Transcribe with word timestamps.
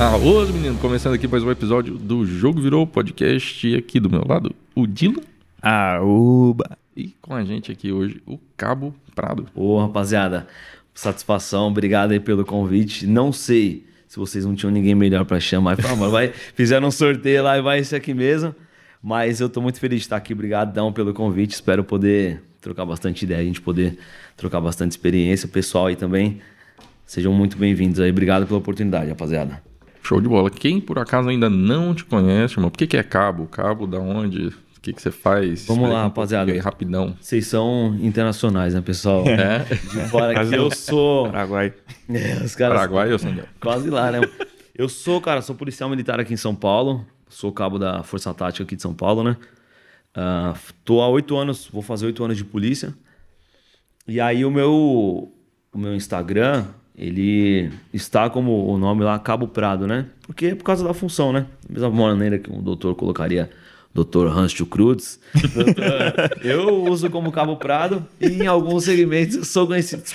Alô, 0.00 0.46
meninos, 0.46 0.80
começando 0.80 1.12
aqui 1.12 1.28
mais 1.28 1.44
um 1.44 1.50
episódio 1.50 1.98
do 1.98 2.24
Jogo 2.24 2.58
Virou 2.58 2.86
Podcast. 2.86 3.68
E 3.68 3.76
aqui 3.76 4.00
do 4.00 4.08
meu 4.08 4.24
lado, 4.26 4.56
o 4.74 4.86
Dilo. 4.86 5.22
Aúba. 5.60 6.78
E 6.96 7.08
com 7.20 7.34
a 7.34 7.44
gente 7.44 7.70
aqui 7.70 7.92
hoje, 7.92 8.18
o 8.26 8.38
Cabo 8.56 8.94
Prado. 9.14 9.46
Ô, 9.54 9.78
rapaziada, 9.78 10.48
satisfação, 10.94 11.68
obrigado 11.68 12.12
aí 12.12 12.18
pelo 12.18 12.46
convite. 12.46 13.06
Não 13.06 13.30
sei 13.30 13.84
se 14.08 14.18
vocês 14.18 14.46
não 14.46 14.54
tinham 14.54 14.72
ninguém 14.72 14.94
melhor 14.94 15.26
pra 15.26 15.38
chamar. 15.38 15.76
Fala, 15.76 15.94
mano, 15.94 16.12
vai, 16.12 16.28
fizeram 16.56 16.88
um 16.88 16.90
sorteio 16.90 17.42
lá 17.42 17.58
e 17.58 17.60
vai 17.60 17.80
esse 17.80 17.94
aqui 17.94 18.14
mesmo. 18.14 18.54
Mas 19.02 19.38
eu 19.38 19.50
tô 19.50 19.60
muito 19.60 19.78
feliz 19.78 19.98
de 19.98 20.06
estar 20.06 20.16
aqui. 20.16 20.32
Obrigadão 20.32 20.94
pelo 20.94 21.12
convite. 21.12 21.52
Espero 21.52 21.84
poder 21.84 22.42
trocar 22.58 22.86
bastante 22.86 23.26
ideia, 23.26 23.42
a 23.42 23.44
gente 23.44 23.60
poder 23.60 23.98
trocar 24.34 24.62
bastante 24.62 24.92
experiência. 24.92 25.46
O 25.46 25.50
pessoal 25.50 25.88
aí 25.88 25.96
também, 25.96 26.40
sejam 27.04 27.34
muito 27.34 27.58
bem-vindos 27.58 28.00
aí. 28.00 28.10
Obrigado 28.10 28.46
pela 28.46 28.58
oportunidade, 28.58 29.10
rapaziada. 29.10 29.68
Show 30.02 30.20
de 30.20 30.28
bola. 30.28 30.50
Quem 30.50 30.80
por 30.80 30.98
acaso 30.98 31.28
ainda 31.28 31.48
não 31.50 31.94
te 31.94 32.04
conhece, 32.04 32.54
irmão, 32.54 32.70
por 32.70 32.78
que, 32.78 32.86
que 32.86 32.96
é 32.96 33.02
cabo? 33.02 33.46
Cabo 33.46 33.86
da 33.86 33.98
onde? 33.98 34.48
O 34.48 34.80
que, 34.80 34.94
que 34.94 35.02
você 35.02 35.10
faz? 35.10 35.66
Vamos 35.66 35.82
Explica 35.82 35.88
lá, 35.88 36.00
um 36.00 36.04
rapaziada. 36.04 36.50
Aí, 36.50 36.58
rapidão. 36.58 37.14
Vocês 37.20 37.46
são 37.46 37.94
internacionais, 38.00 38.72
né, 38.72 38.80
pessoal? 38.80 39.24
É? 39.26 39.58
De 39.64 40.08
fora 40.08 40.46
que 40.46 40.54
eu 40.54 40.70
sou. 40.70 41.26
Paraguai. 41.26 41.74
É, 42.08 42.42
os 42.42 42.54
caras 42.54 42.76
Paraguai 42.76 43.12
ou 43.12 43.18
Sandel? 43.18 43.44
Quase 43.60 43.90
lá, 43.90 44.10
né? 44.10 44.20
Eu 44.74 44.88
sou, 44.88 45.20
cara, 45.20 45.42
sou 45.42 45.54
policial 45.54 45.90
militar 45.90 46.18
aqui 46.18 46.32
em 46.32 46.38
São 46.38 46.54
Paulo. 46.54 47.06
Sou 47.28 47.52
cabo 47.52 47.78
da 47.78 48.02
Força 48.02 48.32
Tática 48.32 48.64
aqui 48.64 48.74
de 48.74 48.80
São 48.80 48.94
Paulo, 48.94 49.22
né? 49.22 49.36
Ah, 50.14 50.54
tô 50.84 51.02
há 51.02 51.08
oito 51.08 51.36
anos, 51.36 51.68
vou 51.70 51.82
fazer 51.82 52.06
oito 52.06 52.24
anos 52.24 52.36
de 52.36 52.44
polícia. 52.44 52.94
E 54.08 54.20
aí 54.20 54.44
o 54.44 54.50
meu, 54.50 55.30
o 55.72 55.78
meu 55.78 55.94
Instagram, 55.94 56.66
ele 57.00 57.70
está 57.94 58.28
como 58.28 58.66
o 58.70 58.76
nome 58.76 59.02
lá, 59.02 59.18
Cabo 59.18 59.48
Prado, 59.48 59.86
né? 59.86 60.04
Porque 60.26 60.46
é 60.46 60.54
por 60.54 60.64
causa 60.64 60.84
da 60.84 60.92
função, 60.92 61.32
né? 61.32 61.46
Da 61.66 61.88
mesma 61.88 61.90
maneira 62.08 62.38
que 62.38 62.52
um 62.52 62.60
doutor 62.62 62.94
colocaria 62.94 63.48
Dr. 63.94 64.26
Rancho 64.28 64.66
Cruz. 64.66 65.18
eu 66.44 66.84
uso 66.84 67.08
como 67.08 67.32
Cabo 67.32 67.56
Prado 67.56 68.06
e 68.20 68.42
em 68.42 68.46
alguns 68.46 68.84
segmentos 68.84 69.48
sou 69.48 69.66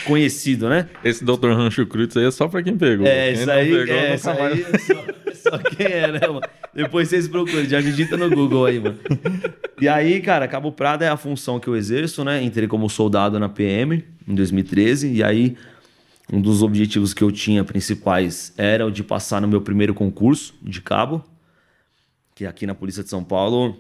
conhecido, 0.06 0.70
né? 0.70 0.88
Esse 1.04 1.26
Dr. 1.26 1.50
Rancho 1.54 1.88
Cruz 1.88 2.16
aí 2.16 2.26
é 2.26 2.32
só 2.32 2.48
pra 2.48 2.62
quem 2.62 2.78
pegou. 2.78 3.08
É, 3.08 3.34
quem 3.34 3.42
isso 3.42 3.52
aí, 3.52 3.72
pegou, 3.72 3.96
é, 3.96 4.16
isso 4.16 4.28
mais- 4.28 4.40
aí 4.42 4.66
é 4.72 4.78
só, 4.78 5.50
só 5.50 5.58
quem 5.58 5.88
é, 5.88 6.12
né, 6.12 6.20
mano? 6.28 6.42
Depois 6.72 7.08
vocês 7.08 7.28
procuram, 7.28 7.66
já 7.66 7.82
digita 7.82 8.16
no 8.16 8.30
Google 8.30 8.66
aí, 8.66 8.80
mano. 8.80 8.98
E 9.82 9.88
aí, 9.88 10.22
cara, 10.22 10.48
Cabo 10.48 10.72
Prado 10.72 11.04
é 11.04 11.08
a 11.08 11.18
função 11.18 11.60
que 11.60 11.68
eu 11.68 11.76
exerço, 11.76 12.24
né? 12.24 12.44
Entrei 12.44 12.68
como 12.68 12.88
soldado 12.90 13.40
na 13.40 13.50
PM 13.50 14.04
em 14.28 14.36
2013, 14.36 15.12
e 15.12 15.24
aí 15.24 15.56
um 16.32 16.42
dos 16.42 16.64
objetivos 16.64 17.14
que 17.14 17.24
eu 17.24 17.32
tinha 17.32 17.64
principais 17.64 18.54
era 18.58 18.86
o 18.86 18.92
de 18.92 19.04
passar 19.04 19.42
no 19.42 19.48
meu 19.48 19.62
primeiro 19.62 19.94
concurso 19.94 20.54
de 20.62 20.82
cabo, 20.82 21.24
que 22.34 22.46
aqui 22.46 22.66
na 22.66 22.74
Polícia 22.74 23.04
de 23.04 23.10
São 23.10 23.24
Paulo 23.24 23.78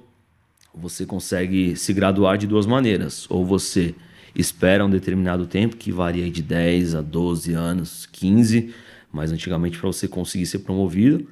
você 0.73 1.05
consegue 1.05 1.75
se 1.75 1.93
graduar 1.93 2.37
de 2.37 2.45
duas 2.45 2.65
maneiras. 2.65 3.25
Ou 3.29 3.45
você 3.45 3.95
espera 4.35 4.85
um 4.85 4.89
determinado 4.89 5.47
tempo, 5.47 5.77
que 5.77 5.91
varia 5.91 6.29
de 6.29 6.41
10 6.41 6.95
a 6.95 7.01
12 7.01 7.53
anos, 7.53 8.05
15, 8.11 8.73
mas 9.11 9.31
antigamente 9.31 9.79
para 9.79 9.87
você 9.87 10.07
conseguir 10.07 10.45
ser 10.45 10.59
promovido, 10.59 11.27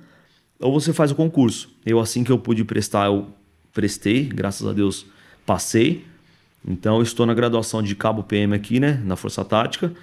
ou 0.59 0.71
você 0.71 0.93
faz 0.93 1.11
o 1.11 1.15
concurso. 1.15 1.69
Eu, 1.85 1.99
assim 1.99 2.23
que 2.23 2.31
eu 2.31 2.39
pude 2.39 2.63
prestar, 2.63 3.07
eu 3.07 3.27
prestei, 3.73 4.23
graças 4.23 4.65
a 4.65 4.71
Deus 4.71 5.05
passei. 5.45 6.05
Então, 6.65 7.01
estou 7.01 7.25
na 7.25 7.33
graduação 7.33 7.83
de 7.83 7.93
Cabo 7.93 8.23
PM 8.23 8.55
aqui, 8.55 8.79
né, 8.79 9.01
na 9.03 9.17
Força 9.17 9.43
Tática. 9.43 9.93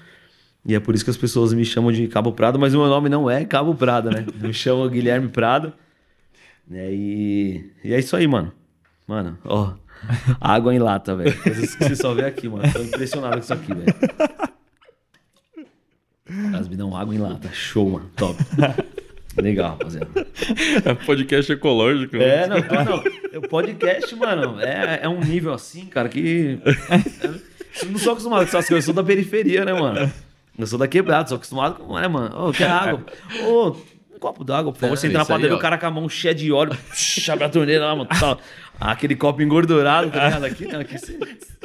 E 0.64 0.74
é 0.74 0.80
por 0.80 0.94
isso 0.94 1.04
que 1.04 1.10
as 1.10 1.16
pessoas 1.16 1.52
me 1.52 1.64
chamam 1.64 1.90
de 1.90 2.06
Cabo 2.08 2.32
Prado, 2.32 2.58
mas 2.58 2.74
o 2.74 2.78
meu 2.78 2.88
nome 2.88 3.08
não 3.08 3.30
é 3.30 3.44
Cabo 3.44 3.74
Prado, 3.74 4.10
né? 4.10 4.26
Me 4.40 4.52
chamam 4.52 4.88
Guilherme 4.88 5.28
Prado. 5.28 5.72
Né? 6.68 6.92
E, 6.92 7.70
e 7.82 7.94
é 7.94 7.98
isso 7.98 8.14
aí, 8.14 8.26
mano. 8.26 8.52
Mano, 9.06 9.38
ó. 9.44 9.72
Água 10.40 10.74
em 10.74 10.78
lata, 10.78 11.16
velho. 11.16 11.36
Coisas 11.42 11.74
que 11.74 11.84
você 11.84 11.96
só 11.96 12.14
vê 12.14 12.24
aqui, 12.24 12.48
mano. 12.48 12.70
Tô 12.72 12.80
impressionado 12.82 13.36
com 13.36 13.42
isso 13.42 13.52
aqui, 13.54 13.72
velho. 13.74 13.94
Elas 16.52 16.68
me 16.68 16.76
dão 16.76 16.96
água 16.96 17.14
em 17.14 17.18
lata. 17.18 17.48
Show, 17.52 17.90
mano. 17.90 18.10
Top. 18.16 18.36
Legal, 19.36 19.70
rapaziada. 19.72 20.08
É 20.84 20.94
podcast 20.94 21.52
ecológico. 21.52 22.16
né? 22.16 22.44
É, 22.44 22.46
não, 22.46 22.56
não. 22.58 23.40
O 23.40 23.48
podcast, 23.48 24.14
mano, 24.14 24.60
é, 24.60 25.00
é 25.02 25.08
um 25.08 25.20
nível 25.20 25.52
assim, 25.52 25.86
cara, 25.86 26.08
que. 26.08 26.58
Eu 27.82 27.90
não 27.90 27.98
sou 27.98 28.12
acostumado 28.12 28.40
com 28.40 28.48
essas 28.48 28.68
coisas, 28.68 28.88
eu 28.88 28.92
sou 28.92 28.94
da 28.94 29.04
periferia, 29.06 29.64
né, 29.64 29.72
mano? 29.72 30.12
Eu 30.58 30.66
sou 30.66 30.78
da 30.78 30.86
quebrada, 30.88 31.28
sou 31.28 31.36
acostumado 31.36 31.76
com, 31.76 31.94
né, 31.98 32.06
mano? 32.08 32.48
Ô, 32.48 32.52
quer 32.52 32.68
água? 32.70 33.04
Ô, 33.46 33.68
um 34.14 34.18
copo 34.18 34.44
d'água, 34.44 34.72
por 34.72 34.78
favor. 34.78 34.92
É, 34.92 34.96
Você 34.96 35.06
entra 35.06 35.20
na 35.20 35.24
padaria, 35.24 35.54
o 35.56 35.58
cara 35.58 35.78
com 35.78 35.86
a 35.86 35.90
mão 35.90 36.08
cheia 36.08 36.34
de 36.34 36.52
óleo, 36.52 36.76
psh, 36.92 37.28
abre 37.30 37.44
a 37.44 37.48
torneira 37.48 37.86
lá, 37.86 37.96
mano. 37.96 38.08
Tá, 38.08 38.36
aquele 38.78 39.16
copo 39.16 39.40
engordurado, 39.42 40.10
tá 40.10 40.24
ligado? 40.26 40.44
Aqui, 40.44 40.66
não, 40.66 40.80
aqui 40.80 40.98
você. 40.98 41.18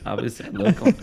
Ah, 0.03 0.16
você 0.16 0.44
é 0.44 0.50
louco, 0.51 0.85
mano. 0.85 0.97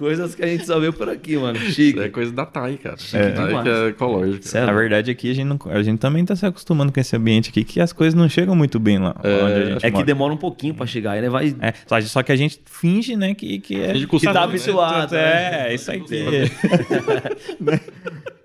Coisas 0.00 0.34
que 0.34 0.42
a 0.42 0.46
gente 0.46 0.64
só 0.64 0.80
vê 0.80 0.90
por 0.90 1.10
aqui, 1.10 1.36
mano. 1.36 1.58
Chique. 1.58 1.98
Isso 1.98 2.00
é 2.00 2.08
coisa 2.08 2.32
da 2.32 2.46
TAI, 2.46 2.78
cara. 2.82 2.96
É. 3.12 3.30
TAI 3.32 3.46
demais. 3.48 3.64
que 3.64 3.68
é 3.68 3.86
ecológico. 3.88 4.48
Sério? 4.48 4.66
Na 4.66 4.72
verdade, 4.72 5.10
aqui 5.10 5.30
a 5.30 5.34
gente, 5.34 5.46
não, 5.46 5.58
a 5.66 5.82
gente 5.82 5.98
também 5.98 6.24
tá 6.24 6.34
se 6.34 6.46
acostumando 6.46 6.90
com 6.90 6.98
esse 6.98 7.14
ambiente 7.14 7.50
aqui, 7.50 7.64
que 7.64 7.78
as 7.82 7.92
coisas 7.92 8.14
não 8.14 8.26
chegam 8.26 8.56
muito 8.56 8.80
bem 8.80 8.98
lá 8.98 9.14
onde 9.18 9.28
a 9.28 9.64
gente 9.66 9.84
É 9.84 9.90
que 9.90 9.96
mora. 9.96 10.06
demora 10.06 10.32
um 10.32 10.38
pouquinho 10.38 10.72
pra 10.72 10.86
chegar, 10.86 11.10
aí 11.12 11.20
né? 11.20 11.28
Vai. 11.28 11.54
É, 11.60 11.74
só, 11.86 12.00
só 12.00 12.22
que 12.22 12.32
a 12.32 12.36
gente 12.36 12.62
finge, 12.64 13.14
né, 13.14 13.34
que, 13.34 13.60
que 13.60 13.78
é... 13.78 13.92
Finge 13.92 14.06
Que 14.06 14.20
tá 14.20 14.32
né? 14.32 14.40
habituado. 14.40 15.14
É, 15.14 15.50
né? 15.68 15.74
isso 15.74 15.90
aí. 15.90 16.00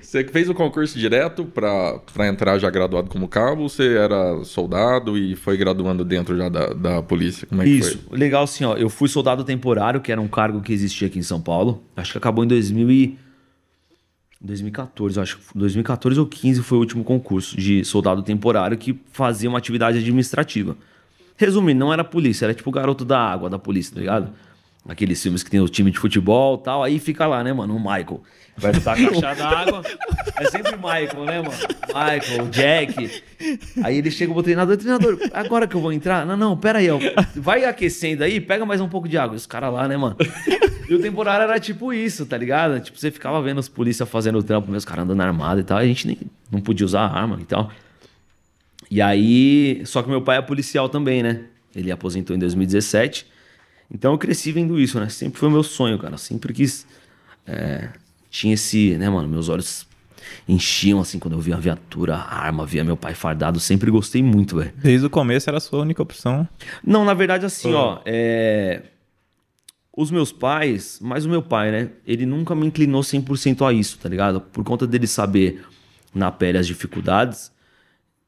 Você 0.00 0.24
fez 0.24 0.48
o 0.48 0.54
concurso 0.54 0.98
direto 0.98 1.44
pra, 1.44 1.98
pra 2.12 2.28
entrar 2.28 2.58
já 2.58 2.70
graduado 2.70 3.08
como 3.10 3.26
cabo? 3.28 3.62
ou 3.62 3.68
Você 3.68 3.96
era 3.96 4.42
soldado 4.44 5.18
e 5.18 5.34
foi 5.34 5.56
graduando 5.56 6.04
dentro 6.04 6.36
já 6.36 6.48
da, 6.48 6.68
da 6.68 7.02
polícia? 7.02 7.46
Como 7.46 7.60
é 7.62 7.64
que 7.64 7.70
Isso, 7.72 7.98
foi? 8.08 8.18
legal 8.18 8.44
assim, 8.44 8.64
ó. 8.64 8.74
Eu 8.76 8.88
fui 8.88 9.08
soldado 9.08 9.44
temporário, 9.44 10.00
que 10.00 10.12
era 10.12 10.20
um 10.20 10.28
cargo 10.28 10.60
que 10.60 10.72
existia 10.72 11.08
aqui 11.08 11.18
em 11.18 11.22
São 11.22 11.40
Paulo. 11.40 11.82
Acho 11.96 12.12
que 12.12 12.18
acabou 12.18 12.44
em 12.44 12.48
2000 12.48 12.90
e... 12.90 13.18
2014, 14.40 15.16
eu 15.16 15.22
acho. 15.22 15.38
que 15.38 15.44
2014 15.58 16.20
ou 16.20 16.26
15 16.26 16.62
foi 16.62 16.78
o 16.78 16.80
último 16.80 17.02
concurso 17.02 17.56
de 17.56 17.84
soldado 17.84 18.22
temporário 18.22 18.76
que 18.76 18.98
fazia 19.10 19.48
uma 19.48 19.58
atividade 19.58 19.98
administrativa. 19.98 20.76
Resumindo, 21.36 21.80
não 21.80 21.92
era 21.92 22.04
polícia, 22.04 22.44
era 22.46 22.54
tipo 22.54 22.68
o 22.70 22.72
garoto 22.72 23.04
da 23.04 23.18
água 23.18 23.50
da 23.50 23.58
polícia, 23.58 23.94
tá 23.94 24.00
ligado? 24.00 24.30
Aqueles 24.88 25.20
filmes 25.20 25.42
que 25.42 25.50
tem 25.50 25.58
o 25.60 25.68
time 25.68 25.90
de 25.90 25.98
futebol 25.98 26.58
e 26.60 26.64
tal, 26.64 26.82
aí 26.82 26.98
fica 26.98 27.26
lá, 27.26 27.42
né, 27.42 27.52
mano? 27.52 27.74
O 27.74 27.80
Michael. 27.80 28.22
Vai 28.58 28.72
estar 28.76 28.92
a 28.92 28.96
caixa 28.96 29.34
d'água. 29.34 29.82
É 30.38 30.50
sempre 30.50 30.76
Michael, 30.76 31.24
né, 31.24 31.40
mano? 31.40 31.56
Michael, 31.88 32.48
Jack. 32.50 33.22
Aí 33.82 33.96
ele 33.96 34.10
chega 34.10 34.34
pro 34.34 34.42
treinador, 34.42 34.76
treinador, 34.76 35.18
agora 35.32 35.66
que 35.66 35.74
eu 35.74 35.80
vou 35.80 35.90
entrar? 35.94 36.26
Não, 36.26 36.36
não, 36.36 36.54
pera 36.54 36.78
aí, 36.78 36.90
ó. 36.90 36.98
Vai 37.34 37.64
aquecendo 37.64 38.22
aí, 38.22 38.38
pega 38.38 38.66
mais 38.66 38.82
um 38.82 38.88
pouco 38.88 39.08
de 39.08 39.16
água. 39.16 39.34
E 39.34 39.38
os 39.38 39.46
caras 39.46 39.72
lá, 39.72 39.88
né, 39.88 39.96
mano? 39.96 40.14
E 40.90 40.94
o 40.94 41.00
temporário 41.00 41.44
era 41.44 41.58
tipo 41.58 41.90
isso, 41.90 42.26
tá 42.26 42.36
ligado? 42.36 42.78
Tipo, 42.80 42.98
você 42.98 43.10
ficava 43.10 43.40
vendo 43.40 43.56
os 43.58 43.68
polícia 43.68 44.04
fazendo 44.04 44.38
o 44.38 44.42
trampo, 44.42 44.70
meus 44.70 44.84
caras 44.84 45.04
andando 45.04 45.22
armado 45.22 45.58
e 45.60 45.64
tal. 45.64 45.78
E 45.78 45.84
a 45.84 45.86
gente 45.86 46.06
nem, 46.06 46.18
não 46.50 46.60
podia 46.60 46.84
usar 46.84 47.06
arma 47.06 47.38
e 47.40 47.44
tal. 47.46 47.72
E 48.90 49.00
aí, 49.00 49.80
só 49.86 50.02
que 50.02 50.10
meu 50.10 50.20
pai 50.20 50.36
é 50.36 50.42
policial 50.42 50.86
também, 50.90 51.22
né? 51.22 51.44
Ele 51.74 51.90
aposentou 51.90 52.36
em 52.36 52.38
2017. 52.38 53.26
Então 53.90 54.12
eu 54.12 54.18
cresci 54.18 54.52
vendo 54.52 54.78
isso, 54.78 55.00
né? 55.00 55.08
Sempre 55.08 55.40
foi 55.40 55.48
meu 55.48 55.62
sonho, 55.62 55.98
cara. 55.98 56.18
Sempre 56.18 56.52
quis. 56.52 56.86
é, 57.46 57.88
tinha 58.36 58.54
esse, 58.54 58.96
né, 58.96 59.08
mano? 59.08 59.26
Meus 59.26 59.48
olhos 59.48 59.86
enchiam 60.46 61.00
assim 61.00 61.18
quando 61.18 61.34
eu 61.34 61.40
via 61.40 61.56
a 61.56 61.58
viatura, 61.58 62.16
a 62.16 62.38
arma, 62.38 62.66
via 62.66 62.84
meu 62.84 62.96
pai 62.96 63.14
fardado. 63.14 63.58
Sempre 63.58 63.90
gostei 63.90 64.22
muito, 64.22 64.56
velho. 64.56 64.72
Desde 64.76 65.06
o 65.06 65.10
começo 65.10 65.48
era 65.48 65.56
a 65.56 65.60
sua 65.60 65.80
única 65.80 66.02
opção. 66.02 66.46
Não, 66.84 67.04
na 67.04 67.14
verdade, 67.14 67.46
assim, 67.46 67.72
ó, 67.72 68.00
é... 68.04 68.82
Os 69.96 70.10
meus 70.10 70.30
pais, 70.30 70.98
mais 71.00 71.24
o 71.24 71.28
meu 71.30 71.40
pai, 71.42 71.70
né? 71.70 71.90
Ele 72.06 72.26
nunca 72.26 72.54
me 72.54 72.66
inclinou 72.66 73.00
100% 73.00 73.66
a 73.66 73.72
isso, 73.72 73.96
tá 73.98 74.10
ligado? 74.10 74.42
Por 74.42 74.62
conta 74.62 74.86
dele 74.86 75.06
saber 75.06 75.64
na 76.14 76.30
pele 76.30 76.58
as 76.58 76.66
dificuldades, 76.66 77.50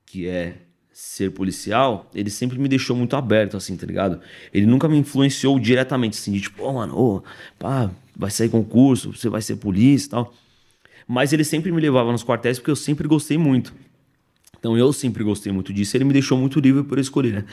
que 0.07 0.27
é 0.27 0.57
ser 0.91 1.31
policial, 1.31 2.11
ele 2.15 2.31
sempre 2.31 2.59
me 2.59 2.69
deixou 2.69 2.97
muito 2.97 3.15
aberto, 3.15 3.57
assim, 3.57 3.77
tá 3.77 3.87
ligado? 3.87 4.21
Ele 4.53 4.65
nunca 4.65 4.89
me 4.89 4.97
influenciou 4.97 5.59
diretamente, 5.61 6.19
assim, 6.19 6.33
de 6.33 6.41
tipo, 6.41 6.65
ô, 6.65 6.73
mano, 6.73 6.99
ô, 6.99 7.23
pá, 7.59 7.91
vai 8.19 8.31
sair 8.31 8.49
concurso, 8.49 9.13
você 9.13 9.29
vai 9.29 9.41
ser 9.41 9.57
polícia 9.57 10.09
e 10.09 10.11
tal. 10.11 10.35
Mas 11.07 11.33
ele 11.33 11.45
sempre 11.45 11.71
me 11.71 11.81
levava 11.81 12.11
nos 12.11 12.25
quartéis 12.25 12.59
porque 12.59 12.73
eu 12.73 12.77
sempre 12.77 13.07
gostei 13.07 13.39
muito. 13.39 13.73
Então 14.59 14.77
eu 14.77 14.93
sempre 14.93 15.23
gostei 15.23 15.53
muito 15.53 15.73
disso, 15.73 15.97
ele 15.97 16.05
me 16.05 16.13
deixou 16.13 16.37
muito 16.37 16.59
livre 16.59 16.83
por 16.83 16.99
escolher, 16.99 17.33
né? 17.33 17.45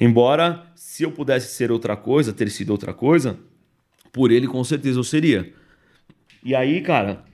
Embora, 0.00 0.64
se 0.74 1.02
eu 1.02 1.12
pudesse 1.12 1.54
ser 1.54 1.70
outra 1.70 1.94
coisa, 1.94 2.32
ter 2.32 2.48
sido 2.50 2.70
outra 2.70 2.94
coisa, 2.94 3.38
por 4.10 4.30
ele 4.30 4.46
com 4.46 4.64
certeza 4.64 4.98
eu 4.98 5.04
seria. 5.04 5.52
E 6.42 6.54
aí, 6.54 6.80
cara, 6.80 7.24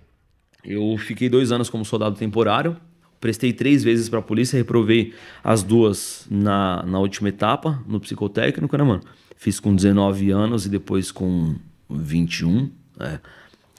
eu 0.65 0.97
fiquei 0.99 1.29
dois 1.29 1.53
anos 1.53 1.71
como 1.71 1.85
soldado 1.85 2.17
temporário, 2.17 2.77
prestei 3.21 3.53
três 3.53 3.85
vezes 3.85 4.09
pra 4.09 4.21
polícia, 4.21 4.57
reprovei 4.57 5.15
as 5.45 5.63
duas 5.63 6.27
na, 6.29 6.83
na 6.85 6.99
última 6.99 7.29
etapa, 7.29 7.83
no 7.87 8.01
psicotécnico, 8.01 8.77
né, 8.77 8.83
mano? 8.83 9.03
Fiz 9.37 9.61
com 9.61 9.75
19 9.75 10.31
anos 10.31 10.67
e 10.67 10.69
depois 10.69 11.13
com 11.13 11.55
21, 11.89 12.71
né? 12.99 13.21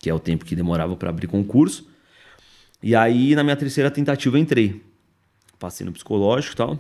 que 0.02 0.10
é 0.10 0.14
o 0.14 0.20
tempo 0.20 0.46
que 0.46 0.56
demorava 0.56 0.96
pra 0.96 1.10
abrir 1.10 1.28
concurso. 1.28 1.88
E 2.82 2.96
aí, 2.96 3.34
na 3.36 3.44
minha 3.44 3.56
terceira 3.56 3.90
tentativa, 3.90 4.38
entrei. 4.38 4.82
Passei 5.58 5.86
no 5.86 5.92
psicológico 5.92 6.54
e 6.54 6.58
tal. 6.58 6.78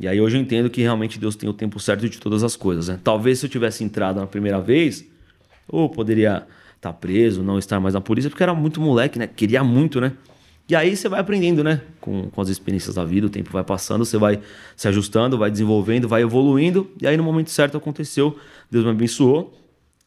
E 0.00 0.06
aí 0.06 0.20
hoje 0.20 0.36
eu 0.36 0.40
entendo 0.40 0.70
que 0.70 0.80
realmente 0.82 1.18
Deus 1.18 1.34
tem 1.34 1.48
o 1.48 1.52
tempo 1.52 1.80
certo 1.80 2.08
de 2.08 2.18
todas 2.20 2.44
as 2.44 2.54
coisas, 2.54 2.88
né? 2.88 3.00
Talvez 3.02 3.40
se 3.40 3.46
eu 3.46 3.50
tivesse 3.50 3.82
entrado 3.82 4.20
na 4.20 4.26
primeira 4.26 4.60
vez, 4.60 5.04
ou 5.66 5.88
poderia 5.88 6.46
estar 6.76 6.92
tá 6.92 6.92
preso, 6.92 7.42
não 7.42 7.58
estar 7.58 7.80
mais 7.80 7.94
na 7.94 8.00
polícia, 8.00 8.30
porque 8.30 8.42
era 8.42 8.54
muito 8.54 8.80
moleque, 8.80 9.18
né? 9.18 9.26
Queria 9.26 9.64
muito, 9.64 10.00
né? 10.00 10.12
E 10.68 10.76
aí 10.76 10.94
você 10.94 11.08
vai 11.08 11.18
aprendendo, 11.18 11.64
né? 11.64 11.80
Com, 12.00 12.30
com 12.30 12.40
as 12.40 12.48
experiências 12.48 12.94
da 12.94 13.04
vida, 13.04 13.26
o 13.26 13.30
tempo 13.30 13.50
vai 13.50 13.64
passando, 13.64 14.04
você 14.04 14.18
vai 14.18 14.38
se 14.76 14.86
ajustando, 14.86 15.38
vai 15.38 15.50
desenvolvendo, 15.50 16.06
vai 16.06 16.22
evoluindo. 16.22 16.90
E 17.00 17.06
aí 17.06 17.16
no 17.16 17.24
momento 17.24 17.50
certo 17.50 17.76
aconteceu, 17.76 18.38
Deus 18.70 18.84
me 18.84 18.90
abençoou. 18.90 19.58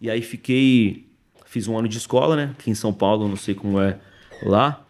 E 0.02 0.10
aí 0.10 0.22
fiquei, 0.22 1.06
fiz 1.46 1.68
um 1.68 1.78
ano 1.78 1.88
de 1.88 1.98
escola, 1.98 2.36
né? 2.36 2.56
Aqui 2.58 2.72
em 2.72 2.76
São 2.76 2.92
Paulo, 2.92 3.28
não 3.28 3.36
sei 3.38 3.54
como 3.54 3.80
é 3.80 3.98
lá 4.42 4.84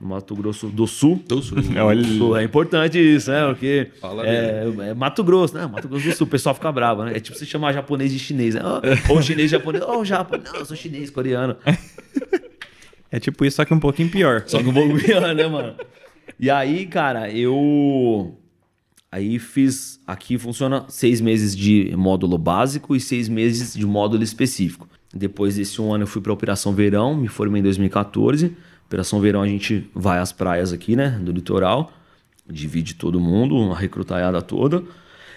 no 0.00 0.08
Mato 0.08 0.34
Grosso 0.36 0.68
do 0.68 0.86
Sul. 0.86 1.22
Do 1.26 1.42
Sul. 1.42 1.58
É, 1.74 2.40
é 2.40 2.44
importante 2.44 2.98
isso, 2.98 3.30
né? 3.30 3.46
Porque 3.48 3.90
é, 4.24 4.90
é, 4.90 4.94
Mato 4.94 5.24
Grosso, 5.24 5.54
né? 5.54 5.66
Mato 5.66 5.88
Grosso 5.88 6.06
do 6.06 6.14
Sul, 6.14 6.26
o 6.26 6.30
pessoal 6.30 6.54
fica 6.54 6.70
bravo, 6.70 7.04
né? 7.04 7.16
É 7.16 7.20
tipo 7.20 7.36
você 7.36 7.46
chamar 7.46 7.72
japonês 7.72 8.12
de 8.12 8.18
chinês, 8.18 8.54
né? 8.54 8.62
Ou 9.08 9.22
chinês 9.22 9.50
japonês, 9.50 9.82
ou 9.84 10.04
japonês, 10.04 10.52
não, 10.52 10.60
eu 10.60 10.66
sou 10.66 10.76
chinês, 10.76 11.10
coreano. 11.10 11.56
É 13.10 13.18
tipo 13.18 13.42
isso, 13.42 13.56
só 13.56 13.64
que 13.64 13.72
um 13.72 13.80
pouquinho 13.80 14.10
pior. 14.10 14.42
Só 14.46 14.58
que 14.58 14.68
um 14.68 14.74
pouco 14.74 14.98
pior, 14.98 15.34
né, 15.34 15.46
mano? 15.46 15.74
E 16.38 16.50
aí, 16.50 16.84
cara, 16.84 17.30
eu. 17.30 18.36
Aí 19.10 19.38
fiz. 19.38 20.00
Aqui 20.06 20.36
funciona 20.36 20.84
seis 20.88 21.20
meses 21.20 21.56
de 21.56 21.94
módulo 21.96 22.36
básico 22.36 22.94
e 22.94 23.00
seis 23.00 23.28
meses 23.28 23.74
de 23.74 23.86
módulo 23.86 24.22
específico. 24.22 24.88
Depois 25.12 25.56
desse 25.56 25.80
um 25.80 25.92
ano 25.92 26.04
eu 26.04 26.06
fui 26.06 26.20
para 26.20 26.32
Operação 26.32 26.74
Verão, 26.74 27.16
me 27.16 27.28
formei 27.28 27.60
em 27.60 27.62
2014. 27.62 28.54
Operação 28.86 29.20
Verão 29.20 29.42
a 29.42 29.48
gente 29.48 29.88
vai 29.94 30.18
às 30.18 30.32
praias 30.32 30.72
aqui, 30.72 30.94
né, 30.94 31.10
do 31.10 31.32
litoral, 31.32 31.90
divide 32.46 32.94
todo 32.94 33.18
mundo, 33.18 33.56
uma 33.56 33.76
recrutaiada 33.76 34.40
toda. 34.42 34.82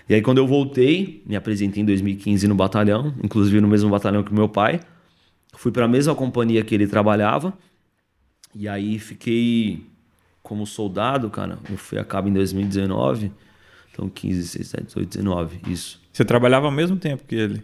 E 0.10 0.14
aí 0.14 0.22
quando 0.22 0.40
eu 0.40 0.48
voltei, 0.48 1.24
me 1.26 1.36
apresentei 1.38 1.82
em 1.82 1.86
2015 1.86 2.48
no 2.48 2.56
batalhão, 2.56 3.14
inclusive 3.24 3.62
no 3.62 3.68
mesmo 3.68 3.90
batalhão 3.90 4.24
que 4.24 4.34
meu 4.34 4.50
pai. 4.50 4.82
Fui 5.56 5.72
para 5.72 5.86
a 5.86 5.88
mesma 5.88 6.14
companhia 6.14 6.64
que 6.64 6.76
ele 6.76 6.88
trabalhava. 6.88 7.54
E 8.54 8.68
aí 8.68 9.00
fiquei 9.00 9.86
como 10.44 10.66
soldado, 10.66 11.30
cara. 11.30 11.58
Eu 11.70 11.78
fui 11.78 11.98
a 11.98 12.04
cabo 12.04 12.28
em 12.28 12.34
2019. 12.34 13.32
Então 13.92 14.10
15, 14.10 14.38
16, 14.38 14.72
17, 14.72 14.86
18, 14.88 15.18
19, 15.18 15.60
isso. 15.68 16.02
Você 16.12 16.26
trabalhava 16.26 16.66
ao 16.66 16.72
mesmo 16.72 16.98
tempo 16.98 17.24
que 17.28 17.36
ele? 17.36 17.64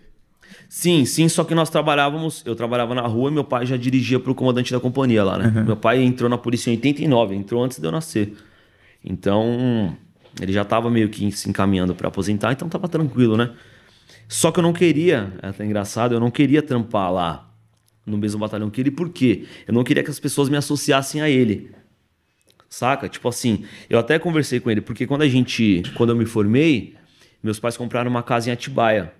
Sim, 0.69 1.05
sim, 1.05 1.27
só 1.29 1.43
que 1.43 1.55
nós 1.55 1.69
trabalhávamos, 1.69 2.43
eu 2.45 2.55
trabalhava 2.55 2.93
na 2.93 3.01
rua 3.01 3.29
e 3.29 3.33
meu 3.33 3.43
pai 3.43 3.65
já 3.65 3.77
dirigia 3.77 4.19
para 4.19 4.31
o 4.31 4.35
comandante 4.35 4.71
da 4.71 4.79
companhia 4.79 5.23
lá, 5.23 5.37
né? 5.37 5.53
Uhum. 5.55 5.65
Meu 5.65 5.77
pai 5.77 6.01
entrou 6.01 6.29
na 6.29 6.37
polícia 6.37 6.69
em 6.69 6.75
89, 6.75 7.35
entrou 7.35 7.63
antes 7.63 7.79
de 7.79 7.87
eu 7.87 7.91
nascer. 7.91 8.33
Então, 9.03 9.95
ele 10.41 10.51
já 10.51 10.63
estava 10.63 10.89
meio 10.89 11.09
que 11.09 11.31
se 11.31 11.49
encaminhando 11.49 11.95
para 11.95 12.07
aposentar, 12.07 12.51
então 12.51 12.67
tava 12.67 12.87
tranquilo, 12.87 13.37
né? 13.37 13.51
Só 14.27 14.51
que 14.51 14.59
eu 14.59 14.63
não 14.63 14.73
queria, 14.73 15.33
é 15.41 15.47
até 15.47 15.65
engraçado, 15.65 16.13
eu 16.13 16.19
não 16.19 16.29
queria 16.29 16.61
trampar 16.61 17.11
lá 17.11 17.49
no 18.05 18.17
mesmo 18.17 18.39
batalhão 18.39 18.69
que 18.69 18.81
ele, 18.81 18.91
por 18.91 19.09
quê? 19.09 19.45
Eu 19.67 19.73
não 19.73 19.83
queria 19.83 20.03
que 20.03 20.09
as 20.09 20.19
pessoas 20.19 20.49
me 20.49 20.57
associassem 20.57 21.21
a 21.21 21.29
ele. 21.29 21.71
Saca? 22.69 23.07
Tipo 23.07 23.29
assim, 23.29 23.65
eu 23.89 23.97
até 23.97 24.19
conversei 24.19 24.59
com 24.59 24.69
ele, 24.69 24.81
porque 24.81 25.07
quando 25.07 25.21
a 25.21 25.27
gente, 25.27 25.83
quando 25.95 26.09
eu 26.11 26.15
me 26.15 26.25
formei, 26.25 26.95
meus 27.41 27.59
pais 27.59 27.77
compraram 27.77 28.09
uma 28.09 28.23
casa 28.23 28.49
em 28.49 28.53
Atibaia 28.53 29.13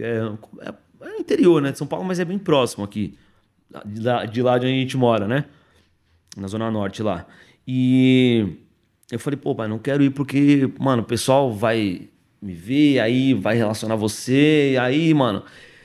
que 0.00 0.02
é, 0.02 0.22
é, 0.62 0.74
é, 1.02 1.20
interior, 1.20 1.60
né, 1.60 1.72
de 1.72 1.78
São 1.78 1.86
Paulo, 1.86 2.06
mas 2.06 2.18
é 2.18 2.24
bem 2.24 2.38
próximo 2.38 2.82
aqui, 2.82 3.18
de 3.84 4.00
lá, 4.00 4.24
de 4.24 4.42
lá 4.42 4.58
de 4.58 4.66
onde 4.66 4.76
a 4.76 4.80
gente 4.80 4.96
mora, 4.96 5.28
né? 5.28 5.44
Na 6.36 6.48
Zona 6.48 6.70
Norte 6.70 7.02
lá. 7.02 7.26
E 7.68 8.56
eu 9.12 9.18
falei, 9.18 9.36
pô, 9.36 9.54
pai, 9.54 9.68
não 9.68 9.78
quero 9.78 10.02
ir 10.02 10.10
porque, 10.10 10.70
mano, 10.78 11.02
o 11.02 11.04
pessoal 11.04 11.52
vai 11.52 12.08
me 12.40 12.54
ver, 12.54 12.98
aí 13.00 13.34
vai 13.34 13.56
relacionar 13.56 13.96
você, 13.96 14.76
aí, 14.80 15.12
mano, 15.12 15.44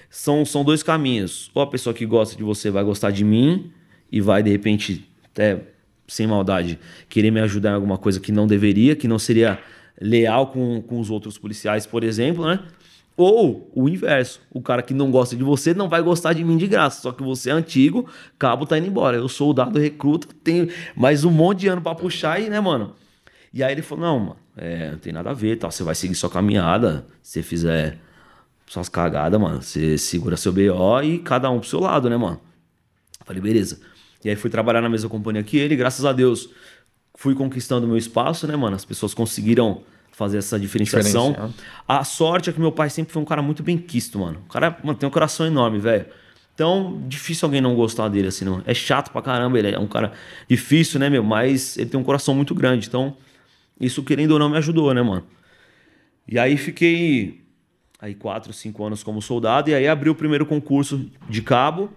são, 0.10 0.46
são 0.46 0.64
dois 0.64 0.82
caminhos. 0.82 1.52
Ou 1.54 1.62
a 1.62 1.68
pessoa 1.68 1.94
que 1.94 2.06
gosta 2.06 2.38
de 2.38 2.44
você 2.44 2.72
vai 2.72 2.84
gostar 2.84 3.12
de 3.12 3.26
mim 3.26 3.72
e 4.10 4.22
vai, 4.22 4.42
de 4.42 4.50
repente, 4.50 5.10
até 5.26 5.62
sem 6.08 6.28
maldade, 6.28 6.80
querer 7.10 7.32
me 7.32 7.40
ajudar 7.42 7.72
em 7.72 7.76
alguma 7.76 7.98
coisa 7.98 8.20
que 8.20 8.32
não 8.32 8.48
deveria, 8.48 8.96
que 8.96 9.08
não 9.08 9.18
seria 9.20 9.60
leal 10.00 10.48
com, 10.48 10.82
com 10.82 11.00
os 11.00 11.10
outros 11.10 11.38
policiais, 11.38 11.86
por 11.86 12.04
exemplo, 12.04 12.46
né? 12.46 12.60
Ou 13.18 13.72
o 13.74 13.88
inverso, 13.88 14.42
o 14.52 14.62
cara 14.62 14.82
que 14.82 14.94
não 14.94 15.10
gosta 15.10 15.38
de 15.38 15.44
você 15.44 15.74
não 15.74 15.88
vai 15.88 16.02
gostar 16.02 16.34
de 16.34 16.44
mim 16.44 16.58
de 16.58 16.68
graça, 16.68 17.02
só 17.02 17.14
que 17.14 17.24
você 17.24 17.50
é 17.50 17.54
antigo, 17.54 18.10
cabo 18.38 18.66
tá 18.66 18.78
indo 18.78 18.88
embora. 18.88 19.16
Eu 19.16 19.30
sou 19.30 19.52
o 19.52 19.54
dado 19.54 19.80
recruta, 19.80 20.28
tenho 20.44 20.68
mais 20.96 21.24
um 21.24 21.32
monte 21.32 21.62
de 21.62 21.68
ano 21.70 21.82
para 21.82 21.96
puxar 21.96 22.34
aí, 22.34 22.50
né, 22.50 22.60
mano? 22.60 22.94
E 23.54 23.64
aí 23.64 23.72
ele 23.72 23.82
falou: 23.82 24.06
"Não, 24.06 24.20
mano, 24.20 24.38
é, 24.58 24.92
não 24.92 24.98
tem 24.98 25.14
nada 25.14 25.30
a 25.30 25.34
ver, 25.34 25.56
tal, 25.58 25.72
você 25.72 25.82
vai 25.82 25.96
seguir 25.96 26.16
sua 26.16 26.30
caminhada, 26.30 27.06
se 27.22 27.42
fizer 27.42 27.98
suas 28.68 28.90
cagadas, 28.90 29.40
mano, 29.40 29.62
você 29.62 29.98
segura 29.98 30.36
seu 30.36 30.52
BO 30.52 31.02
e 31.02 31.20
cada 31.20 31.50
um 31.50 31.60
pro 31.60 31.70
seu 31.70 31.80
lado, 31.80 32.10
né, 32.10 32.18
mano?" 32.18 32.42
Falei: 33.26 33.42
"Beleza". 33.42 33.80
E 34.26 34.30
aí 34.30 34.36
fui 34.36 34.50
trabalhar 34.50 34.82
na 34.82 34.90
mesma 34.90 35.08
companhia 35.08 35.44
que 35.44 35.56
ele, 35.56 35.76
graças 35.76 36.04
a 36.04 36.12
Deus, 36.12 36.50
fui 37.14 37.36
conquistando 37.36 37.86
meu 37.86 37.96
espaço, 37.96 38.48
né, 38.48 38.56
mano? 38.56 38.76
As 38.76 38.84
pessoas 38.84 39.14
conseguiram 39.14 39.84
fazer 40.12 40.40
essa 40.40 40.60
diferenciação. 40.60 41.54
A 41.88 42.04
sorte 42.04 42.50
é 42.50 42.54
que 42.54 42.60
meu 42.60 42.72
pai 42.72 42.90
sempre 42.90 43.14
foi 43.14 43.22
um 43.22 43.26
cara 43.26 43.44
muito 43.44 43.62
bem 43.62 43.78
quisto, 43.78 44.18
mano. 44.18 44.42
O 44.48 44.52
cara 44.52 44.76
mano, 44.84 44.98
tem 44.98 45.08
um 45.08 45.12
coração 45.12 45.46
enorme, 45.46 45.78
velho. 45.78 46.08
Então, 46.56 47.04
difícil 47.08 47.46
alguém 47.46 47.62
não 47.62 47.76
gostar 47.76 48.08
dele, 48.08 48.30
assim, 48.30 48.46
não. 48.46 48.64
É 48.66 48.74
chato 48.74 49.12
pra 49.12 49.22
caramba, 49.22 49.60
ele 49.60 49.76
é 49.76 49.78
um 49.78 49.86
cara 49.86 50.12
difícil, 50.50 51.00
né, 51.00 51.08
meu? 51.08 51.24
Mas 51.24 51.78
ele 51.78 51.92
tem 51.92 52.00
um 52.00 52.04
coração 52.04 52.34
muito 52.34 52.56
grande. 52.56 52.88
Então, 52.88 53.16
isso, 53.80 54.02
querendo 54.02 54.32
ou 54.32 54.40
não, 54.40 54.50
me 54.50 54.58
ajudou, 54.58 54.92
né, 54.92 55.04
mano? 55.04 55.24
E 56.28 56.40
aí 56.40 56.58
fiquei 56.58 57.44
aí 58.00 58.16
quatro, 58.16 58.52
cinco 58.54 58.84
anos 58.84 59.04
como 59.04 59.22
soldado. 59.22 59.70
E 59.70 59.76
aí 59.76 59.88
abri 59.88 60.10
o 60.10 60.16
primeiro 60.16 60.48
concurso 60.48 61.06
de 61.30 61.44
cabo. 61.44 61.92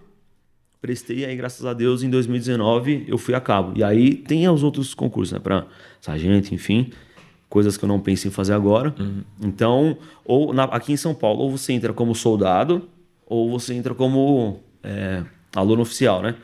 Prestei 0.81 1.25
aí, 1.25 1.35
graças 1.35 1.65
a 1.65 1.73
Deus, 1.73 2.03
em 2.03 2.09
2019 2.09 3.05
eu 3.07 3.17
fui 3.17 3.33
a 3.33 3.41
cabo. 3.41 3.73
E 3.75 3.83
aí 3.83 4.15
tem 4.15 4.47
os 4.47 4.63
outros 4.63 4.93
concursos, 4.93 5.33
né? 5.33 5.39
Pra 5.39 5.65
sargento, 5.99 6.53
enfim 6.53 6.91
coisas 7.49 7.75
que 7.75 7.83
eu 7.83 7.89
não 7.89 7.99
penso 7.99 8.27
em 8.27 8.31
fazer 8.31 8.53
agora. 8.53 8.93
Uhum. 8.97 9.23
Então, 9.41 9.97
ou 10.23 10.53
na, 10.53 10.65
aqui 10.65 10.93
em 10.93 10.97
São 10.97 11.13
Paulo, 11.13 11.41
ou 11.41 11.57
você 11.57 11.73
entra 11.73 11.91
como 11.91 12.13
soldado, 12.13 12.87
ou 13.25 13.49
você 13.49 13.73
entra 13.73 13.93
como 13.95 14.59
é, 14.83 15.23
aluno 15.55 15.81
oficial, 15.81 16.21
né? 16.21 16.35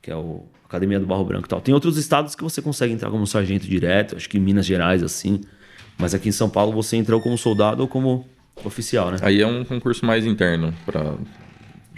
Que 0.00 0.10
é 0.10 0.16
o 0.16 0.44
Academia 0.64 0.98
do 1.00 1.06
Barro 1.06 1.24
Branco 1.24 1.46
e 1.46 1.48
tal. 1.48 1.60
Tem 1.60 1.74
outros 1.74 1.98
estados 1.98 2.34
que 2.34 2.42
você 2.42 2.62
consegue 2.62 2.94
entrar 2.94 3.10
como 3.10 3.26
sargento 3.26 3.66
direto, 3.66 4.16
acho 4.16 4.28
que 4.28 4.38
em 4.38 4.40
Minas 4.40 4.64
Gerais, 4.64 5.02
assim. 5.02 5.40
Mas 5.98 6.14
aqui 6.14 6.28
em 6.28 6.32
São 6.32 6.48
Paulo 6.48 6.72
você 6.72 6.96
entra 6.96 7.14
ou 7.14 7.20
como 7.20 7.36
soldado 7.36 7.82
ou 7.82 7.88
como 7.88 8.26
oficial, 8.64 9.10
né? 9.10 9.18
Aí 9.20 9.42
é 9.42 9.46
um 9.46 9.64
concurso 9.64 10.06
mais 10.06 10.24
interno 10.24 10.72
para 10.86 11.14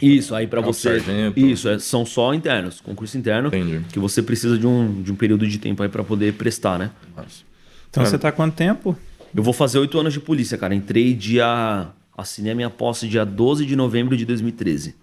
isso, 0.07 0.35
aí 0.35 0.47
para 0.47 0.61
você. 0.61 1.01
Sargento. 1.01 1.39
Isso, 1.39 1.69
é, 1.69 1.79
são 1.79 2.05
só 2.05 2.35
internos, 2.35 2.81
concurso 2.81 3.17
interno. 3.17 3.49
Entendi. 3.49 3.81
Que 3.93 3.99
você 3.99 4.23
precisa 4.23 4.59
de 4.59 4.67
um, 4.67 5.03
de 5.03 5.13
um 5.13 5.17
período 5.17 5.47
de 5.47 5.59
tempo 5.59 5.83
aí 5.83 5.89
para 5.89 6.05
poder 6.05 6.35
prestar, 6.35 6.79
né? 6.79 6.91
Nossa. 7.17 7.43
Então 7.91 8.05
você 8.05 8.19
tá 8.19 8.29
há 8.29 8.33
quanto 8.33 8.55
tempo? 8.55 8.97
Eu 9.35 9.43
vou 9.43 9.53
fazer 9.53 9.79
oito 9.79 9.99
anos 9.99 10.13
de 10.13 10.21
polícia, 10.21 10.59
cara. 10.59 10.75
Entrei 10.75 11.15
dia. 11.15 11.89
Assinei 12.17 12.53
a 12.53 12.55
minha 12.55 12.71
posse 12.71 13.09
dia 13.09 13.25
12 13.25 13.67
de 13.67 13.75
novembro 13.75 14.17
de 14.17 14.25
2013. 14.25 14.95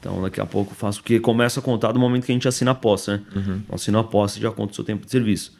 Então 0.00 0.20
daqui 0.20 0.40
a 0.40 0.46
pouco 0.46 0.74
faço, 0.74 1.00
porque 1.00 1.18
começa 1.18 1.60
a 1.60 1.62
contar 1.62 1.92
do 1.92 1.98
momento 1.98 2.26
que 2.26 2.32
a 2.32 2.34
gente 2.34 2.46
assina 2.46 2.72
a 2.72 2.74
posse, 2.74 3.10
né? 3.10 3.22
Uhum. 3.34 3.42
Então, 3.64 3.74
assino 3.74 3.98
a 3.98 4.04
posse 4.04 4.40
já 4.40 4.50
conta 4.50 4.72
o 4.72 4.74
seu 4.74 4.84
tempo 4.84 5.04
de 5.04 5.10
serviço. 5.10 5.56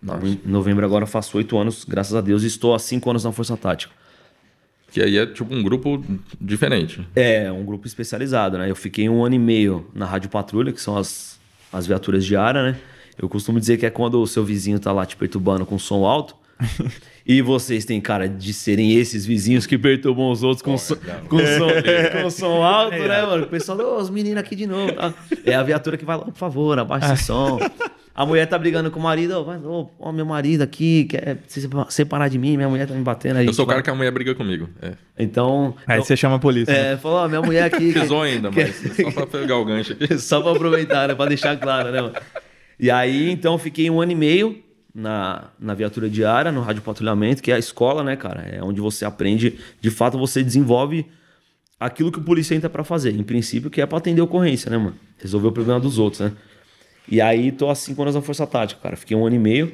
Nossa. 0.00 0.26
Em 0.26 0.40
novembro 0.46 0.84
agora 0.84 1.06
faço 1.06 1.36
oito 1.36 1.58
anos, 1.58 1.84
graças 1.84 2.14
a 2.14 2.20
Deus, 2.20 2.42
e 2.42 2.46
estou 2.46 2.74
há 2.74 2.78
cinco 2.78 3.10
anos 3.10 3.24
na 3.24 3.32
Força 3.32 3.56
Tática. 3.56 3.92
Que 4.92 5.02
aí 5.02 5.16
é 5.16 5.24
tipo 5.24 5.52
um 5.52 5.62
grupo 5.62 6.04
diferente. 6.38 7.00
É, 7.16 7.50
um 7.50 7.64
grupo 7.64 7.86
especializado, 7.86 8.58
né? 8.58 8.70
Eu 8.70 8.76
fiquei 8.76 9.08
um 9.08 9.24
ano 9.24 9.34
e 9.34 9.38
meio 9.38 9.86
na 9.94 10.04
Rádio 10.04 10.28
Patrulha, 10.28 10.70
que 10.70 10.80
são 10.80 10.98
as, 10.98 11.40
as 11.72 11.86
viaturas 11.86 12.24
de 12.24 12.36
área, 12.36 12.62
né? 12.62 12.78
Eu 13.18 13.26
costumo 13.26 13.58
dizer 13.58 13.78
que 13.78 13.86
é 13.86 13.90
quando 13.90 14.20
o 14.20 14.26
seu 14.26 14.44
vizinho 14.44 14.78
tá 14.78 14.92
lá 14.92 15.06
te 15.06 15.16
perturbando 15.16 15.64
com 15.64 15.78
som 15.78 16.04
alto. 16.04 16.36
e 17.26 17.40
vocês 17.40 17.84
têm 17.84 18.00
cara 18.00 18.28
de 18.28 18.52
serem 18.52 18.96
esses 18.96 19.24
vizinhos 19.24 19.66
que 19.66 19.78
perturbam 19.78 20.30
os 20.30 20.42
outros 20.42 20.62
com, 20.62 20.76
so, 20.76 20.96
com, 21.28 21.38
som, 21.38 21.68
com 22.22 22.30
som 22.30 22.62
alto, 22.62 22.94
é. 22.94 23.08
né, 23.08 23.22
mano? 23.22 23.44
O 23.44 23.48
pessoal, 23.48 23.78
oh, 23.80 24.00
os 24.00 24.10
meninos 24.10 24.38
aqui 24.38 24.56
de 24.56 24.66
novo. 24.66 24.92
Tá? 24.92 25.14
É 25.44 25.54
a 25.54 25.62
viatura 25.62 25.96
que 25.96 26.04
vai 26.04 26.16
lá, 26.16 26.24
por 26.24 26.34
favor, 26.34 26.78
abaixa 26.78 27.14
esse 27.14 27.24
som. 27.24 27.58
A 28.14 28.26
mulher 28.26 28.46
tá 28.46 28.58
brigando 28.58 28.90
com 28.90 29.00
o 29.00 29.02
marido, 29.02 29.32
ó, 29.32 29.56
oh, 29.64 29.88
oh, 29.98 30.12
meu 30.12 30.26
marido 30.26 30.60
aqui 30.60 31.04
quer 31.04 31.38
se 31.46 31.66
separar 31.88 32.28
de 32.28 32.38
mim, 32.38 32.56
minha 32.56 32.68
mulher 32.68 32.86
tá 32.86 32.92
me 32.92 33.02
batendo. 33.02 33.40
Eu 33.40 33.54
sou 33.54 33.64
o 33.64 33.68
cara 33.68 33.82
que 33.82 33.88
a 33.88 33.94
mulher 33.94 34.10
briga 34.10 34.34
comigo. 34.34 34.68
É. 34.82 34.92
Então. 35.18 35.74
Aí 35.86 35.96
então, 35.96 36.04
você 36.04 36.16
chama 36.16 36.36
a 36.36 36.38
polícia. 36.38 36.72
É, 36.72 36.90
né? 36.90 36.96
falou, 36.98 37.18
ó, 37.18 37.28
minha 37.28 37.40
mulher 37.40 37.64
aqui. 37.64 37.92
Pisou 37.94 38.20
ainda, 38.20 38.50
mas 38.50 38.74
só 38.76 39.10
pra 39.12 39.26
pegar 39.26 39.56
o 39.56 39.64
gancho 39.64 39.94
aqui. 39.94 40.18
só 40.18 40.42
pra 40.42 40.52
aproveitar, 40.52 41.08
né? 41.08 41.14
Pra 41.14 41.24
deixar 41.24 41.56
claro, 41.56 41.90
né, 41.90 42.02
mano? 42.02 42.14
E 42.78 42.90
aí, 42.90 43.30
então, 43.30 43.56
fiquei 43.56 43.88
um 43.88 44.00
ano 44.00 44.12
e 44.12 44.16
meio 44.16 44.61
na, 44.94 45.44
na 45.58 45.74
viatura 45.74 46.08
diária, 46.08 46.52
no 46.52 46.60
rádio 46.60 46.82
patrulhamento, 46.82 47.42
que 47.42 47.50
é 47.50 47.54
a 47.54 47.58
escola, 47.58 48.02
né, 48.04 48.16
cara? 48.16 48.42
É 48.42 48.62
onde 48.62 48.80
você 48.80 49.04
aprende, 49.04 49.58
de 49.80 49.90
fato, 49.90 50.18
você 50.18 50.42
desenvolve 50.42 51.06
aquilo 51.80 52.12
que 52.12 52.18
o 52.18 52.22
polícia 52.22 52.54
entra 52.54 52.70
para 52.70 52.84
fazer. 52.84 53.14
Em 53.14 53.22
princípio, 53.22 53.70
que 53.70 53.80
é 53.80 53.86
para 53.86 53.98
atender 53.98 54.20
ocorrência, 54.20 54.70
né, 54.70 54.78
mano? 54.78 54.94
Resolver 55.18 55.48
o 55.48 55.52
problema 55.52 55.80
dos 55.80 55.98
outros, 55.98 56.20
né? 56.20 56.32
E 57.08 57.20
aí 57.20 57.50
tô 57.50 57.68
há 57.68 57.74
cinco 57.74 58.02
anos 58.02 58.14
na 58.14 58.22
Força 58.22 58.46
Tática, 58.46 58.80
cara. 58.80 58.96
Fiquei 58.96 59.16
um 59.16 59.26
ano 59.26 59.36
e 59.36 59.38
meio 59.38 59.72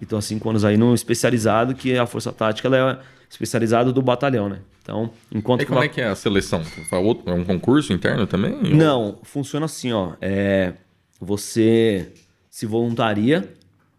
e 0.00 0.04
tô 0.04 0.16
há 0.16 0.22
cinco 0.22 0.48
anos 0.50 0.64
aí 0.64 0.76
no 0.76 0.94
especializado, 0.94 1.74
que 1.74 1.96
a 1.96 2.06
Força 2.06 2.32
Tática 2.32 2.68
ela 2.68 3.00
é 3.02 3.16
especializado 3.30 3.92
do 3.92 4.02
batalhão, 4.02 4.48
né? 4.48 4.58
Então, 4.82 5.10
enquanto 5.32 5.62
E 5.62 5.66
como 5.66 5.82
é 5.82 5.88
que 5.88 6.00
é 6.00 6.06
a 6.06 6.14
seleção? 6.14 6.62
É 6.92 7.32
um 7.32 7.44
concurso 7.44 7.92
interno 7.92 8.26
também? 8.26 8.52
Não, 8.74 9.18
funciona 9.22 9.66
assim, 9.66 9.92
ó. 9.92 10.12
É, 10.20 10.74
você 11.20 12.12
se 12.48 12.66
voluntaria 12.66 13.52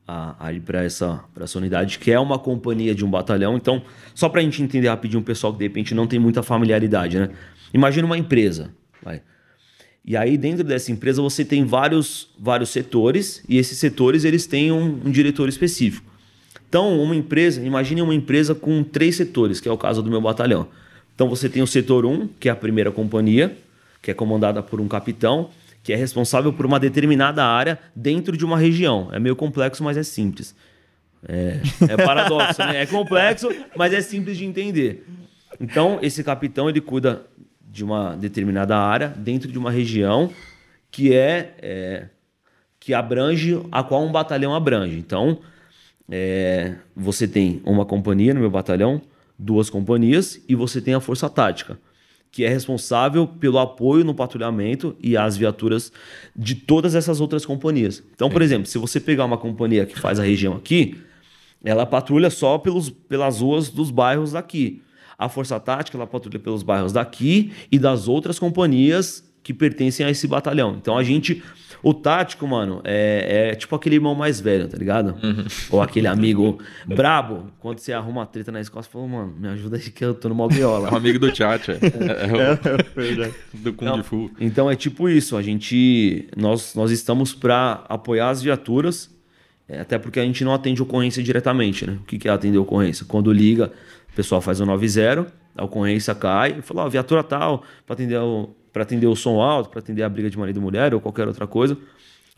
a, 0.08 0.48
a 0.48 0.54
ir 0.54 0.62
para 0.62 0.84
essa, 0.84 1.24
essa 1.40 1.58
unidade, 1.58 2.00
que 2.00 2.12
é 2.12 2.20
uma 2.20 2.40
companhia 2.40 2.96
de 2.96 3.04
um 3.04 3.10
batalhão. 3.10 3.58
Então, 3.58 3.82
só 4.16 4.30
para 4.30 4.40
a 4.40 4.44
gente 4.44 4.64
entender 4.64 4.88
rapidinho, 4.88 5.20
o 5.20 5.26
pessoal 5.26 5.52
que 5.52 5.60
de 5.60 5.66
repente 5.66 5.94
não 5.94 6.08
tem 6.08 6.18
muita 6.18 6.42
familiaridade, 6.42 7.20
né? 7.20 7.30
Imagina 7.74 8.06
uma 8.06 8.18
empresa, 8.18 8.74
vai. 9.04 9.22
E 10.06 10.16
aí 10.16 10.38
dentro 10.38 10.64
dessa 10.64 10.90
empresa 10.90 11.22
você 11.22 11.44
tem 11.44 11.66
vários, 11.66 12.30
vários 12.40 12.70
setores 12.70 13.44
e 13.50 13.58
esses 13.58 13.78
setores 13.78 14.24
eles 14.24 14.48
têm 14.48 14.72
um, 14.72 15.02
um 15.06 15.12
diretor 15.12 15.50
específico. 15.50 16.10
Então, 16.70 17.02
uma 17.02 17.16
empresa, 17.16 17.62
imagine 17.62 18.02
uma 18.02 18.16
empresa 18.16 18.56
com 18.56 18.84
três 18.84 19.16
setores, 19.16 19.60
que 19.60 19.68
é 19.68 19.72
o 19.72 19.78
caso 19.78 20.02
do 20.02 20.10
meu 20.10 20.22
batalhão. 20.22 20.68
Então, 21.16 21.30
você 21.30 21.50
tem 21.50 21.62
o 21.62 21.68
setor 21.68 22.06
1, 22.06 22.28
que 22.40 22.50
é 22.50 22.52
a 22.52 22.56
primeira 22.56 22.92
companhia, 22.92 23.58
que 24.02 24.12
é 24.12 24.14
comandada 24.14 24.62
por 24.62 24.80
um 24.80 24.88
capitão, 24.88 25.50
que 25.88 25.94
é 25.94 25.96
responsável 25.96 26.52
por 26.52 26.66
uma 26.66 26.82
determinada 26.82 27.46
área 27.46 27.80
dentro 27.96 28.36
de 28.36 28.44
uma 28.44 28.58
região. 28.60 29.08
É 29.14 29.22
meio 29.22 29.38
complexo, 29.38 29.82
mas 29.82 29.96
é 29.96 30.04
simples. 30.04 30.54
É, 31.26 31.62
é 31.90 31.96
paradoxo, 31.96 32.60
né? 32.60 32.82
É 32.82 32.86
complexo, 32.86 33.48
mas 33.74 33.94
é 33.94 34.02
simples 34.02 34.38
de 34.38 34.44
entender. 34.44 35.08
Então, 35.62 35.98
esse 36.02 36.26
capitão, 36.26 36.68
ele 36.70 36.82
cuida 36.82 37.26
de 37.62 37.86
uma 37.86 38.18
determinada 38.18 38.78
área 38.78 39.08
dentro 39.16 39.50
de 39.50 39.58
uma 39.58 39.72
região 39.72 40.30
que 40.92 41.16
é, 41.16 41.56
é 41.60 42.08
que 42.78 42.94
abrange 42.94 43.58
a 43.72 43.82
qual 43.82 44.04
um 44.04 44.12
batalhão 44.12 44.54
abrange. 44.54 44.98
Então, 44.98 45.40
é, 46.12 46.76
você 46.94 47.30
tem 47.30 47.62
uma 47.64 47.86
companhia 47.86 48.34
no 48.34 48.42
meu 48.42 48.52
batalhão, 48.52 49.02
duas 49.40 49.70
companhias, 49.70 50.38
e 50.50 50.54
você 50.54 50.82
tem 50.82 50.96
a 50.96 51.00
força 51.00 51.30
tática, 51.30 51.80
que 52.32 52.44
é 52.44 52.50
responsável 52.50 53.26
pelo 53.26 53.58
apoio 53.58 54.04
no 54.04 54.14
patrulhamento 54.14 54.96
e 55.02 55.18
as 55.18 55.36
viaturas 55.38 55.92
de 56.36 56.56
todas 56.56 56.96
essas 56.96 57.20
outras 57.20 57.46
companhias. 57.46 58.04
Então, 58.14 58.30
por 58.30 58.42
exemplo, 58.42 58.68
se 58.68 58.78
você 58.78 59.00
pegar 59.00 59.26
uma 59.26 59.38
companhia 59.38 59.86
que 59.86 60.00
faz 60.00 60.20
a 60.20 60.24
região 60.24 60.54
aqui, 60.56 60.98
ela 61.64 61.86
patrulha 61.86 62.30
só 62.30 62.58
pelos, 62.58 62.90
pelas 62.90 63.42
ruas 63.42 63.70
dos 63.70 63.90
bairros 63.90 64.34
daqui. 64.34 64.82
A 65.18 65.28
força 65.28 65.60
tática 65.60 65.98
ela 65.98 66.06
patrulha 66.06 66.38
pelos 66.38 66.62
bairros 66.62 66.94
daqui 66.94 67.52
e 67.72 67.80
das 67.80 68.08
outras 68.08 68.38
companhias 68.38 69.27
que 69.48 69.54
pertencem 69.54 70.06
a 70.06 70.10
esse 70.12 70.28
batalhão. 70.28 70.76
Então 70.78 70.98
a 70.98 71.04
gente. 71.04 71.42
O 71.84 71.94
tático, 71.94 72.46
mano, 72.48 72.82
é, 72.84 73.52
é 73.52 73.56
tipo 73.56 73.74
aquele 73.76 73.96
irmão 73.96 74.16
mais 74.16 74.42
velho, 74.42 74.68
tá 74.68 74.76
ligado? 74.76 75.16
Ou 75.70 75.80
aquele 75.80 76.08
amigo 76.08 76.60
brabo. 76.86 77.52
Quando 77.60 77.80
você 77.80 77.94
arruma 77.94 78.22
uma 78.22 78.26
treta 78.26 78.52
na 78.52 78.60
escola, 78.60 78.84
você 78.84 78.90
fala, 78.90 79.08
mano, 79.08 79.36
me 79.40 79.48
ajuda 79.48 79.78
aí 79.78 79.84
que 79.84 80.04
eu 80.04 80.14
tô 80.14 80.28
numa 80.28 80.48
É 80.52 80.68
um 80.92 80.96
amigo 80.98 81.20
do 81.20 81.34
chat, 81.34 81.72
é. 81.72 81.76
É, 81.78 83.32
o, 83.54 83.58
do 83.58 83.74
Kung 83.74 83.86
Não, 83.86 84.04
Fu. 84.04 84.30
Então 84.40 84.70
é 84.70 84.76
tipo 84.76 85.08
isso, 85.08 85.38
a 85.38 85.42
gente 85.42 86.28
nós, 86.36 86.74
nós 86.76 86.92
estamos 86.92 87.34
para 87.34 87.86
apoiar 87.88 88.32
as 88.32 88.42
viaturas, 88.42 89.16
é, 89.70 89.80
até 89.80 89.98
porque 90.00 90.20
a 90.20 90.24
gente 90.24 90.44
não 90.44 90.54
atende 90.54 90.82
ocorrência 90.82 91.24
diretamente, 91.24 91.86
né? 91.86 92.00
O 92.02 92.06
que 92.06 92.18
que 92.18 92.28
é 92.28 92.32
atender 92.32 92.58
ocorrência? 92.58 93.06
Quando 93.08 93.32
liga, 93.32 93.72
o 94.12 94.16
pessoal 94.16 94.42
faz 94.42 94.60
o 94.60 94.66
90, 94.66 95.28
a 95.56 95.64
ocorrência 95.64 96.14
cai, 96.16 96.58
e 96.60 96.62
fala, 96.62 96.86
ó, 96.86 96.90
viatura 96.90 97.24
tal, 97.24 97.64
para 97.86 97.94
atender 97.94 98.18
o 98.18 98.50
para 98.78 98.84
atender 98.84 99.08
o 99.08 99.16
som 99.16 99.42
alto, 99.42 99.70
para 99.72 99.80
atender 99.80 100.04
a 100.04 100.10
briga 100.10 100.30
de 100.30 100.38
marido 100.38 100.60
e 100.60 100.62
mulher 100.62 100.94
ou 100.94 101.02
qualquer 101.02 101.28
outra 101.28 101.48
coisa. 101.48 101.76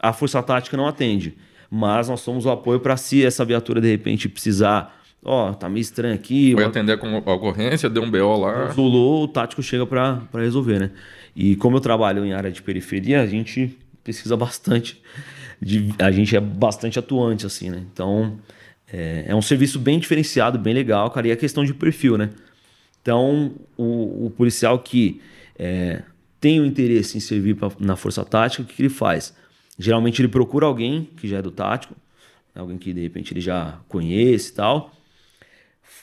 A 0.01 0.13
força 0.13 0.41
tática 0.41 0.77
não 0.77 0.88
atende, 0.88 1.36
mas 1.69 2.08
nós 2.08 2.22
somos 2.22 2.46
o 2.46 2.50
apoio 2.50 2.79
para 2.79 2.96
se 2.96 3.25
essa 3.25 3.43
viatura 3.43 3.81
de 3.81 3.89
repente 3.91 4.29
precisar, 4.29 4.98
ó, 5.22 5.51
tá 5.51 5.67
meio 5.67 5.81
estranho 5.81 6.15
aqui, 6.15 6.53
Foi 6.53 6.63
uma- 6.63 6.69
atender 6.69 6.98
com 6.98 7.08
a 7.13 7.34
ocorrência, 7.34 7.89
deu 7.89 8.01
um 8.03 8.10
BO 8.10 8.39
lá. 8.39 8.69
Zulou, 8.72 9.24
o 9.25 9.27
tático 9.27 9.62
chega 9.62 9.86
para 9.86 10.22
resolver, 10.36 10.79
né? 10.79 10.91
E 11.36 11.58
como 11.58 11.75
eu 11.75 11.81
trabalho 11.81 12.24
em 12.25 12.31
área 12.31 12.50
de 12.50 12.62
periferia, 12.62 13.22
a 13.22 13.25
gente 13.27 13.77
pesquisa 14.03 14.38
bastante. 14.38 15.01
de- 15.62 15.93
a 16.00 16.10
gente 16.10 16.34
é 16.38 16.39
bastante 16.39 16.98
atuante, 16.98 17.46
assim, 17.46 17.69
né? 17.69 17.84
Então, 17.91 18.39
é, 18.93 19.25
é 19.27 19.36
um 19.36 19.41
serviço 19.41 19.77
bem 19.77 20.00
diferenciado, 20.00 20.58
bem 20.58 20.74
legal, 20.74 21.12
cara. 21.12 21.27
E 21.27 21.31
é 21.31 21.36
questão 21.36 21.65
de 21.65 21.74
perfil, 21.74 22.17
né? 22.17 22.29
Então, 23.01 23.51
o, 23.75 24.27
o 24.27 24.29
policial 24.38 24.79
que 24.79 25.19
é, 25.58 26.01
tem 26.39 26.60
o 26.60 26.65
interesse 26.65 27.17
em 27.17 27.19
servir 27.19 27.55
pra- 27.55 27.72
na 27.79 27.96
força 27.96 28.24
tática, 28.24 28.63
o 28.63 28.65
que, 28.65 28.75
que 28.75 28.81
ele 28.84 28.89
faz? 28.89 29.34
Geralmente 29.77 30.22
ele 30.22 30.27
procura 30.27 30.65
alguém 30.65 31.10
que 31.17 31.27
já 31.27 31.38
é 31.38 31.41
do 31.41 31.51
tático, 31.51 31.96
alguém 32.55 32.77
que 32.77 32.93
de 32.93 33.01
repente 33.01 33.34
ele 33.34 33.41
já 33.41 33.79
conhece 33.88 34.51
e 34.51 34.55
tal. 34.55 34.91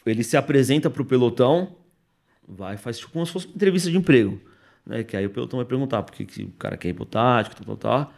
Ele 0.04 0.22
se 0.22 0.36
apresenta 0.36 0.88
para 0.88 1.02
o 1.02 1.04
pelotão, 1.04 1.74
vai 2.48 2.76
faz 2.76 2.98
tipo 2.98 3.12
como 3.12 3.26
se 3.26 3.32
fosse 3.32 3.46
uma 3.46 3.54
entrevista 3.56 3.90
de 3.90 3.96
emprego. 3.96 4.40
Né? 4.86 5.02
Que 5.02 5.16
aí 5.16 5.26
o 5.26 5.30
pelotão 5.30 5.58
vai 5.58 5.66
perguntar 5.66 6.02
por 6.02 6.14
que, 6.14 6.24
que 6.24 6.42
o 6.44 6.52
cara 6.58 6.76
quer 6.76 6.88
ir 6.88 6.94
pro 6.94 7.04
tático, 7.04 7.56
tal, 7.56 7.76
tal, 7.76 7.76
tal. 7.76 8.14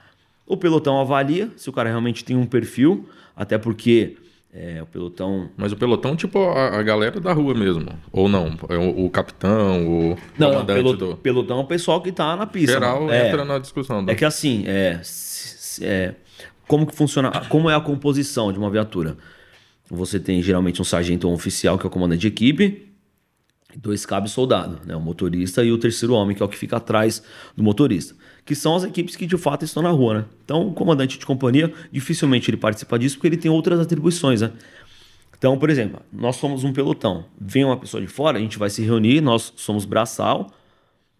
O 0.46 0.56
pelotão 0.56 1.00
avalia 1.00 1.50
se 1.56 1.68
o 1.68 1.72
cara 1.72 1.88
realmente 1.88 2.24
tem 2.24 2.36
um 2.36 2.46
perfil, 2.46 3.08
até 3.34 3.58
porque 3.58 4.16
é, 4.52 4.82
o 4.82 4.86
pelotão. 4.86 5.50
Mas 5.56 5.72
o 5.72 5.76
pelotão, 5.76 6.16
tipo, 6.16 6.38
a, 6.48 6.78
a 6.78 6.82
galera 6.82 7.20
da 7.20 7.32
rua 7.32 7.54
mesmo. 7.54 7.86
Ou 8.10 8.28
não? 8.28 8.56
É 8.68 8.76
o, 8.76 9.04
o 9.06 9.10
capitão, 9.10 9.86
o 9.86 10.16
Não, 10.38 10.64
pelo- 10.64 10.96
do. 10.96 11.16
pelotão 11.16 11.58
é 11.58 11.60
o 11.62 11.66
pessoal 11.66 12.00
que 12.02 12.10
tá 12.12 12.34
na 12.36 12.46
pista. 12.46 12.72
Geral 12.72 13.00
mano. 13.00 13.12
É, 13.12 13.28
entra 13.28 13.44
na 13.44 13.58
discussão. 13.58 14.04
do- 14.04 14.10
É 14.10 14.14
que 14.14 14.24
assim, 14.24 14.64
é, 14.66 15.00
é, 15.82 16.14
como 16.66 16.86
que 16.86 16.94
funciona, 16.94 17.30
como 17.48 17.68
é 17.70 17.74
a 17.74 17.80
composição 17.80 18.52
de 18.52 18.58
uma 18.58 18.70
viatura? 18.70 19.16
Você 19.90 20.18
tem 20.20 20.42
geralmente 20.42 20.80
um 20.82 20.84
sargento 20.84 21.26
ou 21.26 21.32
um 21.32 21.36
oficial, 21.36 21.78
que 21.78 21.86
é 21.86 21.88
o 21.88 21.90
comandante 21.90 22.20
de 22.20 22.26
equipe, 22.28 22.88
dois 23.76 24.04
cabos 24.04 24.32
soldado, 24.32 24.80
né? 24.86 24.94
O 24.96 25.00
motorista 25.00 25.62
e 25.64 25.70
o 25.72 25.78
terceiro 25.78 26.14
homem, 26.14 26.36
que 26.36 26.42
é 26.42 26.46
o 26.46 26.48
que 26.48 26.56
fica 26.58 26.76
atrás 26.76 27.22
do 27.56 27.62
motorista. 27.62 28.14
Que 28.48 28.54
são 28.54 28.74
as 28.74 28.82
equipes 28.82 29.14
que 29.14 29.26
de 29.26 29.36
fato 29.36 29.66
estão 29.66 29.82
na 29.82 29.90
rua, 29.90 30.20
né? 30.20 30.24
Então, 30.42 30.68
o 30.68 30.72
comandante 30.72 31.18
de 31.18 31.26
companhia, 31.26 31.70
dificilmente 31.92 32.48
ele 32.48 32.56
participa 32.56 32.98
disso, 32.98 33.16
porque 33.16 33.26
ele 33.26 33.36
tem 33.36 33.50
outras 33.50 33.78
atribuições, 33.78 34.40
né? 34.40 34.52
Então, 35.36 35.58
por 35.58 35.68
exemplo, 35.68 36.00
nós 36.10 36.36
somos 36.36 36.64
um 36.64 36.72
pelotão. 36.72 37.26
Vem 37.38 37.62
uma 37.62 37.76
pessoa 37.76 38.00
de 38.00 38.06
fora, 38.06 38.38
a 38.38 38.40
gente 38.40 38.58
vai 38.58 38.70
se 38.70 38.80
reunir, 38.80 39.20
nós 39.20 39.52
somos 39.54 39.84
braçal, 39.84 40.50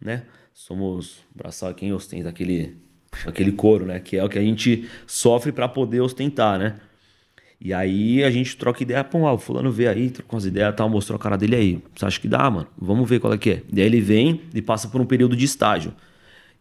né? 0.01 0.23
Somos 0.55 1.19
braçal 1.37 1.75
quem 1.75 1.93
ostenta 1.93 2.31
aquele 2.31 2.79
aquele 3.27 3.53
couro, 3.53 3.85
né? 3.85 4.01
Que 4.01 4.17
é 4.17 4.25
o 4.25 4.29
que 4.31 4.39
a 4.39 4.43
gente 4.43 4.89
sofre 5.07 5.53
para 5.53 5.69
poder 5.69 6.01
ostentar, 6.01 6.59
né? 6.59 6.77
E 7.61 7.75
aí 7.75 8.25
a 8.25 8.31
gente 8.31 8.57
troca 8.57 8.83
ideia, 8.83 9.05
pô, 9.05 9.27
ah, 9.27 9.35
o 9.35 9.39
fulano 9.39 9.71
vê 9.71 9.87
aí, 9.87 10.09
troca 10.09 10.35
umas 10.35 10.47
ideias, 10.47 10.75
tal, 10.75 10.89
mostrou 10.89 11.17
a 11.17 11.19
cara 11.19 11.37
dele 11.37 11.57
aí. 11.57 11.83
Você 11.95 12.07
acha 12.07 12.19
que 12.19 12.27
dá, 12.27 12.51
mano? 12.51 12.69
Vamos 12.79 13.07
ver 13.07 13.21
qual 13.21 13.35
é 13.35 13.37
que 13.37 13.51
é. 13.51 13.63
Daí 13.71 13.85
ele 13.85 14.01
vem 14.01 14.41
e 14.55 14.63
passa 14.63 14.89
por 14.89 14.99
um 14.99 15.05
período 15.05 15.37
de 15.37 15.45
estágio, 15.45 15.93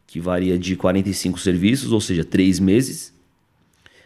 que 0.08 0.22
varia 0.22 0.58
de 0.58 0.76
45 0.76 1.38
serviços, 1.38 1.92
ou 1.92 2.00
seja, 2.00 2.24
três 2.24 2.60
meses, 2.60 3.14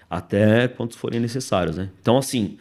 até 0.09 0.67
quantos 0.67 0.97
forem 0.97 1.19
necessários, 1.19 1.77
né? 1.77 1.89
Então, 2.01 2.17
assim, 2.17 2.57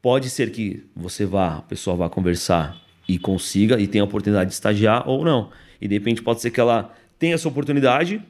pode 0.00 0.28
ser 0.28 0.52
que 0.52 0.84
você 0.94 1.24
vá, 1.24 1.56
a 1.56 1.62
pessoa 1.62 1.96
vá 1.96 2.10
conversar 2.10 2.80
e 3.08 3.18
consiga 3.18 3.80
e 3.80 3.86
tenha 3.86 4.04
a 4.04 4.06
oportunidade 4.06 4.50
de 4.50 4.54
estagiar 4.54 5.08
ou 5.08 5.24
não. 5.24 5.50
E 5.80 5.88
de 5.88 5.94
repente 5.94 6.22
pode 6.22 6.42
ser 6.42 6.50
que 6.50 6.60
ela 6.60 6.94
tenha 7.18 7.34
essa 7.34 7.48
oportunidade 7.48 8.22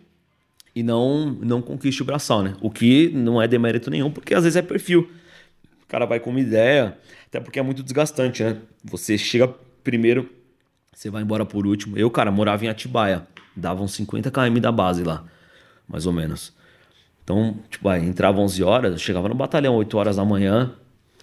e 0.75 0.82
não 0.82 1.32
não 1.32 1.61
conquiste 1.61 2.02
o 2.02 2.04
braçal, 2.04 2.42
né? 2.42 2.54
O 2.61 2.70
que 2.70 3.11
não 3.11 3.42
é 3.42 3.46
demérito 3.49 3.90
nenhum, 3.90 4.11
porque 4.11 4.34
às 4.34 4.44
vezes 4.44 4.56
é 4.56 4.62
perfil. 4.62 5.11
O 5.82 5.87
cara 5.87 6.06
vai 6.06 6.18
com 6.18 6.30
uma 6.30 6.40
ideia, 6.40 6.96
até 7.26 7.40
porque 7.40 7.58
é 7.58 7.62
muito 7.62 7.82
desgastante, 7.82 8.42
né? 8.42 8.56
Você 8.84 9.18
chega 9.18 9.49
primeiro, 9.82 10.30
você 10.92 11.11
vai 11.11 11.23
embora 11.23 11.44
por 11.44 11.66
último. 11.66 11.99
Eu, 11.99 12.11
cara, 12.11 12.30
morava 12.30 12.64
em 12.64 12.68
Atibaia, 12.68 13.26
dava 13.56 13.82
uns 13.82 13.92
50 13.92 14.30
km 14.30 14.61
da 14.61 14.73
base 14.73 15.02
lá, 15.02 15.25
mais 15.88 16.06
ou 16.06 16.12
menos. 16.12 16.52
Então, 17.23 17.56
tipo, 17.70 17.88
aí, 17.88 18.04
entrava 18.04 18.40
11 18.40 18.62
horas, 18.62 19.00
chegava 19.00 19.28
no 19.28 19.34
batalhão 19.34 19.75
8 19.76 19.96
horas 19.96 20.16
da 20.16 20.25
manhã, 20.25 20.73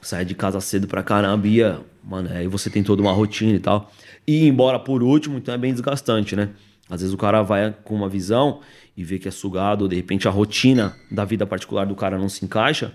saía 0.01 0.25
de 0.25 0.33
casa 0.33 0.59
cedo 0.59 0.87
pra 0.87 1.03
caramba, 1.03 1.47
ia, 1.47 1.79
mano, 2.03 2.29
aí 2.31 2.47
você 2.47 2.69
tem 2.69 2.83
toda 2.83 3.01
uma 3.01 3.11
rotina 3.11 3.55
e 3.55 3.59
tal. 3.59 3.91
E 4.25 4.47
embora 4.47 4.79
por 4.79 5.03
último, 5.03 5.37
então 5.37 5.53
é 5.53 5.57
bem 5.57 5.71
desgastante, 5.71 6.35
né? 6.35 6.49
Às 6.89 7.01
vezes 7.01 7.13
o 7.13 7.17
cara 7.17 7.41
vai 7.41 7.73
com 7.83 7.95
uma 7.95 8.09
visão 8.09 8.61
e 8.97 9.03
vê 9.03 9.19
que 9.19 9.27
é 9.27 9.31
sugado, 9.31 9.83
ou 9.83 9.87
de 9.87 9.95
repente 9.95 10.27
a 10.27 10.31
rotina 10.31 10.95
da 11.09 11.23
vida 11.23 11.45
particular 11.45 11.85
do 11.85 11.95
cara 11.95 12.17
não 12.17 12.27
se 12.27 12.43
encaixa, 12.43 12.93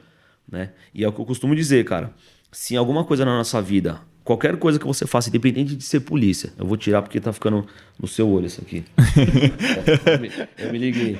né? 0.50 0.72
E 0.92 1.04
é 1.04 1.08
o 1.08 1.12
que 1.12 1.20
eu 1.20 1.24
costumo 1.24 1.54
dizer, 1.54 1.84
cara. 1.84 2.12
Se 2.52 2.76
alguma 2.76 3.04
coisa 3.04 3.24
na 3.24 3.36
nossa 3.36 3.62
vida, 3.62 4.00
qualquer 4.26 4.56
coisa 4.58 4.78
que 4.78 4.86
você 4.86 5.06
faça, 5.06 5.28
independente 5.30 5.74
de 5.76 5.84
ser 5.84 6.00
polícia, 6.00 6.52
eu 6.58 6.66
vou 6.66 6.76
tirar 6.76 7.00
porque 7.00 7.18
tá 7.20 7.32
ficando 7.32 7.66
no 7.98 8.06
seu 8.08 8.28
olho 8.28 8.46
isso 8.46 8.60
aqui. 8.60 8.84
É, 8.98 10.14
eu, 10.14 10.20
me, 10.20 10.30
eu 10.58 10.72
me 10.72 10.78
liguei. 10.78 11.16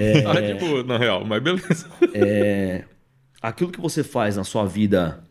É, 0.00 0.24
Ah, 0.26 0.42
tipo, 0.42 0.82
na 0.82 0.98
real, 0.98 1.24
mas 1.24 1.42
beleza. 1.42 1.86
é, 2.14 2.84
aquilo 3.40 3.70
que 3.70 3.80
você 3.80 4.02
faz 4.02 4.36
na 4.36 4.42
sua 4.44 4.64
vida 4.66 5.22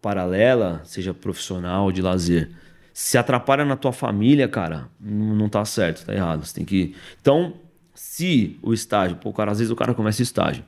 paralela, 0.00 0.80
seja 0.84 1.14
profissional 1.14 1.84
ou 1.84 1.92
de 1.92 2.02
lazer, 2.02 2.50
se 2.92 3.16
atrapalha 3.16 3.64
na 3.64 3.76
tua 3.76 3.92
família, 3.92 4.48
cara, 4.48 4.88
não, 5.00 5.34
não 5.34 5.48
tá 5.48 5.64
certo, 5.64 6.04
tá 6.04 6.12
errado. 6.14 6.44
Você 6.44 6.54
tem 6.54 6.64
que. 6.64 6.94
Então, 7.20 7.54
Se 7.94 8.58
o 8.62 8.72
estágio, 8.74 9.16
pô, 9.16 9.32
cara, 9.32 9.52
às 9.52 9.58
vezes 9.58 9.70
o 9.70 9.76
cara 9.76 9.94
começa 9.94 10.20
o 10.20 10.24
estágio, 10.24 10.64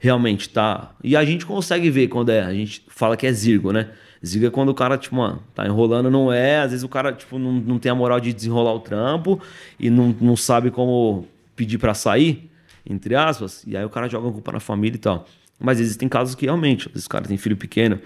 realmente 0.00 0.48
tá. 0.48 0.92
E 1.02 1.16
a 1.16 1.24
gente 1.24 1.46
consegue 1.46 1.88
ver 1.88 2.08
quando 2.08 2.30
é. 2.30 2.40
A 2.42 2.52
gente 2.52 2.84
fala 2.88 3.16
que 3.16 3.26
é 3.26 3.32
zirgo, 3.32 3.72
né? 3.72 3.90
Ziga 4.24 4.46
é 4.46 4.50
quando 4.50 4.70
o 4.70 4.74
cara, 4.74 4.96
tipo, 4.96 5.16
mano, 5.16 5.42
tá 5.54 5.66
enrolando, 5.66 6.10
não 6.10 6.32
é. 6.32 6.58
Às 6.58 6.70
vezes 6.70 6.84
o 6.84 6.88
cara, 6.88 7.12
tipo, 7.12 7.38
não, 7.38 7.52
não 7.52 7.78
tem 7.78 7.92
a 7.92 7.94
moral 7.94 8.20
de 8.20 8.32
desenrolar 8.32 8.72
o 8.72 8.80
trampo 8.80 9.40
e 9.78 9.90
não, 9.90 10.14
não 10.20 10.36
sabe 10.36 10.70
como 10.70 11.26
pedir 11.54 11.78
para 11.78 11.92
sair, 11.94 12.50
entre 12.88 13.14
aspas. 13.14 13.64
E 13.66 13.76
aí 13.76 13.84
o 13.84 13.90
cara 13.90 14.08
joga 14.08 14.28
a 14.28 14.32
culpa 14.32 14.52
na 14.52 14.60
família 14.60 14.96
e 14.96 15.00
tal. 15.00 15.26
Mas 15.60 15.78
existem 15.78 16.08
casos 16.08 16.34
que 16.34 16.46
realmente, 16.46 16.86
às 16.88 16.94
vezes 16.94 17.06
o 17.06 17.08
cara 17.08 17.26
tem 17.26 17.36
filho 17.36 17.56
pequeno, 17.56 18.00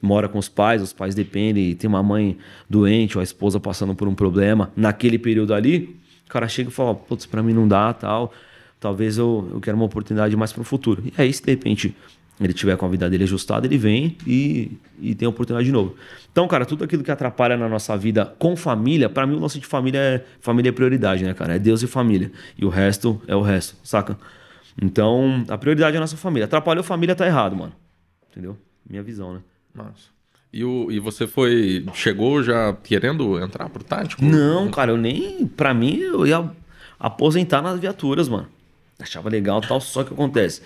mora 0.00 0.28
com 0.28 0.38
os 0.38 0.48
pais, 0.48 0.82
os 0.82 0.92
pais 0.92 1.14
dependem, 1.14 1.74
tem 1.74 1.88
uma 1.88 2.02
mãe 2.02 2.38
doente 2.68 3.16
ou 3.16 3.20
a 3.20 3.24
esposa 3.24 3.58
passando 3.58 3.94
por 3.94 4.06
um 4.06 4.14
problema. 4.14 4.70
Naquele 4.76 5.18
período 5.18 5.54
ali, 5.54 5.98
o 6.26 6.28
cara 6.28 6.46
chega 6.46 6.68
e 6.68 6.72
fala: 6.72 6.94
putz, 6.94 7.26
pra 7.26 7.42
mim 7.42 7.52
não 7.52 7.66
dá, 7.66 7.92
tal. 7.92 8.32
Talvez 8.78 9.16
eu, 9.16 9.48
eu 9.52 9.60
quero 9.60 9.76
uma 9.76 9.86
oportunidade 9.86 10.36
mais 10.36 10.52
para 10.52 10.60
o 10.60 10.64
futuro. 10.64 11.02
E 11.06 11.12
aí, 11.20 11.32
se 11.32 11.42
de 11.42 11.50
repente 11.50 11.96
ele 12.40 12.52
tiver 12.52 12.76
com 12.76 12.86
a 12.86 12.88
vida 12.88 13.08
dele 13.08 13.24
ajustada, 13.24 13.66
ele 13.66 13.78
vem 13.78 14.16
e, 14.26 14.72
e 15.00 15.14
tem 15.14 15.26
a 15.26 15.28
oportunidade 15.28 15.66
de 15.66 15.72
novo. 15.72 15.94
Então, 16.32 16.48
cara, 16.48 16.66
tudo 16.66 16.82
aquilo 16.82 17.04
que 17.04 17.10
atrapalha 17.10 17.56
na 17.56 17.68
nossa 17.68 17.96
vida 17.96 18.34
com 18.38 18.56
família, 18.56 19.08
para 19.08 19.26
mim 19.26 19.36
o 19.36 19.38
lance 19.38 19.60
de 19.60 19.66
família 19.66 19.98
é 19.98 20.24
família 20.40 20.70
é 20.70 20.72
prioridade, 20.72 21.24
né, 21.24 21.32
cara? 21.32 21.54
É 21.54 21.58
Deus 21.58 21.82
e 21.82 21.86
família. 21.86 22.32
E 22.58 22.64
o 22.64 22.68
resto 22.68 23.22
é 23.28 23.36
o 23.36 23.40
resto, 23.40 23.76
saca? 23.84 24.18
Então, 24.80 25.44
a 25.48 25.56
prioridade 25.56 25.94
é 25.94 25.98
a 25.98 26.00
nossa 26.00 26.16
família. 26.16 26.46
Atrapalhou 26.46 26.82
família, 26.82 27.14
tá 27.14 27.24
errado, 27.24 27.54
mano. 27.54 27.72
Entendeu? 28.30 28.56
Minha 28.88 29.02
visão, 29.02 29.34
né? 29.34 29.40
Nossa. 29.72 30.14
E, 30.52 30.64
o, 30.64 30.90
e 30.90 30.98
você 31.00 31.26
foi. 31.26 31.84
Chegou 31.94 32.42
já 32.42 32.72
querendo 32.72 33.40
entrar 33.40 33.68
pro 33.68 33.82
tático? 33.82 34.24
Não, 34.24 34.70
cara, 34.70 34.92
eu 34.92 34.96
nem. 34.96 35.46
Pra 35.46 35.74
mim, 35.74 35.98
eu 35.98 36.26
ia 36.26 36.48
aposentar 36.98 37.62
nas 37.62 37.78
viaturas, 37.78 38.28
mano. 38.28 38.46
Achava 38.98 39.28
legal 39.28 39.60
tal, 39.60 39.80
só 39.80 40.04
que 40.04 40.12
acontece. 40.12 40.62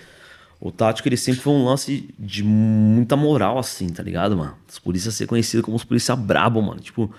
O 0.61 0.71
tático, 0.71 1.07
ele 1.07 1.15
sempre 1.15 1.39
foi 1.39 1.53
um 1.53 1.63
lance 1.63 2.09
de 2.19 2.43
muita 2.43 3.15
moral, 3.15 3.57
assim, 3.57 3.87
tá 3.87 4.03
ligado, 4.03 4.35
mano? 4.35 4.57
Os 4.67 4.77
polícias 4.77 5.15
ser 5.15 5.25
conhecidos 5.25 5.63
como 5.63 5.77
os 5.77 5.85
polícias 5.85 6.19
brabo, 6.19 6.61
mano. 6.61 6.81
Tipo, 6.81 7.13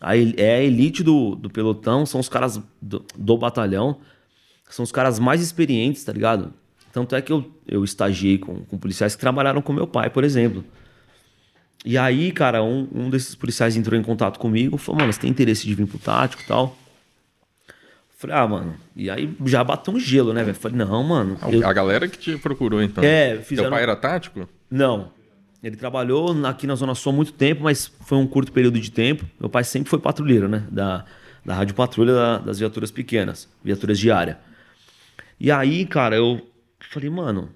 a, 0.00 0.16
é 0.16 0.56
a 0.56 0.62
elite 0.62 1.02
do, 1.02 1.34
do 1.34 1.50
pelotão, 1.50 2.06
são 2.06 2.18
os 2.18 2.30
caras 2.30 2.58
do, 2.80 3.04
do, 3.16 3.36
batalhão, 3.36 3.98
são 4.70 4.82
os 4.82 4.90
caras 4.90 5.18
mais 5.18 5.42
experientes, 5.42 6.02
tá 6.02 6.12
ligado? 6.12 6.54
Tanto 6.92 7.14
é 7.14 7.20
que 7.20 7.30
eu, 7.30 7.44
eu 7.68 7.84
estagiei 7.84 8.38
com, 8.38 8.64
com 8.64 8.78
policiais 8.78 9.14
que 9.14 9.20
trabalharam 9.20 9.60
com 9.60 9.72
meu 9.72 9.86
pai, 9.86 10.08
por 10.08 10.24
exemplo. 10.24 10.64
E 11.84 11.98
aí, 11.98 12.32
cara, 12.32 12.62
um, 12.62 12.88
um 12.94 13.10
desses 13.10 13.34
policiais 13.34 13.76
entrou 13.76 13.98
em 13.98 14.02
contato 14.02 14.38
comigo, 14.38 14.78
falou, 14.78 15.00
mano, 15.00 15.12
você 15.12 15.20
tem 15.20 15.30
interesse 15.30 15.66
de 15.66 15.74
vir 15.74 15.86
pro 15.86 15.98
tático 15.98 16.42
e 16.42 16.46
tal? 16.46 16.76
Falei, 18.22 18.36
ah, 18.36 18.46
mano. 18.46 18.76
E 18.94 19.10
aí 19.10 19.36
já 19.44 19.64
bateu 19.64 19.92
um 19.92 19.98
gelo, 19.98 20.32
né, 20.32 20.44
velho? 20.44 20.54
Falei, 20.54 20.78
não, 20.78 21.02
mano. 21.02 21.36
Eu... 21.50 21.66
A 21.66 21.72
galera 21.72 22.06
que 22.06 22.16
te 22.16 22.36
procurou, 22.36 22.80
então. 22.80 23.02
É, 23.02 23.38
fizeram... 23.38 23.68
Teu 23.68 23.72
pai 23.72 23.82
era 23.82 23.96
tático? 23.96 24.48
Não. 24.70 25.10
Ele 25.60 25.74
trabalhou 25.74 26.32
aqui 26.46 26.64
na 26.64 26.76
Zona 26.76 26.94
Sul 26.94 27.12
há 27.12 27.16
muito 27.16 27.32
tempo, 27.32 27.64
mas 27.64 27.90
foi 28.06 28.16
um 28.16 28.26
curto 28.26 28.52
período 28.52 28.78
de 28.78 28.92
tempo. 28.92 29.24
Meu 29.40 29.50
pai 29.50 29.64
sempre 29.64 29.90
foi 29.90 29.98
patrulheiro, 29.98 30.48
né? 30.48 30.64
Da, 30.70 31.04
da 31.44 31.52
Rádio 31.52 31.74
Patrulha 31.74 32.14
da, 32.14 32.38
das 32.38 32.60
viaturas 32.60 32.92
pequenas, 32.92 33.48
viaturas 33.62 33.98
de 33.98 34.08
área. 34.08 34.38
E 35.40 35.50
aí, 35.50 35.84
cara, 35.84 36.14
eu 36.14 36.40
falei, 36.92 37.10
mano, 37.10 37.48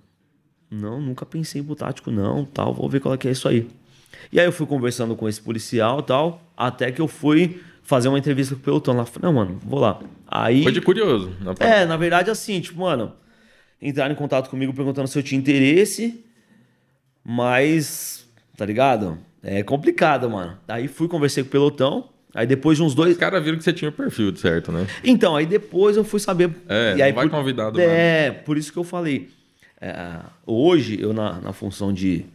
não, 0.68 1.00
nunca 1.00 1.24
pensei 1.24 1.60
em 1.60 1.64
pro 1.64 1.76
tático, 1.76 2.10
não, 2.10 2.44
tal, 2.44 2.74
vou 2.74 2.88
ver 2.88 2.98
qual 2.98 3.14
é 3.14 3.16
que 3.16 3.28
é 3.28 3.30
isso 3.30 3.46
aí. 3.46 3.68
E 4.32 4.40
aí 4.40 4.46
eu 4.46 4.52
fui 4.52 4.66
conversando 4.66 5.14
com 5.14 5.28
esse 5.28 5.40
policial 5.40 6.02
tal, 6.02 6.42
até 6.56 6.90
que 6.90 7.00
eu 7.00 7.06
fui 7.06 7.62
fazer 7.86 8.08
uma 8.08 8.18
entrevista 8.18 8.54
com 8.54 8.60
o 8.60 8.64
pelotão 8.64 8.94
lá. 8.94 9.06
Não, 9.22 9.32
mano, 9.32 9.58
vou 9.64 9.78
lá. 9.78 10.00
Aí. 10.26 10.62
Foi 10.62 10.72
de 10.72 10.80
curioso. 10.80 11.32
Na 11.40 11.54
é, 11.60 11.86
na 11.86 11.96
verdade, 11.96 12.30
assim, 12.30 12.60
tipo, 12.60 12.80
mano, 12.80 13.12
entraram 13.80 14.12
em 14.12 14.16
contato 14.16 14.50
comigo 14.50 14.74
perguntando 14.74 15.08
se 15.08 15.16
eu 15.16 15.22
tinha 15.22 15.38
interesse, 15.38 16.24
mas, 17.24 18.28
tá 18.56 18.66
ligado? 18.66 19.16
É 19.42 19.62
complicado, 19.62 20.28
mano. 20.28 20.58
Aí 20.66 20.88
fui, 20.88 21.06
conversei 21.06 21.44
com 21.44 21.48
o 21.48 21.52
pelotão. 21.52 22.08
Aí 22.34 22.46
depois 22.46 22.76
de 22.76 22.82
uns 22.82 22.94
dois. 22.94 23.12
Os 23.12 23.18
caras 23.18 23.42
viram 23.42 23.56
que 23.56 23.64
você 23.64 23.72
tinha 23.72 23.88
o 23.88 23.92
perfil, 23.92 24.36
certo, 24.36 24.70
né? 24.70 24.86
Então, 25.02 25.36
aí 25.36 25.46
depois 25.46 25.96
eu 25.96 26.04
fui 26.04 26.20
saber. 26.20 26.50
É, 26.68 26.96
e 26.98 27.02
aí, 27.02 27.12
vai 27.12 27.26
por... 27.28 27.38
convidado. 27.38 27.80
É, 27.80 28.30
por 28.30 28.58
isso 28.58 28.72
que 28.72 28.78
eu 28.78 28.84
falei. 28.84 29.30
É, 29.80 30.18
hoje, 30.44 31.00
eu 31.00 31.14
na, 31.14 31.40
na 31.40 31.52
função 31.52 31.92
de 31.92 32.26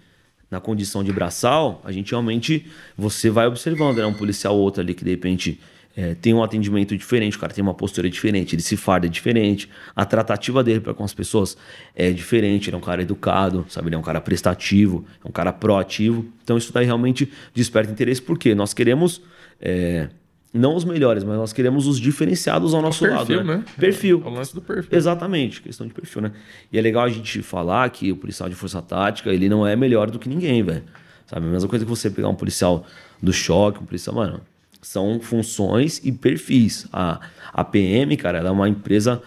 na 0.51 0.59
condição 0.59 1.01
de 1.01 1.13
braçal, 1.13 1.81
a 1.83 1.91
gente 1.93 2.11
realmente 2.11 2.67
você 2.97 3.29
vai 3.29 3.47
observando, 3.47 3.97
né? 3.97 4.05
Um 4.05 4.13
policial 4.13 4.53
ou 4.55 4.61
outro 4.61 4.81
ali 4.81 4.93
que 4.93 5.05
de 5.05 5.11
repente 5.11 5.57
é, 5.95 6.13
tem 6.13 6.33
um 6.33 6.43
atendimento 6.43 6.95
diferente, 6.95 7.37
o 7.37 7.39
cara 7.39 7.53
tem 7.53 7.61
uma 7.61 7.73
postura 7.73 8.09
diferente, 8.09 8.55
ele 8.55 8.61
se 8.61 8.75
farda 8.75 9.07
diferente, 9.07 9.69
a 9.95 10.05
tratativa 10.05 10.63
dele 10.63 10.81
para 10.81 10.93
com 10.93 11.03
as 11.03 11.13
pessoas 11.13 11.57
é 11.95 12.11
diferente, 12.11 12.69
ele 12.69 12.75
é 12.75 12.77
um 12.77 12.81
cara 12.81 13.01
educado, 13.01 13.65
sabe? 13.69 13.87
Ele 13.87 13.95
é 13.95 13.97
um 13.97 14.03
cara 14.03 14.19
prestativo, 14.19 15.05
é 15.23 15.27
um 15.27 15.31
cara 15.31 15.53
proativo. 15.53 16.25
Então 16.43 16.57
isso 16.57 16.73
daí 16.73 16.85
realmente 16.85 17.31
desperta 17.53 17.91
interesse, 17.91 18.21
porque 18.21 18.53
nós 18.53 18.73
queremos. 18.73 19.21
É, 19.59 20.09
não 20.53 20.75
os 20.75 20.83
melhores, 20.83 21.23
mas 21.23 21.37
nós 21.37 21.53
queremos 21.53 21.87
os 21.87 21.99
diferenciados 21.99 22.73
ao 22.73 22.81
nosso 22.81 22.99
perfil, 23.05 23.37
lado. 23.37 23.47
Né? 23.47 23.57
né? 23.57 23.65
Perfil. 23.77 24.21
É 24.25 24.27
o 24.27 24.31
lance 24.31 24.53
do 24.53 24.61
perfil. 24.61 24.97
Exatamente, 24.97 25.61
questão 25.61 25.87
de 25.87 25.93
perfil, 25.93 26.23
né? 26.23 26.31
E 26.71 26.77
é 26.77 26.81
legal 26.81 27.03
a 27.03 27.09
gente 27.09 27.41
falar 27.41 27.89
que 27.89 28.11
o 28.11 28.17
policial 28.17 28.49
de 28.49 28.55
força 28.55 28.81
tática, 28.81 29.31
ele 29.31 29.47
não 29.47 29.65
é 29.65 29.75
melhor 29.75 30.11
do 30.11 30.19
que 30.19 30.27
ninguém, 30.27 30.61
velho. 30.61 30.83
Sabe? 31.25 31.47
A 31.47 31.49
mesma 31.49 31.69
coisa 31.69 31.85
que 31.85 31.89
você 31.89 32.09
pegar 32.09 32.27
um 32.27 32.35
policial 32.35 32.85
do 33.21 33.31
choque, 33.31 33.81
um 33.81 33.85
policial, 33.85 34.15
mano. 34.15 34.41
São 34.81 35.19
funções 35.21 36.01
e 36.03 36.11
perfis. 36.11 36.87
A, 36.91 37.21
a 37.53 37.63
PM, 37.63 38.17
cara, 38.17 38.39
ela 38.39 38.49
é 38.49 38.51
uma 38.51 38.67
empresa 38.67 39.21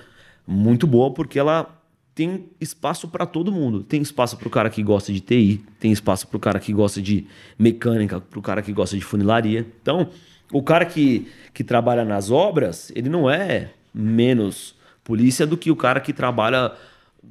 muito 0.46 0.86
boa 0.86 1.12
porque 1.12 1.38
ela 1.38 1.80
tem 2.14 2.48
espaço 2.60 3.08
para 3.08 3.24
todo 3.24 3.50
mundo. 3.50 3.82
Tem 3.82 4.02
espaço 4.02 4.36
para 4.36 4.46
o 4.46 4.50
cara 4.50 4.68
que 4.68 4.82
gosta 4.82 5.12
de 5.12 5.20
TI, 5.20 5.64
tem 5.80 5.90
espaço 5.92 6.26
para 6.28 6.36
o 6.36 6.40
cara 6.40 6.60
que 6.60 6.72
gosta 6.72 7.00
de 7.00 7.26
mecânica, 7.58 8.20
para 8.20 8.38
o 8.38 8.42
cara 8.42 8.62
que 8.62 8.72
gosta 8.72 8.96
de 8.96 9.04
funilaria. 9.04 9.66
Então, 9.80 10.08
o 10.52 10.62
cara 10.62 10.84
que, 10.84 11.28
que 11.52 11.64
trabalha 11.64 12.04
nas 12.04 12.30
obras, 12.30 12.92
ele 12.94 13.08
não 13.08 13.30
é 13.30 13.70
menos 13.94 14.74
polícia 15.02 15.46
do 15.46 15.56
que 15.56 15.70
o 15.70 15.76
cara 15.76 16.00
que 16.00 16.12
trabalha 16.12 16.72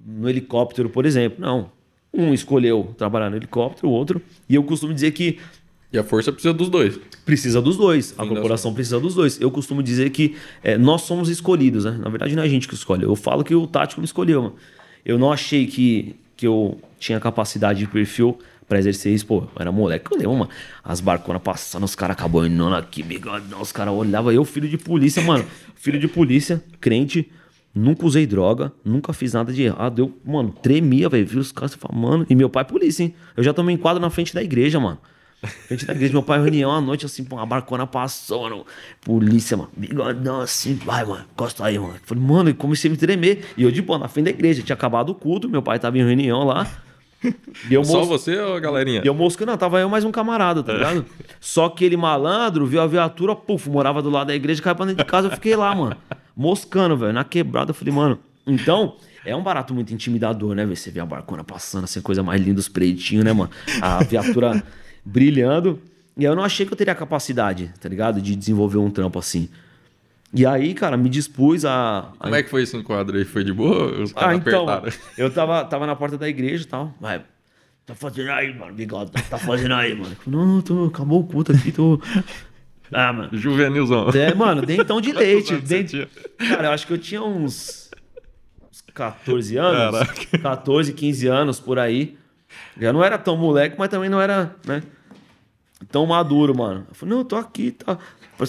no 0.06 0.30
helicóptero, 0.30 0.90
por 0.90 1.06
exemplo. 1.06 1.40
Não. 1.40 1.72
Um 2.14 2.34
escolheu 2.34 2.94
trabalhar 2.98 3.30
no 3.30 3.36
helicóptero, 3.36 3.90
o 3.90 3.92
outro. 3.92 4.22
E 4.48 4.56
eu 4.56 4.64
costumo 4.64 4.94
dizer 4.94 5.12
que. 5.12 5.40
E 5.92 5.98
a 5.98 6.04
força 6.04 6.32
precisa 6.32 6.54
dos 6.54 6.70
dois. 6.70 7.00
Precisa 7.26 7.62
dos 7.62 7.78
dois. 7.78 8.14
A 8.18 8.26
corporação 8.26 8.74
precisa 8.74 9.00
dos 9.00 9.14
dois. 9.16 9.40
Eu 9.40 9.52
costumo 9.52 9.82
dizer 9.82 10.10
que 10.10 10.36
é, 10.64 10.78
nós 10.78 11.02
somos 11.02 11.30
escolhidos, 11.30 11.86
né? 11.86 11.92
Na 11.92 12.10
verdade, 12.10 12.36
não 12.36 12.42
é 12.42 12.46
a 12.46 12.50
gente 12.50 12.68
que 12.68 12.74
escolhe. 12.74 13.04
Eu 13.04 13.16
falo 13.16 13.44
que 13.44 13.54
o 13.54 13.68
tático 13.68 14.02
me 14.02 14.06
escolheu. 14.06 14.56
Eu 15.06 15.20
não 15.20 15.32
achei 15.32 15.68
que, 15.68 16.16
que 16.36 16.48
eu 16.48 16.80
tinha 17.00 17.20
capacidade 17.20 17.80
de 17.80 17.88
perfil 17.88 18.40
pra 18.68 18.80
exercer 18.80 19.14
isso, 19.14 19.26
pô, 19.26 19.44
era 19.60 19.72
moleque, 19.72 20.12
eu 20.12 20.18
lembro, 20.18 20.36
mano. 20.36 20.50
As 20.84 21.00
barconas 21.00 21.42
passando, 21.42 21.84
os 21.84 21.96
caras 21.96 22.16
acabando 22.16 22.76
aqui, 22.76 23.04
bigodão, 23.04 23.62
os 23.62 23.72
caras 23.72 23.94
olhavam. 23.94 24.32
Eu, 24.32 24.46
filho 24.46 24.68
de 24.68 24.78
polícia, 24.78 25.22
mano. 25.22 25.46
Filho 25.76 26.00
de 26.00 26.08
polícia, 26.08 26.64
crente, 26.80 27.30
nunca 27.76 28.06
usei 28.06 28.26
droga, 28.26 28.72
nunca 28.86 29.12
fiz 29.12 29.34
nada 29.34 29.52
de 29.52 29.64
errado. 29.64 30.00
Eu, 30.00 30.18
mano, 30.24 30.50
tremia, 30.50 31.10
velho. 31.10 31.28
Vi 31.28 31.38
os 31.38 31.52
caras 31.52 31.74
falando, 31.74 32.02
mano. 32.02 32.26
E 32.30 32.36
meu 32.36 32.50
pai 32.50 32.62
é 32.62 32.64
polícia, 32.64 33.04
hein? 33.04 33.14
Eu 33.36 33.44
já 33.44 33.54
tomei 33.54 33.76
enquadro 33.76 34.02
na 34.02 34.10
frente 34.10 34.34
da 34.34 34.42
igreja, 34.42 34.80
mano. 34.80 34.98
Frente 35.68 35.86
da 35.86 35.94
igreja, 35.94 36.14
meu 36.14 36.24
pai 36.24 36.42
reunião 36.42 36.72
à 36.72 36.80
noite, 36.80 37.06
assim, 37.06 37.24
pô, 37.24 37.38
a 37.38 37.46
barcona 37.46 37.86
passou, 37.86 38.44
mano. 38.44 38.66
Polícia, 39.02 39.58
mano. 39.58 39.70
Bigodão 39.76 40.40
assim, 40.40 40.76
vai, 40.76 41.04
mano, 41.04 41.26
encosta 41.34 41.66
aí, 41.66 41.78
mano. 41.78 41.96
Falei, 42.04 42.24
mano, 42.24 42.50
e 42.50 42.54
comecei 42.54 42.90
a 42.90 42.92
me 42.92 42.98
tremer. 42.98 43.46
E 43.58 43.64
eu 43.64 43.72
de 43.72 43.82
boa, 43.82 44.00
na 44.00 44.08
frente 44.08 44.26
da 44.26 44.32
igreja, 44.32 44.64
tinha 44.64 44.74
acabado 44.74 45.10
o 45.10 45.16
culto, 45.16 45.50
meu 45.50 45.62
pai 45.62 45.80
tava 45.80 45.98
em 45.98 46.06
reunião 46.06 46.46
lá. 46.46 46.66
E 47.70 47.86
Só 47.86 48.04
você 48.04 48.40
ou 48.40 48.56
a 48.56 48.60
galerinha? 48.60 49.02
E 49.04 49.08
eu 49.08 49.14
moscando, 49.14 49.52
não, 49.52 49.58
tava 49.58 49.80
eu 49.80 49.90
mais 49.90 50.04
um 50.04 50.12
camarada, 50.12 50.64
tá 50.64 50.74
ligado? 50.74 51.06
Só 51.40 51.70
que 51.70 51.86
ele 51.86 51.96
malandro, 51.96 52.66
viu 52.66 52.82
a 52.82 52.88
viatura, 52.88 53.36
puf, 53.36 53.70
morava 53.70 54.02
do 54.02 54.10
lado 54.10 54.28
da 54.28 54.36
igreja, 54.36 54.62
caiu 54.62 54.76
pra 54.76 54.86
dentro 54.86 55.04
de 55.04 55.10
casa, 55.10 55.28
eu 55.28 55.32
fiquei 55.32 55.56
lá, 55.56 55.74
mano. 55.74 55.96
Moscando, 56.36 56.98
velho, 56.98 57.14
na 57.14 57.24
quebrada, 57.24 57.72
eu 57.72 57.76
falei, 57.76 57.94
mano, 57.94 58.20
então... 58.46 58.96
É 59.26 59.34
um 59.34 59.42
barato 59.42 59.74
muito 59.74 59.94
intimidador, 59.94 60.54
né? 60.54 60.66
Você 60.66 60.92
vê 60.92 61.00
a 61.00 61.06
barcona 61.06 61.46
passando, 61.46 61.86
assim, 61.86 62.02
coisa 62.02 62.22
mais 62.22 62.42
linda, 62.42 62.60
os 62.60 62.68
pretinhos, 62.68 63.24
né, 63.24 63.32
mano? 63.32 63.50
A 63.82 64.04
viatura 64.04 64.62
brilhando. 65.06 65.80
E 66.18 66.26
eu 66.26 66.36
não 66.36 66.44
achei 66.44 66.66
que 66.66 66.74
eu 66.74 66.78
teria 66.78 66.94
capacidade, 66.94 67.74
tá 67.80 67.88
ligado? 67.88 68.22
De 68.22 68.36
desenvolver 68.36 68.80
um 68.80 68.90
trampo 68.90 69.18
assim. 69.18 69.48
E 70.34 70.46
aí, 70.46 70.74
cara, 70.74 70.98
me 70.98 71.10
dispus 71.10 71.64
a. 71.64 72.12
a... 72.20 72.24
Como 72.24 72.36
é 72.36 72.42
que 72.42 72.50
foi 72.50 72.64
esse 72.64 72.76
enquadro 72.76 73.18
aí? 73.18 73.24
Foi 73.24 73.44
de 73.44 73.54
boa? 73.54 74.02
Os 74.02 74.14
ah, 74.16 74.34
então. 74.34 74.68
Apertaram? 74.68 75.04
Eu 75.18 75.32
tava, 75.32 75.64
tava 75.66 75.86
na 75.86 75.96
porta 75.96 76.18
da 76.18 76.28
igreja 76.28 76.64
e 76.64 76.68
tal. 76.68 76.94
Vai. 77.00 77.22
Tá 77.86 77.94
fazendo 77.94 78.32
aí, 78.32 78.58
mano, 78.58 78.74
bigode. 78.74 79.12
Tá 79.12 79.38
fazendo 79.38 79.74
aí, 79.74 79.94
mano. 79.94 80.16
Não, 80.26 80.62
tô, 80.62 80.86
acabou 80.86 81.20
o 81.20 81.24
culto 81.26 81.52
aqui, 81.52 81.72
tô. 81.72 82.02
Ah, 82.92 83.12
mano. 83.12 83.30
Juvenilzão. 83.34 84.10
É, 84.10 84.34
mano, 84.34 84.62
dentão 84.64 85.02
de 85.02 85.12
leite. 85.14 85.56
Dent... 85.58 86.08
Cara, 86.38 86.70
eu 86.70 86.72
acho 86.72 86.88
que 86.88 86.94
eu 86.94 86.98
tinha 86.98 87.22
uns. 87.22 87.92
uns 88.72 88.82
14 88.94 89.58
anos. 89.58 90.00
Caraca. 90.00 90.38
14, 90.40 90.94
15 90.94 91.28
anos 91.28 91.60
por 91.60 91.78
aí. 91.78 92.18
Já 92.80 92.94
não 92.94 93.04
era 93.04 93.18
tão 93.18 93.36
moleque, 93.36 93.76
mas 93.78 93.90
também 93.90 94.10
não 94.10 94.22
era, 94.22 94.56
né? 94.66 94.82
tão 95.92 96.06
maduro, 96.06 96.56
mano. 96.56 96.86
Eu 96.90 96.96
falei, 96.96 97.14
não, 97.14 97.22
eu 97.22 97.26
tô 97.26 97.36
aqui, 97.36 97.72
tá. 97.72 97.98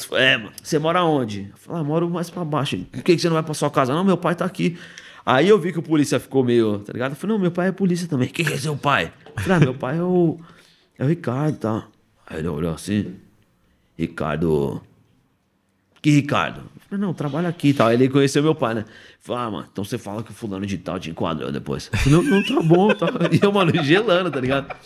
Falei, 0.03 0.25
é, 0.25 0.37
mano, 0.37 0.53
você 0.63 0.79
mora 0.79 1.05
onde? 1.05 1.49
Eu 1.51 1.57
falei, 1.57 1.81
ah, 1.81 1.85
moro 1.85 2.11
mais 2.11 2.31
pra 2.31 2.45
baixo. 2.45 2.79
Por 2.91 3.03
que 3.03 3.15
que 3.15 3.23
você 3.23 3.29
não 3.29 3.35
vai 3.35 3.43
pra 3.43 3.55
sua 3.55 3.71
casa? 3.71 3.95
Não, 3.95 4.05
meu 4.05 4.17
pai 4.17 4.35
tá 4.35 4.45
aqui. 4.45 4.79
Aí 5.27 5.49
eu 5.49 5.59
vi 5.59 5.73
que 5.73 5.79
o 5.79 5.83
polícia 5.83 6.21
ficou 6.21 6.45
meio, 6.45 6.81
tá 6.81 6.93
ligado? 6.93 7.13
Eu 7.13 7.17
falei, 7.17 7.35
não, 7.35 7.41
meu 7.41 7.51
pai 7.51 7.69
é 7.69 7.73
polícia 7.73 8.07
também. 8.07 8.29
Quem 8.29 8.45
que 8.45 8.53
é 8.53 8.57
seu 8.57 8.77
pai? 8.77 9.13
Eu 9.37 9.43
falei, 9.43 9.57
ah, 9.57 9.61
meu 9.61 9.75
pai 9.75 9.99
é 9.99 10.03
o. 10.03 10.39
É 10.99 11.05
o 11.05 11.09
Ricardo, 11.09 11.57
tá? 11.57 11.87
Aí 12.27 12.39
ele 12.39 12.49
olhou 12.49 12.75
assim. 12.75 13.15
Ricardo. 13.97 14.83
Que 16.03 16.11
Ricardo? 16.11 16.61
Eu 16.61 16.83
falei, 16.89 17.07
não, 17.07 17.15
trabalha 17.15 17.49
aqui 17.49 17.69
e 17.69 17.75
tal. 17.75 17.89
Aí 17.89 17.95
ele 17.95 18.09
conheceu 18.09 18.43
meu 18.43 18.55
pai, 18.55 18.75
né? 18.75 18.85
Falei, 19.21 19.43
ah, 19.43 19.51
mano, 19.51 19.69
então 19.73 19.83
você 19.83 19.97
fala 19.97 20.23
que 20.23 20.31
o 20.31 20.35
fulano 20.35 20.67
de 20.67 20.77
tal 20.77 20.99
te 20.99 21.11
enquadrou 21.11 21.51
depois. 21.51 21.89
Falei, 21.89 22.11
não, 22.11 22.23
não, 22.23 22.43
tá 22.45 22.61
bom, 22.61 22.89
tá. 22.95 23.07
E 23.33 23.43
eu, 23.43 23.51
mano, 23.51 23.73
gelando, 23.83 24.31
tá 24.31 24.41
ligado? 24.41 24.77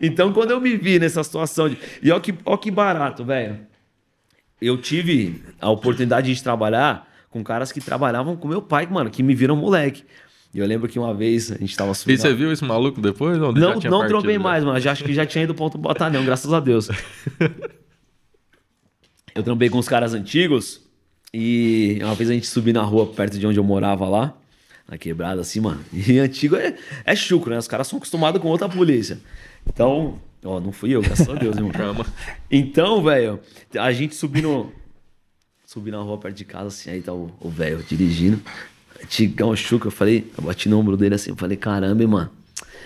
Então, 0.00 0.32
quando 0.32 0.50
eu 0.50 0.60
me 0.60 0.76
vi 0.76 0.98
nessa 0.98 1.22
situação 1.22 1.68
de. 1.68 1.78
E 2.02 2.10
ó 2.10 2.18
que, 2.18 2.34
ó 2.44 2.56
que 2.56 2.70
barato, 2.70 3.24
velho. 3.24 3.60
Eu 4.60 4.78
tive 4.78 5.42
a 5.60 5.70
oportunidade 5.70 6.34
de 6.34 6.42
trabalhar 6.42 7.06
com 7.30 7.44
caras 7.44 7.70
que 7.70 7.80
trabalhavam 7.80 8.36
com 8.36 8.48
meu 8.48 8.62
pai, 8.62 8.86
mano, 8.86 9.10
que 9.10 9.22
me 9.22 9.34
viram 9.34 9.54
moleque. 9.56 10.04
E 10.54 10.58
eu 10.58 10.66
lembro 10.66 10.88
que 10.88 10.98
uma 10.98 11.12
vez 11.12 11.52
a 11.52 11.58
gente 11.58 11.76
tava 11.76 11.92
E 11.92 11.94
subindo. 11.94 12.18
você 12.18 12.32
viu 12.32 12.50
esse 12.50 12.64
maluco 12.64 13.00
depois? 13.00 13.36
Ou 13.38 13.52
Não, 13.52 13.74
não 13.74 13.74
partido 13.80 14.08
trombei 14.08 14.38
mais, 14.38 14.64
mano. 14.64 14.80
Já, 14.80 14.92
acho 14.92 15.04
que 15.04 15.12
já 15.12 15.26
tinha 15.26 15.44
ido 15.44 15.54
pro 15.54 15.64
outro 15.64 15.78
batalhão, 15.78 16.24
graças 16.24 16.50
a 16.52 16.60
Deus. 16.60 16.88
eu 19.34 19.42
trombei 19.42 19.68
com 19.68 19.78
os 19.78 19.88
caras 19.88 20.14
antigos 20.14 20.80
e 21.32 21.98
uma 22.02 22.14
vez 22.14 22.30
a 22.30 22.32
gente 22.32 22.46
subiu 22.46 22.72
na 22.72 22.82
rua 22.82 23.06
perto 23.06 23.38
de 23.38 23.46
onde 23.46 23.58
eu 23.58 23.64
morava 23.64 24.08
lá, 24.08 24.34
na 24.88 24.96
quebrada 24.96 25.40
assim, 25.42 25.60
mano. 25.60 25.84
E 25.92 26.18
antigo 26.18 26.56
é, 26.56 26.74
é 27.04 27.14
chucro, 27.14 27.50
né? 27.50 27.58
Os 27.58 27.68
caras 27.68 27.86
são 27.86 27.98
acostumados 27.98 28.40
com 28.40 28.48
outra 28.48 28.68
polícia. 28.68 29.18
Então, 29.66 30.18
ó, 30.46 30.60
não 30.60 30.72
fui 30.72 30.94
eu, 30.94 31.02
graças 31.02 31.28
a 31.28 31.34
Deus, 31.34 31.56
irmão. 31.56 31.72
Calma. 31.76 32.06
Então, 32.50 33.02
velho, 33.02 33.40
a 33.78 33.92
gente 33.92 34.14
subindo. 34.14 34.72
Subi 35.64 35.90
na 35.90 35.98
rua 35.98 36.16
perto 36.16 36.36
de 36.36 36.44
casa, 36.44 36.68
assim, 36.68 36.90
aí 36.90 37.02
tá 37.02 37.12
o 37.12 37.50
velho 37.50 37.82
dirigindo. 37.82 38.40
Tigão 39.08 39.54
Chuca, 39.54 39.88
eu 39.88 39.90
falei, 39.90 40.30
eu 40.36 40.44
bati 40.44 40.68
no 40.68 40.78
ombro 40.78 40.96
dele 40.96 41.14
assim, 41.14 41.30
eu 41.30 41.36
falei, 41.36 41.56
caramba, 41.56 42.02
hein, 42.02 42.08
mano. 42.08 42.30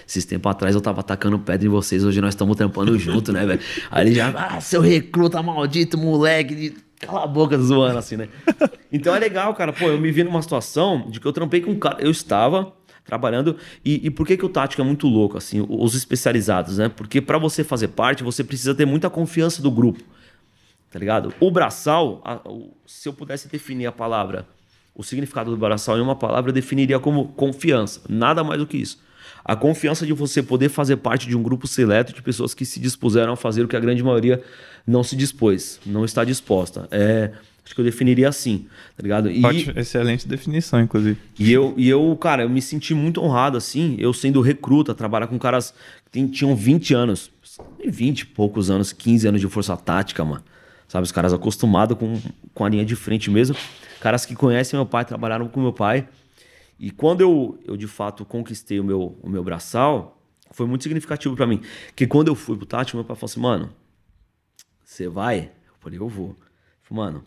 Esses 0.06 0.24
tempos 0.24 0.50
atrás 0.50 0.74
eu 0.74 0.80
tava 0.80 1.00
atacando 1.00 1.38
pedra 1.38 1.66
em 1.66 1.70
vocês, 1.70 2.04
hoje 2.04 2.20
nós 2.20 2.34
estamos 2.34 2.56
trampando 2.56 2.98
junto, 2.98 3.32
né, 3.32 3.46
velho? 3.46 3.60
Aí 3.90 4.06
ele 4.06 4.14
já, 4.14 4.30
ah, 4.30 4.60
seu 4.60 4.80
recruta 4.80 5.40
maldito, 5.40 5.96
moleque, 5.96 6.74
cala 6.98 7.22
a 7.22 7.26
boca 7.26 7.56
zoando, 7.56 7.98
assim, 7.98 8.16
né? 8.16 8.28
Então 8.92 9.14
é 9.14 9.20
legal, 9.20 9.54
cara, 9.54 9.72
pô, 9.72 9.86
eu 9.86 10.00
me 10.00 10.10
vi 10.10 10.24
numa 10.24 10.42
situação 10.42 11.08
de 11.08 11.20
que 11.20 11.26
eu 11.26 11.32
trampei 11.32 11.60
com 11.60 11.70
um 11.70 11.78
cara, 11.78 11.98
eu 12.00 12.10
estava 12.10 12.72
trabalhando, 13.10 13.56
e, 13.84 14.06
e 14.06 14.10
por 14.10 14.24
que 14.26 14.36
que 14.36 14.46
o 14.46 14.48
tático 14.48 14.80
é 14.80 14.84
muito 14.84 15.08
louco, 15.08 15.36
assim, 15.36 15.66
os 15.68 15.94
especializados, 15.96 16.78
né? 16.78 16.88
Porque 16.88 17.20
pra 17.20 17.38
você 17.38 17.64
fazer 17.64 17.88
parte, 17.88 18.22
você 18.22 18.44
precisa 18.44 18.72
ter 18.74 18.86
muita 18.86 19.10
confiança 19.10 19.60
do 19.60 19.70
grupo. 19.70 20.00
Tá 20.92 20.98
ligado? 20.98 21.34
O 21.40 21.50
braçal, 21.50 22.20
a- 22.24 22.40
o- 22.48 22.72
se 22.86 23.08
eu 23.08 23.12
pudesse 23.12 23.48
definir 23.48 23.86
a 23.86 23.92
palavra, 23.92 24.46
o 24.94 25.02
significado 25.02 25.50
do 25.50 25.56
braçal 25.56 25.98
em 25.98 26.00
uma 26.00 26.14
palavra, 26.16 26.52
definiria 26.52 26.98
como 27.00 27.28
confiança. 27.28 28.00
Nada 28.08 28.42
mais 28.44 28.60
do 28.60 28.66
que 28.66 28.76
isso. 28.76 28.98
A 29.44 29.56
confiança 29.56 30.04
de 30.06 30.12
você 30.12 30.42
poder 30.42 30.68
fazer 30.68 30.96
parte 30.96 31.26
de 31.26 31.36
um 31.36 31.42
grupo 31.42 31.66
seleto 31.66 32.12
de 32.12 32.22
pessoas 32.22 32.54
que 32.54 32.64
se 32.64 32.78
dispuseram 32.78 33.32
a 33.32 33.36
fazer 33.36 33.64
o 33.64 33.68
que 33.68 33.76
a 33.76 33.80
grande 33.80 34.02
maioria 34.02 34.42
não 34.86 35.02
se 35.02 35.16
dispôs, 35.16 35.80
não 35.86 36.04
está 36.04 36.24
disposta. 36.24 36.86
É, 36.90 37.32
acho 37.70 37.74
que 37.76 37.80
eu 37.80 37.84
definiria 37.84 38.28
assim, 38.28 38.66
tá 38.96 39.02
ligado? 39.02 39.30
E, 39.30 39.44
Ótimo, 39.46 39.78
excelente 39.78 40.26
definição, 40.26 40.80
inclusive. 40.80 41.16
e 41.38 41.52
eu, 41.52 41.72
e 41.76 41.88
eu, 41.88 42.16
cara, 42.20 42.42
eu 42.42 42.50
me 42.50 42.60
senti 42.60 42.92
muito 42.94 43.22
honrado, 43.22 43.56
assim, 43.56 43.94
eu 44.00 44.12
sendo 44.12 44.40
recruta, 44.40 44.92
trabalhar 44.92 45.28
com 45.28 45.38
caras 45.38 45.72
que 46.04 46.10
tem- 46.10 46.26
tinham 46.26 46.56
20 46.56 46.92
anos, 46.94 47.30
20 47.86 48.20
e 48.22 48.26
poucos 48.26 48.70
anos, 48.70 48.92
15 48.92 49.28
anos 49.28 49.40
de 49.40 49.46
força 49.48 49.76
tática, 49.76 50.24
mano. 50.24 50.42
Sabe, 50.88 51.04
os 51.04 51.12
caras 51.12 51.32
acostumados 51.32 51.96
com, 51.96 52.20
com 52.52 52.64
a 52.64 52.68
linha 52.68 52.84
de 52.84 52.96
frente 52.96 53.30
mesmo. 53.30 53.54
Caras 54.00 54.26
que 54.26 54.34
conhecem 54.34 54.76
meu 54.76 54.84
pai, 54.86 55.04
trabalharam 55.04 55.46
com 55.46 55.60
meu 55.60 55.72
pai. 55.72 56.08
E 56.76 56.90
quando 56.90 57.20
eu, 57.20 57.56
eu 57.64 57.76
de 57.76 57.86
fato 57.86 58.24
conquistei 58.24 58.80
o 58.80 58.84
meu, 58.84 59.16
o 59.22 59.28
meu 59.30 59.44
braçal, 59.44 60.20
foi 60.50 60.66
muito 60.66 60.82
significativo 60.82 61.36
pra 61.36 61.46
mim. 61.46 61.60
Que 61.94 62.08
quando 62.08 62.26
eu 62.26 62.34
fui 62.34 62.56
pro 62.56 62.66
tático, 62.66 62.96
meu 62.96 63.04
pai 63.04 63.14
falou 63.14 63.30
assim, 63.30 63.38
mano, 63.40 63.70
você 64.84 65.06
vai? 65.08 65.38
Eu 65.68 65.74
falei, 65.78 65.98
eu 66.00 66.08
vou. 66.08 66.30
Ele 66.30 66.36
falou, 66.82 67.04
mano, 67.04 67.24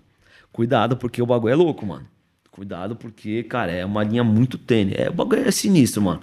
cuidado 0.53 0.95
porque 0.95 1.21
o 1.21 1.25
bagulho 1.25 1.51
é 1.51 1.55
louco, 1.55 1.85
mano. 1.85 2.07
Cuidado 2.51 2.95
porque, 2.95 3.43
cara, 3.43 3.71
é 3.71 3.83
uma 3.83 4.03
linha 4.03 4.23
muito 4.23 4.57
tênue. 4.57 4.93
É, 4.95 5.09
o 5.09 5.13
bagulho 5.13 5.45
é 5.45 5.51
sinistro, 5.51 6.01
mano. 6.01 6.21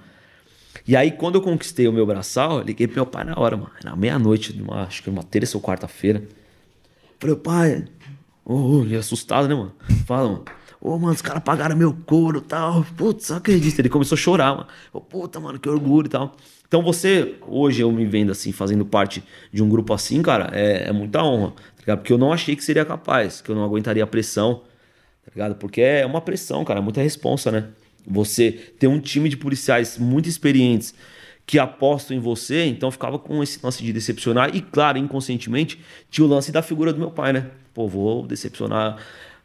E 0.86 0.96
aí, 0.96 1.10
quando 1.10 1.34
eu 1.34 1.42
conquistei 1.42 1.88
o 1.88 1.92
meu 1.92 2.06
braçal, 2.06 2.62
liguei 2.62 2.86
pro 2.86 2.96
meu 2.96 3.06
pai 3.06 3.24
na 3.24 3.38
hora, 3.38 3.56
mano. 3.56 3.70
Era 3.84 3.94
meia-noite, 3.96 4.58
acho 4.70 5.02
que 5.02 5.10
uma 5.10 5.24
terça 5.24 5.58
ou 5.58 5.62
quarta-feira. 5.62 6.22
Falei, 7.18 7.36
pai, 7.36 7.84
ô, 8.44 8.54
ô, 8.54 8.82
ele 8.84 8.96
assustado, 8.96 9.48
né, 9.48 9.54
mano? 9.54 9.72
Fala, 10.06 10.28
mano. 10.28 10.44
Ô, 10.80 10.96
mano, 10.98 11.12
os 11.12 11.20
caras 11.20 11.42
pagaram 11.42 11.76
meu 11.76 11.92
couro 11.92 12.38
e 12.38 12.42
tal. 12.42 12.86
Putz, 12.96 13.30
acredito. 13.30 13.78
Ele 13.80 13.88
começou 13.88 14.16
a 14.16 14.18
chorar, 14.18 14.54
mano. 14.54 14.66
Ô, 14.92 15.00
puta, 15.00 15.38
mano, 15.38 15.58
que 15.58 15.68
orgulho 15.68 16.06
e 16.06 16.10
tal. 16.10 16.34
Então 16.70 16.82
você, 16.82 17.34
hoje 17.48 17.82
eu 17.82 17.90
me 17.90 18.06
vendo 18.06 18.30
assim, 18.30 18.52
fazendo 18.52 18.86
parte 18.86 19.24
de 19.52 19.60
um 19.60 19.68
grupo 19.68 19.92
assim, 19.92 20.22
cara, 20.22 20.50
é, 20.52 20.88
é 20.88 20.92
muita 20.92 21.20
honra, 21.20 21.52
tá? 21.84 21.96
Porque 21.96 22.12
eu 22.12 22.18
não 22.18 22.32
achei 22.32 22.56
que 22.56 22.64
seria 22.64 22.84
capaz, 22.84 23.40
que 23.40 23.50
eu 23.50 23.54
não 23.54 23.64
aguentaria 23.64 24.04
a 24.04 24.06
pressão, 24.06 24.62
tá 25.24 25.32
ligado? 25.34 25.54
Porque 25.56 25.80
é 25.80 26.06
uma 26.06 26.20
pressão, 26.20 26.64
cara, 26.64 26.80
é 26.80 26.82
muita 26.82 27.02
responsa, 27.02 27.50
né? 27.50 27.68
Você 28.06 28.52
ter 28.52 28.86
um 28.86 28.98
time 28.98 29.28
de 29.28 29.36
policiais 29.36 29.98
muito 29.98 30.28
experientes 30.28 30.94
que 31.46 31.58
apostam 31.58 32.16
em 32.16 32.20
você, 32.20 32.64
então 32.66 32.90
ficava 32.90 33.18
com 33.18 33.42
esse 33.42 33.58
lance 33.62 33.82
de 33.82 33.92
decepcionar. 33.92 34.54
E, 34.54 34.60
claro, 34.60 34.98
inconscientemente, 34.98 35.80
tinha 36.10 36.24
o 36.24 36.28
lance 36.28 36.52
da 36.52 36.62
figura 36.62 36.92
do 36.92 36.98
meu 36.98 37.10
pai, 37.10 37.32
né? 37.32 37.50
Pô, 37.74 37.88
vou 37.88 38.26
decepcionar 38.26 38.96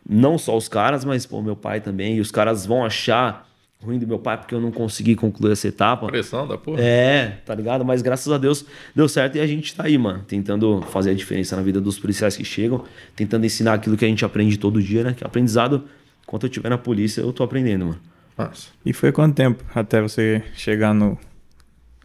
não 0.07 0.37
só 0.37 0.55
os 0.55 0.67
caras, 0.67 1.03
mas, 1.03 1.25
pô, 1.25 1.41
meu 1.41 1.55
pai 1.55 1.81
também. 1.81 2.17
E 2.17 2.21
os 2.21 2.29
caras 2.29 2.65
vão 2.65 2.85
achar 2.85 3.49
ruim 3.81 3.99
do 3.99 4.07
meu 4.07 4.17
pai 4.17 4.37
porque 4.37 4.53
eu 4.55 4.59
não 4.61 4.71
consegui 4.71 5.15
concluir 5.15 5.51
essa 5.51 5.67
etapa. 5.67 6.07
Pressão 6.07 6.47
da 6.47 6.57
porra. 6.57 6.81
É, 6.81 7.37
tá 7.45 7.53
ligado? 7.53 7.85
Mas 7.85 8.01
graças 8.01 8.31
a 8.31 8.37
Deus 8.37 8.65
deu 8.95 9.07
certo 9.07 9.35
e 9.35 9.39
a 9.39 9.47
gente 9.47 9.75
tá 9.75 9.83
aí, 9.85 9.97
mano. 9.97 10.23
Tentando 10.27 10.81
fazer 10.89 11.11
a 11.11 11.13
diferença 11.13 11.55
na 11.55 11.61
vida 11.61 11.79
dos 11.79 11.99
policiais 11.99 12.35
que 12.35 12.43
chegam, 12.43 12.83
tentando 13.15 13.45
ensinar 13.45 13.73
aquilo 13.73 13.95
que 13.95 14.05
a 14.05 14.07
gente 14.07 14.25
aprende 14.25 14.57
todo 14.57 14.81
dia, 14.81 15.03
né? 15.03 15.13
Que 15.15 15.23
aprendizado, 15.23 15.83
enquanto 16.23 16.43
eu 16.43 16.47
estiver 16.47 16.69
na 16.69 16.77
polícia, 16.77 17.21
eu 17.21 17.31
tô 17.31 17.43
aprendendo, 17.43 17.85
mano. 17.85 17.99
Nossa. 18.37 18.67
E 18.85 18.91
foi 18.91 19.11
quanto 19.11 19.35
tempo 19.35 19.63
até 19.73 20.01
você 20.01 20.43
chegar 20.53 20.93
no 20.93 21.17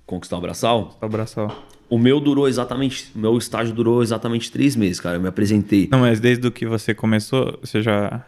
Conquistar 0.06 0.38
o 0.38 0.40
braçal. 0.40 0.98
abraçal? 1.00 1.64
O 1.88 1.96
meu 1.98 2.20
durou 2.20 2.48
exatamente. 2.48 3.10
O 3.14 3.18
meu 3.18 3.38
estágio 3.38 3.72
durou 3.74 4.02
exatamente 4.02 4.50
três 4.50 4.74
meses, 4.76 5.00
cara. 5.00 5.16
Eu 5.16 5.20
me 5.20 5.28
apresentei. 5.28 5.88
Não, 5.90 6.00
mas 6.00 6.20
desde 6.20 6.46
o 6.46 6.50
que 6.50 6.66
você 6.66 6.92
começou, 6.94 7.58
você 7.60 7.80
já. 7.80 8.24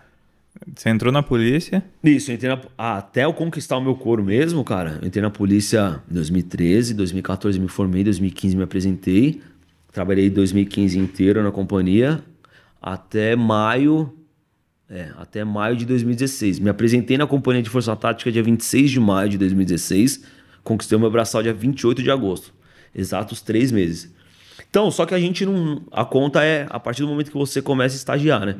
Você 0.74 0.88
entrou 0.90 1.12
na 1.12 1.22
polícia? 1.22 1.82
Isso, 2.04 2.30
eu 2.30 2.34
entrei 2.34 2.50
na... 2.50 2.60
ah, 2.76 2.98
até 2.98 3.24
eu 3.24 3.32
conquistar 3.32 3.76
o 3.76 3.80
meu 3.80 3.94
couro 3.94 4.22
mesmo, 4.22 4.62
cara. 4.64 4.98
Eu 5.00 5.08
entrei 5.08 5.22
na 5.22 5.30
polícia 5.30 6.02
em 6.10 6.14
2013, 6.14 6.94
2014 6.94 7.58
me 7.58 7.68
formei, 7.68 8.04
2015 8.04 8.56
me 8.56 8.62
apresentei. 8.62 9.40
Trabalhei 9.92 10.30
2015 10.30 10.98
inteiro 10.98 11.42
na 11.42 11.50
companhia 11.50 12.22
até 12.82 13.36
maio. 13.36 14.12
É, 14.90 15.08
até 15.16 15.42
maio 15.42 15.74
de 15.74 15.86
2016. 15.86 16.58
Me 16.58 16.68
apresentei 16.68 17.16
na 17.16 17.26
companhia 17.26 17.62
de 17.62 17.70
Força 17.70 17.96
Tática 17.96 18.30
dia 18.30 18.42
26 18.42 18.90
de 18.90 19.00
maio 19.00 19.30
de 19.30 19.38
2016. 19.38 20.22
Conquistei 20.62 20.98
o 20.98 21.00
meu 21.00 21.10
braçal 21.10 21.42
dia 21.42 21.54
28 21.54 22.02
de 22.02 22.10
agosto. 22.10 22.52
Exatos 22.94 23.40
três 23.40 23.72
meses. 23.72 24.12
Então, 24.68 24.90
só 24.90 25.06
que 25.06 25.14
a 25.14 25.18
gente 25.18 25.46
não. 25.46 25.82
A 25.90 26.04
conta 26.04 26.44
é 26.44 26.66
a 26.68 26.78
partir 26.78 27.02
do 27.02 27.08
momento 27.08 27.30
que 27.30 27.36
você 27.38 27.62
começa 27.62 27.94
a 27.94 27.96
estagiar, 27.96 28.44
né? 28.44 28.56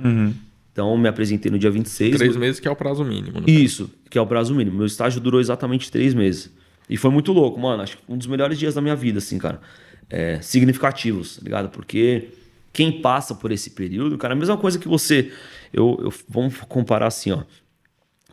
Então, 0.72 0.96
me 0.96 1.08
apresentei 1.08 1.50
no 1.52 1.58
dia 1.58 1.70
26. 1.70 2.16
Três 2.16 2.36
meses 2.36 2.58
que 2.60 2.66
é 2.66 2.70
o 2.70 2.76
prazo 2.76 3.04
mínimo. 3.04 3.42
Isso, 3.46 3.90
que 4.08 4.16
é 4.16 4.20
o 4.20 4.26
prazo 4.26 4.54
mínimo. 4.54 4.78
Meu 4.78 4.86
estágio 4.86 5.20
durou 5.20 5.40
exatamente 5.40 5.90
três 5.90 6.14
meses. 6.14 6.50
E 6.88 6.96
foi 6.96 7.10
muito 7.10 7.30
louco, 7.32 7.60
mano. 7.60 7.82
Acho 7.82 7.98
que 7.98 8.02
um 8.08 8.16
dos 8.16 8.26
melhores 8.26 8.58
dias 8.58 8.74
da 8.74 8.80
minha 8.80 8.96
vida, 8.96 9.18
assim, 9.18 9.38
cara. 9.38 9.60
É, 10.08 10.40
significativos, 10.40 11.36
tá 11.36 11.42
ligado? 11.44 11.68
Porque 11.70 12.28
quem 12.72 13.00
passa 13.02 13.34
por 13.34 13.50
esse 13.52 13.70
período, 13.70 14.16
cara, 14.18 14.32
é 14.34 14.36
a 14.36 14.38
mesma 14.38 14.56
coisa 14.56 14.78
que 14.78 14.88
você. 14.88 15.30
Eu, 15.72 15.98
eu- 16.02 16.12
vamos 16.28 16.54
comparar 16.68 17.06
assim, 17.06 17.30
ó. 17.32 17.42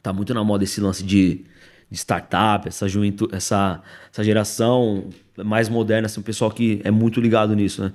Tá 0.01 0.13
muito 0.13 0.33
na 0.33 0.43
moda 0.43 0.63
esse 0.63 0.79
lance 0.79 1.03
de, 1.03 1.45
de 1.91 1.97
startup, 1.97 2.67
essa 2.67 2.87
juventude, 2.87 3.35
essa, 3.35 3.81
essa 4.11 4.23
geração 4.23 5.09
mais 5.37 5.67
moderna, 5.67 6.05
assim, 6.05 6.21
o 6.21 6.23
pessoal 6.23 6.49
que 6.51 6.79
é 6.85 6.91
muito 6.91 7.19
ligado 7.19 7.53
nisso, 7.55 7.81
né? 7.83 7.93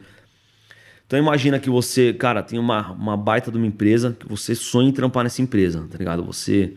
Então 1.07 1.19
imagina 1.19 1.59
que 1.59 1.69
você, 1.69 2.13
cara, 2.13 2.43
tem 2.43 2.59
uma, 2.59 2.93
uma 2.93 3.17
baita 3.17 3.51
de 3.51 3.57
uma 3.57 3.67
empresa, 3.67 4.17
que 4.19 4.27
você 4.27 4.55
sonha 4.55 4.89
em 4.89 4.93
trampar 4.93 5.25
nessa 5.25 5.43
empresa, 5.43 5.87
tá 5.91 5.99
ligado? 5.99 6.25
Você, 6.25 6.75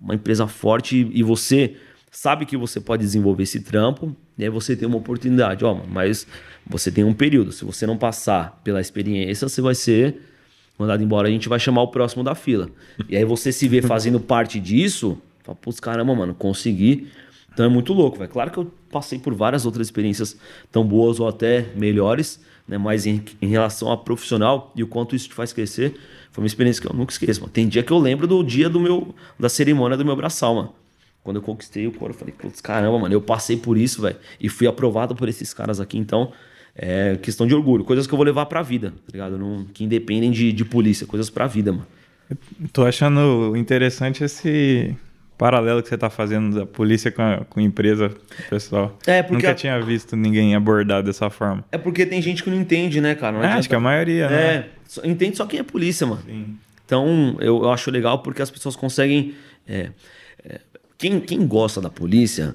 uma 0.00 0.14
empresa 0.14 0.46
forte 0.46 1.10
e, 1.12 1.22
você 1.22 1.76
sabe 2.10 2.46
que 2.46 2.56
você 2.56 2.80
pode 2.80 3.02
desenvolver 3.02 3.42
esse 3.42 3.60
trampo, 3.60 4.16
e 4.38 4.44
aí 4.44 4.50
você 4.50 4.76
tem 4.76 4.86
uma 4.86 4.96
oportunidade, 4.96 5.64
ó, 5.64 5.74
mas 5.74 6.26
você 6.66 6.90
tem 6.90 7.04
um 7.04 7.12
período, 7.12 7.52
se 7.52 7.64
você 7.64 7.86
não 7.86 7.96
passar 7.96 8.60
pela 8.62 8.80
experiência, 8.80 9.48
você 9.48 9.60
vai 9.60 9.74
ser 9.74 10.16
mandado 10.78 11.02
embora, 11.02 11.28
a 11.28 11.30
gente 11.30 11.48
vai 11.48 11.58
chamar 11.58 11.82
o 11.82 11.88
próximo 11.88 12.22
da 12.22 12.34
fila. 12.34 12.68
E 13.08 13.16
aí 13.16 13.24
você 13.24 13.50
se 13.50 13.66
vê 13.66 13.82
fazendo 13.82 14.20
parte 14.20 14.60
disso, 14.60 15.18
fala, 15.42 15.56
putz, 15.56 15.80
caramba, 15.80 16.14
mano, 16.14 16.34
consegui. 16.34 17.08
Então 17.52 17.64
é 17.64 17.68
muito 17.68 17.92
louco, 17.94 18.18
velho. 18.18 18.30
Claro 18.30 18.50
que 18.50 18.58
eu 18.58 18.70
passei 18.90 19.18
por 19.18 19.34
várias 19.34 19.64
outras 19.64 19.86
experiências 19.86 20.36
tão 20.70 20.86
boas 20.86 21.18
ou 21.18 21.26
até 21.26 21.66
melhores, 21.74 22.40
né? 22.66 22.78
Mas 22.78 23.06
em, 23.06 23.22
em 23.40 23.48
relação 23.48 23.90
a 23.90 23.96
profissional 23.96 24.72
e 24.74 24.82
o 24.82 24.86
quanto 24.86 25.14
isso 25.14 25.28
te 25.28 25.34
faz 25.34 25.52
crescer, 25.52 25.98
foi 26.30 26.42
uma 26.42 26.46
experiência 26.46 26.82
que 26.82 26.88
eu 26.88 26.94
nunca 26.94 27.12
esqueço, 27.12 27.40
mano. 27.40 27.52
Tem 27.52 27.68
dia 27.68 27.82
que 27.82 27.92
eu 27.92 27.98
lembro 27.98 28.26
do 28.26 28.42
dia 28.42 28.68
do 28.68 28.80
meu, 28.80 29.14
da 29.38 29.48
cerimônia 29.48 29.96
do 29.96 30.04
meu 30.04 30.16
braçal, 30.16 30.54
mano. 30.54 30.74
Quando 31.22 31.36
eu 31.36 31.42
conquistei 31.42 31.86
o 31.86 31.92
coro, 31.92 32.12
eu 32.12 32.16
falei, 32.18 32.32
putz, 32.36 32.60
caramba, 32.60 32.98
mano, 32.98 33.14
eu 33.14 33.20
passei 33.20 33.56
por 33.56 33.76
isso, 33.76 34.02
velho. 34.02 34.16
E 34.40 34.48
fui 34.48 34.66
aprovado 34.66 35.14
por 35.14 35.28
esses 35.28 35.52
caras 35.52 35.80
aqui, 35.80 35.98
então 35.98 36.32
é 36.74 37.16
questão 37.16 37.46
de 37.46 37.54
orgulho. 37.54 37.84
Coisas 37.84 38.06
que 38.06 38.14
eu 38.14 38.16
vou 38.16 38.24
levar 38.24 38.46
pra 38.46 38.62
vida, 38.62 38.90
tá 38.90 39.12
ligado? 39.12 39.38
Não, 39.38 39.64
que 39.64 39.82
independem 39.82 40.30
de, 40.30 40.52
de 40.52 40.64
polícia, 40.64 41.06
coisas 41.06 41.30
pra 41.30 41.46
vida, 41.46 41.72
mano. 41.72 41.86
Tô 42.72 42.84
achando 42.84 43.56
interessante 43.56 44.22
esse 44.22 44.94
paralelo 45.38 45.82
que 45.82 45.88
você 45.88 45.98
tá 45.98 46.08
fazendo 46.10 46.60
da 46.60 46.66
polícia 46.66 47.10
com 47.10 47.22
a, 47.22 47.44
com 47.48 47.60
a 47.60 47.62
empresa, 47.62 48.10
pessoal. 48.48 48.98
É, 49.06 49.22
porque 49.22 49.34
Nunca 49.36 49.50
a- 49.50 49.54
tinha 49.54 49.80
visto 49.80 50.16
ninguém 50.16 50.54
abordar 50.54 51.02
dessa 51.02 51.28
forma. 51.30 51.64
É 51.70 51.78
porque 51.78 52.06
tem 52.06 52.20
gente 52.22 52.42
que 52.42 52.50
não 52.50 52.56
entende, 52.58 53.00
né, 53.00 53.14
cara? 53.14 53.36
Não 53.38 53.44
É, 53.44 53.52
acho 53.54 53.68
que 53.68 53.74
a 53.74 53.80
maioria, 53.80 54.28
né? 54.28 54.36
É, 54.54 54.68
só- 54.86 55.02
entende 55.04 55.36
só 55.36 55.46
quem 55.46 55.60
é 55.60 55.62
polícia, 55.62 56.06
mano. 56.06 56.22
Sim. 56.26 56.56
Então, 56.84 57.36
eu, 57.40 57.62
eu 57.64 57.70
acho 57.72 57.90
legal 57.90 58.20
porque 58.20 58.40
as 58.40 58.50
pessoas 58.50 58.76
conseguem. 58.76 59.34
é, 59.68 59.90
é, 60.44 60.60
quem, 60.96 61.18
quem 61.20 61.46
gosta 61.46 61.80
da 61.80 61.90
polícia 61.90 62.54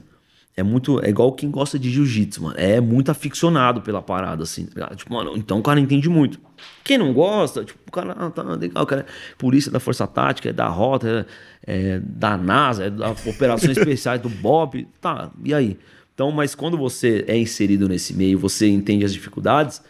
é 0.56 0.64
muito. 0.64 1.04
É 1.06 1.10
igual 1.10 1.32
quem 1.34 1.52
gosta 1.52 1.78
de 1.78 1.90
jiu-jitsu, 1.92 2.44
mano. 2.44 2.56
É 2.58 2.80
muito 2.82 3.12
aficionado 3.12 3.82
pela 3.82 4.02
parada, 4.02 4.44
assim. 4.44 4.66
tá? 4.66 4.88
Tipo, 4.96 5.14
mano, 5.14 5.34
então 5.36 5.60
o 5.60 5.62
cara 5.62 5.80
entende 5.80 6.10
muito. 6.10 6.40
Quem 6.84 6.98
não 6.98 7.14
gosta, 7.14 7.64
tipo, 7.64 7.80
o 7.88 7.92
cara 7.92 8.16
ah, 8.18 8.30
tá 8.30 8.44
legal, 8.44 8.84
o 8.84 8.86
cara 8.86 9.02
é 9.02 9.36
polícia 9.38 9.72
da 9.72 9.80
Força 9.80 10.08
Tática, 10.08 10.50
é 10.50 10.54
da 10.54 10.68
Rota, 10.68 11.28
é, 11.66 11.96
é 11.96 12.00
da 12.00 12.38
NASA, 12.38 12.86
é 12.86 12.90
da 12.90 13.12
Operações 13.12 13.78
Especiais 13.78 14.22
do 14.22 14.30
BOP. 14.30 14.88
Tá, 15.00 15.32
e 15.44 15.54
aí? 15.54 15.78
Então, 16.14 16.32
mas 16.32 16.54
quando 16.54 16.78
você 16.78 17.24
é 17.28 17.38
inserido 17.38 17.88
nesse 17.88 18.14
meio, 18.14 18.38
você 18.38 18.68
entende 18.68 19.06
as 19.06 19.14
dificuldades, 19.14 19.82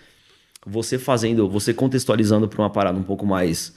você 0.66 0.98
fazendo, 0.98 1.50
você 1.50 1.74
contextualizando 1.74 2.48
para 2.48 2.62
uma 2.62 2.70
parada 2.70 2.98
um 2.98 3.04
pouco 3.04 3.26
mais 3.26 3.74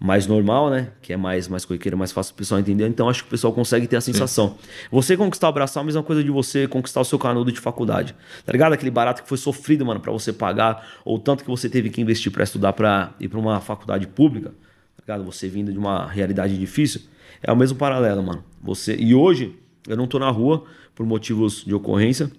mais 0.00 0.28
normal, 0.28 0.70
né? 0.70 0.92
Que 1.02 1.12
é 1.12 1.16
mais 1.16 1.48
mais 1.48 1.64
corriqueira, 1.64 1.96
mais 1.96 2.12
fácil 2.12 2.32
o 2.32 2.36
pessoal 2.36 2.60
entender. 2.60 2.86
Então 2.86 3.08
acho 3.08 3.22
que 3.22 3.28
o 3.28 3.30
pessoal 3.30 3.52
consegue 3.52 3.86
ter 3.86 3.96
a 3.96 4.00
sensação. 4.00 4.56
Você 4.92 5.16
conquistar 5.16 5.48
o 5.48 5.52
braçal 5.52 5.80
é 5.80 5.82
a 5.82 5.86
mesma 5.86 6.02
coisa 6.02 6.22
de 6.22 6.30
você 6.30 6.68
conquistar 6.68 7.00
o 7.00 7.04
seu 7.04 7.18
canudo 7.18 7.50
de 7.50 7.58
faculdade. 7.58 8.14
Tá 8.46 8.52
ligado? 8.52 8.72
Aquele 8.72 8.90
barato 8.90 9.22
que 9.22 9.28
foi 9.28 9.38
sofrido, 9.38 9.84
mano, 9.84 9.98
para 9.98 10.12
você 10.12 10.32
pagar 10.32 10.86
ou 11.04 11.18
tanto 11.18 11.42
que 11.42 11.50
você 11.50 11.68
teve 11.68 11.90
que 11.90 12.00
investir 12.00 12.30
para 12.30 12.44
estudar 12.44 12.72
para 12.74 13.12
ir 13.18 13.28
para 13.28 13.38
uma 13.40 13.60
faculdade 13.60 14.06
pública. 14.06 14.50
Tá 14.50 15.02
ligado? 15.14 15.24
Você 15.24 15.48
vindo 15.48 15.72
de 15.72 15.78
uma 15.78 16.06
realidade 16.06 16.56
difícil. 16.56 17.00
É 17.42 17.52
o 17.52 17.56
mesmo 17.56 17.76
paralelo, 17.76 18.22
mano. 18.22 18.44
Você 18.62 18.94
e 18.96 19.14
hoje 19.14 19.56
eu 19.88 19.96
não 19.96 20.06
tô 20.06 20.18
na 20.20 20.30
rua 20.30 20.64
por 20.94 21.04
motivos 21.04 21.64
de 21.64 21.74
ocorrência 21.74 22.30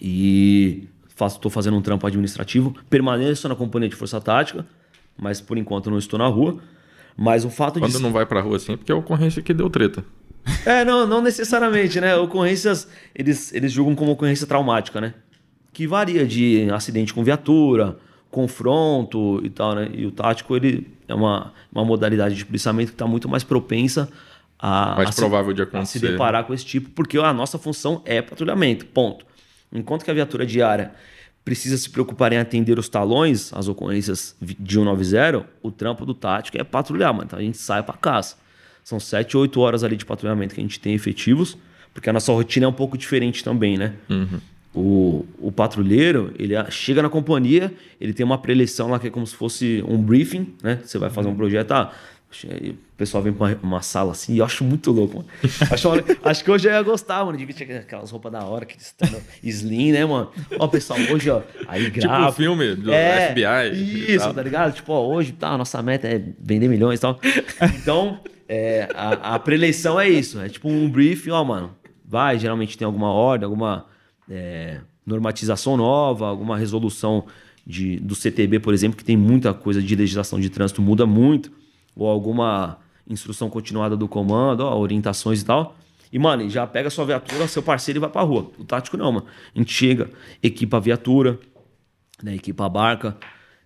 e 0.00 0.88
faço, 1.08 1.38
tô 1.38 1.50
fazendo 1.50 1.76
um 1.76 1.82
trampo 1.82 2.06
administrativo, 2.06 2.74
permaneço 2.88 3.48
na 3.48 3.56
companhia 3.56 3.88
de 3.88 3.96
força 3.96 4.20
tática, 4.20 4.64
mas 5.18 5.40
por 5.40 5.58
enquanto 5.58 5.86
eu 5.86 5.90
não 5.90 5.98
estou 5.98 6.18
na 6.18 6.26
rua. 6.28 6.58
Mas 7.20 7.44
o 7.44 7.50
fato 7.50 7.80
Quando 7.80 7.96
de. 7.96 8.02
não 8.02 8.12
vai 8.12 8.24
pra 8.24 8.40
rua 8.40 8.56
assim, 8.56 8.74
é 8.74 8.76
porque 8.76 8.92
é 8.92 8.94
a 8.94 8.98
ocorrência 8.98 9.42
que 9.42 9.52
deu 9.52 9.68
treta. 9.68 10.04
É, 10.64 10.84
não, 10.84 11.04
não 11.06 11.20
necessariamente, 11.20 12.00
né? 12.00 12.14
Ocorrências, 12.16 12.88
eles, 13.14 13.52
eles 13.52 13.72
julgam 13.72 13.94
como 13.96 14.12
ocorrência 14.12 14.46
traumática, 14.46 15.00
né? 15.00 15.14
Que 15.72 15.84
varia 15.86 16.24
de 16.26 16.70
acidente 16.70 17.12
com 17.12 17.24
viatura, 17.24 17.98
confronto 18.30 19.40
e 19.44 19.50
tal, 19.50 19.74
né? 19.74 19.88
E 19.92 20.06
o 20.06 20.10
tático, 20.10 20.54
ele 20.56 20.88
é 21.06 21.14
uma, 21.14 21.52
uma 21.72 21.84
modalidade 21.84 22.34
de 22.34 22.46
policiamento 22.46 22.92
que 22.92 22.94
está 22.94 23.06
muito 23.06 23.28
mais 23.28 23.44
propensa 23.44 24.08
a, 24.58 24.94
Mais 24.96 25.08
a 25.08 25.12
se- 25.12 25.20
provável 25.20 25.52
de 25.52 25.62
a 25.62 25.64
se 25.64 25.68
acontecer. 25.68 25.98
deparar 26.12 26.44
com 26.44 26.54
esse 26.54 26.64
tipo, 26.64 26.88
porque 26.90 27.18
a 27.18 27.32
nossa 27.32 27.58
função 27.58 28.00
é 28.04 28.22
patrulhamento, 28.22 28.86
ponto. 28.86 29.26
Enquanto 29.72 30.04
que 30.04 30.10
a 30.10 30.14
viatura 30.14 30.46
diária 30.46 30.92
precisa 31.48 31.78
se 31.78 31.88
preocupar 31.88 32.30
em 32.30 32.36
atender 32.36 32.78
os 32.78 32.90
talões, 32.90 33.50
as 33.54 33.68
ocorrências 33.68 34.36
de 34.38 34.74
190, 34.74 35.46
o 35.62 35.70
trampo 35.70 36.04
do 36.04 36.12
tático 36.12 36.60
é 36.60 36.62
patrulhar, 36.62 37.10
mano. 37.14 37.24
Então 37.24 37.38
a 37.38 37.42
gente 37.42 37.56
sai 37.56 37.82
pra 37.82 37.94
caça. 37.94 38.36
São 38.84 39.00
7, 39.00 39.34
8 39.34 39.58
horas 39.58 39.82
ali 39.82 39.96
de 39.96 40.04
patrulhamento 40.04 40.54
que 40.54 40.60
a 40.60 40.62
gente 40.62 40.78
tem 40.78 40.92
efetivos, 40.92 41.56
porque 41.94 42.10
a 42.10 42.12
nossa 42.12 42.30
rotina 42.32 42.66
é 42.66 42.68
um 42.68 42.72
pouco 42.72 42.98
diferente 42.98 43.42
também, 43.42 43.78
né? 43.78 43.94
O, 44.74 45.24
o 45.38 45.50
patrulheiro, 45.50 46.34
ele 46.38 46.52
chega 46.70 47.00
na 47.00 47.08
companhia, 47.08 47.72
ele 47.98 48.12
tem 48.12 48.26
uma 48.26 48.36
preleção 48.36 48.90
lá 48.90 48.98
que 48.98 49.06
é 49.06 49.10
como 49.10 49.26
se 49.26 49.34
fosse 49.34 49.82
um 49.88 49.96
briefing, 49.96 50.54
né? 50.62 50.80
Você 50.84 50.98
vai 50.98 51.08
fazer 51.08 51.28
um 51.28 51.34
projeto, 51.34 51.72
ah, 51.72 51.90
o 52.30 52.76
pessoal 52.96 53.22
vem 53.22 53.32
pra 53.32 53.46
uma, 53.46 53.58
uma 53.62 53.82
sala 53.82 54.12
assim, 54.12 54.34
e 54.34 54.38
eu 54.38 54.44
acho 54.44 54.62
muito 54.62 54.90
louco, 54.92 55.16
mano. 55.18 55.28
Acho, 55.72 55.88
acho 56.22 56.44
que 56.44 56.50
hoje 56.50 56.68
eu 56.68 56.72
ia 56.72 56.82
gostar, 56.82 57.24
mano, 57.24 57.38
de 57.38 57.44
vestir 57.44 57.70
aquelas 57.72 58.10
roupas 58.10 58.30
da 58.30 58.44
hora, 58.44 58.66
terno 58.96 59.18
slim, 59.42 59.92
né, 59.92 60.04
mano? 60.04 60.30
Ó, 60.58 60.68
pessoal, 60.68 60.98
hoje, 61.10 61.30
ó, 61.30 61.40
aí 61.66 61.88
grava. 61.90 62.16
Tipo 62.26 62.28
o 62.28 62.32
filme 62.32 62.74
do 62.76 62.92
É, 62.92 63.30
FBI. 63.30 64.14
Isso, 64.14 64.32
tá 64.34 64.42
ligado? 64.42 64.74
Tipo, 64.74 64.92
ó, 64.92 65.06
hoje, 65.06 65.32
tá, 65.32 65.50
a 65.50 65.58
nossa 65.58 65.82
meta 65.82 66.06
é 66.06 66.22
vender 66.38 66.68
milhões 66.68 66.98
e 66.98 67.02
tal. 67.02 67.18
Então, 67.76 68.20
é, 68.46 68.88
a, 68.94 69.34
a 69.34 69.38
preleição 69.38 69.98
é 69.98 70.08
isso. 70.08 70.38
É 70.40 70.48
tipo 70.48 70.68
um 70.68 70.88
briefing, 70.88 71.30
ó, 71.30 71.42
mano. 71.42 71.74
Vai, 72.04 72.38
geralmente 72.38 72.76
tem 72.76 72.86
alguma 72.86 73.10
ordem, 73.10 73.44
alguma 73.44 73.86
é, 74.30 74.80
normatização 75.04 75.76
nova, 75.76 76.26
alguma 76.26 76.56
resolução 76.58 77.24
de, 77.66 77.98
do 78.00 78.14
CTB, 78.14 78.60
por 78.60 78.72
exemplo, 78.72 78.96
que 78.96 79.04
tem 79.04 79.16
muita 79.16 79.52
coisa 79.52 79.82
de 79.82 79.94
legislação 79.94 80.38
de 80.40 80.48
trânsito, 80.50 80.80
muda 80.82 81.06
muito. 81.06 81.52
Ou 81.98 82.08
alguma 82.08 82.78
instrução 83.06 83.50
continuada 83.50 83.96
do 83.96 84.08
comando, 84.08 84.60
ó, 84.60 84.78
orientações 84.78 85.42
e 85.42 85.44
tal. 85.44 85.76
E, 86.12 86.18
mano, 86.18 86.48
já 86.48 86.66
pega 86.66 86.88
sua 86.88 87.04
viatura, 87.04 87.46
seu 87.46 87.62
parceiro 87.62 87.98
e 87.98 88.00
vai 88.00 88.08
pra 88.08 88.22
rua. 88.22 88.50
O 88.58 88.64
tático 88.64 88.96
não, 88.96 89.12
mano. 89.12 89.26
A 89.54 89.58
gente 89.58 89.72
chega, 89.72 90.10
equipa 90.42 90.78
a 90.78 90.80
viatura, 90.80 91.38
né, 92.22 92.34
equipa 92.34 92.64
a 92.64 92.68
barca, 92.68 93.16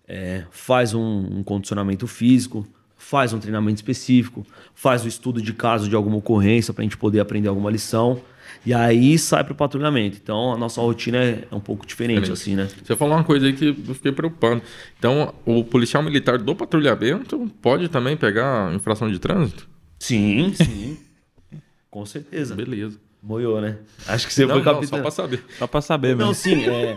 é, 0.07 0.45
faz 0.51 0.93
um, 0.95 1.39
um 1.39 1.43
condicionamento 1.45 2.07
físico, 2.07 2.67
faz 2.97 3.33
um 3.33 3.39
treinamento 3.39 3.77
específico, 3.77 4.45
faz 4.75 5.05
o 5.05 5.09
estudo 5.09 5.41
de 5.41 5.53
caso 5.53 5.89
de 5.89 5.95
alguma 5.95 6.17
ocorrência 6.17 6.73
para 6.73 6.83
a 6.83 6.85
gente 6.85 6.97
poder 6.97 7.21
aprender 7.21 7.49
alguma 7.49 7.71
lição. 7.71 8.21
E 8.65 8.73
aí 8.73 9.19
sai 9.19 9.43
para 9.43 9.53
o 9.53 9.57
patrulhamento. 9.57 10.19
Então 10.23 10.53
a 10.53 10.57
nossa 10.57 10.81
rotina 10.81 11.19
é, 11.19 11.45
é 11.51 11.55
um 11.55 11.61
pouco 11.61 11.85
diferente, 11.87 12.31
Diferente. 12.31 12.41
assim, 12.41 12.55
né? 12.57 12.69
Você 12.85 12.95
falou 12.97 13.15
uma 13.17 13.25
coisa 13.25 13.47
aí 13.47 13.53
que 13.53 13.67
eu 13.69 13.95
fiquei 13.95 14.13
preocupado. 14.13 14.63
Então, 14.99 15.35
o 15.45 15.65
policial 15.65 16.03
militar 16.03 16.39
do 16.39 16.55
patrulhamento 16.55 17.51
pode 17.61 17.89
também 17.89 18.17
pegar 18.17 18.73
infração 18.75 19.11
de 19.11 19.19
trânsito? 19.19 19.69
Sim, 19.99 20.53
sim. 20.55 20.97
Com 21.91 22.07
certeza. 22.07 22.55
Beleza. 22.55 22.99
Moiou, 23.23 23.61
né? 23.61 23.79
Acho 24.07 24.27
que 24.27 24.33
você 24.33 24.43
Não, 24.47 24.55
foi 24.57 24.59
não, 24.65 24.65
capitão. 24.75 24.89
só 24.99 25.03
pra 25.03 25.11
saber. 25.11 25.45
Só 25.59 25.67
pra 25.67 25.81
saber 25.81 26.09
Não, 26.17 26.29
mesmo. 26.29 26.35
sim, 26.35 26.65
é. 26.65 26.97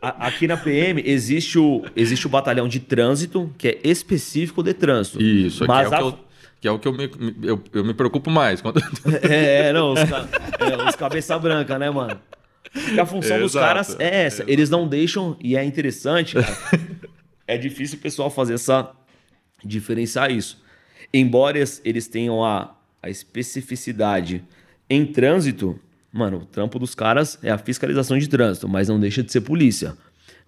A- 0.00 0.28
Aqui 0.28 0.46
na 0.46 0.56
PM 0.56 1.02
existe 1.04 1.58
o, 1.58 1.82
existe 1.96 2.26
o 2.26 2.30
batalhão 2.30 2.68
de 2.68 2.80
trânsito, 2.80 3.50
que 3.58 3.68
é 3.68 3.80
específico 3.82 4.62
de 4.62 4.72
trânsito. 4.72 5.20
Isso, 5.22 5.64
aqui 5.64 5.68
Mas 5.72 5.90
é, 5.90 5.90
o 5.90 5.94
a- 5.94 5.98
que 5.98 6.04
eu, 6.04 6.18
que 6.66 6.68
é 6.68 6.72
o 6.72 6.78
que 6.78 6.88
eu 6.88 6.92
me, 6.92 7.36
eu, 7.42 7.62
eu 7.72 7.84
me 7.84 7.94
preocupo 7.94 8.30
mais. 8.30 8.60
Quando... 8.60 8.80
É, 9.22 9.72
não, 9.72 9.92
os, 9.92 10.02
ca- 10.08 10.26
é, 10.58 10.88
os 10.88 10.96
cabeça 10.96 11.38
branca, 11.38 11.78
né, 11.78 11.88
mano? 11.90 12.18
Porque 12.72 12.98
a 13.00 13.06
função 13.06 13.38
dos 13.38 13.52
Exato, 13.52 13.66
caras 13.66 13.96
é 14.00 14.24
essa. 14.24 14.44
Eles 14.46 14.68
não 14.68 14.86
deixam, 14.88 15.36
e 15.40 15.56
é 15.56 15.64
interessante, 15.64 16.34
cara. 16.34 16.56
é 17.46 17.56
difícil 17.56 17.98
o 17.98 18.00
pessoal 18.02 18.28
fazer 18.30 18.54
essa. 18.54 18.90
diferenciar 19.64 20.30
isso. 20.30 20.60
Embora 21.14 21.56
eles- 21.58 21.80
eles 21.84 22.08
tenham 22.08 22.44
a, 22.44 22.74
a 23.02 23.08
especificidade 23.08 24.44
em 24.90 25.06
trânsito, 25.06 25.78
mano, 26.12 26.38
o 26.38 26.44
trampo 26.46 26.78
dos 26.78 26.94
caras 26.94 27.38
é 27.42 27.50
a 27.50 27.58
fiscalização 27.58 28.18
de 28.18 28.28
trânsito, 28.28 28.68
mas 28.68 28.88
não 28.88 28.98
deixa 29.00 29.22
de 29.22 29.30
ser 29.32 29.40
polícia. 29.42 29.96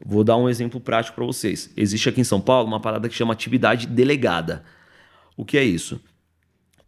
Vou 0.05 0.23
dar 0.23 0.37
um 0.37 0.49
exemplo 0.49 0.81
prático 0.81 1.17
para 1.17 1.25
vocês. 1.25 1.71
Existe 1.77 2.09
aqui 2.09 2.21
em 2.21 2.25
São 2.25 2.41
Paulo 2.41 2.67
uma 2.69 2.81
parada 2.81 3.09
que 3.09 3.15
chama 3.15 3.33
atividade 3.33 3.87
delegada. 3.87 4.63
O 5.37 5.45
que 5.45 5.57
é 5.57 5.65
isso? 5.65 6.01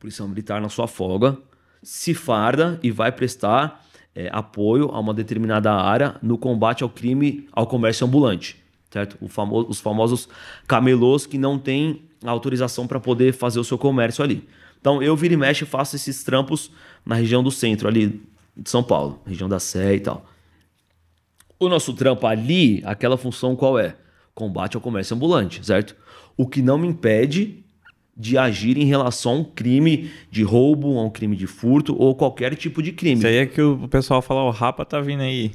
Policial 0.00 0.26
militar 0.26 0.60
na 0.60 0.70
sua 0.70 0.88
folga 0.88 1.36
se 1.82 2.14
farda 2.14 2.80
e 2.82 2.90
vai 2.90 3.12
prestar 3.12 3.84
é, 4.14 4.28
apoio 4.32 4.90
a 4.92 4.98
uma 4.98 5.14
determinada 5.14 5.72
área 5.72 6.16
no 6.22 6.36
combate 6.36 6.82
ao 6.82 6.88
crime 6.88 7.46
ao 7.52 7.66
comércio 7.66 8.06
ambulante, 8.06 8.56
certo? 8.90 9.16
Os 9.20 9.80
famosos 9.80 10.28
camelôs 10.66 11.26
que 11.26 11.38
não 11.38 11.58
têm 11.58 12.02
autorização 12.24 12.86
para 12.86 12.98
poder 12.98 13.32
fazer 13.32 13.60
o 13.60 13.64
seu 13.64 13.78
comércio 13.78 14.24
ali. 14.24 14.48
Então 14.80 15.02
eu 15.02 15.14
vira 15.14 15.34
e 15.34 15.36
mexe 15.36 15.64
faço 15.64 15.96
esses 15.96 16.24
trampos 16.24 16.70
na 17.04 17.14
região 17.14 17.42
do 17.42 17.50
centro 17.50 17.86
ali 17.86 18.22
de 18.56 18.68
São 18.68 18.82
Paulo, 18.82 19.20
região 19.26 19.48
da 19.48 19.60
Sé 19.60 19.94
e 19.94 20.00
tal. 20.00 20.26
O 21.58 21.68
nosso 21.68 21.92
trampo 21.92 22.26
ali, 22.26 22.82
aquela 22.86 23.18
função 23.18 23.54
qual 23.54 23.78
é? 23.78 23.94
Combate 24.34 24.76
ao 24.76 24.80
comércio 24.80 25.14
ambulante, 25.14 25.64
certo? 25.64 25.94
O 26.36 26.46
que 26.46 26.62
não 26.62 26.78
me 26.78 26.88
impede 26.88 27.62
de 28.16 28.36
agir 28.36 28.76
em 28.76 28.84
relação 28.84 29.32
a 29.32 29.34
um 29.36 29.44
crime 29.44 30.10
de 30.30 30.42
roubo, 30.42 30.98
a 30.98 31.04
um 31.04 31.10
crime 31.10 31.34
de 31.36 31.46
furto 31.46 31.96
ou 31.98 32.14
qualquer 32.14 32.54
tipo 32.54 32.82
de 32.82 32.92
crime. 32.92 33.16
Isso 33.18 33.26
aí 33.26 33.36
é 33.36 33.46
que 33.46 33.60
o 33.62 33.88
pessoal 33.88 34.20
fala, 34.20 34.42
o 34.44 34.50
Rapa 34.50 34.84
tá 34.84 35.00
vindo 35.00 35.22
aí. 35.22 35.52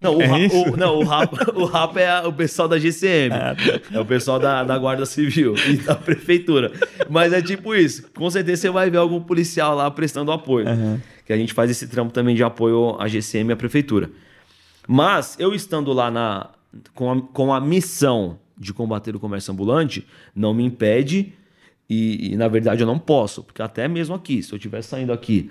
Não, 0.00 0.16
o, 0.16 0.20
É 0.22 0.26
ra- 0.26 0.36
o- 0.36 0.76
não, 0.76 0.98
o 0.98 1.04
rapa, 1.04 1.52
o 1.54 1.64
rapa 1.64 2.00
é 2.00 2.10
a- 2.10 2.26
o 2.26 2.32
pessoal 2.32 2.66
da 2.66 2.76
GCM. 2.76 3.32
Ah, 3.32 3.54
tá. 3.54 3.96
É 3.96 4.00
o 4.00 4.04
pessoal 4.04 4.38
da, 4.40 4.64
da 4.64 4.76
Guarda 4.76 5.06
Civil 5.06 5.54
e 5.70 5.76
da 5.76 5.94
Prefeitura. 5.94 6.72
Mas 7.08 7.32
é 7.32 7.40
tipo 7.40 7.72
isso. 7.72 8.10
Com 8.12 8.28
certeza 8.28 8.62
você 8.62 8.70
vai 8.70 8.90
ver 8.90 8.98
algum 8.98 9.20
policial 9.22 9.76
lá 9.76 9.88
prestando 9.92 10.32
apoio. 10.32 10.66
Que 11.24 11.32
a 11.32 11.36
gente 11.36 11.52
faz 11.54 11.70
esse 11.70 11.86
trampo 11.86 12.12
também 12.12 12.34
de 12.34 12.42
apoio 12.42 12.96
à 13.00 13.06
GCM 13.06 13.50
e 13.50 13.52
à 13.52 13.56
Prefeitura. 13.56 14.10
Mas 14.88 15.36
eu 15.38 15.54
estando 15.54 15.92
lá 15.92 16.10
na, 16.10 16.50
com 16.94 17.12
a, 17.12 17.22
com 17.22 17.54
a 17.54 17.60
missão 17.60 18.40
de 18.58 18.72
combater 18.74 19.14
o 19.14 19.20
comércio 19.20 19.52
ambulante, 19.52 20.04
não 20.34 20.52
me 20.52 20.64
impede 20.64 21.32
e, 21.92 22.32
e, 22.32 22.36
na 22.36 22.48
verdade 22.48 22.82
eu 22.82 22.86
não 22.86 22.98
posso, 22.98 23.42
porque 23.42 23.60
até 23.60 23.86
mesmo 23.86 24.14
aqui, 24.14 24.42
se 24.42 24.52
eu 24.52 24.56
estiver 24.56 24.82
saindo 24.82 25.12
aqui 25.12 25.50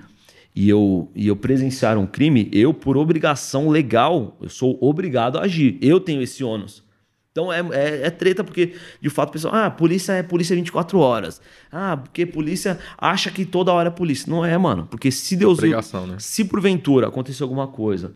e 0.56 0.68
eu, 0.68 1.10
e 1.16 1.28
eu 1.28 1.36
presenciar 1.36 1.98
um 1.98 2.08
crime, 2.08 2.50
eu, 2.52 2.74
por 2.74 2.98
obrigação 2.98 3.70
legal, 3.70 4.36
eu 4.42 4.50
sou 4.50 4.76
obrigado 4.82 5.38
a 5.38 5.44
agir. 5.44 5.78
Eu 5.82 6.00
tenho 6.00 6.22
esse 6.22 6.44
ônus. 6.44 6.84
Então 7.32 7.54
é, 7.54 7.60
é, 7.60 8.08
é, 8.08 8.10
treta 8.10 8.44
porque, 8.44 8.74
de 9.00 9.10
fato, 9.10 9.30
o 9.30 9.32
pessoal, 9.32 9.56
ah, 9.56 9.72
polícia 9.72 10.14
é 10.14 10.24
polícia 10.24 10.56
24 10.56 11.00
horas. 11.00 11.40
Ah, 11.72 11.96
porque 11.96 12.26
polícia 12.26 12.80
acha 12.98 13.32
que 13.32 13.46
toda 13.46 13.72
hora 13.72 13.88
é 13.88 13.92
polícia. 13.92 14.30
Não 14.30 14.44
é, 14.44 14.58
mano. 14.58 14.88
Porque 14.90 15.12
se 15.12 15.38
Deus. 15.38 15.60
Obrigação, 15.60 16.08
né? 16.08 16.18
Se 16.20 16.44
porventura 16.44 17.08
acontecer 17.08 17.44
alguma 17.44 17.68
coisa 17.68 18.14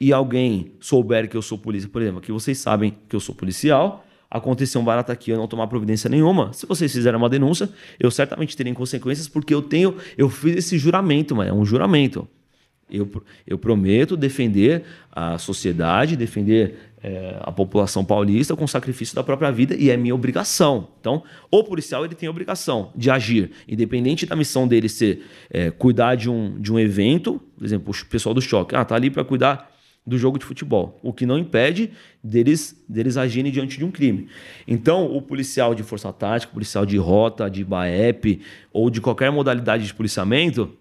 e 0.00 0.12
alguém 0.12 0.72
souber 0.80 1.28
que 1.28 1.36
eu 1.36 1.42
sou 1.42 1.58
polícia, 1.58 1.88
por 1.88 2.00
exemplo, 2.00 2.20
que 2.20 2.32
vocês 2.32 2.56
sabem 2.56 2.96
que 3.08 3.16
eu 3.16 3.20
sou 3.20 3.34
policial, 3.34 4.05
aconteceu 4.36 4.80
um 4.80 4.84
barato 4.84 5.10
aqui, 5.10 5.30
eu 5.30 5.36
não 5.36 5.48
tomar 5.48 5.66
providência 5.66 6.08
nenhuma. 6.08 6.52
Se 6.52 6.66
vocês 6.66 6.92
fizerem 6.92 7.18
uma 7.18 7.28
denúncia, 7.28 7.68
eu 7.98 8.10
certamente 8.10 8.56
terei 8.56 8.72
consequências 8.72 9.28
porque 9.28 9.52
eu 9.52 9.62
tenho, 9.62 9.96
eu 10.16 10.28
fiz 10.28 10.56
esse 10.56 10.78
juramento, 10.78 11.34
mas 11.34 11.48
é 11.48 11.52
um 11.52 11.64
juramento. 11.64 12.28
Eu, 12.88 13.10
eu 13.44 13.58
prometo 13.58 14.16
defender 14.16 14.84
a 15.10 15.38
sociedade, 15.38 16.14
defender 16.14 16.76
é, 17.02 17.36
a 17.40 17.50
população 17.50 18.04
paulista 18.04 18.54
com 18.54 18.66
sacrifício 18.66 19.14
da 19.14 19.24
própria 19.24 19.50
vida 19.50 19.74
e 19.74 19.90
é 19.90 19.96
minha 19.96 20.14
obrigação. 20.14 20.88
Então, 21.00 21.24
o 21.50 21.64
policial 21.64 22.04
ele 22.04 22.14
tem 22.14 22.28
a 22.28 22.30
obrigação 22.30 22.92
de 22.94 23.10
agir, 23.10 23.50
independente 23.66 24.24
da 24.24 24.36
missão 24.36 24.68
dele 24.68 24.88
ser 24.88 25.24
é, 25.50 25.70
cuidar 25.70 26.14
de 26.14 26.30
um, 26.30 26.58
de 26.60 26.72
um 26.72 26.78
evento, 26.78 27.40
por 27.56 27.64
exemplo, 27.64 27.92
o 27.92 28.06
pessoal 28.06 28.34
do 28.34 28.40
choque, 28.40 28.76
ah, 28.76 28.84
tá 28.84 28.94
ali 28.94 29.10
para 29.10 29.24
cuidar 29.24 29.75
do 30.06 30.16
jogo 30.16 30.38
de 30.38 30.44
futebol, 30.44 30.98
o 31.02 31.12
que 31.12 31.26
não 31.26 31.36
impede 31.36 31.90
deles, 32.22 32.80
deles 32.88 33.16
agirem 33.16 33.50
diante 33.50 33.76
de 33.76 33.84
um 33.84 33.90
crime. 33.90 34.28
Então, 34.66 35.04
o 35.04 35.20
policial 35.20 35.74
de 35.74 35.82
força 35.82 36.12
tática, 36.12 36.52
policial 36.52 36.86
de 36.86 36.96
rota, 36.96 37.50
de 37.50 37.64
BAEP 37.64 38.40
ou 38.72 38.88
de 38.88 39.00
qualquer 39.00 39.32
modalidade 39.32 39.84
de 39.84 39.92
policiamento, 39.92 40.72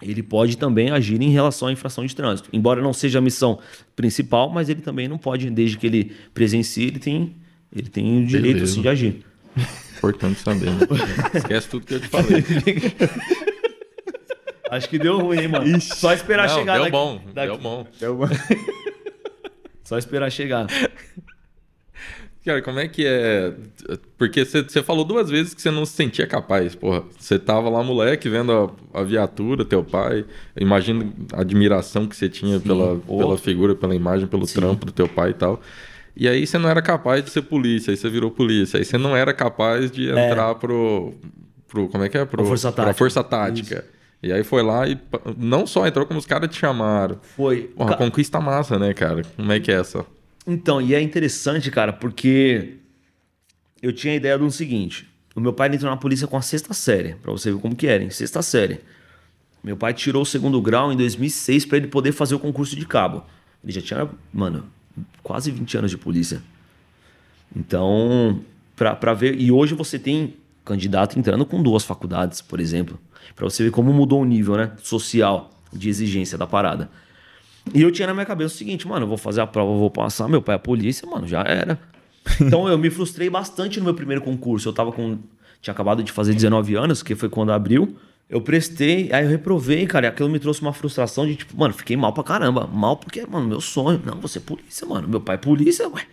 ele 0.00 0.22
pode 0.22 0.56
também 0.56 0.90
agir 0.90 1.20
em 1.20 1.30
relação 1.30 1.68
à 1.68 1.72
infração 1.72 2.06
de 2.06 2.14
trânsito. 2.14 2.48
Embora 2.52 2.80
não 2.80 2.92
seja 2.92 3.18
a 3.18 3.22
missão 3.22 3.58
principal, 3.96 4.48
mas 4.48 4.68
ele 4.68 4.80
também 4.80 5.08
não 5.08 5.18
pode, 5.18 5.50
desde 5.50 5.76
que 5.76 5.86
ele 5.86 6.12
presencie, 6.32 6.86
ele 6.86 6.98
tem, 7.00 7.36
ele 7.74 7.88
tem 7.88 8.22
o 8.22 8.26
direito 8.26 8.62
assim, 8.62 8.80
de 8.80 8.88
agir. 8.88 9.24
Importante 9.98 10.40
saber. 10.40 10.70
Né? 10.70 10.86
Esquece 11.34 11.68
tudo 11.68 11.86
que 11.86 11.94
eu 11.94 12.00
te 12.00 12.08
falei. 12.08 12.44
Acho 14.72 14.88
que 14.88 14.98
deu 14.98 15.18
ruim, 15.18 15.38
hein, 15.38 15.48
mano. 15.48 15.66
Ixi. 15.76 15.96
Só 15.96 16.14
esperar 16.14 16.48
Não, 16.48 16.58
chegar 16.58 16.72
deu 16.72 16.84
daqui, 16.84 16.92
bom, 16.92 17.20
daqui. 17.34 17.48
deu 17.48 17.58
bom. 17.58 17.86
Deu 18.00 18.16
bom. 18.16 18.24
Só 19.84 19.98
esperar 19.98 20.30
chegar. 20.30 20.66
Cara, 22.42 22.62
como 22.62 22.80
é 22.80 22.88
que 22.88 23.04
é? 23.06 23.52
Porque 24.16 24.46
você 24.46 24.82
falou 24.82 25.04
duas 25.04 25.28
vezes 25.28 25.52
que 25.52 25.60
você 25.60 25.70
não 25.70 25.84
se 25.84 25.92
sentia 25.92 26.26
capaz, 26.26 26.74
porra. 26.74 27.04
Você 27.18 27.38
tava 27.38 27.68
lá, 27.68 27.82
moleque, 27.82 28.30
vendo 28.30 28.74
a, 28.94 29.00
a 29.00 29.02
viatura, 29.02 29.62
teu 29.62 29.84
pai. 29.84 30.24
Imagino 30.58 31.12
a 31.34 31.42
admiração 31.42 32.06
que 32.06 32.16
você 32.16 32.30
tinha 32.30 32.58
pela, 32.58 32.96
pela 32.96 33.36
figura, 33.36 33.74
pela 33.74 33.94
imagem, 33.94 34.26
pelo 34.26 34.46
Sim. 34.46 34.54
trampo 34.54 34.86
do 34.86 34.92
teu 34.92 35.06
pai 35.06 35.32
e 35.32 35.34
tal. 35.34 35.60
E 36.16 36.26
aí 36.26 36.46
você 36.46 36.56
não 36.56 36.70
era 36.70 36.80
capaz 36.80 37.22
de 37.22 37.28
ser 37.28 37.42
polícia, 37.42 37.90
aí 37.90 37.96
você 37.98 38.08
virou 38.08 38.30
polícia. 38.30 38.78
Aí 38.78 38.86
você 38.86 38.96
não 38.96 39.14
era 39.14 39.34
capaz 39.34 39.90
de 39.90 40.10
é. 40.10 40.30
entrar 40.30 40.52
é. 40.52 40.54
pro, 40.54 41.12
pro. 41.68 41.88
Como 41.90 42.04
é 42.04 42.08
que 42.08 42.16
é? 42.16 42.24
Pro, 42.24 42.42
força 42.46 42.72
tática. 42.72 42.84
Pra 42.84 42.94
força 42.94 43.22
tática. 43.22 43.74
Isso. 43.74 44.01
E 44.22 44.32
aí 44.32 44.44
foi 44.44 44.62
lá 44.62 44.86
e 44.86 44.96
não 45.36 45.66
só 45.66 45.86
entrou, 45.86 46.06
como 46.06 46.18
os 46.18 46.26
caras 46.26 46.48
te 46.48 46.56
chamaram. 46.56 47.18
Foi. 47.36 47.62
Porra, 47.62 47.90
Ca... 47.90 47.96
conquista 47.96 48.40
massa, 48.40 48.78
né, 48.78 48.94
cara? 48.94 49.22
Como 49.36 49.50
é 49.50 49.58
que 49.58 49.72
é 49.72 49.80
essa? 49.80 50.06
Então, 50.46 50.80
e 50.80 50.94
é 50.94 51.00
interessante, 51.00 51.70
cara, 51.70 51.92
porque 51.92 52.74
eu 53.82 53.92
tinha 53.92 54.12
a 54.12 54.16
ideia 54.16 54.38
do 54.38 54.48
seguinte. 54.50 55.08
O 55.34 55.40
meu 55.40 55.52
pai 55.52 55.68
entrou 55.74 55.90
na 55.90 55.96
polícia 55.96 56.26
com 56.26 56.36
a 56.36 56.42
sexta 56.42 56.72
série, 56.72 57.14
para 57.14 57.32
você 57.32 57.50
ver 57.50 57.58
como 57.58 57.74
que 57.74 57.86
era, 57.86 58.02
em 58.02 58.10
sexta 58.10 58.42
série. 58.42 58.80
Meu 59.62 59.76
pai 59.76 59.94
tirou 59.94 60.22
o 60.22 60.26
segundo 60.26 60.60
grau 60.60 60.92
em 60.92 60.96
2006 60.96 61.66
para 61.66 61.78
ele 61.78 61.86
poder 61.86 62.12
fazer 62.12 62.34
o 62.34 62.38
concurso 62.38 62.76
de 62.76 62.86
cabo. 62.86 63.24
Ele 63.62 63.72
já 63.72 63.80
tinha, 63.80 64.08
mano, 64.32 64.66
quase 65.22 65.50
20 65.50 65.78
anos 65.78 65.90
de 65.90 65.98
polícia. 65.98 66.42
Então, 67.54 68.40
para 68.76 69.14
ver. 69.14 69.40
E 69.40 69.50
hoje 69.50 69.74
você 69.74 69.98
tem 69.98 70.34
candidato 70.64 71.18
entrando 71.18 71.46
com 71.46 71.62
duas 71.62 71.84
faculdades, 71.84 72.40
por 72.40 72.60
exemplo. 72.60 72.98
Para 73.34 73.44
você 73.44 73.64
ver 73.64 73.70
como 73.70 73.92
mudou 73.92 74.20
o 74.20 74.24
nível, 74.24 74.56
né? 74.56 74.72
Social 74.82 75.50
de 75.72 75.88
exigência 75.88 76.36
da 76.36 76.46
parada. 76.46 76.90
E 77.74 77.80
eu 77.80 77.92
tinha 77.92 78.06
na 78.06 78.14
minha 78.14 78.26
cabeça 78.26 78.54
o 78.54 78.58
seguinte, 78.58 78.86
mano, 78.86 79.04
eu 79.04 79.08
vou 79.08 79.16
fazer 79.16 79.40
a 79.40 79.46
prova, 79.46 79.72
vou 79.78 79.90
passar, 79.90 80.28
meu 80.28 80.42
pai 80.42 80.56
é 80.56 80.58
polícia, 80.58 81.08
mano, 81.08 81.26
já 81.26 81.42
era. 81.42 81.78
Então 82.40 82.68
eu 82.68 82.78
me 82.78 82.88
frustrei 82.88 83.28
bastante 83.28 83.80
no 83.80 83.84
meu 83.84 83.94
primeiro 83.94 84.22
concurso. 84.22 84.68
Eu 84.68 84.72
tava 84.72 84.92
com. 84.92 85.18
Tinha 85.60 85.72
acabado 85.72 86.04
de 86.04 86.12
fazer 86.12 86.32
19 86.32 86.76
anos, 86.76 87.02
que 87.02 87.16
foi 87.16 87.28
quando 87.28 87.50
abriu. 87.50 87.96
Eu 88.30 88.40
prestei, 88.40 89.12
aí 89.12 89.24
eu 89.24 89.28
reprovei, 89.28 89.86
cara. 89.86 90.06
E 90.06 90.08
aquilo 90.08 90.28
me 90.28 90.38
trouxe 90.38 90.62
uma 90.62 90.72
frustração 90.72 91.26
de 91.26 91.34
tipo, 91.34 91.58
mano, 91.58 91.74
fiquei 91.74 91.96
mal 91.96 92.12
pra 92.12 92.22
caramba. 92.22 92.66
Mal 92.66 92.96
porque, 92.96 93.26
mano, 93.26 93.48
meu 93.48 93.60
sonho. 93.60 94.00
Não, 94.04 94.20
você 94.20 94.38
é 94.38 94.40
polícia, 94.40 94.86
mano. 94.86 95.08
Meu 95.08 95.20
pai 95.20 95.34
é 95.34 95.38
polícia, 95.38 95.88
ué. 95.88 96.06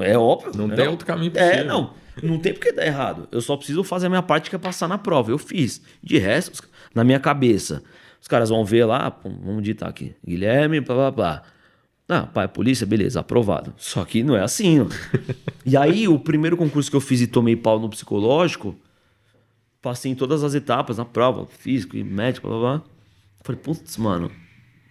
É 0.00 0.16
óbvio. 0.16 0.52
Não 0.56 0.68
né? 0.68 0.76
tem 0.76 0.88
outro 0.88 1.06
caminho 1.06 1.30
possível. 1.30 1.54
É, 1.54 1.64
não. 1.64 1.94
Não 2.22 2.38
tem 2.38 2.52
porque 2.52 2.72
dar 2.72 2.86
errado. 2.86 3.28
Eu 3.32 3.40
só 3.40 3.56
preciso 3.56 3.82
fazer 3.82 4.06
a 4.06 4.10
minha 4.10 4.22
parte 4.22 4.50
que 4.50 4.56
é 4.56 4.58
passar 4.58 4.88
na 4.88 4.98
prova. 4.98 5.30
Eu 5.30 5.38
fiz. 5.38 5.80
De 6.02 6.18
resto, 6.18 6.62
na 6.94 7.04
minha 7.04 7.18
cabeça, 7.18 7.82
os 8.20 8.28
caras 8.28 8.50
vão 8.50 8.64
ver 8.64 8.84
lá, 8.84 9.14
vamos 9.24 9.62
digitar 9.62 9.88
aqui. 9.88 10.14
Guilherme, 10.26 10.80
blá 10.80 10.94
blá 10.94 11.10
blá. 11.10 11.42
Ah, 12.08 12.26
pai, 12.26 12.46
polícia, 12.48 12.86
beleza, 12.86 13.20
aprovado. 13.20 13.72
Só 13.78 14.04
que 14.04 14.22
não 14.22 14.36
é 14.36 14.42
assim, 14.42 14.80
ó. 14.80 14.86
e 15.64 15.76
aí, 15.76 16.06
o 16.08 16.18
primeiro 16.18 16.56
concurso 16.56 16.90
que 16.90 16.96
eu 16.96 17.00
fiz 17.00 17.22
e 17.22 17.26
tomei 17.26 17.56
pau 17.56 17.78
no 17.78 17.88
psicológico, 17.88 18.76
passei 19.80 20.12
em 20.12 20.14
todas 20.14 20.44
as 20.44 20.54
etapas, 20.54 20.98
na 20.98 21.04
prova, 21.04 21.46
físico 21.46 21.96
e 21.96 22.04
médico, 22.04 22.48
blá 22.48 22.58
blá. 22.58 22.82
Falei, 23.42 23.60
putz, 23.60 23.96
mano, 23.96 24.30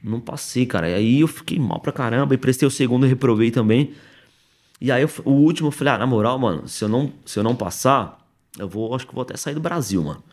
não 0.03 0.19
passei, 0.19 0.65
cara. 0.65 0.89
E 0.89 0.93
aí 0.93 1.19
eu 1.19 1.27
fiquei 1.27 1.59
mal 1.59 1.79
pra 1.79 1.91
caramba 1.91 2.33
e 2.33 2.37
prestei 2.37 2.67
o 2.67 2.71
segundo 2.71 3.05
e 3.05 3.09
reprovei 3.09 3.51
também. 3.51 3.93
E 4.81 4.91
aí 4.91 5.03
eu, 5.03 5.09
o 5.23 5.31
último 5.31 5.67
eu 5.67 5.71
falei, 5.71 5.93
ah, 5.93 5.97
na 5.99 6.07
moral, 6.07 6.39
mano, 6.39 6.67
se 6.67 6.83
eu 6.83 6.89
não, 6.89 7.13
se 7.23 7.37
eu 7.37 7.43
não 7.43 7.55
passar, 7.55 8.19
eu 8.57 8.67
vou, 8.67 8.95
acho 8.95 9.05
que 9.05 9.13
vou 9.13 9.21
até 9.21 9.37
sair 9.37 9.53
do 9.53 9.61
Brasil, 9.61 10.03
mano. 10.03 10.23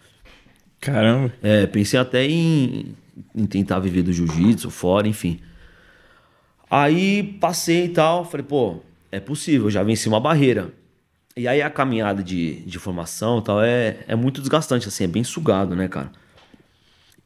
Caramba. 0.80 1.30
É, 1.42 1.66
pensei 1.66 2.00
até 2.00 2.24
em, 2.24 2.96
em 3.34 3.44
tentar 3.44 3.78
viver 3.78 4.02
do 4.02 4.12
jiu-jitsu 4.12 4.70
fora, 4.70 5.06
enfim. 5.06 5.38
Aí 6.70 7.22
passei 7.22 7.84
e 7.84 7.88
tal, 7.90 8.24
falei, 8.24 8.46
pô, 8.46 8.80
é 9.12 9.20
possível, 9.20 9.70
já 9.70 9.82
venci 9.82 10.08
uma 10.08 10.20
barreira. 10.20 10.72
E 11.36 11.46
aí 11.46 11.60
a 11.60 11.70
caminhada 11.70 12.22
de, 12.22 12.62
de 12.62 12.78
formação 12.78 13.38
e 13.38 13.42
tal 13.42 13.62
é, 13.62 13.98
é 14.08 14.16
muito 14.16 14.40
desgastante, 14.40 14.88
assim, 14.88 15.04
é 15.04 15.06
bem 15.06 15.24
sugado, 15.24 15.76
né, 15.76 15.88
cara? 15.88 16.10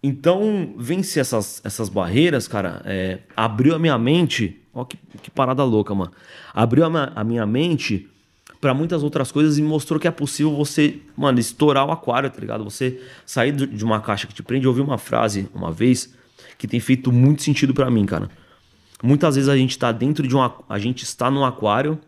Então, 0.03 0.75
vencer 0.77 1.21
essas, 1.21 1.61
essas 1.65 1.89
barreiras, 1.89 2.49
cara, 2.49 2.83
é, 2.85 3.21
abriu 3.37 3.75
a 3.75 3.79
minha 3.79 3.97
mente. 3.97 4.61
Ó, 4.75 4.85
que, 4.85 4.97
que 5.23 5.31
parada 5.31 5.63
louca, 5.63 5.95
mano. 5.95 6.11
Abriu 6.53 6.85
a, 6.85 7.13
a 7.15 7.23
minha 7.23 7.47
mente 7.47 8.09
para 8.61 8.75
muitas 8.75 9.03
outras 9.03 9.31
coisas 9.31 9.59
e 9.59 9.63
mostrou 9.63 10.01
que 10.01 10.09
é 10.09 10.11
possível 10.11 10.55
você, 10.55 10.99
mano, 11.17 11.39
estourar 11.39 11.87
o 11.87 11.93
aquário, 11.93 12.31
tá 12.31 12.41
ligado? 12.41 12.65
Você 12.65 13.01
sair 13.27 13.53
de 13.53 13.85
uma 13.85 14.01
caixa 14.01 14.27
que 14.27 14.35
te 14.35 14.43
prende. 14.43 14.67
Eu 14.67 14.71
ouvi 14.71 14.81
uma 14.81 14.99
frase 14.99 15.49
uma 15.55 15.71
vez 15.71 16.15
que 16.59 16.67
tem 16.67 16.81
feito 16.81 17.13
muito 17.13 17.43
sentido 17.43 17.73
para 17.73 17.91
mim, 17.91 18.07
cara. 18.07 18.29
Muitas 19.03 19.35
vezes 19.35 19.49
a 19.49 19.57
gente 19.57 19.79
tá 19.79 19.91
dentro 19.93 20.27
de 20.27 20.37
um. 20.37 20.51
A 20.69 20.79
gente 20.79 21.03
está 21.03 21.31
num 21.31 21.45
aquário 21.45 21.99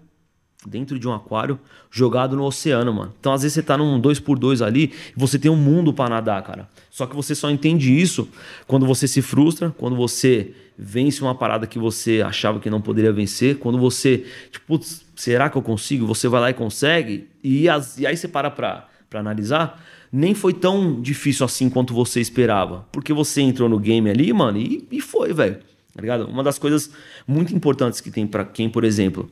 dentro 0.67 0.99
de 0.99 1.07
um 1.07 1.13
aquário 1.13 1.59
jogado 1.91 2.37
no 2.37 2.45
oceano, 2.45 2.93
mano. 2.93 3.15
Então, 3.19 3.33
às 3.33 3.43
vezes, 3.43 3.55
você 3.55 3.63
tá 3.63 3.77
num 3.77 4.01
2x2 4.01 4.65
ali 4.65 4.93
e 5.17 5.19
você 5.19 5.39
tem 5.39 5.51
um 5.51 5.57
mundo 5.57 5.93
para 5.93 6.11
nadar, 6.11 6.43
cara. 6.43 6.69
Só 6.91 7.07
que 7.07 7.15
você 7.15 7.35
só 7.35 7.51
entende 7.51 7.93
isso 7.93 8.29
quando 8.67 8.87
você 8.87 9.07
se 9.07 9.21
frustra, 9.21 9.75
quando 9.77 9.97
você 9.97 10.55
vence 10.77 11.23
uma 11.23 11.35
parada 11.35 11.67
que 11.67 11.79
você 11.79 12.23
achava 12.23 12.59
que 12.59 12.69
não 12.69 12.81
poderia 12.81 13.13
vencer, 13.13 13.59
quando 13.59 13.79
você, 13.79 14.25
tipo, 14.51 14.81
será 15.15 15.49
que 15.49 15.57
eu 15.57 15.63
consigo? 15.63 16.07
Você 16.07 16.29
vai 16.29 16.41
lá 16.41 16.51
e 16.51 16.55
consegue, 16.55 17.29
e, 17.43 17.69
as, 17.69 17.99
e 17.99 18.07
aí 18.07 18.17
você 18.17 18.29
para 18.29 18.51
pra, 18.51 18.89
pra 19.09 19.21
analisar. 19.21 19.83
Nem 20.13 20.35
foi 20.35 20.53
tão 20.53 21.01
difícil 21.01 21.45
assim 21.45 21.69
quanto 21.69 21.93
você 21.93 22.21
esperava. 22.21 22.87
Porque 22.93 23.13
você 23.13 23.41
entrou 23.41 23.69
no 23.69 23.79
game 23.79 24.09
ali, 24.09 24.33
mano, 24.33 24.59
e, 24.59 24.87
e 24.91 25.01
foi, 25.01 25.33
velho. 25.33 25.59
Tá 25.95 26.01
ligado? 26.01 26.27
Uma 26.27 26.43
das 26.43 26.59
coisas 26.59 26.91
muito 27.27 27.55
importantes 27.55 28.01
que 28.01 28.11
tem 28.11 28.27
para 28.27 28.45
quem, 28.45 28.69
por 28.69 28.85
exemplo, 28.85 29.31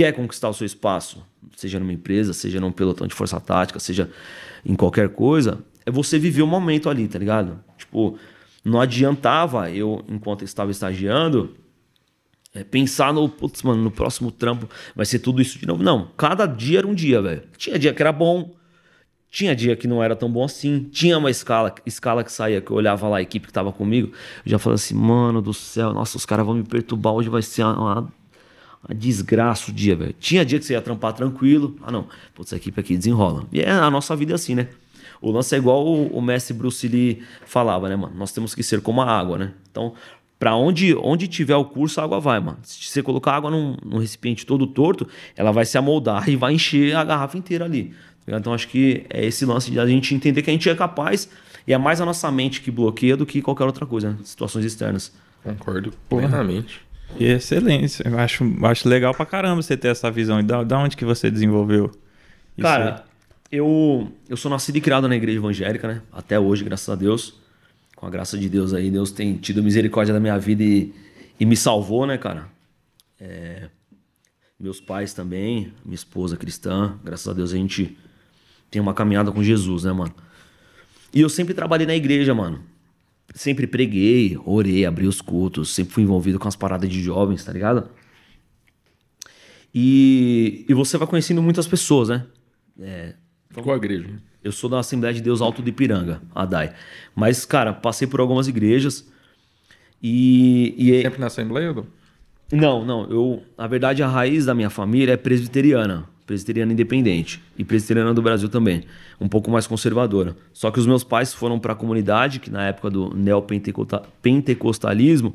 quer 0.00 0.14
conquistar 0.14 0.48
o 0.48 0.54
seu 0.54 0.64
espaço, 0.64 1.22
seja 1.54 1.78
numa 1.78 1.92
empresa, 1.92 2.32
seja 2.32 2.58
num 2.58 2.72
pelotão 2.72 3.06
de 3.06 3.14
força 3.14 3.38
tática, 3.38 3.78
seja 3.78 4.10
em 4.64 4.74
qualquer 4.74 5.10
coisa, 5.10 5.58
é 5.84 5.90
você 5.90 6.18
viver 6.18 6.40
o 6.40 6.46
momento 6.46 6.88
ali, 6.88 7.06
tá 7.06 7.18
ligado? 7.18 7.62
Tipo, 7.76 8.18
não 8.64 8.80
adiantava 8.80 9.70
eu, 9.70 10.02
enquanto 10.08 10.42
estava 10.42 10.70
estagiando, 10.70 11.54
é, 12.54 12.64
pensar 12.64 13.12
no, 13.12 13.28
putz, 13.28 13.62
mano, 13.62 13.82
no 13.82 13.90
próximo 13.90 14.32
trampo 14.32 14.70
vai 14.96 15.04
ser 15.04 15.18
tudo 15.18 15.42
isso 15.42 15.58
de 15.58 15.66
novo. 15.66 15.82
Não, 15.82 16.08
cada 16.16 16.46
dia 16.46 16.78
era 16.78 16.86
um 16.86 16.94
dia, 16.94 17.20
velho. 17.20 17.42
Tinha 17.58 17.78
dia 17.78 17.92
que 17.92 18.00
era 18.00 18.10
bom, 18.10 18.54
tinha 19.30 19.54
dia 19.54 19.76
que 19.76 19.86
não 19.86 20.02
era 20.02 20.16
tão 20.16 20.32
bom 20.32 20.42
assim. 20.42 20.84
Tinha 20.84 21.18
uma 21.18 21.30
escala, 21.30 21.74
escala 21.84 22.24
que 22.24 22.32
saía, 22.32 22.62
que 22.62 22.70
eu 22.70 22.76
olhava 22.76 23.06
lá 23.06 23.18
a 23.18 23.22
equipe 23.22 23.46
que 23.46 23.52
tava 23.52 23.70
comigo, 23.70 24.12
eu 24.46 24.50
já 24.50 24.58
falava 24.58 24.76
assim, 24.76 24.94
mano 24.94 25.42
do 25.42 25.52
céu, 25.52 25.92
nossa, 25.92 26.16
os 26.16 26.24
caras 26.24 26.46
vão 26.46 26.54
me 26.54 26.64
perturbar, 26.64 27.12
hoje 27.12 27.28
vai 27.28 27.42
ser 27.42 27.64
uma, 27.64 28.10
Uma 28.86 28.94
desgraça 28.94 29.70
o 29.70 29.74
dia, 29.74 29.94
velho. 29.94 30.14
Tinha 30.18 30.44
dia 30.44 30.58
que 30.58 30.64
você 30.64 30.72
ia 30.72 30.80
trampar 30.80 31.12
tranquilo. 31.12 31.76
Ah, 31.82 31.90
não. 31.90 32.06
Putz, 32.34 32.48
essa 32.48 32.56
equipe 32.56 32.80
aqui 32.80 32.96
desenrola. 32.96 33.46
E 33.52 33.60
é 33.60 33.70
a 33.70 33.90
nossa 33.90 34.16
vida 34.16 34.32
é 34.32 34.34
assim, 34.34 34.54
né? 34.54 34.68
O 35.20 35.30
lance 35.30 35.54
é 35.54 35.58
igual 35.58 35.86
o, 35.86 36.06
o 36.08 36.22
mestre 36.22 36.54
Bruce 36.54 36.88
Lee 36.88 37.22
falava, 37.44 37.88
né, 37.88 37.96
mano? 37.96 38.14
Nós 38.16 38.32
temos 38.32 38.54
que 38.54 38.62
ser 38.62 38.80
como 38.80 39.02
a 39.02 39.06
água, 39.06 39.36
né? 39.36 39.52
Então, 39.70 39.92
para 40.38 40.56
onde, 40.56 40.94
onde 40.96 41.28
tiver 41.28 41.56
o 41.56 41.64
curso, 41.66 42.00
a 42.00 42.04
água 42.04 42.18
vai, 42.18 42.40
mano. 42.40 42.58
Se 42.62 42.82
você 42.84 43.02
colocar 43.02 43.32
água 43.32 43.50
num, 43.50 43.76
num 43.84 43.98
recipiente 43.98 44.46
todo 44.46 44.66
torto, 44.66 45.06
ela 45.36 45.52
vai 45.52 45.66
se 45.66 45.76
amoldar 45.76 46.26
e 46.30 46.36
vai 46.36 46.54
encher 46.54 46.96
a 46.96 47.04
garrafa 47.04 47.36
inteira 47.36 47.66
ali. 47.66 47.94
tá 48.24 48.38
Então, 48.38 48.54
acho 48.54 48.66
que 48.68 49.04
é 49.10 49.26
esse 49.26 49.44
lance 49.44 49.70
de 49.70 49.78
a 49.78 49.86
gente 49.86 50.14
entender 50.14 50.40
que 50.40 50.48
a 50.48 50.52
gente 50.54 50.70
é 50.70 50.74
capaz 50.74 51.28
e 51.66 51.74
é 51.74 51.78
mais 51.78 52.00
a 52.00 52.06
nossa 52.06 52.30
mente 52.30 52.62
que 52.62 52.70
bloqueia 52.70 53.14
do 53.14 53.26
que 53.26 53.42
qualquer 53.42 53.64
outra 53.64 53.84
coisa, 53.84 54.12
né? 54.12 54.16
Situações 54.24 54.64
externas. 54.64 55.12
Concordo 55.44 55.92
plenamente. 56.08 56.80
Excelente. 57.18 58.02
Eu 58.04 58.18
acho, 58.18 58.44
acho 58.64 58.88
legal 58.88 59.14
pra 59.14 59.26
caramba 59.26 59.62
você 59.62 59.76
ter 59.76 59.88
essa 59.88 60.10
visão. 60.10 60.40
E 60.40 60.42
da, 60.42 60.62
da 60.62 60.78
onde 60.78 60.96
que 60.96 61.04
você 61.04 61.30
desenvolveu 61.30 61.90
isso 62.56 62.66
Cara, 62.66 63.04
eu, 63.50 64.12
eu 64.28 64.36
sou 64.36 64.50
nascido 64.50 64.76
e 64.76 64.80
criado 64.80 65.08
na 65.08 65.16
igreja 65.16 65.38
evangélica, 65.38 65.88
né? 65.88 66.02
Até 66.12 66.38
hoje, 66.38 66.62
graças 66.62 66.88
a 66.88 66.94
Deus. 66.94 67.34
Com 67.96 68.06
a 68.06 68.10
graça 68.10 68.38
de 68.38 68.48
Deus 68.48 68.72
aí, 68.72 68.90
Deus 68.90 69.10
tem 69.10 69.36
tido 69.36 69.62
misericórdia 69.62 70.14
da 70.14 70.20
minha 70.20 70.38
vida 70.38 70.62
e, 70.62 70.92
e 71.38 71.44
me 71.44 71.56
salvou, 71.56 72.06
né, 72.06 72.16
cara? 72.16 72.48
É, 73.20 73.68
meus 74.58 74.80
pais 74.80 75.12
também, 75.12 75.72
minha 75.84 75.94
esposa 75.94 76.36
cristã, 76.36 76.98
graças 77.04 77.28
a 77.28 77.32
Deus 77.32 77.52
a 77.52 77.56
gente 77.56 77.96
tem 78.70 78.80
uma 78.80 78.94
caminhada 78.94 79.32
com 79.32 79.42
Jesus, 79.42 79.84
né, 79.84 79.92
mano? 79.92 80.14
E 81.12 81.20
eu 81.20 81.28
sempre 81.28 81.52
trabalhei 81.52 81.86
na 81.86 81.94
igreja, 81.94 82.34
mano. 82.34 82.62
Sempre 83.34 83.66
preguei, 83.66 84.38
orei, 84.44 84.84
abri 84.84 85.06
os 85.06 85.20
cultos, 85.20 85.74
sempre 85.74 85.94
fui 85.94 86.02
envolvido 86.02 86.38
com 86.38 86.48
as 86.48 86.56
paradas 86.56 86.90
de 86.90 87.00
jovens, 87.00 87.44
tá 87.44 87.52
ligado? 87.52 87.88
E, 89.74 90.64
e 90.68 90.74
você 90.74 90.98
vai 90.98 91.06
conhecendo 91.06 91.42
muitas 91.42 91.66
pessoas, 91.66 92.08
né? 92.08 92.26
É, 92.80 93.14
Qual 93.54 93.72
a 93.74 93.76
igreja? 93.76 94.20
eu 94.42 94.50
sou 94.50 94.68
da 94.68 94.78
Assembleia 94.80 95.14
de 95.14 95.20
Deus 95.20 95.40
Alto 95.40 95.62
de 95.62 95.70
Ipiranga, 95.70 96.20
ADAI. 96.34 96.74
Mas, 97.14 97.44
cara, 97.44 97.72
passei 97.72 98.08
por 98.08 98.20
algumas 98.20 98.48
igrejas 98.48 99.06
e... 100.02 100.74
e 100.76 101.02
Sempre 101.02 101.20
na 101.20 101.26
Assembleia? 101.26 101.70
Edu? 101.70 101.86
não, 102.50 102.84
não. 102.84 103.08
Eu, 103.10 103.42
na 103.56 103.66
verdade, 103.66 104.02
a 104.02 104.08
raiz 104.08 104.46
da 104.46 104.54
minha 104.54 104.70
família 104.70 105.12
é 105.12 105.16
presbiteriana. 105.16 106.08
Presbiteriana 106.30 106.72
independente. 106.72 107.42
E 107.58 107.64
presbiteriana 107.64 108.14
do 108.14 108.22
Brasil 108.22 108.48
também. 108.48 108.84
Um 109.20 109.26
pouco 109.26 109.50
mais 109.50 109.66
conservadora. 109.66 110.36
Só 110.52 110.70
que 110.70 110.78
os 110.78 110.86
meus 110.86 111.02
pais 111.02 111.34
foram 111.34 111.58
para 111.58 111.72
a 111.72 111.74
comunidade, 111.74 112.38
que 112.38 112.48
na 112.48 112.68
época 112.68 112.88
do 112.88 113.12
neopentecostalismo, 113.12 115.34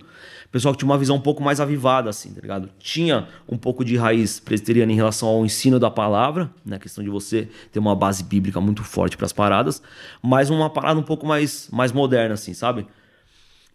pessoal 0.50 0.74
que 0.74 0.80
tinha 0.80 0.90
uma 0.90 0.98
visão 0.98 1.18
um 1.18 1.22
pouco 1.22 1.44
mais 1.44 1.60
avivada, 1.60 2.10
assim, 2.10 2.32
tá 2.32 2.40
ligado? 2.40 2.70
Tinha 2.80 3.28
um 3.46 3.58
pouco 3.58 3.84
de 3.84 3.98
raiz 3.98 4.40
presbiteriana 4.40 4.90
em 4.90 4.96
relação 4.96 5.28
ao 5.28 5.46
ensino 5.46 5.78
da 5.78 5.92
palavra, 5.92 6.50
né? 6.66 6.78
A 6.78 6.80
questão 6.80 7.04
de 7.04 7.10
você 7.10 7.50
ter 7.74 7.80
uma 7.80 7.94
base 7.94 8.24
bíblica 8.24 8.62
muito 8.62 8.82
forte 8.82 9.18
para 9.18 9.26
as 9.26 9.34
paradas, 9.34 9.82
mas 10.22 10.50
uma 10.50 10.70
parada 10.70 10.98
um 10.98 11.04
pouco 11.04 11.28
mais, 11.28 11.68
mais 11.74 11.92
moderna, 11.92 12.36
assim, 12.36 12.54
sabe? 12.54 12.88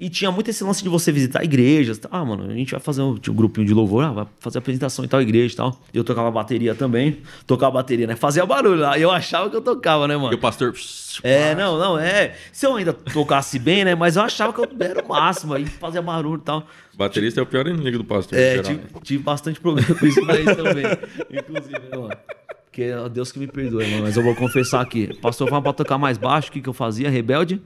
E 0.00 0.08
tinha 0.08 0.32
muito 0.32 0.48
esse 0.48 0.64
lance 0.64 0.82
de 0.82 0.88
você 0.88 1.12
visitar 1.12 1.44
igrejas. 1.44 2.00
Ah, 2.10 2.24
mano, 2.24 2.50
a 2.50 2.54
gente 2.54 2.70
vai 2.70 2.80
fazer 2.80 3.02
um, 3.02 3.10
um 3.28 3.34
grupinho 3.34 3.66
de 3.66 3.74
louvor, 3.74 4.02
ah, 4.02 4.10
vai 4.12 4.26
fazer 4.38 4.56
apresentação 4.56 5.04
em 5.04 5.08
tal 5.08 5.20
igreja 5.20 5.52
e 5.52 5.56
tal. 5.58 5.78
Eu 5.92 6.02
tocava 6.02 6.30
bateria 6.30 6.74
também. 6.74 7.18
Tocava 7.46 7.72
bateria, 7.72 8.06
né? 8.06 8.16
Fazia 8.16 8.46
barulho 8.46 8.80
lá. 8.80 8.98
Eu 8.98 9.10
achava 9.10 9.50
que 9.50 9.56
eu 9.56 9.60
tocava, 9.60 10.08
né, 10.08 10.14
E 10.14 10.16
mano? 10.16 10.34
o 10.34 10.38
pastor. 10.38 10.72
É, 11.22 11.54
não, 11.54 11.78
não, 11.78 11.98
é. 11.98 12.34
Se 12.50 12.64
eu 12.64 12.76
ainda 12.76 12.94
tocasse 12.94 13.58
bem, 13.58 13.84
né? 13.84 13.94
Mas 13.94 14.16
eu 14.16 14.22
achava 14.22 14.54
que 14.54 14.60
eu 14.60 14.68
era 14.80 15.04
o 15.04 15.08
máximo 15.08 15.52
aí, 15.52 15.66
fazia 15.66 16.00
barulho 16.00 16.40
e 16.40 16.44
tal. 16.44 16.66
Baterista 16.96 17.38
é 17.38 17.42
o 17.42 17.46
pior 17.46 17.66
inimigo 17.66 17.98
do 17.98 18.04
pastor. 18.04 18.38
É, 18.38 18.62
tive, 18.62 18.80
tive 19.02 19.22
bastante 19.22 19.60
problema 19.60 19.94
com 19.94 20.06
isso 20.06 20.24
daí 20.24 20.44
também. 20.46 20.84
Inclusive, 21.30 21.78
né, 21.78 21.96
mano? 21.98 22.16
Porque 22.64 22.86
Deus 23.12 23.30
que 23.32 23.38
me 23.38 23.46
perdoe, 23.46 23.86
mano. 23.90 24.04
Mas 24.04 24.16
eu 24.16 24.22
vou 24.22 24.34
confessar 24.34 24.80
aqui. 24.80 25.14
Pastor 25.20 25.46
falava 25.46 25.64
pra 25.64 25.72
tocar 25.74 25.98
mais 25.98 26.16
baixo, 26.16 26.48
o 26.48 26.52
que, 26.52 26.62
que 26.62 26.68
eu 26.70 26.72
fazia? 26.72 27.10
Rebelde? 27.10 27.60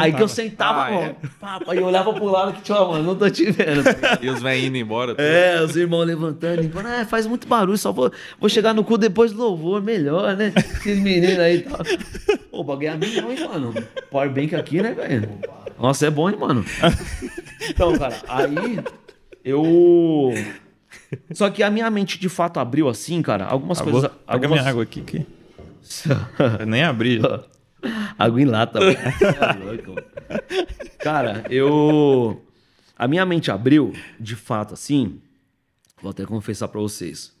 Aí 0.00 0.12
que 0.12 0.22
eu 0.22 0.28
sentava, 0.28 0.86
Ah, 0.86 0.90
mano. 0.90 1.16
pá, 1.38 1.60
pá, 1.60 1.74
e 1.74 1.78
eu 1.78 1.84
olhava 1.84 2.12
pro 2.14 2.24
lado 2.26 2.54
que 2.54 2.62
tinha, 2.62 2.78
ó, 2.78 2.92
mano, 2.92 3.04
não 3.04 3.14
tô 3.16 3.28
te 3.28 3.50
vendo. 3.50 3.82
E 4.22 4.28
os 4.30 4.40
velhos 4.42 4.64
indo 4.64 4.76
embora. 4.78 5.14
tá? 5.14 5.22
É, 5.22 5.62
os 5.62 5.76
irmãos 5.76 6.04
levantando 6.04 6.62
e 6.62 6.68
falando, 6.68 6.94
ah, 6.94 7.04
faz 7.04 7.26
muito 7.26 7.46
barulho, 7.46 7.76
só 7.78 7.92
vou, 7.92 8.10
vou 8.40 8.48
chegar 8.48 8.72
no 8.74 8.82
cu 8.82 8.96
depois 8.96 9.32
do 9.32 9.38
louvor, 9.38 9.82
melhor, 9.82 10.34
né? 10.36 10.52
Esses 10.56 10.98
meninos 10.98 11.38
aí 11.38 11.56
e 11.58 11.60
tal. 11.62 11.78
Pô, 12.50 12.64
bagulho 12.64 12.88
é 12.88 12.96
milhão, 12.96 13.30
hein, 13.30 13.38
mano? 13.48 13.74
Powerbank 14.10 14.54
aqui, 14.56 14.80
né, 14.82 14.92
velho? 14.92 15.28
Nossa, 15.78 16.06
é 16.06 16.10
bom, 16.10 16.30
hein, 16.30 16.36
mano? 16.38 16.64
Então, 17.68 17.96
cara, 17.98 18.16
aí 18.28 18.78
eu. 19.44 20.32
Só 21.32 21.50
que 21.50 21.62
a 21.62 21.70
minha 21.70 21.90
mente 21.90 22.18
de 22.18 22.28
fato 22.28 22.58
abriu 22.60 22.88
assim, 22.88 23.20
cara. 23.22 23.44
Algumas 23.44 23.80
coisas. 23.80 24.02
Pega 24.02 24.14
algumas... 24.26 24.50
minha 24.60 24.70
água 24.70 24.82
aqui. 24.82 25.00
que 25.02 25.26
eu 26.60 26.66
nem 26.66 26.82
abri. 26.82 27.20
Água 28.18 28.40
em 28.40 28.44
lata. 28.44 28.78
é. 28.84 28.94
Cara, 30.98 31.44
eu. 31.50 32.42
A 32.96 33.08
minha 33.08 33.26
mente 33.26 33.50
abriu, 33.50 33.92
de 34.18 34.36
fato, 34.36 34.74
assim. 34.74 35.20
Vou 36.00 36.10
até 36.10 36.24
confessar 36.24 36.68
pra 36.68 36.80
vocês. 36.80 37.32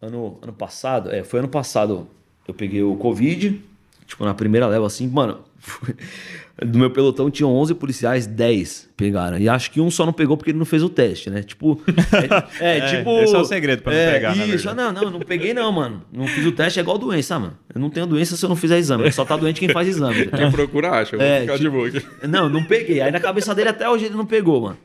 Ano, 0.00 0.38
ano 0.42 0.52
passado, 0.52 1.10
é, 1.10 1.24
foi 1.24 1.40
ano 1.40 1.48
passado, 1.48 2.08
eu 2.46 2.54
peguei 2.54 2.82
o 2.82 2.94
Covid, 2.96 3.62
tipo, 4.06 4.24
na 4.24 4.34
primeira 4.34 4.66
leva, 4.66 4.86
assim, 4.86 5.08
mano. 5.08 5.44
Do 6.64 6.78
meu 6.78 6.88
pelotão 6.90 7.28
tinham 7.30 7.52
11 7.52 7.74
policiais, 7.74 8.26
10 8.26 8.90
pegaram. 8.96 9.38
E 9.38 9.48
acho 9.48 9.70
que 9.72 9.80
um 9.80 9.90
só 9.90 10.06
não 10.06 10.12
pegou 10.12 10.36
porque 10.36 10.50
ele 10.52 10.58
não 10.58 10.64
fez 10.64 10.82
o 10.84 10.88
teste, 10.88 11.28
né? 11.28 11.42
Tipo. 11.42 11.80
É, 12.60 12.76
é, 12.76 12.78
É, 12.78 12.98
tipo. 12.98 13.10
esse 13.22 13.34
é 13.34 13.38
o 13.38 13.44
segredo 13.44 13.82
pra 13.82 13.92
não 13.92 14.12
pegar, 14.12 14.36
na 14.36 14.46
Isso, 14.46 14.74
não, 14.74 14.92
não, 14.92 15.10
não 15.10 15.20
peguei 15.20 15.52
não, 15.52 15.72
mano. 15.72 16.04
Não 16.12 16.26
fiz 16.28 16.46
o 16.46 16.52
teste, 16.52 16.78
é 16.78 16.82
igual 16.82 16.96
doença, 16.96 17.38
mano. 17.38 17.58
Eu 17.74 17.80
não 17.80 17.90
tenho 17.90 18.06
doença 18.06 18.36
se 18.36 18.44
eu 18.44 18.48
não 18.48 18.56
fizer 18.56 18.78
exame. 18.78 19.10
Só 19.10 19.24
tá 19.24 19.36
doente 19.36 19.58
quem 19.58 19.68
faz 19.68 19.88
exame. 19.88 20.26
Quem 20.26 20.50
procura 20.50 20.90
acha. 20.90 21.16
Eu 21.16 21.18
vou 21.20 21.26
É, 21.28 21.40
ficar 21.40 21.58
de 21.58 21.68
boa 21.68 21.88
aqui. 21.88 22.02
Não, 22.28 22.48
não 22.48 22.64
peguei. 22.64 23.00
Aí 23.00 23.10
na 23.10 23.20
cabeça 23.20 23.54
dele 23.54 23.70
até 23.70 23.88
hoje 23.88 24.04
ele 24.04 24.14
não 24.14 24.26
pegou, 24.26 24.60
mano. 24.60 24.78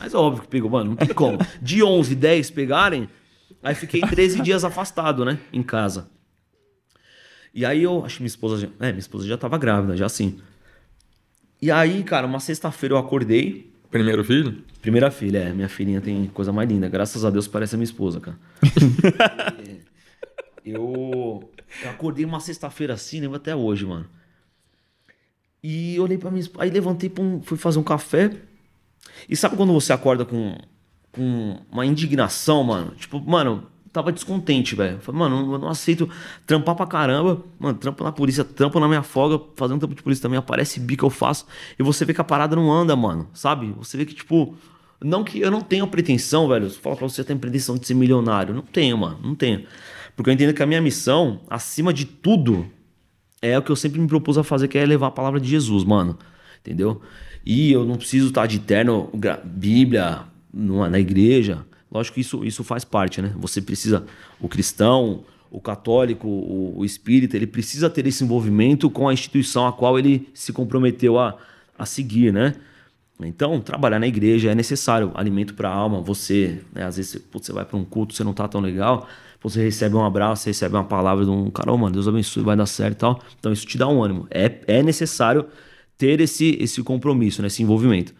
Mas 0.00 0.12
é 0.12 0.16
óbvio 0.16 0.42
que 0.42 0.48
pegou, 0.48 0.70
mano. 0.70 0.90
Não 0.90 0.96
tem 0.96 1.08
como. 1.14 1.38
De 1.62 1.82
11, 1.82 2.14
10 2.14 2.50
pegarem, 2.50 3.08
aí 3.62 3.74
fiquei 3.74 4.00
13 4.00 4.40
dias 4.42 4.64
afastado, 4.64 5.24
né? 5.24 5.38
Em 5.52 5.62
casa. 5.62 6.08
E 7.54 7.64
aí 7.64 7.84
eu, 7.84 8.04
acho 8.04 8.16
que 8.16 8.22
minha 8.22 8.28
esposa 8.28 8.58
já, 8.58 8.68
é, 8.80 8.88
minha 8.88 8.98
esposa 8.98 9.26
já 9.28 9.38
tava 9.38 9.56
grávida, 9.56 9.96
já 9.96 10.06
assim. 10.06 10.40
E 11.62 11.70
aí, 11.70 12.02
cara, 12.02 12.26
uma 12.26 12.40
sexta-feira 12.40 12.96
eu 12.96 12.98
acordei. 12.98 13.72
Primeiro 13.90 14.24
filho? 14.24 14.64
Primeira 14.82 15.08
filha, 15.10 15.38
é. 15.38 15.52
Minha 15.52 15.68
filhinha 15.68 16.00
tem 16.00 16.26
coisa 16.26 16.52
mais 16.52 16.68
linda. 16.68 16.88
Graças 16.88 17.24
a 17.24 17.30
Deus 17.30 17.46
parece 17.46 17.76
a 17.76 17.78
minha 17.78 17.84
esposa, 17.84 18.20
cara. 18.20 18.36
E 20.64 20.72
eu, 20.74 21.48
eu 21.84 21.90
acordei 21.90 22.24
uma 22.24 22.40
sexta-feira 22.40 22.94
assim, 22.94 23.20
lembro 23.20 23.36
até 23.36 23.54
hoje, 23.54 23.86
mano. 23.86 24.06
E 25.62 25.98
olhei 26.00 26.18
pra 26.18 26.30
minha 26.30 26.42
esposa. 26.42 26.64
Aí 26.64 26.70
levantei, 26.70 27.08
pum, 27.08 27.40
fui 27.40 27.56
fazer 27.56 27.78
um 27.78 27.84
café. 27.84 28.32
E 29.28 29.36
sabe 29.36 29.56
quando 29.56 29.72
você 29.72 29.92
acorda 29.92 30.24
com, 30.24 30.58
com 31.12 31.60
uma 31.70 31.86
indignação, 31.86 32.64
mano? 32.64 32.90
Tipo, 32.96 33.20
mano, 33.20 33.70
tava 33.94 34.10
descontente, 34.10 34.74
velho. 34.74 34.98
Falei, 34.98 35.20
mano, 35.20 35.54
eu 35.54 35.58
não 35.58 35.68
aceito 35.68 36.10
trampar 36.44 36.74
pra 36.74 36.84
caramba. 36.84 37.40
Mano, 37.60 37.78
trampo 37.78 38.02
na 38.02 38.10
polícia, 38.10 38.42
trampo 38.42 38.80
na 38.80 38.88
minha 38.88 39.04
folga, 39.04 39.42
fazendo 39.54 39.78
trampo 39.78 39.94
de 39.94 40.02
polícia 40.02 40.20
também, 40.20 40.36
aparece 40.36 40.80
bico 40.80 41.06
eu 41.06 41.10
faço. 41.10 41.46
E 41.78 41.82
você 41.82 42.04
vê 42.04 42.12
que 42.12 42.20
a 42.20 42.24
parada 42.24 42.56
não 42.56 42.72
anda, 42.72 42.96
mano, 42.96 43.28
sabe? 43.32 43.72
Você 43.78 43.96
vê 43.96 44.04
que, 44.04 44.12
tipo, 44.12 44.56
não 45.00 45.22
que 45.22 45.40
eu 45.40 45.48
não 45.48 45.60
tenho 45.60 45.86
pretensão, 45.86 46.48
velho. 46.48 46.68
Você 46.68 46.78
fala 46.78 46.96
pra 46.96 47.08
você, 47.08 47.22
tem 47.22 47.38
pretensão 47.38 47.78
de 47.78 47.86
ser 47.86 47.94
milionário. 47.94 48.52
Não 48.52 48.62
tenho, 48.62 48.98
mano, 48.98 49.20
não 49.22 49.34
tenho. 49.36 49.64
Porque 50.16 50.28
eu 50.28 50.34
entendo 50.34 50.52
que 50.52 50.62
a 50.62 50.66
minha 50.66 50.82
missão, 50.82 51.40
acima 51.48 51.92
de 51.92 52.04
tudo, 52.04 52.66
é 53.40 53.56
o 53.56 53.62
que 53.62 53.70
eu 53.70 53.76
sempre 53.76 54.00
me 54.00 54.08
propus 54.08 54.36
a 54.36 54.42
fazer, 54.42 54.66
que 54.66 54.76
é 54.76 54.84
levar 54.84 55.06
a 55.06 55.12
palavra 55.12 55.38
de 55.38 55.48
Jesus, 55.48 55.84
mano. 55.84 56.18
Entendeu? 56.60 57.00
E 57.46 57.70
eu 57.70 57.84
não 57.84 57.94
preciso 57.94 58.28
estar 58.28 58.46
de 58.46 58.58
terno, 58.58 59.08
Bíblia, 59.44 60.22
na 60.52 60.98
igreja. 60.98 61.64
Lógico 61.94 62.16
que 62.16 62.20
isso, 62.20 62.44
isso 62.44 62.64
faz 62.64 62.84
parte, 62.84 63.22
né? 63.22 63.32
Você 63.36 63.62
precisa, 63.62 64.04
o 64.40 64.48
cristão, 64.48 65.22
o 65.48 65.60
católico, 65.60 66.26
o, 66.26 66.80
o 66.80 66.84
espírita, 66.84 67.36
ele 67.36 67.46
precisa 67.46 67.88
ter 67.88 68.04
esse 68.04 68.24
envolvimento 68.24 68.90
com 68.90 69.08
a 69.08 69.12
instituição 69.12 69.64
a 69.68 69.72
qual 69.72 69.96
ele 69.96 70.28
se 70.34 70.52
comprometeu 70.52 71.20
a, 71.20 71.38
a 71.78 71.86
seguir, 71.86 72.32
né? 72.32 72.56
Então, 73.22 73.60
trabalhar 73.60 74.00
na 74.00 74.08
igreja 74.08 74.50
é 74.50 74.54
necessário, 74.56 75.12
alimento 75.14 75.54
para 75.54 75.68
a 75.68 75.72
alma. 75.72 76.00
Você, 76.00 76.60
né, 76.74 76.84
às 76.84 76.96
vezes, 76.96 77.22
putz, 77.30 77.46
você 77.46 77.52
vai 77.52 77.64
para 77.64 77.76
um 77.76 77.84
culto, 77.84 78.12
você 78.12 78.24
não 78.24 78.34
tá 78.34 78.48
tão 78.48 78.60
legal, 78.60 79.06
você 79.40 79.62
recebe 79.62 79.94
um 79.94 80.04
abraço, 80.04 80.42
você 80.42 80.50
recebe 80.50 80.74
uma 80.74 80.82
palavra 80.82 81.24
de 81.24 81.30
um 81.30 81.48
cara, 81.48 81.72
oh, 81.72 81.78
mano, 81.78 81.92
Deus 81.92 82.08
abençoe, 82.08 82.42
vai 82.42 82.56
dar 82.56 82.66
certo 82.66 82.94
e 82.94 82.98
tal. 82.98 83.22
Então, 83.38 83.52
isso 83.52 83.64
te 83.64 83.78
dá 83.78 83.86
um 83.86 84.02
ânimo. 84.02 84.26
É, 84.32 84.58
é 84.66 84.82
necessário 84.82 85.46
ter 85.96 86.20
esse, 86.20 86.58
esse 86.60 86.82
compromisso, 86.82 87.40
né, 87.40 87.46
esse 87.46 87.62
envolvimento. 87.62 88.12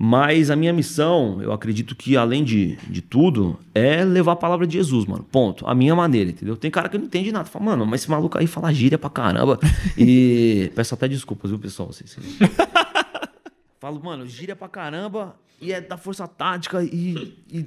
Mas 0.00 0.48
a 0.48 0.54
minha 0.54 0.72
missão, 0.72 1.42
eu 1.42 1.52
acredito 1.52 1.96
que 1.96 2.16
além 2.16 2.44
de, 2.44 2.76
de 2.88 3.02
tudo, 3.02 3.58
é 3.74 4.04
levar 4.04 4.32
a 4.32 4.36
palavra 4.36 4.64
de 4.64 4.74
Jesus, 4.74 5.04
mano. 5.06 5.24
Ponto. 5.24 5.66
A 5.66 5.74
minha 5.74 5.92
maneira, 5.92 6.30
entendeu? 6.30 6.56
Tem 6.56 6.70
cara 6.70 6.88
que 6.88 6.96
não 6.96 7.06
entende 7.06 7.32
nada. 7.32 7.46
Fala, 7.46 7.64
mano, 7.64 7.84
mas 7.84 8.02
esse 8.02 8.10
maluco 8.10 8.38
aí 8.38 8.46
fala 8.46 8.72
gíria 8.72 8.96
pra 8.96 9.10
caramba. 9.10 9.58
E. 9.98 10.70
Peço 10.76 10.94
até 10.94 11.08
desculpas, 11.08 11.50
viu, 11.50 11.58
pessoal? 11.58 11.92
Vocês... 11.92 12.16
Falo, 13.80 14.00
mano, 14.00 14.24
gíria 14.24 14.54
pra 14.54 14.68
caramba 14.68 15.34
e 15.60 15.72
é 15.72 15.80
da 15.80 15.96
força 15.96 16.28
tática 16.28 16.80
e. 16.84 17.34
e 17.50 17.66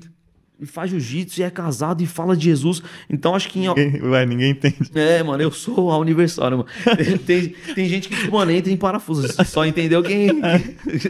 e 0.62 0.66
faz 0.68 0.91
jiu-jitsu 0.91 1.39
e 1.39 1.43
é 1.43 1.49
casado 1.49 2.03
e 2.03 2.05
fala 2.05 2.38
de 2.38 2.45
Jesus. 2.45 2.84
Então 3.09 3.34
acho 3.34 3.49
que. 3.49 3.59
Em... 3.59 3.68
Ninguém, 3.68 4.01
ué, 4.03 4.26
ninguém 4.28 4.51
entende. 4.51 4.91
É, 4.93 5.24
mano, 5.24 5.41
eu 5.41 5.51
sou 5.51 5.89
a 5.89 5.97
Universal, 5.97 6.51
né, 6.51 6.55
mano? 6.57 6.70
Tem, 7.26 7.49
tem 7.74 7.88
gente 7.88 8.07
que, 8.07 8.16
tipo, 8.16 8.34
mano, 8.34 8.51
entra 8.51 8.72
em 8.72 8.78
parafuso. 8.78 9.28
Só 9.45 9.66
entendeu 9.66 10.03
quem. 10.03 10.30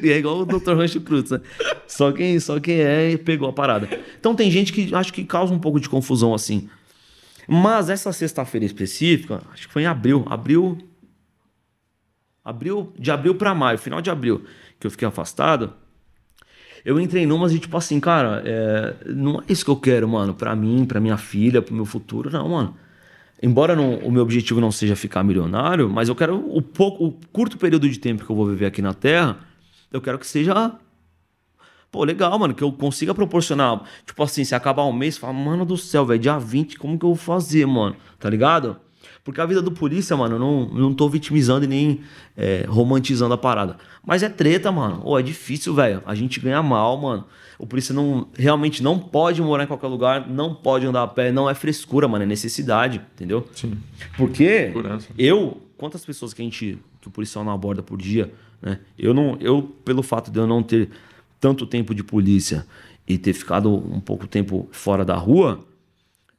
É 0.03 0.17
igual 0.17 0.39
o 0.39 0.45
Dr. 0.45 0.73
Rancho 0.73 1.01
Cruz, 1.01 1.31
né? 1.31 1.41
Só 1.85 2.11
quem, 2.11 2.39
só 2.39 2.59
quem 2.59 2.79
é 2.79 3.17
pegou 3.17 3.49
a 3.49 3.53
parada. 3.53 3.89
Então 4.19 4.33
tem 4.33 4.49
gente 4.49 4.71
que 4.71 4.93
acho 4.95 5.11
que 5.11 5.25
causa 5.25 5.53
um 5.53 5.59
pouco 5.59 5.79
de 5.79 5.89
confusão 5.89 6.33
assim. 6.33 6.69
Mas 7.47 7.89
essa 7.89 8.13
sexta-feira 8.13 8.65
específica, 8.65 9.41
acho 9.51 9.67
que 9.67 9.73
foi 9.73 9.81
em 9.81 9.87
abril. 9.87 10.25
Abril. 10.29 10.77
Abril. 12.43 12.93
De 12.97 13.11
abril 13.11 13.35
pra 13.35 13.53
maio, 13.53 13.77
final 13.77 14.01
de 14.01 14.09
abril, 14.09 14.45
que 14.79 14.87
eu 14.87 14.91
fiquei 14.91 15.07
afastado 15.07 15.73
eu 16.84 16.99
entrei 16.99 17.25
numas 17.25 17.53
e 17.53 17.59
tipo 17.59 17.75
assim, 17.77 17.99
cara, 17.99 18.41
é, 18.45 18.95
não 19.07 19.39
é 19.39 19.43
isso 19.49 19.63
que 19.63 19.71
eu 19.71 19.75
quero, 19.75 20.07
mano, 20.07 20.34
pra 20.34 20.55
mim, 20.55 20.86
pra 20.86 20.99
minha 20.99 21.17
filha, 21.17 21.61
pro 21.61 21.73
meu 21.73 21.86
futuro, 21.86 22.29
não, 22.29 22.49
mano. 22.49 22.75
Embora 23.41 23.75
não, 23.75 23.95
o 23.99 24.11
meu 24.11 24.21
objetivo 24.21 24.61
não 24.61 24.71
seja 24.71 24.95
ficar 24.95 25.23
milionário, 25.23 25.89
mas 25.89 26.09
eu 26.09 26.15
quero 26.15 26.36
o 26.36 26.61
pouco, 26.61 27.05
o 27.05 27.11
curto 27.32 27.57
período 27.57 27.89
de 27.89 27.97
tempo 27.99 28.23
que 28.23 28.32
eu 28.32 28.36
vou 28.36 28.45
viver 28.45 28.67
aqui 28.67 28.82
na 28.82 28.93
Terra, 28.93 29.38
eu 29.91 29.99
quero 29.99 30.19
que 30.19 30.27
seja 30.27 30.73
Pô, 31.91 32.05
legal, 32.05 32.39
mano, 32.39 32.53
que 32.53 32.63
eu 32.63 32.71
consiga 32.71 33.13
proporcionar. 33.13 33.84
Tipo 34.05 34.23
assim, 34.23 34.45
se 34.45 34.55
acabar 34.55 34.86
um 34.86 34.93
mês, 34.93 35.17
fala, 35.17 35.34
mano 35.34 35.65
do 35.65 35.75
céu, 35.75 36.05
velho, 36.05 36.19
dia 36.21 36.39
20, 36.39 36.79
como 36.79 36.97
que 36.97 37.03
eu 37.03 37.09
vou 37.09 37.17
fazer, 37.17 37.65
mano? 37.65 37.97
Tá 38.17 38.29
ligado? 38.29 38.77
Porque 39.24 39.39
a 39.39 39.45
vida 39.45 39.61
do 39.61 39.72
polícia, 39.72 40.17
mano, 40.17 40.36
eu 40.36 40.39
não, 40.39 40.65
não 40.65 40.93
tô 40.93 41.07
vitimizando 41.07 41.65
e 41.65 41.67
nem 41.67 42.01
é, 42.36 42.65
romantizando 42.67 43.34
a 43.34 43.38
parada. 43.38 43.78
Mas 44.03 44.24
é 44.24 44.30
treta, 44.30 44.72
mano. 44.72 45.01
Ô, 45.05 45.17
é 45.17 45.22
difícil, 45.22 45.76
velho. 45.76 46.01
A 46.05 46.15
gente 46.15 46.39
ganha 46.39 46.61
mal, 46.63 46.97
mano. 46.97 47.26
O 47.59 47.67
polícia 47.67 47.93
não, 47.93 48.28
realmente 48.34 48.82
não 48.82 48.97
pode 48.97 49.39
morar 49.39 49.65
em 49.65 49.67
qualquer 49.67 49.88
lugar, 49.88 50.28
não 50.28 50.55
pode 50.55 50.88
andar 50.88 51.03
a 51.03 51.07
pé. 51.07 51.32
Não 51.32 51.47
é 51.47 51.53
frescura, 51.53 52.07
mano. 52.07 52.24
É 52.24 52.26
necessidade, 52.26 52.99
entendeu? 53.13 53.47
Sim. 53.53 53.78
Porque 54.17 54.67
Segurança. 54.67 55.07
eu, 55.15 55.61
quantas 55.78 56.03
pessoas 56.03 56.34
que 56.34 56.41
a 56.41 56.45
gente, 56.45 56.80
que 56.99 57.07
o 57.07 57.11
policial 57.11 57.45
não 57.45 57.51
aborda 57.51 57.84
por 57.84 57.99
dia, 57.99 58.34
né? 58.59 58.80
Eu 58.97 59.13
não, 59.13 59.38
eu, 59.39 59.61
pelo 59.86 60.01
fato 60.01 60.32
de 60.32 60.39
eu 60.39 60.47
não 60.47 60.63
ter 60.63 60.89
tanto 61.39 61.67
tempo 61.67 61.93
de 61.93 62.03
polícia 62.03 62.65
e 63.07 63.17
ter 63.17 63.34
ficado 63.34 63.72
um 63.72 63.99
pouco 63.99 64.28
tempo 64.28 64.67
fora 64.72 65.05
da 65.05 65.15
rua, 65.15 65.59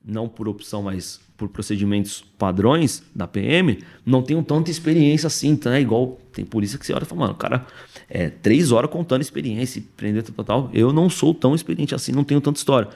não 0.05 0.29
por 0.29 0.49
opção, 0.49 0.83
mas 0.83 1.21
por 1.43 1.49
procedimentos 1.49 2.25
padrões 2.39 3.03
da 3.13 3.27
PM, 3.27 3.79
não 4.07 4.23
tenho 4.23 4.41
tanta 4.45 4.71
experiência 4.71 5.27
assim, 5.27 5.57
tá? 5.57 5.79
Igual 5.81 6.21
tem 6.33 6.45
polícia 6.45 6.79
que 6.79 6.87
você 6.87 6.93
olha 6.93 7.03
e 7.03 7.07
fala, 7.07 7.23
mano, 7.23 7.35
cara, 7.35 7.67
é 8.09 8.31
três 8.31 8.71
horas 8.71 8.89
contando 8.89 9.23
experiência, 9.23 9.83
prender 9.97 10.23
tal, 10.23 10.45
tal. 10.45 10.71
Eu 10.73 10.93
não 10.93 11.11
sou 11.11 11.35
tão 11.35 11.53
experiente 11.53 11.97
assim, 11.97 12.13
não 12.13 12.23
tenho 12.23 12.41
tanta 12.41 12.59
história. 12.59 12.89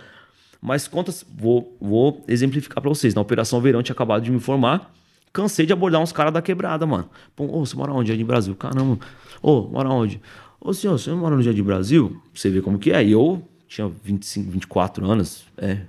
Mas 0.62 0.86
contas, 0.86 1.26
vou, 1.36 1.76
vou 1.80 2.24
exemplificar 2.28 2.80
para 2.80 2.88
vocês. 2.88 3.16
Na 3.16 3.20
Operação 3.20 3.60
Verão, 3.60 3.82
tinha 3.82 3.94
acabado 3.94 4.22
de 4.22 4.30
me 4.30 4.38
formar, 4.38 4.94
cansei 5.32 5.66
de 5.66 5.72
abordar 5.72 6.00
uns 6.00 6.12
caras 6.12 6.32
da 6.32 6.40
quebrada, 6.40 6.86
mano. 6.86 7.10
Pô, 7.34 7.44
ô, 7.46 7.66
você 7.66 7.74
mora 7.74 7.92
onde? 7.92 8.12
É 8.12 8.16
de 8.16 8.24
Brasil? 8.24 8.54
Caramba. 8.54 8.98
Ô, 9.42 9.62
mora 9.62 9.88
onde? 9.88 10.20
Ô, 10.60 10.72
senhor, 10.72 10.96
você 10.96 11.10
mora 11.12 11.34
no 11.34 11.42
Dia 11.42 11.52
de 11.52 11.62
Brasil? 11.64 12.22
Você 12.32 12.48
vê 12.48 12.62
como 12.62 12.78
que 12.78 12.92
é. 12.92 13.04
E 13.04 13.10
eu 13.10 13.42
tinha 13.66 13.88
25, 13.88 14.50
24 14.52 15.04
anos, 15.04 15.44
é, 15.56 15.80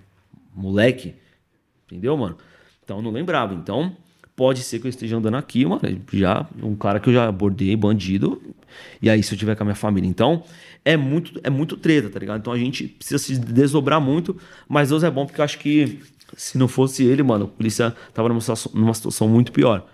moleque, 0.55 1.13
entendeu, 1.85 2.17
mano? 2.17 2.35
Então 2.87 2.97
eu 2.97 3.03
não 3.03 3.11
lembrava. 3.11 3.53
Então 3.53 3.91
pode 4.33 4.61
ser 4.61 4.79
que 4.79 4.87
eu 4.87 4.89
esteja 4.89 5.17
andando 5.17 5.35
aqui, 5.35 5.65
mano, 5.65 5.81
já 6.13 6.47
um 6.63 6.73
cara 6.73 7.01
que 7.01 7.09
eu 7.09 7.13
já 7.13 7.27
abordei, 7.27 7.75
bandido. 7.75 8.41
E 9.01 9.09
aí 9.09 9.21
se 9.21 9.33
eu 9.33 9.37
tiver 9.37 9.55
com 9.57 9.63
a 9.63 9.65
minha 9.65 9.75
família, 9.75 10.07
então 10.07 10.41
é 10.85 10.95
muito 10.95 11.37
é 11.43 11.49
muito 11.49 11.75
treta, 11.75 12.09
tá 12.09 12.17
ligado? 12.17 12.39
Então 12.39 12.53
a 12.53 12.57
gente 12.57 12.87
precisa 12.87 13.17
se 13.17 13.37
desdobrar 13.37 13.99
muito, 13.99 14.37
mas 14.69 14.87
Deus 14.87 15.03
é 15.03 15.11
bom 15.11 15.25
porque 15.25 15.41
eu 15.41 15.45
acho 15.45 15.59
que 15.59 15.99
se 16.37 16.57
não 16.57 16.69
fosse 16.69 17.03
ele, 17.03 17.21
mano, 17.23 17.45
a 17.45 17.47
polícia 17.49 17.93
tava 18.13 18.29
numa 18.29 18.39
situação, 18.39 18.71
numa 18.73 18.93
situação 18.93 19.27
muito 19.27 19.51
pior. 19.51 19.85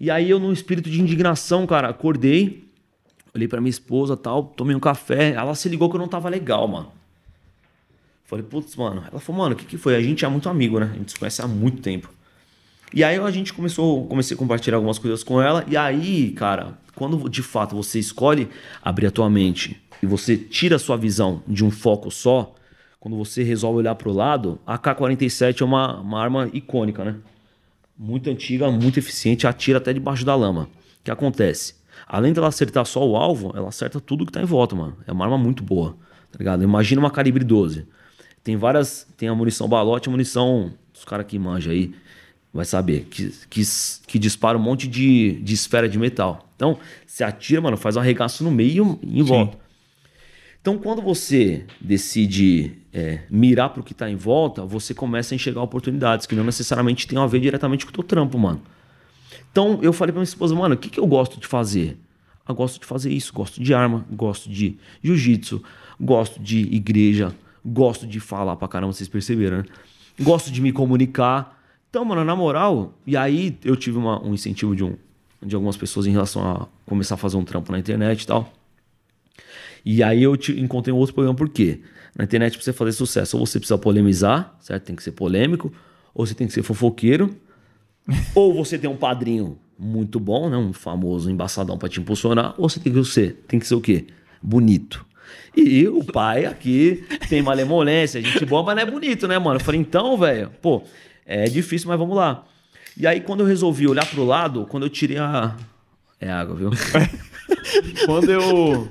E 0.00 0.10
aí 0.10 0.30
eu 0.30 0.38
num 0.38 0.52
espírito 0.52 0.88
de 0.88 0.98
indignação, 0.98 1.66
cara, 1.66 1.88
acordei, 1.88 2.66
olhei 3.34 3.48
para 3.48 3.60
minha 3.60 3.70
esposa, 3.70 4.16
tal, 4.16 4.44
tomei 4.44 4.74
um 4.74 4.80
café, 4.80 5.32
ela 5.32 5.54
se 5.54 5.68
ligou 5.68 5.90
que 5.90 5.96
eu 5.96 6.00
não 6.00 6.08
tava 6.08 6.30
legal, 6.30 6.66
mano. 6.66 6.90
Falei, 8.24 8.44
putz, 8.44 8.74
mano. 8.76 9.04
Ela 9.10 9.20
falou, 9.20 9.42
mano, 9.42 9.54
o 9.54 9.58
que, 9.58 9.64
que 9.64 9.76
foi? 9.76 9.94
A 9.94 10.00
gente 10.00 10.24
é 10.24 10.28
muito 10.28 10.48
amigo, 10.48 10.80
né? 10.80 10.90
A 10.92 10.96
gente 10.96 11.12
se 11.12 11.18
conhece 11.18 11.42
há 11.42 11.46
muito 11.46 11.82
tempo. 11.82 12.08
E 12.96 13.02
aí 13.02 13.18
a 13.18 13.30
gente 13.32 13.52
começou, 13.52 14.06
comecei 14.06 14.36
a 14.36 14.38
compartilhar 14.38 14.76
algumas 14.76 15.00
coisas 15.00 15.24
com 15.24 15.42
ela. 15.42 15.64
E 15.66 15.76
aí, 15.76 16.30
cara, 16.30 16.78
quando 16.94 17.28
de 17.28 17.42
fato 17.42 17.74
você 17.74 17.98
escolhe 17.98 18.48
abrir 18.80 19.08
a 19.08 19.10
tua 19.10 19.28
mente 19.28 19.82
e 20.00 20.06
você 20.06 20.36
tira 20.36 20.76
a 20.76 20.78
sua 20.78 20.96
visão 20.96 21.42
de 21.44 21.64
um 21.64 21.72
foco 21.72 22.08
só, 22.08 22.54
quando 23.00 23.16
você 23.16 23.42
resolve 23.42 23.78
olhar 23.78 23.96
para 23.96 24.08
o 24.08 24.12
lado, 24.12 24.60
a 24.64 24.78
K-47 24.78 25.60
é 25.60 25.64
uma, 25.64 26.00
uma 26.00 26.22
arma 26.22 26.48
icônica, 26.52 27.04
né? 27.04 27.16
Muito 27.98 28.30
antiga, 28.30 28.70
muito 28.70 28.96
eficiente, 28.96 29.44
atira 29.44 29.78
até 29.78 29.92
debaixo 29.92 30.24
da 30.24 30.36
lama. 30.36 30.68
O 31.00 31.02
que 31.02 31.10
acontece? 31.10 31.74
Além 32.06 32.32
dela 32.32 32.46
acertar 32.46 32.86
só 32.86 33.04
o 33.04 33.16
alvo, 33.16 33.52
ela 33.56 33.70
acerta 33.70 34.00
tudo 34.00 34.24
que 34.24 34.30
tá 34.30 34.40
em 34.40 34.46
volta, 34.46 34.76
mano. 34.76 34.96
É 35.04 35.10
uma 35.10 35.24
arma 35.24 35.36
muito 35.36 35.64
boa, 35.64 35.96
tá 36.30 36.38
ligado? 36.38 36.62
Imagina 36.62 37.00
uma 37.00 37.10
calibre 37.10 37.42
12. 37.42 37.88
Tem 38.44 38.56
várias. 38.56 39.04
Tem 39.16 39.28
a 39.28 39.34
munição 39.34 39.68
balote, 39.68 40.08
a 40.08 40.12
munição. 40.12 40.72
Os 40.94 41.04
caras 41.04 41.26
que 41.26 41.36
manjam 41.40 41.72
aí 41.72 41.92
vai 42.54 42.64
saber. 42.64 43.06
Que, 43.10 43.34
que, 43.50 43.62
que 44.06 44.18
dispara 44.18 44.56
um 44.56 44.62
monte 44.62 44.86
de, 44.86 45.40
de 45.42 45.52
esfera 45.52 45.88
de 45.88 45.98
metal. 45.98 46.48
Então, 46.56 46.78
você 47.06 47.24
atira, 47.24 47.60
mano, 47.60 47.76
faz 47.76 47.96
um 47.96 48.00
arregaço 48.00 48.44
no 48.44 48.50
meio 48.50 48.98
e 49.02 49.20
em 49.20 49.22
volta. 49.22 49.58
Então, 50.60 50.78
quando 50.78 51.02
você 51.02 51.66
decide 51.80 52.72
é, 52.92 53.20
mirar 53.28 53.70
pro 53.70 53.82
que 53.82 53.92
tá 53.92 54.08
em 54.08 54.16
volta, 54.16 54.64
você 54.64 54.94
começa 54.94 55.34
a 55.34 55.36
enxergar 55.36 55.60
oportunidades 55.60 56.26
que 56.26 56.34
não 56.34 56.44
necessariamente 56.44 57.06
tem 57.06 57.18
a 57.18 57.26
ver 57.26 57.40
diretamente 57.40 57.84
com 57.84 57.90
o 57.90 57.94
teu 57.94 58.04
trampo, 58.04 58.38
mano. 58.38 58.62
Então, 59.52 59.78
eu 59.82 59.92
falei 59.92 60.12
pra 60.12 60.20
minha 60.20 60.24
esposa, 60.24 60.54
mano, 60.54 60.74
o 60.74 60.78
que, 60.78 60.88
que 60.88 60.98
eu 60.98 61.06
gosto 61.06 61.38
de 61.38 61.46
fazer? 61.46 61.98
Eu 62.48 62.54
gosto 62.54 62.80
de 62.80 62.86
fazer 62.86 63.12
isso, 63.12 63.32
gosto 63.32 63.60
de 63.60 63.74
arma, 63.74 64.06
gosto 64.10 64.48
de 64.48 64.78
jiu-jitsu, 65.02 65.62
gosto 66.00 66.40
de 66.40 66.60
igreja, 66.74 67.34
Gosto 67.64 68.06
de 68.06 68.20
falar 68.20 68.56
pra 68.56 68.68
caramba, 68.68 68.92
vocês 68.92 69.08
perceberam, 69.08 69.58
né? 69.58 69.64
Gosto 70.20 70.50
de 70.50 70.60
me 70.60 70.70
comunicar. 70.70 71.63
Então, 71.94 72.04
mano, 72.04 72.24
na 72.24 72.34
moral, 72.34 72.92
e 73.06 73.16
aí 73.16 73.56
eu 73.64 73.76
tive 73.76 73.96
uma, 73.96 74.20
um 74.20 74.34
incentivo 74.34 74.74
de, 74.74 74.82
um, 74.82 74.96
de 75.40 75.54
algumas 75.54 75.76
pessoas 75.76 76.08
em 76.08 76.10
relação 76.10 76.44
a 76.44 76.66
começar 76.84 77.14
a 77.14 77.16
fazer 77.16 77.36
um 77.36 77.44
trampo 77.44 77.70
na 77.70 77.78
internet 77.78 78.22
e 78.22 78.26
tal. 78.26 78.52
E 79.84 80.02
aí 80.02 80.20
eu 80.20 80.36
te, 80.36 80.58
encontrei 80.58 80.92
um 80.92 80.96
outro 80.96 81.14
problema, 81.14 81.36
por 81.36 81.48
quê? 81.48 81.82
Na 82.18 82.24
internet, 82.24 82.54
pra 82.54 82.64
você 82.64 82.72
fazer 82.72 82.90
sucesso, 82.90 83.38
ou 83.38 83.46
você 83.46 83.60
precisa 83.60 83.78
polemizar, 83.78 84.56
certo? 84.58 84.86
Tem 84.86 84.96
que 84.96 85.04
ser 85.04 85.12
polêmico, 85.12 85.72
ou 86.12 86.26
você 86.26 86.34
tem 86.34 86.48
que 86.48 86.52
ser 86.52 86.64
fofoqueiro, 86.64 87.32
ou 88.34 88.52
você 88.52 88.76
tem 88.76 88.90
um 88.90 88.96
padrinho 88.96 89.56
muito 89.78 90.18
bom, 90.18 90.50
né? 90.50 90.56
Um 90.56 90.72
famoso 90.72 91.30
embaçadão 91.30 91.78
para 91.78 91.88
te 91.88 92.00
impulsionar, 92.00 92.56
ou 92.58 92.68
você 92.68 92.80
tem 92.80 92.92
que 92.92 93.04
ser, 93.04 93.44
tem 93.46 93.60
que 93.60 93.68
ser 93.68 93.76
o 93.76 93.80
quê? 93.80 94.08
Bonito. 94.42 95.06
E 95.56 95.86
o 95.86 96.02
pai 96.02 96.44
aqui 96.44 97.04
tem 97.28 97.40
malemolência, 97.40 98.18
a 98.18 98.22
gente 98.22 98.44
boa, 98.44 98.64
mas 98.64 98.74
não 98.74 98.82
é 98.82 98.86
bonito, 98.90 99.28
né, 99.28 99.38
mano? 99.38 99.60
Eu 99.60 99.64
falei, 99.64 99.80
então, 99.80 100.18
velho, 100.18 100.50
pô, 100.60 100.82
é 101.26 101.44
difícil, 101.44 101.88
mas 101.88 101.98
vamos 101.98 102.16
lá. 102.16 102.44
E 102.96 103.06
aí, 103.06 103.20
quando 103.20 103.40
eu 103.40 103.46
resolvi 103.46 103.88
olhar 103.88 104.06
pro 104.06 104.24
lado, 104.24 104.66
quando 104.66 104.84
eu 104.84 104.90
tirei 104.90 105.18
a. 105.18 105.56
É 106.20 106.30
água, 106.30 106.54
viu? 106.54 106.70
quando 108.06 108.30
eu. 108.30 108.88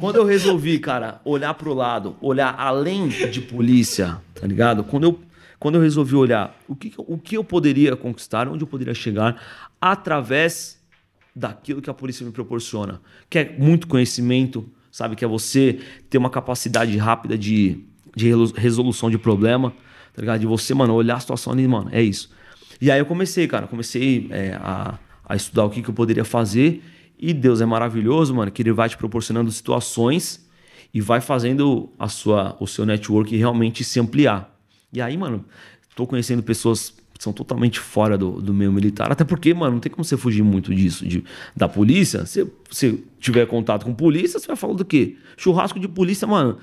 Quando 0.00 0.16
eu 0.16 0.24
resolvi, 0.24 0.78
cara, 0.78 1.20
olhar 1.22 1.52
pro 1.52 1.74
lado, 1.74 2.16
olhar 2.20 2.54
além 2.58 3.08
de 3.08 3.42
polícia, 3.42 4.18
tá 4.34 4.46
ligado? 4.46 4.82
Quando 4.84 5.04
eu, 5.04 5.20
quando 5.58 5.74
eu 5.74 5.82
resolvi 5.82 6.16
olhar 6.16 6.58
o 6.66 6.74
que, 6.74 6.94
o 6.96 7.18
que 7.18 7.36
eu 7.36 7.44
poderia 7.44 7.94
conquistar, 7.94 8.48
onde 8.48 8.64
eu 8.64 8.66
poderia 8.66 8.94
chegar, 8.94 9.68
através 9.78 10.80
daquilo 11.36 11.82
que 11.82 11.90
a 11.90 11.94
polícia 11.94 12.24
me 12.24 12.32
proporciona, 12.32 13.02
que 13.28 13.38
é 13.38 13.54
muito 13.58 13.86
conhecimento, 13.86 14.66
sabe? 14.90 15.14
Que 15.14 15.26
é 15.26 15.28
você 15.28 15.78
ter 16.08 16.16
uma 16.16 16.30
capacidade 16.30 16.96
rápida 16.96 17.36
de, 17.36 17.84
de 18.16 18.30
resolução 18.56 19.10
de 19.10 19.18
problema, 19.18 19.74
tá 20.12 20.20
ligado? 20.20 20.40
De 20.40 20.46
você, 20.46 20.74
mano, 20.74 20.94
olhar 20.94 21.16
a 21.16 21.20
situação 21.20 21.52
ali, 21.52 21.66
mano, 21.66 21.88
é 21.92 22.02
isso. 22.02 22.30
E 22.80 22.90
aí 22.90 22.98
eu 22.98 23.06
comecei, 23.06 23.46
cara, 23.46 23.66
comecei 23.66 24.28
é, 24.30 24.54
a, 24.60 24.98
a 25.24 25.36
estudar 25.36 25.64
o 25.64 25.70
que, 25.70 25.82
que 25.82 25.90
eu 25.90 25.94
poderia 25.94 26.24
fazer. 26.24 26.82
E 27.18 27.32
Deus 27.32 27.60
é 27.60 27.66
maravilhoso, 27.66 28.34
mano, 28.34 28.50
que 28.50 28.62
ele 28.62 28.72
vai 28.72 28.88
te 28.88 28.96
proporcionando 28.96 29.50
situações 29.50 30.48
e 30.92 31.00
vai 31.00 31.20
fazendo 31.20 31.90
a 31.98 32.08
sua, 32.08 32.56
o 32.58 32.66
seu 32.66 32.84
network 32.84 33.36
realmente 33.36 33.84
se 33.84 34.00
ampliar. 34.00 34.52
E 34.92 35.00
aí, 35.00 35.16
mano, 35.16 35.44
tô 35.94 36.06
conhecendo 36.06 36.42
pessoas 36.42 36.94
são 37.22 37.32
totalmente 37.32 37.78
fora 37.78 38.18
do, 38.18 38.42
do 38.42 38.52
meio 38.52 38.72
militar. 38.72 39.12
Até 39.12 39.22
porque, 39.22 39.54
mano, 39.54 39.74
não 39.74 39.80
tem 39.80 39.92
como 39.92 40.04
você 40.04 40.16
fugir 40.16 40.42
muito 40.42 40.74
disso, 40.74 41.06
de, 41.06 41.22
da 41.56 41.68
polícia. 41.68 42.26
Se 42.26 42.44
você 42.68 42.98
tiver 43.20 43.46
contato 43.46 43.84
com 43.84 43.94
polícia, 43.94 44.40
você 44.40 44.46
vai 44.48 44.56
falar 44.56 44.74
do 44.74 44.84
quê? 44.84 45.16
Churrasco 45.36 45.78
de 45.78 45.86
polícia, 45.86 46.26
mano. 46.26 46.58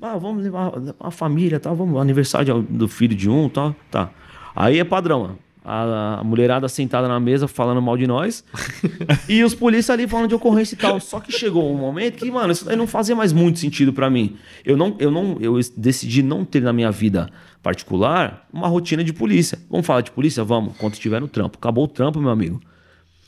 Ah, 0.00 0.18
vamos 0.18 0.44
levar 0.44 0.72
a 1.00 1.10
família, 1.10 1.58
tá? 1.58 1.72
Vamos 1.72 1.98
aniversário 2.00 2.62
do 2.62 2.86
filho 2.86 3.14
de 3.14 3.30
um, 3.30 3.48
tá? 3.48 3.74
Tá. 3.90 4.10
Aí 4.54 4.78
é 4.78 4.84
padrão, 4.84 5.38
a, 5.64 6.20
a 6.20 6.24
mulherada 6.24 6.68
sentada 6.68 7.08
na 7.08 7.18
mesa 7.18 7.48
falando 7.48 7.80
mal 7.80 7.96
de 7.96 8.06
nós. 8.06 8.44
e 9.26 9.42
os 9.42 9.54
polícias 9.54 9.90
ali 9.90 10.06
falando 10.06 10.28
de 10.28 10.34
ocorrência 10.34 10.74
e 10.74 10.78
tal. 10.78 11.00
Só 11.00 11.18
que 11.18 11.32
chegou 11.32 11.72
um 11.72 11.78
momento 11.78 12.18
que, 12.18 12.30
mano, 12.30 12.52
isso 12.52 12.64
daí 12.64 12.76
não 12.76 12.86
fazia 12.86 13.16
mais 13.16 13.32
muito 13.32 13.58
sentido 13.58 13.92
para 13.92 14.10
mim. 14.10 14.36
Eu 14.64 14.76
não, 14.76 14.94
eu 14.98 15.10
não, 15.10 15.38
eu 15.40 15.58
decidi 15.76 16.22
não 16.22 16.44
ter 16.44 16.60
na 16.60 16.72
minha 16.72 16.92
vida 16.92 17.30
particular 17.62 18.46
uma 18.52 18.68
rotina 18.68 19.02
de 19.02 19.14
polícia. 19.14 19.58
Vamos 19.70 19.86
falar 19.86 20.02
de 20.02 20.10
polícia? 20.10 20.44
Vamos, 20.44 20.76
quando 20.76 20.92
estiver 20.92 21.20
no 21.20 21.26
trampo. 21.26 21.56
Acabou 21.58 21.84
o 21.84 21.88
trampo, 21.88 22.20
meu 22.20 22.30
amigo. 22.30 22.60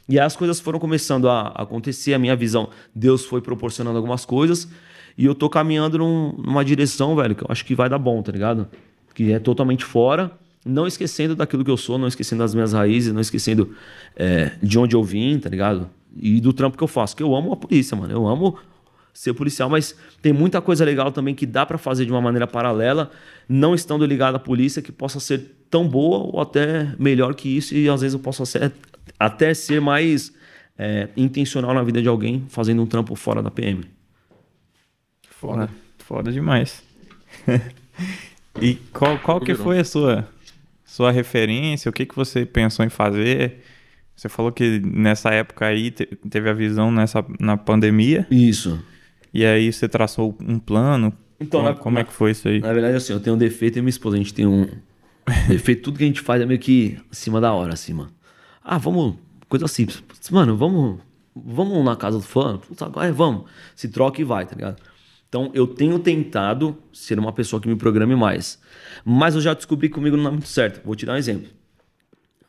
E 0.09 0.19
aí 0.19 0.25
as 0.25 0.37
coisas 0.37 0.61
foram 0.61 0.79
começando 0.79 1.29
a 1.29 1.49
acontecer, 1.49 2.15
a 2.15 2.19
minha 2.19 2.37
visão, 2.37 2.71
Deus 2.95 3.25
foi 3.25 3.43
proporcionando 3.43 3.97
algumas 3.97 4.25
coisas. 4.25 4.69
E 5.19 5.27
eu 5.27 5.35
tô 5.35 5.51
caminhando 5.51 5.99
num, 5.99 6.33
numa 6.39 6.65
direção, 6.65 7.15
velho, 7.15 7.35
que 7.35 7.43
eu 7.43 7.49
acho 7.51 7.65
que 7.65 7.75
vai 7.75 7.91
dar 7.91 7.99
bom, 7.99 8.23
tá 8.23 8.33
ligado? 8.33 8.69
Que 9.15 9.33
é 9.33 9.39
totalmente 9.39 9.85
fora 9.85 10.31
não 10.65 10.87
esquecendo 10.87 11.35
daquilo 11.35 11.65
que 11.65 11.71
eu 11.71 11.77
sou, 11.77 11.99
não 11.99 12.07
esquecendo 12.07 12.43
das 12.43 12.55
minhas 12.55 12.73
raízes, 12.73 13.13
não 13.13 13.21
esquecendo 13.21 13.75
é, 14.15 14.53
de 14.63 14.79
onde 14.79 14.95
eu 14.95 15.03
vim, 15.03 15.39
tá 15.39 15.49
ligado? 15.49 15.89
E 16.15 16.41
do 16.41 16.53
trampo 16.53 16.77
que 16.77 16.85
eu 16.85 16.89
faço, 16.89 17.17
que 17.17 17.23
eu 17.23 17.35
amo 17.35 17.53
a 17.53 17.57
polícia, 17.57 17.97
mano. 17.97 18.13
Eu 18.13 18.27
amo 18.27 18.59
ser 19.13 19.33
policial, 19.33 19.69
mas 19.69 19.97
tem 20.21 20.33
muita 20.33 20.61
coisa 20.61 20.85
legal 20.85 21.11
também 21.11 21.35
que 21.35 21.47
dá 21.47 21.65
para 21.65 21.79
fazer 21.79 22.05
de 22.05 22.13
uma 22.13 22.21
maneira 22.21 22.47
paralela, 22.47 23.11
não 23.49 23.75
estando 23.75 24.05
ligado 24.05 24.37
à 24.37 24.39
polícia, 24.39 24.83
que 24.83 24.93
possa 24.93 25.19
ser 25.19 25.57
tão 25.71 25.89
boa 25.89 26.19
ou 26.19 26.41
até 26.41 26.95
melhor 26.99 27.35
que 27.35 27.49
isso, 27.49 27.75
e 27.75 27.89
às 27.89 28.01
vezes 28.01 28.15
eu 28.15 28.21
posso 28.21 28.45
ser, 28.47 28.73
até 29.19 29.55
ser 29.55 29.81
mais 29.81 30.33
é, 30.79 31.09
intencional 31.17 31.75
na 31.75 31.83
vida 31.83 32.01
de 32.01 32.09
alguém 32.09 32.45
fazendo 32.49 32.83
um 32.83 32.87
trampo 32.87 33.15
fora 33.15 33.43
da 33.43 33.51
PM. 33.51 33.98
Foda, 35.41 35.71
foda 35.99 36.33
demais. 36.33 36.83
e 38.61 38.75
qual, 38.93 39.19
qual 39.19 39.41
que 39.41 39.55
foi 39.55 39.79
a 39.79 39.85
sua 39.85 40.29
sua 40.85 41.13
referência, 41.13 41.89
o 41.89 41.93
que, 41.93 42.07
que 42.07 42.17
você 42.17 42.45
pensou 42.45 42.85
em 42.85 42.89
fazer? 42.89 43.59
Você 44.17 44.29
falou 44.29 44.51
que 44.51 44.81
nessa 44.81 45.31
época 45.31 45.67
aí 45.67 45.93
teve 45.93 46.51
a 46.51 46.53
visão 46.53 46.91
nessa, 46.91 47.25
na 47.39 47.57
pandemia. 47.57 48.27
Isso. 48.31 48.83
E 49.33 49.45
aí 49.45 49.73
você 49.73 49.89
traçou 49.89 50.37
um 50.41 50.59
plano. 50.59 51.13
Então, 51.39 51.61
como, 51.61 51.73
na, 51.73 51.79
como 51.79 51.99
é 52.01 52.05
que 52.05 52.13
foi 52.13 52.33
isso 52.33 52.49
aí? 52.49 52.59
Na 52.59 52.73
verdade, 52.73 52.97
assim, 52.97 53.13
eu 53.13 53.21
tenho 53.21 53.37
um 53.37 53.39
defeito 53.39 53.79
e 53.79 53.83
minha 53.83 53.91
esposa, 53.91 54.17
a 54.17 54.19
gente 54.19 54.35
tem 54.35 54.45
um 54.45 54.67
defeito, 55.47 55.83
tudo 55.83 55.99
que 55.99 56.05
a 56.05 56.07
gente 56.09 56.21
faz 56.21 56.43
é 56.43 56.47
meio 56.47 56.59
que 56.59 56.99
acima 57.13 57.41
da 57.41 57.53
hora, 57.53 57.75
assim, 57.75 57.93
mano. 57.93 58.11
Ah, 58.65 58.79
vamos, 58.79 59.15
coisa 59.49 59.69
simples. 59.69 60.03
Mano, 60.33 60.57
vamos, 60.57 60.99
vamos 61.37 61.85
na 61.85 61.95
casa 61.95 62.17
do 62.17 62.25
fã? 62.25 62.59
Agora 62.81 63.13
vamos. 63.13 63.45
Se 63.77 63.89
troca 63.89 64.21
e 64.21 64.25
vai, 64.25 64.47
tá 64.47 64.57
ligado? 64.57 64.83
Então, 65.29 65.51
eu 65.53 65.67
tenho 65.67 65.99
tentado 65.99 66.77
ser 66.93 67.19
uma 67.19 67.33
pessoa 67.33 67.61
que 67.61 67.69
me 67.69 67.77
programe 67.77 68.17
mais. 68.17 68.59
Mas 69.05 69.35
eu 69.35 69.41
já 69.41 69.53
descobri 69.53 69.89
que 69.89 69.95
comigo 69.95 70.17
não 70.17 70.29
é 70.29 70.31
muito 70.31 70.49
certo. 70.49 70.85
Vou 70.85 70.95
te 70.95 71.05
dar 71.05 71.13
um 71.13 71.17
exemplo. 71.17 71.49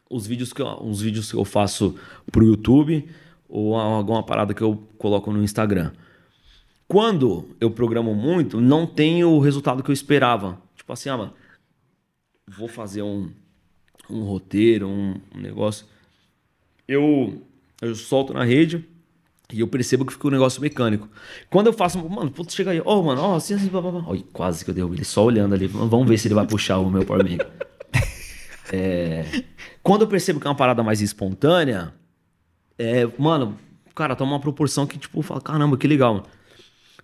Os 0.10 0.26
vídeos 0.26 0.54
que 0.54 0.62
eu, 0.62 0.94
vídeos 0.94 1.32
que 1.32 1.38
eu 1.38 1.44
faço 1.44 1.96
pro 2.32 2.46
YouTube 2.46 3.08
ou 3.50 3.76
alguma 3.76 4.24
parada 4.24 4.54
que 4.54 4.62
eu 4.62 4.82
coloco 4.98 5.32
no 5.32 5.44
Instagram. 5.44 5.92
Quando 6.88 7.50
eu 7.60 7.70
programo 7.70 8.16
muito, 8.16 8.62
não 8.62 8.88
tem 8.88 9.24
o 9.24 9.40
resultado 9.40 9.84
que 9.84 9.92
eu 9.92 9.94
esperava. 9.94 10.60
Tipo 10.76 10.94
assim, 10.94 11.10
ah, 11.10 11.18
mano, 11.18 11.34
vou 12.48 12.68
fazer 12.68 13.02
um, 13.02 13.30
um 14.10 14.24
roteiro, 14.24 14.88
um, 14.88 15.16
um 15.36 15.40
negócio. 15.40 15.86
Eu, 16.88 17.44
eu 17.82 17.94
solto 17.94 18.34
na 18.34 18.44
rede, 18.44 18.84
e 19.52 19.62
eu 19.62 19.68
percebo 19.68 20.06
que 20.06 20.14
fica 20.14 20.28
um 20.28 20.32
negócio 20.32 20.62
mecânico. 20.62 21.10
Quando 21.50 21.68
eu 21.68 21.74
faço, 21.74 21.98
mano, 22.08 22.30
putz, 22.30 22.54
chega 22.54 22.72
aí, 22.72 22.82
ó, 22.86 23.00
oh, 23.00 23.04
mano, 23.04 23.22
ó, 23.22 23.34
oh, 23.34 23.36
assim, 23.36 23.56
assim, 23.56 23.68
blá, 23.68 23.82
blá, 23.82 23.92
blá. 23.92 24.04
Quase 24.32 24.64
que 24.64 24.70
eu 24.70 24.76
derrubei 24.76 25.00
ele, 25.00 25.06
só 25.06 25.24
olhando 25.26 25.56
ali. 25.56 25.66
Vamos 25.66 26.08
ver 26.08 26.18
se 26.20 26.28
ele 26.28 26.36
vai 26.36 26.46
puxar 26.46 26.78
o 26.78 26.90
meu 26.90 27.04
Power 27.04 27.26
é... 28.72 29.26
Quando 29.82 30.04
eu 30.04 30.08
percebo 30.08 30.40
que 30.40 30.46
é 30.46 30.50
uma 30.50 30.56
parada 30.56 30.84
mais 30.84 31.02
espontânea, 31.02 31.94
é, 32.78 33.08
mano, 33.18 33.58
cara, 33.96 34.16
toma 34.16 34.34
uma 34.34 34.40
proporção 34.40 34.86
que, 34.86 35.00
tipo, 35.00 35.22
fala, 35.24 35.42
caramba, 35.42 35.78
que 35.78 35.88
legal, 35.88 36.14
mano. 36.14 36.26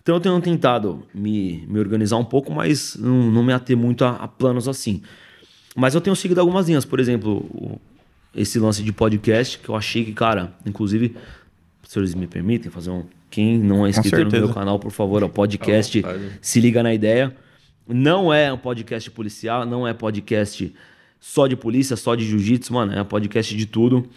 Então 0.00 0.14
eu 0.14 0.20
tenho 0.20 0.40
tentado 0.40 1.02
me, 1.12 1.66
me 1.66 1.80
organizar 1.80 2.16
um 2.16 2.24
pouco, 2.24 2.52
mas 2.52 2.94
não, 2.94 3.28
não 3.28 3.42
me 3.42 3.52
ater 3.52 3.76
muito 3.76 4.04
a, 4.04 4.10
a, 4.10 4.28
planos 4.28 4.68
assim. 4.68 5.02
Mas 5.74 5.96
eu 5.96 6.00
tenho 6.00 6.14
seguido 6.14 6.40
algumas 6.40 6.68
linhas, 6.68 6.84
por 6.84 7.00
exemplo, 7.00 7.80
esse 8.32 8.56
lance 8.60 8.84
de 8.84 8.92
podcast, 8.92 9.58
que 9.58 9.68
eu 9.68 9.74
achei 9.74 10.04
que, 10.04 10.12
cara, 10.12 10.54
inclusive 10.64 11.16
senhores 11.86 12.14
me 12.14 12.26
permitem 12.26 12.70
fazer 12.70 12.90
um. 12.90 13.04
Quem 13.30 13.58
não 13.58 13.86
é 13.86 13.90
inscrito 13.90 14.24
no 14.24 14.30
meu 14.30 14.54
canal, 14.54 14.78
por 14.78 14.90
favor, 14.90 15.22
é 15.22 15.26
o 15.26 15.28
podcast 15.28 16.02
Se 16.40 16.60
Liga 16.60 16.82
na 16.82 16.94
Ideia. 16.94 17.34
Não 17.86 18.32
é 18.32 18.52
um 18.52 18.58
podcast 18.58 19.10
policial, 19.10 19.64
não 19.64 19.86
é 19.86 19.92
podcast 19.92 20.74
só 21.20 21.46
de 21.46 21.56
polícia, 21.56 21.96
só 21.96 22.14
de 22.14 22.24
jiu-jitsu, 22.24 22.72
mano. 22.72 22.92
É 22.92 23.02
um 23.02 23.04
podcast 23.04 23.54
de 23.54 23.66
tudo. 23.66 24.08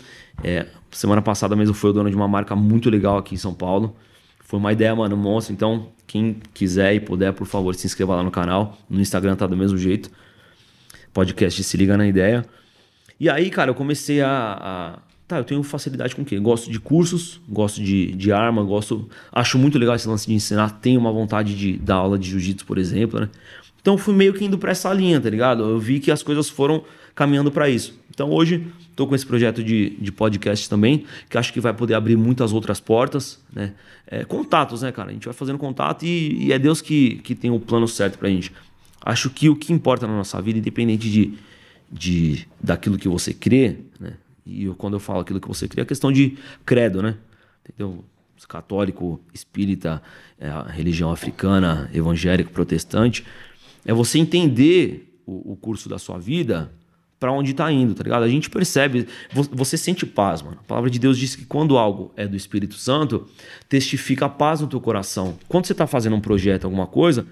É, 0.43 0.67
semana 0.91 1.21
passada 1.21 1.55
mesmo 1.55 1.73
foi 1.73 1.89
o 1.89 1.93
dono 1.93 2.09
de 2.09 2.15
uma 2.15 2.27
marca 2.27 2.55
muito 2.55 2.89
legal 2.89 3.17
aqui 3.17 3.35
em 3.35 3.37
São 3.37 3.53
Paulo. 3.53 3.95
Foi 4.39 4.59
uma 4.59 4.73
ideia, 4.73 4.95
mano, 4.95 5.15
monstro. 5.15 5.53
Então, 5.53 5.89
quem 6.07 6.37
quiser 6.53 6.95
e 6.95 6.99
puder, 6.99 7.33
por 7.33 7.45
favor, 7.45 7.75
se 7.75 7.85
inscreva 7.85 8.15
lá 8.15 8.23
no 8.23 8.31
canal. 8.31 8.77
No 8.89 8.99
Instagram 8.99 9.35
tá 9.35 9.45
do 9.45 9.55
mesmo 9.55 9.77
jeito. 9.77 10.09
Podcast 11.13 11.63
Se 11.63 11.77
Liga 11.77 11.95
na 11.97 12.07
Ideia. 12.07 12.45
E 13.19 13.29
aí, 13.29 13.49
cara, 13.49 13.69
eu 13.71 13.75
comecei 13.75 14.21
a, 14.21 14.57
a 14.59 14.99
Tá, 15.29 15.37
eu 15.37 15.43
tenho 15.43 15.61
facilidade 15.61 16.15
com 16.15 16.23
o 16.23 16.25
quê? 16.25 16.39
Gosto 16.39 16.71
de 16.71 16.79
cursos, 16.79 17.39
gosto 17.47 17.83
de, 17.83 18.13
de 18.13 18.31
arma, 18.31 18.63
gosto. 18.63 19.07
Acho 19.31 19.59
muito 19.59 19.77
legal 19.77 19.95
esse 19.95 20.07
lance 20.07 20.25
de 20.25 20.33
ensinar. 20.33 20.79
Tenho 20.81 20.99
uma 20.99 21.11
vontade 21.11 21.55
de 21.55 21.77
dar 21.77 21.97
aula 21.97 22.17
de 22.17 22.31
jiu-jitsu, 22.31 22.65
por 22.65 22.79
exemplo, 22.79 23.19
né? 23.19 23.29
Então 23.79 23.95
fui 23.95 24.15
meio 24.15 24.33
que 24.33 24.43
indo 24.43 24.57
para 24.57 24.71
essa 24.71 24.91
linha, 24.91 25.21
tá 25.21 25.29
ligado? 25.29 25.61
Eu 25.61 25.77
vi 25.77 25.99
que 25.99 26.09
as 26.09 26.23
coisas 26.23 26.49
foram 26.49 26.83
caminhando 27.13 27.51
para 27.51 27.69
isso. 27.69 27.93
Então 28.09 28.31
hoje 28.31 28.65
estou 28.89 29.05
com 29.05 29.13
esse 29.13 29.23
projeto 29.23 29.63
de, 29.63 29.91
de 30.01 30.11
podcast 30.11 30.67
também, 30.67 31.05
que 31.29 31.37
acho 31.37 31.53
que 31.53 31.59
vai 31.59 31.75
poder 31.75 31.93
abrir 31.93 32.15
muitas 32.15 32.51
outras 32.51 32.79
portas, 32.79 33.39
né? 33.53 33.73
É, 34.07 34.25
contatos, 34.25 34.81
né, 34.81 34.91
cara? 34.91 35.11
A 35.11 35.13
gente 35.13 35.25
vai 35.25 35.33
fazendo 35.35 35.59
contato 35.59 36.07
e, 36.07 36.47
e 36.47 36.51
é 36.51 36.57
Deus 36.57 36.81
que, 36.81 37.17
que 37.17 37.35
tem 37.35 37.51
o 37.51 37.59
plano 37.59 37.87
certo 37.87 38.17
pra 38.17 38.29
gente. 38.29 38.51
Acho 39.05 39.29
que 39.29 39.47
o 39.47 39.55
que 39.55 39.71
importa 39.71 40.07
na 40.07 40.17
nossa 40.17 40.41
vida, 40.41 40.57
independente 40.57 41.07
de, 41.07 41.33
de 41.91 42.47
daquilo 42.59 42.97
que 42.97 43.07
você 43.07 43.31
crê, 43.31 43.75
né? 43.99 44.13
E 44.49 44.65
eu, 44.65 44.75
quando 44.75 44.95
eu 44.95 44.99
falo 44.99 45.19
aquilo 45.19 45.39
que 45.39 45.47
você 45.47 45.67
cria, 45.67 45.83
é 45.83 45.85
questão 45.85 46.11
de 46.11 46.37
credo, 46.65 47.01
né? 47.01 47.15
Entendeu? 47.63 48.03
Católico, 48.47 49.21
espírita, 49.33 50.01
é, 50.39 50.49
religião 50.71 51.11
africana, 51.11 51.89
evangélico, 51.93 52.51
protestante. 52.51 53.25
É 53.85 53.93
você 53.93 54.17
entender 54.17 55.21
o, 55.25 55.53
o 55.53 55.55
curso 55.55 55.87
da 55.89 55.99
sua 55.99 56.17
vida 56.17 56.71
para 57.19 57.33
onde 57.33 57.51
está 57.51 57.69
indo, 57.71 57.93
tá 57.93 58.01
ligado? 58.01 58.23
A 58.23 58.29
gente 58.29 58.49
percebe, 58.49 59.05
você 59.51 59.77
sente 59.77 60.05
paz, 60.05 60.41
mano. 60.41 60.57
A 60.61 60.63
palavra 60.63 60.89
de 60.89 60.97
Deus 60.97 61.17
diz 61.17 61.35
que 61.35 61.45
quando 61.45 61.77
algo 61.77 62.13
é 62.15 62.25
do 62.25 62.35
Espírito 62.35 62.75
Santo, 62.75 63.27
testifica 63.67 64.27
a 64.27 64.29
paz 64.29 64.61
no 64.61 64.67
teu 64.67 64.79
coração. 64.79 65.37
Quando 65.47 65.65
você 65.65 65.73
está 65.73 65.85
fazendo 65.85 66.15
um 66.15 66.21
projeto, 66.21 66.63
alguma 66.63 66.87
coisa, 66.87 67.27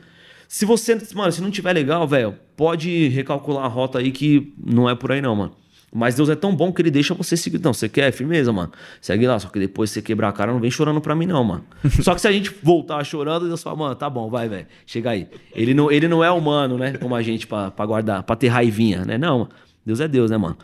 se 0.48 0.66
você, 0.66 1.00
mano, 1.16 1.32
se 1.32 1.42
não 1.42 1.50
tiver 1.50 1.72
legal, 1.72 2.06
velho, 2.06 2.36
pode 2.56 3.08
recalcular 3.08 3.64
a 3.64 3.68
rota 3.68 4.00
aí 4.00 4.12
que 4.12 4.54
não 4.62 4.90
é 4.90 4.96
por 4.96 5.12
aí 5.12 5.22
não, 5.22 5.36
mano. 5.36 5.56
Mas 5.94 6.16
Deus 6.16 6.30
é 6.30 6.36
tão 6.36 6.54
bom 6.54 6.72
que 6.72 6.82
ele 6.82 6.92
deixa 6.92 7.14
você 7.14 7.38
seguir. 7.38 7.60
Não, 7.60 7.74
você 7.74 7.88
quer? 7.88 8.12
Firmeza, 8.12 8.52
mano. 8.52 8.72
Segue 9.00 9.26
lá. 9.26 9.40
Só 9.40 9.48
que 9.48 9.58
depois 9.58 9.90
você 9.90 10.02
quebrar 10.02 10.30
a 10.30 10.32
cara, 10.34 10.52
não 10.52 10.60
vem 10.60 10.70
chorando 10.70 11.00
pra 11.00 11.16
mim, 11.16 11.26
não, 11.26 11.44
mano. 11.44 11.64
só 12.04 12.14
que 12.14 12.22
se 12.22 12.28
a 12.28 12.32
gente 12.32 12.54
voltar 12.62 13.04
chorando, 13.06 13.48
Deus 13.48 13.64
fala, 13.64 13.76
mano, 13.78 13.96
tá 13.96 14.10
bom, 14.10 14.30
vai, 14.30 14.50
velho. 14.50 14.68
Chega 14.86 15.12
aí. 15.12 15.28
Ele 15.56 15.74
não, 15.74 15.90
ele 15.90 16.08
não 16.08 16.24
é 16.24 16.30
humano, 16.30 16.78
né? 16.78 16.94
Como 16.98 17.16
a 17.16 17.22
gente 17.22 17.48
pra, 17.48 17.72
pra 17.72 17.86
guardar, 17.86 18.24
pra 18.24 18.36
ter 18.36 18.50
raivinha, 18.50 19.06
né? 19.06 19.18
Não, 19.18 19.48
Deus 19.86 20.02
é 20.02 20.08
Deus, 20.08 20.30
né, 20.30 20.38
mano? 20.38 20.58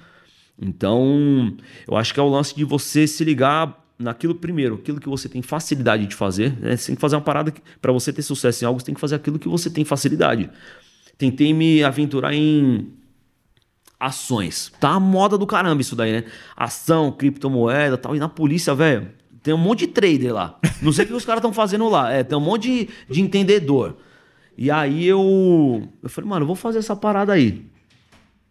Então, 0.61 1.55
eu 1.87 1.95
acho 1.95 2.13
que 2.13 2.19
é 2.19 2.23
o 2.23 2.29
lance 2.29 2.55
de 2.55 2.63
você 2.63 3.07
se 3.07 3.23
ligar 3.23 3.81
naquilo 3.97 4.35
primeiro, 4.35 4.75
aquilo 4.75 4.99
que 4.99 5.07
você 5.07 5.29
tem 5.29 5.41
facilidade 5.41 6.05
de 6.05 6.15
fazer. 6.15 6.53
Né? 6.59 6.75
Você 6.75 6.87
tem 6.87 6.95
que 6.95 7.01
fazer 7.01 7.15
uma 7.15 7.21
parada 7.21 7.49
que, 7.49 7.61
para 7.81 7.91
você 7.91 8.11
ter 8.11 8.21
sucesso 8.21 8.63
em 8.63 8.67
algo, 8.67 8.79
você 8.79 8.85
tem 8.85 8.95
que 8.95 9.01
fazer 9.01 9.15
aquilo 9.15 9.39
que 9.39 9.47
você 9.47 9.69
tem 9.69 9.85
facilidade. 9.85 10.49
Tentei 11.17 11.53
me 11.53 11.83
aventurar 11.83 12.33
em 12.33 12.91
ações. 14.05 14.71
Tá 14.79 14.91
a 14.91 14.99
moda 14.99 15.37
do 15.37 15.47
caramba 15.47 15.81
isso 15.81 15.95
daí, 15.95 16.11
né? 16.11 16.23
Ação, 16.55 17.11
criptomoeda 17.11 17.97
tal. 17.97 18.15
E 18.15 18.19
na 18.19 18.29
polícia, 18.29 18.75
velho, 18.75 19.09
tem 19.41 19.53
um 19.53 19.57
monte 19.57 19.79
de 19.79 19.87
trader 19.87 20.33
lá. 20.33 20.59
Não 20.81 20.91
sei 20.91 21.05
o 21.05 21.07
que 21.07 21.13
os 21.13 21.25
caras 21.25 21.39
estão 21.39 21.53
fazendo 21.53 21.87
lá. 21.89 22.11
É, 22.11 22.23
tem 22.23 22.37
um 22.37 22.41
monte 22.41 22.63
de, 22.69 22.89
de 23.13 23.21
entendedor. 23.21 23.97
E 24.57 24.69
aí 24.69 25.05
eu. 25.05 25.87
Eu 26.01 26.09
falei, 26.09 26.29
mano, 26.29 26.43
eu 26.43 26.47
vou 26.47 26.55
fazer 26.55 26.79
essa 26.79 26.95
parada 26.95 27.33
aí. 27.33 27.65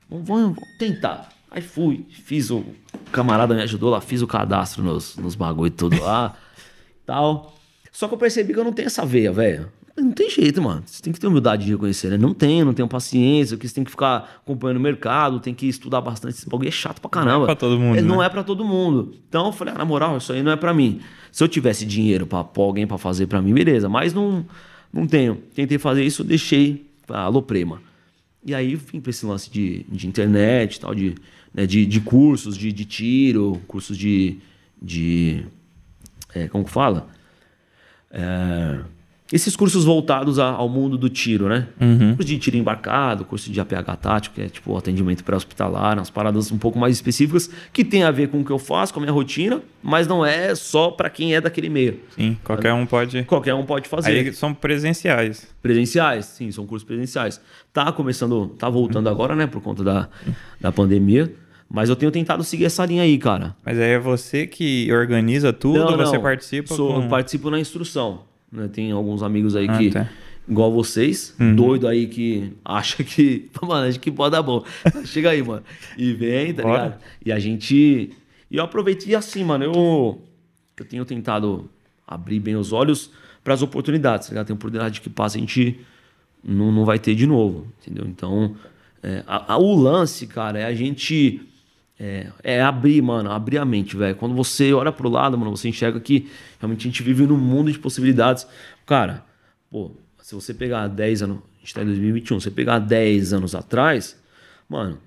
Vamos, 0.09 0.59
tentar. 0.79 1.29
Aí 1.51 1.63
fui, 1.63 2.07
fiz 2.11 2.51
o. 2.51 2.59
o 2.59 3.11
camarada 3.13 3.55
me 3.55 3.63
ajudou 3.63 3.91
lá, 3.91 4.01
fiz 4.01 4.23
o 4.23 4.27
cadastro 4.27 4.83
nos, 4.83 5.17
nos 5.17 5.35
bagulho 5.35 5.71
tudo 5.71 6.01
lá. 6.03 6.35
tal. 7.07 7.55
Só 7.91 8.09
que 8.09 8.15
eu 8.15 8.19
percebi 8.19 8.55
que 8.55 8.59
eu 8.59 8.65
não 8.65 8.73
tenho 8.73 8.87
essa 8.87 9.05
veia, 9.05 9.33
velho. 9.33 9.71
Não 9.97 10.13
tem 10.13 10.31
jeito, 10.31 10.61
mano. 10.63 10.83
Você 10.87 11.03
tem 11.03 11.13
que 11.13 11.21
ter 11.21 11.27
humildade 11.27 11.65
de 11.65 11.71
reconhecer, 11.71 12.09
né? 12.09 12.17
Não 12.17 12.33
tenho, 12.33 12.65
não 12.65 12.73
tenho 12.73 12.89
paciência, 12.89 13.57
que 13.57 13.69
você 13.69 13.75
tem 13.75 13.85
que 13.85 13.91
ficar 13.91 14.41
acompanhando 14.43 14.79
o 14.79 14.81
mercado, 14.81 15.39
tem 15.39 15.55
que 15.55 15.67
estudar 15.67 16.01
bastante. 16.01 16.35
Esse 16.35 16.49
bagulho 16.49 16.69
é 16.69 16.73
chato 16.73 17.01
pra 17.01 17.11
caramba. 17.11 17.33
Não 17.39 17.43
é 17.43 17.47
pra 17.47 17.57
todo 17.57 17.79
mundo. 17.79 17.99
É, 17.99 18.03
não 18.03 18.19
né? 18.19 18.27
é 18.27 18.29
pra 18.29 18.43
todo 18.43 18.65
mundo. 18.65 19.15
Então 19.29 19.47
eu 19.47 19.53
falei, 19.53 19.75
ah, 19.75 19.79
na 19.79 19.85
moral, 19.85 20.17
isso 20.17 20.33
aí 20.33 20.43
não 20.43 20.53
é 20.53 20.57
pra 20.57 20.73
mim. 20.73 21.01
Se 21.31 21.45
eu 21.45 21.49
tivesse 21.49 21.85
dinheiro 21.85 22.27
pra 22.27 22.43
pôr 22.43 22.63
alguém 22.63 22.87
pra 22.87 22.97
fazer 22.97 23.27
pra 23.27 23.43
mim, 23.43 23.53
beleza. 23.53 23.89
Mas 23.89 24.15
não, 24.15 24.47
não 24.93 25.07
tenho. 25.07 25.37
Tentei 25.55 25.79
fazer 25.79 26.05
isso, 26.05 26.25
deixei. 26.25 26.87
Alô, 27.09 27.43
prema. 27.43 27.83
E 28.45 28.55
aí 28.55 28.75
vim 28.75 29.01
pra 29.01 29.11
esse 29.11 29.27
lance 29.27 29.51
de, 29.51 29.85
de 29.89 30.07
internet 30.07 30.81
tal, 30.81 30.95
de, 30.95 31.15
né, 31.55 31.67
de, 31.67 31.87
de 31.87 32.01
cursos 32.01 32.57
de, 32.57 32.73
de 32.73 32.85
tiro, 32.85 33.61
cursos 33.69 33.97
de. 33.97 34.39
de 34.81 35.45
é, 36.35 36.49
como 36.49 36.65
que 36.65 36.71
fala? 36.71 37.09
É, 38.11 38.81
esses 39.33 39.57
cursos 39.57 39.85
voltados 39.85 40.39
a, 40.39 40.51
ao 40.51 40.69
mundo 40.69 40.99
do 40.99 41.09
tiro, 41.09 41.49
né? 41.49 41.67
Uhum. 41.81 42.15
Curso 42.15 42.25
de 42.29 42.39
tiro 42.39 42.57
embarcado, 42.57 43.25
curso 43.25 43.51
de 43.51 43.61
APH 43.61 43.97
tático, 44.01 44.35
que 44.35 44.43
é 44.43 44.49
tipo 44.49 44.77
atendimento 44.77 45.25
pré-hospitalar, 45.25 45.97
umas 45.97 46.11
paradas 46.11 46.53
um 46.53 46.59
pouco 46.59 46.79
mais 46.79 46.95
específicas 46.95 47.51
que 47.73 47.83
tem 47.83 48.05
a 48.05 48.11
ver 48.11 48.29
com 48.29 48.41
o 48.41 48.45
que 48.45 48.51
eu 48.51 48.59
faço, 48.59 48.93
com 48.93 49.01
a 49.01 49.03
minha 49.03 49.13
rotina, 49.13 49.63
mas 49.83 50.07
não 50.07 50.25
é 50.25 50.55
só 50.55 50.91
para 50.91 51.09
quem 51.09 51.35
é 51.35 51.41
daquele 51.41 51.71
meio. 51.71 51.99
Sim, 52.11 52.37
qualquer 52.45 52.75
um 52.75 52.85
pode. 52.85 53.25
Qualquer 53.25 53.55
um 53.55 53.65
pode 53.65 53.89
fazer. 53.89 54.11
Aí 54.11 54.33
são 54.35 54.53
presenciais. 54.53 55.49
Presenciais, 55.63 56.27
sim, 56.27 56.51
são 56.51 56.67
cursos 56.67 56.87
presenciais. 56.87 57.41
Tá 57.73 57.91
começando, 57.91 58.49
tá 58.59 58.69
voltando 58.69 59.09
agora, 59.09 59.35
né, 59.35 59.47
por 59.47 59.63
conta 59.63 59.83
da, 59.83 60.09
da 60.61 60.71
pandemia. 60.71 61.33
Mas 61.75 61.89
eu 61.89 61.97
tenho 61.97 62.13
tentado 62.13 62.45
seguir 62.45 62.67
essa 62.67 62.85
linha 62.85 63.03
aí, 63.03 63.17
cara. 63.17 63.57
Mas 63.65 63.79
aí 63.79 63.93
é 63.93 63.99
você 63.99 64.47
que 64.47 64.93
organiza 64.93 65.55
tudo, 65.55 65.79
Não, 65.79 65.97
você 65.97 66.17
não. 66.17 66.23
participa 66.23 66.75
Sou, 66.75 67.01
com... 67.01 67.09
Participo 67.09 67.49
na 67.49 67.59
instrução. 67.59 68.31
Né? 68.53 68.69
Tem 68.69 68.93
alguns 68.93 69.23
amigos 69.23 69.57
aí 69.57 69.67
Ah, 69.69 69.79
que, 69.79 69.91
tá. 69.91 70.09
igual 70.47 70.71
vocês, 70.73 71.35
doido 71.57 71.89
aí 71.89 72.07
que 72.07 72.53
acha 72.65 73.03
que, 73.03 73.49
mano, 73.63 73.89
acho 73.89 73.99
que 73.99 74.11
pode 74.11 74.33
dar 74.33 74.43
bom. 74.43 74.63
Chega 75.05 75.31
aí, 75.31 75.43
mano. 75.43 75.63
E 75.97 76.13
vem, 76.13 76.53
tá 76.53 76.63
Bora. 76.63 76.83
ligado? 76.85 77.01
E 77.25 77.33
a 77.33 77.39
gente. 77.39 78.11
E 78.51 78.57
eu 78.57 78.63
aproveitei 78.65 79.15
assim, 79.15 79.43
mano. 79.45 79.65
Eu, 79.65 80.21
eu 80.77 80.85
tenho 80.85 81.05
tentado 81.05 81.69
abrir 82.07 82.41
bem 82.41 82.57
os 82.57 82.73
olhos 82.73 83.11
para 83.43 83.55
as 83.55 83.63
oportunidades, 83.63 84.27
tá 84.29 84.33
ligado? 84.33 84.47
Tem 84.49 84.55
oportunidade 84.55 85.01
que 85.01 85.09
passa 85.09 85.39
a 85.39 85.41
gente 85.41 85.81
não, 86.45 86.71
não 86.71 86.85
vai 86.85 86.99
ter 86.99 87.15
de 87.15 87.27
novo, 87.27 87.67
entendeu? 87.81 88.05
Então, 88.07 88.55
é, 89.03 89.25
a- 89.27 89.55
a- 89.55 89.59
o 89.59 89.75
lance, 89.75 90.27
cara, 90.27 90.59
é 90.59 90.65
a 90.67 90.75
gente. 90.75 91.41
É, 92.05 92.27
é 92.43 92.61
abrir, 92.61 93.01
mano, 93.01 93.31
abrir 93.31 93.59
a 93.59 93.65
mente, 93.65 93.97
velho. 93.97 94.17
Quando 94.17 94.35
você 94.35 94.73
olha 94.73 94.91
pro 94.91 95.09
lado, 95.09 95.39
mano, 95.39 95.57
você 95.57 95.69
enxerga 95.69 96.01
que 96.01 96.29
realmente 96.59 96.81
a 96.81 96.91
gente 96.91 97.01
vive 97.01 97.25
num 97.25 97.39
mundo 97.39 97.71
de 97.71 97.79
possibilidades. 97.79 98.45
Cara, 98.85 99.25
pô, 99.71 99.93
se 100.21 100.35
você 100.35 100.53
pegar 100.53 100.89
10 100.89 101.23
anos, 101.23 101.39
a 101.39 101.61
gente 101.61 101.75
tá 101.75 101.83
em 101.83 101.87
2021, 101.87 102.41
se 102.41 102.45
você 102.45 102.51
pegar 102.51 102.81
10 102.81 103.33
anos 103.35 103.55
atrás, 103.55 104.21
mano, 104.69 104.99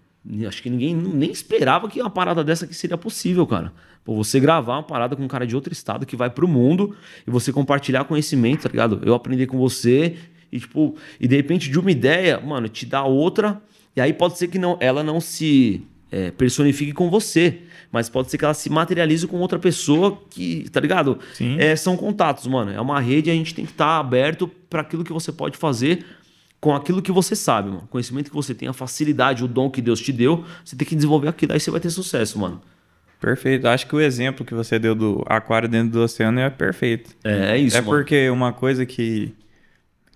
acho 0.48 0.64
que 0.64 0.70
ninguém 0.70 0.96
nem 0.96 1.32
esperava 1.32 1.90
que 1.90 2.00
uma 2.00 2.10
parada 2.10 2.46
dessa 2.46 2.64
aqui 2.64 2.74
seria 2.74 2.98
possível, 2.98 3.46
cara. 3.46 3.74
Pô, 4.06 4.16
você 4.16 4.40
gravar 4.40 4.76
uma 4.76 4.84
parada 4.84 5.18
com 5.18 5.24
um 5.24 5.28
cara 5.28 5.46
de 5.46 5.54
outro 5.54 5.74
estado 5.74 6.06
que 6.06 6.16
vai 6.16 6.30
pro 6.30 6.48
mundo 6.48 6.96
e 7.28 7.30
você 7.30 7.52
compartilhar 7.52 8.06
conhecimento, 8.06 8.64
tá 8.64 8.70
ligado? 8.70 9.02
Eu 9.04 9.14
aprender 9.14 9.48
com 9.48 9.58
você 9.58 10.16
e, 10.50 10.62
tipo, 10.62 10.96
e 11.20 11.28
de 11.28 11.36
repente 11.36 11.70
de 11.70 11.78
uma 11.78 11.92
ideia, 11.92 12.40
mano, 12.40 12.70
te 12.70 12.86
dá 12.86 13.04
outra, 13.04 13.62
e 13.94 14.00
aí 14.00 14.14
pode 14.14 14.38
ser 14.38 14.48
que 14.48 14.58
não, 14.58 14.78
ela 14.80 15.04
não 15.04 15.20
se 15.20 15.86
é, 16.16 16.32
personifique 16.32 16.94
com 16.94 17.10
você, 17.10 17.60
mas 17.92 18.08
pode 18.08 18.32
ser 18.32 18.38
que 18.38 18.46
ela 18.46 18.54
se 18.54 18.70
materialize 18.70 19.28
com 19.28 19.38
outra 19.38 19.60
pessoa 19.60 20.18
que, 20.30 20.70
tá 20.72 20.80
ligado? 20.80 21.20
Sim. 21.34 21.58
É, 21.60 21.76
são 21.76 21.98
contatos, 21.98 22.48
mano. 22.48 22.72
É 22.72 22.80
uma 22.80 23.02
rede 23.02 23.30
e 23.30 23.34
a 23.34 23.36
gente 23.36 23.54
tem 23.54 23.66
que 23.66 23.74
estar 23.74 24.00
aberto 24.00 24.48
para 24.70 24.80
aquilo 24.80 25.04
que 25.04 25.12
você 25.12 25.30
pode 25.34 25.58
fazer 25.58 26.06
com 26.62 26.74
aquilo 26.74 27.02
que 27.02 27.12
você 27.12 27.36
sabe, 27.36 27.68
mano. 27.68 27.86
Conhecimento 27.90 28.30
que 28.30 28.36
você 28.36 28.56
tem, 28.56 28.70
a 28.70 28.74
facilidade, 28.74 29.44
o 29.44 29.48
dom 29.48 29.70
que 29.70 29.82
Deus 29.82 30.00
te 30.00 30.14
deu, 30.14 30.46
você 30.64 30.74
tem 30.74 30.88
que 30.88 30.96
desenvolver 30.96 31.28
aquilo, 31.28 31.52
aí 31.52 31.60
você 31.60 31.70
vai 31.70 31.82
ter 31.82 31.90
sucesso, 31.90 32.40
mano. 32.40 32.62
Perfeito. 33.20 33.68
Acho 33.68 33.86
que 33.86 33.96
o 33.96 34.00
exemplo 34.00 34.46
que 34.46 34.54
você 34.54 34.80
deu 34.80 34.96
do 34.96 35.22
aquário 35.26 35.68
dentro 35.68 35.92
do 35.92 36.00
oceano 36.00 36.40
é 36.40 36.50
perfeito. 36.50 37.12
É, 37.26 37.56
é 37.56 37.58
isso, 37.58 37.76
é 37.76 37.82
mano. 37.82 37.92
porque 37.92 38.30
uma 38.30 38.54
coisa 38.54 38.86
que, 38.86 39.34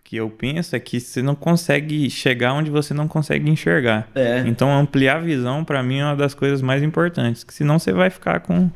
que 0.10 0.16
eu 0.16 0.28
penso 0.28 0.76
é 0.76 0.80
que 0.80 1.00
você 1.00 1.22
não 1.22 1.36
consegue 1.36 2.10
chegar 2.10 2.54
onde 2.54 2.72
você 2.72 2.96
não 2.96 3.08
consegue 3.08 3.48
enxergar. 3.48 4.10
É. 4.16 4.40
Então 4.48 4.76
ampliar 4.76 5.18
a 5.18 5.20
visão 5.20 5.64
pra 5.64 5.84
mim 5.84 6.00
é 6.00 6.04
uma 6.06 6.16
das 6.16 6.34
coisas 6.34 6.64
mais 6.64 6.82
importantes, 6.82 7.44
que 7.44 7.54
senão 7.54 7.78
você 7.78 7.94
vai 7.94 8.10
ficar 8.10 8.40
com 8.40 8.72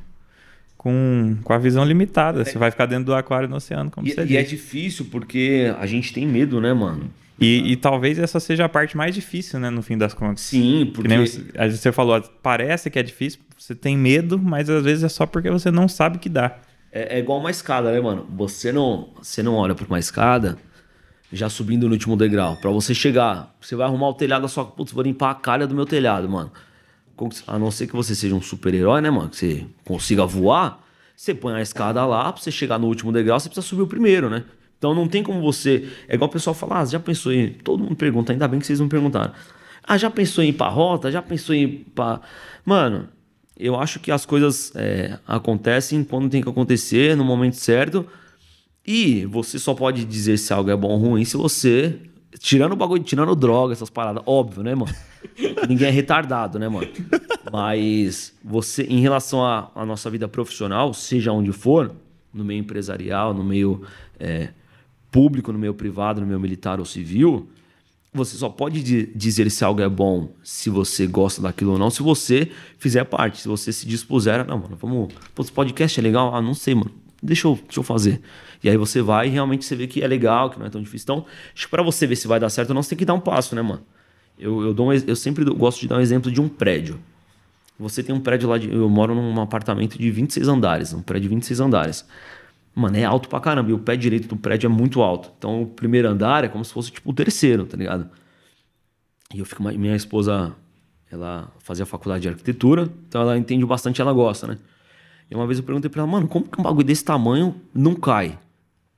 com, 0.78 1.38
com 1.44 1.54
a 1.54 1.58
visão 1.58 1.84
limitada, 1.84 2.46
você 2.46 2.58
vai 2.58 2.70
ficar 2.70 2.86
dentro 2.86 3.06
do 3.06 3.16
aquário 3.16 3.48
no 3.50 3.56
oceano, 3.56 3.90
como 3.90 4.06
E, 4.06 4.12
você 4.12 4.26
e 4.26 4.38
é 4.38 4.44
disse. 4.44 4.56
difícil 4.58 5.06
porque 5.10 5.74
a 5.80 5.88
gente 5.88 6.14
tem 6.14 6.28
medo, 6.28 6.62
né, 6.62 6.72
mano? 6.72 7.10
E, 7.40 7.72
e 7.72 7.76
talvez 7.78 8.20
essa 8.20 8.40
seja 8.40 8.66
a 8.66 8.70
parte 8.70 8.96
mais 8.96 9.16
difícil, 9.16 9.60
né, 9.60 9.72
no 9.72 9.82
fim 9.82 9.98
das 9.98 10.14
contas. 10.14 10.42
Sim, 10.44 10.86
Que 10.86 10.92
porque 10.92 11.08
nem 11.08 11.20
às 11.24 11.32
vezes 11.56 11.80
você 11.80 11.92
falou, 11.92 12.22
parece 12.44 12.92
que 12.92 13.00
é 13.00 13.04
difícil, 13.04 13.40
você 13.58 13.74
tem 13.74 13.98
medo, 13.98 14.38
mas 14.38 14.70
às 14.70 14.84
vezes 14.84 15.04
é 15.04 15.10
só 15.10 15.26
porque 15.26 15.50
você 15.50 15.72
não 15.72 15.88
sabe 15.88 16.20
que 16.20 16.30
dá. 16.30 16.58
é, 16.92 17.16
é 17.16 17.20
igual 17.20 17.40
uma 17.40 17.50
escada, 17.50 17.92
né, 17.92 18.00
mano? 18.00 18.28
Você 18.36 18.72
não, 18.72 19.10
você 19.20 19.42
não 19.42 19.56
olha 19.56 19.74
para 19.74 19.88
uma 19.88 19.98
escada 20.00 20.58
já 21.34 21.50
subindo 21.50 21.88
no 21.88 21.94
último 21.94 22.16
degrau. 22.16 22.56
Pra 22.58 22.70
você 22.70 22.94
chegar, 22.94 23.54
você 23.60 23.76
vai 23.76 23.88
arrumar 23.88 24.10
o 24.10 24.14
telhado, 24.14 24.48
só 24.48 24.64
putz, 24.64 24.94
vou 24.94 25.04
limpar 25.04 25.32
a 25.32 25.36
calha 25.36 25.68
do 25.68 25.76
meu 25.76 25.86
telhado, 25.86 26.30
mano. 26.30 26.52
A 27.48 27.58
não 27.58 27.72
ser 27.72 27.88
que 27.88 27.96
você 27.96 28.16
seja 28.16 28.36
um 28.36 28.42
super-herói, 28.42 29.02
né, 29.02 29.10
mano? 29.10 29.30
Que 29.30 29.38
você 29.38 29.68
consiga 29.84 30.26
voar, 30.26 30.84
você 31.16 31.34
põe 31.34 31.54
a 31.54 31.62
escada 31.62 32.06
lá, 32.06 32.32
pra 32.32 32.42
você 32.42 32.52
chegar 32.52 32.78
no 32.78 32.88
último 32.88 33.12
degrau, 33.12 33.40
você 33.40 33.50
precisa 33.50 33.66
subir 33.66 33.82
o 33.82 33.88
primeiro, 33.88 34.30
né? 34.30 34.44
Então 34.78 34.94
não 34.94 35.08
tem 35.08 35.24
como 35.24 35.42
você. 35.42 35.90
É 36.08 36.16
igual 36.16 36.30
o 36.30 36.34
pessoal 36.34 36.54
falar, 36.54 36.82
ah, 36.82 36.86
já 36.86 37.00
pensou 37.00 37.32
em. 37.32 37.54
Todo 37.54 37.84
mundo 37.84 37.96
pergunta, 37.96 38.32
ainda 38.32 38.48
bem 38.48 38.60
que 38.60 38.68
vocês 38.68 38.80
não 38.80 38.90
perguntaram. 38.90 39.32
Ah, 39.84 39.98
já 39.98 40.10
pensou 40.10 40.44
em 40.44 40.50
ir 40.50 40.54
pra 40.54 40.68
rota? 40.68 41.12
Já 41.12 41.22
pensou 41.22 41.56
em 41.56 41.64
ir 41.64 41.86
pra. 41.96 42.22
Mano, 42.66 43.08
eu 43.58 43.80
acho 43.80 44.00
que 44.00 44.12
as 44.12 44.26
coisas 44.26 44.72
é, 44.76 45.18
acontecem 45.28 46.04
quando 46.04 46.30
tem 46.30 46.42
que 46.42 46.50
acontecer, 46.50 47.16
no 47.16 47.24
momento 47.24 47.56
certo. 47.56 48.06
E 48.86 49.26
você 49.26 49.58
só 49.58 49.74
pode 49.74 50.04
dizer 50.06 50.38
se 50.38 50.54
algo 50.54 50.70
é 50.70 50.76
bom 50.76 50.90
ou 50.90 50.98
ruim 50.98 51.26
se 51.26 51.38
você. 51.38 52.00
Tirando 52.40 52.74
o 52.74 52.76
bagulho, 52.76 53.04
tirando 53.04 53.36
droga, 53.36 53.74
essas 53.74 53.92
paradas, 53.92 54.24
óbvio, 54.26 54.64
né, 54.64 54.74
mano? 54.74 54.92
Ninguém 55.70 55.88
é 55.88 55.92
retardado, 55.92 56.58
né, 56.58 56.68
mano? 56.68 56.88
Mas 57.52 58.34
você, 58.44 58.84
em 58.84 59.00
relação 59.00 59.46
à, 59.46 59.86
nossa 59.86 60.10
vida 60.10 60.28
profissional, 60.28 60.94
seja 60.96 61.32
onde 61.32 61.52
for, 61.52 61.94
no 62.34 62.44
meio 62.44 62.60
empresarial, 62.60 63.34
no 63.36 63.44
meio 63.44 63.84
é, 64.20 64.50
público, 65.12 65.54
no 65.54 65.60
meio 65.60 65.76
privado, 65.76 66.20
no 66.22 66.28
meio 66.28 66.40
militar 66.40 66.80
ou 66.80 66.86
civil, 66.86 67.48
você 68.12 68.36
só 68.36 68.50
pode 68.50 68.82
di- 68.82 69.12
dizer 69.16 69.50
se 69.52 69.64
algo 69.64 69.82
é 69.82 69.88
bom, 69.88 70.30
se 70.44 70.72
você 70.72 71.06
gosta 71.06 71.40
daquilo 71.40 71.74
ou 71.74 71.78
não, 71.78 71.92
se 71.92 72.02
você 72.02 72.52
fizer 72.80 73.04
parte, 73.04 73.42
se 73.42 73.48
você 73.48 73.72
se 73.72 73.86
dispuser, 73.86 74.46
não, 74.48 74.58
mano, 74.58 74.76
vamos. 74.76 75.14
Pô, 75.36 75.44
esse 75.44 75.52
podcast 75.52 76.00
é 76.00 76.04
legal? 76.04 76.36
Ah, 76.36 76.42
não 76.42 76.56
sei, 76.56 76.74
mano. 76.74 76.92
Deixa 77.24 77.48
eu, 77.48 77.56
deixa 77.56 77.80
eu 77.80 77.84
fazer. 77.84 78.22
E 78.62 78.70
aí 78.70 78.76
você 78.76 79.02
vai 79.02 79.28
e 79.28 79.30
realmente 79.30 79.64
você 79.66 79.76
vê 79.76 79.88
que 79.88 80.02
é 80.04 80.08
legal, 80.08 80.50
que 80.50 80.60
não 80.60 80.66
é 80.66 80.70
tão 80.70 80.82
difícil. 80.82 81.06
Então, 81.06 81.26
acho 81.56 81.66
que 81.66 81.72
pra 81.72 81.82
você 81.82 82.06
ver 82.06 82.18
se 82.18 82.28
vai 82.28 82.40
dar 82.40 82.50
certo 82.50 82.70
ou 82.72 82.76
não, 82.76 82.84
você 82.84 82.90
tem 82.90 82.98
que 82.98 83.06
dar 83.06 83.14
um 83.14 83.20
passo, 83.20 83.56
né, 83.56 83.62
mano? 83.62 83.82
Eu, 84.38 84.62
eu, 84.62 84.74
dou 84.74 84.90
um 84.90 84.94
eu 84.94 85.16
sempre 85.16 85.46
dou- 85.46 85.56
gosto 85.56 85.80
de 85.82 85.88
dar 85.88 85.98
um 85.98 86.02
exemplo 86.02 86.30
de 86.32 86.42
um 86.42 86.50
prédio. 86.50 87.00
Você 87.80 88.04
tem 88.04 88.14
um 88.14 88.20
prédio 88.20 88.50
lá 88.50 88.58
de. 88.58 88.72
Eu 88.72 88.90
moro 88.90 89.16
num 89.16 89.42
apartamento 89.42 89.98
de 89.98 90.12
26 90.12 90.48
andares, 90.48 90.94
um 90.94 91.02
prédio 91.02 91.30
de 91.30 91.36
26 91.36 91.60
andares. 91.60 92.06
Mano, 92.76 92.98
é 92.98 93.04
alto 93.06 93.30
pra 93.30 93.40
caramba. 93.40 93.70
E 93.70 93.74
o 93.74 93.80
pé 93.80 93.96
direito 93.96 94.28
do 94.28 94.36
prédio 94.38 94.68
é 94.68 94.70
muito 94.70 95.02
alto. 95.02 95.32
Então 95.38 95.64
o 95.64 95.68
primeiro 95.68 96.08
andar 96.10 96.44
é 96.44 96.48
como 96.48 96.64
se 96.66 96.74
fosse 96.74 96.92
tipo 96.92 97.10
o 97.10 97.14
terceiro, 97.14 97.66
tá 97.66 97.78
ligado? 97.78 98.10
E 99.34 99.40
eu 99.40 99.46
fico. 99.46 99.64
Minha 99.64 99.96
esposa, 99.96 100.56
ela 101.12 101.52
fazia 101.60 101.86
faculdade 101.86 102.24
de 102.24 102.30
arquitetura, 102.30 102.90
então 103.08 103.22
ela 103.22 103.38
entende 103.38 103.66
bastante, 103.66 104.02
ela 104.02 104.14
gosta, 104.14 104.48
né? 104.48 104.58
E 105.30 105.36
uma 105.36 105.46
vez 105.48 105.60
eu 105.60 105.66
perguntei 105.66 105.90
pra 105.90 106.02
ela, 106.02 106.12
mano, 106.12 106.28
como 106.28 106.48
que 106.48 106.60
um 106.60 106.64
bagulho 106.64 106.86
desse 106.86 107.04
tamanho 107.04 107.56
não 107.74 107.96
cai? 107.96 108.38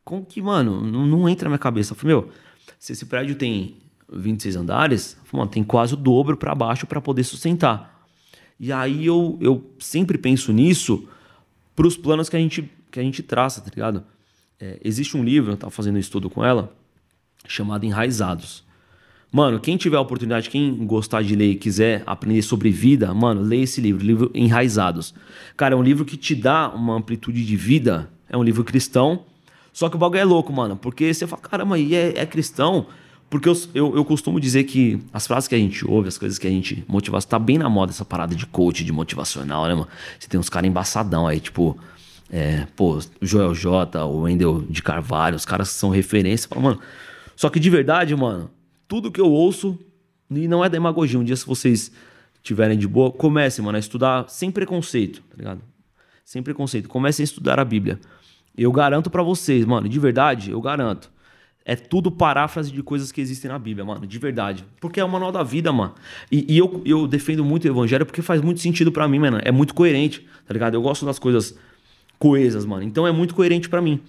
Como 0.03 0.25
que, 0.25 0.41
mano, 0.41 0.81
não, 0.81 1.05
não 1.05 1.29
entra 1.29 1.45
na 1.45 1.51
minha 1.51 1.59
cabeça? 1.59 1.93
Eu 1.93 1.97
falei, 1.97 2.15
meu, 2.15 2.29
se 2.77 2.93
esse 2.93 3.05
prédio 3.05 3.35
tem 3.35 3.77
26 4.11 4.55
andares, 4.55 5.17
falei, 5.23 5.41
mano, 5.41 5.51
tem 5.51 5.63
quase 5.63 5.93
o 5.93 5.97
dobro 5.97 6.37
pra 6.37 6.53
baixo 6.53 6.85
pra 6.85 7.01
poder 7.01 7.23
sustentar. 7.23 8.07
E 8.59 8.71
aí 8.71 9.05
eu, 9.05 9.37
eu 9.41 9.71
sempre 9.79 10.17
penso 10.17 10.51
nisso 10.51 11.07
pros 11.75 11.97
planos 11.97 12.29
que 12.29 12.35
a 12.35 12.39
gente, 12.39 12.69
que 12.91 12.99
a 12.99 13.03
gente 13.03 13.21
traça, 13.21 13.61
tá 13.61 13.69
ligado? 13.69 14.03
É, 14.59 14.79
existe 14.83 15.17
um 15.17 15.23
livro, 15.23 15.53
eu 15.53 15.57
tava 15.57 15.71
fazendo 15.71 15.95
um 15.95 15.99
estudo 15.99 16.29
com 16.29 16.43
ela, 16.43 16.75
chamado 17.47 17.85
Enraizados. 17.85 18.64
Mano, 19.35 19.59
quem 19.59 19.75
tiver 19.75 19.97
a 19.97 19.99
oportunidade, 19.99 20.49
quem 20.49 20.73
gostar 20.85 21.21
de 21.21 21.35
ler 21.35 21.51
e 21.51 21.55
quiser 21.55 22.03
aprender 22.05 22.41
sobre 22.41 22.69
vida, 22.69 23.13
mano, 23.13 23.41
leia 23.41 23.63
esse 23.63 23.81
livro, 23.81 24.01
livro 24.01 24.31
Enraizados. 24.33 25.13
Cara, 25.57 25.75
é 25.75 25.77
um 25.77 25.83
livro 25.83 26.05
que 26.05 26.15
te 26.15 26.33
dá 26.33 26.69
uma 26.69 26.95
amplitude 26.95 27.45
de 27.45 27.57
vida, 27.57 28.09
é 28.29 28.37
um 28.37 28.41
livro 28.41 28.63
cristão, 28.63 29.25
só 29.73 29.89
que 29.89 29.97
o 29.97 29.99
bagulho 29.99 30.21
é 30.21 30.23
louco, 30.23 30.53
mano, 30.53 30.77
porque 30.77 31.13
você 31.13 31.27
fala, 31.27 31.41
caramba, 31.41 31.77
e 31.77 31.93
é, 31.93 32.17
é 32.17 32.25
cristão? 32.25 32.85
Porque 33.29 33.49
eu, 33.49 33.57
eu, 33.73 33.95
eu 33.97 34.05
costumo 34.05 34.39
dizer 34.39 34.63
que 34.63 35.01
as 35.11 35.27
frases 35.27 35.49
que 35.49 35.55
a 35.55 35.57
gente 35.57 35.85
ouve, 35.85 36.07
as 36.07 36.17
coisas 36.17 36.39
que 36.39 36.47
a 36.47 36.49
gente 36.49 36.85
motiva, 36.87 37.21
tá 37.21 37.37
bem 37.37 37.57
na 37.57 37.67
moda 37.67 37.91
essa 37.91 38.05
parada 38.05 38.33
de 38.33 38.45
coach, 38.45 38.85
de 38.85 38.93
motivacional, 38.93 39.67
né, 39.67 39.73
mano? 39.73 39.89
Você 40.17 40.29
tem 40.29 40.39
uns 40.39 40.47
caras 40.47 40.69
embaçadão 40.69 41.27
aí, 41.27 41.41
tipo, 41.41 41.77
é, 42.31 42.65
pô, 42.73 43.01
Joel 43.21 43.53
J, 43.53 44.01
o 44.05 44.21
Wendel 44.21 44.63
de 44.69 44.81
Carvalho, 44.81 45.35
os 45.35 45.43
caras 45.43 45.67
são 45.71 45.89
referência, 45.89 46.47
fala, 46.47 46.61
mano. 46.61 46.79
Só 47.35 47.49
que 47.49 47.59
de 47.59 47.69
verdade, 47.69 48.15
mano, 48.15 48.49
tudo 48.87 49.11
que 49.11 49.21
eu 49.21 49.29
ouço, 49.29 49.77
e 50.29 50.47
não 50.47 50.63
é 50.63 50.69
demagogia, 50.69 51.19
um 51.19 51.23
dia 51.23 51.35
se 51.35 51.45
vocês 51.45 51.91
tiverem 52.41 52.77
de 52.77 52.87
boa, 52.87 53.11
comecem, 53.11 53.63
mano, 53.63 53.75
a 53.75 53.79
estudar 53.79 54.29
sem 54.29 54.51
preconceito, 54.51 55.21
tá 55.29 55.35
ligado? 55.37 55.61
Sem 56.23 56.43
preconceito. 56.43 56.87
Comecem 56.87 57.23
a 57.23 57.25
estudar 57.25 57.59
a 57.59 57.65
Bíblia. 57.65 57.99
Eu 58.57 58.71
garanto 58.71 59.09
pra 59.09 59.21
vocês, 59.23 59.65
mano, 59.65 59.89
de 59.89 59.99
verdade, 59.99 60.51
eu 60.51 60.61
garanto. 60.61 61.11
é 61.67 61.75
tudo 61.75 62.11
paráfrase 62.11 62.71
de 62.71 62.83
coisas 62.83 63.11
que 63.11 63.19
existem 63.19 63.49
na 63.49 63.57
Bíblia, 63.57 63.83
mano, 63.83 64.05
de 64.05 64.19
verdade. 64.19 64.63
Porque 64.79 64.99
é 64.99 65.03
o 65.03 65.09
manual 65.09 65.31
da 65.31 65.41
vida, 65.41 65.73
mano. 65.73 65.95
E, 66.31 66.45
e 66.53 66.57
eu, 66.57 66.81
eu 66.85 67.07
defendo 67.07 67.43
muito 67.43 67.65
o 67.65 67.67
evangelho 67.67 68.05
porque 68.05 68.21
faz 68.21 68.39
muito 68.39 68.59
sentido 68.61 68.91
para 68.91 69.07
mim, 69.07 69.17
mano. 69.17 69.39
É 69.43 69.51
muito 69.51 69.73
coerente, 69.73 70.21
tá 70.47 70.53
ligado? 70.53 70.75
Eu 70.75 70.81
gosto 70.83 71.05
das 71.05 71.17
coisas 71.17 71.57
coesas, 72.19 72.65
mano. 72.65 72.83
Então 72.83 73.07
é 73.07 73.11
muito 73.11 73.33
coerente 73.33 73.67
para 73.67 73.81
mim. 73.81 73.99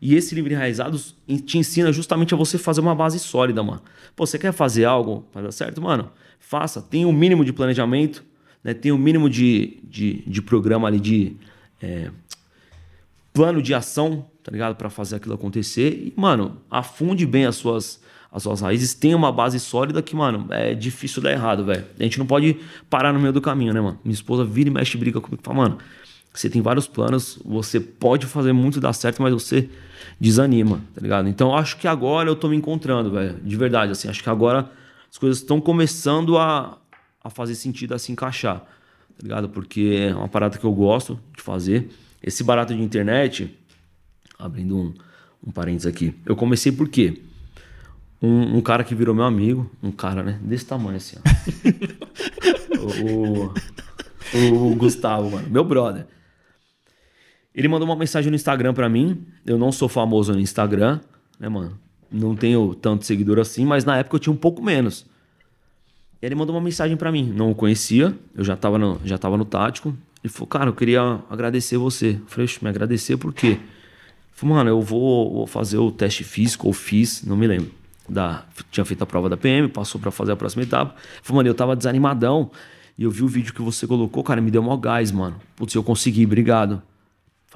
E 0.00 0.14
esse 0.14 0.34
livro 0.34 0.52
Enraizados 0.52 1.14
te 1.46 1.58
ensina 1.58 1.92
justamente 1.92 2.34
a 2.34 2.36
você 2.36 2.58
fazer 2.58 2.80
uma 2.80 2.94
base 2.94 3.18
sólida, 3.18 3.62
mano. 3.62 3.82
Pô, 4.14 4.26
você 4.26 4.38
quer 4.38 4.52
fazer 4.52 4.84
algo 4.84 5.26
para 5.32 5.42
dar 5.42 5.52
certo? 5.52 5.80
Mano, 5.80 6.10
faça. 6.38 6.82
Tem 6.82 7.04
o 7.04 7.08
um 7.08 7.12
mínimo 7.12 7.44
de 7.44 7.52
planejamento, 7.52 8.24
né? 8.62 8.74
Tem 8.74 8.92
o 8.92 8.96
um 8.96 8.98
mínimo 8.98 9.28
de, 9.30 9.78
de, 9.84 10.22
de 10.26 10.42
programa 10.42 10.88
ali, 10.88 11.00
de 11.00 11.36
é, 11.80 12.10
plano 13.32 13.60
de 13.60 13.74
ação, 13.74 14.26
tá 14.42 14.52
ligado? 14.52 14.76
Para 14.76 14.90
fazer 14.90 15.16
aquilo 15.16 15.34
acontecer. 15.34 15.90
E, 15.90 16.14
mano, 16.16 16.58
afunde 16.70 17.26
bem 17.26 17.46
as 17.46 17.56
suas, 17.56 18.00
as 18.30 18.42
suas 18.42 18.60
raízes. 18.60 18.94
Tenha 18.94 19.16
uma 19.16 19.32
base 19.32 19.58
sólida 19.58 20.02
que, 20.02 20.14
mano, 20.14 20.46
é 20.50 20.74
difícil 20.74 21.22
dar 21.22 21.32
errado, 21.32 21.64
velho. 21.64 21.84
A 21.98 22.02
gente 22.02 22.18
não 22.18 22.26
pode 22.26 22.56
parar 22.88 23.12
no 23.12 23.20
meio 23.20 23.32
do 23.32 23.40
caminho, 23.40 23.72
né, 23.72 23.80
mano? 23.80 23.98
Minha 24.04 24.14
esposa 24.14 24.44
vira 24.44 24.68
e 24.68 24.72
mexe 24.72 24.96
briga 24.96 25.20
comigo 25.20 25.40
e 25.42 25.44
fala, 25.44 25.56
mano, 25.56 25.78
você 26.34 26.50
tem 26.50 26.60
vários 26.60 26.88
planos, 26.88 27.38
você 27.44 27.78
pode 27.78 28.26
fazer 28.26 28.52
muito 28.52 28.80
dar 28.80 28.92
certo, 28.92 29.22
mas 29.22 29.32
você 29.32 29.70
desanima, 30.20 30.80
tá 30.92 31.00
ligado? 31.00 31.28
Então 31.28 31.54
acho 31.54 31.76
que 31.76 31.86
agora 31.86 32.28
eu 32.28 32.34
tô 32.34 32.48
me 32.48 32.56
encontrando, 32.56 33.10
velho. 33.12 33.38
De 33.40 33.56
verdade, 33.56 33.92
assim. 33.92 34.08
Acho 34.08 34.22
que 34.22 34.28
agora 34.28 34.68
as 35.08 35.16
coisas 35.16 35.38
estão 35.38 35.60
começando 35.60 36.36
a, 36.36 36.76
a 37.22 37.30
fazer 37.30 37.54
sentido, 37.54 37.94
a 37.94 37.98
se 38.00 38.10
encaixar, 38.10 38.58
tá 38.58 39.22
ligado? 39.22 39.48
Porque 39.48 40.08
é 40.10 40.14
uma 40.14 40.28
parada 40.28 40.58
que 40.58 40.64
eu 40.64 40.72
gosto 40.72 41.20
de 41.36 41.40
fazer. 41.40 41.88
Esse 42.20 42.42
barato 42.42 42.74
de 42.74 42.82
internet, 42.82 43.56
abrindo 44.36 44.76
um, 44.76 44.92
um 45.46 45.52
parênteses 45.52 45.86
aqui. 45.86 46.14
Eu 46.26 46.34
comecei 46.34 46.72
por 46.72 46.88
quê? 46.88 47.22
Um, 48.20 48.56
um, 48.56 48.60
cara 48.60 48.82
que 48.82 48.94
virou 48.94 49.14
meu 49.14 49.24
amigo, 49.24 49.70
um 49.80 49.92
cara, 49.92 50.22
né? 50.22 50.40
Desse 50.42 50.66
tamanho 50.66 50.96
assim, 50.96 51.16
ó. 51.18 51.22
o, 52.80 53.52
o, 54.36 54.72
o, 54.72 54.74
Gustavo, 54.74 55.30
mano, 55.30 55.48
meu 55.48 55.62
brother. 55.62 56.06
Ele 57.54 57.68
mandou 57.68 57.86
uma 57.86 57.96
mensagem 57.96 58.30
no 58.30 58.36
Instagram 58.36 58.74
para 58.74 58.88
mim. 58.88 59.24
Eu 59.46 59.56
não 59.56 59.70
sou 59.70 59.88
famoso 59.88 60.32
no 60.32 60.40
Instagram, 60.40 61.00
né, 61.38 61.48
mano? 61.48 61.78
Não 62.10 62.34
tenho 62.34 62.74
tanto 62.74 63.06
seguidor 63.06 63.38
assim, 63.38 63.64
mas 63.64 63.84
na 63.84 63.96
época 63.96 64.16
eu 64.16 64.20
tinha 64.20 64.32
um 64.32 64.36
pouco 64.36 64.62
menos. 64.62 65.06
Ele 66.20 66.34
mandou 66.34 66.54
uma 66.54 66.62
mensagem 66.62 66.96
para 66.96 67.12
mim. 67.12 67.32
Não 67.34 67.50
o 67.50 67.54
conhecia, 67.54 68.16
eu 68.34 68.42
já 68.42 68.56
tava 68.56 68.78
no, 68.78 69.00
já 69.04 69.18
tava 69.18 69.36
no 69.36 69.44
tático. 69.44 69.96
Ele 70.22 70.32
falou, 70.32 70.46
cara, 70.46 70.70
eu 70.70 70.72
queria 70.72 71.20
agradecer 71.28 71.76
você. 71.76 72.18
Eu 72.20 72.26
falei, 72.26 72.48
me 72.62 72.68
agradecer 72.68 73.16
por 73.16 73.32
quê? 73.32 73.58
Ele 74.42 74.50
mano, 74.50 74.70
eu 74.70 74.80
vou, 74.80 75.32
vou 75.32 75.46
fazer 75.46 75.78
o 75.78 75.90
teste 75.92 76.24
físico, 76.24 76.66
ou 76.66 76.72
fiz, 76.72 77.22
não 77.24 77.36
me 77.36 77.46
lembro. 77.46 77.70
Da, 78.08 78.44
tinha 78.70 78.84
feito 78.84 79.02
a 79.02 79.06
prova 79.06 79.28
da 79.28 79.36
PM, 79.36 79.68
passou 79.68 80.00
para 80.00 80.10
fazer 80.10 80.32
a 80.32 80.36
próxima 80.36 80.62
etapa. 80.62 80.94
Ele 80.98 81.20
falou, 81.22 81.36
mano, 81.36 81.48
eu 81.48 81.54
tava 81.54 81.76
desanimadão. 81.76 82.50
E 82.96 83.04
eu 83.04 83.10
vi 83.10 83.22
o 83.22 83.28
vídeo 83.28 83.52
que 83.52 83.62
você 83.62 83.86
colocou, 83.86 84.22
cara, 84.22 84.40
me 84.40 84.50
deu 84.50 84.62
mó 84.62 84.76
gás, 84.76 85.10
mano. 85.10 85.36
Putz, 85.56 85.74
eu 85.74 85.82
consegui, 85.82 86.24
obrigado. 86.24 86.82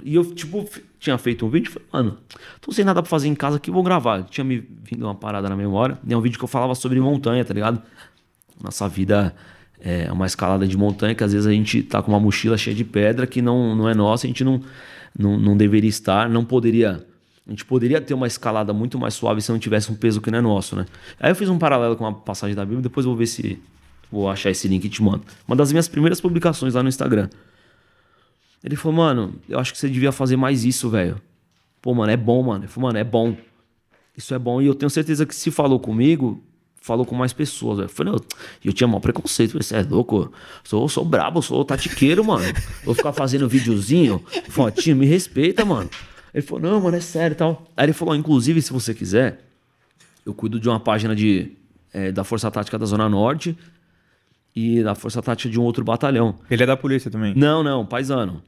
E 0.03 0.15
eu, 0.15 0.25
tipo, 0.35 0.69
tinha 0.99 1.17
feito 1.19 1.45
um 1.45 1.49
vídeo, 1.49 1.71
falei, 1.71 1.89
mano, 1.93 2.19
tô 2.61 2.73
sem 2.73 2.85
nada 2.85 3.03
pra 3.03 3.09
fazer 3.09 3.29
em 3.29 3.35
casa 3.35 3.57
aqui, 3.57 3.71
vou 3.71 3.83
gravar. 3.83 4.23
Tinha 4.25 4.45
me 4.45 4.59
vindo 4.83 5.05
uma 5.05 5.15
parada 5.15 5.49
na 5.49 5.57
memória. 5.57 5.99
E 6.07 6.13
é 6.13 6.17
um 6.17 6.21
vídeo 6.21 6.39
que 6.39 6.45
eu 6.45 6.49
falava 6.49 6.75
sobre 6.75 7.01
montanha, 7.01 7.45
tá 7.45 7.55
ligado? 7.55 7.83
Nossa 8.63 8.89
vida 8.89 9.35
é 9.81 10.11
uma 10.11 10.27
escalada 10.27 10.67
de 10.67 10.77
montanha 10.77 11.15
que 11.15 11.23
às 11.23 11.33
vezes 11.33 11.47
a 11.47 11.53
gente 11.53 11.83
tá 11.83 12.03
com 12.03 12.11
uma 12.11 12.21
mochila 12.21 12.57
cheia 12.57 12.75
de 12.75 12.85
pedra 12.85 13.27
que 13.27 13.41
não, 13.41 13.77
não 13.77 13.89
é 13.89 13.95
nossa, 13.95 14.27
a 14.27 14.29
gente 14.29 14.43
não, 14.43 14.61
não, 15.17 15.39
não 15.39 15.57
deveria 15.57 15.89
estar, 15.89 16.29
não 16.29 16.45
poderia. 16.45 17.05
A 17.47 17.51
gente 17.51 17.65
poderia 17.65 18.01
ter 18.01 18.13
uma 18.13 18.27
escalada 18.27 18.73
muito 18.75 18.99
mais 18.99 19.15
suave 19.15 19.41
se 19.41 19.51
não 19.51 19.59
tivesse 19.59 19.91
um 19.91 19.95
peso 19.95 20.21
que 20.21 20.31
não 20.31 20.39
é 20.39 20.43
nosso, 20.43 20.77
né? 20.77 20.85
Aí 21.19 21.31
eu 21.31 21.35
fiz 21.35 21.49
um 21.49 21.59
paralelo 21.59 21.97
com 21.97 22.05
uma 22.05 22.13
passagem 22.13 22.55
da 22.55 22.63
Bíblia, 22.63 22.83
depois 22.83 23.07
eu 23.07 23.11
vou 23.11 23.19
ver 23.19 23.27
se 23.27 23.59
vou 24.11 24.29
achar 24.29 24.51
esse 24.51 24.69
link 24.69 24.85
e 24.85 24.89
te 24.89 25.03
mando. 25.03 25.23
Uma 25.47 25.57
das 25.57 25.73
minhas 25.73 25.89
primeiras 25.89 26.21
publicações 26.21 26.75
lá 26.75 26.83
no 26.83 26.89
Instagram. 26.89 27.29
Ele 28.63 28.77
falou, 28.77 28.97
mano, 28.97 29.35
eu 29.49 29.59
acho 29.59 29.73
que 29.73 29.79
você 29.79 29.89
devia 29.89 30.13
fazer 30.13 30.37
mais 30.37 30.65
isso, 30.65 30.91
velho. 30.91 31.21
Pô, 31.81 31.95
mano, 31.95 32.11
é 32.11 32.17
bom, 32.17 32.43
mano. 32.43 32.65
Ele 32.65 32.71
falou, 32.71 32.89
mano, 32.89 32.99
é 32.99 33.05
bom. 33.05 33.37
Isso 34.17 34.35
é 34.35 34.39
bom. 34.39 34.61
E 34.61 34.67
eu 34.67 34.75
tenho 34.75 34.91
certeza 34.91 35.25
que 35.25 35.35
se 35.35 35.51
falou 35.51 35.79
comigo, 35.79 36.43
falou 36.81 37.07
com 37.07 37.15
mais 37.15 37.33
pessoas. 37.33 37.79
Eu 37.79 37.89
falei, 37.89 38.13
eu, 38.13 38.21
eu 38.65 38.73
tinha 38.73 38.89
maior 38.89 39.01
preconceito. 39.01 39.63
Você 39.63 39.77
é 39.77 39.83
louco? 39.83 40.33
Sou, 40.65 40.89
sou 40.89 41.05
brabo, 41.05 41.41
sou 41.41 41.65
tatiqueiro, 41.65 42.25
mano. 42.25 42.45
Vou 42.85 42.95
ficar 42.95 43.13
fazendo 43.13 43.49
videozinho, 43.49 44.23
fotinho, 44.49 44.97
me 44.97 45.07
respeita, 45.07 45.65
mano. 45.65 45.89
Ele 46.35 46.43
falou, 46.43 46.63
não, 46.63 46.81
mano, 46.81 46.97
é 46.97 47.01
sério 47.01 47.35
e 47.35 47.37
tal. 47.37 47.65
Aí 47.77 47.87
ele 47.87 47.93
falou, 47.93 48.15
inclusive, 48.17 48.61
se 48.61 48.73
você 48.73 48.93
quiser, 48.93 49.45
eu 50.27 50.35
cuido 50.35 50.59
de 50.59 50.69
uma 50.69 50.81
página 50.81 51.15
de, 51.15 51.53
é, 51.93 52.11
da 52.11 52.25
Força 52.25 52.51
Tática 52.51 52.77
da 52.77 52.87
Zona 52.87 53.09
Norte 53.09 53.57
e 54.59 54.83
da 54.83 54.97
Força 54.97 55.23
Tática 55.23 55.49
de 55.49 55.61
um 55.61 55.63
outro 55.63 55.85
batalhão. 55.85 56.35
Ele 56.51 56.65
é 56.65 56.67
da 56.67 56.77
polícia 56.77 57.09
também? 57.09 57.33
Não, 57.37 57.63
não, 57.63 57.87
paisano. 57.87 58.43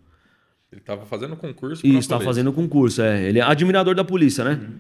Ele 0.72 0.80
estava 0.80 1.06
fazendo 1.06 1.36
concurso. 1.36 1.86
Isso, 1.86 1.98
estava 1.98 2.24
fazendo 2.24 2.52
concurso, 2.52 3.00
é. 3.00 3.28
Ele 3.28 3.38
é 3.38 3.42
admirador 3.42 3.94
da 3.94 4.02
polícia, 4.02 4.42
né? 4.42 4.58
Uhum. 4.60 4.78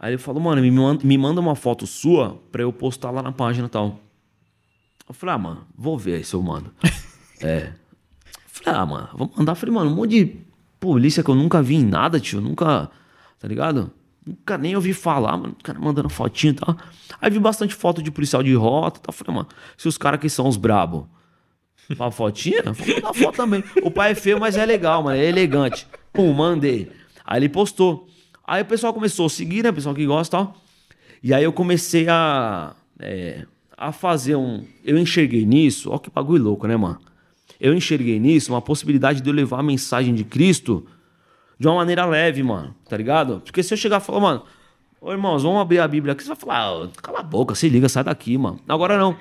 Aí 0.00 0.12
ele 0.12 0.18
falou, 0.18 0.42
mano, 0.42 0.60
me 0.60 0.70
manda, 0.70 1.04
me 1.04 1.16
manda 1.16 1.40
uma 1.40 1.54
foto 1.54 1.86
sua 1.86 2.40
pra 2.50 2.62
eu 2.62 2.72
postar 2.72 3.12
lá 3.12 3.22
na 3.22 3.30
página 3.30 3.68
e 3.68 3.70
tal. 3.70 4.00
Eu 5.08 5.14
falei, 5.14 5.36
ah, 5.36 5.38
mano, 5.38 5.66
vou 5.76 5.96
ver 5.96 6.16
aí 6.16 6.24
se 6.24 6.34
eu 6.34 6.42
mando. 6.42 6.72
é. 7.40 7.72
Falei, 8.48 8.80
ah, 8.80 8.86
mano, 8.86 9.08
vou 9.14 9.32
mandar. 9.36 9.54
Falei, 9.54 9.72
mano, 9.72 9.90
um 9.90 9.94
monte 9.94 10.10
de 10.10 10.36
polícia 10.80 11.22
que 11.22 11.30
eu 11.30 11.36
nunca 11.36 11.62
vi 11.62 11.76
em 11.76 11.84
nada, 11.84 12.18
tio. 12.18 12.40
Nunca, 12.40 12.90
tá 13.38 13.46
ligado? 13.46 13.92
Nunca 14.24 14.56
nem 14.56 14.76
ouvi 14.76 14.92
falar, 14.92 15.36
mano. 15.36 15.56
O 15.58 15.62
cara 15.62 15.78
mandando 15.78 16.08
fotinho 16.08 16.52
e 16.52 16.54
tal. 16.54 16.76
Aí 17.20 17.30
vi 17.30 17.38
bastante 17.38 17.74
foto 17.74 18.02
de 18.02 18.10
policial 18.10 18.42
de 18.42 18.54
rota 18.54 19.00
e 19.00 19.02
tal. 19.02 19.12
Falei, 19.12 19.34
mano, 19.34 19.48
se 19.76 19.88
os 19.88 19.98
caras 19.98 20.20
que 20.20 20.28
são 20.28 20.46
os 20.48 20.56
brabo. 20.56 21.08
Uma 21.90 22.10
fotinha? 22.10 22.62
Vou 22.72 22.86
mandar 22.94 23.12
foto 23.12 23.36
também. 23.36 23.64
O 23.82 23.90
pai 23.90 24.12
é 24.12 24.14
feio, 24.14 24.38
mas 24.38 24.56
é 24.56 24.64
legal, 24.64 25.02
mano. 25.02 25.16
É 25.16 25.24
elegante. 25.24 25.86
Pum, 26.12 26.32
mandei. 26.32 26.90
Aí 27.24 27.40
ele 27.40 27.48
postou. 27.48 28.08
Aí 28.46 28.62
o 28.62 28.64
pessoal 28.64 28.94
começou 28.94 29.26
a 29.26 29.30
seguir, 29.30 29.62
né? 29.64 29.70
O 29.70 29.74
pessoal 29.74 29.94
que 29.94 30.06
gosta 30.06 30.36
e 30.36 30.38
tal. 30.38 30.56
E 31.22 31.34
aí 31.34 31.44
eu 31.44 31.52
comecei 31.52 32.08
a, 32.08 32.74
é, 32.98 33.44
a 33.76 33.92
fazer 33.92 34.36
um. 34.36 34.64
Eu 34.84 34.98
enxerguei 34.98 35.44
nisso. 35.44 35.90
Ó, 35.90 35.98
que 35.98 36.10
bagulho 36.10 36.44
louco, 36.44 36.66
né, 36.66 36.76
mano? 36.76 37.00
Eu 37.60 37.74
enxerguei 37.74 38.18
nisso 38.18 38.52
uma 38.52 38.62
possibilidade 38.62 39.20
de 39.20 39.28
eu 39.28 39.34
levar 39.34 39.60
a 39.60 39.62
mensagem 39.62 40.14
de 40.14 40.24
Cristo 40.24 40.86
de 41.62 41.68
uma 41.68 41.76
maneira 41.76 42.04
leve, 42.04 42.42
mano. 42.42 42.74
Tá 42.88 42.96
ligado? 42.96 43.40
Porque 43.44 43.62
se 43.62 43.72
eu 43.72 43.78
chegar 43.78 44.00
e 44.00 44.04
falar, 44.04 44.18
mano. 44.18 44.42
Ô 45.00 45.12
irmãos, 45.12 45.44
vamos 45.44 45.60
abrir 45.60 45.78
a 45.78 45.86
Bíblia 45.86 46.12
aqui. 46.12 46.24
Você 46.24 46.28
vai 46.28 46.36
falar, 46.36 46.84
ah, 46.84 46.88
cala 47.00 47.20
a 47.20 47.22
boca, 47.22 47.54
se 47.54 47.68
liga, 47.68 47.88
sai 47.88 48.02
daqui, 48.02 48.36
mano. 48.36 48.58
Agora 48.68 48.98
não. 48.98 49.16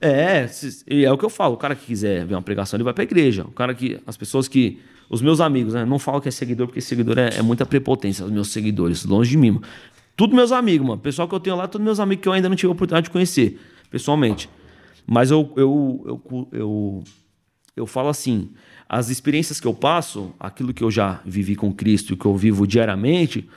É, 0.00 0.48
é 0.88 1.12
o 1.12 1.18
que 1.18 1.24
eu 1.24 1.30
falo. 1.30 1.54
O 1.54 1.56
cara 1.56 1.74
que 1.74 1.84
quiser 1.84 2.24
ver 2.24 2.34
uma 2.36 2.42
pregação, 2.42 2.76
ele 2.76 2.84
vai 2.84 2.94
pra 2.94 3.02
igreja. 3.02 3.42
O 3.42 3.50
cara 3.50 3.74
que. 3.74 4.00
As 4.06 4.16
pessoas 4.16 4.46
que 4.46 4.80
os 5.10 5.20
meus 5.20 5.40
amigos, 5.40 5.74
né? 5.74 5.84
Não 5.84 5.98
falo 5.98 6.20
que 6.20 6.28
é 6.28 6.30
seguidor, 6.30 6.68
porque 6.68 6.80
seguidor 6.80 7.18
é, 7.18 7.38
é 7.38 7.42
muita 7.42 7.66
prepotência, 7.66 8.24
os 8.24 8.30
meus 8.30 8.48
seguidores, 8.48 9.04
longe 9.04 9.30
de 9.30 9.36
mim. 9.36 9.50
Mano. 9.52 9.66
Tudo 10.16 10.36
meus 10.36 10.52
amigos, 10.52 10.86
mano. 10.86 11.00
Pessoal 11.00 11.26
que 11.26 11.34
eu 11.34 11.40
tenho 11.40 11.56
lá, 11.56 11.66
todos 11.66 11.84
meus 11.84 11.98
amigos 11.98 12.22
que 12.22 12.28
eu 12.28 12.32
ainda 12.32 12.48
não 12.48 12.54
tive 12.54 12.68
a 12.68 12.72
oportunidade 12.72 13.06
de 13.06 13.10
conhecer, 13.10 13.60
pessoalmente. 13.90 14.48
Mas 15.04 15.32
eu, 15.32 15.52
eu, 15.56 16.04
eu, 16.06 16.48
eu, 16.52 17.04
eu 17.76 17.86
falo 17.86 18.08
assim: 18.08 18.50
as 18.94 19.10
experiências 19.10 19.58
que 19.58 19.66
eu 19.66 19.74
passo, 19.74 20.32
aquilo 20.38 20.72
que 20.72 20.84
eu 20.84 20.88
já 20.88 21.20
vivi 21.24 21.56
com 21.56 21.74
Cristo 21.74 22.12
e 22.12 22.16
que 22.16 22.24
eu 22.24 22.36
vivo 22.36 22.64
diariamente, 22.64 23.48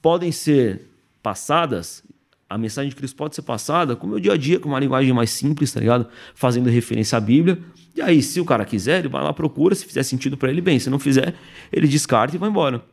podem 0.00 0.30
ser 0.30 0.88
passadas 1.20 2.04
a 2.48 2.56
mensagem 2.56 2.90
de 2.90 2.94
Cristo 2.94 3.16
pode 3.16 3.34
ser 3.34 3.42
passada 3.42 3.96
com 3.96 4.06
o 4.06 4.10
meu 4.10 4.20
dia 4.20 4.34
a 4.34 4.36
dia, 4.36 4.60
com 4.60 4.68
uma 4.68 4.78
linguagem 4.78 5.12
mais 5.12 5.30
simples, 5.30 5.72
tá 5.72 5.80
ligado? 5.80 6.06
Fazendo 6.32 6.70
referência 6.70 7.18
à 7.18 7.20
Bíblia. 7.20 7.58
E 7.92 8.00
aí, 8.00 8.22
se 8.22 8.40
o 8.40 8.44
cara 8.44 8.64
quiser, 8.64 9.00
ele 9.00 9.08
vai 9.08 9.20
lá, 9.20 9.32
procura. 9.32 9.74
Se 9.74 9.84
fizer 9.84 10.04
sentido 10.04 10.36
para 10.36 10.48
ele, 10.48 10.60
bem. 10.60 10.78
Se 10.78 10.88
não 10.88 11.00
fizer, 11.00 11.34
ele 11.72 11.88
descarta 11.88 12.36
e 12.36 12.38
vai 12.38 12.48
embora. 12.48 12.84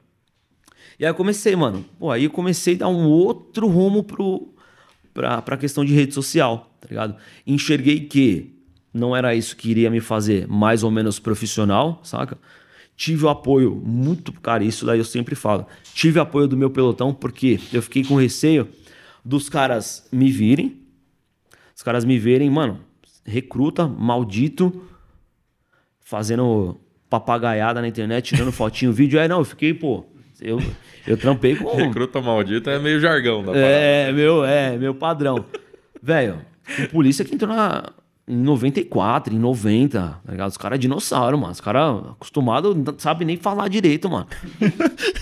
E 0.99 1.05
aí 1.05 1.11
eu 1.11 1.13
comecei, 1.13 1.55
mano. 1.55 1.85
Pô, 1.99 2.09
aí 2.09 2.23
eu 2.23 2.31
comecei 2.31 2.73
a 2.73 2.79
dar 2.79 2.87
um 2.87 3.05
outro 3.05 3.67
rumo 3.67 4.03
pro, 4.03 4.51
pra, 5.13 5.39
pra 5.39 5.55
questão 5.55 5.85
de 5.85 5.93
rede 5.93 6.15
social, 6.15 6.75
tá 6.81 6.87
ligado? 6.89 7.15
Enxerguei 7.45 7.99
que 7.99 8.52
não 8.93 9.15
era 9.15 9.33
isso 9.33 9.55
que 9.55 9.71
iria 9.71 9.89
me 9.89 9.99
fazer 9.99 10.47
mais 10.47 10.83
ou 10.83 10.91
menos 10.91 11.19
profissional, 11.19 11.99
saca? 12.03 12.37
Tive 12.95 13.25
o 13.25 13.29
apoio 13.29 13.81
muito, 13.83 14.31
cara, 14.33 14.63
isso 14.63 14.85
daí 14.85 14.99
eu 14.99 15.05
sempre 15.05 15.33
falo. 15.33 15.65
Tive 15.93 16.19
apoio 16.19 16.47
do 16.47 16.55
meu 16.55 16.69
pelotão 16.69 17.13
porque 17.13 17.59
eu 17.71 17.81
fiquei 17.81 18.03
com 18.03 18.15
receio 18.15 18.67
dos 19.25 19.49
caras 19.49 20.07
me 20.11 20.31
virem. 20.31 20.79
Os 21.75 21.81
caras 21.81 22.05
me 22.05 22.19
verem, 22.19 22.49
mano, 22.51 22.81
recruta, 23.25 23.87
maldito, 23.87 24.83
fazendo 26.01 26.79
papagaiada 27.09 27.81
na 27.81 27.87
internet, 27.87 28.35
tirando 28.35 28.51
fotinho, 28.53 28.93
vídeo. 28.93 29.19
É, 29.19 29.27
não, 29.27 29.39
eu 29.39 29.45
fiquei, 29.45 29.73
pô, 29.73 30.05
eu, 30.39 30.61
eu 31.07 31.17
trampei 31.17 31.55
com. 31.55 31.73
Recruta 31.75 32.21
maldito 32.21 32.69
é 32.69 32.77
meio 32.77 32.99
jargão 32.99 33.43
da 33.43 33.55
É, 33.55 34.11
meu, 34.11 34.45
é, 34.45 34.77
meu 34.77 34.93
padrão. 34.93 35.45
Velho, 36.01 36.41
o 36.79 36.89
polícia 36.89 37.25
que 37.25 37.33
entrou 37.33 37.55
na, 37.55 37.91
em 38.27 38.37
94, 38.37 39.33
em 39.33 39.39
90, 39.39 40.21
tá 40.25 40.31
ligado? 40.31 40.49
Os 40.49 40.57
caras 40.57 40.77
é 40.77 40.79
dinossauro, 40.79 41.37
mano. 41.37 41.51
Os 41.51 41.61
caras 41.61 42.11
acostumados, 42.11 42.75
não 42.75 42.95
sabe 42.97 43.25
nem 43.25 43.37
falar 43.37 43.67
direito, 43.67 44.09
mano. 44.09 44.27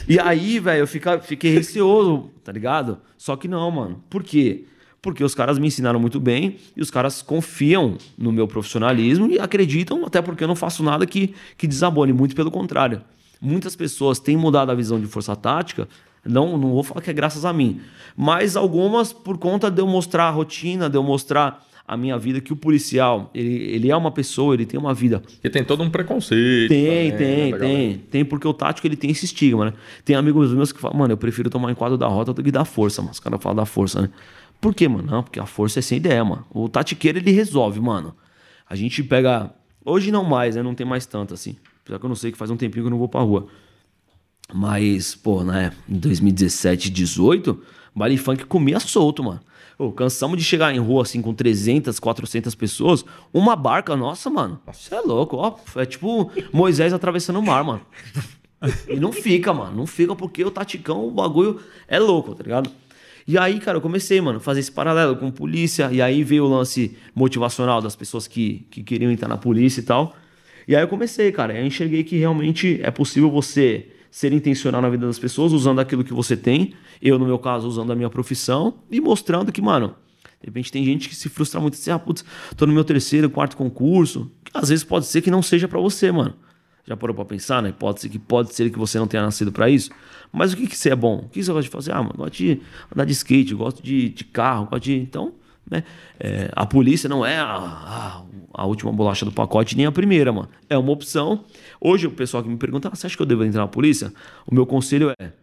e 0.08 0.20
aí, 0.20 0.60
velho, 0.60 0.82
eu 0.82 0.88
fica, 0.88 1.20
fiquei 1.20 1.54
receoso, 1.54 2.30
tá 2.44 2.52
ligado? 2.52 3.00
Só 3.18 3.36
que 3.36 3.48
não, 3.48 3.72
mano. 3.72 4.04
Por 4.10 4.24
quê? 4.24 4.66
Porque 5.02 5.24
os 5.24 5.34
caras 5.34 5.58
me 5.58 5.68
ensinaram 5.68 6.00
muito 6.00 6.20
bem 6.20 6.58
e 6.78 6.82
os 6.82 6.92
caras 6.92 7.24
confiam 7.24 7.98
no 8.16 8.32
meu 8.32 8.48
profissionalismo 8.48 9.28
e 9.32 9.40
acreditam, 9.40 10.06
até 10.06 10.22
porque 10.22 10.44
eu 10.44 10.48
não 10.48 10.56
faço 10.56 10.84
nada 10.84 11.08
que, 11.08 11.34
que 11.58 11.66
desabone, 11.66 12.14
muito 12.14 12.36
pelo 12.36 12.52
contrário. 12.52 13.02
Muitas 13.42 13.76
pessoas 13.76 14.20
têm 14.20 14.38
mudado 14.38 14.72
a 14.72 14.76
visão 14.76 15.00
de 15.00 15.08
força 15.08 15.36
tática 15.36 15.88
não, 16.24 16.58
não 16.58 16.72
vou 16.72 16.84
falar 16.84 17.02
que 17.02 17.10
é 17.10 17.14
graças 17.14 17.46
a 17.46 17.54
mim. 17.54 17.82
Mas 18.16 18.56
algumas 18.56 19.12
por 19.12 19.38
conta 19.38 19.72
de 19.72 19.82
eu 19.82 19.88
mostrar 19.88 20.26
a 20.26 20.30
rotina, 20.30 20.90
de 20.90 20.98
eu 20.98 21.04
mostrar 21.04 21.66
a 21.92 21.98
minha 21.98 22.18
vida, 22.18 22.40
que 22.40 22.54
o 22.54 22.56
policial, 22.56 23.30
ele, 23.36 23.54
ele 23.54 23.92
é 23.92 23.98
uma 23.98 24.12
pessoa, 24.12 24.54
ele 24.54 24.66
tem 24.66 24.80
uma 24.80 24.94
vida. 24.94 25.20
Porque 25.20 25.50
tem 25.50 25.62
todo 25.62 25.84
um 25.84 25.90
preconceito. 25.90 26.70
Tem, 26.70 27.12
também, 27.12 27.18
tem, 27.18 27.52
né, 27.52 27.58
tem. 27.58 27.98
Tem, 27.98 28.24
porque 28.24 28.48
o 28.48 28.54
tático 28.54 28.88
ele 28.88 28.96
tem 28.96 29.12
esse 29.12 29.26
estigma, 29.26 29.66
né? 29.66 29.74
Tem 30.06 30.16
amigos 30.16 30.54
meus 30.54 30.72
que 30.72 30.80
falam, 30.80 30.98
mano, 30.98 31.12
eu 31.12 31.18
prefiro 31.18 31.50
tomar 31.50 31.70
enquadro 31.70 31.98
da 31.98 32.08
rota 32.08 32.32
do 32.32 32.42
que 32.42 32.50
dar 32.50 32.64
força, 32.64 33.02
mano. 33.02 33.12
Os 33.12 33.20
caras 33.20 33.44
falam 33.44 33.58
da 33.58 33.66
força, 33.66 34.04
né? 34.04 34.10
Por 34.62 34.74
quê, 34.74 34.88
mano? 34.88 35.06
Não, 35.06 35.22
porque 35.22 35.38
a 35.38 35.46
força 35.46 35.80
é 35.80 35.82
sem 35.82 35.98
ideia, 35.98 36.24
mano. 36.24 36.46
O 36.50 36.70
tatiqueiro 36.70 37.18
ele 37.18 37.32
resolve, 37.32 37.82
mano. 37.82 38.16
A 38.70 38.74
gente 38.74 39.04
pega. 39.04 39.54
Hoje 39.84 40.14
não 40.14 40.24
mais, 40.24 40.56
né? 40.56 40.64
Não 40.64 40.74
tem 40.74 40.88
mais 40.88 41.06
tanto 41.06 41.34
assim. 41.34 41.58
Apesar 41.84 42.00
que 42.00 42.06
eu 42.06 42.10
não 42.10 42.16
sei 42.16 42.32
que 42.32 42.38
faz 42.38 42.50
um 42.50 42.56
tempinho 42.56 42.86
que 42.86 42.88
eu 42.88 42.92
não 42.92 43.00
vou 43.00 43.10
pra 43.10 43.20
rua. 43.20 43.48
Mas, 44.54 45.14
pô, 45.14 45.44
né? 45.44 45.74
Em 45.90 45.98
2017, 45.98 46.90
18, 46.90 47.62
baile 47.94 48.16
funk 48.16 48.46
comia 48.46 48.80
solto, 48.80 49.22
mano. 49.22 49.42
Pô, 49.82 49.92
cansamos 49.92 50.38
de 50.38 50.44
chegar 50.44 50.72
em 50.76 50.78
rua 50.78 51.02
assim 51.02 51.24
com 51.24 51.34
300, 51.34 52.00
400 52.00 52.54
pessoas. 52.54 53.04
Uma 53.34 53.56
barca, 53.56 53.96
nossa, 53.96 54.30
mano. 54.30 54.62
Você 54.72 54.94
é 54.94 55.02
louco, 55.02 55.38
ó. 55.38 55.56
É 55.76 55.88
tipo 55.88 56.32
Moisés 56.54 56.94
atravessando 56.94 57.40
o 57.40 57.42
mar, 57.42 57.64
mano. 57.64 57.82
E 58.88 59.00
não 59.00 59.12
fica, 59.12 59.52
mano. 59.52 59.76
Não 59.76 59.88
fica 59.88 60.16
porque 60.16 60.46
o 60.46 60.52
taticão, 60.52 61.08
o 61.08 61.10
bagulho 61.10 61.60
é 61.88 61.98
louco, 61.98 62.36
tá 62.36 62.44
ligado? 62.44 62.70
E 63.28 63.40
aí, 63.40 63.60
cara, 63.60 63.78
eu 63.78 63.82
comecei, 63.82 64.22
mano, 64.22 64.38
a 64.38 64.40
fazer 64.40 64.60
esse 64.60 64.72
paralelo 64.72 65.16
com 65.16 65.32
polícia. 65.32 65.90
E 65.92 66.00
aí 66.00 66.24
veio 66.24 66.46
o 66.46 66.48
lance 66.48 66.96
motivacional 67.16 67.82
das 67.82 67.96
pessoas 67.96 68.28
que, 68.28 68.68
que 68.70 68.84
queriam 68.84 69.12
entrar 69.12 69.30
na 69.30 69.38
polícia 69.38 69.82
e 69.82 69.84
tal. 69.84 70.16
E 70.68 70.76
aí 70.76 70.84
eu 70.84 70.88
comecei, 70.88 71.32
cara. 71.32 71.58
Eu 71.58 71.66
enxerguei 71.66 72.04
que 72.04 72.18
realmente 72.18 72.80
é 72.84 72.92
possível 72.92 73.32
você 73.32 73.88
ser 74.12 74.34
intencional 74.34 74.82
na 74.82 74.90
vida 74.90 75.08
das 75.08 75.18
pessoas, 75.18 75.54
usando 75.54 75.80
aquilo 75.80 76.04
que 76.04 76.14
você 76.14 76.36
tem. 76.36 76.74
Eu, 77.02 77.18
no 77.18 77.26
meu 77.26 77.40
caso, 77.40 77.68
usando 77.68 77.92
a 77.92 77.96
minha 77.96 78.10
profissão 78.10 78.76
e 78.92 79.00
mostrando 79.00 79.52
que, 79.52 79.62
mano, 79.62 79.96
de 80.42 80.48
repente 80.48 80.72
tem 80.72 80.84
gente 80.84 81.08
que 81.08 81.16
se 81.16 81.30
frustra 81.30 81.62
muito, 81.62 81.76
assim, 81.76 81.92
ah, 81.92 81.98
putz, 81.98 82.26
tô 82.58 82.66
no 82.66 82.74
meu 82.74 82.84
terceiro, 82.84 83.30
quarto 83.30 83.56
concurso. 83.56 84.30
Às 84.54 84.70
vezes 84.70 84.84
pode 84.84 85.06
ser 85.06 85.22
que 85.22 85.32
não 85.32 85.42
seja 85.42 85.68
para 85.68 85.80
você, 85.80 86.12
mano. 86.12 86.36
Já 86.86 86.98
parou 86.98 87.16
pra 87.16 87.24
pensar, 87.24 87.62
né? 87.62 87.74
Pode 87.78 88.02
ser 88.02 88.10
que 88.10 88.20
pode 88.20 88.54
ser 88.54 88.70
que 88.70 88.78
você 88.78 89.00
não 89.00 89.08
tenha 89.08 89.24
nascido 89.24 89.52
para 89.52 89.70
isso. 89.70 89.92
Mas 90.32 90.52
o 90.52 90.58
que 90.58 90.68
que 90.68 90.76
você 90.76 90.90
é 90.90 90.96
bom? 90.96 91.20
O 91.20 91.30
que 91.30 91.42
você 91.42 91.52
gosta 91.52 91.64
de 91.64 91.70
fazer? 91.70 91.92
Ah, 91.94 92.02
mano, 92.02 92.16
gosto 92.18 92.34
de 92.34 92.60
andar 92.94 93.06
de 93.06 93.14
skate, 93.14 93.54
gosto 93.54 93.82
de, 93.82 94.10
de 94.10 94.24
carro, 94.26 94.66
gosto 94.66 94.84
de. 94.84 94.96
Então, 94.96 95.34
né? 95.70 95.84
É, 96.20 96.50
a 96.54 96.66
polícia 96.66 97.08
não 97.08 97.26
é 97.26 97.38
a, 97.38 97.46
a, 97.46 98.24
a, 98.54 98.66
última 98.66 98.92
bolacha 98.92 99.24
do 99.24 99.32
pacote, 99.32 99.78
nem 99.78 99.86
a 99.86 99.92
primeira, 99.92 100.32
mano. 100.34 100.50
É 100.70 100.78
uma 100.78 100.92
opção. 100.92 101.46
Hoje, 101.84 102.06
o 102.06 102.12
pessoal 102.12 102.44
que 102.44 102.50
me 102.50 102.58
pergunta, 102.58 102.90
ah, 102.90 102.96
você 102.96 103.08
acha 103.08 103.16
que 103.18 103.22
eu 103.24 103.26
devo 103.26 103.44
entrar 103.44 103.62
na 103.62 103.68
polícia? 103.68 104.14
O 104.46 104.54
meu 104.54 104.68
conselho 104.68 105.12
é: 105.20 105.34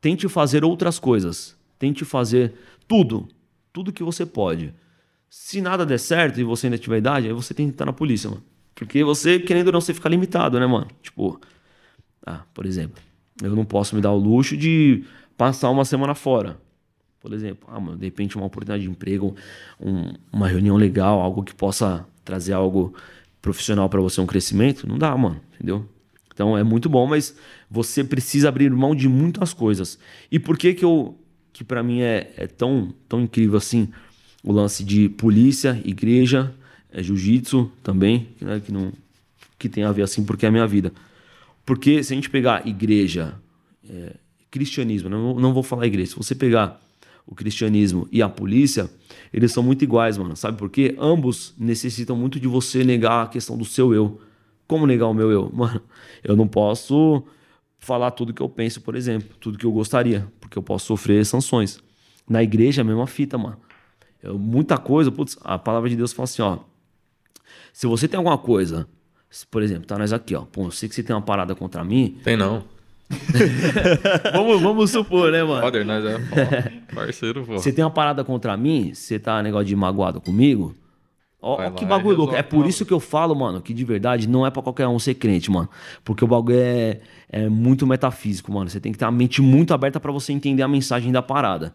tente 0.00 0.28
fazer 0.28 0.64
outras 0.64 0.98
coisas. 0.98 1.56
Tente 1.78 2.04
fazer 2.04 2.54
tudo. 2.88 3.28
Tudo 3.72 3.92
que 3.92 4.02
você 4.02 4.26
pode. 4.26 4.74
Se 5.30 5.60
nada 5.60 5.86
der 5.86 5.98
certo 5.98 6.40
e 6.40 6.44
você 6.44 6.66
ainda 6.66 6.78
tiver 6.78 6.98
idade, 6.98 7.28
aí 7.28 7.32
você 7.32 7.54
tem 7.54 7.66
que 7.66 7.74
entrar 7.74 7.86
na 7.86 7.92
polícia, 7.92 8.28
mano. 8.28 8.42
Porque 8.74 9.04
você, 9.04 9.38
querendo 9.38 9.68
ou 9.68 9.72
não, 9.74 9.80
você 9.80 9.94
fica 9.94 10.08
limitado, 10.08 10.58
né, 10.58 10.66
mano? 10.66 10.88
Tipo, 11.00 11.40
ah, 12.26 12.42
por 12.52 12.66
exemplo, 12.66 13.00
eu 13.40 13.54
não 13.54 13.64
posso 13.64 13.94
me 13.94 14.02
dar 14.02 14.10
o 14.10 14.18
luxo 14.18 14.56
de 14.56 15.04
passar 15.36 15.70
uma 15.70 15.84
semana 15.84 16.14
fora. 16.14 16.60
Por 17.20 17.32
exemplo, 17.32 17.68
ah, 17.72 17.78
mano, 17.78 17.96
de 17.96 18.04
repente 18.04 18.36
uma 18.36 18.46
oportunidade 18.46 18.82
de 18.82 18.90
emprego, 18.90 19.36
um, 19.80 20.12
uma 20.32 20.48
reunião 20.48 20.76
legal, 20.76 21.20
algo 21.20 21.44
que 21.44 21.54
possa 21.54 22.06
trazer 22.24 22.52
algo 22.52 22.94
profissional 23.48 23.88
para 23.88 23.98
você, 23.98 24.20
um 24.20 24.26
crescimento, 24.26 24.86
não 24.86 24.98
dá, 24.98 25.16
mano, 25.16 25.40
entendeu? 25.54 25.86
Então 26.34 26.56
é 26.56 26.62
muito 26.62 26.86
bom, 26.86 27.06
mas 27.06 27.34
você 27.70 28.04
precisa 28.04 28.50
abrir 28.50 28.70
mão 28.70 28.94
de 28.94 29.08
muitas 29.08 29.54
coisas. 29.54 29.98
E 30.30 30.38
por 30.38 30.58
que 30.58 30.74
que 30.74 30.84
eu 30.84 31.18
que 31.50 31.64
para 31.64 31.82
mim 31.82 32.02
é, 32.02 32.30
é, 32.36 32.46
tão 32.46 32.94
tão 33.08 33.22
incrível 33.22 33.56
assim 33.56 33.88
o 34.44 34.52
lance 34.52 34.84
de 34.84 35.08
polícia, 35.08 35.80
igreja, 35.82 36.54
é, 36.92 37.02
jiu-jitsu 37.02 37.72
também, 37.82 38.28
né, 38.40 38.60
que 38.64 38.70
não 38.70 38.92
que 39.58 39.68
tem 39.68 39.82
a 39.82 39.90
ver 39.90 40.02
assim 40.02 40.22
porque 40.22 40.44
é 40.44 40.50
a 40.50 40.52
minha 40.52 40.66
vida. 40.66 40.92
Porque 41.64 42.04
se 42.04 42.12
a 42.12 42.16
gente 42.16 42.28
pegar 42.28 42.66
igreja, 42.66 43.34
é, 43.88 44.12
cristianismo, 44.50 45.08
não, 45.08 45.34
não 45.40 45.54
vou 45.54 45.62
falar 45.62 45.86
igreja, 45.86 46.10
se 46.10 46.16
você 46.16 46.34
pegar 46.34 46.80
o 47.28 47.34
cristianismo 47.34 48.08
e 48.10 48.22
a 48.22 48.28
polícia, 48.28 48.90
eles 49.30 49.52
são 49.52 49.62
muito 49.62 49.84
iguais, 49.84 50.16
mano. 50.16 50.34
Sabe 50.34 50.56
por 50.56 50.70
quê? 50.70 50.96
Ambos 50.98 51.54
necessitam 51.58 52.16
muito 52.16 52.40
de 52.40 52.48
você 52.48 52.82
negar 52.82 53.24
a 53.24 53.28
questão 53.28 53.56
do 53.56 53.66
seu 53.66 53.92
eu. 53.92 54.18
Como 54.66 54.86
negar 54.86 55.06
o 55.08 55.14
meu 55.14 55.30
eu? 55.30 55.50
Mano, 55.52 55.80
eu 56.24 56.34
não 56.36 56.48
posso 56.48 57.22
falar 57.78 58.10
tudo 58.10 58.34
que 58.34 58.42
eu 58.42 58.48
penso, 58.48 58.80
por 58.80 58.94
exemplo, 58.94 59.36
tudo 59.40 59.56
que 59.56 59.64
eu 59.64 59.72
gostaria, 59.72 60.30
porque 60.40 60.58
eu 60.58 60.62
posso 60.62 60.86
sofrer 60.86 61.24
sanções. 61.24 61.80
Na 62.28 62.42
igreja, 62.42 62.82
a 62.82 62.84
mesma 62.84 63.06
fita, 63.06 63.38
mano. 63.38 63.58
Eu, 64.22 64.38
muita 64.38 64.76
coisa, 64.76 65.10
putz, 65.10 65.38
a 65.42 65.58
palavra 65.58 65.88
de 65.88 65.96
Deus 65.96 66.12
fala 66.12 66.24
assim, 66.24 66.42
ó. 66.42 66.58
Se 67.72 67.86
você 67.86 68.08
tem 68.08 68.18
alguma 68.18 68.36
coisa, 68.36 68.86
por 69.50 69.62
exemplo, 69.62 69.86
tá 69.86 69.96
nós 69.96 70.12
aqui, 70.12 70.34
ó. 70.34 70.42
Pô, 70.42 70.64
eu 70.64 70.70
sei 70.70 70.88
que 70.88 70.94
você 70.94 71.02
tem 71.02 71.14
uma 71.14 71.22
parada 71.22 71.54
contra 71.54 71.84
mim. 71.84 72.18
Tem 72.24 72.36
não. 72.36 72.64
vamos, 74.32 74.60
vamos 74.60 74.90
supor, 74.90 75.32
né, 75.32 75.42
mano? 75.42 75.60
Brother, 75.60 75.84
nós 75.84 76.04
é 76.04 76.72
parceiro, 76.94 77.44
pô. 77.44 77.58
Você 77.58 77.72
tem 77.72 77.84
uma 77.84 77.90
parada 77.90 78.22
contra 78.22 78.56
mim, 78.56 78.92
você 78.94 79.18
tá 79.18 79.42
negócio 79.42 79.66
de 79.66 79.76
magoado 79.76 80.20
comigo. 80.20 80.74
Ó, 81.40 81.66
ó 81.66 81.70
que 81.70 81.86
bagulho 81.86 82.16
louco. 82.16 82.34
É 82.34 82.42
por 82.42 82.66
isso 82.66 82.84
que 82.84 82.92
eu 82.92 83.00
falo, 83.00 83.34
mano, 83.34 83.60
que 83.62 83.72
de 83.72 83.84
verdade 83.84 84.28
não 84.28 84.46
é 84.46 84.50
para 84.50 84.62
qualquer 84.62 84.86
um 84.88 84.98
ser 84.98 85.14
crente, 85.14 85.50
mano. 85.50 85.68
Porque 86.04 86.24
o 86.24 86.28
bagulho 86.28 86.58
é, 86.58 87.00
é 87.28 87.48
muito 87.48 87.86
metafísico, 87.86 88.52
mano. 88.52 88.68
Você 88.68 88.80
tem 88.80 88.92
que 88.92 88.98
ter 88.98 89.04
a 89.04 89.10
mente 89.10 89.40
muito 89.40 89.72
aberta 89.72 89.98
para 89.98 90.12
você 90.12 90.32
entender 90.32 90.62
a 90.62 90.68
mensagem 90.68 91.12
da 91.12 91.22
parada. 91.22 91.74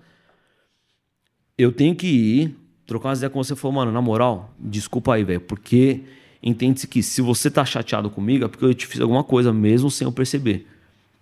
Eu 1.57 1.71
tenho 1.71 1.95
que 1.95 2.07
ir, 2.07 2.55
trocar 2.85 3.09
umas 3.09 3.19
ideias 3.19 3.33
com 3.33 3.43
você 3.43 3.53
e 3.53 3.55
falar, 3.55 3.73
mano, 3.75 3.91
na 3.91 4.01
moral, 4.01 4.53
desculpa 4.59 5.13
aí, 5.15 5.23
velho, 5.23 5.41
porque 5.41 6.01
entende-se 6.41 6.87
que 6.87 7.01
se 7.01 7.21
você 7.21 7.49
tá 7.49 7.63
chateado 7.63 8.09
comigo 8.09 8.45
é 8.45 8.47
porque 8.47 8.65
eu 8.65 8.73
te 8.73 8.85
fiz 8.85 8.99
alguma 8.99 9.23
coisa 9.23 9.53
mesmo 9.53 9.89
sem 9.89 10.05
eu 10.05 10.11
perceber. 10.11 10.67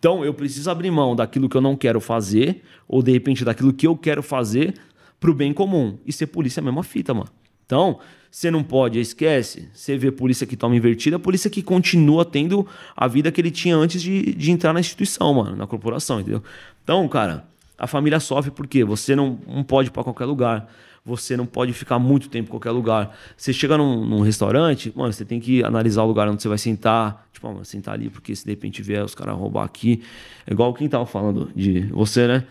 Então 0.01 0.25
eu 0.25 0.33
preciso 0.33 0.67
abrir 0.71 0.89
mão 0.89 1.15
daquilo 1.15 1.47
que 1.47 1.55
eu 1.55 1.61
não 1.61 1.75
quero 1.75 2.01
fazer, 2.01 2.63
ou 2.87 3.03
de 3.03 3.11
repente 3.11 3.45
daquilo 3.45 3.71
que 3.71 3.85
eu 3.85 3.95
quero 3.95 4.23
fazer 4.23 4.73
pro 5.19 5.31
bem 5.31 5.53
comum. 5.53 5.99
E 6.03 6.11
ser 6.11 6.25
polícia 6.25 6.59
é 6.59 6.61
a 6.61 6.65
mesma 6.65 6.81
fita, 6.81 7.13
mano. 7.13 7.29
Então, 7.67 7.99
você 8.31 8.49
não 8.49 8.63
pode, 8.63 8.99
esquece. 8.99 9.69
Você 9.71 9.95
vê 9.99 10.11
polícia 10.11 10.47
que 10.47 10.57
toma 10.57 10.75
invertida, 10.75 11.19
polícia 11.19 11.51
que 11.51 11.61
continua 11.61 12.25
tendo 12.25 12.65
a 12.97 13.07
vida 13.07 13.31
que 13.31 13.39
ele 13.39 13.51
tinha 13.51 13.75
antes 13.75 14.01
de, 14.01 14.33
de 14.33 14.49
entrar 14.49 14.73
na 14.73 14.79
instituição, 14.79 15.35
mano, 15.35 15.55
na 15.55 15.67
corporação, 15.67 16.19
entendeu? 16.19 16.41
Então, 16.83 17.07
cara, 17.07 17.45
a 17.77 17.85
família 17.85 18.19
sofre 18.19 18.49
porque 18.49 18.83
você 18.83 19.15
não, 19.15 19.37
não 19.47 19.63
pode 19.63 19.89
ir 19.89 19.91
pra 19.91 20.03
qualquer 20.03 20.25
lugar 20.25 20.67
você 21.03 21.35
não 21.35 21.45
pode 21.45 21.73
ficar 21.73 21.97
muito 21.97 22.29
tempo 22.29 22.47
em 22.47 22.51
qualquer 22.51 22.71
lugar. 22.71 23.15
Você 23.35 23.51
chega 23.51 23.77
num, 23.77 24.05
num 24.05 24.21
restaurante, 24.21 24.93
mano, 24.95 25.11
você 25.11 25.25
tem 25.25 25.39
que 25.39 25.63
analisar 25.63 26.03
o 26.03 26.07
lugar 26.07 26.27
onde 26.29 26.41
você 26.41 26.47
vai 26.47 26.57
sentar. 26.57 27.27
Tipo, 27.33 27.47
mano, 27.47 27.65
sentar 27.65 27.95
ali, 27.95 28.09
porque 28.09 28.35
se 28.35 28.45
de 28.45 28.51
repente 28.51 28.81
vier 28.81 29.03
os 29.03 29.15
caras 29.15 29.35
roubar 29.35 29.65
aqui. 29.65 30.03
É 30.45 30.53
igual 30.53 30.73
quem 30.73 30.87
tava 30.87 31.05
falando 31.05 31.51
de 31.55 31.81
você, 31.87 32.27
né? 32.27 32.45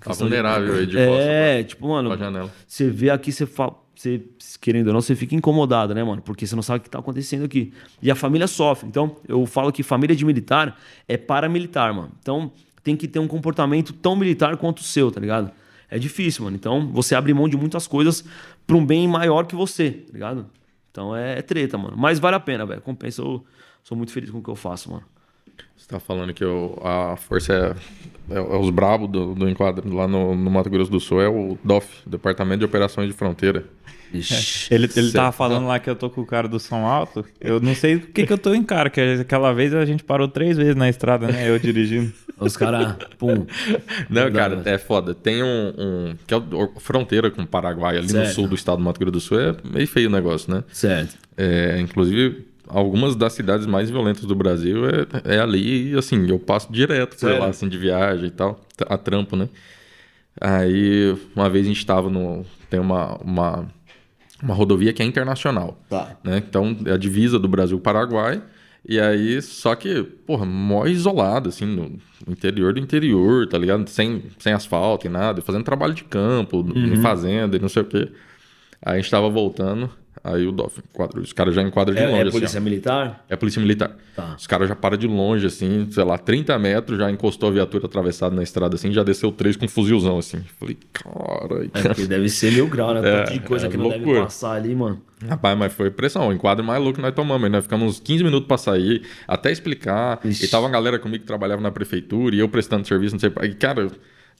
Tá 0.00 0.12
vulnerável 0.12 0.74
aí 0.74 0.86
de 0.86 0.98
É, 0.98 1.56
pra, 1.56 1.68
tipo, 1.68 1.88
mano, 1.88 2.10
você 2.66 2.88
vê 2.88 3.10
aqui, 3.10 3.30
você 3.30 3.46
fala. 3.46 3.80
Você, 3.94 4.22
querendo 4.60 4.88
ou 4.88 4.94
não, 4.94 5.00
você 5.02 5.14
fica 5.14 5.34
incomodado, 5.34 5.94
né, 5.94 6.02
mano? 6.02 6.22
Porque 6.22 6.46
você 6.46 6.56
não 6.56 6.62
sabe 6.62 6.80
o 6.80 6.82
que 6.82 6.90
tá 6.90 6.98
acontecendo 6.98 7.44
aqui. 7.44 7.72
E 8.00 8.10
a 8.10 8.14
família 8.16 8.48
sofre. 8.48 8.88
Então, 8.88 9.16
eu 9.28 9.44
falo 9.46 9.70
que 9.70 9.82
família 9.82 10.16
de 10.16 10.24
militar 10.24 10.76
é 11.06 11.16
paramilitar, 11.16 11.94
mano. 11.94 12.10
Então, 12.18 12.50
tem 12.82 12.96
que 12.96 13.06
ter 13.06 13.18
um 13.18 13.28
comportamento 13.28 13.92
tão 13.92 14.16
militar 14.16 14.56
quanto 14.56 14.78
o 14.78 14.82
seu, 14.82 15.10
tá 15.12 15.20
ligado? 15.20 15.52
É 15.92 15.98
difícil, 15.98 16.44
mano. 16.44 16.56
Então 16.56 16.88
você 16.88 17.14
abre 17.14 17.34
mão 17.34 17.46
de 17.46 17.56
muitas 17.56 17.86
coisas 17.86 18.24
pra 18.66 18.76
um 18.76 18.84
bem 18.84 19.06
maior 19.06 19.46
que 19.46 19.54
você, 19.54 19.90
tá 19.90 20.12
ligado? 20.14 20.46
Então 20.90 21.14
é, 21.14 21.38
é 21.38 21.42
treta, 21.42 21.76
mano. 21.76 21.96
Mas 21.98 22.18
vale 22.18 22.36
a 22.36 22.40
pena, 22.40 22.64
velho. 22.64 22.80
Compensa. 22.80 23.20
Eu 23.20 23.44
sou 23.84 23.96
muito 23.96 24.10
feliz 24.10 24.30
com 24.30 24.38
o 24.38 24.42
que 24.42 24.48
eu 24.48 24.56
faço, 24.56 24.90
mano. 24.90 25.04
Você 25.76 25.86
tá 25.86 26.00
falando 26.00 26.32
que 26.32 26.42
eu, 26.42 26.80
a 26.82 27.16
força 27.16 27.76
é, 28.30 28.34
é, 28.34 28.38
é 28.38 28.56
os 28.56 28.70
bravos 28.70 29.10
do, 29.10 29.34
do 29.34 29.48
enquadro 29.48 29.94
lá 29.94 30.08
no, 30.08 30.34
no, 30.34 30.50
Mato 30.50 30.70
Grosso 30.70 30.90
do 30.90 30.98
Sul, 30.98 31.20
é 31.20 31.28
o 31.28 31.58
DOF, 31.62 32.08
Departamento 32.08 32.60
de 32.60 32.64
Operações 32.64 33.08
de 33.08 33.12
Fronteira. 33.12 33.66
Ixi, 34.12 34.72
ele, 34.72 34.88
ele 34.94 35.12
tava 35.12 35.32
falando 35.32 35.66
lá 35.66 35.78
que 35.78 35.88
eu 35.88 35.96
tô 35.96 36.10
com 36.10 36.20
o 36.20 36.26
cara 36.26 36.46
do 36.46 36.58
som 36.58 36.86
alto. 36.86 37.24
Eu 37.40 37.60
não 37.60 37.74
sei 37.74 37.96
o 37.96 38.00
que 38.00 38.26
que 38.26 38.32
eu 38.32 38.38
tô 38.38 38.54
em 38.54 38.62
cara, 38.62 38.90
que 38.90 39.00
aquela 39.00 39.52
vez 39.52 39.74
a 39.74 39.84
gente 39.84 40.04
parou 40.04 40.28
três 40.28 40.56
vezes 40.56 40.74
na 40.74 40.88
estrada, 40.88 41.28
né? 41.28 41.48
Eu 41.48 41.58
dirigindo. 41.58 42.12
Os 42.38 42.56
caras, 42.56 42.96
pum. 43.18 43.46
Não, 44.10 44.30
cara, 44.32 44.62
é 44.64 44.76
foda. 44.76 45.14
Tem 45.14 45.42
um, 45.42 45.72
um. 45.78 46.14
que 46.26 46.34
é 46.34 46.36
a 46.36 46.80
fronteira 46.80 47.30
com 47.30 47.42
o 47.42 47.46
Paraguai, 47.46 47.96
ali 47.96 48.08
certo. 48.08 48.26
no 48.26 48.34
sul 48.34 48.48
do 48.48 48.54
estado 48.54 48.78
do 48.78 48.84
Mato 48.84 48.98
Grosso 48.98 49.12
do 49.12 49.20
Sul, 49.20 49.40
é 49.40 49.54
meio 49.64 49.86
feio 49.86 50.08
o 50.08 50.12
negócio, 50.12 50.52
né? 50.52 50.64
Certo. 50.72 51.16
É, 51.36 51.78
inclusive, 51.80 52.46
algumas 52.66 53.14
das 53.14 53.32
cidades 53.32 53.66
mais 53.66 53.90
violentas 53.90 54.24
do 54.24 54.34
Brasil 54.34 54.86
é, 54.86 55.36
é 55.36 55.38
ali, 55.38 55.92
e 55.92 55.96
assim, 55.96 56.28
eu 56.28 56.38
passo 56.38 56.72
direto 56.72 57.16
por 57.16 57.30
lá, 57.38 57.46
assim, 57.46 57.68
de 57.68 57.78
viagem 57.78 58.26
e 58.26 58.30
tal, 58.30 58.60
a 58.88 58.98
trampo, 58.98 59.36
né? 59.36 59.48
Aí, 60.40 61.16
uma 61.36 61.48
vez 61.50 61.66
a 61.66 61.68
gente 61.68 61.84
tava 61.84 62.08
no. 62.08 62.44
Tem 62.70 62.80
uma, 62.80 63.16
uma, 63.18 63.68
uma 64.42 64.54
rodovia 64.54 64.92
que 64.92 65.02
é 65.02 65.06
internacional. 65.06 65.80
Tá. 65.88 66.16
Né? 66.24 66.38
Então, 66.38 66.76
é 66.86 66.92
a 66.92 66.96
divisa 66.96 67.38
do 67.38 67.48
Brasil-Paraguai. 67.48 68.42
E 68.86 68.98
aí, 68.98 69.40
só 69.40 69.76
que, 69.76 70.02
porra, 70.02 70.44
mó 70.44 70.86
isolado, 70.86 71.48
assim, 71.48 71.64
no 71.64 71.98
interior 72.26 72.72
do 72.72 72.80
interior, 72.80 73.46
tá 73.46 73.56
ligado? 73.56 73.88
Sem, 73.88 74.24
sem 74.38 74.52
asfalto 74.52 75.06
e 75.06 75.10
nada, 75.10 75.40
fazendo 75.40 75.62
trabalho 75.62 75.94
de 75.94 76.02
campo, 76.02 76.58
uhum. 76.58 76.92
em 76.92 76.96
fazenda 76.96 77.56
e 77.56 77.60
não 77.60 77.68
sei 77.68 77.82
o 77.82 77.84
quê. 77.86 78.10
Aí 78.84 78.94
a 78.94 78.96
gente 78.96 79.10
tava 79.10 79.30
voltando, 79.30 79.88
Aí 80.24 80.46
o 80.46 80.52
Dolphin 80.52 80.82
enquadra. 80.88 81.20
Os 81.20 81.32
caras 81.32 81.54
já 81.54 81.62
enquadram 81.62 81.94
de 81.94 82.00
é, 82.00 82.06
longe. 82.06 82.28
É 82.28 82.30
polícia 82.30 82.58
assim, 82.58 82.60
militar? 82.60 83.24
É 83.28 83.34
polícia 83.34 83.60
militar. 83.60 83.96
Tá. 84.14 84.36
Os 84.38 84.46
caras 84.46 84.68
já 84.68 84.76
param 84.76 84.96
de 84.96 85.06
longe, 85.06 85.46
assim, 85.46 85.88
sei 85.90 86.04
lá, 86.04 86.16
30 86.16 86.56
metros, 86.58 86.98
já 86.98 87.10
encostou 87.10 87.48
a 87.48 87.52
viatura 87.52 87.86
atravessada 87.86 88.34
na 88.34 88.42
estrada, 88.42 88.76
assim, 88.76 88.92
já 88.92 89.02
desceu 89.02 89.32
três 89.32 89.56
com 89.56 89.64
um 89.64 89.68
fuzilzão, 89.68 90.18
assim. 90.18 90.44
Falei, 90.60 90.78
cara. 90.92 91.68
É, 91.74 91.88
porque 91.88 92.06
deve 92.06 92.28
ser 92.28 92.52
mil 92.52 92.68
graus, 92.68 92.94
né? 92.94 93.02
É, 93.12 93.24
Tanto 93.24 93.32
de 93.32 93.40
coisa 93.40 93.66
é, 93.66 93.68
que 93.68 93.76
não 93.76 93.84
loucura. 93.84 94.04
deve 94.04 94.20
passar 94.20 94.52
ali, 94.52 94.74
mano. 94.74 95.02
Rapaz, 95.28 95.58
mas 95.58 95.72
foi 95.72 95.90
pressão. 95.90 96.28
O 96.28 96.32
enquadro 96.32 96.64
mais 96.64 96.80
louco 96.80 96.96
que 96.96 97.02
nós 97.02 97.14
tomamos. 97.14 97.50
Nós 97.50 97.64
ficamos 97.64 97.88
uns 97.88 98.00
15 98.00 98.24
minutos 98.24 98.46
pra 98.46 98.56
sair, 98.56 99.02
até 99.26 99.50
explicar. 99.50 100.20
Ixi. 100.24 100.44
E 100.44 100.48
tava 100.48 100.66
uma 100.66 100.72
galera 100.72 100.98
comigo 100.98 101.22
que 101.22 101.26
trabalhava 101.26 101.60
na 101.60 101.70
prefeitura, 101.70 102.34
e 102.34 102.38
eu 102.38 102.48
prestando 102.48 102.86
serviço, 102.86 103.14
não 103.14 103.20
sei. 103.20 103.30
E, 103.42 103.54
cara 103.54 103.90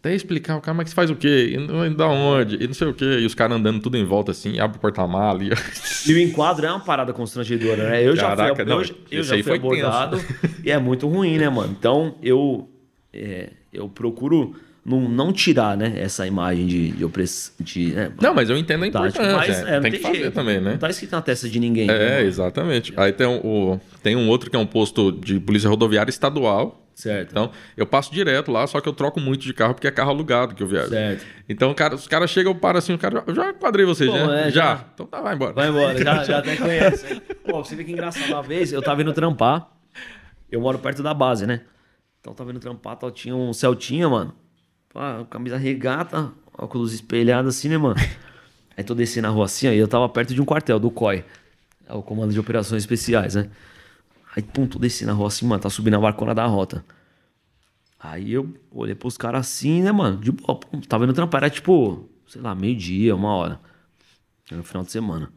até 0.03 0.13
explicar 0.17 0.57
o 0.57 0.61
cara, 0.61 0.77
mas 0.77 0.89
que 0.89 0.95
faz 0.97 1.11
o 1.11 1.15
quê? 1.15 1.57
E 1.57 1.91
da 1.95 2.09
onde? 2.09 2.57
E 2.57 2.67
não 2.67 2.75
sei 2.75 2.89
o 2.89 2.93
quê. 2.93 3.21
E 3.21 3.25
os 3.25 3.37
caras 3.37 3.57
andando 3.57 3.81
tudo 3.81 3.97
em 3.97 4.05
volta 4.05 4.33
assim, 4.33 4.59
abre 4.59 4.77
o 4.77 4.81
porta-mala. 4.81 5.41
E... 5.45 5.51
e 6.11 6.13
o 6.13 6.19
enquadro 6.19 6.67
é 6.67 6.71
uma 6.71 6.81
parada 6.81 7.13
constrangedora, 7.13 7.89
né? 7.89 8.03
Eu 8.05 8.17
já 8.17 8.35
Caraca, 8.35 8.57
fui, 8.57 8.65
não, 8.65 8.83
eu, 8.83 8.89
eu 9.13 9.23
já 9.23 9.41
fui 9.41 9.55
abordado 9.55 10.21
e 10.65 10.73
é 10.73 10.79
muito 10.79 11.07
ruim, 11.07 11.39
né, 11.39 11.49
mano? 11.49 11.77
Então 11.79 12.17
eu, 12.21 12.69
é, 13.13 13.51
eu 13.73 13.89
procuro 13.89 14.57
não, 14.85 15.09
não 15.09 15.33
tirar, 15.33 15.77
né, 15.77 15.95
essa 15.97 16.27
imagem 16.27 16.67
de, 16.67 16.91
de 16.91 17.05
opressão. 17.05 17.55
De, 17.61 17.93
né, 17.93 18.11
não, 18.21 18.35
mas 18.35 18.51
eu 18.51 18.57
entendo 18.57 18.83
a 18.83 18.89
importância. 18.89 19.37
Mas, 19.37 19.51
é, 19.61 19.73
tem, 19.73 19.83
tem, 19.83 19.93
que 19.93 19.99
fazer 19.99 20.19
jeito. 20.19 20.35
também, 20.35 20.61
né? 20.61 20.73
Não 20.73 20.79
tá 20.79 20.91
escrito 20.91 21.13
na 21.13 21.23
testa 21.23 21.49
de 21.49 21.61
ninguém. 21.61 21.89
É, 21.89 21.97
né, 21.97 22.23
exatamente. 22.25 22.93
Aí 22.97 23.13
tem, 23.13 23.27
o, 23.29 23.79
tem 24.03 24.17
um 24.17 24.29
outro 24.29 24.51
que 24.51 24.57
é 24.57 24.59
um 24.59 24.67
posto 24.67 25.13
de 25.13 25.39
polícia 25.39 25.71
rodoviária 25.71 26.11
estadual 26.11 26.82
Certo. 27.03 27.33
Então, 27.33 27.51
eu 27.77 27.85
passo 27.85 28.13
direto 28.13 28.53
lá, 28.53 28.65
só 28.65 28.81
que 28.81 28.89
eu 28.89 28.93
troco 28.93 29.19
muito 29.19 29.43
de 29.43 29.53
carro 29.53 29.75
porque 29.75 29.89
é 29.89 29.91
carro 29.91 30.11
alugado 30.11 30.55
que 30.55 30.63
eu 30.63 30.69
viajo. 30.69 30.91
Certo. 30.91 31.27
Então, 31.49 31.75
cara, 31.75 31.97
os 31.97 32.07
caras 32.07 32.31
chegam, 32.31 32.55
param 32.55 32.79
assim, 32.79 32.95
o 32.95 32.99
cara, 32.99 33.25
eu 33.27 33.35
já 33.35 33.53
quadrei 33.53 33.85
você, 33.85 34.07
Pô, 34.07 34.13
já? 34.13 34.37
É, 34.37 34.45
já. 34.45 34.51
já. 34.51 34.85
Então 34.95 35.07
tá, 35.07 35.21
vai 35.21 35.35
embora. 35.35 35.53
Vai 35.53 35.69
embora, 35.69 36.01
já, 36.01 36.23
já 36.25 36.39
até 36.39 36.55
conhece. 36.55 37.21
Pô, 37.45 37.65
você 37.65 37.75
vê 37.75 37.83
que 37.83 37.91
engraçado. 37.91 38.29
Uma 38.29 38.41
vez 38.41 38.73
eu 38.73 38.81
tava 38.81 39.03
indo 39.03 39.13
trampar, 39.13 39.69
eu 40.49 40.61
moro 40.61 40.79
perto 40.79 41.03
da 41.03 41.13
base, 41.13 41.45
né? 41.45 41.63
Então 42.21 42.33
tava 42.35 42.53
indo 42.53 42.61
trampar, 42.61 42.95
tal, 42.95 43.11
tinha 43.11 43.35
um 43.35 43.53
Celtinha, 43.53 44.09
mano. 44.09 44.33
Pá, 44.95 45.27
camisa 45.29 45.57
regata, 45.57 46.31
óculos 46.57 46.95
espelhados 46.95 47.57
assim, 47.57 47.69
né, 47.69 47.79
mano? 47.79 47.97
Aí 48.77 48.85
tô 48.85 48.95
descendo 48.95 49.27
a 49.27 49.31
rua 49.31 49.47
assim, 49.47 49.67
aí 49.67 49.77
eu 49.77 49.89
tava 49.89 50.09
perto 50.09 50.33
de 50.33 50.41
um 50.41 50.45
quartel, 50.45 50.79
do 50.79 50.89
COI. 50.89 51.25
É 51.85 51.93
o 51.93 52.01
Comando 52.01 52.33
de 52.33 52.39
Operações 52.39 52.85
Especiais, 52.85 53.35
né? 53.35 53.51
Aí, 54.35 54.43
pum, 54.43 54.66
tô 54.66 54.78
descendo 54.78 55.12
na 55.12 55.16
rua 55.16 55.28
assim, 55.28 55.47
mano, 55.47 55.62
tá 55.62 55.68
subindo 55.68 55.95
a 55.95 56.01
barcona 56.01 56.35
da 56.35 56.47
rota. 56.47 56.85
Aí 58.01 58.33
eu 58.33 58.53
olhei 58.70 58.95
pros 58.95 59.16
caras 59.16 59.47
assim, 59.47 59.83
né, 59.83 59.93
mano? 59.93 60.16
De 60.16 60.33
boa, 60.33 60.59
pum, 60.59 60.80
tava 60.80 61.05
indo 61.05 61.12
trampar, 61.12 61.45
era 61.45 61.51
tipo, 61.51 62.09
sei 62.26 62.41
lá, 62.41 62.55
meio-dia, 62.55 63.14
uma 63.14 63.35
hora. 63.35 63.61
Era 64.49 64.57
no 64.57 64.64
final 64.64 64.83
de 64.83 64.91
semana. 64.91 65.30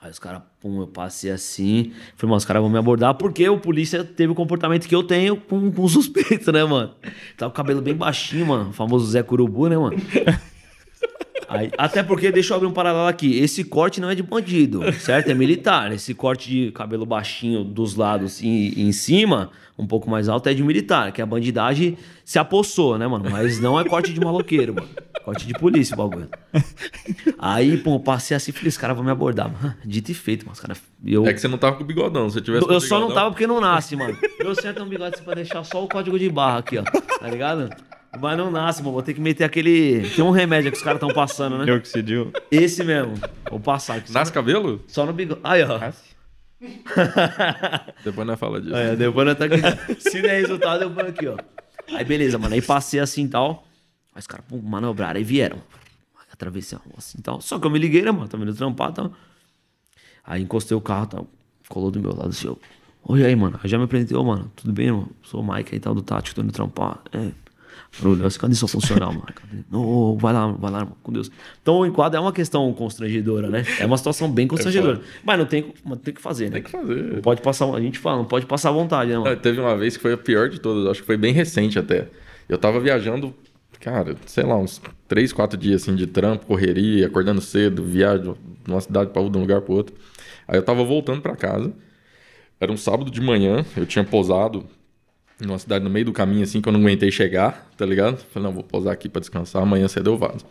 Aí 0.00 0.10
os 0.10 0.18
caras, 0.18 0.42
pum, 0.60 0.80
eu 0.80 0.86
passei 0.86 1.30
assim. 1.30 1.92
Falei, 2.14 2.30
mano, 2.30 2.36
os 2.36 2.44
caras 2.44 2.62
vão 2.62 2.70
me 2.70 2.78
abordar 2.78 3.14
porque 3.14 3.48
o 3.48 3.58
polícia 3.58 4.04
teve 4.04 4.32
o 4.32 4.34
comportamento 4.34 4.86
que 4.86 4.94
eu 4.94 5.02
tenho 5.02 5.36
com, 5.36 5.70
com 5.72 5.88
suspeito, 5.88 6.52
né, 6.52 6.64
mano? 6.64 6.94
Tava 7.36 7.50
com 7.50 7.54
o 7.54 7.56
cabelo 7.56 7.82
bem 7.82 7.94
baixinho, 7.94 8.46
mano. 8.46 8.70
O 8.70 8.72
famoso 8.72 9.06
Zé 9.06 9.22
Curubu, 9.22 9.68
né, 9.68 9.76
mano? 9.76 9.96
Aí, 11.48 11.70
até 11.78 12.02
porque, 12.02 12.32
deixa 12.32 12.52
eu 12.52 12.56
abrir 12.56 12.68
um 12.68 12.72
paralelo 12.72 13.06
aqui. 13.06 13.38
Esse 13.38 13.64
corte 13.64 14.00
não 14.00 14.10
é 14.10 14.14
de 14.14 14.22
bandido, 14.22 14.80
certo? 14.94 15.30
É 15.30 15.34
militar. 15.34 15.92
Esse 15.92 16.14
corte 16.14 16.48
de 16.48 16.72
cabelo 16.72 17.06
baixinho 17.06 17.62
dos 17.62 17.94
lados 17.94 18.40
e, 18.40 18.74
em 18.76 18.92
cima, 18.92 19.50
um 19.78 19.86
pouco 19.86 20.10
mais 20.10 20.28
alto, 20.28 20.48
é 20.48 20.54
de 20.54 20.62
militar. 20.62 21.12
Que 21.12 21.22
a 21.22 21.26
bandidagem 21.26 21.96
se 22.24 22.38
apossou, 22.38 22.98
né, 22.98 23.06
mano? 23.06 23.30
Mas 23.30 23.60
não 23.60 23.78
é 23.78 23.84
corte 23.84 24.12
de 24.12 24.20
maloqueiro, 24.20 24.74
mano. 24.74 24.88
Corte 25.24 25.46
de 25.46 25.54
polícia 25.54 25.94
o 25.94 25.96
bagulho. 25.96 26.28
Aí, 27.38 27.76
pô, 27.78 27.98
passei 27.98 28.36
assim, 28.36 28.52
falei, 28.52 28.68
esse 28.68 28.78
cara 28.78 28.94
vão 28.94 29.04
me 29.04 29.10
abordar. 29.10 29.50
Mano, 29.50 29.74
dito 29.84 30.10
e 30.10 30.14
feito, 30.14 30.44
mas 30.48 30.60
cara. 30.60 30.76
Eu... 31.04 31.26
É 31.26 31.32
que 31.32 31.40
você 31.40 31.48
não 31.48 31.58
tava 31.58 31.76
com 31.76 31.84
o 31.84 31.86
bigodão, 31.86 32.30
se 32.30 32.40
tivesse 32.40 32.68
Eu 32.68 32.80
só 32.80 33.00
não 33.00 33.12
tava 33.12 33.30
porque 33.30 33.46
não 33.46 33.60
nasce, 33.60 33.96
mano. 33.96 34.16
Eu 34.38 34.54
certo 34.54 34.82
um 34.82 34.88
bigode 34.88 35.14
assim 35.14 35.24
pra 35.24 35.34
deixar 35.34 35.64
só 35.64 35.82
o 35.84 35.88
código 35.88 36.18
de 36.18 36.28
barra 36.28 36.58
aqui, 36.58 36.78
ó. 36.78 36.82
Tá 36.82 37.28
ligado? 37.28 37.68
Mas 38.18 38.38
não 38.38 38.50
nasce, 38.50 38.80
mano. 38.82 38.92
Vou 38.92 39.02
ter 39.02 39.14
que 39.14 39.20
meter 39.20 39.44
aquele. 39.44 40.08
Tem 40.10 40.24
um 40.24 40.30
remédio 40.30 40.70
que 40.70 40.78
os 40.78 40.82
caras 40.82 41.00
estão 41.00 41.14
passando, 41.14 41.58
né? 41.58 41.72
Oxidio. 41.72 42.32
Esse 42.50 42.82
mesmo. 42.82 43.14
Vou 43.50 43.60
passar 43.60 43.96
aqui. 43.96 44.12
Nasce 44.12 44.32
cabelo? 44.32 44.82
Só 44.86 45.04
no 45.04 45.12
bigode. 45.12 45.40
Aí, 45.44 45.62
ó. 45.62 45.78
Nasce. 45.78 46.16
depois 48.02 48.26
nós 48.26 48.38
fala 48.38 48.60
disso. 48.60 48.74
É, 48.74 48.96
depois 48.96 49.26
nós 49.26 49.36
tá 49.36 49.44
aqui. 49.44 50.00
Se 50.00 50.22
der 50.22 50.40
resultado, 50.40 50.82
eu 50.82 50.90
ponho 50.90 51.08
aqui, 51.08 51.26
ó. 51.26 51.36
Aí 51.92 52.04
beleza, 52.04 52.38
mano. 52.38 52.54
Aí 52.54 52.62
passei 52.62 53.00
assim 53.00 53.24
e 53.24 53.28
tal. 53.28 53.66
Aí 54.14 54.20
os 54.20 54.26
caras 54.26 54.44
manobraram. 54.62 55.18
Aí 55.18 55.24
vieram. 55.24 55.58
Atravessei 56.32 56.76
a 56.76 56.80
rua 56.80 56.94
assim 56.98 57.18
e 57.18 57.22
tal. 57.22 57.40
Só 57.40 57.58
que 57.58 57.66
eu 57.66 57.70
me 57.70 57.78
liguei, 57.78 58.02
né, 58.02 58.10
mano? 58.10 58.28
Tá 58.28 58.36
vendo 58.36 58.54
trampar, 58.54 58.92
tá? 58.92 59.10
Aí 60.22 60.42
encostei 60.42 60.76
o 60.76 60.80
carro, 60.80 61.06
tá? 61.06 61.22
Colou 61.68 61.90
do 61.90 61.98
meu 62.00 62.14
lado 62.14 62.28
assim, 62.28 62.48
ó. 62.48 62.56
Oi 63.04 63.24
aí, 63.24 63.34
mano. 63.34 63.58
Aí 63.62 63.70
já 63.70 63.78
me 63.78 63.84
apresentou, 63.84 64.24
mano. 64.24 64.50
Tudo 64.54 64.72
bem, 64.72 64.90
mano? 64.90 65.10
Sou 65.22 65.40
o 65.40 65.54
Mike 65.54 65.74
aí 65.74 65.80
tal 65.80 65.94
do 65.94 66.02
Tático, 66.02 66.34
tô 66.34 66.42
indo 66.42 66.52
trampar. 66.52 67.00
É. 67.12 67.30
Orgulhoso, 68.02 68.38
cadê 68.38 68.54
seu 68.54 68.68
funcional, 68.68 69.12
mano? 69.12 69.26
Não, 69.70 70.16
vai 70.18 70.32
lá, 70.32 70.46
vai 70.48 70.70
lá, 70.70 70.86
com 71.02 71.12
Deus. 71.12 71.30
Então 71.62 71.78
o 71.78 71.86
enquadro 71.86 72.18
é 72.18 72.20
uma 72.20 72.32
questão 72.32 72.72
constrangedora, 72.72 73.48
né? 73.48 73.64
É 73.78 73.86
uma 73.86 73.96
situação 73.96 74.30
bem 74.30 74.46
constrangedora. 74.46 74.98
É 74.98 75.20
mas 75.24 75.38
não 75.38 75.46
tem, 75.46 75.72
tem 76.02 76.14
que 76.14 76.20
fazer, 76.20 76.46
né? 76.46 76.60
Tem 76.60 76.62
que 76.62 76.70
fazer. 76.70 77.14
Não 77.14 77.22
pode 77.22 77.40
passar, 77.40 77.72
a 77.74 77.80
gente 77.80 77.98
fala, 77.98 78.18
não 78.18 78.24
pode 78.24 78.46
passar 78.46 78.70
vontade, 78.70 79.10
né, 79.10 79.18
mano? 79.18 79.36
Teve 79.36 79.60
uma 79.60 79.76
vez 79.76 79.96
que 79.96 80.02
foi 80.02 80.12
a 80.12 80.18
pior 80.18 80.48
de 80.48 80.60
todas, 80.60 80.86
acho 80.90 81.00
que 81.00 81.06
foi 81.06 81.16
bem 81.16 81.32
recente 81.32 81.78
até. 81.78 82.08
Eu 82.48 82.58
tava 82.58 82.78
viajando, 82.80 83.34
cara, 83.80 84.14
sei 84.26 84.44
lá, 84.44 84.56
uns 84.56 84.80
3, 85.08 85.32
4 85.32 85.58
dias 85.58 85.82
assim 85.82 85.94
de 85.94 86.06
trampo, 86.06 86.46
correria, 86.46 87.06
acordando 87.06 87.40
cedo, 87.40 87.82
viagem 87.82 88.34
de 88.64 88.70
uma 88.70 88.80
cidade 88.80 89.10
para 89.10 89.22
outra, 89.22 89.32
de 89.32 89.38
um 89.38 89.40
lugar 89.42 89.60
para 89.62 89.74
outro. 89.74 89.94
Aí 90.46 90.58
eu 90.58 90.62
tava 90.62 90.84
voltando 90.84 91.20
para 91.20 91.34
casa. 91.34 91.72
Era 92.58 92.72
um 92.72 92.76
sábado 92.76 93.10
de 93.10 93.20
manhã, 93.20 93.64
eu 93.76 93.84
tinha 93.84 94.02
pousado 94.02 94.64
numa 95.40 95.58
cidade 95.58 95.84
no 95.84 95.90
meio 95.90 96.06
do 96.06 96.12
caminho, 96.12 96.42
assim, 96.42 96.60
que 96.60 96.68
eu 96.68 96.72
não 96.72 96.80
aguentei 96.80 97.10
chegar, 97.10 97.68
tá 97.76 97.84
ligado? 97.84 98.18
Falei, 98.32 98.48
não, 98.48 98.54
vou 98.54 98.64
pousar 98.64 98.92
aqui 98.92 99.08
para 99.08 99.20
descansar, 99.20 99.62
amanhã 99.62 99.86
cedo 99.88 100.10
eu 100.10 100.16
vazo. 100.16 100.46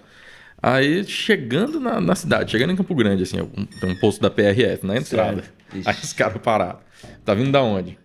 Aí, 0.62 1.04
chegando 1.04 1.80
na, 1.80 2.00
na, 2.00 2.16
cidade, 2.16 2.52
chegando 2.52 2.72
em 2.72 2.76
Campo 2.76 2.96
Grande, 2.96 3.24
assim, 3.24 3.38
tem 3.80 3.92
um 3.92 4.00
posto 4.00 4.22
da 4.22 4.30
PRF 4.30 4.86
na 4.86 4.98
entrada. 4.98 5.44
Aí 5.86 5.96
os 6.02 6.14
caras 6.14 6.42
pararam. 6.42 6.80
Tá 7.24 7.34
vindo 7.34 7.52
da 7.52 7.62
onde? 7.62 7.98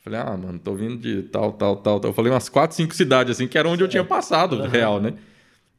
Falei, 0.00 0.20
ah, 0.20 0.36
mano, 0.36 0.58
tô 0.58 0.74
vindo 0.74 0.96
de 0.96 1.22
tal, 1.24 1.52
tal, 1.52 1.76
tal, 1.76 2.00
tal. 2.00 2.10
Eu 2.10 2.14
falei 2.14 2.32
umas 2.32 2.48
quatro, 2.48 2.76
cinco 2.76 2.94
cidades, 2.94 3.36
assim, 3.36 3.46
que 3.46 3.58
era 3.58 3.68
onde 3.68 3.82
eu 3.82 3.88
tinha 3.88 4.04
passado, 4.04 4.56
uhum. 4.56 4.68
real, 4.68 5.00
né? 5.00 5.14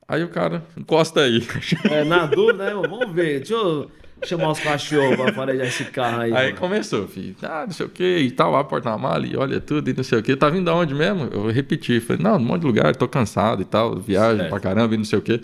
Aí 0.07 0.23
o 0.23 0.29
cara, 0.29 0.63
encosta 0.77 1.21
aí. 1.21 1.45
É, 1.89 2.03
na 2.03 2.25
dúvida, 2.25 2.65
né? 2.65 2.73
Vamos 2.73 3.11
ver, 3.11 3.39
deixa 3.39 3.53
eu 3.53 3.91
chamar 4.23 4.51
os 4.51 4.59
cachorros 4.59 5.15
pra 5.15 5.33
farejar 5.33 5.67
esse 5.67 5.85
carro 5.85 6.21
aí. 6.21 6.33
Aí 6.33 6.47
mano. 6.47 6.57
começou, 6.57 7.07
filho. 7.07 7.35
Ah, 7.41 7.65
não 7.65 7.73
sei 7.73 7.85
o 7.85 7.89
que, 7.89 8.17
e 8.17 8.31
tal, 8.31 8.55
a 8.55 8.63
porta 8.63 8.89
na 8.89 8.97
mala, 8.97 9.25
e 9.25 9.35
olha 9.35 9.59
tudo, 9.59 9.89
e 9.89 9.93
não 9.93 10.03
sei 10.03 10.19
o 10.19 10.23
que. 10.23 10.35
Tá 10.35 10.49
vindo 10.49 10.65
de 10.65 10.71
onde 10.71 10.93
mesmo? 10.93 11.29
Eu 11.31 11.47
repeti. 11.47 11.99
Falei, 11.99 12.21
não, 12.21 12.35
um 12.35 12.39
monte 12.39 12.61
de 12.61 12.67
lugar, 12.67 12.95
tô 12.95 13.07
cansado 13.07 13.61
e 13.61 13.65
tal, 13.65 13.95
viagem 13.97 14.37
certo. 14.37 14.49
pra 14.49 14.59
caramba 14.59 14.93
e 14.95 14.97
não 14.97 15.05
sei 15.05 15.19
o 15.19 15.21
que. 15.21 15.41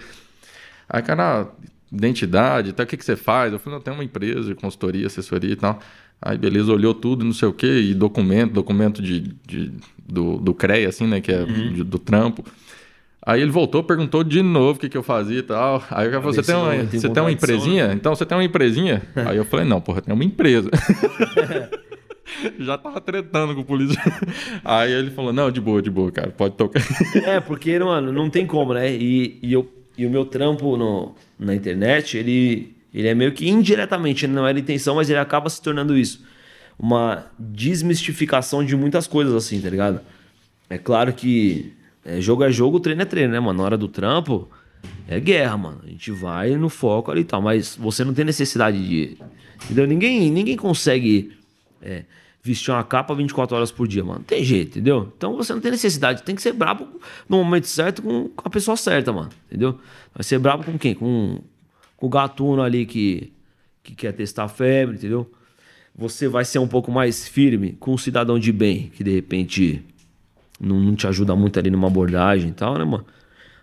Aí, 0.89 1.01
cara, 1.01 1.47
identidade, 1.91 2.73
tá, 2.73 2.83
o 2.83 2.85
que, 2.85 2.97
que 2.97 3.05
você 3.05 3.15
faz? 3.15 3.53
Eu 3.53 3.59
falei, 3.59 3.77
não, 3.77 3.83
tem 3.83 3.93
uma 3.93 4.03
empresa 4.03 4.49
de 4.49 4.55
consultoria, 4.55 5.07
assessoria 5.07 5.53
e 5.53 5.55
tal. 5.55 5.79
Aí, 6.21 6.37
beleza, 6.37 6.71
olhou 6.71 6.93
tudo, 6.93 7.25
não 7.25 7.33
sei 7.33 7.47
o 7.47 7.53
que, 7.53 7.67
e 7.67 7.93
documento, 7.93 8.53
documento 8.53 9.01
de, 9.01 9.19
de 9.45 9.71
do, 10.07 10.37
do 10.37 10.53
CREA, 10.53 10.89
assim, 10.89 11.07
né, 11.07 11.21
que 11.21 11.31
é 11.31 11.41
uhum. 11.41 11.73
de, 11.73 11.83
do 11.83 11.99
trampo. 11.99 12.43
Aí 13.25 13.41
ele 13.41 13.49
voltou, 13.49 13.83
perguntou 13.83 14.23
de 14.23 14.43
novo 14.43 14.77
o 14.77 14.79
que, 14.79 14.87
que 14.87 14.97
eu 14.97 15.01
fazia 15.01 15.39
e 15.39 15.43
tal. 15.43 15.83
Aí 15.89 16.05
eu 16.05 16.21
falei, 16.21 16.35
você 16.35 16.43
tem 16.43 16.55
uma, 16.55 16.83
você 16.83 17.09
tem 17.09 17.23
uma 17.23 17.31
empresinha? 17.31 17.91
Então 17.91 18.15
você 18.15 18.23
tem 18.23 18.37
uma 18.37 18.43
empresinha? 18.43 19.01
Aí 19.15 19.35
eu 19.35 19.43
falei, 19.43 19.65
não, 19.65 19.81
porra, 19.81 20.01
tem 20.01 20.13
uma 20.13 20.23
empresa. 20.23 20.69
Já 22.59 22.77
tava 22.77 23.01
tretando 23.01 23.55
com 23.55 23.61
o 23.61 23.65
polícia. 23.65 23.99
Aí 24.63 24.91
ele 24.91 25.09
falou, 25.09 25.33
não, 25.33 25.49
de 25.49 25.59
boa, 25.59 25.81
de 25.81 25.89
boa, 25.89 26.11
cara, 26.11 26.29
pode 26.29 26.55
tocar. 26.55 26.83
É, 27.25 27.39
porque, 27.39 27.79
mano, 27.79 28.11
não 28.11 28.29
tem 28.29 28.45
como, 28.45 28.73
né? 28.73 28.93
E, 28.93 29.39
e, 29.41 29.53
eu, 29.53 29.67
e 29.97 30.05
o 30.05 30.09
meu 30.09 30.25
trampo 30.25 30.77
no, 30.77 31.15
na 31.39 31.55
internet, 31.55 32.17
ele, 32.17 32.75
Ele 32.93 33.07
é 33.07 33.15
meio 33.15 33.31
que 33.31 33.49
indiretamente, 33.49 34.27
não 34.27 34.45
era 34.45 34.59
intenção, 34.59 34.95
mas 34.95 35.09
ele 35.09 35.19
acaba 35.19 35.49
se 35.49 35.61
tornando 35.61 35.97
isso. 35.97 36.23
Uma 36.77 37.25
desmistificação 37.39 38.63
de 38.63 38.75
muitas 38.75 39.07
coisas, 39.07 39.33
assim, 39.33 39.59
tá 39.61 39.69
ligado? 39.69 40.01
É 40.69 40.77
claro 40.77 41.13
que 41.13 41.73
é, 42.05 42.21
jogo 42.21 42.43
é 42.43 42.51
jogo, 42.51 42.79
treino 42.79 43.01
é 43.01 43.05
treino, 43.05 43.33
né, 43.33 43.39
mano? 43.39 43.57
Na 43.57 43.63
hora 43.63 43.77
do 43.77 43.87
trampo, 43.87 44.47
é 45.07 45.19
guerra, 45.19 45.57
mano. 45.57 45.81
A 45.83 45.89
gente 45.89 46.11
vai 46.11 46.55
no 46.55 46.69
foco 46.69 47.09
ali 47.09 47.21
e 47.21 47.25
tal, 47.25 47.41
mas 47.41 47.75
você 47.75 48.03
não 48.03 48.13
tem 48.13 48.23
necessidade 48.23 48.87
de. 48.87 49.17
Entendeu? 49.63 49.87
Ninguém, 49.87 50.29
ninguém 50.29 50.55
consegue 50.55 51.35
é, 51.81 52.03
vestir 52.43 52.69
uma 52.69 52.83
capa 52.83 53.15
24 53.15 53.55
horas 53.55 53.71
por 53.71 53.87
dia, 53.87 54.03
mano. 54.03 54.19
Não 54.19 54.25
tem 54.25 54.43
jeito, 54.43 54.77
entendeu? 54.77 55.11
Então 55.17 55.35
você 55.35 55.51
não 55.51 55.59
tem 55.59 55.71
necessidade. 55.71 56.21
Tem 56.21 56.35
que 56.35 56.43
ser 56.43 56.53
brabo 56.53 56.87
no 57.27 57.37
momento 57.37 57.65
certo 57.65 58.03
com, 58.03 58.29
a 58.37 58.49
pessoa 58.51 58.77
certa, 58.77 59.11
mano. 59.11 59.29
Entendeu? 59.47 59.79
Vai 60.13 60.23
ser 60.23 60.37
brabo 60.37 60.63
com 60.63 60.77
quem? 60.77 60.93
Com, 60.93 61.41
com 61.97 62.05
o 62.05 62.09
gatuno 62.09 62.61
ali 62.61 62.85
que, 62.85 63.33
que 63.81 63.95
quer 63.95 64.11
testar 64.11 64.43
a 64.43 64.47
febre, 64.47 64.95
entendeu? 64.95 65.27
Você 65.97 66.27
vai 66.27 66.45
ser 66.45 66.59
um 66.59 66.67
pouco 66.67 66.91
mais 66.91 67.27
firme 67.27 67.75
com 67.79 67.95
um 67.95 67.97
cidadão 67.97 68.37
de 68.37 68.51
bem 68.51 68.91
que 68.93 69.03
de 69.03 69.11
repente 69.11 69.83
não, 70.59 70.79
não 70.79 70.95
te 70.95 71.07
ajuda 71.07 71.35
muito 71.35 71.59
ali 71.59 71.69
numa 71.69 71.87
abordagem 71.87 72.49
e 72.49 72.53
tal, 72.53 72.77
né, 72.77 72.83
mano? 72.83 73.05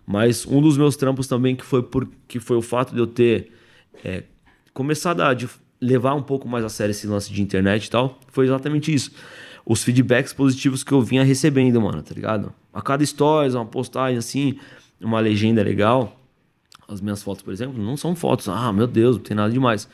Mas 0.07 0.47
um 0.47 0.61
dos 0.61 0.77
meus 0.77 0.97
trampos 0.97 1.27
também 1.27 1.55
que 1.55 1.65
foi, 1.65 1.83
por, 1.83 2.09
que 2.27 2.41
foi 2.41 2.57
o 2.57 2.63
fato 2.63 2.95
de 2.95 3.01
eu 3.01 3.07
ter 3.07 3.53
é, 4.05 4.25
começado 4.75 5.21
a 5.21 5.35
levar 5.81 6.15
um 6.15 6.23
pouco 6.23 6.49
mais 6.49 6.65
a 6.65 6.69
sério 6.69 6.91
esse 6.91 7.07
lance 7.07 7.33
de 7.33 7.43
internet 7.43 7.87
e 7.87 7.91
tal, 7.91 8.19
foi 8.29 8.47
exatamente 8.47 8.93
isso. 8.93 9.13
Os 9.65 9.83
feedbacks 9.83 10.33
positivos 10.33 10.83
que 10.83 10.93
eu 10.93 11.01
vinha 11.01 11.23
recebendo, 11.23 11.81
mano, 11.81 12.03
tá 12.03 12.15
ligado? 12.15 12.53
A 12.73 12.83
cada 12.83 13.05
stories, 13.05 13.55
uma 13.55 13.65
postagem 13.65 14.19
assim, 14.19 14.59
uma 15.01 15.21
legenda 15.21 15.63
legal. 15.63 16.19
As 16.89 17.01
minhas 17.01 17.23
fotos, 17.23 17.43
por 17.43 17.53
exemplo, 17.53 17.81
não 17.81 17.97
são 17.97 18.15
fotos, 18.15 18.49
ah, 18.49 18.73
meu 18.73 18.87
Deus, 18.87 19.17
não 19.17 19.23
tem 19.23 19.37
nada 19.37 19.53
demais. 19.53 19.89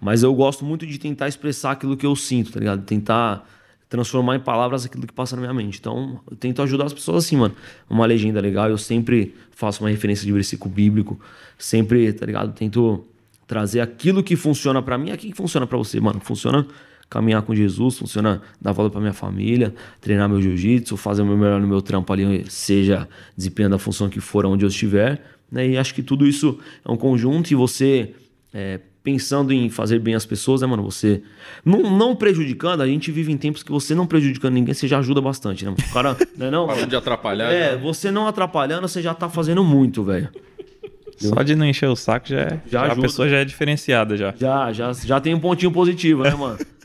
Mas 0.00 0.22
eu 0.22 0.32
gosto 0.34 0.64
muito 0.64 0.86
de 0.86 0.98
tentar 0.98 1.26
expressar 1.26 1.72
aquilo 1.72 1.96
que 1.96 2.06
eu 2.06 2.14
sinto, 2.14 2.52
tá 2.52 2.60
ligado? 2.60 2.84
Tentar 2.84 3.48
transformar 3.88 4.36
em 4.36 4.40
palavras 4.40 4.84
aquilo 4.84 5.06
que 5.06 5.12
passa 5.12 5.34
na 5.34 5.42
minha 5.42 5.54
mente. 5.54 5.78
Então, 5.78 6.20
eu 6.30 6.36
tento 6.36 6.60
ajudar 6.62 6.86
as 6.86 6.92
pessoas 6.92 7.24
assim, 7.24 7.36
mano. 7.36 7.54
Uma 7.88 8.04
legenda 8.06 8.40
legal, 8.40 8.68
eu 8.68 8.78
sempre 8.78 9.34
faço 9.50 9.82
uma 9.82 9.90
referência 9.90 10.26
de 10.26 10.32
versículo 10.32 10.72
bíblico, 10.72 11.18
sempre, 11.56 12.12
tá 12.12 12.26
ligado? 12.26 12.54
Tento 12.54 13.04
trazer 13.46 13.80
aquilo 13.80 14.22
que 14.22 14.36
funciona 14.36 14.82
para 14.82 14.98
mim, 14.98 15.10
aquilo 15.10 15.32
que 15.32 15.38
funciona 15.38 15.66
para 15.66 15.78
você, 15.78 15.98
mano. 16.00 16.20
Funciona 16.20 16.66
caminhar 17.08 17.40
com 17.42 17.54
Jesus, 17.54 17.98
funciona 17.98 18.42
dar 18.60 18.72
valor 18.72 18.90
para 18.90 19.00
minha 19.00 19.14
família, 19.14 19.74
treinar 20.00 20.28
meu 20.28 20.42
jiu-jitsu, 20.42 20.96
fazer 20.96 21.22
o 21.22 21.26
meu 21.26 21.38
melhor 21.38 21.60
no 21.60 21.66
meu 21.66 21.80
trampo 21.80 22.12
ali, 22.12 22.44
seja 22.50 23.08
desempenhando 23.34 23.76
a 23.76 23.78
função 23.78 24.10
que 24.10 24.20
for 24.20 24.44
onde 24.44 24.64
eu 24.64 24.68
estiver, 24.68 25.22
né? 25.50 25.66
E 25.66 25.78
acho 25.78 25.94
que 25.94 26.02
tudo 26.02 26.26
isso 26.26 26.58
é 26.84 26.90
um 26.90 26.96
conjunto 26.96 27.50
e 27.50 27.54
você 27.54 28.14
é, 28.52 28.80
pensando 29.02 29.52
em 29.52 29.70
fazer 29.70 29.98
bem 29.98 30.14
as 30.14 30.26
pessoas, 30.26 30.60
né, 30.60 30.66
mano? 30.66 30.82
Você 30.82 31.22
não, 31.64 31.96
não 31.96 32.16
prejudicando, 32.16 32.82
a 32.82 32.86
gente 32.86 33.10
vive 33.10 33.32
em 33.32 33.36
tempos 33.36 33.62
que 33.62 33.70
você 33.70 33.94
não 33.94 34.06
prejudicando 34.06 34.54
ninguém, 34.54 34.74
você 34.74 34.88
já 34.88 34.98
ajuda 34.98 35.20
bastante, 35.20 35.64
né? 35.64 35.70
O 35.70 35.92
cara, 35.92 36.16
não 36.36 36.46
é 36.46 36.50
não? 36.50 36.66
Falando 36.66 36.90
de 36.90 36.96
atrapalhar. 36.96 37.52
É, 37.52 37.72
né? 37.72 37.76
você 37.76 38.10
não 38.10 38.26
atrapalhando, 38.26 38.86
você 38.86 39.00
já 39.00 39.14
tá 39.14 39.28
fazendo 39.28 39.64
muito, 39.64 40.02
velho. 40.02 40.28
Só 41.16 41.42
de 41.42 41.56
não 41.56 41.66
encher 41.66 41.88
o 41.88 41.96
saco 41.96 42.28
já, 42.28 42.40
é, 42.40 42.60
Já 42.70 42.86
já 42.86 42.92
a 42.92 42.96
pessoa 42.96 43.28
já 43.28 43.38
é 43.38 43.44
diferenciada 43.44 44.16
já. 44.16 44.32
Já, 44.38 44.72
já, 44.72 44.92
já 44.92 45.20
tem 45.20 45.34
um 45.34 45.40
pontinho 45.40 45.72
positivo, 45.72 46.22
né, 46.22 46.34
mano? 46.34 46.58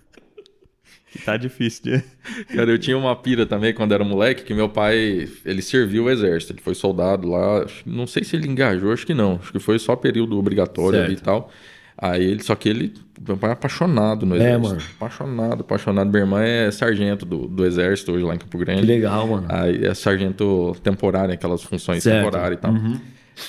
Que 1.13 1.19
tá 1.19 1.37
difícil 1.37 1.83
de... 1.83 2.03
Cara, 2.55 2.71
eu 2.71 2.79
tinha 2.79 2.97
uma 2.97 3.15
pira 3.15 3.45
também 3.45 3.71
quando 3.71 3.93
era 3.93 4.03
moleque, 4.03 4.43
que 4.43 4.51
meu 4.51 4.67
pai, 4.67 5.29
ele 5.45 5.61
serviu 5.61 6.05
o 6.05 6.09
exército, 6.09 6.53
ele 6.53 6.61
foi 6.61 6.73
soldado 6.73 7.29
lá, 7.29 7.67
não 7.85 8.07
sei 8.07 8.23
se 8.23 8.35
ele 8.35 8.47
engajou, 8.47 8.91
acho 8.91 9.05
que 9.05 9.13
não, 9.13 9.35
acho 9.35 9.51
que 9.51 9.59
foi 9.59 9.77
só 9.77 9.95
período 9.95 10.35
obrigatório 10.39 10.99
ali 10.99 11.13
e 11.13 11.17
tal. 11.17 11.51
Aí 11.97 12.23
ele, 12.23 12.41
só 12.43 12.55
que 12.55 12.67
ele, 12.67 12.93
meu 13.25 13.37
pai 13.37 13.51
é 13.51 13.53
apaixonado 13.53 14.25
no 14.25 14.35
É, 14.35 14.39
exército. 14.39 14.67
mano. 14.69 14.81
Apaixonado, 14.97 15.61
apaixonado. 15.61 16.09
Minha 16.09 16.23
irmã 16.23 16.41
é 16.43 16.71
sargento 16.71 17.25
do, 17.25 17.47
do 17.47 17.65
exército 17.65 18.11
hoje 18.11 18.25
lá 18.25 18.33
em 18.35 18.37
Campo 18.39 18.57
Grande. 18.57 18.81
Que 18.81 18.87
legal, 18.87 19.27
mano. 19.27 19.45
Aí 19.49 19.85
é 19.85 19.93
sargento 19.93 20.75
temporário, 20.83 21.33
aquelas 21.33 21.61
funções 21.63 22.01
Certo. 22.03 22.17
temporárias 22.25 22.57
e 22.57 22.61
tal. 22.61 22.71
Uhum. 22.73 22.99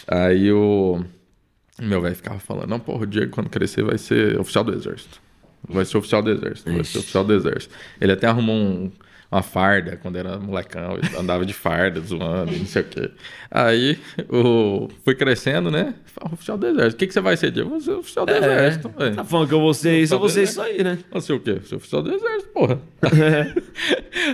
Aí 0.06 0.52
o 0.52 1.02
meu 1.80 2.00
velho 2.00 2.14
ficava 2.14 2.38
falando, 2.38 2.68
não, 2.68 2.78
porra, 2.78 3.02
o 3.02 3.06
Diego 3.06 3.30
quando 3.30 3.48
crescer 3.50 3.82
vai 3.82 3.98
ser 3.98 4.38
oficial 4.38 4.62
do 4.64 4.74
exército. 4.74 5.20
Vai 5.66 5.84
ser 5.86 5.96
oficial 5.96 6.22
do 6.22 6.30
exército, 6.30 6.64
vai 6.70 6.74
ser 6.84 6.90
Ixi. 6.90 6.98
oficial 6.98 7.24
do 7.24 7.32
exército. 7.32 7.74
Ele 8.00 8.12
até 8.12 8.26
arrumou 8.26 8.54
um- 8.54 8.92
uma 9.34 9.42
farda 9.42 9.98
quando 10.00 10.16
era 10.16 10.38
molecão, 10.38 10.96
andava 11.18 11.44
de 11.44 11.52
farda, 11.52 12.00
zoando, 12.00 12.52
não 12.52 12.66
sei 12.66 12.82
o 12.82 12.84
quê. 12.84 13.10
Aí 13.50 13.98
o, 14.28 14.88
foi 15.04 15.14
crescendo, 15.16 15.70
né? 15.70 15.94
Oficial 16.32 16.56
do 16.56 16.66
exército. 16.68 16.94
O 16.94 16.98
que, 16.98 17.06
que 17.08 17.12
você 17.12 17.20
vai 17.20 17.36
ser, 17.36 17.50
Diego? 17.50 17.70
Vou 17.70 17.80
ser 17.80 17.92
oficial 17.92 18.24
do 18.24 18.32
exército, 18.32 18.88
velho. 18.90 19.16
Tá 19.16 19.24
falando 19.24 19.48
que 19.48 19.54
eu 19.54 19.60
vou 19.60 19.74
ser 19.74 20.00
isso, 20.00 20.14
eu 20.14 20.20
vou 20.20 20.28
ser 20.28 20.44
isso 20.44 20.62
aí, 20.62 20.84
né? 20.84 20.98
Você 21.10 21.32
o 21.32 21.40
quê? 21.40 21.54
Você 21.54 21.74
é 21.74 21.76
oficial 21.76 22.02
do 22.02 22.14
exército, 22.14 22.52
porra. 22.52 22.80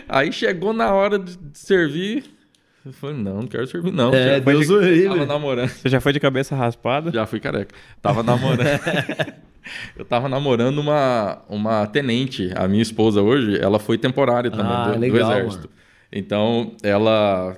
Aí 0.09 0.31
chegou 0.33 0.73
na 0.75 0.93
hora 0.93 1.19
de 1.19 1.39
servir. 1.55 2.25
Eu 2.85 2.93
falei, 2.93 3.17
não, 3.17 3.37
não 3.37 3.47
quero 3.47 3.67
servir, 3.67 3.93
não. 3.93 4.13
É, 4.13 4.37
Já 4.37 4.39
Deus 4.39 4.69
livre. 4.69 5.09
Tava 5.09 5.27
namorando. 5.27 5.69
Você 5.69 5.89
já 5.89 6.01
foi 6.01 6.13
de 6.13 6.21
cabeça 6.21 6.55
raspada? 6.55 7.11
Já 7.11 7.27
fui 7.27 7.41
careca. 7.41 7.75
Tava 8.03 8.23
namorando. 8.23 8.61
eu 9.97 10.05
tava 10.05 10.29
namorando 10.29 10.79
uma, 10.79 11.43
uma 11.49 11.87
tenente. 11.87 12.51
A 12.55 12.67
minha 12.69 12.83
esposa 12.83 13.21
hoje, 13.23 13.59
ela 13.61 13.79
foi 13.79 13.99
temporária 13.99 14.51
também 14.51 14.73
Ah, 14.73 14.89
do, 14.89 14.95
do 14.95 14.99
legal, 15.01 15.31
exército. 15.33 15.71
Então, 16.13 16.73
ela. 16.83 17.57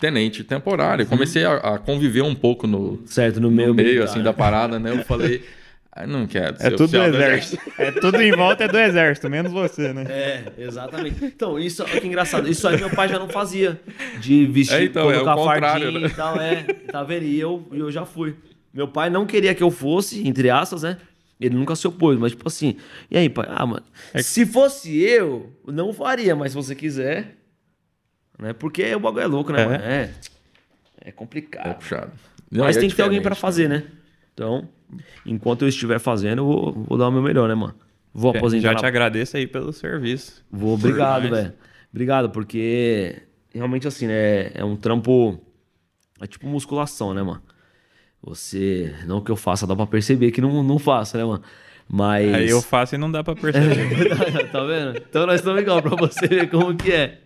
Tenente 0.00 0.44
temporária. 0.44 1.04
Comecei 1.04 1.44
a, 1.44 1.54
a 1.56 1.78
conviver 1.78 2.22
um 2.22 2.34
pouco 2.34 2.68
no, 2.68 3.02
Certo, 3.04 3.40
no 3.40 3.50
no 3.50 3.74
meio. 3.74 4.04
assim, 4.04 4.22
da 4.22 4.32
parada, 4.32 4.78
né? 4.78 4.92
Eu 4.92 5.02
falei, 5.04 5.42
ah, 5.90 6.06
não 6.06 6.24
quero 6.24 6.54
É 6.60 6.70
tudo 6.70 6.76
do 6.76 6.84
oficial 6.84 7.08
exército. 7.08 7.58
É 7.76 7.90
tudo 7.90 8.22
em 8.22 8.30
volta 8.30 8.62
é 8.62 8.68
do 8.68 8.78
exército, 8.78 9.28
menos 9.28 9.50
você, 9.50 9.92
né? 9.92 10.04
É, 10.08 10.44
exatamente. 10.56 11.24
Então, 11.24 11.58
isso 11.58 11.82
olha 11.82 12.00
que 12.00 12.06
engraçado. 12.06 12.48
Isso 12.48 12.68
aí 12.68 12.76
meu 12.78 12.90
pai 12.90 13.08
já 13.08 13.18
não 13.18 13.28
fazia. 13.28 13.80
De 14.20 14.46
vestir, 14.46 14.76
É, 14.76 14.84
então, 14.84 15.10
é 15.10 15.14
colocar 15.14 15.34
o 15.34 15.36
contrário, 15.44 15.82
fardinha 15.82 16.00
né? 16.00 16.06
e 16.06 16.10
tal, 16.10 16.40
é. 16.40 16.62
Tá 16.92 17.02
vendo? 17.02 17.24
E 17.24 17.40
eu, 17.40 17.66
e 17.72 17.78
eu 17.80 17.90
já 17.90 18.04
fui. 18.04 18.36
Meu 18.72 18.86
pai 18.86 19.10
não 19.10 19.26
queria 19.26 19.52
que 19.52 19.62
eu 19.64 19.70
fosse, 19.72 20.28
entre 20.28 20.48
aspas, 20.48 20.82
né? 20.82 20.96
Ele 21.40 21.54
nunca 21.54 21.76
se 21.76 21.86
opôs, 21.86 22.18
mas 22.18 22.32
tipo 22.32 22.48
assim, 22.48 22.76
e 23.10 23.16
aí, 23.16 23.28
pai? 23.28 23.46
Ah, 23.48 23.64
mano, 23.64 23.82
se 24.22 24.44
fosse 24.44 24.98
eu, 25.00 25.52
não 25.66 25.92
faria, 25.92 26.34
mas 26.34 26.50
se 26.52 26.56
você 26.56 26.74
quiser, 26.74 27.36
né? 28.38 28.52
Porque 28.52 28.92
o 28.94 29.00
bagulho 29.00 29.22
é 29.22 29.26
louco, 29.26 29.52
né, 29.52 29.62
É. 29.62 29.66
mano? 29.66 29.84
É, 29.84 30.02
é 30.02 31.08
É 31.08 31.12
complicado. 31.12 31.76
puxado. 31.76 32.12
Mas 32.50 32.58
Não, 32.58 32.66
é 32.66 32.72
tem 32.72 32.88
que 32.88 32.96
ter 32.96 33.02
alguém 33.02 33.18
diferente, 33.20 33.22
pra 33.22 33.34
fazer, 33.34 33.68
né? 33.68 33.84
Então, 34.34 34.68
enquanto 35.24 35.62
eu 35.62 35.68
estiver 35.68 35.98
fazendo, 36.00 36.40
eu 36.40 36.46
vou, 36.46 36.72
vou 36.72 36.98
dar 36.98 37.08
o 37.08 37.12
meu 37.12 37.22
melhor, 37.22 37.48
né, 37.48 37.54
mano? 37.54 37.74
Vou 38.12 38.34
aposentar. 38.36 38.62
Já 38.68 38.72
na- 38.72 38.78
te 38.80 38.86
agradeço 38.86 39.36
aí 39.36 39.46
pelo 39.46 39.72
serviço. 39.72 40.44
Vou, 40.50 40.74
obrigado, 40.74 41.28
velho. 41.30 41.52
Obrigado, 41.92 42.30
porque 42.30 43.22
realmente 43.54 43.86
assim, 43.86 44.06
né? 44.06 44.50
É 44.54 44.64
um 44.64 44.76
trampo. 44.76 45.38
É 46.20 46.26
tipo 46.26 46.46
musculação, 46.48 47.14
né, 47.14 47.22
mano? 47.22 47.42
Você. 48.22 48.94
Não 49.06 49.20
que 49.20 49.30
eu 49.30 49.36
faça, 49.36 49.66
dá 49.66 49.74
pra 49.76 49.86
perceber 49.86 50.30
que 50.30 50.40
não, 50.40 50.62
não 50.62 50.78
faço, 50.78 51.16
né, 51.16 51.24
mano? 51.24 51.42
Mas. 51.88 52.34
Aí 52.34 52.48
eu 52.48 52.60
faço 52.60 52.94
e 52.94 52.98
não 52.98 53.10
dá 53.10 53.22
pra 53.24 53.34
perceber. 53.36 54.48
tá 54.50 54.64
vendo? 54.64 54.98
Então 54.98 55.26
nós 55.26 55.36
estamos 55.40 55.62
igual 55.62 55.80
pra 55.80 55.96
você 55.96 56.26
ver 56.26 56.50
como 56.50 56.74
que 56.76 56.92
é. 56.92 57.18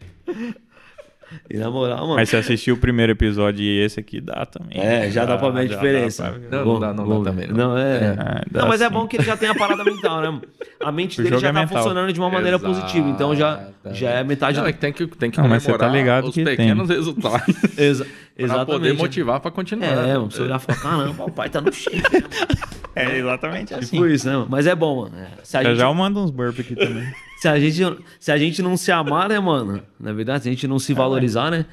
E 1.51 1.57
na 1.57 1.71
moral, 1.71 1.99
mano. 2.01 2.15
Mas 2.17 2.29
se 2.29 2.37
assistir 2.37 2.73
o 2.73 2.77
primeiro 2.77 3.13
episódio 3.13 3.63
e 3.63 3.81
esse 3.85 4.01
aqui, 4.01 4.21
dá 4.21 4.47
também. 4.47 4.79
É, 4.81 5.11
já 5.11 5.25
dá 5.25 5.37
pra 5.37 5.51
ver 5.51 5.61
a 5.61 5.63
dá 5.65 5.69
diferença. 5.75 6.31
pra. 6.31 6.59
Não, 6.59 6.65
Bom, 6.65 6.73
não 6.75 6.81
dá, 6.81 6.95
não 6.95 7.05
bom. 7.05 7.23
dá 7.23 7.31
também. 7.31 7.49
Não, 7.49 7.57
Não, 7.71 7.79
é. 7.79 8.17
Ah, 8.19 8.43
dá 8.51 8.61
Não, 8.63 8.69
mas 8.69 8.81
é 8.81 8.89
sim. 8.89 8.93
bom 8.93 9.07
que 9.07 9.17
ele 9.17 9.25
já 9.25 9.37
tem 9.37 9.49
a 9.49 9.55
parada 9.55 9.85
mental, 9.85 10.21
né? 10.21 10.29
mano? 10.29 10.43
A 10.81 10.91
mente 10.93 11.23
dele 11.23 11.39
já 11.39 11.49
é 11.49 11.53
tá 11.53 11.61
mental. 11.61 11.79
funcionando 11.79 12.13
de 12.13 12.19
uma 12.21 12.31
maneira 12.31 12.59
positiva. 12.59 13.09
Então 13.09 13.35
já, 13.37 13.69
já 13.93 14.11
é 14.11 14.25
metade 14.25 14.57
Não, 14.57 14.65
do... 14.65 14.69
é 14.71 14.73
que 14.73 14.79
tem 14.79 14.93
que, 14.93 15.07
tem 15.07 15.31
que 15.31 15.39
Não, 15.41 15.49
mas 15.49 15.63
você 15.63 15.77
tá 15.77 15.89
ligado 15.89 16.29
os 16.29 16.35
que 16.35 16.45
tem. 16.45 16.57
pequenos 16.57 16.89
resultados. 16.89 17.55
Exa 17.79 18.05
pra 18.05 18.45
exatamente. 18.45 18.67
poder 18.67 18.93
motivar 18.95 19.41
pra 19.41 19.51
continuar. 19.51 19.87
É, 20.09 20.15
mano, 20.17 20.31
você 20.31 20.43
olhar 20.43 20.57
e 20.57 20.61
falar, 20.61 20.79
caramba, 20.81 21.25
o 21.25 21.31
pai 21.31 21.49
tá 21.51 21.61
no 21.61 21.67
né, 21.71 21.73
mano? 22.13 22.27
É 22.95 23.17
exatamente 23.17 23.73
assim. 23.73 23.87
Tipo 23.97 24.07
isso, 24.07 24.27
né, 24.27 24.35
mano? 24.35 24.49
Mas 24.51 24.67
é 24.67 24.75
bom, 24.75 25.03
mano. 25.05 25.17
É, 25.17 25.29
Se 25.43 25.57
a, 25.57 25.63
Já 25.63 25.69
gente, 25.71 25.79
já 25.79 25.87
eu 25.87 25.95
mando 25.95 26.21
uns 26.23 26.31
burp 26.31 26.61
aqui 26.61 26.75
também. 26.77 27.07
se, 27.43 27.48
a 27.48 27.59
gente, 27.59 28.05
se 28.20 28.31
a 28.31 28.39
gente 28.39 28.62
não 28.62 28.77
se 28.77 28.93
amar, 28.93 29.28
né, 29.28 29.40
mano? 29.40 29.82
Na 29.98 30.12
verdade, 30.12 30.44
se 30.44 30.48
a 30.48 30.52
gente 30.52 30.69
não 30.69 30.78
se 30.78 30.94
valorizar, 30.94 31.51
né? 31.51 31.66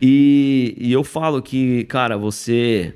E, 0.00 0.76
e 0.78 0.92
eu 0.92 1.02
falo 1.02 1.42
que, 1.42 1.82
cara, 1.86 2.16
você 2.16 2.94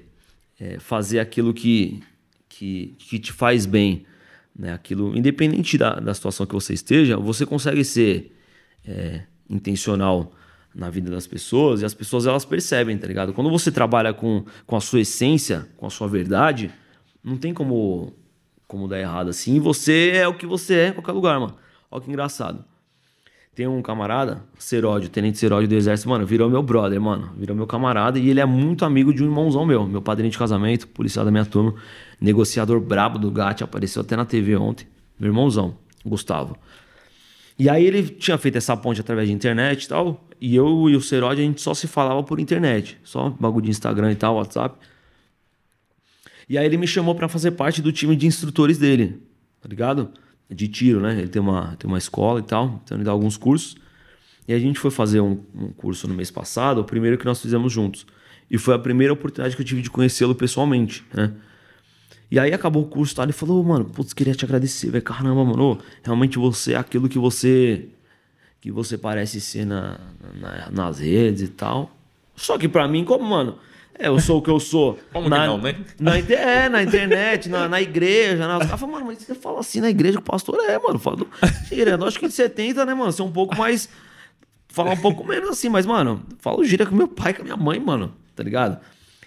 é, 0.60 0.78
fazer 0.78 1.18
aquilo 1.18 1.52
que, 1.52 2.00
que, 2.48 2.94
que 2.98 3.18
te 3.18 3.32
faz 3.32 3.66
bem, 3.66 4.06
né? 4.56 4.72
Aquilo, 4.72 5.16
independente 5.16 5.76
da, 5.76 5.94
da 5.94 6.14
situação 6.14 6.46
que 6.46 6.54
você 6.54 6.72
esteja, 6.72 7.16
você 7.16 7.44
consegue 7.44 7.82
ser 7.82 8.32
é, 8.86 9.22
intencional 9.50 10.32
na 10.72 10.90
vida 10.90 11.10
das 11.10 11.26
pessoas 11.26 11.82
e 11.82 11.84
as 11.84 11.94
pessoas 11.94 12.28
elas 12.28 12.44
percebem, 12.44 12.96
tá 12.96 13.08
ligado? 13.08 13.32
Quando 13.32 13.50
você 13.50 13.72
trabalha 13.72 14.14
com, 14.14 14.44
com 14.64 14.76
a 14.76 14.80
sua 14.80 15.00
essência, 15.00 15.66
com 15.76 15.86
a 15.86 15.90
sua 15.90 16.06
verdade, 16.06 16.70
não 17.24 17.36
tem 17.36 17.52
como, 17.52 18.12
como 18.68 18.86
dar 18.86 19.00
errado 19.00 19.30
assim. 19.30 19.58
Você 19.58 20.12
é 20.14 20.28
o 20.28 20.34
que 20.34 20.46
você 20.46 20.74
é 20.74 20.88
em 20.90 20.92
qualquer 20.92 21.10
lugar, 21.10 21.40
mano. 21.40 21.63
Olha 21.94 22.02
que 22.02 22.10
engraçado. 22.10 22.64
Tem 23.54 23.68
um 23.68 23.80
camarada, 23.80 24.42
Seródio, 24.58 25.08
tenente 25.08 25.38
Seródio 25.38 25.68
do 25.68 25.76
Exército, 25.76 26.08
mano, 26.08 26.26
virou 26.26 26.50
meu 26.50 26.60
brother, 26.60 27.00
mano. 27.00 27.32
Virou 27.38 27.56
meu 27.56 27.68
camarada 27.68 28.18
e 28.18 28.28
ele 28.28 28.40
é 28.40 28.44
muito 28.44 28.84
amigo 28.84 29.14
de 29.14 29.22
um 29.22 29.26
irmãozão 29.26 29.64
meu, 29.64 29.86
meu 29.86 30.02
padrinho 30.02 30.28
de 30.28 30.36
casamento, 30.36 30.88
policial 30.88 31.24
da 31.24 31.30
minha 31.30 31.44
turma, 31.44 31.72
negociador 32.20 32.80
brabo 32.80 33.16
do 33.16 33.30
GAT, 33.30 33.62
apareceu 33.62 34.02
até 34.02 34.16
na 34.16 34.24
TV 34.24 34.56
ontem. 34.56 34.88
Meu 35.16 35.28
irmãozão, 35.28 35.78
Gustavo. 36.04 36.58
E 37.56 37.70
aí 37.70 37.86
ele 37.86 38.02
tinha 38.08 38.36
feito 38.36 38.58
essa 38.58 38.76
ponte 38.76 39.00
através 39.00 39.28
de 39.28 39.32
internet 39.32 39.84
e 39.84 39.88
tal. 39.88 40.26
E 40.40 40.56
eu 40.56 40.90
e 40.90 40.96
o 40.96 41.00
Seródio, 41.00 41.44
a 41.44 41.46
gente 41.46 41.62
só 41.62 41.74
se 41.74 41.86
falava 41.86 42.24
por 42.24 42.40
internet. 42.40 42.98
Só 43.04 43.30
bagulho 43.30 43.66
de 43.66 43.70
Instagram 43.70 44.10
e 44.10 44.16
tal, 44.16 44.34
WhatsApp. 44.34 44.76
E 46.48 46.58
aí 46.58 46.66
ele 46.66 46.76
me 46.76 46.88
chamou 46.88 47.14
para 47.14 47.28
fazer 47.28 47.52
parte 47.52 47.80
do 47.80 47.92
time 47.92 48.16
de 48.16 48.26
instrutores 48.26 48.78
dele, 48.78 49.22
tá 49.62 49.68
ligado? 49.68 50.10
De 50.54 50.68
tiro, 50.68 51.00
né? 51.00 51.18
Ele 51.18 51.28
tem 51.28 51.40
uma, 51.42 51.76
tem 51.76 51.88
uma 51.88 51.98
escola 51.98 52.40
e 52.40 52.42
tal, 52.42 52.80
então 52.84 52.96
ele 52.96 53.04
dá 53.04 53.10
alguns 53.10 53.36
cursos. 53.36 53.76
E 54.46 54.52
a 54.52 54.58
gente 54.58 54.78
foi 54.78 54.90
fazer 54.90 55.20
um, 55.20 55.40
um 55.54 55.68
curso 55.68 56.06
no 56.06 56.14
mês 56.14 56.30
passado, 56.30 56.80
o 56.80 56.84
primeiro 56.84 57.16
que 57.16 57.24
nós 57.24 57.40
fizemos 57.40 57.72
juntos. 57.72 58.06
E 58.50 58.58
foi 58.58 58.74
a 58.74 58.78
primeira 58.78 59.12
oportunidade 59.12 59.56
que 59.56 59.62
eu 59.62 59.66
tive 59.66 59.82
de 59.82 59.90
conhecê-lo 59.90 60.34
pessoalmente, 60.34 61.04
né? 61.12 61.32
E 62.30 62.38
aí 62.38 62.52
acabou 62.52 62.82
o 62.82 62.86
curso 62.86 63.14
tal, 63.14 63.24
ele 63.24 63.32
falou, 63.32 63.62
mano, 63.62 63.84
putz, 63.84 64.12
queria 64.12 64.34
te 64.34 64.44
agradecer, 64.44 64.90
velho. 64.90 65.04
Caramba, 65.04 65.44
mano, 65.44 65.78
realmente 66.02 66.38
você 66.38 66.72
é 66.72 66.76
aquilo 66.76 67.08
que 67.08 67.18
você 67.18 67.88
que 68.60 68.70
você 68.70 68.96
parece 68.96 69.40
ser 69.40 69.66
na, 69.66 70.00
na 70.40 70.70
nas 70.70 70.98
redes 70.98 71.42
e 71.42 71.48
tal. 71.48 71.94
Só 72.34 72.58
que 72.58 72.68
para 72.68 72.88
mim, 72.88 73.04
como, 73.04 73.24
mano, 73.24 73.58
é, 73.98 74.08
eu 74.08 74.18
sou 74.18 74.38
o 74.38 74.42
que 74.42 74.50
eu 74.50 74.58
sou. 74.58 74.98
Como 75.12 75.28
na, 75.28 75.46
não, 75.46 75.58
né? 75.58 75.76
Na, 75.98 76.18
é, 76.18 76.68
na 76.68 76.82
internet, 76.82 77.48
na, 77.48 77.68
na 77.68 77.80
igreja. 77.80 78.46
Na, 78.46 78.58
os 78.58 78.64
caras 78.64 78.80
falam, 78.80 78.94
mano, 78.94 79.06
mas 79.06 79.18
você 79.18 79.34
fala 79.34 79.60
assim 79.60 79.80
na 79.80 79.88
igreja 79.88 80.18
que 80.18 80.22
o 80.22 80.24
pastor 80.24 80.58
é, 80.68 80.78
mano. 80.78 80.98
Fala 80.98 81.16
do, 81.16 81.28
acho 82.06 82.18
que 82.18 82.26
de 82.26 82.34
70, 82.34 82.84
né, 82.84 82.94
mano? 82.94 83.12
Ser 83.12 83.22
um 83.22 83.30
pouco 83.30 83.56
mais. 83.56 83.88
Falar 84.68 84.92
um 84.92 84.96
pouco 84.96 85.24
menos 85.24 85.50
assim, 85.50 85.68
mas, 85.68 85.86
mano, 85.86 86.24
falo 86.40 86.64
gira 86.64 86.84
com 86.84 86.96
meu 86.96 87.06
pai 87.06 87.32
com 87.32 87.42
a 87.42 87.44
minha 87.44 87.56
mãe, 87.56 87.78
mano, 87.78 88.12
tá 88.34 88.42
ligado? 88.42 88.80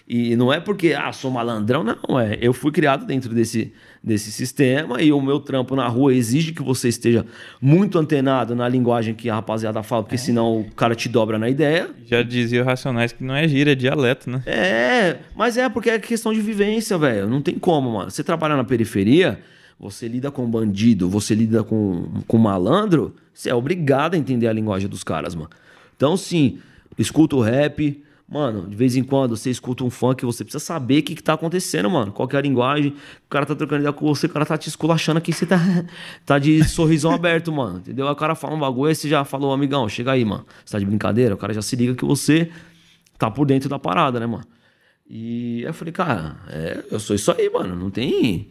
E 0.06 0.36
não 0.36 0.52
é 0.52 0.60
porque, 0.60 0.92
ah, 0.92 1.10
sou 1.12 1.30
malandrão, 1.30 1.82
não. 1.82 2.20
É, 2.20 2.36
eu 2.40 2.52
fui 2.52 2.70
criado 2.70 3.06
dentro 3.06 3.34
desse, 3.34 3.72
desse 4.02 4.30
sistema 4.30 5.02
e 5.02 5.12
o 5.12 5.20
meu 5.20 5.40
trampo 5.40 5.74
na 5.74 5.86
rua 5.88 6.14
exige 6.14 6.52
que 6.52 6.62
você 6.62 6.88
esteja 6.88 7.26
muito 7.60 7.98
antenado 7.98 8.54
na 8.54 8.68
linguagem 8.68 9.14
que 9.14 9.28
a 9.28 9.34
rapaziada 9.34 9.82
fala, 9.82 10.02
porque 10.02 10.14
é. 10.14 10.18
senão 10.18 10.60
o 10.60 10.70
cara 10.72 10.94
te 10.94 11.08
dobra 11.08 11.38
na 11.38 11.48
ideia. 11.48 11.90
Já 12.06 12.22
dizia 12.22 12.62
o 12.62 12.64
Racionais 12.64 13.12
que 13.12 13.22
não 13.22 13.34
é 13.34 13.46
gira, 13.48 13.72
é 13.72 13.74
dialeto, 13.74 14.30
né? 14.30 14.42
É, 14.46 15.18
mas 15.36 15.56
é 15.56 15.68
porque 15.68 15.90
é 15.90 15.98
questão 15.98 16.32
de 16.32 16.40
vivência, 16.40 16.96
velho. 16.96 17.28
Não 17.28 17.42
tem 17.42 17.58
como, 17.58 17.90
mano. 17.90 18.10
Você 18.10 18.22
trabalha 18.22 18.56
na 18.56 18.64
periferia, 18.64 19.40
você 19.78 20.08
lida 20.08 20.30
com 20.30 20.48
bandido, 20.48 21.08
você 21.08 21.34
lida 21.34 21.62
com, 21.62 22.22
com 22.26 22.38
malandro, 22.38 23.14
você 23.32 23.50
é 23.50 23.54
obrigado 23.54 24.14
a 24.14 24.18
entender 24.18 24.48
a 24.48 24.52
linguagem 24.52 24.88
dos 24.88 25.04
caras, 25.04 25.34
mano. 25.34 25.50
Então, 25.96 26.16
sim, 26.16 26.58
escuta 26.96 27.36
o 27.36 27.40
rap 27.40 28.02
Mano, 28.30 28.68
de 28.68 28.76
vez 28.76 28.94
em 28.94 29.02
quando 29.02 29.34
você 29.34 29.48
escuta 29.48 29.82
um 29.82 29.88
funk, 29.88 30.22
você 30.22 30.44
precisa 30.44 30.62
saber 30.62 30.98
o 30.98 31.02
que, 31.02 31.14
que 31.14 31.22
tá 31.22 31.32
acontecendo, 31.32 31.88
mano. 31.88 32.12
Qual 32.12 32.28
que 32.28 32.36
é 32.36 32.38
a 32.38 32.42
linguagem. 32.42 32.90
O 33.24 33.28
cara 33.30 33.46
tá 33.46 33.54
trocando 33.54 33.80
ideia 33.80 33.92
com 33.92 34.06
você, 34.06 34.26
o 34.26 34.28
cara 34.28 34.44
tá 34.44 34.58
te 34.58 34.68
esculachando 34.68 35.16
aqui, 35.16 35.32
você 35.32 35.46
tá, 35.46 35.58
tá 36.26 36.38
de 36.38 36.62
sorrisão 36.68 37.10
aberto, 37.10 37.50
mano. 37.50 37.78
Entendeu? 37.78 38.06
Aí 38.06 38.12
o 38.12 38.16
cara 38.16 38.34
fala 38.34 38.54
um 38.54 38.60
bagulho, 38.60 38.90
aí 38.90 38.94
você 38.94 39.08
já 39.08 39.24
falou, 39.24 39.50
amigão, 39.50 39.88
chega 39.88 40.12
aí, 40.12 40.26
mano. 40.26 40.44
Você 40.62 40.72
tá 40.72 40.78
de 40.78 40.84
brincadeira? 40.84 41.34
O 41.34 41.38
cara 41.38 41.54
já 41.54 41.62
se 41.62 41.74
liga 41.74 41.94
que 41.94 42.04
você 42.04 42.50
tá 43.16 43.30
por 43.30 43.46
dentro 43.46 43.66
da 43.66 43.78
parada, 43.78 44.20
né, 44.20 44.26
mano? 44.26 44.44
E 45.08 45.62
eu 45.62 45.72
falei, 45.72 45.92
cara, 45.92 46.36
é, 46.48 46.84
eu 46.90 47.00
sou 47.00 47.16
isso 47.16 47.32
aí, 47.32 47.48
mano. 47.48 47.74
Não 47.74 47.90
tem. 47.90 48.46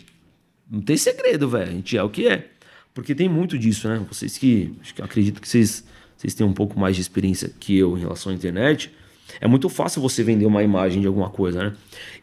Não 0.70 0.82
tem 0.82 0.98
segredo, 0.98 1.48
velho. 1.48 1.70
A 1.70 1.74
gente 1.74 1.96
é 1.96 2.02
o 2.02 2.10
que 2.10 2.28
é. 2.28 2.50
Porque 2.96 3.14
tem 3.14 3.30
muito 3.30 3.60
disso, 3.60 3.88
né? 3.88 4.04
Vocês 4.12 4.40
que. 4.40 4.76
Acho 4.82 4.96
que 4.96 5.04
acredito 5.04 5.40
que 5.40 5.48
vocês, 5.48 5.84
vocês 6.18 6.34
têm 6.34 6.48
um 6.48 6.54
pouco 6.54 6.80
mais 6.80 6.96
de 6.96 7.02
experiência 7.04 7.54
que 7.60 7.78
eu 7.78 7.96
em 7.96 8.02
relação 8.02 8.32
à 8.32 8.36
internet. 8.36 8.92
É 9.40 9.48
muito 9.48 9.70
fácil 9.70 10.02
você 10.02 10.24
vender 10.24 10.46
uma 10.46 10.64
imagem 10.64 11.02
de 11.02 11.08
alguma 11.08 11.30
coisa, 11.30 11.64
né? 11.64 11.74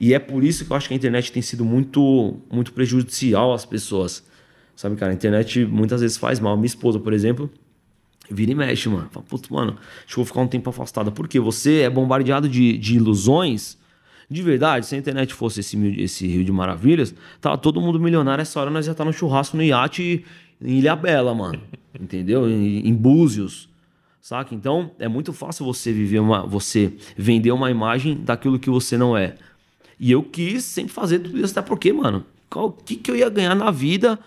E 0.00 0.14
é 0.14 0.18
por 0.18 0.42
isso 0.42 0.64
que 0.64 0.72
eu 0.72 0.76
acho 0.76 0.88
que 0.88 0.94
a 0.94 0.96
internet 0.96 1.30
tem 1.30 1.42
sido 1.42 1.64
muito, 1.64 2.36
muito 2.50 2.72
prejudicial 2.72 3.52
às 3.52 3.64
pessoas. 3.64 4.24
Sabe, 4.76 4.96
cara, 4.96 5.12
a 5.12 5.14
internet 5.14 5.64
muitas 5.64 6.00
vezes 6.00 6.16
faz 6.16 6.40
mal. 6.40 6.56
Minha 6.56 6.66
esposa, 6.66 6.98
por 6.98 7.12
exemplo, 7.12 7.50
vira 8.30 8.52
e 8.52 8.54
mexe, 8.54 8.88
mano. 8.88 9.08
Fala, 9.10 9.24
putz, 9.28 9.48
mano, 9.48 9.76
acho 9.98 10.08
que 10.08 10.16
vou 10.16 10.24
ficar 10.24 10.40
um 10.40 10.48
tempo 10.48 10.68
afastada. 10.68 11.10
Porque 11.10 11.38
você 11.38 11.82
é 11.82 11.90
bombardeado 11.90 12.48
de, 12.48 12.76
de 12.76 12.96
ilusões. 12.96 13.78
De 14.28 14.42
verdade, 14.42 14.86
se 14.86 14.94
a 14.94 14.98
internet 14.98 15.32
fosse 15.32 15.60
esse, 15.60 15.76
esse 16.00 16.26
rio 16.26 16.44
de 16.44 16.50
maravilhas, 16.50 17.14
tava 17.40 17.56
todo 17.56 17.80
mundo 17.80 18.00
milionário. 18.00 18.42
Essa 18.42 18.60
hora 18.60 18.70
nós 18.70 18.86
já 18.86 18.94
tá 18.94 19.04
no 19.04 19.12
churrasco 19.12 19.56
no 19.56 19.62
iate 19.62 20.24
em 20.60 20.78
Ilha 20.78 20.96
Bela, 20.96 21.34
mano. 21.34 21.60
Entendeu? 21.98 22.48
Em, 22.48 22.88
em 22.88 22.94
Búzios. 22.94 23.68
Saca? 24.24 24.55
Então 24.55 24.90
é 24.98 25.06
muito 25.06 25.34
fácil 25.34 25.66
você 25.66 25.92
viver 25.92 26.18
uma. 26.18 26.46
você 26.46 26.94
vender 27.14 27.52
uma 27.52 27.70
imagem 27.70 28.16
daquilo 28.16 28.59
que 28.59 28.70
você 28.70 28.96
não 28.96 29.14
é. 29.14 29.34
E 30.01 30.10
eu 30.10 30.22
quis 30.22 30.64
sempre 30.64 30.94
fazer 30.94 31.18
tudo 31.18 31.38
isso, 31.38 31.52
até 31.52 31.60
porque, 31.60 31.92
mano, 31.92 32.24
o 32.55 32.70
que, 32.70 32.96
que 32.96 33.10
eu 33.10 33.16
ia 33.16 33.28
ganhar 33.28 33.55
na 33.55 33.70
vida 33.70 34.18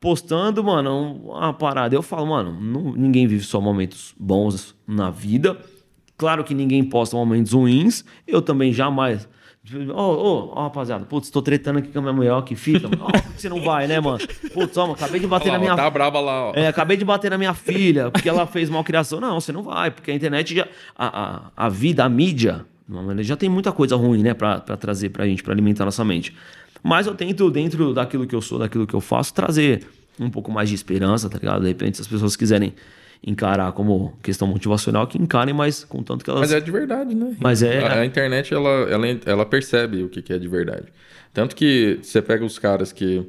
postando, 0.00 0.64
mano, 0.64 1.20
uma 1.26 1.52
parada? 1.52 1.94
Eu 1.94 2.00
falo, 2.00 2.26
mano, 2.28 2.58
não, 2.58 2.94
ninguém 2.94 3.26
vive 3.26 3.44
só 3.44 3.60
momentos 3.60 4.14
bons 4.18 4.74
na 4.86 5.10
vida. 5.10 5.60
Claro 6.16 6.42
que 6.42 6.54
ninguém 6.54 6.82
posta 6.82 7.14
momentos 7.14 7.52
ruins. 7.52 8.06
Eu 8.26 8.40
também 8.40 8.72
jamais 8.72 9.28
Ô, 9.74 10.00
ô, 10.00 10.52
ó, 10.54 10.62
rapaziada, 10.64 11.04
putz, 11.04 11.30
tô 11.30 11.42
tretando 11.42 11.78
aqui 11.78 11.88
com 11.88 11.98
a 11.98 12.02
minha 12.02 12.14
mulher, 12.14 12.32
ó, 12.32 12.42
que 12.42 12.54
fita. 12.54 12.86
Ó, 12.86 13.10
por 13.10 13.22
que 13.34 13.40
você 13.40 13.48
não 13.48 13.62
vai, 13.62 13.86
né, 13.86 14.00
mano? 14.00 14.18
Putz, 14.52 14.76
ó, 14.76 14.82
mano, 14.82 14.94
acabei 14.94 15.20
de 15.20 15.26
bater 15.26 15.52
na 15.52 15.58
minha... 15.58 15.76
Tá 15.76 15.90
brava 15.90 16.20
lá, 16.20 16.50
ó. 16.50 16.52
É, 16.54 16.68
acabei 16.68 16.96
de 16.96 17.04
bater 17.04 17.30
na 17.30 17.38
minha 17.38 17.54
filha, 17.54 18.10
porque 18.10 18.28
ela 18.28 18.46
fez 18.46 18.70
malcriação. 18.70 19.20
Não, 19.20 19.40
você 19.40 19.52
não 19.52 19.62
vai, 19.62 19.90
porque 19.90 20.10
a 20.10 20.14
internet 20.14 20.54
já... 20.54 20.66
A, 20.96 21.46
a, 21.56 21.66
a 21.66 21.68
vida, 21.68 22.04
a 22.04 22.08
mídia, 22.08 22.64
já 23.20 23.36
tem 23.36 23.48
muita 23.48 23.72
coisa 23.72 23.96
ruim, 23.96 24.22
né, 24.22 24.34
pra, 24.34 24.60
pra 24.60 24.76
trazer 24.76 25.10
pra 25.10 25.26
gente, 25.26 25.42
pra 25.42 25.52
alimentar 25.52 25.84
nossa 25.84 26.04
mente. 26.04 26.34
Mas 26.82 27.06
eu 27.06 27.14
tento, 27.14 27.50
dentro 27.50 27.92
daquilo 27.92 28.26
que 28.26 28.34
eu 28.34 28.40
sou, 28.40 28.58
daquilo 28.58 28.86
que 28.86 28.94
eu 28.94 29.00
faço, 29.00 29.34
trazer 29.34 29.86
um 30.18 30.30
pouco 30.30 30.50
mais 30.50 30.68
de 30.68 30.74
esperança, 30.74 31.28
tá 31.28 31.38
ligado? 31.38 31.62
De 31.62 31.68
repente, 31.68 31.96
se 31.96 32.02
as 32.02 32.08
pessoas 32.08 32.36
quiserem 32.36 32.74
encarar 33.24 33.72
como 33.72 34.16
questão 34.22 34.48
motivacional, 34.48 35.06
que 35.06 35.18
encarem, 35.18 35.54
mas 35.54 35.84
contanto 35.84 36.24
que 36.24 36.30
elas. 36.30 36.42
Mas 36.42 36.52
é 36.52 36.60
de 36.60 36.70
verdade, 36.70 37.14
né? 37.14 37.36
Mas 37.40 37.62
é. 37.62 37.80
A, 37.86 38.00
a 38.00 38.06
internet, 38.06 38.54
ela, 38.54 38.70
ela, 38.90 39.06
ela 39.26 39.46
percebe 39.46 40.02
o 40.02 40.08
que, 40.08 40.22
que 40.22 40.32
é 40.32 40.38
de 40.38 40.48
verdade. 40.48 40.86
Tanto 41.32 41.54
que 41.54 41.98
você 42.02 42.22
pega 42.22 42.44
os 42.44 42.58
caras 42.58 42.92
que. 42.92 43.26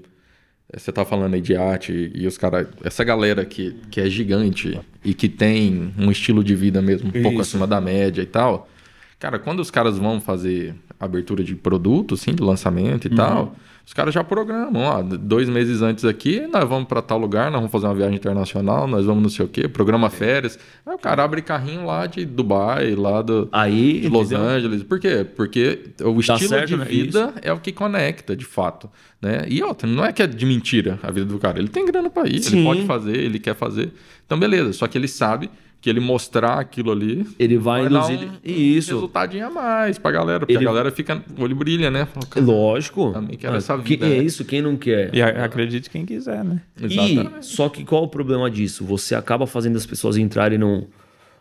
Você 0.71 0.91
tá 0.91 1.03
falando 1.03 1.33
aí 1.33 1.41
de 1.41 1.55
arte 1.55 2.11
e 2.13 2.27
os 2.27 2.37
caras. 2.37 2.67
Essa 2.83 3.03
galera 3.03 3.43
que, 3.43 3.75
que 3.89 3.99
é 3.99 4.07
gigante 4.09 4.79
e 5.03 5.13
que 5.15 5.27
tem 5.27 5.93
um 5.97 6.11
estilo 6.11 6.43
de 6.43 6.55
vida 6.55 6.79
mesmo 6.81 7.07
um 7.07 7.11
Isso. 7.11 7.23
pouco 7.23 7.41
acima 7.41 7.65
da 7.65 7.81
média 7.81 8.21
e 8.21 8.25
tal. 8.27 8.69
Cara, 9.17 9.39
quando 9.39 9.59
os 9.59 9.71
caras 9.71 9.97
vão 9.97 10.21
fazer 10.21 10.75
abertura 10.99 11.43
de 11.43 11.55
produto, 11.55 12.13
assim, 12.13 12.33
de 12.33 12.43
lançamento 12.43 13.07
e 13.07 13.09
uhum. 13.09 13.15
tal, 13.15 13.55
os 13.89 13.93
caras 13.93 14.13
já 14.13 14.23
programam, 14.23 14.83
ó, 14.83 15.01
dois 15.01 15.49
meses 15.49 15.81
antes 15.81 16.05
aqui, 16.05 16.45
nós 16.45 16.69
vamos 16.69 16.87
para 16.87 17.01
tal 17.01 17.17
lugar, 17.17 17.45
nós 17.45 17.59
vamos 17.59 17.71
fazer 17.71 17.87
uma 17.87 17.95
viagem 17.95 18.17
internacional, 18.17 18.85
nós 18.85 19.03
vamos 19.03 19.23
não 19.23 19.29
sei 19.31 19.43
o 19.43 19.49
quê, 19.49 19.67
programa 19.67 20.11
férias. 20.11 20.59
Aí 20.85 20.93
o 20.93 20.99
cara 20.99 21.23
abre 21.23 21.41
carrinho 21.41 21.87
lá 21.87 22.05
de 22.05 22.23
Dubai, 22.23 22.93
lá 22.93 23.23
do, 23.23 23.49
Aí, 23.51 24.01
de 24.01 24.07
Los 24.07 24.31
entendeu? 24.31 24.47
Angeles. 24.47 24.83
Por 24.83 24.99
quê? 24.99 25.25
Porque 25.35 25.85
o 26.01 26.13
tá 26.13 26.35
estilo 26.35 26.49
certo, 26.49 26.67
de 26.67 26.77
né? 26.77 26.85
vida 26.85 27.33
é 27.41 27.51
o 27.51 27.59
que 27.59 27.71
conecta, 27.71 28.35
de 28.35 28.45
fato. 28.45 28.87
Né? 29.19 29.47
E 29.47 29.63
outra, 29.63 29.89
não 29.89 30.05
é 30.05 30.13
que 30.13 30.21
é 30.21 30.27
de 30.27 30.45
mentira 30.45 30.99
a 31.01 31.09
vida 31.09 31.25
do 31.25 31.39
cara. 31.39 31.57
Ele 31.57 31.67
tem 31.67 31.83
grana 31.83 32.11
para 32.11 32.29
ir, 32.29 32.43
Sim. 32.43 32.57
ele 32.57 32.65
pode 32.65 32.85
fazer, 32.85 33.17
ele 33.17 33.39
quer 33.39 33.55
fazer. 33.55 33.91
Então, 34.23 34.37
beleza. 34.37 34.71
Só 34.71 34.85
que 34.85 34.99
ele 34.99 35.07
sabe 35.07 35.49
que 35.81 35.89
ele 35.89 35.99
mostrar 35.99 36.59
aquilo 36.59 36.91
ali. 36.91 37.25
Ele 37.37 37.57
vai, 37.57 37.87
vai 37.87 37.91
induzir. 37.91 38.29
Um, 38.29 38.37
isso. 38.43 38.91
Um 38.91 38.95
resultadinho 38.95 39.47
a 39.47 39.49
mais 39.49 39.97
pra 39.97 40.11
galera. 40.11 40.39
Porque 40.39 40.53
ele... 40.53 40.65
a 40.65 40.67
galera 40.67 40.91
fica. 40.91 41.23
O 41.37 41.43
olho 41.43 41.55
brilha, 41.55 41.89
né? 41.89 42.05
Fala, 42.05 42.45
Lógico. 42.45 43.13
Também 43.13 43.37
quero 43.37 43.55
essa 43.55 43.77
vida. 43.77 44.05
Que, 44.05 44.13
é 44.13 44.17
isso, 44.21 44.43
quem 44.43 44.61
não 44.61 44.75
quer. 44.75 45.13
E 45.13 45.21
acredite 45.21 45.89
quem 45.89 46.05
quiser, 46.05 46.43
né? 46.43 46.61
Exatamente. 46.81 47.39
E, 47.39 47.43
só 47.45 47.69
que 47.69 47.85
qual 47.85 48.03
o 48.03 48.07
problema 48.07 48.49
disso? 48.51 48.83
Você 48.85 49.15
acaba 49.15 49.47
fazendo 49.47 49.77
as 49.77 49.85
pessoas 49.85 50.17
entrarem 50.17 50.57
num, 50.57 50.85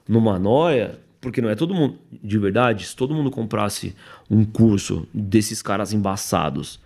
numa 0.08 0.38
noia. 0.38 0.98
Porque 1.20 1.40
não 1.40 1.48
é 1.48 1.56
todo 1.56 1.74
mundo. 1.74 1.98
De 2.12 2.38
verdade, 2.38 2.86
se 2.86 2.94
todo 2.94 3.12
mundo 3.12 3.28
comprasse 3.28 3.92
um 4.30 4.44
curso 4.44 5.08
desses 5.12 5.60
caras 5.60 5.92
embaçados 5.92 6.78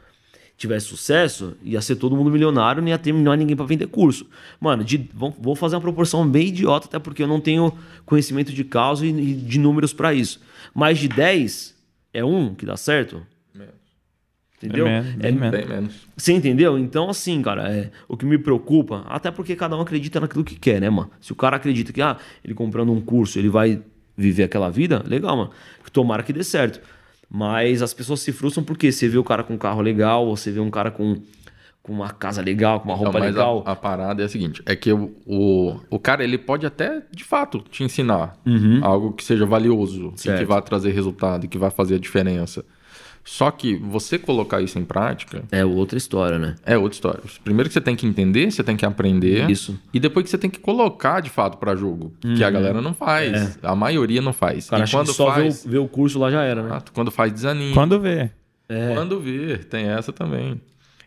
tivesse 0.62 0.86
sucesso, 0.86 1.56
ia 1.62 1.80
ser 1.80 1.96
todo 1.96 2.16
mundo 2.16 2.30
milionário, 2.30 2.80
não 2.80 2.88
ia 2.88 2.98
ter 2.98 3.12
não 3.12 3.34
ninguém 3.34 3.56
para 3.56 3.66
vender 3.66 3.86
curso. 3.88 4.26
Mano, 4.60 4.84
de, 4.84 5.10
vou 5.12 5.56
fazer 5.56 5.74
uma 5.74 5.82
proporção 5.82 6.26
bem 6.26 6.48
idiota, 6.48 6.86
até 6.86 6.98
porque 6.98 7.22
eu 7.22 7.26
não 7.26 7.40
tenho 7.40 7.72
conhecimento 8.06 8.52
de 8.52 8.62
causa 8.62 9.04
e 9.04 9.12
de 9.12 9.58
números 9.58 9.92
para 9.92 10.14
isso. 10.14 10.40
Mais 10.72 10.98
de 10.98 11.08
10 11.08 11.74
é 12.14 12.24
um 12.24 12.54
que 12.54 12.64
dá 12.64 12.76
certo? 12.76 13.26
Menos. 13.52 13.74
Entendeu? 14.56 14.86
É, 14.86 15.02
menos, 15.02 15.16
bem, 15.16 15.28
é 15.28 15.32
menos. 15.32 15.50
bem 15.50 15.66
menos. 15.66 15.94
Você 16.16 16.32
entendeu? 16.32 16.78
Então, 16.78 17.10
assim, 17.10 17.42
cara, 17.42 17.68
é, 17.68 17.90
o 18.06 18.16
que 18.16 18.24
me 18.24 18.38
preocupa, 18.38 19.04
até 19.08 19.32
porque 19.32 19.56
cada 19.56 19.76
um 19.76 19.80
acredita 19.80 20.20
naquilo 20.20 20.44
que 20.44 20.54
quer, 20.54 20.80
né, 20.80 20.88
mano? 20.88 21.10
Se 21.20 21.32
o 21.32 21.36
cara 21.36 21.56
acredita 21.56 21.92
que, 21.92 22.00
ah, 22.00 22.16
ele 22.44 22.54
comprando 22.54 22.92
um 22.92 23.00
curso, 23.00 23.36
ele 23.36 23.48
vai 23.48 23.82
viver 24.16 24.44
aquela 24.44 24.70
vida, 24.70 25.02
legal, 25.06 25.36
mano. 25.36 25.50
Tomara 25.92 26.22
que 26.22 26.32
dê 26.32 26.44
certo. 26.44 26.80
Mas 27.34 27.80
as 27.80 27.94
pessoas 27.94 28.20
se 28.20 28.30
frustram 28.30 28.62
porque 28.62 28.92
você 28.92 29.08
vê 29.08 29.16
o 29.16 29.24
cara 29.24 29.42
com 29.42 29.54
um 29.54 29.58
carro 29.58 29.80
legal, 29.80 30.26
você 30.28 30.50
vê 30.50 30.60
um 30.60 30.70
cara 30.70 30.90
com, 30.90 31.16
com 31.82 31.90
uma 31.92 32.10
casa 32.10 32.42
legal, 32.42 32.80
com 32.80 32.88
uma 32.90 32.94
Não, 32.94 33.04
roupa 33.04 33.18
mas 33.20 33.34
legal. 33.34 33.62
a, 33.64 33.72
a 33.72 33.76
parada 33.76 34.20
é 34.22 34.26
a 34.26 34.28
seguinte: 34.28 34.62
é 34.66 34.76
que 34.76 34.92
o, 34.92 35.14
o, 35.24 35.80
o 35.88 35.98
cara 35.98 36.22
ele 36.22 36.36
pode 36.36 36.66
até, 36.66 37.02
de 37.10 37.24
fato, 37.24 37.60
te 37.70 37.82
ensinar 37.82 38.36
algo 38.82 39.12
que 39.14 39.24
seja 39.24 39.46
valioso, 39.46 40.08
e 40.08 40.12
que 40.12 40.20
Certo. 40.20 40.46
vai 40.46 40.60
trazer 40.60 40.92
resultado, 40.92 41.46
e 41.46 41.48
que 41.48 41.56
vai 41.56 41.70
fazer 41.70 41.94
a 41.94 41.98
diferença. 41.98 42.64
Só 43.24 43.50
que 43.52 43.76
você 43.76 44.18
colocar 44.18 44.60
isso 44.60 44.78
em 44.80 44.84
prática 44.84 45.44
É 45.52 45.64
outra 45.64 45.96
história, 45.96 46.38
né? 46.38 46.56
é 46.66 46.76
outra 46.76 46.94
história. 46.94 47.20
Primeiro 47.44 47.68
que 47.68 47.72
você 47.72 47.80
tem 47.80 47.94
que 47.94 48.04
entender, 48.06 48.50
você 48.50 48.64
tem 48.64 48.76
que 48.76 48.84
aprender. 48.84 49.48
Isso. 49.48 49.78
E 49.94 50.00
depois 50.00 50.24
que 50.24 50.30
você 50.30 50.38
tem 50.38 50.50
que 50.50 50.58
colocar 50.58 51.20
de 51.20 51.30
fato 51.30 51.56
para 51.58 51.76
jogo. 51.76 52.12
Que 52.20 52.42
a 52.42 52.50
galera 52.50 52.80
não 52.82 52.92
faz. 52.92 53.58
A 53.62 53.76
maioria 53.76 54.20
não 54.20 54.32
faz. 54.32 54.68
Cara 54.68 54.84
e 54.84 54.90
quando 54.90 55.08
que 55.08 55.14
só 55.14 55.30
vê 55.30 55.42
faz. 55.42 55.64
o, 55.64 55.68
vê 55.68 55.78
o 55.78 55.86
curso 55.86 56.18
lá 56.18 56.30
já 56.30 56.42
era, 56.42 56.62
né? 56.62 56.78
Quando 56.92 57.10
faz 57.12 57.32
desanima. 57.32 57.74
Quando 57.74 58.00
vê. 58.00 58.30
É. 58.68 58.94
Quando 58.94 59.20
vê, 59.20 59.58
tem 59.58 59.86
essa 59.86 60.12
também. 60.12 60.60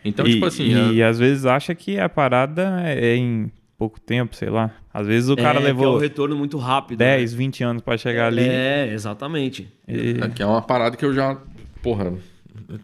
Então, 0.03 0.25
e, 0.25 0.33
tipo 0.33 0.45
assim. 0.45 0.63
e 0.93 1.01
é- 1.01 1.05
às 1.05 1.17
vezes 1.19 1.45
acha 1.45 1.73
que 1.75 1.99
a 1.99 2.07
parada 2.07 2.79
é 2.83 3.07
é 3.13 3.15
em 3.17 3.51
pouco 3.77 3.99
tempo, 3.99 4.35
sei 4.35 4.49
lá. 4.49 4.71
Às 4.93 5.07
vezes 5.07 5.29
o 5.29 5.35
cara 5.35 5.49
É, 5.59 5.61
que 5.61 5.63
é 5.63 5.67
levou 5.67 5.95
um 5.95 5.99
retorno 5.99 6.35
muito 6.37 6.57
rápido. 6.57 6.99
10, 6.99 7.33
20 7.33 7.63
anos 7.63 7.81
pra 7.81 7.97
chegar 7.97 8.27
ali. 8.27 8.41
né? 8.41 8.87
É, 8.87 8.93
exatamente. 8.93 9.67
E- 9.87 10.17
É 10.21 10.29
que 10.29 10.41
é 10.41 10.45
uma 10.45 10.61
parada 10.61 10.95
que 10.95 11.03
eu 11.03 11.13
já. 11.13 11.37
Porra. 11.85 12.13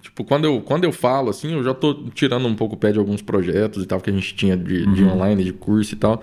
Tipo, 0.01 0.23
quando 0.23 0.45
eu, 0.45 0.61
quando 0.61 0.83
eu 0.83 0.91
falo, 0.91 1.29
assim, 1.29 1.53
eu 1.53 1.63
já 1.63 1.73
tô 1.73 1.93
tirando 2.13 2.47
um 2.47 2.55
pouco 2.55 2.75
o 2.75 2.77
pé 2.77 2.91
de 2.91 2.99
alguns 2.99 3.21
projetos 3.21 3.83
e 3.83 3.87
tal, 3.87 3.99
que 4.01 4.09
a 4.09 4.13
gente 4.13 4.35
tinha 4.35 4.55
de, 4.57 4.85
de 4.93 5.03
Uhum. 5.03 5.13
online, 5.13 5.43
de 5.43 5.53
curso 5.53 5.93
e 5.93 5.97
tal. 5.97 6.21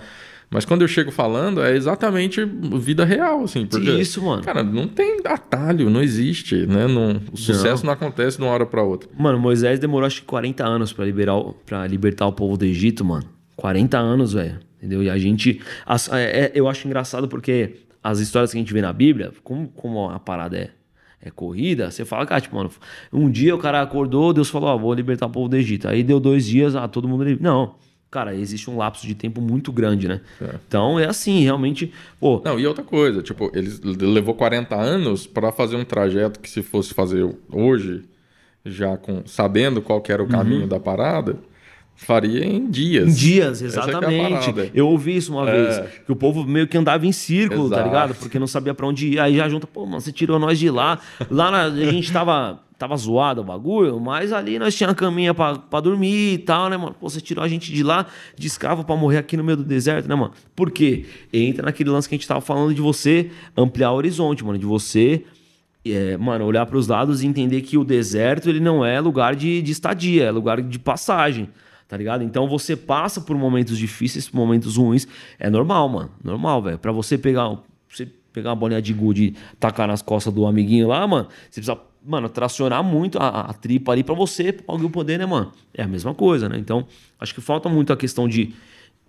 Mas 0.51 0.65
quando 0.65 0.81
eu 0.81 0.87
chego 0.87 1.11
falando, 1.11 1.61
é 1.61 1.75
exatamente 1.75 2.43
vida 2.45 3.05
real, 3.05 3.43
assim. 3.43 3.65
Porque, 3.67 3.91
Isso, 3.91 4.19
mano. 4.23 4.41
Cara, 4.43 4.63
não 4.63 4.87
tem 4.87 5.19
atalho, 5.25 5.89
não 5.91 6.01
existe, 6.01 6.65
né? 6.65 6.87
Não, 6.87 7.21
o 7.31 7.37
sucesso 7.37 7.85
não. 7.85 7.93
acontece 7.93 8.37
de 8.37 8.43
uma 8.43 8.51
hora 8.51 8.65
pra 8.65 8.81
outra. 8.81 9.07
Mano, 9.17 9.37
Moisés 9.39 9.77
demorou 9.79 10.07
acho 10.07 10.21
que 10.21 10.27
40 10.27 10.65
anos 10.65 10.91
pra, 10.93 11.05
liberar, 11.05 11.35
pra 11.67 11.85
libertar 11.85 12.25
o 12.27 12.31
povo 12.33 12.57
do 12.57 12.65
Egito, 12.65 13.03
mano. 13.05 13.25
40 13.55 13.97
anos, 13.99 14.33
velho. 14.33 14.57
Entendeu? 14.77 15.03
E 15.03 15.09
a 15.09 15.17
gente. 15.19 15.59
as- 15.85 16.11
é- 16.11 16.45
é- 16.45 16.51
eu 16.55 16.67
acho 16.67 16.87
engraçado 16.87 17.27
porque 17.27 17.75
as 18.03 18.19
histórias 18.19 18.51
que 18.51 18.57
a 18.57 18.61
gente 18.61 18.73
vê 18.73 18.81
na 18.81 18.93
Bíblia, 18.93 19.31
como, 19.43 19.67
como 19.67 20.09
a 20.09 20.17
parada 20.17 20.57
é, 20.57 20.69
é 21.21 21.29
corrida, 21.29 21.91
você 21.91 22.05
fala, 22.05 22.25
cara, 22.25 22.39
tipo, 22.41 22.55
mano, 22.55 22.71
um 23.11 23.29
dia 23.29 23.53
o 23.53 23.57
cara 23.57 23.81
acordou, 23.81 24.31
Deus 24.33 24.49
falou, 24.49 24.69
ó, 24.69 24.77
vou 24.77 24.93
libertar 24.93 25.25
o 25.25 25.29
povo 25.29 25.49
do 25.49 25.57
Egito. 25.57 25.87
Aí 25.87 26.03
deu 26.03 26.19
dois 26.19 26.45
dias, 26.45 26.75
ah, 26.75 26.87
todo 26.87 27.07
mundo. 27.07 27.25
Não. 27.41 27.75
Cara, 28.09 28.33
existe 28.33 28.69
um 28.71 28.77
lapso 28.77 29.05
de 29.05 29.13
tempo 29.13 29.39
muito 29.39 29.71
grande, 29.71 30.07
né? 30.07 30.21
Então 30.67 30.99
é 30.99 31.05
assim, 31.05 31.41
realmente. 31.41 31.93
Pô, 32.19 32.41
Não, 32.43 32.59
e 32.59 32.65
outra 32.65 32.83
coisa, 32.83 33.21
tipo, 33.21 33.51
ele 33.53 33.69
levou 33.83 34.33
40 34.33 34.75
anos 34.75 35.27
pra 35.27 35.51
fazer 35.51 35.75
um 35.75 35.85
trajeto 35.85 36.39
que 36.39 36.49
se 36.49 36.63
fosse 36.63 36.91
fazer 36.91 37.29
hoje, 37.51 38.03
já 38.65 38.97
com 38.97 39.21
sabendo 39.27 39.79
qual 39.79 40.01
era 40.07 40.23
o 40.23 40.27
caminho 40.27 40.65
da 40.65 40.79
parada, 40.79 41.37
faria 41.99 42.45
em 42.45 42.69
dias. 42.69 43.07
Em 43.09 43.13
dias, 43.13 43.61
é 43.61 43.65
a 43.65 43.67
exatamente. 43.67 44.45
parada. 44.45 44.71
eu 44.73 44.87
ouvi 44.87 45.15
isso 45.17 45.31
uma 45.33 45.49
É. 45.49 45.51
vez. 45.51 45.89
Que 46.05 46.11
o 46.11 46.15
povo 46.15 46.43
meio 46.45 46.67
que 46.67 46.77
andava 46.77 47.05
em 47.05 47.11
círculo, 47.11 47.69
tá 47.69 47.75
Exato. 47.75 47.87
ligado? 47.89 48.15
Porque 48.15 48.39
não 48.39 48.47
sabia 48.47 48.73
pra 48.73 48.87
onde 48.87 49.07
ir. 49.13 49.19
Aí 49.19 49.35
já 49.37 49.47
junta, 49.49 49.67
pô, 49.67 49.85
mano, 49.85 50.01
você 50.01 50.11
tirou 50.11 50.39
nós 50.39 50.57
de 50.57 50.69
lá. 50.69 50.99
Lá 51.29 51.51
na- 51.51 51.63
a 51.65 51.91
gente 51.91 52.11
tava, 52.11 52.59
tava 52.77 52.95
zoado 52.95 53.41
o 53.41 53.43
bagulho, 53.43 53.99
mas 53.99 54.31
ali 54.31 54.57
nós 54.57 54.73
tinha 54.75 54.87
uma 54.89 54.95
caminha 54.95 55.33
pra, 55.33 55.55
pra 55.57 55.79
dormir 55.81 56.33
e 56.33 56.37
tal, 56.39 56.69
né, 56.69 56.77
mano? 56.77 56.95
Pô, 56.99 57.09
você 57.09 57.19
tirou 57.21 57.43
a 57.43 57.47
gente 57.47 57.71
de 57.71 57.83
lá 57.83 58.05
de 58.37 58.47
escravo 58.47 58.83
pra 58.83 58.95
morrer 58.95 59.17
aqui 59.17 59.35
no 59.35 59.43
meio 59.43 59.57
do 59.57 59.63
deserto, 59.63 60.07
né, 60.07 60.15
mano? 60.15 60.31
Por 60.55 60.71
quê? 60.71 61.05
Entra 61.33 61.65
naquele 61.65 61.89
lance 61.89 62.07
que 62.07 62.15
a 62.15 62.17
gente 62.17 62.27
tava 62.27 62.41
falando 62.41 62.73
de 62.73 62.81
você 62.81 63.29
ampliar 63.57 63.91
o 63.91 63.95
horizonte, 63.95 64.43
mano. 64.43 64.57
De 64.57 64.65
você 64.65 65.23
é, 65.85 66.17
mano, 66.17 66.45
olhar 66.45 66.65
para 66.65 66.77
os 66.77 66.87
lados 66.87 67.23
e 67.23 67.27
entender 67.27 67.61
que 67.61 67.77
o 67.77 67.83
deserto 67.83 68.49
ele 68.49 68.59
não 68.59 68.85
é 68.85 68.99
lugar 68.99 69.35
de, 69.35 69.61
de 69.61 69.71
estadia, 69.71 70.25
é 70.25 70.31
lugar 70.31 70.61
de 70.61 70.77
passagem, 70.77 71.49
tá 71.89 71.97
ligado? 71.97 72.23
Então 72.23 72.47
você 72.47 72.75
passa 72.77 73.19
por 73.19 73.35
momentos 73.35 73.75
difíceis, 73.75 74.29
por 74.29 74.37
momentos 74.37 74.77
ruins, 74.77 75.07
é 75.39 75.49
normal, 75.49 75.89
mano, 75.89 76.11
normal, 76.23 76.61
velho. 76.61 76.77
Para 76.77 76.91
você 76.91 77.17
pegar, 77.17 77.57
você 77.89 78.07
pegar 78.31 78.51
uma 78.51 78.55
bolinha 78.55 78.79
de 78.81 78.93
gude 78.93 79.23
e 79.23 79.35
tacar 79.59 79.87
nas 79.87 80.03
costas 80.03 80.31
do 80.31 80.45
amiguinho 80.45 80.87
lá, 80.87 81.05
mano, 81.07 81.27
você 81.49 81.59
precisa, 81.59 81.77
mano, 82.05 82.29
tracionar 82.29 82.83
muito 82.83 83.17
a, 83.17 83.41
a 83.41 83.53
tripa 83.53 83.91
ali 83.91 84.03
para 84.03 84.13
você, 84.13 84.53
pra 84.53 84.65
alguém 84.67 84.87
poder, 84.87 85.17
né, 85.17 85.25
mano? 85.25 85.51
É 85.73 85.81
a 85.81 85.87
mesma 85.87 86.13
coisa, 86.13 86.47
né? 86.47 86.59
Então, 86.59 86.85
acho 87.19 87.33
que 87.33 87.41
falta 87.41 87.67
muito 87.67 87.91
a 87.91 87.97
questão 87.97 88.27
de, 88.27 88.53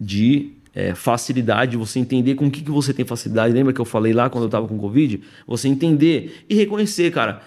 de 0.01 0.55
é, 0.75 0.95
facilidade, 0.95 1.77
você 1.77 1.99
entender 1.99 2.35
com 2.35 2.47
o 2.47 2.51
que, 2.51 2.63
que 2.63 2.71
você 2.71 2.95
tem 2.95 3.05
facilidade. 3.05 3.53
Lembra 3.53 3.75
que 3.75 3.81
eu 3.81 3.85
falei 3.85 4.15
lá 4.15 4.31
quando 4.31 4.45
eu 4.45 4.51
tava 4.51 4.67
com 4.67 4.79
Covid? 4.79 5.21
Você 5.47 5.69
entender 5.69 6.45
e 6.49 6.55
reconhecer, 6.55 7.13
cara, 7.13 7.43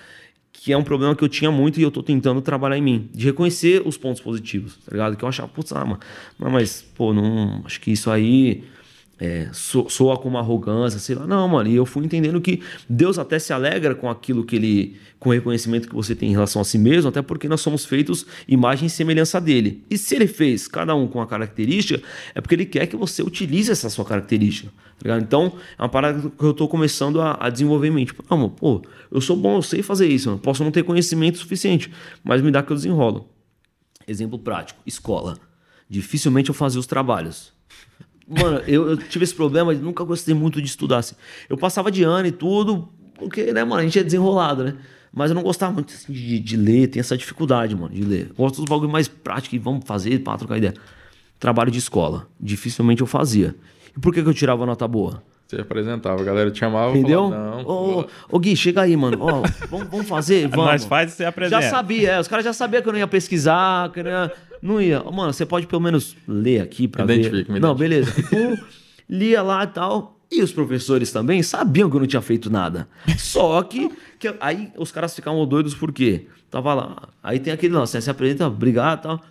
que 0.64 0.72
é 0.72 0.78
um 0.78 0.84
problema 0.84 1.14
que 1.14 1.22
eu 1.22 1.28
tinha 1.28 1.52
muito 1.52 1.78
e 1.78 1.84
eu 1.84 1.92
tô 1.92 2.02
tentando 2.02 2.42
trabalhar 2.42 2.78
em 2.78 2.82
mim. 2.82 3.10
De 3.14 3.26
reconhecer 3.26 3.86
os 3.86 3.98
pontos 3.98 4.22
positivos, 4.22 4.78
tá 4.78 4.94
ligado? 4.94 5.18
Que 5.18 5.26
eu 5.26 5.28
achava, 5.28 5.50
putz, 5.50 5.74
ah, 5.74 5.84
mano, 5.84 6.00
mas, 6.40 6.82
pô, 6.96 7.14
não. 7.14 7.62
Acho 7.66 7.82
que 7.82 7.92
isso 7.92 8.10
aí. 8.10 8.64
É, 9.20 9.48
so- 9.54 9.88
soa 9.90 10.18
com 10.18 10.28
uma 10.28 10.40
arrogância, 10.40 11.00
sei 11.00 11.16
lá. 11.16 11.26
Não, 11.28 11.48
mano, 11.48 11.70
e 11.70 11.76
eu 11.76 11.86
fui 11.86 12.04
entendendo 12.04 12.42
que 12.42 12.62
Deus 12.90 13.18
até 13.20 13.38
se 13.40 13.54
alegra 13.54 13.94
com 13.96 14.10
aquilo 14.10 14.44
que 14.44 14.56
ele. 14.56 14.98
com 15.20 15.30
o 15.30 15.32
reconhecimento 15.32 15.88
que 15.88 15.96
você 15.96 16.14
tem 16.16 16.30
em 16.30 16.32
relação 16.34 16.62
a 16.62 16.66
si 16.66 16.78
mesmo, 16.78 17.08
até 17.10 17.22
porque 17.22 17.48
nós 17.48 17.62
somos 17.62 17.86
feitos 17.86 18.26
imagem 18.48 18.88
e 18.88 18.90
semelhança 18.90 19.40
dele. 19.40 19.84
E 19.90 19.98
se 19.98 20.16
ele 20.16 20.28
fez 20.28 20.68
cada 20.68 20.94
um 20.96 21.08
com 21.08 21.20
uma 21.20 21.28
característica, 21.28 22.02
é 22.36 22.42
porque 22.42 22.56
ele 22.56 22.66
quer 22.66 22.88
que 22.88 22.96
você 22.98 23.22
utilize 23.24 23.72
essa 23.72 23.90
sua 23.90 24.04
característica. 24.04 24.70
tá? 25.02 25.18
Então, 25.20 25.54
é 25.78 25.82
uma 25.82 25.90
parada 25.90 26.30
que 26.30 26.44
eu 26.44 26.54
tô 26.54 26.68
começando 26.68 27.22
a, 27.22 27.38
a 27.40 27.50
desenvolver 27.50 27.88
em 27.88 27.92
mim. 27.92 28.08
Pô, 28.58 28.82
eu 29.12 29.22
sou 29.22 29.38
bom, 29.38 29.56
eu 29.58 29.62
sei 29.62 29.82
fazer 29.82 30.08
isso, 30.08 30.28
mano. 30.30 30.42
posso 30.42 30.64
não 30.64 30.72
ter 30.72 30.84
conhecimento 30.84 31.38
suficiente, 31.38 31.90
mas 32.24 32.42
me 32.42 32.52
dá 32.52 32.62
que 32.64 32.72
eu 32.72 32.76
desenrolo. 32.76 33.30
Exemplo 34.08 34.38
prático: 34.40 34.82
escola. 34.86 35.38
Dificilmente 35.88 36.50
eu 36.50 36.56
fazia 36.56 36.80
os 36.80 36.88
trabalhos. 36.88 37.54
Mano, 38.28 38.62
eu, 38.68 38.92
eu 38.92 38.98
tive 38.98 39.24
esse 39.24 39.36
problema, 39.36 39.74
nunca 39.74 40.04
gostei 40.04 40.34
muito 40.34 40.62
de 40.62 40.68
estudar. 40.68 41.00
Assim. 41.00 41.16
Eu 41.50 41.58
passava 41.58 41.92
de 41.92 42.04
ano 42.04 42.28
e 42.28 42.32
tudo, 42.32 42.90
porque, 43.16 43.52
né, 43.52 43.64
mano, 43.64 43.82
a 43.82 43.84
gente 43.84 44.00
é 44.00 44.04
desenrolado, 44.04 44.64
né? 44.64 44.76
Mas 45.14 45.30
eu 45.30 45.36
não 45.36 45.44
gostava 45.44 45.72
muito 45.72 45.94
assim, 45.94 46.12
de, 46.12 46.40
de 46.40 46.58
ler, 46.58 46.88
tem 46.88 47.00
essa 47.00 47.16
dificuldade, 47.16 47.76
mano, 47.76 47.94
de 47.94 48.04
ler. 48.04 48.28
Eu 48.30 48.36
Gosto 48.36 48.58
dos 48.58 48.66
bagulho 48.66 48.90
mais 48.90 49.08
prático 49.08 49.56
e 49.56 49.60
vamos 49.60 49.86
fazer 49.86 50.20
pra 50.20 50.38
trocar 50.38 50.58
ideia. 50.58 50.74
Trabalho 51.40 51.70
de 51.70 51.78
escola. 51.78 52.28
Dificilmente 52.40 53.02
eu 53.02 53.08
fazia. 53.08 53.56
E 53.96 54.00
por 54.00 54.14
que, 54.14 54.24
que 54.24 54.30
eu 54.30 54.34
tirava 54.34 54.66
nota 54.66 54.88
boa? 54.88 55.22
Você 55.46 55.62
apresentava, 55.62 56.20
a 56.20 56.24
galera 56.24 56.50
te 56.50 56.60
chamava 56.60 56.96
e 56.96 57.00
Entendeu? 57.00 57.30
falava, 57.30 57.58
não. 57.58 57.68
Ô, 57.68 58.06
ô, 58.32 58.40
Gui, 58.40 58.56
chega 58.56 58.82
aí, 58.82 58.98
mano. 58.98 59.18
Ó, 59.20 59.44
vamos, 59.70 59.88
vamos 59.88 60.08
fazer? 60.08 60.48
Vamos. 60.50 60.66
Nós 60.66 60.86
faz 60.86 61.12
e 61.12 61.16
você 61.16 61.26
apresenta. 61.26 61.62
Já 61.62 61.70
sabia, 61.70 62.12
é, 62.14 62.20
os 62.20 62.28
caras 62.28 62.44
já 62.44 62.54
sabiam 62.54 62.82
que 62.82 62.90
eu 62.90 62.94
não 62.94 63.00
ia 63.00 63.08
pesquisar, 63.08 63.92
que 63.92 64.00
eu 64.00 64.04
não 64.06 64.12
ia. 64.12 64.32
Não 64.64 64.82
ia. 64.82 65.04
Mano, 65.04 65.34
você 65.34 65.46
pode 65.46 65.68
pelo 65.68 65.82
menos 65.82 66.16
ler 66.26 66.62
aqui 66.62 66.88
pra 66.88 67.06
Me 67.06 67.14
ver. 67.16 67.20
identifico, 67.20 67.52
me 67.52 67.60
não, 67.60 67.76
beleza. 67.76 68.10
Tipo, 68.12 68.58
lia 69.10 69.42
lá 69.42 69.66
e 69.66 69.68
tal. 69.68 70.18
E 70.32 70.42
os 70.42 70.52
professores 70.54 71.12
também 71.12 71.44
sabiam 71.44 71.90
que 71.90 71.96
eu 71.96 72.00
não 72.00 72.08
tinha 72.08 72.22
feito 72.22 72.50
nada. 72.50 72.88
Só 73.18 73.62
que, 73.62 73.92
que 74.18 74.34
aí 74.40 74.72
os 74.78 74.90
caras 74.92 75.14
ficavam 75.14 75.46
doidos 75.46 75.76
por 75.76 75.92
quê? 75.92 76.28
Tava 76.50 76.74
lá. 76.74 77.10
Aí 77.22 77.40
tem 77.40 77.52
aquele 77.54 77.74
lance, 77.74 77.96
né? 77.96 78.02
Você 78.02 78.10
apresenta, 78.10 78.48
obrigado 78.48 79.00
e 79.00 79.04
tal. 79.04 79.22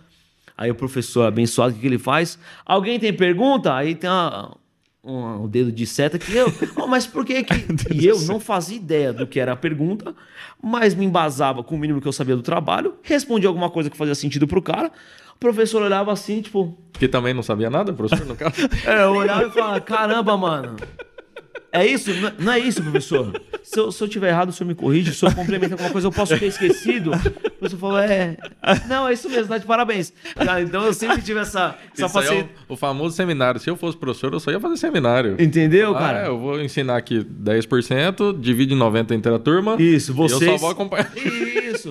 Aí 0.55 0.69
o 0.71 0.75
professor 0.75 1.23
abençoado, 1.27 1.71
o 1.71 1.75
que, 1.75 1.81
que 1.81 1.87
ele 1.87 1.97
faz? 1.97 2.37
Alguém 2.65 2.99
tem 2.99 3.11
pergunta? 3.11 3.73
Aí 3.73 3.95
tem 3.95 4.09
uma, 4.09 4.55
um, 5.03 5.43
um 5.43 5.47
dedo 5.47 5.71
de 5.71 5.85
seta 5.85 6.17
que 6.19 6.33
eu. 6.33 6.53
"Oh, 6.77 6.85
mas 6.87 7.05
por 7.07 7.25
que 7.25 7.43
que. 7.43 7.53
e 7.93 8.05
eu 8.05 8.21
não 8.21 8.39
fazia 8.39 8.77
ideia 8.77 9.11
do 9.11 9.25
que 9.27 9.39
era 9.39 9.53
a 9.53 9.57
pergunta, 9.57 10.15
mas 10.61 10.93
me 10.95 11.03
embasava 11.05 11.63
com 11.63 11.75
o 11.75 11.77
mínimo 11.79 11.99
que 11.99 12.07
eu 12.07 12.13
sabia 12.13 12.35
do 12.35 12.41
trabalho, 12.43 12.93
respondia 13.01 13.49
alguma 13.49 13.69
coisa 13.69 13.89
que 13.89 13.97
fazia 13.97 14.15
sentido 14.15 14.47
pro 14.47 14.61
cara. 14.61 14.91
O 15.35 15.39
professor 15.39 15.81
olhava 15.81 16.11
assim, 16.11 16.41
tipo. 16.41 16.77
Que 16.93 17.07
também 17.07 17.33
não 17.33 17.43
sabia 17.43 17.69
nada, 17.69 17.91
professor, 17.93 18.25
no 18.25 18.35
caso. 18.35 18.55
É, 18.85 19.03
eu 19.03 19.11
olhava 19.11 19.43
e 19.47 19.51
falava: 19.51 19.81
caramba, 19.81 20.37
mano. 20.37 20.75
É 21.75 21.83
isso? 21.87 22.11
Não 22.37 22.51
é- 22.53 22.59
é 22.59 22.63
isso, 22.63 22.83
professor? 22.83 23.33
Se 23.63 23.79
eu, 23.79 23.91
se 23.91 24.03
eu 24.03 24.07
tiver 24.07 24.29
errado, 24.29 24.49
o 24.49 24.51
senhor 24.51 24.67
me 24.67 24.75
corrige. 24.75 25.11
Se 25.11 25.25
eu 25.25 25.33
complemento 25.33 25.73
alguma 25.73 25.89
coisa, 25.89 26.05
eu 26.07 26.11
posso 26.11 26.37
ter 26.37 26.45
esquecido. 26.45 27.09
O 27.11 27.49
professor 27.57 27.79
falou: 27.79 27.97
é. 27.97 28.37
Não, 28.87 29.07
é 29.07 29.13
isso 29.13 29.27
mesmo, 29.27 29.47
tá 29.47 29.57
de 29.57 29.65
parabéns. 29.65 30.13
Cara, 30.35 30.61
então 30.61 30.85
eu 30.85 30.93
sempre 30.93 31.19
tive 31.23 31.39
essa, 31.39 31.75
essa 31.91 32.03
aí 32.03 32.05
é 32.05 32.09
facilidade. 32.09 32.49
o, 32.69 32.73
o 32.73 32.77
famoso 32.77 33.15
seminário. 33.15 33.59
Se 33.59 33.69
eu 33.71 33.75
fosse 33.75 33.97
professor, 33.97 34.31
eu 34.33 34.39
só 34.39 34.51
ia 34.51 34.59
fazer 34.59 34.77
seminário. 34.77 35.35
Entendeu, 35.39 35.95
Ah, 35.95 35.99
cara? 35.99 36.25
eu 36.27 36.37
vou 36.37 36.61
ensinar 36.61 36.95
aqui 36.95 37.23
10%, 37.23 38.39
divide 38.39 38.75
em 38.75 38.77
90 38.77 39.15
entre 39.15 39.33
a 39.33 39.39
turma. 39.39 39.75
Isso, 39.81 40.11
e 40.11 40.13
vocês. 40.13 40.41
Eu 40.43 40.51
só 40.51 40.57
vou 40.57 40.69
acompanhar. 40.69 41.11
Isso. 41.17 41.89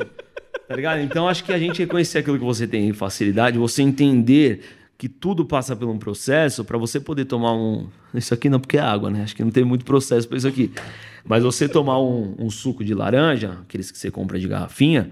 Tá 0.68 0.76
ligado? 0.76 1.00
Então 1.00 1.28
acho 1.28 1.44
que 1.44 1.52
a 1.52 1.58
gente 1.58 1.78
reconhecer 1.78 2.18
aquilo 2.18 2.38
que 2.38 2.44
você 2.44 2.66
tem 2.66 2.88
em 2.88 2.92
facilidade, 2.92 3.58
você 3.58 3.82
entender 3.82 4.62
que 4.96 5.08
tudo 5.08 5.44
passa 5.44 5.74
por 5.74 5.88
um 5.88 5.98
processo 5.98 6.64
para 6.64 6.78
você 6.78 7.00
poder 7.00 7.24
tomar 7.24 7.52
um. 7.54 7.88
Isso 8.14 8.32
aqui 8.32 8.48
não, 8.48 8.60
porque 8.60 8.78
é 8.78 8.80
água, 8.80 9.10
né? 9.10 9.22
Acho 9.24 9.34
que 9.34 9.42
não 9.42 9.50
tem 9.50 9.64
muito 9.64 9.84
processo 9.84 10.28
para 10.28 10.38
isso 10.38 10.46
aqui. 10.46 10.72
Mas 11.24 11.42
você 11.42 11.68
tomar 11.68 12.00
um, 12.00 12.36
um 12.38 12.48
suco 12.50 12.84
de 12.84 12.94
laranja, 12.94 13.58
aqueles 13.62 13.90
que 13.90 13.98
você 13.98 14.10
compra 14.10 14.38
de 14.38 14.46
garrafinha, 14.46 15.10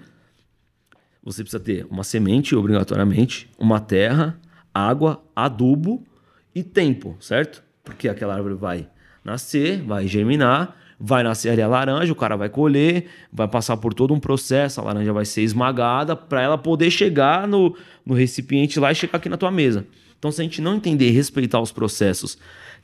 você 1.23 1.43
precisa 1.43 1.61
ter 1.63 1.87
uma 1.91 2.05
semente, 2.05 2.55
obrigatoriamente, 2.55 3.51
uma 3.59 3.81
terra, 3.81 4.39
água, 4.73 5.23
adubo 5.35 6.05
e 6.55 6.63
tempo, 6.63 7.17
certo? 7.21 7.63
Porque 7.85 8.09
aquela 8.09 8.35
árvore 8.35 8.55
vai 8.55 8.89
nascer, 9.25 9.83
vai 9.83 10.07
germinar, 10.07 10.77
vai 11.03 11.23
nascer 11.23 11.49
ali 11.49 11.63
a 11.63 11.67
laranja, 11.67 12.13
o 12.13 12.17
cara 12.17 12.37
vai 12.37 12.51
colher, 12.51 13.07
vai 13.33 13.49
passar 13.49 13.79
por 13.79 13.95
todo 13.95 14.13
um 14.13 14.21
processo, 14.21 14.81
a 14.81 14.85
laranja 14.85 15.13
vai 15.15 15.25
ser 15.25 15.41
esmagada 15.41 16.15
para 16.15 16.43
ela 16.43 16.59
poder 16.59 16.91
chegar 16.91 17.49
no, 17.49 17.75
no 18.05 18.15
recipiente 18.15 18.79
lá 18.79 18.93
e 18.93 18.95
chegar 18.95 19.17
aqui 19.17 19.29
na 19.29 19.39
tua 19.39 19.51
mesa. 19.51 19.87
Então, 20.19 20.31
se 20.31 20.43
a 20.43 20.45
gente 20.45 20.61
não 20.61 20.77
entender 20.77 21.09
e 21.09 21.13
respeitar 21.13 21.59
os 21.59 21.73
processos 21.73 22.37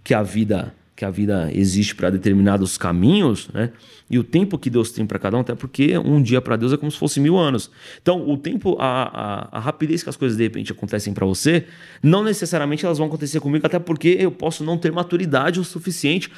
que 0.03 0.15
a 0.15 0.23
vida 0.23 0.73
que 0.97 1.05
a 1.05 1.11
vida 1.11 1.51
existe 1.53 1.95
para 1.95 2.09
determinados 2.09 2.79
caminhos, 2.79 3.51
né? 3.53 3.71
E 4.09 4.19
o 4.19 4.25
tempo 4.25 4.57
que 4.57 4.71
Deus 4.71 4.91
tem 4.91 5.05
para 5.05 5.19
cada 5.19 5.37
um, 5.37 5.41
até 5.41 5.55
porque 5.55 5.99
um 5.99 6.23
dia 6.23 6.41
para 6.41 6.57
Deus 6.57 6.73
é 6.73 6.77
como 6.77 6.91
se 6.91 6.97
fosse 6.97 7.21
mil 7.21 7.37
anos. 7.37 7.71
Então, 8.01 8.27
o 8.27 8.39
tempo, 8.39 8.77
a, 8.81 9.51
a, 9.53 9.59
a 9.59 9.61
rapidez 9.61 10.03
que 10.03 10.09
as 10.09 10.17
coisas 10.17 10.39
de 10.39 10.45
repente 10.45 10.73
acontecem 10.73 11.13
para 11.13 11.27
você, 11.27 11.67
não 12.03 12.23
necessariamente 12.23 12.87
elas 12.87 12.97
vão 12.97 13.09
acontecer 13.09 13.41
comigo, 13.41 13.67
até 13.67 13.79
porque 13.79 14.17
eu 14.19 14.31
posso 14.31 14.65
não 14.65 14.79
ter 14.79 14.91
maturidade 14.91 15.61
o 15.61 15.65
suficiente 15.65 16.31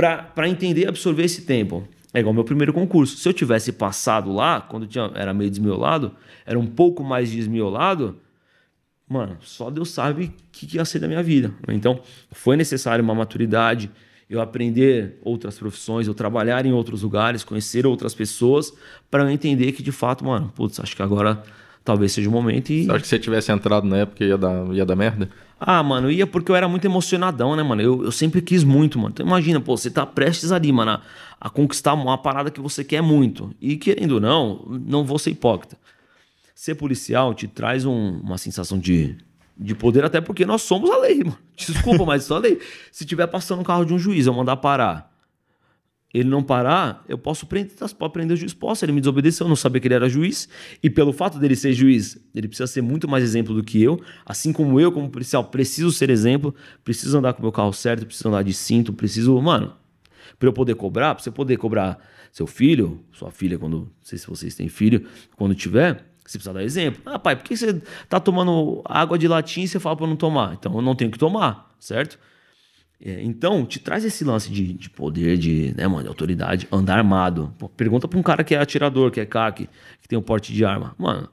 para 0.00 0.48
entender 0.48 0.82
e 0.82 0.88
absorver 0.88 1.24
esse 1.24 1.42
tempo. 1.42 1.86
É 2.12 2.20
igual 2.20 2.34
meu 2.34 2.44
primeiro 2.44 2.72
concurso. 2.72 3.16
Se 3.16 3.28
eu 3.28 3.32
tivesse 3.32 3.72
passado 3.72 4.32
lá, 4.32 4.60
quando 4.60 4.86
tinha, 4.86 5.10
era 5.14 5.32
meio 5.32 5.50
desmiolado, 5.50 6.12
era 6.44 6.58
um 6.58 6.66
pouco 6.66 7.04
mais 7.04 7.30
desmiolado, 7.30 8.16
mano, 9.08 9.36
só 9.40 9.70
Deus 9.70 9.90
sabe 9.90 10.24
o 10.24 10.32
que, 10.50 10.66
que 10.66 10.76
ia 10.76 10.84
ser 10.84 10.98
da 10.98 11.06
minha 11.06 11.22
vida. 11.22 11.52
Então, 11.68 12.00
foi 12.32 12.56
necessário 12.56 13.04
uma 13.04 13.14
maturidade, 13.14 13.90
eu 14.28 14.40
aprender 14.40 15.18
outras 15.22 15.58
profissões, 15.58 16.06
eu 16.06 16.14
trabalhar 16.14 16.64
em 16.66 16.72
outros 16.72 17.02
lugares, 17.02 17.44
conhecer 17.44 17.86
outras 17.86 18.14
pessoas, 18.14 18.72
para 19.10 19.24
eu 19.24 19.30
entender 19.30 19.72
que 19.72 19.82
de 19.82 19.92
fato, 19.92 20.24
mano, 20.24 20.52
putz, 20.54 20.80
acho 20.80 20.96
que 20.96 21.02
agora 21.02 21.42
talvez 21.84 22.12
seja 22.12 22.28
o 22.28 22.32
momento 22.32 22.70
e. 22.70 22.90
Acha 22.90 23.00
que 23.00 23.06
se 23.06 23.10
você 23.10 23.18
tivesse 23.18 23.52
entrado 23.52 23.86
na 23.86 23.98
época 23.98 24.24
ia 24.24 24.38
dar, 24.38 24.66
ia 24.72 24.84
dar 24.84 24.96
merda? 24.96 25.28
Ah, 25.60 25.82
mano, 25.82 26.10
ia 26.10 26.26
porque 26.26 26.50
eu 26.50 26.56
era 26.56 26.66
muito 26.66 26.86
emocionadão, 26.86 27.54
né, 27.54 27.62
mano? 27.62 27.82
Eu, 27.82 28.04
eu 28.04 28.10
sempre 28.10 28.40
quis 28.40 28.64
muito, 28.64 28.98
mano. 28.98 29.10
Então 29.12 29.26
imagina, 29.26 29.60
pô, 29.60 29.76
você 29.76 29.90
tá 29.90 30.06
prestes 30.06 30.50
ali, 30.52 30.72
mano, 30.72 30.92
a, 30.92 31.02
a 31.38 31.50
conquistar 31.50 31.92
uma 31.92 32.16
parada 32.16 32.50
que 32.50 32.60
você 32.60 32.82
quer 32.82 33.02
muito. 33.02 33.54
E 33.60 33.76
querendo 33.76 34.12
ou 34.12 34.20
não, 34.20 34.64
não 34.66 35.04
vou 35.04 35.18
ser 35.18 35.30
hipócrita. 35.30 35.76
Ser 36.54 36.76
policial 36.76 37.34
te 37.34 37.46
traz 37.46 37.84
um, 37.84 38.20
uma 38.20 38.38
sensação 38.38 38.78
de, 38.78 39.16
de 39.56 39.74
poder, 39.74 40.02
até 40.02 40.18
porque 40.18 40.46
nós 40.46 40.62
somos 40.62 40.90
a 40.90 40.98
lei, 40.98 41.18
mano. 41.24 41.38
Desculpa, 41.54 42.06
mas 42.06 42.24
só 42.24 42.36
a 42.36 42.40
lei. 42.40 42.58
Se 42.90 43.04
tiver 43.04 43.26
passando 43.26 43.60
um 43.60 43.64
carro 43.64 43.84
de 43.84 43.92
um 43.92 43.98
juiz, 43.98 44.26
eu 44.26 44.32
mandar 44.32 44.56
parar 44.56 45.09
ele 46.12 46.28
não 46.28 46.42
parar, 46.42 47.04
eu 47.08 47.16
posso 47.16 47.46
prender, 47.46 47.72
pode 47.96 48.12
prender 48.12 48.34
o 48.34 48.36
juiz. 48.36 48.52
Posso, 48.52 48.84
ele 48.84 48.92
me 48.92 49.00
desobedeceu, 49.00 49.44
eu 49.44 49.48
não 49.48 49.54
sabia 49.54 49.80
que 49.80 49.86
ele 49.86 49.94
era 49.94 50.08
juiz. 50.08 50.48
E 50.82 50.90
pelo 50.90 51.12
fato 51.12 51.38
dele 51.38 51.54
ser 51.54 51.72
juiz, 51.72 52.18
ele 52.34 52.48
precisa 52.48 52.66
ser 52.66 52.82
muito 52.82 53.08
mais 53.08 53.22
exemplo 53.22 53.54
do 53.54 53.62
que 53.62 53.80
eu. 53.80 54.00
Assim 54.26 54.52
como 54.52 54.80
eu, 54.80 54.90
como 54.90 55.08
policial, 55.08 55.44
preciso 55.44 55.92
ser 55.92 56.10
exemplo, 56.10 56.54
preciso 56.82 57.16
andar 57.16 57.32
com 57.32 57.38
o 57.40 57.42
meu 57.42 57.52
carro 57.52 57.72
certo, 57.72 58.06
preciso 58.06 58.28
andar 58.28 58.42
de 58.42 58.52
cinto, 58.52 58.92
preciso. 58.92 59.40
Mano, 59.40 59.72
para 60.38 60.48
eu 60.48 60.52
poder 60.52 60.74
cobrar, 60.74 61.14
para 61.14 61.22
você 61.22 61.30
poder 61.30 61.56
cobrar 61.58 61.98
seu 62.32 62.46
filho, 62.46 63.04
sua 63.12 63.30
filha, 63.30 63.56
quando. 63.56 63.76
Não 63.76 63.88
sei 64.02 64.18
se 64.18 64.26
vocês 64.26 64.54
têm 64.56 64.68
filho, 64.68 65.06
quando 65.36 65.54
tiver, 65.54 66.04
você 66.24 66.38
precisa 66.38 66.52
dar 66.52 66.64
exemplo. 66.64 67.02
Ah, 67.06 67.18
pai, 67.20 67.36
por 67.36 67.44
que 67.44 67.56
você 67.56 67.80
tá 68.08 68.18
tomando 68.18 68.82
água 68.84 69.16
de 69.16 69.28
latim 69.28 69.62
e 69.62 69.68
você 69.68 69.78
fala 69.78 69.96
para 69.96 70.06
não 70.08 70.16
tomar? 70.16 70.54
Então 70.54 70.74
eu 70.74 70.82
não 70.82 70.96
tenho 70.96 71.10
que 71.10 71.18
tomar, 71.18 71.68
certo? 71.78 72.18
É, 73.02 73.22
então, 73.22 73.64
te 73.64 73.78
traz 73.78 74.04
esse 74.04 74.22
lance 74.24 74.50
de, 74.50 74.74
de 74.74 74.90
poder, 74.90 75.38
de, 75.38 75.74
né, 75.76 75.88
mano, 75.88 76.02
de 76.02 76.08
autoridade, 76.08 76.68
andar 76.70 76.98
armado. 76.98 77.54
Pô, 77.58 77.68
pergunta 77.68 78.06
pra 78.06 78.18
um 78.18 78.22
cara 78.22 78.44
que 78.44 78.54
é 78.54 78.58
atirador, 78.58 79.10
que 79.10 79.20
é 79.20 79.24
CAC, 79.24 79.68
que 80.02 80.08
tem 80.08 80.18
um 80.18 80.22
porte 80.22 80.52
de 80.52 80.64
arma. 80.64 80.94
Mano, 80.98 81.28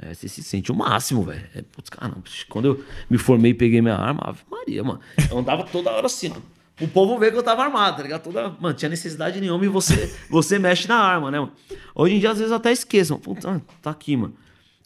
é, 0.00 0.12
você 0.12 0.26
se 0.26 0.42
sente 0.42 0.72
o 0.72 0.74
máximo, 0.74 1.22
velho. 1.22 1.46
É, 1.54 1.62
putz, 1.62 1.88
cara, 1.88 2.12
quando 2.48 2.64
eu 2.66 2.84
me 3.08 3.16
formei 3.16 3.52
e 3.52 3.54
peguei 3.54 3.80
minha 3.80 3.94
arma, 3.94 4.22
Ave 4.24 4.40
Maria, 4.50 4.82
mano. 4.82 5.00
Eu 5.30 5.38
andava 5.38 5.62
toda 5.64 5.90
hora 5.90 6.06
assim, 6.06 6.32
ó. 6.34 6.54
O 6.84 6.88
povo 6.88 7.16
vê 7.20 7.30
que 7.30 7.36
eu 7.36 7.42
tava 7.42 7.62
armado, 7.62 7.98
tá 7.98 8.02
ligado? 8.02 8.22
Toda, 8.22 8.50
mano, 8.58 8.74
tinha 8.74 8.88
necessidade 8.88 9.40
nenhuma 9.40 9.64
e 9.64 9.68
você, 9.68 10.12
você 10.28 10.58
mexe 10.58 10.88
na 10.88 10.96
arma, 10.96 11.30
né, 11.30 11.38
mano? 11.38 11.52
Hoje 11.94 12.16
em 12.16 12.18
dia, 12.18 12.32
às 12.32 12.38
vezes, 12.38 12.52
até 12.52 12.72
esqueçam. 12.72 13.20
Puta, 13.20 13.62
tá 13.80 13.90
aqui, 13.90 14.16
mano. 14.16 14.34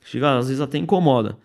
Chega, 0.05 0.37
às 0.37 0.49
vezes 0.49 0.61
até 0.61 0.77
incomoda. 0.77 1.39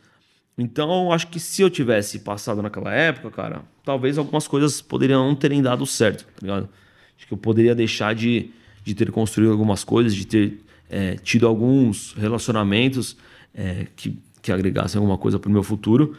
Então, 0.58 1.12
acho 1.12 1.28
que 1.28 1.40
se 1.40 1.62
eu 1.62 1.70
tivesse 1.70 2.20
passado 2.20 2.62
naquela 2.62 2.94
época, 2.94 3.32
cara, 3.32 3.62
talvez 3.84 4.18
algumas 4.18 4.48
coisas 4.48 4.82
poderiam 4.82 5.28
não 5.28 5.36
terem 5.36 5.62
dado 5.62 5.86
certo, 5.86 6.26
tá 6.26 6.40
ligado? 6.42 6.70
Acho 7.18 7.28
que 7.28 7.34
eu 7.34 7.38
poderia 7.38 7.74
deixar 7.74 8.14
de, 8.14 8.52
de 8.84 8.94
ter 8.94 9.12
construído 9.12 9.52
algumas 9.52 9.84
coisas, 9.84 10.14
de 10.14 10.28
ter 10.28 10.60
é, 10.90 11.16
tido 11.16 11.48
alguns 11.48 12.14
relacionamentos 12.14 13.18
é, 13.54 13.88
que, 13.96 14.18
que 14.42 14.52
agregassem 14.52 15.00
alguma 15.00 15.18
coisa 15.18 15.40
pro 15.40 15.50
meu 15.50 15.64
futuro, 15.64 16.16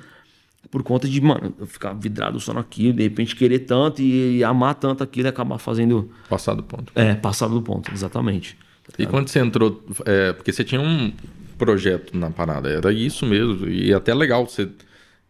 por 0.71 0.83
conta 0.83 1.09
de, 1.09 1.21
mano, 1.21 1.55
eu 1.59 1.67
ficar 1.67 1.93
vidrado 1.93 2.41
só 2.41 2.53
naquilo, 2.53 2.95
de 2.95 3.03
repente 3.05 3.37
querer 3.37 3.61
tanto 3.61 4.03
e, 4.03 4.39
e 4.39 4.45
amar 4.45 4.75
tanto 4.75 5.05
aquilo 5.05 5.29
e 5.29 5.31
acabar 5.31 5.59
fazendo. 5.59 6.11
Passar 6.29 6.55
do 6.55 6.63
ponto. 6.65 6.93
É, 6.97 7.15
passar 7.15 7.47
do 7.47 7.63
ponto, 7.63 7.93
exatamente. 7.93 8.57
Tá 8.85 8.95
e 8.99 9.07
quando 9.07 9.29
você 9.29 9.39
entrou, 9.39 9.85
é, 10.05 10.33
porque 10.33 10.53
você 10.53 10.65
tinha 10.65 10.81
um, 10.81 11.13
projeto 11.57 12.17
na 12.17 12.31
parada. 12.31 12.69
Era 12.69 12.93
isso 12.93 13.27
mesmo. 13.27 13.69
E 13.69 13.93
é 13.93 13.95
até 13.95 14.15
legal 14.15 14.47
você 14.47 14.69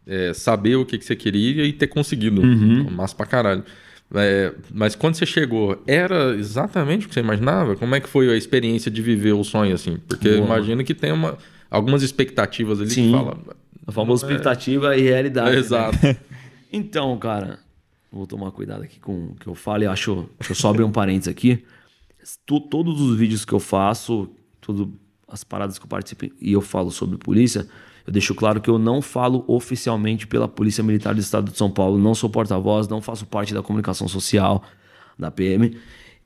é, 0.07 0.33
saber 0.35 0.77
o 0.77 0.85
que, 0.85 0.99
que 0.99 1.05
você 1.05 1.17
queria 1.17 1.65
e 1.65 1.73
ter 1.73 1.87
conseguido. 1.87 2.43
Uhum. 2.43 2.91
Massa 2.91 3.15
pra 3.15 3.27
caralho. 3.27 3.65
É, 4.15 4.53
mas 4.73 4.95
quando 4.95 5.15
você 5.15 5.27
chegou, 5.27 5.83
era 5.87 6.35
exatamente 6.37 7.07
o 7.07 7.09
que 7.09 7.15
você 7.15 7.21
imaginava? 7.21 7.75
Como 7.75 7.95
é 7.95 8.01
que 8.01 8.09
foi 8.09 8.31
a 8.33 8.37
experiência 8.37 8.91
de 8.91 9.03
viver 9.03 9.33
o 9.33 9.43
sonho 9.43 9.75
assim? 9.75 9.99
Porque 10.07 10.37
Boa. 10.37 10.47
imagino 10.47 10.85
que 10.85 10.95
tem 10.95 11.11
uma, 11.11 11.37
algumas 11.71 12.03
expectativas 12.03 12.81
ali 12.81 12.91
Sim. 12.91 13.07
que 13.07 13.13
fala. 13.13 13.39
A 13.87 13.93
famosa 13.93 14.25
é... 14.25 14.29
expectativa 14.29 14.97
e 14.97 15.03
realidade. 15.03 15.57
É, 15.57 15.59
exato. 15.59 15.99
Né? 16.03 16.17
então, 16.73 17.17
cara, 17.19 17.59
vou 18.13 18.27
tomar 18.27 18.51
cuidado 18.53 18.83
aqui 18.83 19.01
com 19.01 19.29
o 19.29 19.35
que 19.35 19.47
eu 19.47 19.55
falo 19.55 19.83
e 19.83 19.87
acho. 19.87 20.29
Deixa 20.39 20.53
eu 20.53 20.57
só 20.57 20.71
abrir 20.71 20.85
um 20.85 20.93
parênteses 20.93 21.29
aqui. 21.29 21.65
Todos 22.47 23.01
os 23.01 23.19
vídeos 23.19 23.45
que 23.45 23.53
eu 23.53 23.61
faço, 23.61 24.31
tudo 24.61 24.95
as 25.35 25.43
paradas 25.43 25.79
que 25.79 25.85
eu 25.85 25.89
participo 25.89 26.27
e 26.41 26.53
eu 26.53 26.61
falo 26.61 26.91
sobre 26.93 27.19
polícia, 27.19 27.67
eu 28.07 28.13
deixo 28.13 28.35
claro 28.35 28.61
que 28.61 28.71
eu 28.71 28.79
não 28.79 29.03
falo 29.03 29.45
oficialmente 29.49 30.27
pela 30.27 30.47
Polícia 30.47 30.85
Militar 30.85 31.13
do 31.13 31.21
Estado 31.21 31.51
de 31.51 31.59
São 31.59 31.71
Paulo, 31.71 31.99
não 31.99 32.15
sou 32.15 32.31
porta-voz, 32.31 32.87
não 32.87 33.03
faço 33.03 33.27
parte 33.27 33.53
da 33.53 33.63
comunicação 33.63 34.07
social 34.07 34.63
da 35.19 35.31
PM. 35.31 35.77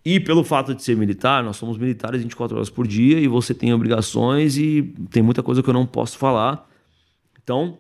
E 0.05 0.21
pelo 0.21 0.45
fato 0.45 0.75
de 0.75 0.83
ser 0.83 0.97
militar, 0.97 1.43
nós 1.43 1.57
somos 1.57 1.79
militares 1.79 2.23
24 2.23 2.57
horas 2.57 2.71
por 2.71 2.87
dia 2.87 3.19
e 3.19 3.27
você 3.27 3.55
tem 3.55 3.73
obrigações 3.73 4.59
e 4.59 4.95
tem 5.11 5.23
muita 5.23 5.43
coisa 5.43 5.63
que 5.63 5.71
eu 5.71 5.75
não 5.75 5.87
posso 5.87 6.19
falar. 6.19 6.69
Então, 7.43 7.79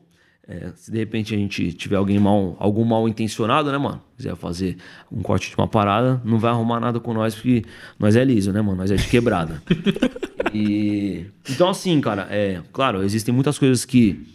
é, 0.50 0.72
se 0.74 0.90
de 0.90 0.96
repente 0.96 1.34
a 1.34 1.36
gente 1.36 1.74
tiver 1.74 1.96
alguém 1.96 2.18
mal, 2.18 2.56
algum 2.58 2.82
mal 2.82 3.06
intencionado, 3.06 3.70
né, 3.70 3.76
mano? 3.76 4.00
Quiser 4.16 4.34
fazer 4.34 4.78
um 5.12 5.20
corte 5.20 5.50
de 5.50 5.56
uma 5.56 5.68
parada, 5.68 6.22
não 6.24 6.38
vai 6.38 6.50
arrumar 6.50 6.80
nada 6.80 6.98
com 6.98 7.12
nós, 7.12 7.34
porque 7.34 7.64
nós 7.98 8.16
é 8.16 8.24
liso, 8.24 8.50
né, 8.50 8.62
mano? 8.62 8.78
Nós 8.78 8.90
é 8.90 8.96
de 8.96 9.06
quebrada. 9.08 9.62
e. 10.54 11.26
Então, 11.50 11.68
assim, 11.68 12.00
cara, 12.00 12.26
é. 12.30 12.62
Claro, 12.72 13.02
existem 13.02 13.34
muitas 13.34 13.58
coisas 13.58 13.84
que, 13.84 14.26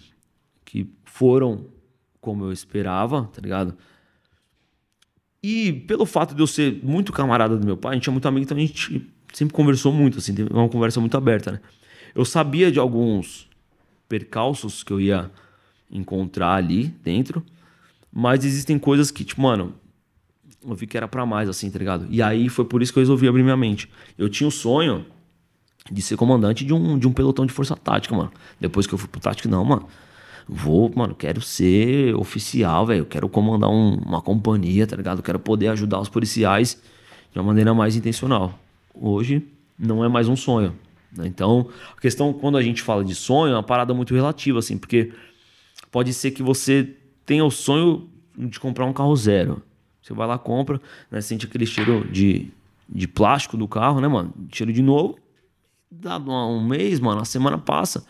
que 0.63 0.87
foram 1.03 1.65
como 2.21 2.45
eu 2.45 2.51
esperava, 2.51 3.23
tá 3.33 3.41
ligado? 3.41 3.75
E 5.41 5.73
pelo 5.73 6.05
fato 6.05 6.35
de 6.35 6.41
eu 6.43 6.47
ser 6.47 6.79
muito 6.83 7.11
camarada 7.11 7.57
do 7.57 7.65
meu 7.65 7.75
pai, 7.75 7.93
a 7.93 7.95
gente 7.95 8.07
é 8.07 8.11
muito 8.11 8.27
amigo, 8.27 8.43
então 8.43 8.55
a 8.55 8.59
gente 8.59 9.11
sempre 9.33 9.53
conversou 9.55 9.91
muito, 9.91 10.19
assim, 10.19 10.35
teve 10.35 10.53
uma 10.53 10.69
conversa 10.69 10.99
muito 10.99 11.17
aberta, 11.17 11.53
né? 11.53 11.59
Eu 12.13 12.23
sabia 12.23 12.71
de 12.71 12.77
alguns 12.77 13.49
percalços 14.07 14.83
que 14.83 14.93
eu 14.93 15.01
ia 15.01 15.31
encontrar 15.93 16.55
ali 16.55 16.87
dentro. 17.03 17.43
Mas 18.11 18.43
existem 18.43 18.77
coisas 18.77 19.11
que, 19.11 19.23
tipo, 19.23 19.41
mano, 19.41 19.73
eu 20.67 20.75
vi 20.75 20.87
que 20.87 20.97
era 20.97 21.07
para 21.07 21.25
mais, 21.25 21.47
assim, 21.47 21.69
tá 21.69 21.79
ligado? 21.79 22.07
E 22.09 22.21
aí 22.21 22.49
foi 22.49 22.65
por 22.65 22.81
isso 22.81 22.91
que 22.91 22.99
eu 22.99 23.01
resolvi 23.01 23.27
abrir 23.27 23.43
minha 23.43 23.57
mente. 23.57 23.89
Eu 24.17 24.27
tinha 24.29 24.47
o 24.47 24.51
sonho 24.51 25.05
de 25.91 26.01
ser 26.01 26.15
comandante 26.15 26.63
de 26.63 26.73
um, 26.73 26.97
de 26.97 27.07
um 27.07 27.11
pelotão 27.11 27.45
de 27.45 27.53
força 27.53 27.75
tática, 27.75 28.15
mano. 28.15 28.31
Depois 28.59 28.87
que 28.87 28.93
eu 28.93 28.97
fui 28.97 29.07
pro 29.07 29.21
tático, 29.21 29.47
não, 29.47 29.63
mano. 29.63 29.87
Vou, 30.47 30.91
mano, 30.93 31.15
quero 31.15 31.41
ser 31.41 32.13
oficial, 32.15 32.85
velho. 32.85 33.05
Quero 33.05 33.29
comandar 33.29 33.69
um, 33.69 33.95
uma 33.95 34.21
companhia, 34.21 34.85
tá 34.85 34.95
ligado? 34.95 35.21
Quero 35.21 35.39
poder 35.39 35.69
ajudar 35.69 35.99
os 35.99 36.09
policiais 36.09 36.81
de 37.31 37.39
uma 37.39 37.45
maneira 37.45 37.73
mais 37.73 37.95
intencional. 37.95 38.57
Hoje 38.93 39.45
não 39.77 40.03
é 40.03 40.09
mais 40.09 40.27
um 40.27 40.35
sonho. 40.35 40.75
Né? 41.11 41.27
Então, 41.27 41.67
a 41.95 41.99
questão, 41.99 42.33
quando 42.33 42.57
a 42.57 42.61
gente 42.61 42.81
fala 42.81 43.03
de 43.03 43.15
sonho, 43.15 43.53
é 43.53 43.55
uma 43.55 43.63
parada 43.63 43.93
muito 43.93 44.13
relativa, 44.13 44.59
assim, 44.59 44.77
porque 44.77 45.11
Pode 45.93 46.11
ser 46.11 46.31
que 46.31 46.41
você 46.41 46.95
tenha 47.23 47.45
o 47.45 47.51
sonho 47.51 48.09
de 48.35 48.59
comprar 48.59 48.83
um 48.83 48.91
carro 48.91 49.15
zero. 49.15 49.61
Você 50.01 50.11
vai 50.11 50.25
lá, 50.25 50.39
compra, 50.39 50.81
né, 51.11 51.21
sente 51.21 51.45
aquele 51.45 51.67
cheiro 51.67 52.03
de, 52.11 52.47
de 52.89 53.07
plástico 53.07 53.55
do 53.55 53.67
carro, 53.67 54.01
né, 54.01 54.07
mano? 54.07 54.33
Cheiro 54.51 54.73
de 54.73 54.81
novo. 54.81 55.19
Dá 55.91 56.17
um 56.17 56.65
mês, 56.65 56.99
mano, 56.99 57.21
a 57.21 57.25
semana 57.25 57.59
passa. 57.59 58.07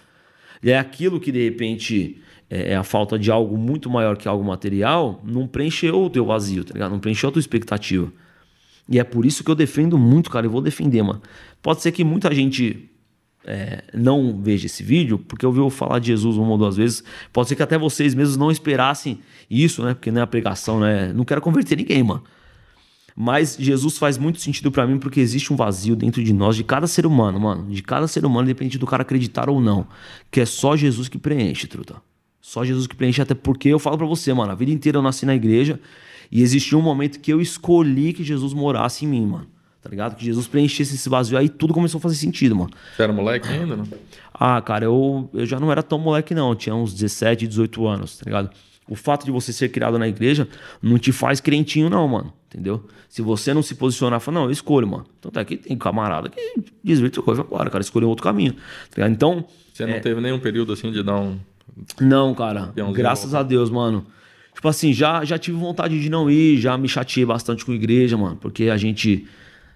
E 0.63 0.71
é 0.71 0.79
aquilo 0.79 1.19
que 1.19 1.29
de 1.29 1.43
repente 1.43 2.21
é, 2.49 2.71
é 2.71 2.75
a 2.77 2.85
falta 2.85 3.19
de 3.19 3.29
algo 3.29 3.57
muito 3.57 3.89
maior 3.89 4.15
que 4.15 4.29
algo 4.29 4.45
material, 4.45 5.21
não 5.21 5.45
preencheu 5.45 6.05
o 6.05 6.09
teu 6.09 6.25
vazio, 6.25 6.63
tá 6.63 6.71
ligado? 6.71 6.91
Não 6.91 6.99
preencheu 7.01 7.27
a 7.27 7.31
tua 7.33 7.41
expectativa. 7.41 8.09
E 8.87 8.97
é 8.97 9.03
por 9.03 9.25
isso 9.25 9.43
que 9.43 9.51
eu 9.51 9.55
defendo 9.55 9.97
muito, 9.97 10.29
cara, 10.29 10.45
e 10.45 10.49
vou 10.49 10.61
defender, 10.61 11.03
mano. 11.03 11.21
Pode 11.61 11.81
ser 11.81 11.91
que 11.91 12.05
muita 12.05 12.33
gente 12.33 12.89
é, 13.45 13.83
não 13.93 14.41
veja 14.41 14.65
esse 14.65 14.83
vídeo, 14.83 15.19
porque 15.19 15.45
ouviu 15.45 15.69
falar 15.69 15.99
de 15.99 16.07
Jesus 16.07 16.37
uma 16.37 16.51
ou 16.51 16.57
duas 16.57 16.77
vezes. 16.77 17.03
Pode 17.31 17.49
ser 17.49 17.55
que 17.55 17.63
até 17.63 17.77
vocês 17.77 18.15
mesmos 18.15 18.37
não 18.37 18.49
esperassem 18.49 19.19
isso, 19.49 19.83
né? 19.83 19.93
Porque 19.93 20.11
não 20.11 20.21
é 20.21 20.23
a 20.23 20.27
pregação, 20.27 20.79
né? 20.79 21.11
Não 21.13 21.25
quero 21.25 21.41
converter 21.41 21.77
ninguém, 21.77 22.03
mano. 22.03 22.23
Mas 23.15 23.55
Jesus 23.59 23.97
faz 23.97 24.17
muito 24.17 24.39
sentido 24.39 24.71
para 24.71 24.87
mim 24.87 24.97
porque 24.97 25.19
existe 25.19 25.53
um 25.53 25.55
vazio 25.55 25.95
dentro 25.95 26.23
de 26.23 26.33
nós, 26.33 26.55
de 26.55 26.63
cada 26.63 26.87
ser 26.87 27.05
humano, 27.05 27.39
mano. 27.39 27.69
De 27.69 27.83
cada 27.83 28.07
ser 28.07 28.25
humano, 28.25 28.45
independente 28.45 28.77
do 28.77 28.87
cara 28.87 29.03
acreditar 29.03 29.49
ou 29.49 29.61
não. 29.61 29.87
Que 30.31 30.41
é 30.41 30.45
só 30.45 30.75
Jesus 30.75 31.07
que 31.07 31.17
preenche, 31.17 31.67
truta. 31.67 32.01
Só 32.41 32.65
Jesus 32.65 32.87
que 32.87 32.95
preenche, 32.95 33.21
até 33.21 33.35
porque 33.35 33.69
eu 33.69 33.79
falo 33.79 33.97
para 33.97 34.07
você, 34.07 34.33
mano, 34.33 34.51
a 34.51 34.55
vida 34.55 34.71
inteira 34.71 34.97
eu 34.97 35.01
nasci 35.01 35.25
na 35.25 35.35
igreja 35.35 35.79
e 36.31 36.41
existiu 36.41 36.79
um 36.79 36.81
momento 36.81 37.19
que 37.19 37.31
eu 37.31 37.39
escolhi 37.39 38.13
que 38.13 38.23
Jesus 38.23 38.53
morasse 38.53 39.05
em 39.05 39.07
mim, 39.07 39.27
mano. 39.27 39.47
Tá 39.83 39.89
ligado? 39.89 40.15
Que 40.15 40.23
Jesus 40.23 40.47
preenchesse 40.47 40.95
esse 40.95 41.09
vazio 41.09 41.37
aí 41.37 41.49
tudo 41.49 41.73
começou 41.73 41.99
a 41.99 42.01
fazer 42.01 42.15
sentido, 42.15 42.55
mano. 42.55 42.71
Você 42.95 43.03
era 43.03 43.11
moleque 43.11 43.49
ainda, 43.49 43.75
não? 43.75 43.85
Ah, 44.33 44.61
cara, 44.61 44.85
eu, 44.85 45.29
eu 45.33 45.45
já 45.45 45.59
não 45.59 45.69
era 45.69 45.83
tão 45.83 45.99
moleque, 45.99 46.33
não. 46.33 46.49
Eu 46.49 46.55
tinha 46.55 46.73
uns 46.73 46.93
17, 46.93 47.45
18 47.45 47.85
anos, 47.85 48.17
tá 48.17 48.23
ligado? 48.25 48.49
O 48.87 48.95
fato 48.95 49.25
de 49.25 49.31
você 49.31 49.51
ser 49.51 49.69
criado 49.69 49.99
na 49.99 50.07
igreja 50.07 50.47
não 50.81 50.97
te 50.97 51.11
faz 51.11 51.41
crentinho, 51.41 51.89
não, 51.89 52.07
mano. 52.07 52.33
Entendeu? 52.47 52.85
Se 53.09 53.21
você 53.21 53.53
não 53.53 53.61
se 53.61 53.75
posicionar, 53.75 54.19
fala, 54.19 54.39
não, 54.39 54.45
eu 54.45 54.51
escolho, 54.51 54.87
mano. 54.87 55.05
Então 55.19 55.31
tá 55.31 55.41
aqui, 55.41 55.57
tem 55.57 55.77
camarada 55.77 56.29
que 56.29 56.63
desvirtua 56.83 57.23
coisa 57.23 57.41
agora, 57.41 57.69
cara, 57.69 57.81
escolheu 57.81 58.07
outro 58.07 58.23
caminho. 58.23 58.55
Tá 58.95 59.09
então. 59.09 59.45
Você 59.73 59.85
não 59.85 59.95
é... 59.95 59.99
teve 59.99 60.21
nenhum 60.21 60.39
período 60.39 60.71
assim 60.71 60.91
de 60.91 61.03
dar 61.03 61.19
um. 61.19 61.37
Não, 61.99 62.33
cara. 62.33 62.71
Graças 62.93 63.33
a 63.33 63.43
Deus, 63.43 63.69
mano. 63.69 64.05
Tipo 64.53 64.67
assim, 64.67 64.93
já, 64.93 65.25
já 65.25 65.37
tive 65.37 65.57
vontade 65.57 65.99
de 65.99 66.09
não 66.09 66.29
ir, 66.29 66.57
já 66.59 66.77
me 66.77 66.87
chateei 66.87 67.25
bastante 67.25 67.65
com 67.65 67.71
a 67.71 67.75
igreja, 67.75 68.15
mano. 68.15 68.37
Porque 68.37 68.69
a 68.69 68.77
gente. 68.77 69.27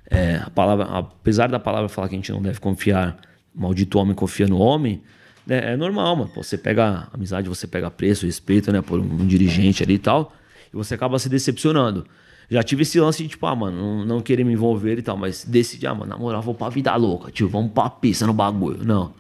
É, 0.10 0.38
a 0.38 0.50
palavra, 0.50 0.86
apesar 0.86 1.50
da 1.50 1.60
palavra 1.60 1.90
falar 1.90 2.08
que 2.08 2.16
a 2.16 2.18
gente 2.18 2.32
não 2.32 2.42
deve 2.42 2.60
confiar, 2.60 3.18
maldito 3.54 4.00
homem 4.00 4.16
confia 4.16 4.48
no 4.48 4.58
homem, 4.58 5.02
é, 5.50 5.74
é 5.74 5.78
normal, 5.78 6.16
mano. 6.16 6.32
Você 6.36 6.58
pega 6.58 7.08
amizade, 7.14 7.50
você 7.50 7.68
pega 7.68 7.90
preço, 7.92 8.26
respeito, 8.26 8.72
né, 8.72 8.82
por 8.82 9.00
um, 9.00 9.04
um, 9.04 9.28
dirigente 9.28 9.84
ali 9.84 9.96
e 9.96 10.00
tal, 10.00 10.34
e 10.74 10.76
você 10.76 10.96
acaba 10.96 11.20
se 11.20 11.30
decepcionando. 11.30 12.06
Já 12.50 12.64
tive 12.64 12.84
esse 12.84 12.98
lance 13.00 13.22
de, 13.24 13.30
tipo, 13.30 13.46
ah, 13.46 13.56
mano, 13.56 13.78
não, 13.78 14.06
não 14.06 14.22
querer 14.22 14.46
me 14.46 14.54
envolver 14.54 14.98
e 14.98 15.02
tal, 15.02 15.18
mas 15.18 15.44
decidi, 15.44 15.86
ah, 15.86 15.94
mano, 15.94 16.10
na 16.10 16.18
moral, 16.18 16.42
vou 16.42 16.54
pra 16.54 16.70
vida 16.70 16.96
louca, 16.96 17.30
tio, 17.30 17.50
vamos 17.50 17.72
pra 17.74 17.90
pista 17.90 18.26
no 18.26 18.34
bagulho. 18.34 18.84
Não. 18.86 19.14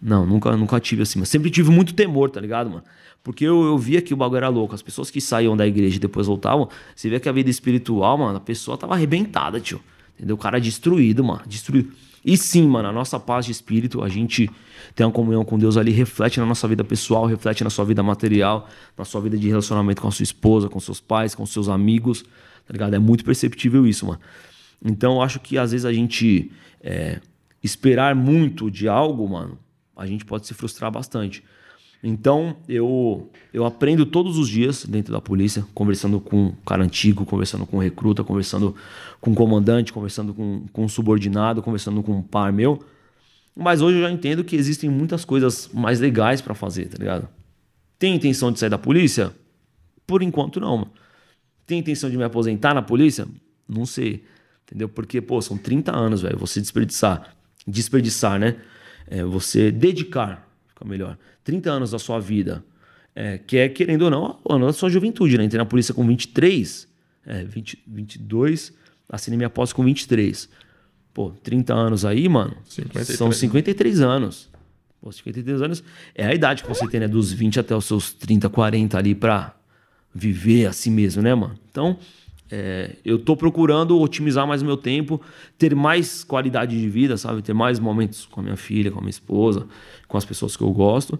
Não, 0.00 0.26
nunca, 0.26 0.56
nunca 0.56 0.80
tive 0.80 1.02
assim, 1.02 1.20
mas 1.20 1.28
sempre 1.28 1.48
tive 1.48 1.70
muito 1.70 1.94
temor, 1.94 2.28
tá 2.28 2.40
ligado, 2.40 2.68
mano? 2.68 2.82
Porque 3.22 3.44
eu, 3.44 3.62
eu 3.62 3.78
via 3.78 4.02
que 4.02 4.12
o 4.12 4.16
bagulho 4.16 4.38
era 4.38 4.48
louco. 4.48 4.74
As 4.74 4.82
pessoas 4.82 5.10
que 5.10 5.20
saíam 5.20 5.56
da 5.56 5.64
igreja 5.64 5.96
e 5.96 6.00
depois 6.00 6.26
voltavam, 6.26 6.68
você 6.94 7.08
via 7.08 7.20
que 7.20 7.28
a 7.28 7.32
vida 7.32 7.48
espiritual, 7.48 8.18
mano, 8.18 8.36
a 8.36 8.40
pessoa 8.40 8.76
tava 8.76 8.94
arrebentada, 8.94 9.60
tio. 9.60 9.80
Entendeu? 10.16 10.36
O 10.36 10.38
cara 10.38 10.60
destruído, 10.60 11.24
mano. 11.24 11.42
Destruído. 11.46 11.92
E 12.24 12.36
sim, 12.36 12.66
mano, 12.68 12.88
a 12.88 12.92
nossa 12.92 13.18
paz 13.18 13.46
de 13.46 13.52
espírito, 13.52 14.02
a 14.02 14.08
gente 14.08 14.48
tem 14.94 15.04
uma 15.04 15.12
comunhão 15.12 15.44
com 15.44 15.58
Deus 15.58 15.76
ali, 15.76 15.90
reflete 15.90 16.38
na 16.38 16.46
nossa 16.46 16.68
vida 16.68 16.84
pessoal, 16.84 17.26
reflete 17.26 17.64
na 17.64 17.70
sua 17.70 17.84
vida 17.84 18.02
material, 18.02 18.68
na 18.96 19.04
sua 19.04 19.20
vida 19.20 19.36
de 19.36 19.48
relacionamento 19.48 20.00
com 20.00 20.08
a 20.08 20.12
sua 20.12 20.22
esposa, 20.22 20.68
com 20.68 20.78
seus 20.78 21.00
pais, 21.00 21.34
com 21.34 21.44
seus 21.44 21.68
amigos, 21.68 22.22
tá 22.22 22.72
ligado? 22.72 22.94
É 22.94 22.98
muito 22.98 23.24
perceptível 23.24 23.86
isso, 23.86 24.06
mano. 24.06 24.20
Então, 24.84 25.14
eu 25.14 25.22
acho 25.22 25.40
que 25.40 25.58
às 25.58 25.72
vezes 25.72 25.84
a 25.84 25.92
gente 25.92 26.52
é, 26.80 27.20
esperar 27.62 28.14
muito 28.14 28.70
de 28.70 28.86
algo, 28.86 29.28
mano, 29.28 29.58
a 29.96 30.06
gente 30.06 30.24
pode 30.24 30.46
se 30.46 30.54
frustrar 30.54 30.92
bastante. 30.92 31.42
Então, 32.02 32.56
eu, 32.68 33.30
eu 33.54 33.64
aprendo 33.64 34.04
todos 34.04 34.36
os 34.36 34.48
dias 34.48 34.84
dentro 34.84 35.12
da 35.12 35.20
polícia, 35.20 35.64
conversando 35.72 36.20
com 36.20 36.46
um 36.46 36.52
cara 36.66 36.82
antigo, 36.82 37.24
conversando 37.24 37.64
com 37.64 37.76
um 37.76 37.80
recruta, 37.80 38.24
conversando 38.24 38.74
com 39.20 39.30
um 39.30 39.34
comandante, 39.34 39.92
conversando 39.92 40.34
com, 40.34 40.66
com 40.72 40.84
um 40.84 40.88
subordinado, 40.88 41.62
conversando 41.62 42.02
com 42.02 42.16
um 42.18 42.22
par 42.22 42.52
meu. 42.52 42.82
Mas 43.54 43.80
hoje 43.80 43.98
eu 43.98 44.02
já 44.02 44.10
entendo 44.10 44.42
que 44.42 44.56
existem 44.56 44.90
muitas 44.90 45.24
coisas 45.24 45.70
mais 45.72 46.00
legais 46.00 46.40
para 46.40 46.54
fazer, 46.54 46.88
tá 46.88 46.96
ligado? 46.98 47.28
Tem 48.00 48.16
intenção 48.16 48.50
de 48.50 48.58
sair 48.58 48.70
da 48.70 48.78
polícia? 48.78 49.32
Por 50.04 50.22
enquanto, 50.22 50.58
não. 50.58 50.88
Tem 51.64 51.78
intenção 51.78 52.10
de 52.10 52.16
me 52.16 52.24
aposentar 52.24 52.74
na 52.74 52.82
polícia? 52.82 53.28
Não 53.68 53.86
sei. 53.86 54.24
Entendeu? 54.66 54.88
Porque, 54.88 55.20
pô, 55.20 55.40
são 55.40 55.56
30 55.56 55.96
anos, 55.96 56.22
velho. 56.22 56.36
Você 56.38 56.60
desperdiçar. 56.60 57.36
Desperdiçar, 57.64 58.40
né? 58.40 58.56
É, 59.06 59.22
você 59.22 59.70
dedicar, 59.70 60.48
fica 60.66 60.84
melhor 60.84 61.16
30 61.44 61.70
anos 61.70 61.90
da 61.90 61.98
sua 61.98 62.18
vida, 62.18 62.64
é, 63.14 63.38
que 63.38 63.56
é, 63.56 63.68
querendo 63.68 64.02
ou 64.02 64.10
não, 64.10 64.40
o 64.44 64.52
ano 64.52 64.66
da 64.66 64.72
sua 64.72 64.88
juventude, 64.88 65.36
né? 65.36 65.44
Entrei 65.44 65.58
na 65.58 65.66
polícia 65.66 65.92
com 65.92 66.06
23, 66.06 66.88
é, 67.26 67.44
20, 67.44 67.82
22, 67.86 68.72
assinei 69.08 69.36
minha 69.36 69.50
posse 69.50 69.74
com 69.74 69.84
23. 69.84 70.48
Pô, 71.12 71.30
30 71.42 71.74
anos 71.74 72.04
aí, 72.04 72.28
mano, 72.28 72.56
53. 72.64 73.18
são 73.18 73.30
53 73.30 74.00
anos. 74.00 74.50
Pô, 75.00 75.10
53 75.10 75.60
anos 75.60 75.84
é 76.14 76.24
a 76.24 76.34
idade 76.34 76.62
que 76.62 76.68
você 76.68 76.86
tem, 76.86 77.00
né? 77.00 77.08
Dos 77.08 77.32
20 77.32 77.60
até 77.60 77.76
os 77.76 77.84
seus 77.84 78.12
30, 78.14 78.48
40 78.48 78.96
ali 78.96 79.14
pra 79.14 79.54
viver 80.14 80.66
assim 80.66 80.90
mesmo, 80.90 81.22
né, 81.22 81.34
mano? 81.34 81.58
Então, 81.70 81.98
é, 82.54 82.96
eu 83.02 83.18
tô 83.18 83.34
procurando 83.34 83.98
otimizar 83.98 84.46
mais 84.46 84.60
o 84.60 84.66
meu 84.66 84.76
tempo, 84.76 85.18
ter 85.56 85.74
mais 85.74 86.22
qualidade 86.22 86.78
de 86.78 86.86
vida, 86.86 87.16
sabe? 87.16 87.40
Ter 87.40 87.54
mais 87.54 87.80
momentos 87.80 88.26
com 88.26 88.40
a 88.40 88.42
minha 88.42 88.58
filha, 88.58 88.90
com 88.90 88.98
a 88.98 89.00
minha 89.00 89.08
esposa, 89.08 89.66
com 90.06 90.18
as 90.18 90.24
pessoas 90.26 90.54
que 90.54 90.62
eu 90.62 90.70
gosto. 90.70 91.18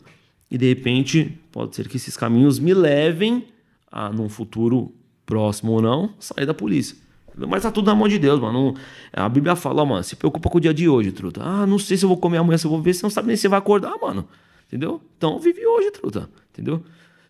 E 0.51 0.59
de 0.59 0.69
repente, 0.69 1.39
pode 1.51 1.75
ser 1.75 1.89
que 1.89 1.97
esses 1.97 2.19
caminhos 2.19 2.59
me 2.59 2.75
levem 2.75 3.47
a, 3.91 4.11
num 4.11 4.29
futuro 4.29 4.93
próximo 5.25 5.73
ou 5.73 5.81
não, 5.81 6.15
sair 6.21 6.45
da 6.45 6.53
polícia. 6.53 6.99
Mas 7.35 7.63
tá 7.63 7.71
tudo 7.71 7.87
na 7.87 7.95
mão 7.95 8.07
de 8.09 8.19
Deus, 8.19 8.39
mano. 8.39 8.75
A 9.11 9.27
Bíblia 9.27 9.57
fala, 9.57 9.87
mano, 9.87 10.05
se 10.05 10.15
preocupa 10.15 10.51
com 10.51 10.59
o 10.59 10.61
dia 10.61 10.75
de 10.75 10.87
hoje, 10.87 11.13
truta. 11.13 11.43
Ah, 11.43 11.67
não 11.67 11.79
sei 11.79 11.97
se 11.97 12.05
eu 12.05 12.11
vou 12.11 12.19
comer 12.19 12.37
amanhã, 12.37 12.59
se 12.59 12.67
eu 12.67 12.71
vou 12.71 12.83
ver, 12.83 12.93
você 12.93 13.03
não 13.03 13.09
sabe 13.09 13.29
nem 13.29 13.37
se 13.39 13.49
vai 13.49 13.59
acordar, 13.59 13.95
mano. 14.03 14.29
Entendeu? 14.67 15.01
Então 15.17 15.39
vive 15.39 15.65
hoje, 15.67 15.91
truta. 15.93 16.29
Entendeu? 16.53 16.85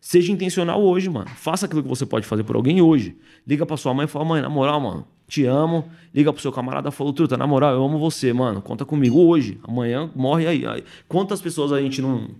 Seja 0.04 0.32
intencional 0.32 0.82
hoje, 0.82 1.08
mano. 1.08 1.28
Faça 1.28 1.66
aquilo 1.66 1.80
que 1.80 1.88
você 1.88 2.04
pode 2.04 2.26
fazer 2.26 2.42
por 2.42 2.56
alguém 2.56 2.82
hoje. 2.82 3.16
Liga 3.46 3.64
pra 3.64 3.76
sua 3.76 3.94
mãe 3.94 4.06
e 4.06 4.08
fala, 4.08 4.24
mãe, 4.24 4.42
na 4.42 4.48
moral, 4.48 4.80
mano, 4.80 5.06
te 5.28 5.46
amo. 5.46 5.88
Liga 6.12 6.32
pro 6.32 6.42
seu 6.42 6.50
camarada 6.50 6.88
e 6.88 6.92
fala, 6.92 7.12
truta, 7.12 7.36
na 7.36 7.46
moral, 7.46 7.72
eu 7.72 7.84
amo 7.84 8.00
você, 8.00 8.32
mano. 8.32 8.60
Conta 8.60 8.84
comigo 8.84 9.20
hoje. 9.20 9.60
Amanhã 9.62 10.10
morre 10.12 10.48
aí. 10.48 10.64
Quantas 11.06 11.40
pessoas 11.40 11.70
a 11.70 11.80
gente 11.80 12.02
não. 12.02 12.30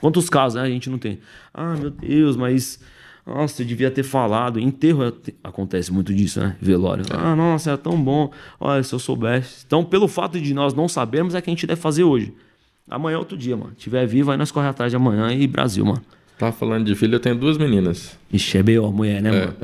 Quantos 0.00 0.28
casos 0.28 0.60
né, 0.60 0.66
a 0.66 0.68
gente 0.68 0.90
não 0.90 0.98
tem? 0.98 1.20
Ah, 1.54 1.76
meu 1.76 1.90
Deus, 1.90 2.36
mas. 2.36 2.80
Nossa, 3.24 3.62
eu 3.62 3.66
devia 3.66 3.88
ter 3.88 4.02
falado. 4.02 4.58
Enterro 4.58 5.04
é, 5.04 5.12
acontece 5.44 5.92
muito 5.92 6.12
disso, 6.12 6.40
né? 6.40 6.56
Velório. 6.60 7.04
Ah, 7.08 7.36
nossa, 7.36 7.70
é 7.70 7.76
tão 7.76 8.02
bom. 8.02 8.32
Olha, 8.58 8.82
se 8.82 8.92
eu 8.92 8.98
soubesse. 8.98 9.62
Então, 9.64 9.84
pelo 9.84 10.08
fato 10.08 10.40
de 10.40 10.52
nós 10.52 10.74
não 10.74 10.88
sabermos, 10.88 11.36
é 11.36 11.40
que 11.40 11.48
a 11.48 11.52
gente 11.52 11.68
deve 11.68 11.80
fazer 11.80 12.02
hoje. 12.02 12.34
Amanhã 12.90 13.14
é 13.14 13.18
outro 13.18 13.38
dia, 13.38 13.56
mano. 13.56 13.74
Tiver 13.76 14.04
vivo, 14.08 14.32
aí 14.32 14.36
nós 14.36 14.50
corre 14.50 14.66
atrás 14.66 14.90
de 14.90 14.96
amanhã 14.96 15.32
e 15.32 15.46
Brasil, 15.46 15.84
mano. 15.84 16.02
Tá 16.42 16.50
falando 16.50 16.84
de 16.84 16.96
filho, 16.96 17.14
eu 17.14 17.20
tenho 17.20 17.36
duas 17.36 17.56
meninas. 17.56 18.18
Ixi, 18.32 18.58
é 18.58 18.62
B.O., 18.64 18.90
mulher, 18.90 19.22
né, 19.22 19.28
é. 19.28 19.32
mano? 19.32 19.56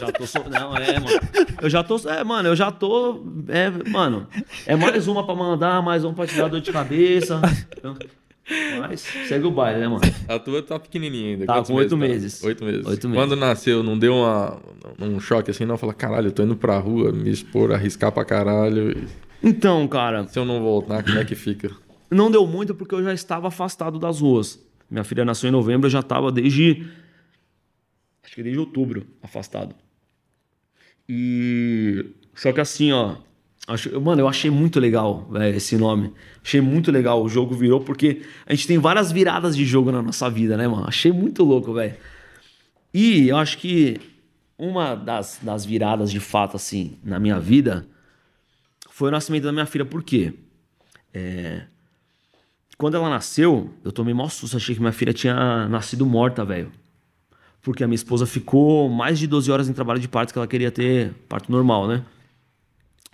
já 0.00 0.10
tô 0.10 0.26
so... 0.26 0.40
Não, 0.50 0.76
é, 0.76 0.98
mano. 0.98 1.20
Eu 1.62 1.70
já 1.70 1.84
tô. 1.84 1.96
É, 2.08 2.24
mano, 2.24 2.48
eu 2.48 2.56
já 2.56 2.72
tô. 2.72 3.24
É, 3.46 3.70
mano. 3.88 4.26
É 4.66 4.74
mais 4.74 5.06
uma 5.06 5.24
pra 5.24 5.36
mandar, 5.36 5.80
mais 5.80 6.02
uma 6.02 6.12
pra 6.12 6.26
tirar 6.26 6.48
dor 6.48 6.60
de 6.60 6.72
cabeça. 6.72 7.40
Mas 8.80 9.00
segue 9.28 9.46
o 9.46 9.52
baile, 9.52 9.78
né, 9.78 9.86
mano? 9.86 10.00
A 10.26 10.40
tua 10.40 10.60
tá 10.60 10.76
pequenininha 10.76 11.34
ainda. 11.34 11.46
Tá 11.46 11.54
Quantos 11.54 11.70
com 11.70 11.76
oito 11.76 11.96
meses. 11.96 12.42
Oito 12.42 12.64
meses. 12.64 12.84
Oito 12.84 13.08
meses. 13.08 13.22
Quando 13.22 13.36
nasceu, 13.36 13.84
não 13.84 13.96
deu 13.96 14.16
uma, 14.16 14.58
um 14.98 15.20
choque 15.20 15.52
assim, 15.52 15.64
não? 15.64 15.78
Fala, 15.78 15.94
caralho, 15.94 16.26
eu 16.26 16.32
tô 16.32 16.42
indo 16.42 16.56
pra 16.56 16.76
rua, 16.78 17.12
me 17.12 17.30
expor, 17.30 17.70
arriscar 17.70 18.10
pra 18.10 18.24
caralho. 18.24 19.06
Então, 19.40 19.86
cara. 19.86 20.26
Se 20.26 20.36
eu 20.36 20.44
não 20.44 20.60
voltar, 20.60 21.04
como 21.04 21.16
é 21.16 21.24
que 21.24 21.36
fica? 21.36 21.70
Não 22.10 22.28
deu 22.28 22.44
muito 22.44 22.74
porque 22.74 22.96
eu 22.96 23.04
já 23.04 23.14
estava 23.14 23.46
afastado 23.46 24.00
das 24.00 24.20
ruas. 24.20 24.66
Minha 24.90 25.04
filha 25.04 25.24
nasceu 25.24 25.48
em 25.48 25.52
novembro, 25.52 25.86
eu 25.86 25.90
já 25.90 26.00
estava 26.00 26.32
desde. 26.32 26.86
Acho 28.24 28.34
que 28.34 28.42
desde 28.42 28.58
outubro 28.58 29.06
afastado. 29.22 29.74
E. 31.08 32.06
Só 32.34 32.52
que 32.52 32.60
assim, 32.60 32.92
ó. 32.92 33.16
Acho, 33.66 34.00
mano, 34.00 34.22
eu 34.22 34.28
achei 34.28 34.50
muito 34.50 34.80
legal 34.80 35.28
véio, 35.30 35.54
esse 35.54 35.76
nome. 35.76 36.14
Achei 36.42 36.60
muito 36.60 36.90
legal. 36.90 37.22
O 37.22 37.28
jogo 37.28 37.54
virou 37.54 37.80
porque 37.80 38.22
a 38.46 38.54
gente 38.54 38.66
tem 38.66 38.78
várias 38.78 39.12
viradas 39.12 39.54
de 39.54 39.64
jogo 39.66 39.92
na 39.92 40.00
nossa 40.00 40.30
vida, 40.30 40.56
né, 40.56 40.66
mano? 40.66 40.86
Achei 40.88 41.12
muito 41.12 41.44
louco, 41.44 41.74
velho. 41.74 41.94
E 42.94 43.28
eu 43.28 43.36
acho 43.36 43.58
que 43.58 44.00
uma 44.56 44.94
das, 44.94 45.38
das 45.42 45.66
viradas 45.66 46.10
de 46.10 46.18
fato, 46.18 46.56
assim, 46.56 46.98
na 47.04 47.18
minha 47.18 47.38
vida 47.38 47.86
foi 48.90 49.08
o 49.08 49.12
nascimento 49.12 49.44
da 49.44 49.52
minha 49.52 49.66
filha. 49.66 49.84
Por 49.84 50.02
quê? 50.02 50.32
É, 51.12 51.66
quando 52.78 52.96
ela 52.96 53.10
nasceu, 53.10 53.68
eu 53.84 53.90
tomei 53.90 54.14
maior 54.14 54.30
susto, 54.30 54.56
achei 54.56 54.72
que 54.72 54.80
minha 54.80 54.92
filha 54.92 55.12
tinha 55.12 55.68
nascido 55.68 56.06
morta, 56.06 56.44
velho. 56.44 56.70
Porque 57.60 57.82
a 57.82 57.88
minha 57.88 57.96
esposa 57.96 58.24
ficou 58.24 58.88
mais 58.88 59.18
de 59.18 59.26
12 59.26 59.50
horas 59.50 59.68
em 59.68 59.72
trabalho 59.72 59.98
de 59.98 60.06
parto, 60.06 60.32
que 60.32 60.38
ela 60.38 60.46
queria 60.46 60.70
ter 60.70 61.12
parto 61.28 61.50
normal, 61.50 61.88
né? 61.88 62.04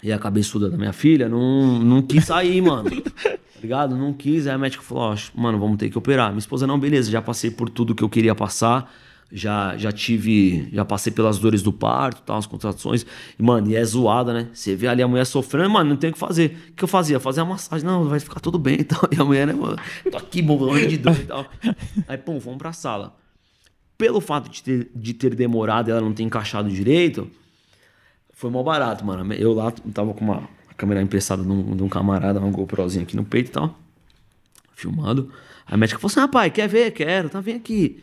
E 0.02 0.12
a 0.12 0.18
cabeçuda 0.18 0.68
da 0.68 0.76
minha 0.76 0.92
filha 0.92 1.30
não, 1.30 1.78
não 1.78 2.02
quis 2.02 2.26
sair, 2.26 2.60
mano. 2.60 2.90
Tá 2.90 3.60
ligado? 3.62 3.96
Não 3.96 4.12
quis. 4.12 4.46
Aí 4.46 4.52
a 4.52 4.58
médica 4.58 4.82
falou: 4.82 5.14
Ó, 5.14 5.16
mano, 5.34 5.58
vamos 5.58 5.78
ter 5.78 5.88
que 5.88 5.96
operar. 5.96 6.28
Minha 6.28 6.40
esposa, 6.40 6.66
não, 6.66 6.78
beleza, 6.78 7.10
já 7.10 7.22
passei 7.22 7.50
por 7.50 7.70
tudo 7.70 7.94
que 7.94 8.04
eu 8.04 8.08
queria 8.10 8.34
passar 8.34 8.92
já, 9.30 9.76
já 9.76 9.90
tive, 9.90 10.68
já 10.72 10.84
passei 10.84 11.12
pelas 11.12 11.38
dores 11.38 11.62
do 11.62 11.72
parto, 11.72 12.22
tal, 12.22 12.36
as 12.36 12.46
contrações. 12.46 13.04
E, 13.38 13.42
mano, 13.42 13.68
e 13.68 13.76
é 13.76 13.84
zoada, 13.84 14.32
né? 14.32 14.48
Você 14.52 14.76
vê 14.76 14.86
ali 14.86 15.02
a 15.02 15.08
mulher 15.08 15.24
sofrendo, 15.24 15.70
mano, 15.70 15.90
não 15.90 15.96
tem 15.96 16.10
o 16.10 16.12
que 16.12 16.18
fazer. 16.18 16.56
O 16.70 16.72
que 16.74 16.84
eu 16.84 16.88
fazia? 16.88 17.18
Fazer 17.18 17.40
a 17.40 17.44
massagem, 17.44 17.84
não, 17.84 18.04
vai 18.04 18.20
ficar 18.20 18.40
tudo 18.40 18.58
bem 18.58 18.78
e. 18.80 19.16
E 19.16 19.20
a 19.20 19.24
mulher, 19.24 19.46
né, 19.46 19.52
mano, 19.52 19.76
tô 20.10 20.16
aqui 20.16 20.40
morrendo 20.42 20.88
de 20.88 20.98
dor 20.98 21.16
e 21.16 21.24
tal. 21.24 21.46
Aí, 22.06 22.16
pum, 22.16 22.38
vamos 22.38 22.58
pra 22.58 22.72
sala. 22.72 23.16
Pelo 23.98 24.20
fato 24.20 24.48
de 24.48 24.62
ter, 24.62 24.90
de 24.94 25.14
ter 25.14 25.34
demorado 25.34 25.88
e 25.88 25.90
ela 25.90 26.00
não 26.00 26.12
ter 26.12 26.22
encaixado 26.22 26.68
direito, 26.68 27.30
Foi 28.32 28.50
mal 28.50 28.64
barato, 28.64 29.04
mano. 29.04 29.32
Eu 29.34 29.52
lá 29.52 29.72
tava 29.92 30.12
com 30.14 30.24
uma 30.24 30.48
câmera 30.76 31.00
emprestada 31.00 31.42
de 31.42 31.48
um, 31.48 31.76
de 31.76 31.82
um 31.82 31.88
camarada, 31.88 32.40
uma 32.40 32.50
GoProzinha 32.50 33.04
aqui 33.04 33.16
no 33.16 33.24
peito 33.24 33.48
e 33.48 33.52
tal. 33.52 33.78
Filmando. 34.74 35.30
Aí 35.66 35.74
a 35.74 35.76
médica 35.76 35.98
falou 35.98 36.10
assim: 36.10 36.20
rapaz, 36.20 36.52
quer 36.52 36.68
ver? 36.68 36.90
Quero, 36.90 37.28
tá, 37.28 37.40
vem 37.40 37.56
aqui. 37.56 38.02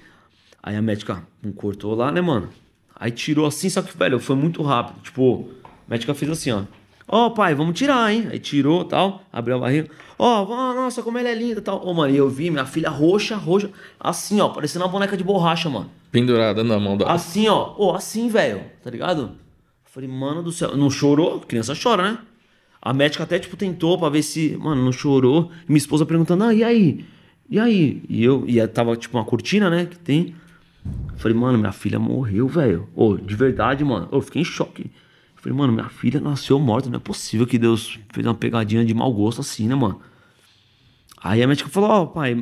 Aí 0.64 0.76
a 0.76 0.82
médica 0.82 1.24
um, 1.44 1.52
cortou 1.52 1.96
lá, 1.96 2.12
né, 2.12 2.22
mano? 2.22 2.50
Aí 2.96 3.12
tirou 3.12 3.46
assim, 3.46 3.70
só 3.70 3.82
que, 3.82 3.98
velho, 3.98 4.20
foi 4.20 4.36
muito 4.36 4.62
rápido. 4.62 5.02
Tipo, 5.02 5.50
a 5.64 5.90
médica 5.90 6.14
fez 6.14 6.32
assim, 6.32 6.52
ó. 6.52 6.64
Ó, 7.08 7.26
oh, 7.26 7.32
pai, 7.32 7.54
vamos 7.56 7.78
tirar, 7.78 8.14
hein? 8.14 8.28
Aí 8.32 8.40
tirou 8.40 8.86
tal, 8.86 9.24
abriu 9.34 9.58
a 9.58 9.60
barriga. 9.60 9.90
Ó, 10.18 10.44
oh, 10.44 10.74
nossa, 10.74 11.02
como 11.02 11.18
ela 11.18 11.30
é 11.30 11.36
linda 11.36 11.62
tal. 11.62 11.84
Ô, 11.84 11.90
oh, 11.90 11.94
mano, 11.94 12.14
e 12.14 12.18
eu 12.18 12.30
vi 12.30 12.50
minha 12.50 12.66
filha 12.66 12.90
roxa, 12.90 13.36
roxa, 13.36 13.70
assim, 14.00 14.40
ó, 14.40 14.50
parecendo 14.50 14.86
uma 14.86 14.92
boneca 14.92 15.18
de 15.18 15.24
borracha, 15.24 15.70
mano. 15.70 15.90
Pendurada 16.12 16.64
na 16.64 16.80
mão 16.80 16.96
da. 16.96 17.12
Assim, 17.12 17.48
ó, 17.48 17.74
ô, 17.78 17.94
assim, 17.94 18.30
velho, 18.30 18.62
tá 18.84 18.90
ligado? 18.90 19.32
Falei, 19.84 20.08
mano 20.08 20.42
do 20.42 20.52
céu, 20.52 20.78
não 20.78 20.90
chorou? 20.90 21.42
Criança 21.42 21.74
chora, 21.76 22.04
né? 22.04 22.18
A 22.82 22.94
médica 22.94 23.24
até, 23.24 23.40
tipo, 23.40 23.58
tentou 23.58 23.98
pra 23.98 24.08
ver 24.08 24.24
se, 24.24 24.56
mano, 24.58 24.86
não 24.86 24.92
chorou. 24.92 25.52
E 25.68 25.72
minha 25.72 25.78
esposa 25.78 26.06
perguntando, 26.06 26.46
ah, 26.46 26.54
e 26.54 26.64
aí? 26.64 27.06
E 27.50 27.60
aí? 27.60 28.02
E 28.08 28.24
eu, 28.24 28.46
e 28.48 28.66
tava, 28.68 28.96
tipo, 28.96 29.18
uma 29.18 29.26
cortina, 29.26 29.70
né, 29.70 29.86
que 29.86 30.00
tem. 30.00 30.34
Falei, 31.18 31.38
mano, 31.38 31.58
minha 31.58 31.72
filha 31.72 31.99
morreu, 31.99 32.48
velho. 32.48 32.90
Ô, 32.95 33.16
de 33.16 33.36
verdade, 33.36 33.84
mano. 33.84 34.10
Eu 34.12 34.22
fiquei 34.22 34.41
em 34.41 34.45
choque. 34.45 34.91
Falei, 35.36 35.58
mano, 35.58 35.74
minha 35.74 35.90
filha 35.90 36.20
nasceu 36.20 36.60
morta. 36.60 36.90
Não 36.90 36.98
é 36.98 36.99
possível 36.99 37.45
que 37.45 37.58
Deus 37.58 37.99
fez 38.12 38.26
uma 38.26 38.34
pegadinha 38.34 38.84
de 38.84 38.94
mau 38.94 39.14
gosto 39.14 39.41
assim, 39.41 39.68
né, 39.68 39.76
mano? 39.76 40.02
Aí 41.24 41.44
a 41.44 41.48
médica 41.48 41.70
falou, 41.70 41.90
ó, 41.90 42.02
oh, 42.02 42.08
pai, 42.08 42.36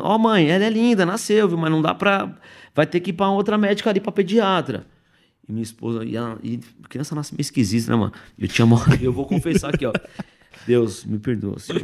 ó, 0.00 0.18
mãe, 0.18 0.48
ela 0.48 0.64
é 0.64 0.70
linda, 0.70 1.04
nasceu, 1.04 1.46
viu? 1.46 1.58
Mas 1.58 1.70
não 1.70 1.82
dá 1.82 1.94
pra. 1.94 2.34
Vai 2.74 2.86
ter 2.86 3.00
que 3.00 3.10
ir 3.10 3.12
pra 3.12 3.28
outra 3.28 3.58
médica 3.58 3.90
ali 3.90 4.00
pra 4.00 4.10
pediatra. 4.10 4.86
E 5.46 5.52
minha 5.52 5.62
esposa. 5.62 6.02
E 6.04 6.16
a, 6.16 6.38
e 6.42 6.58
criança 6.88 7.14
nasce 7.14 7.34
meio 7.34 7.42
esquisita, 7.42 7.90
né, 7.90 7.96
mano? 7.98 8.12
Eu 8.38 8.48
tinha 8.48 8.64
mal. 8.64 8.80
Eu 9.00 9.12
vou 9.12 9.26
confessar 9.26 9.74
aqui, 9.74 9.84
ó. 9.84 9.92
Deus, 10.66 11.04
me 11.04 11.18
perdoa. 11.18 11.56
Assim, 11.56 11.74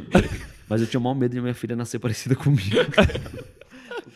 mas 0.67 0.81
eu 0.81 0.87
tinha 0.87 1.01
mal 1.01 1.15
medo 1.15 1.35
de 1.35 1.41
minha 1.41 1.53
filha 1.53 1.77
nascer 1.77 1.99
parecida 1.99 2.35
comigo. 2.35 2.77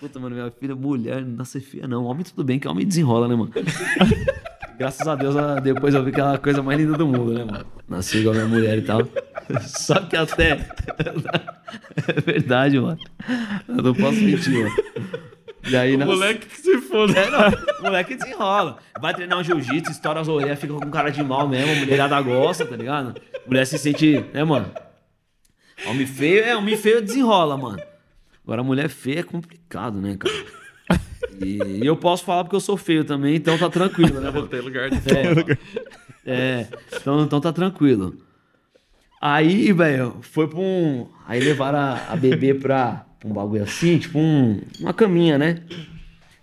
Puta, 0.01 0.19
mano, 0.19 0.35
minha 0.35 0.51
filha, 0.51 0.75
mulher, 0.75 1.23
não 1.23 1.37
nascer 1.37 1.61
feia, 1.61 1.87
não. 1.87 2.05
Homem, 2.05 2.25
tudo 2.25 2.45
bem, 2.45 2.59
que 2.59 2.69
homem 2.69 2.87
desenrola, 2.87 3.29
né, 3.29 3.35
mano? 3.35 3.53
Graças 4.79 5.07
a 5.07 5.15
Deus, 5.15 5.37
depois 5.63 5.95
eu 5.95 6.03
vi 6.03 6.11
que 6.11 6.21
é 6.21 6.25
a 6.25 6.39
coisa 6.39 6.63
mais 6.63 6.81
linda 6.81 6.99
do 6.99 7.07
mundo, 7.07 7.33
né, 7.33 7.45
mano? 7.45 7.65
Nasci 7.89 8.19
igual 8.19 8.35
a 8.35 8.39
minha 8.39 8.49
mulher 8.49 8.79
e 8.79 8.83
tal. 8.83 9.03
Só 9.63 10.01
que 10.01 10.17
até. 10.17 10.67
É 12.07 12.21
verdade, 12.21 12.79
mano. 12.79 12.99
Eu 13.69 13.83
não 13.83 13.95
posso 13.95 14.21
mentir, 14.21 14.53
mano. 14.53 14.75
E 15.67 15.77
aí, 15.77 15.97
o 15.97 15.99
moleque 15.99 16.47
que 16.47 16.57
se 16.61 16.81
foda. 16.83 17.19
É, 17.19 17.31
não, 17.31 17.49
o 17.81 17.83
moleque 17.83 18.15
desenrola. 18.15 18.79
Vai 19.01 19.15
treinar 19.15 19.39
um 19.39 19.45
jiu-jitsu, 19.45 19.91
estoura 19.91 20.21
as 20.21 20.29
orelhas, 20.29 20.59
fica 20.59 20.75
com 20.75 20.91
cara 20.91 21.11
de 21.11 21.23
mal 21.23 21.49
mesmo, 21.49 21.73
a 21.73 21.77
mulherada 21.77 22.21
gosta, 22.21 22.67
tá 22.67 22.77
ligado? 22.77 23.15
A 23.35 23.49
mulher 23.49 23.67
se 23.67 23.79
sente, 23.79 24.25
né, 24.33 24.45
mano? 24.45 24.71
Homem 25.87 26.07
feio, 26.07 26.45
é, 26.45 26.57
homem 26.57 26.77
feio 26.77 27.03
desenrola, 27.03 27.57
mano. 27.57 27.81
Agora, 28.45 28.63
mulher 28.63 28.89
feia 28.89 29.21
é 29.21 29.23
complicado, 29.23 30.01
né, 30.01 30.17
cara? 30.17 30.35
E 31.43 31.85
eu 31.85 31.97
posso 31.97 32.25
falar 32.25 32.45
porque 32.45 32.57
eu 32.57 32.61
sou 32.61 32.77
feio 32.77 33.05
também, 33.05 33.37
então 33.37 33.59
tá 33.59 33.71
tranquilo, 33.71 34.21
né? 34.21 34.31
Não 34.35 34.47
tem 34.47 34.61
lugar 34.61 34.91
de 34.91 34.97
é, 34.97 35.59
é, 36.27 36.69
então, 36.93 37.25
então 37.25 37.41
tá 37.41 37.53
tranquilo. 37.53 38.15
Aí, 39.21 39.73
velho, 39.73 40.17
foi 40.21 40.47
pra 40.47 40.59
um. 40.59 41.07
Aí 41.27 41.41
levaram 41.41 41.79
a, 41.79 42.13
a 42.13 42.17
bebê 42.17 42.53
pra 42.53 43.07
um 43.25 43.33
bagulho 43.33 43.63
assim, 43.63 43.99
tipo 43.99 44.19
um, 44.19 44.61
uma 44.79 44.93
caminha, 44.93 45.39
né? 45.39 45.63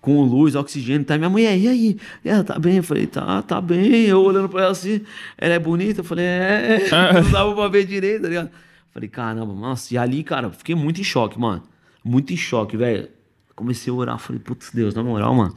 Com 0.01 0.23
luz, 0.23 0.55
oxigênio, 0.55 1.05
tá? 1.05 1.15
Minha 1.15 1.29
mulher, 1.29 1.55
e 1.55 1.67
aí? 1.67 1.97
E 2.25 2.29
ela 2.29 2.43
tá 2.43 2.57
bem? 2.57 2.77
Eu 2.77 2.83
falei, 2.83 3.05
tá, 3.05 3.43
tá 3.43 3.61
bem. 3.61 4.07
Eu 4.07 4.23
olhando 4.23 4.49
pra 4.49 4.61
ela 4.61 4.71
assim, 4.71 5.01
ela 5.37 5.53
é 5.53 5.59
bonita? 5.59 5.99
Eu 5.99 6.03
falei, 6.03 6.25
é, 6.25 6.87
não 7.21 7.31
dava 7.31 7.53
pra 7.53 7.67
ver 7.67 7.85
direito, 7.85 8.23
tá 8.23 8.27
ligado? 8.27 8.49
Falei, 8.91 9.07
caramba, 9.07 9.53
nossa, 9.53 9.93
e 9.93 9.97
ali, 9.97 10.23
cara, 10.23 10.49
fiquei 10.49 10.73
muito 10.73 10.99
em 10.99 11.03
choque, 11.03 11.39
mano. 11.39 11.61
Muito 12.03 12.33
em 12.33 12.37
choque, 12.37 12.75
velho. 12.75 13.09
Comecei 13.55 13.91
a 13.91 13.95
orar, 13.95 14.17
falei, 14.17 14.41
putz, 14.41 14.71
Deus, 14.71 14.95
na 14.95 15.03
moral, 15.03 15.33
mano. 15.35 15.55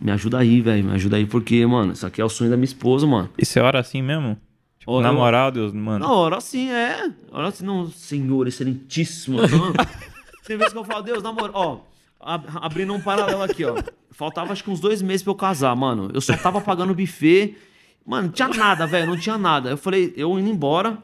Me 0.00 0.10
ajuda 0.10 0.38
aí, 0.38 0.60
velho, 0.60 0.84
me 0.84 0.92
ajuda 0.92 1.16
aí, 1.16 1.26
porque, 1.26 1.64
mano, 1.64 1.92
isso 1.92 2.06
aqui 2.06 2.20
é 2.20 2.24
o 2.24 2.28
sonho 2.28 2.50
da 2.50 2.56
minha 2.56 2.64
esposa, 2.64 3.06
mano. 3.06 3.30
E 3.38 3.44
você 3.44 3.60
ora 3.60 3.78
assim 3.78 4.02
mesmo? 4.02 4.36
Tipo, 4.78 5.00
na 5.00 5.12
moral, 5.12 5.52
Deus, 5.52 5.72
mano. 5.72 6.04
Não, 6.04 6.12
ora 6.12 6.38
assim, 6.38 6.68
é. 6.70 7.08
Ora 7.30 7.48
assim, 7.48 7.64
não, 7.64 7.88
Senhor, 7.88 8.48
excelentíssimo. 8.48 9.38
Não. 9.40 9.72
Tem 10.44 10.56
vezes 10.56 10.72
que 10.72 10.78
eu 10.78 10.84
falo, 10.84 11.02
Deus, 11.02 11.22
na 11.22 11.32
moral, 11.32 11.86
ó, 12.18 12.40
abrindo 12.56 12.92
um 12.92 13.00
paralelo 13.00 13.42
aqui, 13.42 13.64
ó. 13.64 13.76
Faltava 14.10 14.52
acho 14.52 14.64
que 14.64 14.70
uns 14.70 14.80
dois 14.80 15.00
meses 15.00 15.22
pra 15.22 15.30
eu 15.30 15.36
casar, 15.36 15.74
mano. 15.76 16.10
Eu 16.12 16.20
só 16.20 16.36
tava 16.36 16.60
pagando 16.60 16.94
buffet. 16.94 17.56
Mano, 18.04 18.26
não 18.26 18.32
tinha 18.32 18.48
nada, 18.48 18.86
velho, 18.86 19.06
não 19.06 19.16
tinha 19.16 19.38
nada. 19.38 19.70
Eu 19.70 19.76
falei, 19.76 20.12
eu 20.16 20.36
indo 20.38 20.50
embora. 20.50 20.98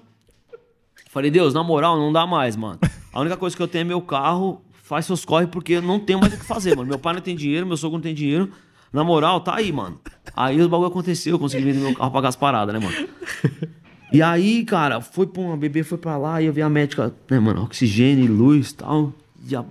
Falei, 1.09 1.31
Deus, 1.31 1.55
na 1.55 1.63
moral, 1.63 1.97
não 1.97 2.13
dá 2.13 2.27
mais, 2.27 2.57
mano. 2.57 2.81
A 3.13 3.21
única 3.21 3.37
coisa 3.37 3.57
que 3.57 3.63
eu 3.63 3.69
tenho 3.69 3.83
é 3.83 3.85
meu 3.85 4.01
carro, 4.01 4.63
faz 4.83 5.07
seus 5.07 5.25
corre, 5.25 5.47
porque 5.47 5.75
eu 5.75 5.83
não 5.83 5.99
tenho 5.99 6.21
mais 6.21 6.33
o 6.33 6.39
que 6.39 6.45
fazer, 6.45 6.77
mano. 6.77 6.89
Meu 6.89 6.99
pai 6.99 7.15
não 7.15 7.21
tem 7.21 7.35
dinheiro, 7.35 7.67
meu 7.67 7.77
sogro 7.77 7.99
não 7.99 8.03
tem 8.03 8.15
dinheiro. 8.15 8.51
Na 8.93 9.05
moral, 9.05 9.41
tá 9.41 9.57
aí, 9.57 9.71
mano. 9.71 10.01
Aí 10.35 10.61
o 10.63 10.69
bagulho 10.69 10.89
aconteceu, 10.89 11.35
eu 11.35 11.39
consegui 11.39 11.65
vender 11.65 11.81
meu 11.81 11.95
carro 11.95 12.11
pagar 12.11 12.29
as 12.29 12.37
paradas, 12.37 12.75
né, 12.75 12.81
mano? 12.81 13.09
E 14.11 14.23
aí, 14.23 14.65
cara, 14.65 15.03
foi 15.03 15.27
pra 15.27 15.43
uma 15.43 15.57
bebê, 15.57 15.83
foi 15.83 15.99
pra 15.99 16.17
lá, 16.17 16.41
e 16.41 16.47
eu 16.47 16.53
vi 16.53 16.63
a 16.63 16.69
médica, 16.69 17.15
né, 17.31 17.39
mano, 17.39 17.63
oxigênio, 17.65 18.33
luz 18.33 18.71
e 18.71 18.75
tal. 18.77 19.13
E 19.47 19.55
a 19.55 19.65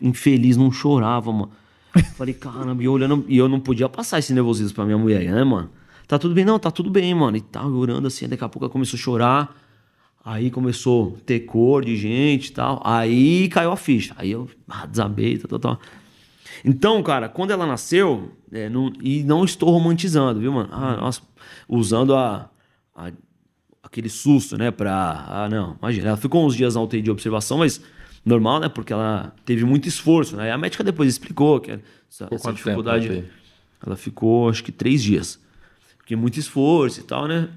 infeliz 0.00 0.56
não 0.56 0.70
chorava, 0.70 1.32
mano. 1.32 1.50
Falei, 2.16 2.34
caramba, 2.34 2.80
e 2.82 2.86
eu 2.86 2.92
olhando, 2.92 3.24
e 3.26 3.36
eu 3.36 3.48
não 3.48 3.58
podia 3.58 3.88
passar 3.88 4.20
esse 4.20 4.32
nervosismo 4.32 4.74
pra 4.74 4.84
minha 4.84 4.98
mulher, 4.98 5.24
né, 5.24 5.42
mano? 5.42 5.70
Tá 6.06 6.18
tudo 6.18 6.34
bem, 6.34 6.44
não, 6.44 6.58
tá 6.58 6.70
tudo 6.70 6.90
bem, 6.90 7.12
mano. 7.14 7.36
E 7.36 7.40
tal, 7.40 7.72
orando 7.72 8.06
assim, 8.06 8.28
daqui 8.28 8.44
a 8.44 8.48
pouco 8.48 8.66
ela 8.66 8.72
começou 8.72 8.96
a 8.96 9.00
chorar. 9.00 9.56
Aí 10.30 10.50
começou 10.50 11.16
a 11.16 11.24
ter 11.24 11.40
cor 11.40 11.82
de 11.82 11.96
gente 11.96 12.48
e 12.48 12.52
tal. 12.52 12.82
Aí 12.84 13.48
caiu 13.48 13.72
a 13.72 13.76
ficha. 13.78 14.14
Aí 14.18 14.30
eu 14.30 14.46
ah, 14.68 14.84
desabei, 14.84 15.38
tal, 15.38 15.48
tal, 15.48 15.58
tal. 15.58 15.80
Então, 16.62 17.02
cara, 17.02 17.30
quando 17.30 17.50
ela 17.50 17.64
nasceu, 17.64 18.30
é, 18.52 18.68
não, 18.68 18.92
e 19.00 19.22
não 19.22 19.42
estou 19.42 19.70
romantizando, 19.70 20.38
viu, 20.38 20.52
mano? 20.52 20.68
Ah, 20.70 20.96
nossa, 20.96 21.22
usando 21.66 22.14
a, 22.14 22.50
a, 22.94 23.10
aquele 23.82 24.10
susto, 24.10 24.58
né, 24.58 24.70
pra. 24.70 25.24
Ah, 25.26 25.48
não, 25.48 25.78
imagina. 25.80 26.08
Ela 26.08 26.16
ficou 26.18 26.44
uns 26.44 26.54
dias 26.54 26.74
na 26.74 26.82
UTI 26.82 27.00
de 27.00 27.10
observação, 27.10 27.56
mas 27.56 27.80
normal, 28.22 28.60
né? 28.60 28.68
Porque 28.68 28.92
ela 28.92 29.34
teve 29.46 29.64
muito 29.64 29.88
esforço, 29.88 30.36
né? 30.36 30.52
A 30.52 30.58
médica 30.58 30.84
depois 30.84 31.08
explicou 31.08 31.58
que 31.58 31.70
essa, 32.06 32.28
essa 32.30 32.52
dificuldade. 32.52 33.08
Tempo, 33.08 33.28
ela 33.86 33.96
ficou, 33.96 34.50
acho 34.50 34.62
que, 34.62 34.72
três 34.72 35.02
dias. 35.02 35.40
Porque 35.96 36.14
muito 36.14 36.38
esforço 36.38 37.00
e 37.00 37.04
tal, 37.04 37.26
né? 37.26 37.48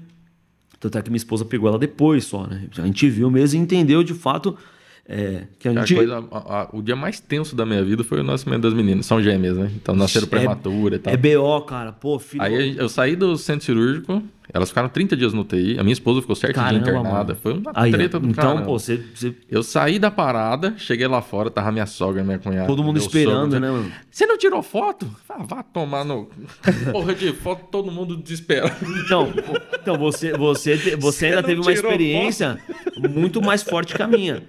Tanto 0.82 0.98
é 0.98 1.02
que 1.02 1.10
minha 1.10 1.16
esposa 1.16 1.44
pegou 1.44 1.68
ela 1.68 1.78
depois 1.78 2.24
só, 2.24 2.44
né? 2.44 2.68
A 2.76 2.86
gente 2.86 3.08
viu 3.08 3.30
mesmo 3.30 3.60
e 3.60 3.62
entendeu 3.62 4.02
de 4.02 4.12
fato 4.12 4.58
é, 5.08 5.42
que 5.58 5.68
a 5.68 5.72
gente... 5.72 5.94
A 5.94 5.96
coisa, 5.96 6.24
a, 6.30 6.60
a, 6.62 6.68
o 6.72 6.80
dia 6.80 6.94
mais 6.94 7.18
tenso 7.18 7.56
da 7.56 7.66
minha 7.66 7.84
vida 7.84 8.04
foi 8.04 8.20
o 8.20 8.24
nascimento 8.24 8.62
das 8.62 8.72
meninas. 8.72 9.04
São 9.04 9.20
gêmeas, 9.20 9.56
né? 9.56 9.70
Então 9.74 9.96
nasceram 9.96 10.26
é, 10.26 10.30
prematura 10.30 10.96
e 10.96 10.98
tal. 11.00 11.12
É 11.12 11.16
BO, 11.16 11.60
cara. 11.62 11.92
Pô, 11.92 12.18
filho... 12.18 12.42
Aí 12.42 12.76
eu 12.76 12.88
saí 12.88 13.16
do 13.16 13.36
centro 13.36 13.64
cirúrgico, 13.64 14.22
elas 14.52 14.68
ficaram 14.68 14.88
30 14.88 15.16
dias 15.16 15.32
no 15.32 15.44
TI, 15.44 15.76
a 15.78 15.82
minha 15.82 15.92
esposa 15.92 16.20
ficou 16.20 16.36
certo 16.36 16.60
dia 16.60 16.78
internada. 16.78 17.34
Mano. 17.34 17.38
Foi 17.42 17.52
uma 17.52 17.72
Aí, 17.74 17.90
treta 17.90 18.20
do 18.20 18.28
Então, 18.28 18.44
caramba. 18.44 18.64
pô, 18.64 18.78
você, 18.78 19.02
você... 19.12 19.34
Eu 19.50 19.62
saí 19.64 19.98
da 19.98 20.10
parada, 20.10 20.74
cheguei 20.78 21.08
lá 21.08 21.20
fora, 21.20 21.50
tava 21.50 21.72
minha 21.72 21.86
sogra, 21.86 22.22
minha 22.22 22.38
cunhada. 22.38 22.68
Todo 22.68 22.84
mundo 22.84 22.98
esperando, 22.98 23.52
sogro, 23.52 23.60
né, 23.60 23.70
mano? 23.70 23.92
Você 24.08 24.24
não 24.24 24.38
tirou 24.38 24.62
foto? 24.62 25.10
Ah, 25.28 25.42
vá 25.42 25.64
tomar 25.64 26.04
no... 26.04 26.28
Porra 26.92 27.14
de 27.14 27.32
foto, 27.32 27.64
todo 27.72 27.90
mundo 27.90 28.16
desesperado. 28.16 28.76
Então, 29.04 29.32
então 29.80 29.98
você, 29.98 30.32
você, 30.32 30.76
você, 30.76 30.96
você 30.96 31.26
ainda 31.26 31.42
teve 31.42 31.60
uma 31.60 31.72
experiência 31.72 32.58
foto? 32.94 33.10
muito 33.10 33.42
mais 33.42 33.62
forte 33.62 33.94
que 33.94 34.02
a 34.02 34.06
minha. 34.06 34.42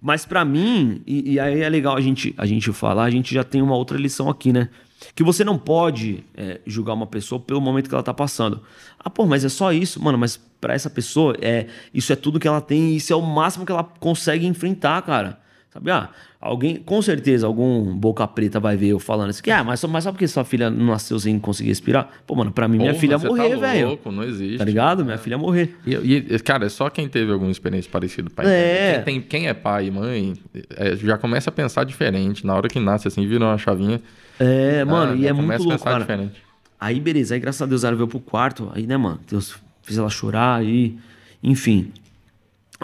Mas 0.00 0.24
para 0.24 0.44
mim, 0.44 1.02
e, 1.06 1.32
e, 1.32 1.40
aí 1.40 1.60
é 1.60 1.68
legal 1.68 1.96
a 1.96 2.00
gente, 2.00 2.34
a 2.38 2.46
gente 2.46 2.72
falar, 2.72 3.04
a 3.04 3.10
gente 3.10 3.34
já 3.34 3.42
tem 3.42 3.60
uma 3.60 3.74
outra 3.74 3.98
lição 3.98 4.28
aqui, 4.28 4.52
né? 4.52 4.68
Que 5.14 5.22
você 5.22 5.44
não 5.44 5.58
pode 5.58 6.24
é, 6.36 6.60
julgar 6.66 6.94
uma 6.94 7.06
pessoa 7.06 7.40
pelo 7.40 7.60
momento 7.60 7.88
que 7.88 7.94
ela 7.94 8.02
tá 8.02 8.14
passando. 8.14 8.62
Ah, 8.98 9.10
pô, 9.10 9.26
mas 9.26 9.44
é 9.44 9.48
só 9.48 9.72
isso, 9.72 10.02
mano, 10.02 10.18
mas 10.18 10.36
para 10.60 10.74
essa 10.74 10.90
pessoa, 10.90 11.36
é 11.40 11.66
isso 11.92 12.12
é 12.12 12.16
tudo 12.16 12.38
que 12.40 12.48
ela 12.48 12.60
tem 12.60 12.96
isso 12.96 13.12
é 13.12 13.16
o 13.16 13.22
máximo 13.22 13.64
que 13.64 13.72
ela 13.72 13.84
consegue 13.84 14.46
enfrentar, 14.46 15.02
cara. 15.02 15.40
Sabe? 15.72 15.90
Ah, 15.90 16.10
alguém, 16.40 16.76
com 16.76 17.02
certeza, 17.02 17.46
algum 17.46 17.94
boca 17.96 18.26
preta 18.26 18.60
vai 18.60 18.76
ver 18.76 18.88
eu 18.88 18.98
falando 18.98 19.30
assim, 19.30 19.50
ah, 19.50 19.64
mas, 19.64 19.82
mas 19.84 20.04
só 20.04 20.12
porque 20.12 20.28
sua 20.28 20.44
filha 20.44 20.70
não 20.70 20.86
nasceu 20.86 21.18
sem 21.18 21.38
conseguir 21.38 21.70
respirar? 21.70 22.08
Pô, 22.26 22.34
mano, 22.34 22.52
pra 22.52 22.68
mim, 22.68 22.78
minha 22.78 22.94
filha 22.94 23.18
morrer, 23.18 23.50
tá 23.50 23.56
velho. 23.56 23.98
não 24.06 24.22
existe. 24.22 24.58
Tá 24.58 24.64
ligado? 24.64 25.04
Minha 25.04 25.18
filha 25.18 25.36
morrer. 25.36 25.76
E, 25.84 25.94
e, 25.94 26.38
cara, 26.38 26.66
é 26.66 26.68
só 26.68 26.88
quem 26.88 27.08
teve 27.08 27.32
alguma 27.32 27.50
experiência 27.50 27.90
parecida 27.90 28.30
pai. 28.30 28.46
É. 28.46 29.02
Quem, 29.04 29.20
tem, 29.20 29.20
quem 29.20 29.48
é 29.48 29.54
pai 29.54 29.86
e 29.86 29.90
mãe 29.90 30.34
é, 30.76 30.96
já 30.96 31.18
começa 31.18 31.50
a 31.50 31.52
pensar 31.52 31.84
diferente. 31.84 32.46
Na 32.46 32.54
hora 32.54 32.68
que 32.68 32.78
nasce, 32.78 33.08
assim, 33.08 33.26
vira 33.26 33.44
uma 33.44 33.58
chavinha. 33.58 34.00
É, 34.38 34.84
mano, 34.84 35.12
ah, 35.12 35.16
e 35.16 35.26
é 35.26 35.32
muito 35.32 35.62
louco, 35.64 35.82
cara. 35.82 36.00
Diferente. 36.00 36.42
Aí, 36.80 37.00
beleza. 37.00 37.34
Aí, 37.34 37.40
graças 37.40 37.60
a 37.60 37.66
Deus, 37.66 37.82
ela 37.82 37.96
veio 37.96 38.06
pro 38.06 38.20
quarto. 38.20 38.70
Aí, 38.74 38.86
né, 38.86 38.96
mano, 38.96 39.18
Deus 39.28 39.56
fez 39.82 39.98
ela 39.98 40.08
chorar. 40.08 40.60
Aí, 40.60 40.96
enfim. 41.42 41.92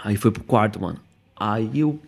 Aí 0.03 0.17
foi 0.17 0.31
pro 0.31 0.43
quarto, 0.43 0.81
mano. 0.81 0.99
Aí 1.37 1.69
eu 1.79 1.99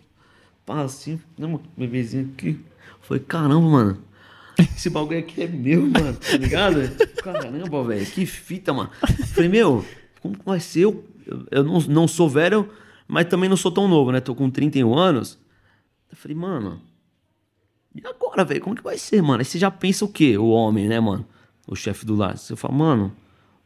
pá, 0.68 0.82
assim, 0.82 1.18
né, 1.38 1.58
bebezinho 1.74 2.30
aqui. 2.34 2.60
Falei, 3.00 3.22
caramba, 3.26 3.66
mano. 3.66 3.98
Esse 4.76 4.90
bagulho 4.90 5.18
aqui 5.18 5.42
é 5.42 5.46
meu, 5.46 5.80
mano, 5.80 6.14
tá 6.14 6.36
ligado? 6.36 6.80
caramba, 7.22 7.84
velho, 7.84 8.04
que 8.04 8.26
fita, 8.26 8.74
mano. 8.74 8.90
Falei, 9.32 9.48
meu, 9.48 9.82
como 10.20 10.36
vai 10.44 10.60
ser? 10.60 10.84
Eu, 10.84 11.04
eu 11.50 11.64
não, 11.64 11.80
não 11.80 12.06
sou 12.06 12.28
velho, 12.28 12.68
mas 13.06 13.26
também 13.28 13.48
não 13.48 13.56
sou 13.56 13.72
tão 13.72 13.88
novo, 13.88 14.12
né? 14.12 14.20
Tô 14.20 14.34
com 14.34 14.50
31 14.50 14.94
anos. 14.94 15.38
Eu 16.10 16.18
falei, 16.18 16.36
mano, 16.36 16.82
e 17.94 18.06
agora, 18.06 18.44
velho? 18.44 18.60
Como 18.60 18.76
que 18.76 18.82
vai 18.82 18.98
ser, 18.98 19.22
mano? 19.22 19.38
Aí 19.38 19.46
você 19.46 19.58
já 19.58 19.70
pensa 19.70 20.04
o 20.04 20.08
quê? 20.08 20.36
O 20.36 20.48
homem, 20.48 20.86
né, 20.86 21.00
mano? 21.00 21.24
O 21.66 21.74
chefe 21.74 22.04
do 22.04 22.14
lar. 22.14 22.36
Você 22.36 22.54
fala, 22.56 22.74
mano, 22.74 23.12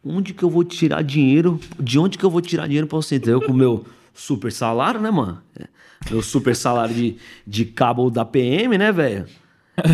onde 0.05 0.33
que 0.33 0.45
eu 0.45 0.51
vou 0.51 0.63
tirar 0.63 1.03
dinheiro? 1.03 1.59
De 1.81 1.99
onde 1.99 2.17
que 2.17 2.25
eu 2.25 2.31
vou 2.31 2.41
tirar 2.41 2.67
dinheiro 2.67 2.87
pra 2.87 2.97
você? 2.97 3.21
Eu 3.27 3.41
com 3.41 3.51
o 3.51 3.57
meu 3.57 3.85
super 4.15 4.53
salário, 4.53 5.01
né, 5.01 5.11
mano? 5.11 5.43
É, 5.59 5.67
meu 6.11 6.23
super 6.23 6.55
salário 6.55 6.95
de, 6.95 7.17
de 7.47 7.65
cabo 7.65 8.11
da 8.11 8.25
PM, 8.25 8.77
né, 8.77 8.93
velho? 8.93 9.27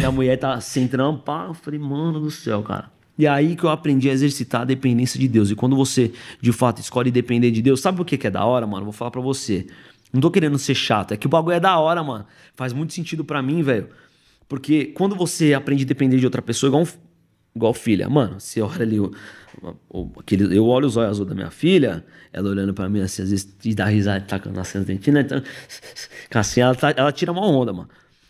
E 0.00 0.04
a 0.04 0.10
mulher 0.10 0.36
tá 0.38 0.60
sem 0.60 0.88
trampar. 0.88 1.46
Eu 1.46 1.54
falei, 1.54 1.78
mano 1.78 2.20
do 2.20 2.30
céu, 2.30 2.62
cara. 2.62 2.90
E 3.18 3.26
é 3.26 3.28
aí 3.28 3.56
que 3.56 3.64
eu 3.64 3.70
aprendi 3.70 4.08
a 4.08 4.12
exercitar 4.12 4.62
a 4.62 4.64
dependência 4.64 5.18
de 5.18 5.26
Deus. 5.26 5.50
E 5.50 5.56
quando 5.56 5.74
você, 5.74 6.12
de 6.40 6.52
fato, 6.52 6.80
escolhe 6.80 7.10
depender 7.10 7.50
de 7.50 7.60
Deus, 7.60 7.80
sabe 7.80 7.96
por 7.96 8.06
que, 8.06 8.16
que 8.16 8.28
é 8.28 8.30
da 8.30 8.44
hora, 8.44 8.66
mano? 8.66 8.84
Vou 8.84 8.92
falar 8.92 9.10
pra 9.10 9.20
você. 9.20 9.66
Não 10.12 10.20
tô 10.20 10.30
querendo 10.30 10.58
ser 10.58 10.74
chato, 10.74 11.12
é 11.12 11.16
que 11.16 11.26
o 11.26 11.28
bagulho 11.28 11.56
é 11.56 11.60
da 11.60 11.76
hora, 11.78 12.02
mano. 12.02 12.24
Faz 12.54 12.72
muito 12.72 12.94
sentido 12.94 13.24
para 13.24 13.42
mim, 13.42 13.62
velho. 13.62 13.88
Porque 14.48 14.86
quando 14.86 15.14
você 15.14 15.52
aprende 15.52 15.84
a 15.84 15.86
depender 15.86 16.18
de 16.18 16.24
outra 16.24 16.40
pessoa, 16.40 16.68
igual, 16.68 16.84
um, 16.84 16.86
igual 17.54 17.74
filha, 17.74 18.08
mano, 18.08 18.40
você 18.40 18.62
olha 18.62 18.82
ali, 18.82 18.96
aquele, 20.18 20.56
eu 20.56 20.66
olho 20.66 20.86
os 20.86 20.96
olhos 20.96 21.10
azul 21.10 21.26
da 21.26 21.34
minha 21.34 21.50
filha, 21.50 22.04
ela 22.32 22.48
olhando 22.50 22.74
para 22.74 22.88
mim 22.88 23.00
assim, 23.00 23.22
às 23.22 23.30
vezes 23.30 23.56
e 23.64 23.74
dá 23.74 23.86
risada, 23.86 24.24
tacando 24.24 24.54
tá 24.54 24.60
nascendo 24.60 24.84
dentina, 24.84 25.20
então, 25.20 25.42
assim, 26.34 26.60
ela, 26.60 26.74
tá, 26.74 26.92
ela 26.96 27.12
tira 27.12 27.32
uma 27.32 27.46
onda, 27.46 27.72
mano. 27.72 27.88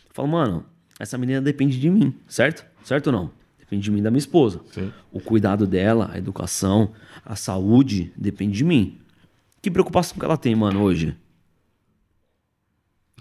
Eu 0.08 0.14
falo, 0.14 0.28
mano, 0.28 0.64
essa 0.98 1.16
menina 1.16 1.40
depende 1.40 1.78
de 1.78 1.90
mim, 1.90 2.14
certo? 2.26 2.64
Certo 2.82 3.08
ou 3.08 3.12
não? 3.12 3.30
Depende 3.58 3.82
de 3.82 3.90
mim 3.90 4.02
da 4.02 4.10
minha 4.10 4.18
esposa. 4.18 4.60
Sim. 4.72 4.92
O 5.12 5.20
cuidado 5.20 5.66
dela, 5.66 6.10
a 6.12 6.18
educação, 6.18 6.92
a 7.24 7.36
saúde, 7.36 8.12
depende 8.16 8.56
de 8.56 8.64
mim. 8.64 8.98
Que 9.60 9.70
preocupação 9.70 10.18
que 10.18 10.24
ela 10.24 10.38
tem, 10.38 10.54
mano, 10.54 10.82
hoje? 10.82 11.14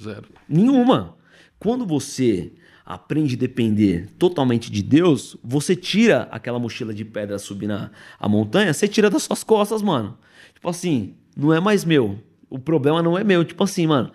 Zero. 0.02 0.30
Nenhuma. 0.48 1.18
Quando 1.60 1.86
você 1.86 2.54
aprende 2.88 3.36
a 3.36 3.38
depender 3.38 4.08
totalmente 4.18 4.72
de 4.72 4.82
Deus, 4.82 5.36
você 5.44 5.76
tira 5.76 6.30
aquela 6.32 6.58
mochila 6.58 6.94
de 6.94 7.04
pedra 7.04 7.38
subir 7.38 7.68
na 7.68 7.92
a 8.18 8.30
montanha, 8.30 8.74
você 8.74 8.88
tira 8.88 9.10
das 9.10 9.24
suas 9.24 9.44
costas, 9.44 9.82
mano. 9.82 10.18
Tipo 10.54 10.70
assim, 10.70 11.16
não 11.36 11.54
é 11.54 11.60
mais 11.60 11.84
meu. 11.84 12.18
O 12.50 12.58
problema 12.58 13.04
não 13.04 13.18
é 13.18 13.26
meu. 13.26 13.44
Tipo 13.44 13.66
assim, 13.66 13.86
mano. 13.86 14.12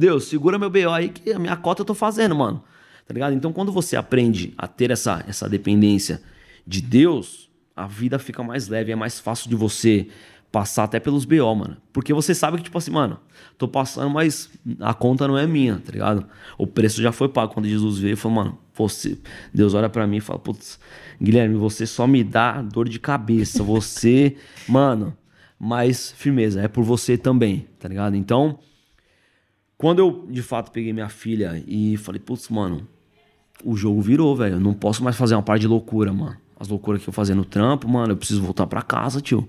Deus, 0.00 0.24
segura 0.24 0.58
meu 0.58 0.70
BO 0.70 0.90
aí 0.90 1.10
que 1.10 1.30
a 1.30 1.38
minha 1.38 1.54
cota 1.54 1.82
eu 1.82 1.86
tô 1.86 1.94
fazendo, 1.94 2.34
mano. 2.34 2.64
Tá 3.06 3.12
ligado? 3.12 3.34
Então, 3.34 3.52
quando 3.52 3.70
você 3.70 3.94
aprende 3.96 4.54
a 4.56 4.66
ter 4.66 4.90
essa, 4.90 5.22
essa 5.28 5.46
dependência 5.46 6.22
de 6.66 6.80
Deus, 6.80 7.50
a 7.76 7.86
vida 7.86 8.18
fica 8.18 8.42
mais 8.42 8.68
leve, 8.68 8.90
é 8.90 8.96
mais 8.96 9.20
fácil 9.20 9.50
de 9.50 9.54
você 9.54 10.08
passar 10.50 10.84
até 10.84 10.98
pelos 10.98 11.24
BO, 11.24 11.54
mano. 11.54 11.76
Porque 11.92 12.12
você 12.12 12.34
sabe 12.34 12.56
que, 12.56 12.64
tipo 12.64 12.78
assim, 12.78 12.90
mano, 12.90 13.18
tô 13.56 13.68
passando, 13.68 14.10
mas 14.10 14.50
a 14.80 14.94
conta 14.94 15.28
não 15.28 15.36
é 15.36 15.46
minha, 15.46 15.76
tá 15.78 15.92
ligado? 15.92 16.26
O 16.56 16.66
preço 16.66 17.02
já 17.02 17.12
foi 17.12 17.28
pago. 17.28 17.52
Quando 17.52 17.68
Jesus 17.68 17.98
veio, 17.98 18.16
falou, 18.16 18.36
mano, 18.36 18.58
você. 18.74 19.18
Deus 19.52 19.74
olha 19.74 19.88
para 19.88 20.06
mim 20.06 20.16
e 20.16 20.20
fala, 20.20 20.38
putz, 20.38 20.80
Guilherme, 21.20 21.56
você 21.56 21.86
só 21.86 22.06
me 22.06 22.24
dá 22.24 22.62
dor 22.62 22.88
de 22.88 22.98
cabeça. 22.98 23.62
Você, 23.62 24.36
mano, 24.68 25.16
mais 25.58 26.12
firmeza. 26.12 26.62
É 26.62 26.68
por 26.68 26.82
você 26.82 27.18
também, 27.18 27.66
tá 27.78 27.88
ligado? 27.88 28.16
Então, 28.16 28.58
quando 29.76 29.98
eu 29.98 30.26
de 30.30 30.42
fato 30.42 30.70
peguei 30.70 30.92
minha 30.92 31.08
filha 31.08 31.62
e 31.66 31.96
falei, 31.98 32.20
putz, 32.20 32.48
mano, 32.48 32.88
o 33.62 33.76
jogo 33.76 34.00
virou, 34.00 34.34
velho. 34.34 34.54
Eu 34.54 34.60
não 34.60 34.72
posso 34.72 35.04
mais 35.04 35.16
fazer 35.16 35.34
uma 35.34 35.42
parte 35.42 35.62
de 35.62 35.68
loucura, 35.68 36.12
mano. 36.12 36.36
As 36.58 36.68
loucuras 36.68 37.02
que 37.02 37.08
eu 37.08 37.12
fazia 37.12 37.34
no 37.34 37.44
trampo, 37.44 37.86
mano, 37.86 38.12
eu 38.12 38.16
preciso 38.16 38.42
voltar 38.42 38.66
para 38.66 38.82
casa, 38.82 39.20
tio 39.20 39.48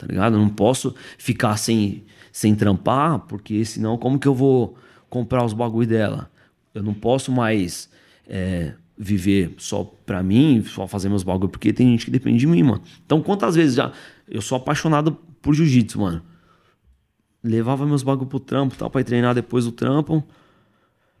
tá 0.00 0.06
ligado? 0.06 0.36
Eu 0.36 0.40
não 0.40 0.48
posso 0.48 0.94
ficar 1.18 1.58
sem, 1.58 2.04
sem 2.32 2.54
trampar, 2.54 3.18
porque 3.20 3.62
senão 3.66 3.98
como 3.98 4.18
que 4.18 4.26
eu 4.26 4.34
vou 4.34 4.78
comprar 5.10 5.44
os 5.44 5.52
bagulho 5.52 5.86
dela? 5.86 6.30
Eu 6.74 6.82
não 6.82 6.94
posso 6.94 7.30
mais 7.30 7.90
é, 8.26 8.72
viver 8.96 9.54
só 9.58 9.84
pra 10.06 10.22
mim, 10.22 10.64
só 10.64 10.86
fazer 10.86 11.10
meus 11.10 11.22
bagulho, 11.22 11.50
porque 11.50 11.72
tem 11.72 11.88
gente 11.90 12.06
que 12.06 12.10
depende 12.10 12.38
de 12.38 12.46
mim, 12.46 12.62
mano. 12.62 12.82
Então 13.04 13.20
quantas 13.20 13.54
vezes 13.54 13.74
já... 13.74 13.92
Eu 14.26 14.40
sou 14.40 14.56
apaixonado 14.56 15.12
por 15.42 15.54
jiu-jitsu, 15.54 16.00
mano. 16.00 16.22
Levava 17.42 17.84
meus 17.84 18.02
bagulho 18.02 18.28
pro 18.28 18.40
trampo, 18.40 18.76
tal, 18.76 18.88
pra 18.88 19.00
ir 19.00 19.04
treinar 19.04 19.34
depois 19.34 19.64
do 19.64 19.72
trampo. 19.72 20.24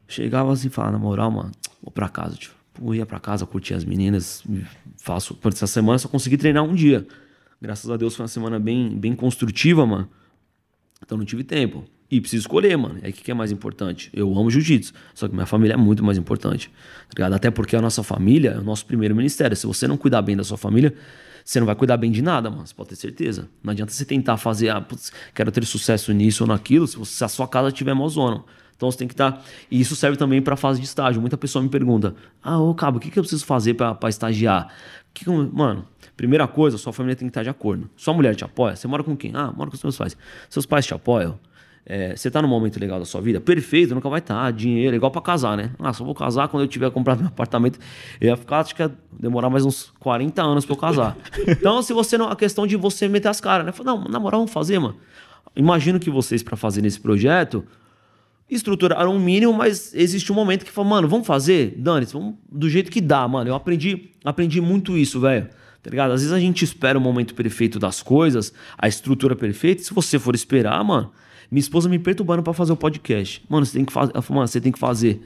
Chegava 0.08 0.52
assim 0.52 0.68
e 0.68 0.70
falava, 0.70 0.92
na 0.92 0.98
moral, 0.98 1.30
mano, 1.30 1.50
vou 1.82 1.90
pra 1.90 2.08
casa, 2.08 2.36
tio. 2.36 2.52
Eu 2.80 2.94
ia 2.94 3.04
pra 3.04 3.20
casa, 3.20 3.44
curtir 3.44 3.74
as 3.74 3.84
meninas, 3.84 4.42
faço... 4.96 5.34
Por 5.34 5.52
essa 5.52 5.66
semana 5.66 5.98
só 5.98 6.08
consegui 6.08 6.38
treinar 6.38 6.62
um 6.62 6.74
dia. 6.74 7.06
Graças 7.60 7.90
a 7.90 7.96
Deus 7.96 8.16
foi 8.16 8.24
uma 8.24 8.28
semana 8.28 8.58
bem, 8.58 8.96
bem 8.98 9.14
construtiva, 9.14 9.84
mano. 9.84 10.08
Então 11.02 11.18
não 11.18 11.24
tive 11.24 11.44
tempo. 11.44 11.84
E 12.10 12.20
preciso 12.20 12.42
escolher, 12.42 12.76
mano. 12.76 12.98
É 13.02 13.10
o 13.10 13.12
que 13.12 13.30
é 13.30 13.34
mais 13.34 13.52
importante. 13.52 14.10
Eu 14.12 14.36
amo 14.36 14.50
jiu-jitsu, 14.50 14.92
só 15.14 15.28
que 15.28 15.34
minha 15.34 15.46
família 15.46 15.74
é 15.74 15.76
muito 15.76 16.02
mais 16.02 16.18
importante. 16.18 16.70
Tá 17.14 17.26
Até 17.26 17.50
porque 17.50 17.76
a 17.76 17.80
nossa 17.80 18.02
família 18.02 18.50
é 18.50 18.58
o 18.58 18.64
nosso 18.64 18.84
primeiro 18.84 19.14
ministério. 19.14 19.56
Se 19.56 19.66
você 19.66 19.86
não 19.86 19.96
cuidar 19.96 20.22
bem 20.22 20.36
da 20.36 20.42
sua 20.42 20.58
família, 20.58 20.92
você 21.44 21.60
não 21.60 21.66
vai 21.66 21.76
cuidar 21.76 21.96
bem 21.96 22.10
de 22.10 22.20
nada, 22.20 22.50
mano. 22.50 22.66
Você 22.66 22.74
pode 22.74 22.88
ter 22.88 22.96
certeza. 22.96 23.48
Não 23.62 23.70
adianta 23.70 23.92
você 23.92 24.04
tentar 24.04 24.36
fazer, 24.38 24.70
ah, 24.70 24.80
putz, 24.80 25.12
quero 25.34 25.52
ter 25.52 25.64
sucesso 25.64 26.12
nisso 26.12 26.42
ou 26.42 26.48
naquilo, 26.48 26.86
se, 26.86 26.96
você, 26.96 27.12
se 27.12 27.24
a 27.24 27.28
sua 27.28 27.46
casa 27.46 27.70
tiver 27.70 27.94
mozona. 27.94 28.42
Então 28.74 28.90
você 28.90 28.98
tem 28.98 29.06
que 29.06 29.14
estar. 29.14 29.32
Tá... 29.32 29.42
E 29.70 29.80
isso 29.80 29.94
serve 29.94 30.16
também 30.16 30.42
para 30.42 30.56
fase 30.56 30.80
de 30.80 30.86
estágio. 30.86 31.20
Muita 31.20 31.36
pessoa 31.36 31.62
me 31.62 31.68
pergunta: 31.68 32.16
Ah, 32.42 32.58
ô 32.58 32.74
Cabo, 32.74 32.98
o 32.98 33.00
que, 33.00 33.10
que 33.10 33.18
eu 33.18 33.22
preciso 33.22 33.44
fazer 33.44 33.74
para 33.74 34.08
estagiar? 34.08 34.72
Que 35.12 35.24
que 35.24 35.30
eu... 35.30 35.50
Mano, 35.52 35.86
primeira 36.20 36.46
coisa, 36.46 36.76
sua 36.76 36.92
família 36.92 37.16
tem 37.16 37.26
que 37.26 37.30
estar 37.30 37.42
de 37.42 37.48
acordo. 37.48 37.88
Sua 37.96 38.12
mulher 38.12 38.34
te 38.36 38.44
apoia? 38.44 38.76
Você 38.76 38.86
mora 38.86 39.02
com 39.02 39.16
quem? 39.16 39.32
Ah, 39.34 39.50
moro 39.56 39.70
com 39.70 39.76
os 39.76 39.82
meus 39.82 39.96
pais. 39.96 40.14
Seus 40.50 40.66
pais 40.66 40.84
te 40.84 40.92
apoiam? 40.92 41.38
É, 41.86 42.14
você 42.14 42.30
tá 42.30 42.42
num 42.42 42.48
momento 42.48 42.78
legal 42.78 42.98
da 42.98 43.06
sua 43.06 43.22
vida? 43.22 43.40
Perfeito, 43.40 43.94
nunca 43.94 44.06
vai 44.06 44.18
estar. 44.18 44.34
Tá. 44.34 44.50
Dinheiro, 44.50 44.94
igual 44.94 45.10
para 45.10 45.22
casar, 45.22 45.56
né? 45.56 45.70
Ah, 45.78 45.94
só 45.94 46.04
vou 46.04 46.14
casar 46.14 46.48
quando 46.48 46.64
eu 46.64 46.68
tiver 46.68 46.90
comprado 46.90 47.20
meu 47.20 47.28
apartamento. 47.28 47.78
Eu 48.20 48.28
ia 48.28 48.36
ficar, 48.36 48.58
acho 48.58 48.74
que 48.74 48.82
ia 48.82 48.92
demorar 49.18 49.48
mais 49.48 49.64
uns 49.64 49.94
40 49.98 50.42
anos 50.42 50.66
para 50.66 50.74
eu 50.74 50.78
casar. 50.78 51.16
então, 51.48 51.80
se 51.80 51.94
você 51.94 52.18
não. 52.18 52.28
A 52.28 52.36
questão 52.36 52.66
de 52.66 52.76
você 52.76 53.08
meter 53.08 53.28
as 53.28 53.40
caras, 53.40 53.64
né? 53.64 53.72
Não, 53.82 54.04
na 54.04 54.20
moral, 54.20 54.40
vamos 54.40 54.52
fazer, 54.52 54.78
mano. 54.78 54.96
Imagino 55.56 55.98
que 55.98 56.10
vocês, 56.10 56.42
para 56.42 56.54
fazer 56.54 56.84
esse 56.84 57.00
projeto, 57.00 57.64
estruturaram 58.50 59.14
um 59.14 59.18
mínimo, 59.18 59.54
mas 59.54 59.94
existe 59.94 60.30
um 60.30 60.34
momento 60.34 60.66
que 60.66 60.70
fala, 60.70 60.86
mano, 60.86 61.08
vamos 61.08 61.26
fazer? 61.26 61.76
Dani, 61.78 62.04
vamos 62.12 62.34
do 62.52 62.68
jeito 62.68 62.90
que 62.90 63.00
dá, 63.00 63.26
mano. 63.26 63.48
Eu 63.48 63.54
aprendi, 63.54 64.10
aprendi 64.22 64.60
muito 64.60 64.98
isso, 64.98 65.18
velho 65.18 65.48
tá 65.82 65.90
ligado? 65.90 66.12
Às 66.12 66.20
vezes 66.20 66.32
a 66.32 66.40
gente 66.40 66.64
espera 66.64 66.98
o 66.98 67.00
momento 67.00 67.34
perfeito 67.34 67.78
das 67.78 68.02
coisas, 68.02 68.52
a 68.76 68.88
estrutura 68.88 69.34
perfeita, 69.36 69.82
se 69.82 69.92
você 69.92 70.18
for 70.18 70.34
esperar, 70.34 70.82
mano, 70.84 71.10
minha 71.50 71.60
esposa 71.60 71.88
me 71.88 71.98
perturbando 71.98 72.42
para 72.42 72.52
fazer 72.52 72.72
o 72.72 72.76
podcast. 72.76 73.42
Mano, 73.48 73.66
você 73.66 73.72
tem 73.72 73.84
que 73.84 73.92
fazer, 73.92 74.12
mano, 74.28 74.48
você 74.48 74.60
tem 74.60 74.72
que 74.72 74.78
fazer. 74.78 75.20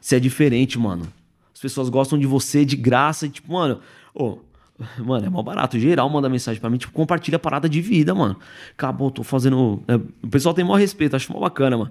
Você 0.00 0.16
é 0.16 0.20
diferente, 0.20 0.78
mano. 0.78 1.06
As 1.54 1.60
pessoas 1.60 1.88
gostam 1.88 2.18
de 2.18 2.26
você 2.26 2.64
de 2.64 2.76
graça, 2.76 3.26
e, 3.26 3.30
tipo, 3.30 3.52
mano, 3.52 3.80
ô, 4.14 4.38
Mano, 4.98 5.26
é 5.26 5.28
mó 5.28 5.42
barato. 5.42 5.78
Geral 5.78 6.08
manda 6.08 6.28
mensagem 6.28 6.60
pra 6.60 6.68
mim, 6.70 6.76
tipo, 6.78 6.92
compartilha 6.92 7.36
a 7.36 7.38
parada 7.38 7.68
de 7.68 7.80
vida, 7.80 8.14
mano. 8.14 8.36
Cabo, 8.76 9.10
tô 9.10 9.22
fazendo. 9.22 9.82
É, 9.88 9.94
o 9.96 10.28
pessoal 10.30 10.54
tem 10.54 10.64
maior 10.64 10.76
respeito, 10.76 11.16
acho 11.16 11.32
mó 11.32 11.40
bacana, 11.40 11.76
mano. 11.76 11.90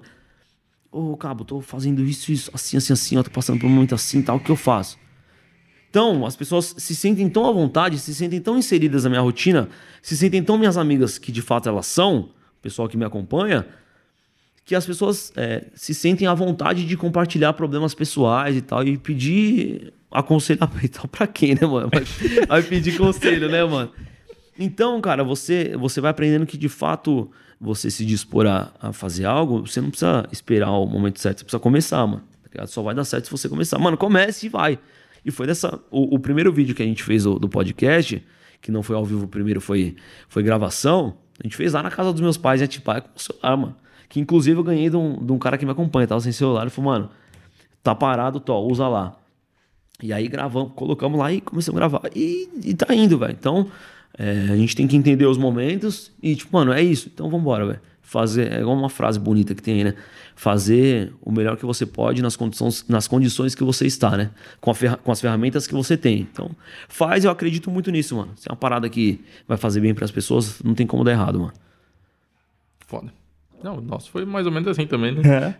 Ô, 0.90 1.16
Cabo, 1.16 1.44
tô 1.44 1.60
fazendo 1.60 2.02
isso, 2.04 2.32
isso, 2.32 2.50
assim, 2.54 2.76
assim, 2.76 2.92
assim, 2.92 3.16
ó, 3.16 3.22
tô 3.22 3.30
passando 3.30 3.58
por 3.60 3.66
um 3.66 3.70
momento 3.70 3.94
assim 3.94 4.22
tal, 4.22 4.36
o 4.36 4.40
que 4.40 4.50
eu 4.50 4.56
faço? 4.56 4.96
Então, 5.96 6.26
as 6.26 6.36
pessoas 6.36 6.74
se 6.76 6.94
sentem 6.94 7.26
tão 7.26 7.46
à 7.46 7.50
vontade, 7.50 7.98
se 7.98 8.14
sentem 8.14 8.38
tão 8.38 8.58
inseridas 8.58 9.04
na 9.04 9.08
minha 9.08 9.22
rotina, 9.22 9.66
se 10.02 10.14
sentem 10.14 10.42
tão 10.42 10.58
minhas 10.58 10.76
amigas 10.76 11.16
que 11.16 11.32
de 11.32 11.40
fato 11.40 11.70
elas 11.70 11.86
são, 11.86 12.18
o 12.18 12.60
pessoal 12.60 12.86
que 12.86 12.98
me 12.98 13.04
acompanha, 13.06 13.66
que 14.66 14.74
as 14.74 14.84
pessoas 14.84 15.32
é, 15.34 15.64
se 15.74 15.94
sentem 15.94 16.28
à 16.28 16.34
vontade 16.34 16.84
de 16.84 16.98
compartilhar 16.98 17.54
problemas 17.54 17.94
pessoais 17.94 18.54
e 18.54 18.60
tal, 18.60 18.84
e 18.86 18.98
pedir 18.98 19.94
aconselhamento 20.10 21.08
pra 21.08 21.26
quem, 21.26 21.54
né, 21.54 21.66
mano? 21.66 21.88
Vai 22.46 22.62
pedir 22.62 22.98
conselho, 22.98 23.48
né, 23.48 23.64
mano? 23.64 23.90
Então, 24.58 25.00
cara, 25.00 25.24
você, 25.24 25.74
você 25.78 25.98
vai 25.98 26.10
aprendendo 26.10 26.44
que 26.44 26.58
de 26.58 26.68
fato 26.68 27.30
você 27.58 27.90
se 27.90 28.04
dispor 28.04 28.46
a, 28.46 28.70
a 28.78 28.92
fazer 28.92 29.24
algo, 29.24 29.66
você 29.66 29.80
não 29.80 29.88
precisa 29.88 30.28
esperar 30.30 30.72
o 30.72 30.84
momento 30.84 31.18
certo, 31.20 31.38
você 31.38 31.44
precisa 31.44 31.60
começar, 31.60 32.06
mano. 32.06 32.22
Tá 32.52 32.66
Só 32.66 32.82
vai 32.82 32.94
dar 32.94 33.04
certo 33.04 33.24
se 33.24 33.30
você 33.30 33.48
começar. 33.48 33.78
Mano, 33.78 33.96
comece 33.96 34.44
e 34.44 34.48
vai. 34.50 34.78
E 35.26 35.32
foi 35.32 35.44
dessa. 35.44 35.80
O, 35.90 36.14
o 36.14 36.18
primeiro 36.20 36.52
vídeo 36.52 36.72
que 36.72 36.82
a 36.84 36.86
gente 36.86 37.02
fez 37.02 37.24
do, 37.24 37.36
do, 37.36 37.48
podcast, 37.48 38.24
que 38.62 38.70
não 38.70 38.80
foi 38.80 38.94
ao 38.94 39.04
vivo, 39.04 39.24
o 39.24 39.28
primeiro 39.28 39.60
foi, 39.60 39.96
foi 40.28 40.40
gravação, 40.44 41.16
a 41.40 41.42
gente 41.42 41.56
fez 41.56 41.72
lá 41.72 41.82
na 41.82 41.90
casa 41.90 42.12
dos 42.12 42.20
meus 42.20 42.36
pais 42.36 42.60
em 42.60 42.64
Atibaia 42.64 43.00
com 43.00 43.10
o 43.16 43.20
celular, 43.20 43.56
mano. 43.56 43.76
Que 44.08 44.20
inclusive 44.20 44.56
eu 44.56 44.62
ganhei 44.62 44.88
de 44.88 44.96
um, 44.96 45.26
de 45.26 45.32
um 45.32 45.38
cara 45.38 45.58
que 45.58 45.66
me 45.66 45.72
acompanha, 45.72 46.06
tava 46.06 46.20
sem 46.20 46.30
celular. 46.30 46.62
Ele 46.62 46.70
falou, 46.70 46.92
mano, 46.92 47.10
tá 47.82 47.92
parado, 47.92 48.38
tô, 48.38 48.56
usa 48.60 48.86
lá. 48.86 49.16
E 50.00 50.12
aí 50.12 50.28
gravamos, 50.28 50.72
colocamos 50.76 51.18
lá 51.18 51.32
e 51.32 51.40
começamos 51.40 51.76
a 51.76 51.80
gravar. 51.80 52.08
E, 52.14 52.48
e 52.64 52.72
tá 52.74 52.94
indo, 52.94 53.18
velho. 53.18 53.32
Então, 53.32 53.68
é, 54.16 54.52
a 54.52 54.56
gente 54.56 54.76
tem 54.76 54.86
que 54.86 54.96
entender 54.96 55.26
os 55.26 55.36
momentos 55.36 56.12
e, 56.22 56.36
tipo, 56.36 56.56
mano, 56.56 56.72
é 56.72 56.80
isso. 56.80 57.10
Então 57.12 57.28
vambora, 57.28 57.66
velho. 57.66 57.80
fazer, 58.00 58.52
é 58.52 58.60
igual 58.60 58.76
uma 58.76 58.88
frase 58.88 59.18
bonita 59.18 59.56
que 59.56 59.62
tem 59.62 59.74
aí, 59.74 59.84
né? 59.84 59.94
Fazer 60.36 61.12
o 61.20 61.32
melhor 61.32 61.56
que 61.56 61.64
você 61.64 61.86
pode 61.86 62.20
nas 62.22 62.36
condições, 62.36 62.84
nas 62.86 63.08
condições 63.08 63.54
que 63.54 63.64
você 63.64 63.86
está, 63.86 64.16
né? 64.16 64.30
Com, 64.60 64.72
ferra, 64.74 64.96
com 64.98 65.10
as 65.10 65.20
ferramentas 65.20 65.66
que 65.66 65.72
você 65.72 65.96
tem. 65.96 66.20
Então, 66.20 66.50
faz, 66.88 67.24
eu 67.24 67.30
acredito 67.30 67.70
muito 67.70 67.90
nisso, 67.90 68.14
mano. 68.14 68.32
Se 68.36 68.48
é 68.48 68.52
uma 68.52 68.56
parada 68.56 68.88
que 68.88 69.24
vai 69.48 69.56
fazer 69.56 69.80
bem 69.80 69.94
para 69.94 70.04
as 70.04 70.10
pessoas, 70.10 70.62
não 70.62 70.74
tem 70.74 70.86
como 70.86 71.02
dar 71.02 71.12
errado, 71.12 71.40
mano. 71.40 71.54
Foda. 72.86 73.12
Não, 73.64 73.78
o 73.78 73.80
nosso 73.80 74.10
foi 74.10 74.24
mais 74.24 74.46
ou 74.46 74.52
menos 74.52 74.68
assim 74.68 74.86
também, 74.86 75.12
né? 75.12 75.22
É. 75.26 75.54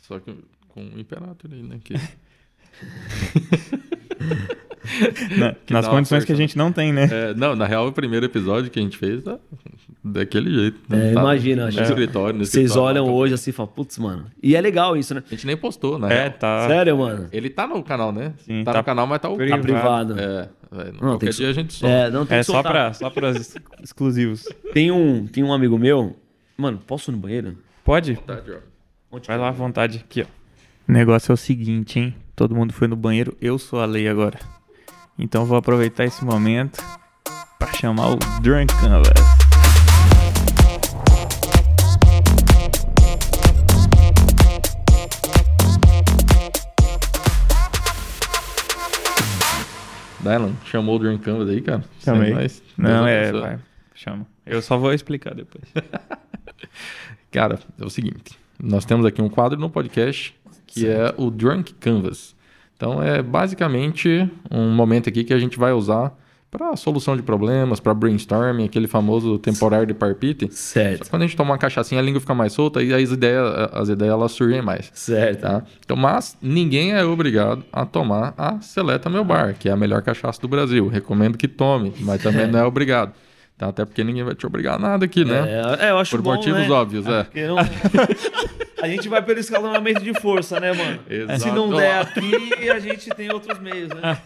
Só 0.00 0.18
que 0.20 0.32
com 0.68 0.80
o 0.82 1.00
Imperator 1.00 1.50
aí, 1.52 1.62
né? 1.62 1.80
Que... 1.82 1.94
Na- 5.38 5.54
nas 5.70 5.86
condições 5.86 6.24
que 6.24 6.32
a 6.32 6.36
gente 6.36 6.58
não 6.58 6.72
tem, 6.72 6.92
né? 6.92 7.08
É, 7.10 7.34
não, 7.34 7.54
na 7.54 7.66
real, 7.66 7.86
o 7.86 7.92
primeiro 7.92 8.26
episódio 8.26 8.68
que 8.70 8.80
a 8.80 8.82
gente 8.82 8.96
fez 8.98 9.22
tá 9.22 9.38
daquele 10.02 10.50
jeito. 10.52 10.80
É, 10.90 11.12
Tá 11.14 11.20
imagina, 11.20 11.70
no 11.70 11.82
escritório, 11.82 12.38
no 12.40 12.44
Vocês 12.44 12.64
escritório, 12.64 12.82
olham 13.02 13.06
tá- 13.06 13.12
hoje 13.12 13.34
assim 13.34 13.50
e 13.50 13.52
falam, 13.52 13.70
putz, 13.72 13.96
mano. 13.98 14.26
E 14.42 14.56
é 14.56 14.60
legal 14.60 14.96
isso, 14.96 15.14
né? 15.14 15.22
A 15.24 15.30
gente 15.30 15.46
nem 15.46 15.56
postou, 15.56 15.98
na 16.00 16.10
É, 16.12 16.22
real. 16.22 16.30
tá. 16.32 16.66
Sério, 16.68 16.98
mano. 16.98 17.28
Ele 17.30 17.48
tá 17.48 17.64
no 17.66 17.80
canal, 17.84 18.10
né? 18.10 18.32
Sim, 18.38 18.64
tá, 18.64 18.72
tá 18.72 18.78
no 18.78 18.84
canal, 18.84 19.06
mas 19.06 19.20
tá 19.20 19.28
o 19.28 19.32
Tá 19.32 19.38
privado. 19.38 19.62
privado. 19.62 20.18
É, 20.18 20.48
velho, 20.72 20.92
Não, 20.94 20.98
qualquer 20.98 21.18
tem 21.18 21.28
que- 21.30 21.36
dia 21.36 21.48
a 21.48 21.52
gente 21.52 21.72
solta. 21.74 21.94
É, 21.94 22.10
não 22.10 22.26
tem 22.26 22.38
É 22.38 22.40
que 22.40 22.46
só 22.46 22.60
pra, 22.62 22.92
só 22.92 23.08
pra 23.08 23.28
ex- 23.30 23.54
exclusivos. 23.82 24.48
Tem 24.74 24.90
um, 24.90 25.26
tem 25.28 25.44
um 25.44 25.52
amigo 25.52 25.78
meu. 25.78 26.16
Mano, 26.56 26.78
posso 26.84 27.10
ir 27.10 27.12
no 27.12 27.18
banheiro? 27.18 27.56
Pode? 27.84 28.16
Tá, 28.26 28.40
Joe. 28.44 28.58
Vai 29.28 29.38
lá 29.38 29.48
à 29.48 29.52
vontade 29.52 29.98
aqui, 30.04 30.22
ó. 30.22 30.26
O 30.88 30.92
negócio 30.92 31.30
é 31.30 31.34
o 31.34 31.36
seguinte, 31.36 32.00
hein? 32.00 32.14
Todo 32.42 32.56
mundo 32.56 32.72
foi 32.72 32.88
no 32.88 32.96
banheiro, 32.96 33.36
eu 33.40 33.56
sou 33.56 33.80
a 33.80 33.84
lei 33.84 34.08
agora. 34.08 34.36
Então 35.16 35.44
vou 35.44 35.56
aproveitar 35.56 36.04
esse 36.04 36.24
momento 36.24 36.82
pra 37.56 37.72
chamar 37.72 38.08
o 38.08 38.16
Drunk 38.42 38.74
Canvas. 38.80 39.12
Dylan, 50.18 50.52
chamou 50.64 50.96
o 50.96 50.98
Dream 50.98 51.18
Canvas 51.18 51.48
aí, 51.48 51.60
cara? 51.60 51.84
Chamei. 52.00 52.24
Sem 52.24 52.34
mais. 52.34 52.62
Não, 52.76 53.06
é, 53.06 53.30
vai, 53.30 53.58
chama. 53.94 54.26
Eu 54.44 54.60
só 54.60 54.76
vou 54.76 54.92
explicar 54.92 55.32
depois. 55.32 55.62
Cara, 57.30 57.60
é 57.80 57.84
o 57.84 57.88
seguinte. 57.88 58.36
Nós 58.60 58.84
temos 58.84 59.06
aqui 59.06 59.22
um 59.22 59.28
quadro 59.28 59.60
no 59.60 59.70
podcast 59.70 60.34
que 60.72 60.86
é 60.86 61.14
o 61.16 61.30
Drunk 61.30 61.74
Canvas. 61.74 62.34
Então 62.76 63.02
é 63.02 63.22
basicamente 63.22 64.28
um 64.50 64.70
momento 64.70 65.08
aqui 65.08 65.22
que 65.24 65.32
a 65.34 65.38
gente 65.38 65.58
vai 65.58 65.72
usar 65.72 66.12
para 66.50 66.76
solução 66.76 67.16
de 67.16 67.22
problemas, 67.22 67.80
para 67.80 67.94
brainstorming, 67.94 68.66
aquele 68.66 68.86
famoso 68.86 69.38
temporário 69.38 69.86
de 69.86 69.94
parpite. 69.94 70.48
Só 70.50 70.56
Certo. 70.74 71.04
que 71.04 71.10
quando 71.10 71.22
a 71.22 71.26
gente 71.26 71.34
toma 71.34 71.52
uma 71.52 71.58
cachaçinha, 71.58 71.98
a 71.98 72.04
língua 72.04 72.20
fica 72.20 72.34
mais 72.34 72.52
solta 72.52 72.82
e 72.82 72.92
as 72.92 73.10
ideias, 73.10 73.70
as 73.72 73.88
ideias 73.88 74.12
elas 74.12 74.32
surgem 74.32 74.60
mais. 74.60 74.90
Certo. 74.92 75.40
Tá? 75.40 75.62
Então, 75.82 75.96
mas 75.96 76.36
ninguém 76.42 76.92
é 76.92 77.02
obrigado 77.04 77.64
a 77.72 77.86
tomar 77.86 78.34
a 78.36 78.60
Seleta 78.60 79.08
Meu 79.08 79.24
Bar, 79.24 79.54
que 79.58 79.66
é 79.68 79.72
a 79.72 79.76
melhor 79.76 80.02
cachaça 80.02 80.40
do 80.42 80.48
Brasil. 80.48 80.88
Recomendo 80.88 81.38
que 81.38 81.48
tome, 81.48 81.94
mas 82.00 82.22
também 82.22 82.46
não 82.46 82.58
é 82.58 82.64
obrigado. 82.64 83.14
Tá? 83.62 83.68
Até 83.68 83.84
porque 83.84 84.02
ninguém 84.02 84.24
vai 84.24 84.34
te 84.34 84.44
obrigar 84.44 84.74
a 84.74 84.78
nada 84.78 85.04
aqui, 85.04 85.24
né? 85.24 85.62
É, 85.80 85.86
é, 85.86 85.90
eu 85.90 85.98
acho 85.98 86.10
Por 86.10 86.20
bom, 86.20 86.34
motivos 86.34 86.58
né? 86.62 86.68
óbvios, 86.68 87.06
é. 87.06 87.22
Porque 87.22 87.46
não- 87.46 87.56
a 88.82 88.88
gente 88.88 89.08
vai 89.08 89.22
pelo 89.22 89.38
escalonamento 89.38 90.02
de 90.02 90.12
força, 90.20 90.58
né, 90.58 90.72
mano? 90.72 90.98
Exato. 91.08 91.40
Se 91.40 91.50
não 91.52 91.70
der 91.70 92.00
aqui, 92.00 92.68
a 92.68 92.80
gente 92.80 93.08
tem 93.10 93.32
outros 93.32 93.60
meios, 93.60 93.88
né? 93.90 94.18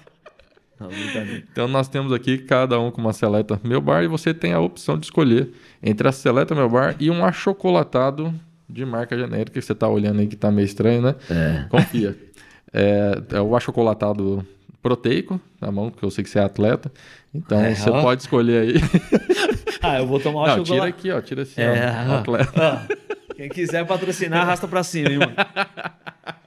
Não, 0.81 0.89
brincadeira. 0.89 1.45
Então 1.53 1.69
nós 1.69 1.87
temos 1.87 2.15
aqui 2.15 2.39
cada 2.39 2.81
um 2.81 2.91
com 2.91 2.99
uma 2.99 3.13
seleta 3.13 3.61
meu 3.63 3.79
bar 3.81 4.03
e 4.03 4.09
você 4.09 4.33
tem 4.33 4.55
a 4.55 4.61
opção 4.61 4.97
de 4.99 5.05
escolher 5.05 5.51
entre 5.83 6.09
a 6.09 6.13
seleta 6.13 6.55
meu 6.55 6.71
bar 6.71 6.97
e 6.99 7.11
um 7.11 7.23
achocolatado 7.23 8.33
de 8.67 8.87
marca 8.87 9.19
genérica 9.19 9.61
que 9.61 9.61
você 9.61 9.75
tá 9.75 9.87
olhando 9.87 10.21
aí 10.21 10.27
que 10.27 10.37
tá 10.37 10.51
meio 10.51 10.65
estranho, 10.65 11.03
né? 11.03 11.15
É. 11.31 11.67
Confia. 11.69 12.17
É, 12.79 13.23
é 13.37 13.41
o 13.41 13.57
achocolatado 13.57 14.45
proteico, 14.83 15.41
tá 15.59 15.71
bom? 15.71 15.89
Porque 15.89 16.05
eu 16.05 16.11
sei 16.11 16.23
que 16.23 16.29
você 16.29 16.39
é 16.39 16.43
atleta. 16.43 16.93
Então 17.37 17.61
É, 17.61 17.75
você 17.75 17.91
ó. 17.91 18.03
pode 18.03 18.23
escolher 18.23 18.61
aí. 18.63 18.75
Ah, 19.83 19.99
eu 20.01 20.07
vou 20.07 20.19
tomar 20.19 20.41
o 20.43 20.47
Não, 20.47 20.55
tira 20.55 20.67
chocolate. 20.67 20.89
aqui, 20.89 21.11
ó. 21.13 21.21
Tira 21.21 21.43
assim, 21.43 21.61
É, 21.61 21.95
ó. 22.09 22.33
ó. 22.33 22.73
Ó, 22.75 23.35
quem 23.37 23.49
quiser 23.49 23.87
patrocinar, 23.87 24.41
arrasta 24.43 24.67
pra 24.67 24.83
cima, 24.83 25.11
hein, 25.11 25.19
mano? 25.19 25.33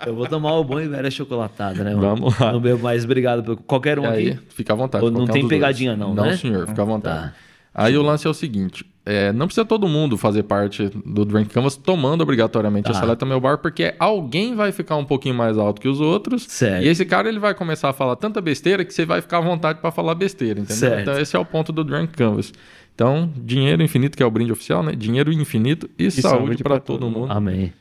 Eu 0.06 0.14
vou 0.16 0.28
tomar 0.28 0.54
o 0.56 0.64
bom 0.64 0.80
e 0.80 0.88
velho 0.88 1.08
achocolatado, 1.08 1.82
né, 1.84 1.94
mano? 1.96 2.02
Vamos 2.02 2.38
lá. 2.40 2.52
Não 2.52 2.60
bebo 2.60 2.84
mais, 2.84 3.06
obrigado. 3.06 3.44
Por... 3.44 3.56
Qualquer 3.64 3.98
um 4.00 4.06
aí, 4.10 4.32
aqui. 4.32 4.40
fica 4.50 4.74
à 4.74 4.76
vontade. 4.76 5.06
Ou 5.06 5.12
não 5.12 5.22
um 5.22 5.28
tem 5.28 5.48
pegadinha 5.48 5.96
não, 5.96 6.14
Não, 6.14 6.26
né? 6.26 6.36
senhor, 6.36 6.68
fica 6.68 6.82
à 6.82 6.86
vontade. 6.86 7.28
Tá. 7.28 7.34
Aí 7.74 7.96
o 7.96 8.02
lance 8.02 8.28
é 8.28 8.30
o 8.30 8.34
seguinte: 8.34 8.86
é, 9.10 9.34
não 9.34 9.48
precisa 9.48 9.66
todo 9.66 9.88
mundo 9.88 10.16
fazer 10.20 10.44
parte 10.44 10.88
do 11.04 11.26
Drink 11.26 11.50
Canvas 11.52 11.76
tomando 11.76 12.22
obrigatoriamente 12.22 12.92
a 12.92 12.94
Tá. 12.94 13.00
Seleta 13.00 13.26
Meu 13.26 13.42
Bar, 13.42 13.58
porque 13.58 13.96
alguém 13.98 14.54
vai 14.54 14.72
ficar 14.72 14.98
um 14.98 15.04
pouquinho 15.04 15.34
mais 15.34 15.58
alto 15.58 15.82
que 15.82 15.88
os 15.88 16.00
outros. 16.00 16.44
Certo. 16.44 16.84
E 16.86 16.88
esse 16.88 17.04
cara 17.06 17.28
ele 17.28 17.40
vai 17.40 17.56
começar 17.56 17.90
a 17.90 17.94
falar 17.94 18.16
tanta 18.18 18.40
besteira 18.40 18.86
que 18.86 18.94
você 18.94 19.08
vai 19.08 19.20
ficar 19.20 19.40
à 19.40 19.42
vontade 19.42 19.80
para 19.82 19.90
falar 19.90 20.14
besteira, 20.14 20.60
entendeu? 20.60 20.78
Certo. 20.78 21.02
Então 21.02 21.20
esse 21.20 21.36
é 21.36 21.40
o 21.40 21.44
ponto 21.44 21.72
do 21.72 21.84
Drink 21.84 22.14
Canvas. 22.14 22.54
Então, 22.94 23.34
dinheiro 23.36 23.82
infinito, 23.82 24.16
que 24.16 24.22
é 24.22 24.26
o 24.28 24.30
brinde 24.30 24.52
oficial, 24.52 24.84
né? 24.84 24.92
Dinheiro 24.92 25.34
infinito 25.34 25.90
e, 25.98 26.12
saúde, 26.12 26.22
saúde 26.22 26.64
para 26.64 26.80
todo 26.80 27.00
todo 27.00 27.10
mundo. 27.10 27.32
Amém. 27.32 27.74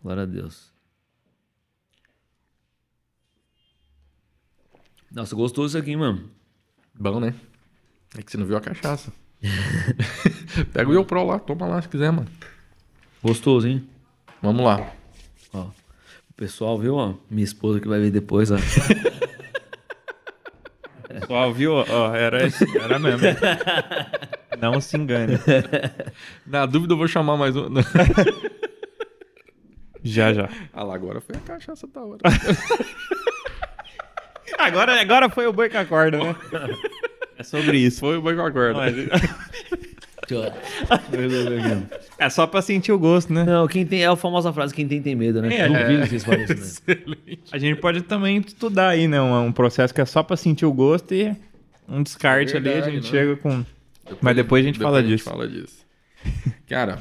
Glória 0.00 0.22
a 0.22 0.26
Deus. 0.26 0.70
Nossa, 5.10 5.34
gostoso 5.34 5.76
isso 5.76 5.78
aqui, 5.78 5.96
mano. 5.96 6.30
Bom, 6.96 7.18
né? 7.18 7.34
É 8.16 8.22
que 8.22 8.30
você 8.30 8.38
não 8.38 8.46
viu 8.46 8.56
a 8.56 8.60
cachaça. 8.60 9.12
Pega 10.72 10.88
o 10.90 10.94
Eu 10.94 11.04
Pro 11.04 11.24
lá, 11.24 11.38
toma 11.38 11.66
lá 11.66 11.80
se 11.82 11.88
quiser, 11.88 12.10
mano. 12.12 12.28
Gostoso, 13.22 13.68
hein? 13.68 13.86
Vamos 14.42 14.64
lá. 14.64 14.90
Ó. 15.52 15.62
O 15.62 16.32
pessoal, 16.36 16.78
viu, 16.78 16.94
ó? 16.96 17.14
Minha 17.30 17.44
esposa 17.44 17.80
que 17.80 17.88
vai 17.88 18.00
ver 18.00 18.10
depois, 18.10 18.50
ó. 18.50 18.56
Pessoal, 21.08 21.52
viu? 21.52 21.72
Ó, 21.74 22.14
era, 22.14 22.46
esse- 22.46 22.78
era 22.78 22.98
mesmo. 22.98 23.26
Não 24.60 24.80
se 24.80 24.96
engane. 24.96 25.34
Na 26.46 26.64
dúvida, 26.66 26.92
eu 26.94 26.96
vou 26.98 27.08
chamar 27.08 27.36
mais 27.36 27.54
um. 27.56 27.66
Já, 30.02 30.32
já. 30.32 30.48
ah 30.72 30.82
lá, 30.84 30.94
agora 30.94 31.20
foi 31.20 31.34
a 31.36 31.40
cachaça 31.40 31.86
da 31.88 32.00
hora. 32.02 32.20
Agora, 34.58 35.00
agora 35.00 35.28
foi 35.28 35.46
o 35.46 35.52
boi 35.52 35.68
com 35.68 35.78
a 35.78 35.84
corda, 35.84 36.18
né? 36.18 36.36
É 37.40 37.42
sobre 37.42 37.78
isso. 37.78 38.00
Foi 38.00 38.18
o 38.18 38.22
boi 38.22 38.36
com 38.36 38.42
a 38.42 38.52
corda. 38.52 38.80
É 42.18 42.28
só 42.28 42.46
pra 42.46 42.60
sentir 42.60 42.92
o 42.92 42.98
gosto, 42.98 43.32
né? 43.32 43.44
Não, 43.44 43.66
quem 43.66 43.84
tem. 43.86 44.02
É 44.02 44.06
a 44.06 44.14
famosa 44.14 44.52
frase: 44.52 44.74
quem 44.74 44.86
tem, 44.86 45.00
tem 45.00 45.16
medo, 45.16 45.40
né? 45.40 45.56
É. 45.56 45.66
Duvido 45.66 46.02
que 46.02 46.08
vocês 46.10 46.24
falem 46.24 46.44
isso, 46.44 46.82
né? 46.86 46.96
A 47.50 47.58
gente 47.58 47.80
pode 47.80 48.02
também 48.02 48.36
estudar 48.38 48.90
aí, 48.90 49.08
né? 49.08 49.20
Um, 49.20 49.46
um 49.46 49.52
processo 49.52 49.92
que 49.92 50.00
é 50.00 50.04
só 50.04 50.22
pra 50.22 50.36
sentir 50.36 50.66
o 50.66 50.72
gosto 50.72 51.14
e 51.14 51.34
um 51.88 52.02
descarte 52.02 52.56
ali, 52.56 52.68
a 52.68 52.72
Verdade, 52.72 52.94
gente 52.94 53.04
né? 53.04 53.10
chega 53.10 53.36
com. 53.36 53.64
Mas 54.20 54.36
depois 54.36 54.62
a 54.62 54.66
gente 54.68 54.78
fala 54.78 55.02
disso. 55.02 55.24
fala 55.24 55.48
disso. 55.48 55.84
Cara, 56.68 56.98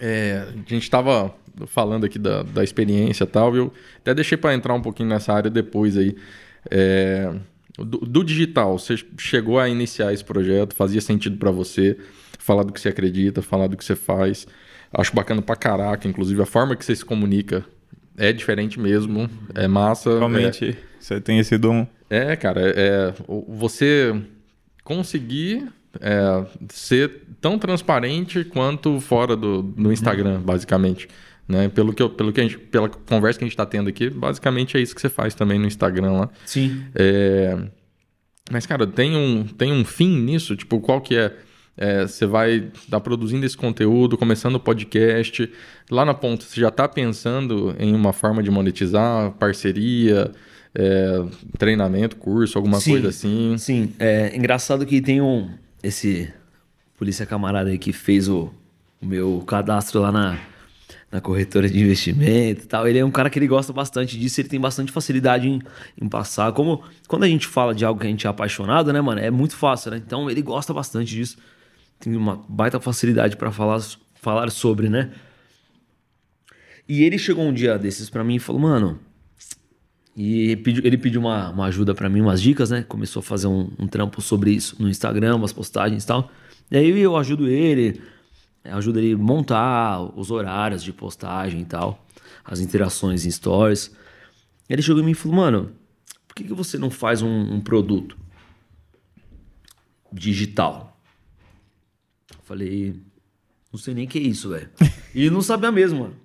é, 0.00 0.46
a 0.48 0.72
gente 0.72 0.88
tava 0.88 1.34
falando 1.66 2.06
aqui 2.06 2.18
da, 2.18 2.44
da 2.44 2.62
experiência 2.62 3.24
e 3.24 3.26
tal, 3.26 3.54
eu 3.56 3.72
até 3.98 4.14
deixei 4.14 4.38
para 4.38 4.54
entrar 4.54 4.72
um 4.72 4.80
pouquinho 4.80 5.08
nessa 5.08 5.32
área 5.32 5.50
depois 5.50 5.96
aí. 5.98 6.16
É, 6.70 7.34
do, 7.78 7.98
do 7.98 8.24
digital, 8.24 8.78
você 8.78 8.96
chegou 9.18 9.58
a 9.58 9.68
iniciar 9.68 10.12
esse 10.12 10.24
projeto, 10.24 10.74
fazia 10.74 11.00
sentido 11.00 11.36
para 11.36 11.50
você, 11.50 11.96
falar 12.38 12.62
do 12.62 12.72
que 12.72 12.80
você 12.80 12.88
acredita, 12.88 13.40
falar 13.42 13.66
do 13.66 13.76
que 13.76 13.84
você 13.84 13.94
faz. 13.96 14.46
Acho 14.92 15.14
bacana 15.14 15.42
pra 15.42 15.54
caraca, 15.56 16.08
inclusive 16.08 16.40
a 16.42 16.46
forma 16.46 16.74
que 16.74 16.84
você 16.84 16.96
se 16.96 17.04
comunica 17.04 17.64
é 18.16 18.32
diferente 18.32 18.80
mesmo, 18.80 19.28
é 19.54 19.68
massa. 19.68 20.10
é- 20.10 20.18
Realmente, 20.18 20.76
você 20.98 21.20
tem 21.20 21.38
esse 21.38 21.56
dom. 21.58 21.86
é, 22.10 22.34
cara, 22.36 22.60
é, 22.74 23.14
você 23.46 24.14
conseguir 24.82 25.68
é, 26.00 26.44
ser 26.68 27.22
tão 27.40 27.58
transparente 27.58 28.44
quanto 28.44 28.98
fora 29.00 29.36
do, 29.36 29.62
do 29.62 29.92
Instagram, 29.92 30.40
basicamente. 30.40 31.08
Né? 31.48 31.68
Pelo 31.68 31.94
que 31.94 32.02
eu- 32.02 32.10
pelo 32.10 32.30
que 32.32 32.40
a 32.40 32.42
gente, 32.44 32.58
pela 32.58 32.88
conversa 32.90 33.38
que 33.38 33.44
a 33.44 33.46
gente 33.46 33.54
está 33.54 33.64
tendo 33.64 33.88
aqui, 33.88 34.10
basicamente 34.10 34.76
é 34.76 34.80
isso 34.80 34.94
que 34.94 35.00
você 35.00 35.08
faz 35.08 35.34
também 35.34 35.58
no 35.58 35.66
Instagram 35.66 36.12
lá. 36.12 36.30
Sim. 36.44 36.84
É, 36.94 37.56
Mas, 38.50 38.64
cara, 38.66 38.86
tem 38.86 39.14
um, 39.16 39.44
tem 39.44 39.72
um 39.72 39.84
fim 39.84 40.18
nisso? 40.20 40.56
Tipo, 40.56 40.80
qual 40.80 41.00
que 41.02 41.14
é? 41.16 41.34
É, 41.76 42.06
você 42.06 42.26
vai 42.26 42.70
estar 42.74 42.98
produzindo 43.00 43.44
esse 43.46 43.56
conteúdo, 43.56 44.16
começando 44.18 44.54
o 44.56 44.60
podcast. 44.60 45.50
Lá 45.90 46.04
na 46.04 46.12
ponta, 46.14 46.44
você 46.44 46.58
já 46.60 46.68
está 46.68 46.88
pensando 46.88 47.74
em 47.78 47.94
uma 47.94 48.12
forma 48.12 48.42
de 48.42 48.50
monetizar, 48.50 49.30
parceria, 49.32 50.32
é, 50.74 51.22
treinamento, 51.58 52.16
curso, 52.16 52.56
alguma 52.58 52.80
Sim. 52.80 52.92
coisa 52.92 53.08
assim? 53.10 53.56
Sim, 53.58 53.92
é 53.98 54.34
engraçado 54.36 54.84
que 54.86 55.00
tem 55.00 55.20
um. 55.20 55.50
Esse 55.82 56.32
polícia 56.98 57.24
camarada 57.26 57.68
aí 57.70 57.78
que 57.78 57.92
fez 57.92 58.28
o, 58.28 58.50
o 59.00 59.06
meu 59.06 59.44
cadastro 59.46 60.00
lá 60.00 60.10
na, 60.10 60.38
na 61.10 61.20
corretora 61.20 61.68
de 61.68 61.80
investimento 61.80 62.64
e 62.64 62.66
tal. 62.66 62.86
Ele 62.86 62.98
é 62.98 63.04
um 63.04 63.10
cara 63.10 63.30
que 63.30 63.38
ele 63.38 63.46
gosta 63.46 63.72
bastante 63.72 64.18
disso, 64.18 64.40
ele 64.40 64.48
tem 64.48 64.60
bastante 64.60 64.92
facilidade 64.92 65.48
em, 65.48 65.60
em 66.00 66.08
passar. 66.08 66.52
Como 66.52 66.82
quando 67.06 67.24
a 67.24 67.28
gente 67.28 67.46
fala 67.46 67.74
de 67.74 67.84
algo 67.84 68.00
que 68.00 68.06
a 68.06 68.10
gente 68.10 68.26
é 68.26 68.30
apaixonado, 68.30 68.92
né, 68.92 69.00
mano? 69.00 69.20
É 69.20 69.30
muito 69.30 69.56
fácil, 69.56 69.90
né? 69.90 70.02
Então 70.04 70.30
ele 70.30 70.42
gosta 70.42 70.72
bastante 70.74 71.14
disso. 71.14 71.38
Tem 71.98 72.14
uma 72.14 72.44
baita 72.48 72.78
facilidade 72.78 73.36
pra 73.36 73.50
falar 73.50 73.80
falar 74.20 74.50
sobre, 74.50 74.88
né? 74.88 75.10
E 76.88 77.02
ele 77.02 77.18
chegou 77.18 77.44
um 77.44 77.52
dia 77.52 77.78
desses 77.78 78.08
para 78.08 78.24
mim 78.24 78.36
e 78.36 78.38
falou, 78.38 78.60
mano. 78.60 78.98
E 80.16 80.58
ele 80.82 80.98
pediu 80.98 81.20
uma, 81.20 81.50
uma 81.50 81.66
ajuda 81.66 81.94
para 81.94 82.08
mim, 82.08 82.20
umas 82.20 82.42
dicas, 82.42 82.70
né? 82.70 82.82
Começou 82.82 83.20
a 83.20 83.22
fazer 83.22 83.46
um, 83.46 83.70
um, 83.78 83.86
trampo 83.86 84.20
sobre 84.20 84.50
isso 84.50 84.74
no 84.80 84.88
Instagram, 84.88 85.36
umas 85.36 85.52
postagens 85.52 86.02
e 86.02 86.06
tal. 86.06 86.30
E 86.70 86.76
aí 86.76 87.00
eu 87.00 87.16
ajudo 87.16 87.48
ele, 87.48 88.00
ajudo 88.70 88.98
ele 88.98 89.14
a 89.14 89.18
montar 89.18 90.00
os 90.18 90.30
horários 90.30 90.82
de 90.82 90.92
postagem 90.92 91.60
e 91.60 91.64
tal, 91.64 92.04
as 92.44 92.60
interações 92.60 93.24
em 93.24 93.30
stories. 93.30 93.94
Ele 94.68 94.82
chegou 94.82 95.02
em 95.02 95.06
mim 95.06 95.12
e 95.12 95.14
falou, 95.14 95.36
mano, 95.36 95.72
por 96.26 96.34
que, 96.34 96.44
que 96.44 96.54
você 96.54 96.78
não 96.78 96.90
faz 96.90 97.22
um, 97.22 97.54
um 97.54 97.60
produto 97.60 98.16
digital? 100.12 100.98
Eu 102.32 102.42
falei, 102.42 103.00
não 103.72 103.78
sei 103.78 103.94
nem 103.94 104.06
o 104.06 104.08
que 104.08 104.18
é 104.18 104.22
isso, 104.22 104.50
velho. 104.50 104.68
e 105.14 105.30
não 105.30 105.42
sabia 105.42 105.72
mesmo, 105.72 106.00
mano. 106.00 106.16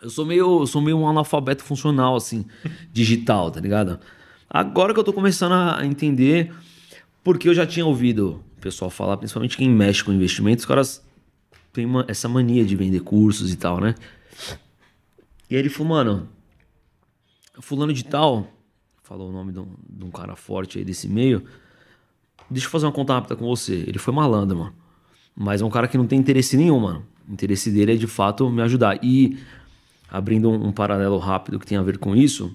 Eu 0.00 0.10
sou 0.10 0.24
meio, 0.24 0.60
eu 0.60 0.66
sou 0.66 0.80
meio 0.80 0.96
um 0.96 1.08
analfabeto 1.08 1.64
funcional, 1.64 2.14
assim, 2.14 2.44
digital, 2.92 3.50
tá 3.50 3.60
ligado? 3.60 3.98
Agora 4.48 4.94
que 4.94 5.00
eu 5.00 5.04
tô 5.04 5.12
começando 5.12 5.52
a 5.52 5.84
entender, 5.84 6.54
porque 7.22 7.48
eu 7.48 7.54
já 7.54 7.66
tinha 7.66 7.84
ouvido 7.84 8.42
o 8.56 8.60
pessoal 8.60 8.90
falar, 8.90 9.16
principalmente 9.16 9.56
quem 9.56 9.68
mexe 9.68 10.02
com 10.02 10.12
investimentos, 10.12 10.62
os 10.64 10.68
caras 10.68 11.07
têm 11.78 11.86
uma, 11.86 12.04
essa 12.08 12.28
mania 12.28 12.64
de 12.64 12.74
vender 12.74 13.00
cursos 13.00 13.52
e 13.52 13.56
tal, 13.56 13.80
né? 13.80 13.94
E 15.48 15.54
aí 15.54 15.60
ele 15.60 15.68
falou, 15.68 15.90
mano, 15.90 16.28
fulano 17.60 17.92
de 17.92 18.04
tal, 18.04 18.48
falou 19.04 19.28
o 19.28 19.32
nome 19.32 19.52
de 19.52 19.60
um, 19.60 19.68
de 19.88 20.04
um 20.04 20.10
cara 20.10 20.34
forte 20.34 20.78
aí 20.78 20.84
desse 20.84 21.08
meio, 21.08 21.44
deixa 22.50 22.66
eu 22.66 22.70
fazer 22.70 22.86
uma 22.86 22.92
conta 22.92 23.14
rápida 23.14 23.36
com 23.36 23.46
você. 23.46 23.84
Ele 23.86 23.98
foi 23.98 24.12
malandro, 24.12 24.58
mano. 24.58 24.74
Mas 25.36 25.62
é 25.62 25.64
um 25.64 25.70
cara 25.70 25.86
que 25.86 25.96
não 25.96 26.06
tem 26.06 26.18
interesse 26.18 26.56
nenhum, 26.56 26.80
mano. 26.80 27.06
O 27.28 27.32
interesse 27.32 27.70
dele 27.70 27.92
é 27.92 27.96
de 27.96 28.08
fato 28.08 28.50
me 28.50 28.60
ajudar. 28.62 28.98
E 29.00 29.38
abrindo 30.10 30.50
um, 30.50 30.66
um 30.66 30.72
paralelo 30.72 31.16
rápido 31.16 31.60
que 31.60 31.66
tem 31.66 31.78
a 31.78 31.82
ver 31.82 31.98
com 31.98 32.16
isso, 32.16 32.52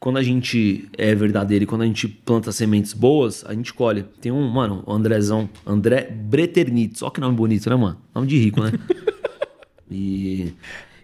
quando 0.00 0.18
a 0.18 0.22
gente 0.22 0.88
é 0.96 1.14
verdadeiro 1.14 1.64
e 1.64 1.66
quando 1.66 1.82
a 1.82 1.86
gente 1.86 2.06
planta 2.06 2.52
sementes 2.52 2.92
boas, 2.92 3.44
a 3.44 3.52
gente 3.52 3.74
colhe. 3.74 4.04
Tem 4.20 4.30
um, 4.30 4.48
mano, 4.48 4.82
o 4.86 4.92
Andrezão, 4.92 5.48
André 5.66 6.08
Breternitz, 6.10 7.02
olha 7.02 7.10
que 7.10 7.20
nome 7.20 7.36
bonito, 7.36 7.68
né, 7.68 7.76
mano? 7.76 7.98
Nome 8.14 8.26
de 8.26 8.38
rico, 8.38 8.62
né? 8.62 8.72
e, 9.90 10.54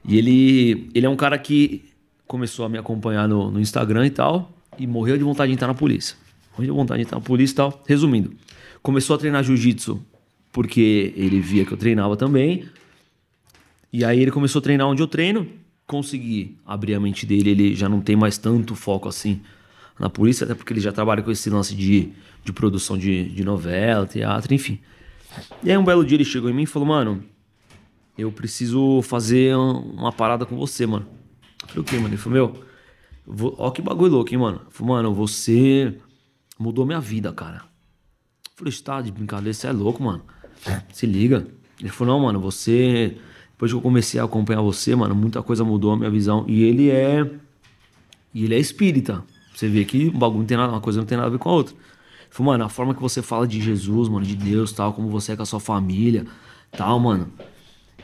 e 0.04 0.16
ele, 0.16 0.90
ele 0.94 1.06
é 1.06 1.08
um 1.08 1.16
cara 1.16 1.36
que 1.38 1.84
começou 2.26 2.64
a 2.64 2.68
me 2.68 2.78
acompanhar 2.78 3.28
no, 3.28 3.50
no 3.50 3.60
Instagram 3.60 4.06
e 4.06 4.10
tal, 4.10 4.52
e 4.78 4.86
morreu 4.86 5.18
de 5.18 5.24
vontade 5.24 5.48
de 5.48 5.54
entrar 5.54 5.68
na 5.68 5.74
polícia. 5.74 6.16
Morreu 6.52 6.72
de 6.72 6.78
vontade 6.78 6.98
de 7.00 7.06
entrar 7.06 7.18
na 7.18 7.24
polícia 7.24 7.54
e 7.54 7.56
tal. 7.56 7.82
Resumindo, 7.86 8.32
começou 8.80 9.16
a 9.16 9.18
treinar 9.18 9.42
jiu-jitsu 9.42 10.00
porque 10.52 11.12
ele 11.16 11.40
via 11.40 11.64
que 11.64 11.72
eu 11.72 11.76
treinava 11.76 12.16
também. 12.16 12.64
E 13.92 14.04
aí 14.04 14.20
ele 14.20 14.30
começou 14.30 14.60
a 14.60 14.62
treinar 14.62 14.86
onde 14.86 15.02
eu 15.02 15.08
treino 15.08 15.48
conseguir 15.86 16.58
abrir 16.64 16.94
a 16.94 17.00
mente 17.00 17.26
dele, 17.26 17.50
ele 17.50 17.74
já 17.74 17.88
não 17.88 18.00
tem 18.00 18.16
mais 18.16 18.38
tanto 18.38 18.74
foco 18.74 19.08
assim 19.08 19.40
na 19.98 20.08
polícia, 20.10 20.44
até 20.44 20.54
porque 20.54 20.72
ele 20.72 20.80
já 20.80 20.92
trabalha 20.92 21.22
com 21.22 21.30
esse 21.30 21.48
lance 21.50 21.74
de, 21.74 22.12
de 22.44 22.52
produção 22.52 22.98
de, 22.98 23.28
de 23.28 23.44
novela, 23.44 24.06
teatro, 24.06 24.52
enfim. 24.52 24.80
E 25.62 25.70
aí 25.70 25.76
um 25.76 25.84
belo 25.84 26.04
dia 26.04 26.16
ele 26.16 26.24
chegou 26.24 26.50
em 26.50 26.52
mim 26.52 26.62
e 26.62 26.66
falou, 26.66 26.88
mano, 26.88 27.22
eu 28.16 28.30
preciso 28.32 29.02
fazer 29.02 29.56
uma 29.56 30.12
parada 30.12 30.46
com 30.46 30.56
você, 30.56 30.86
mano. 30.86 31.06
Eu 31.62 31.68
falei, 31.68 31.80
o 31.80 31.84
quê, 31.84 31.96
mano? 31.96 32.08
Ele 32.08 32.16
falou, 32.16 32.54
meu, 33.26 33.54
ó 33.58 33.70
que 33.70 33.82
bagulho 33.82 34.12
louco, 34.12 34.32
hein, 34.32 34.38
mano? 34.38 34.62
Falou, 34.70 34.94
mano, 34.94 35.14
você 35.14 35.94
mudou 36.58 36.86
minha 36.86 37.00
vida, 37.00 37.32
cara. 37.32 37.58
Eu 37.58 38.56
falei, 38.56 38.70
está 38.70 39.00
de 39.00 39.10
brincadeira, 39.10 39.52
você 39.52 39.66
é 39.66 39.72
louco, 39.72 40.02
mano. 40.02 40.22
Se 40.92 41.06
liga. 41.06 41.46
Ele 41.80 41.88
falou, 41.88 42.14
não, 42.14 42.24
mano, 42.24 42.40
você 42.40 43.16
depois 43.64 43.72
que 43.72 43.76
eu 43.76 43.80
comecei 43.80 44.20
a 44.20 44.24
acompanhar 44.24 44.60
você, 44.60 44.94
mano, 44.94 45.14
muita 45.14 45.42
coisa 45.42 45.64
mudou 45.64 45.92
a 45.92 45.96
minha 45.96 46.10
visão. 46.10 46.44
E 46.46 46.64
ele 46.64 46.90
é. 46.90 47.28
E 48.34 48.44
ele 48.44 48.54
é 48.54 48.58
espírita. 48.58 49.22
Você 49.54 49.68
vê 49.68 49.84
que 49.84 50.08
o 50.08 50.18
bagulho 50.18 50.40
não 50.40 50.46
tem 50.46 50.56
nada, 50.56 50.72
uma 50.72 50.80
coisa 50.80 50.98
não 50.98 51.06
tem 51.06 51.16
nada 51.16 51.28
a 51.28 51.30
ver 51.30 51.38
com 51.38 51.48
a 51.48 51.52
outra. 51.52 51.74
Falou, 52.28 52.52
mano, 52.52 52.64
a 52.64 52.68
forma 52.68 52.94
que 52.94 53.00
você 53.00 53.22
fala 53.22 53.46
de 53.46 53.60
Jesus, 53.60 54.08
mano, 54.08 54.26
de 54.26 54.34
Deus, 54.34 54.72
tal, 54.72 54.92
como 54.92 55.08
você 55.08 55.32
é 55.32 55.36
com 55.36 55.42
a 55.42 55.46
sua 55.46 55.60
família, 55.60 56.26
tal, 56.72 56.98
mano. 56.98 57.30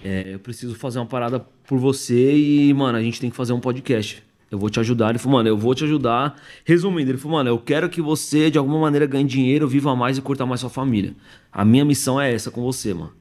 É, 0.04 0.34
eu 0.34 0.38
preciso 0.38 0.74
fazer 0.74 0.98
uma 0.98 1.06
parada 1.06 1.44
por 1.66 1.78
você 1.78 2.34
e, 2.34 2.72
mano, 2.72 2.96
a 2.96 3.02
gente 3.02 3.20
tem 3.20 3.28
que 3.28 3.36
fazer 3.36 3.52
um 3.52 3.60
podcast. 3.60 4.22
Eu 4.50 4.58
vou 4.58 4.70
te 4.70 4.80
ajudar. 4.80 5.10
Ele 5.10 5.18
falou, 5.18 5.38
mano, 5.38 5.48
eu 5.48 5.58
vou 5.58 5.74
te 5.74 5.84
ajudar. 5.84 6.36
Resumindo, 6.64 7.10
ele 7.10 7.18
falou, 7.18 7.38
mano, 7.38 7.50
eu 7.50 7.58
quero 7.58 7.90
que 7.90 8.00
você, 8.00 8.50
de 8.50 8.56
alguma 8.56 8.78
maneira, 8.78 9.04
ganhe 9.04 9.26
dinheiro, 9.26 9.68
viva 9.68 9.94
mais 9.94 10.16
e 10.16 10.22
curta 10.22 10.46
mais 10.46 10.60
sua 10.60 10.70
família. 10.70 11.14
A 11.52 11.64
minha 11.64 11.84
missão 11.84 12.20
é 12.20 12.32
essa 12.32 12.50
com 12.50 12.62
você, 12.62 12.94
mano. 12.94 13.19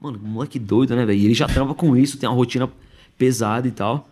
Mano, 0.00 0.18
moleque 0.18 0.58
doido, 0.58 0.96
né, 0.96 1.04
velho? 1.04 1.18
E 1.18 1.24
ele 1.26 1.34
já 1.34 1.46
trampa 1.46 1.74
com 1.74 1.94
isso, 1.94 2.16
tem 2.16 2.26
uma 2.26 2.34
rotina 2.34 2.70
pesada 3.18 3.68
e 3.68 3.70
tal. 3.70 4.08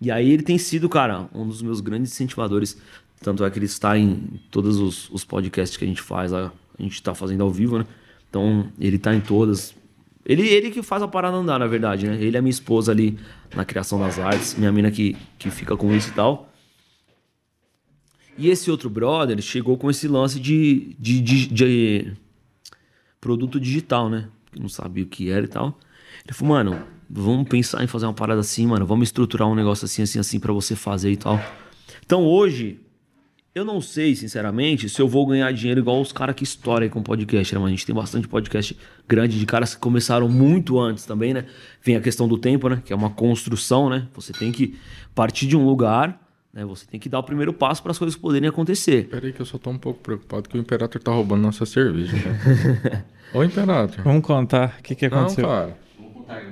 E 0.00 0.10
aí 0.10 0.30
ele 0.30 0.44
tem 0.44 0.56
sido, 0.56 0.88
cara, 0.88 1.28
um 1.34 1.46
dos 1.46 1.60
meus 1.60 1.80
grandes 1.80 2.12
incentivadores. 2.12 2.78
Tanto 3.20 3.44
é 3.44 3.50
que 3.50 3.58
ele 3.58 3.66
está 3.66 3.98
em 3.98 4.40
todos 4.50 4.78
os, 4.78 5.10
os 5.10 5.24
podcasts 5.24 5.76
que 5.76 5.84
a 5.84 5.88
gente 5.88 6.00
faz 6.00 6.30
lá. 6.30 6.52
A 6.78 6.82
gente 6.82 7.02
tá 7.02 7.14
fazendo 7.14 7.42
ao 7.42 7.50
vivo, 7.50 7.78
né? 7.78 7.86
Então, 8.30 8.68
ele 8.78 8.98
tá 8.98 9.14
em 9.14 9.20
todas. 9.20 9.74
Ele, 10.24 10.46
ele 10.46 10.70
que 10.70 10.82
faz 10.82 11.02
a 11.02 11.08
parada 11.08 11.36
andar, 11.36 11.58
na 11.58 11.66
verdade, 11.66 12.06
né? 12.06 12.22
Ele 12.22 12.36
é 12.36 12.40
minha 12.40 12.50
esposa 12.50 12.92
ali 12.92 13.18
na 13.54 13.64
criação 13.64 13.98
das 13.98 14.18
artes, 14.18 14.54
minha 14.54 14.70
mina 14.70 14.90
que, 14.90 15.16
que 15.38 15.50
fica 15.50 15.76
com 15.76 15.92
isso 15.94 16.10
e 16.10 16.12
tal. 16.12 16.48
E 18.36 18.48
esse 18.48 18.70
outro 18.70 18.88
brother 18.90 19.40
chegou 19.40 19.76
com 19.76 19.90
esse 19.90 20.06
lance 20.06 20.38
de, 20.38 20.94
de, 20.98 21.20
de, 21.20 21.46
de 21.46 22.12
produto 23.20 23.58
digital, 23.58 24.08
né? 24.08 24.28
Que 24.54 24.60
não 24.60 24.68
sabia 24.68 25.04
o 25.04 25.06
que 25.06 25.30
era 25.30 25.44
e 25.44 25.48
tal. 25.48 25.78
Ele 26.24 26.34
falou, 26.34 26.54
mano, 26.54 26.82
vamos 27.10 27.48
pensar 27.48 27.82
em 27.84 27.86
fazer 27.86 28.06
uma 28.06 28.14
parada 28.14 28.40
assim, 28.40 28.66
mano, 28.66 28.86
vamos 28.86 29.08
estruturar 29.08 29.48
um 29.48 29.54
negócio 29.54 29.84
assim, 29.84 30.02
assim, 30.02 30.18
assim 30.18 30.40
para 30.40 30.52
você 30.52 30.74
fazer 30.74 31.10
e 31.10 31.16
tal. 31.16 31.40
Então 32.04 32.24
hoje, 32.24 32.80
eu 33.54 33.64
não 33.64 33.80
sei, 33.80 34.16
sinceramente, 34.16 34.88
se 34.88 35.00
eu 35.00 35.06
vou 35.06 35.26
ganhar 35.26 35.52
dinheiro 35.52 35.80
igual 35.80 36.00
os 36.00 36.12
caras 36.12 36.34
que 36.34 36.44
estouram 36.44 36.88
com 36.88 37.02
podcast, 37.02 37.54
né, 37.54 37.58
mano? 37.58 37.68
A 37.68 37.70
gente 37.70 37.86
tem 37.86 37.94
bastante 37.94 38.26
podcast 38.26 38.76
grande 39.06 39.38
de 39.38 39.46
caras 39.46 39.74
que 39.74 39.80
começaram 39.80 40.28
muito 40.28 40.80
antes 40.80 41.04
também, 41.04 41.32
né? 41.34 41.46
Vem 41.82 41.96
a 41.96 42.00
questão 42.00 42.26
do 42.26 42.36
tempo, 42.36 42.68
né? 42.68 42.82
Que 42.84 42.92
é 42.92 42.96
uma 42.96 43.10
construção, 43.10 43.88
né? 43.88 44.08
Você 44.14 44.32
tem 44.32 44.50
que 44.50 44.76
partir 45.14 45.46
de 45.46 45.56
um 45.56 45.64
lugar 45.64 46.23
né? 46.54 46.64
Você 46.64 46.86
tem 46.86 47.00
que 47.00 47.08
dar 47.08 47.18
o 47.18 47.22
primeiro 47.24 47.52
passo 47.52 47.82
para 47.82 47.90
as 47.90 47.98
coisas 47.98 48.16
poderem 48.16 48.48
acontecer. 48.48 49.08
Peraí 49.08 49.32
que 49.32 49.40
eu 49.40 49.46
só 49.46 49.58
tô 49.58 49.70
um 49.70 49.78
pouco 49.78 50.00
preocupado 50.00 50.48
que 50.48 50.56
o 50.56 50.60
Imperator 50.60 51.02
tá 51.02 51.10
roubando 51.10 51.42
nossa 51.42 51.66
cerveja. 51.66 52.16
Né? 52.16 53.04
Ô, 53.34 53.42
Imperator. 53.42 54.04
Vamos 54.04 54.24
contar 54.24 54.76
o 54.78 54.82
que, 54.82 54.94
que 54.94 55.06
aconteceu. 55.06 55.42
Não, 55.42 55.50
cara. 55.50 55.76
Vamos 55.98 56.14
contar 56.14 56.42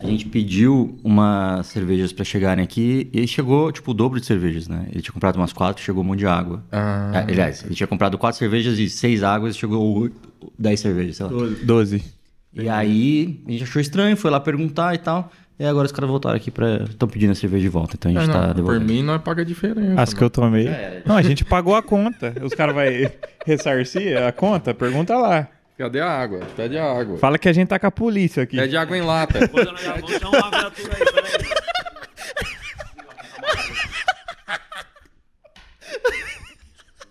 A 0.00 0.06
gente 0.06 0.26
pediu 0.26 0.98
umas 1.04 1.68
cervejas 1.68 2.12
para 2.12 2.24
chegarem 2.24 2.64
aqui 2.64 3.08
e 3.12 3.24
chegou, 3.28 3.70
tipo, 3.70 3.92
o 3.92 3.94
dobro 3.94 4.18
de 4.18 4.26
cervejas, 4.26 4.66
né? 4.66 4.88
Ele 4.90 5.00
tinha 5.00 5.12
comprado 5.12 5.36
umas 5.36 5.52
quatro, 5.52 5.80
chegou 5.80 6.02
um 6.02 6.06
monte 6.06 6.18
de 6.18 6.26
água. 6.26 6.64
Ah. 6.72 7.12
É, 7.14 7.18
aliás, 7.30 7.62
ele 7.64 7.76
tinha 7.76 7.86
comprado 7.86 8.18
quatro 8.18 8.36
cervejas 8.36 8.80
e 8.80 8.90
seis 8.90 9.22
águas, 9.22 9.56
chegou 9.56 10.10
dez 10.58 10.80
cervejas, 10.80 11.18
sei 11.18 11.26
lá. 11.26 11.32
Doze. 11.62 12.02
E 12.52 12.68
aí, 12.68 13.42
a 13.46 13.50
gente 13.50 13.62
achou 13.64 13.80
estranho, 13.80 14.16
foi 14.16 14.30
lá 14.30 14.40
perguntar 14.40 14.94
e 14.94 14.98
tal. 14.98 15.30
E 15.58 15.64
agora 15.64 15.86
os 15.86 15.92
caras 15.92 16.10
voltaram 16.10 16.36
aqui 16.36 16.50
para 16.50 16.82
Estão 16.84 17.08
pedindo 17.08 17.30
a 17.30 17.34
cerveja 17.34 17.62
de 17.62 17.68
volta, 17.68 17.94
então 17.96 18.10
a 18.10 18.14
gente 18.14 18.28
é, 18.28 18.32
tá 18.32 18.52
devolvendo. 18.52 18.80
Por 18.80 18.92
mim, 18.92 19.02
não 19.02 19.18
paga 19.20 19.44
diferença. 19.44 20.00
As 20.00 20.12
que 20.12 20.22
eu 20.22 20.28
tomei. 20.28 20.66
É. 20.66 21.02
Não, 21.06 21.16
a 21.16 21.22
gente 21.22 21.44
pagou 21.44 21.76
a 21.76 21.82
conta. 21.82 22.34
Os 22.42 22.52
caras 22.54 22.74
vão 22.74 22.84
ressarcir 23.46 24.20
a 24.20 24.32
conta? 24.32 24.74
Pergunta 24.74 25.16
lá. 25.16 25.48
Cadê 25.78 26.00
a 26.00 26.10
água? 26.10 26.40
Pede 26.56 26.78
a 26.78 26.84
água. 26.84 27.18
Fala 27.18 27.38
que 27.38 27.48
a 27.48 27.52
gente 27.52 27.68
tá 27.68 27.78
com 27.78 27.86
a 27.86 27.90
polícia 27.90 28.42
aqui. 28.42 28.56
Pede 28.56 28.76
água 28.76 28.96
em 28.96 29.02
lata. 29.02 29.40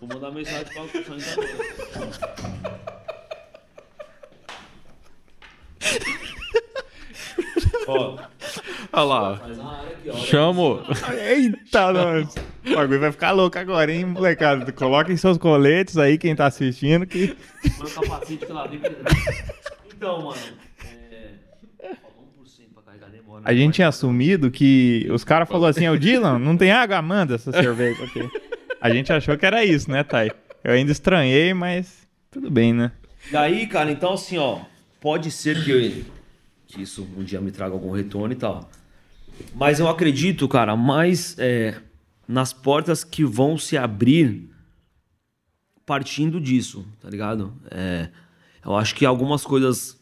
Vou 0.00 0.08
mandar 0.08 0.30
mensagem 0.30 0.66
para 0.66 0.82
o 0.82 0.88
Ó. 7.86 8.18
Olha 8.92 9.04
lá. 9.04 9.40
Chamo. 10.26 10.82
Eita, 11.18 11.92
nós. 11.92 12.34
O 12.66 12.74
bagulho 12.74 13.00
vai 13.00 13.12
ficar 13.12 13.32
louco 13.32 13.58
agora, 13.58 13.92
hein, 13.92 14.04
molecada? 14.04 14.70
Coloquem 14.72 15.16
seus 15.16 15.36
coletes 15.36 15.98
aí, 15.98 16.16
quem 16.16 16.34
tá 16.34 16.46
assistindo, 16.46 17.06
que. 17.06 17.36
Capacete 17.94 18.46
pela 18.46 18.68
Então, 19.94 20.22
mano. 20.22 20.40
É... 20.84 21.94
A 23.44 23.52
gente 23.52 23.74
tinha 23.74 23.88
assumido 23.88 24.50
que 24.50 25.06
os 25.10 25.24
caras 25.24 25.48
falaram 25.48 25.68
assim, 25.68 25.88
o 25.88 25.98
Dylan, 25.98 26.38
não 26.38 26.56
tem 26.56 26.70
água? 26.70 27.02
Manda 27.02 27.34
essa 27.34 27.52
cerveja 27.52 28.04
aqui. 28.04 28.28
A 28.80 28.90
gente 28.90 29.12
achou 29.12 29.36
que 29.36 29.44
era 29.44 29.64
isso, 29.64 29.90
né, 29.90 30.02
Thay? 30.02 30.30
Eu 30.62 30.72
ainda 30.72 30.92
estranhei, 30.92 31.52
mas 31.52 32.06
tudo 32.30 32.50
bem, 32.50 32.72
né? 32.72 32.92
Daí, 33.30 33.66
cara, 33.66 33.90
então 33.90 34.14
assim, 34.14 34.38
ó, 34.38 34.60
pode 35.00 35.30
ser 35.30 35.62
que 35.62 35.70
eu, 35.70 36.04
que 36.74 36.82
isso 36.82 37.06
um 37.16 37.22
dia 37.22 37.40
me 37.40 37.50
traga 37.50 37.72
algum 37.74 37.90
retorno 37.92 38.32
e 38.32 38.36
tal. 38.36 38.68
Mas 39.54 39.80
eu 39.80 39.88
acredito, 39.88 40.46
cara, 40.48 40.76
mais 40.76 41.36
é, 41.38 41.80
nas 42.26 42.52
portas 42.52 43.02
que 43.04 43.24
vão 43.24 43.56
se 43.58 43.76
abrir 43.76 44.50
partindo 45.86 46.40
disso, 46.40 46.84
tá 47.00 47.08
ligado? 47.10 47.52
É, 47.70 48.08
eu 48.64 48.74
acho 48.76 48.94
que 48.94 49.04
algumas 49.04 49.44
coisas 49.44 50.00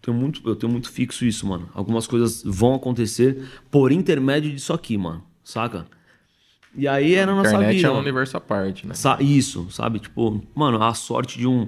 tenho 0.00 0.16
muito, 0.16 0.40
eu 0.48 0.54
tenho 0.54 0.70
muito 0.70 0.90
fixo 0.90 1.24
isso, 1.24 1.46
mano. 1.46 1.68
Algumas 1.72 2.06
coisas 2.06 2.42
vão 2.44 2.74
acontecer 2.74 3.48
por 3.70 3.90
intermédio 3.90 4.50
disso 4.52 4.72
aqui, 4.72 4.98
mano. 4.98 5.24
Saca? 5.42 5.86
E 6.76 6.86
aí 6.86 7.14
é 7.14 7.24
na 7.24 7.34
nossa 7.34 7.50
internet 7.54 7.76
vida. 7.76 7.86
é 7.88 7.90
um 7.90 7.94
mano. 7.94 8.02
universo 8.04 8.36
à 8.36 8.40
parte, 8.40 8.86
né? 8.86 8.94
Sa- 8.94 9.18
Isso, 9.20 9.66
sabe? 9.70 10.00
Tipo, 10.00 10.42
mano, 10.54 10.82
a 10.82 10.92
sorte 10.92 11.38
de 11.38 11.46
um. 11.46 11.66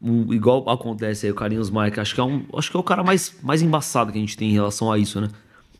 Um- 0.00 0.32
igual 0.32 0.68
acontece 0.68 1.26
aí, 1.26 1.32
o 1.32 1.34
Carlinhos 1.34 1.70
Mike, 1.70 1.98
acho 2.00 2.14
que 2.14 2.20
é 2.20 2.24
um. 2.24 2.44
Acho 2.54 2.70
que 2.70 2.76
é 2.76 2.80
o 2.80 2.82
cara 2.82 3.02
mais, 3.02 3.34
mais 3.42 3.62
embaçado 3.62 4.12
que 4.12 4.18
a 4.18 4.20
gente 4.20 4.36
tem 4.36 4.50
em 4.50 4.54
relação 4.54 4.90
a 4.92 4.98
isso, 4.98 5.20
né? 5.20 5.28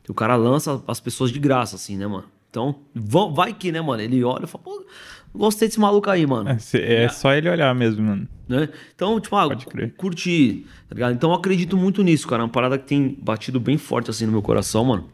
O 0.08 0.14
cara 0.14 0.36
lança 0.36 0.82
as 0.86 1.00
pessoas 1.00 1.30
de 1.32 1.38
graça, 1.38 1.76
assim, 1.76 1.96
né, 1.96 2.06
mano? 2.06 2.24
Então, 2.50 2.76
vão, 2.94 3.34
vai 3.34 3.52
que, 3.52 3.70
né, 3.72 3.80
mano? 3.80 4.00
Ele 4.02 4.22
olha 4.24 4.44
e 4.44 4.46
fala, 4.46 4.64
pô, 4.64 4.86
gostei 5.34 5.68
desse 5.68 5.80
maluco 5.80 6.08
aí, 6.08 6.24
mano. 6.26 6.48
É, 6.48 6.58
cê- 6.58 6.80
é 6.80 7.08
só 7.08 7.32
ele 7.34 7.50
olhar 7.50 7.74
mesmo, 7.74 8.02
mano. 8.02 8.28
Né? 8.48 8.68
Então, 8.94 9.20
tipo, 9.20 9.34
ah, 9.36 9.48
curti, 9.96 10.64
tá 10.88 10.94
ligado? 10.94 11.12
Então 11.14 11.30
eu 11.30 11.36
acredito 11.36 11.76
muito 11.76 12.02
nisso, 12.02 12.26
cara. 12.28 12.42
É 12.42 12.44
uma 12.44 12.50
parada 12.50 12.78
que 12.78 12.86
tem 12.86 13.18
batido 13.20 13.58
bem 13.60 13.76
forte 13.76 14.08
assim 14.10 14.24
no 14.26 14.32
meu 14.32 14.40
coração, 14.42 14.84
mano. 14.84 15.08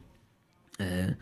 É. 0.79 1.15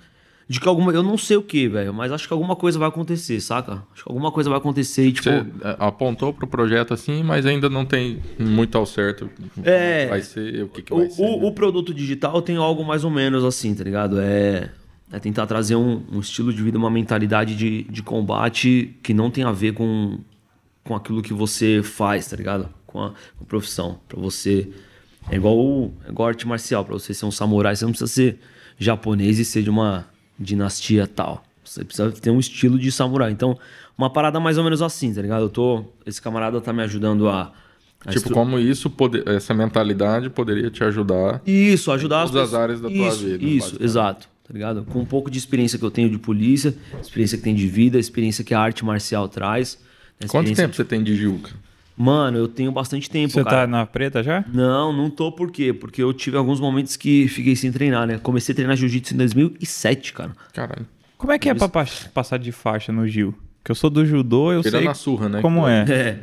De 0.51 0.59
que 0.59 0.67
alguma. 0.69 0.91
Eu 0.93 1.03
não 1.05 1.17
sei 1.17 1.37
o 1.37 1.43
que, 1.43 1.69
velho, 1.69 1.95
mas 1.95 2.11
acho 2.11 2.27
que 2.27 2.33
alguma 2.33 2.57
coisa 2.57 2.77
vai 2.77 2.89
acontecer, 2.89 3.41
saca? 3.41 3.85
Acho 3.95 4.03
que 4.03 4.11
alguma 4.11 4.33
coisa 4.33 4.51
vai 4.51 4.59
acontecer 4.59 5.07
e, 5.07 5.13
tipo. 5.13 5.31
Você 5.31 5.37
é, 5.63 5.77
apontou 5.79 6.33
pro 6.35 6.45
projeto 6.49 6.93
assim, 6.93 7.23
mas 7.23 7.47
ainda 7.47 7.71
não 7.71 7.85
tem 7.87 8.19
muito 8.37 8.77
ao 8.77 8.85
certo 8.85 9.27
o 9.27 9.63
que 9.63 9.69
É. 9.69 10.09
vai 10.09 10.21
ser, 10.23 10.65
o 10.65 10.69
que, 10.69 10.83
que 10.83 10.93
O, 10.93 10.97
vai 10.97 11.09
ser. 11.09 11.23
o- 11.23 11.41
né? 11.41 11.47
o 11.47 11.53
produto 11.53 11.95
digital 11.95 12.43
tem 12.43 12.57
algo 12.57 12.85
mais 12.85 13.05
ou 13.05 13.11
menos 13.13 13.45
assim, 13.45 13.73
tá 13.77 13.85
ligado? 13.85 14.19
É, 14.21 14.71
é 15.13 15.21
tentar 15.21 15.47
trazer 15.47 15.77
um, 15.77 16.03
um 16.11 16.19
estilo 16.19 16.53
de 16.53 16.61
vida, 16.61 16.77
uma 16.77 16.91
mentalidade 16.91 17.55
de, 17.55 17.85
de 17.85 18.03
combate 18.03 18.97
que 19.05 19.15
não 19.15 19.31
tem 19.31 19.45
a 19.45 19.53
ver 19.53 19.73
com, 19.75 20.19
com 20.83 20.97
aquilo 20.97 21.23
que 21.23 21.33
você 21.33 21.81
faz, 21.81 22.27
tá 22.27 22.35
ligado? 22.37 22.69
Com 22.89 23.01
a, 23.01 23.11
com 23.11 23.45
a 23.45 23.47
profissão. 23.47 24.01
Pra 24.09 24.19
você. 24.21 24.69
É 25.31 25.37
igual, 25.37 25.57
o- 25.57 25.95
é 26.05 26.11
igual 26.11 26.29
arte 26.29 26.45
marcial. 26.49 26.85
Pra 26.85 26.95
você 26.95 27.15
ser 27.15 27.25
um 27.25 27.31
samurai, 27.31 27.77
você 27.77 27.85
não 27.85 27.93
precisa 27.93 28.11
ser 28.13 28.41
japonês 28.77 29.39
e 29.39 29.45
ser 29.45 29.63
de 29.63 29.71
uma 29.71 30.10
dinastia 30.41 31.07
tal. 31.07 31.45
Você 31.65 31.85
precisa 31.85 32.11
ter 32.11 32.31
um 32.31 32.41
estilo 32.41 32.79
de 32.79 32.91
samurai. 32.91 33.31
Então, 33.31 33.57
uma 33.97 34.11
parada 34.11 34.41
mais 34.41 34.59
ou 34.59 34.65
menos 34.65 34.83
assim, 34.83 35.13
tá 35.15 35.23
ligado? 35.23 35.43
Eu 35.43 35.49
tô. 35.49 35.85
Esse 36.07 36.21
camarada 36.21 36.61
tá 36.61 36.73
me 36.73 36.83
ajudando 36.83 37.29
a. 37.29 37.53
a 38.05 38.11
Tipo, 38.11 38.31
como 38.31 38.59
isso, 38.59 38.89
pode- 38.91 39.23
essa 39.27 39.53
mentalidade 39.55 40.31
poderia 40.31 40.71
te 40.71 40.83
ajudar. 40.83 41.41
isso, 41.47 41.93
ajudar 41.93 42.25
todas 42.27 42.37
as 42.37 42.43
pessoas- 42.49 42.63
áreas 42.63 42.81
da 42.81 42.89
tua 42.89 43.09
isso, 43.09 43.25
vida, 43.27 43.45
Isso, 43.45 43.77
exato. 43.81 44.29
Tá 44.49 44.55
ligado? 44.55 44.83
Com 44.85 44.99
um 45.01 45.05
pouco 45.05 45.31
de 45.31 45.39
experiência 45.39 45.79
que 45.79 45.85
eu 45.85 45.93
tenho 45.93 46.11
de 46.11 46.19
polícia, 46.19 46.75
experiência 47.01 47.39
que 47.39 47.45
tem 47.45 47.55
de 47.55 47.69
vida, 47.69 47.99
experiência 48.01 48.43
que 48.43 48.53
a 48.53 48.59
arte 48.59 48.85
marcial 48.85 49.29
traz. 49.29 49.79
né, 50.21 50.27
Quanto 50.29 50.53
tempo 50.53 50.75
você 50.75 50.85
tem 50.85 51.05
de 51.05 51.15
Juca? 51.15 51.51
Mano, 52.03 52.39
eu 52.39 52.49
tenho 52.49 52.73
bastante 52.73 53.11
tempo, 53.11 53.31
Você 53.33 53.45
cara. 53.45 53.57
tá 53.59 53.67
na 53.67 53.85
preta 53.85 54.23
já? 54.23 54.43
Não, 54.51 54.91
não 54.91 55.11
tô 55.11 55.31
por 55.31 55.51
quê? 55.51 55.71
Porque 55.73 56.03
eu 56.03 56.15
tive 56.15 56.37
alguns 56.37 56.59
momentos 56.59 56.97
que 56.97 57.29
fiquei 57.29 57.55
sem 57.55 57.71
treinar, 57.71 58.07
né? 58.07 58.19
Comecei 58.19 58.55
a 58.55 58.57
treinar 58.57 58.75
jiu-jitsu 58.75 59.13
em 59.13 59.19
2007, 59.19 60.13
cara. 60.15 60.33
Caralho. 60.55 60.87
Como 61.19 61.31
é 61.31 61.39
que 61.39 61.51
é 61.51 61.55
pra 61.55 61.69
pa- 61.69 61.87
passar 62.15 62.39
de 62.39 62.53
faixa 62.53 62.91
no 62.91 63.07
Gil? 63.07 63.35
Que 63.63 63.71
eu 63.71 63.75
sou 63.75 63.91
do 63.91 64.07
judô, 64.07 64.51
eu 64.51 64.63
Tirando 64.63 64.81
sei 64.81 64.89
a 64.91 64.95
surra, 64.95 65.29
né? 65.29 65.43
como 65.43 65.69
é. 65.69 65.85
É. 65.91 66.19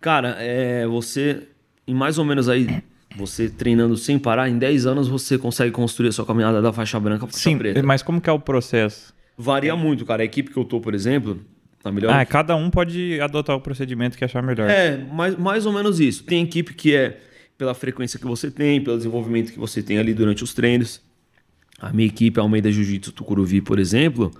Cara, 0.00 0.36
é, 0.38 0.86
você, 0.86 1.42
em 1.88 1.94
mais 1.94 2.18
ou 2.18 2.24
menos 2.24 2.48
aí, 2.48 2.80
você 3.16 3.48
treinando 3.48 3.96
sem 3.96 4.20
parar, 4.20 4.48
em 4.48 4.56
10 4.56 4.86
anos 4.86 5.08
você 5.08 5.36
consegue 5.36 5.72
construir 5.72 6.10
a 6.10 6.12
sua 6.12 6.24
caminhada 6.24 6.62
da 6.62 6.72
faixa 6.72 7.00
branca 7.00 7.26
pra 7.26 7.32
faixa 7.32 7.42
Sim, 7.42 7.58
preta. 7.58 7.82
mas 7.82 8.02
como 8.02 8.20
que 8.20 8.30
é 8.30 8.32
o 8.32 8.38
processo? 8.38 9.12
Varia 9.36 9.74
muito, 9.74 10.06
cara. 10.06 10.22
A 10.22 10.24
equipe 10.24 10.52
que 10.52 10.56
eu 10.56 10.64
tô, 10.64 10.80
por 10.80 10.94
exemplo, 10.94 11.40
a 11.88 11.92
melhor 11.92 12.12
Ah, 12.12 12.24
cada 12.24 12.54
um 12.56 12.70
pode 12.70 13.20
adotar 13.20 13.56
o 13.56 13.60
procedimento 13.60 14.16
que 14.16 14.24
achar 14.24 14.42
melhor. 14.42 14.68
É, 14.68 14.96
mais, 15.12 15.36
mais 15.36 15.66
ou 15.66 15.72
menos 15.72 16.00
isso. 16.00 16.24
Tem 16.24 16.42
equipe 16.42 16.74
que 16.74 16.94
é 16.94 17.20
pela 17.56 17.74
frequência 17.74 18.18
que 18.18 18.26
você 18.26 18.50
tem, 18.50 18.80
pelo 18.82 18.96
desenvolvimento 18.96 19.52
que 19.52 19.58
você 19.58 19.82
tem 19.82 19.98
ali 19.98 20.12
durante 20.14 20.44
os 20.44 20.52
treinos. 20.52 21.00
A 21.78 21.92
minha 21.92 22.06
equipe, 22.08 22.38
Almeida 22.40 22.70
Jiu-Jitsu 22.70 23.12
Tucuruvi, 23.12 23.60
por 23.60 23.78
exemplo. 23.78 24.30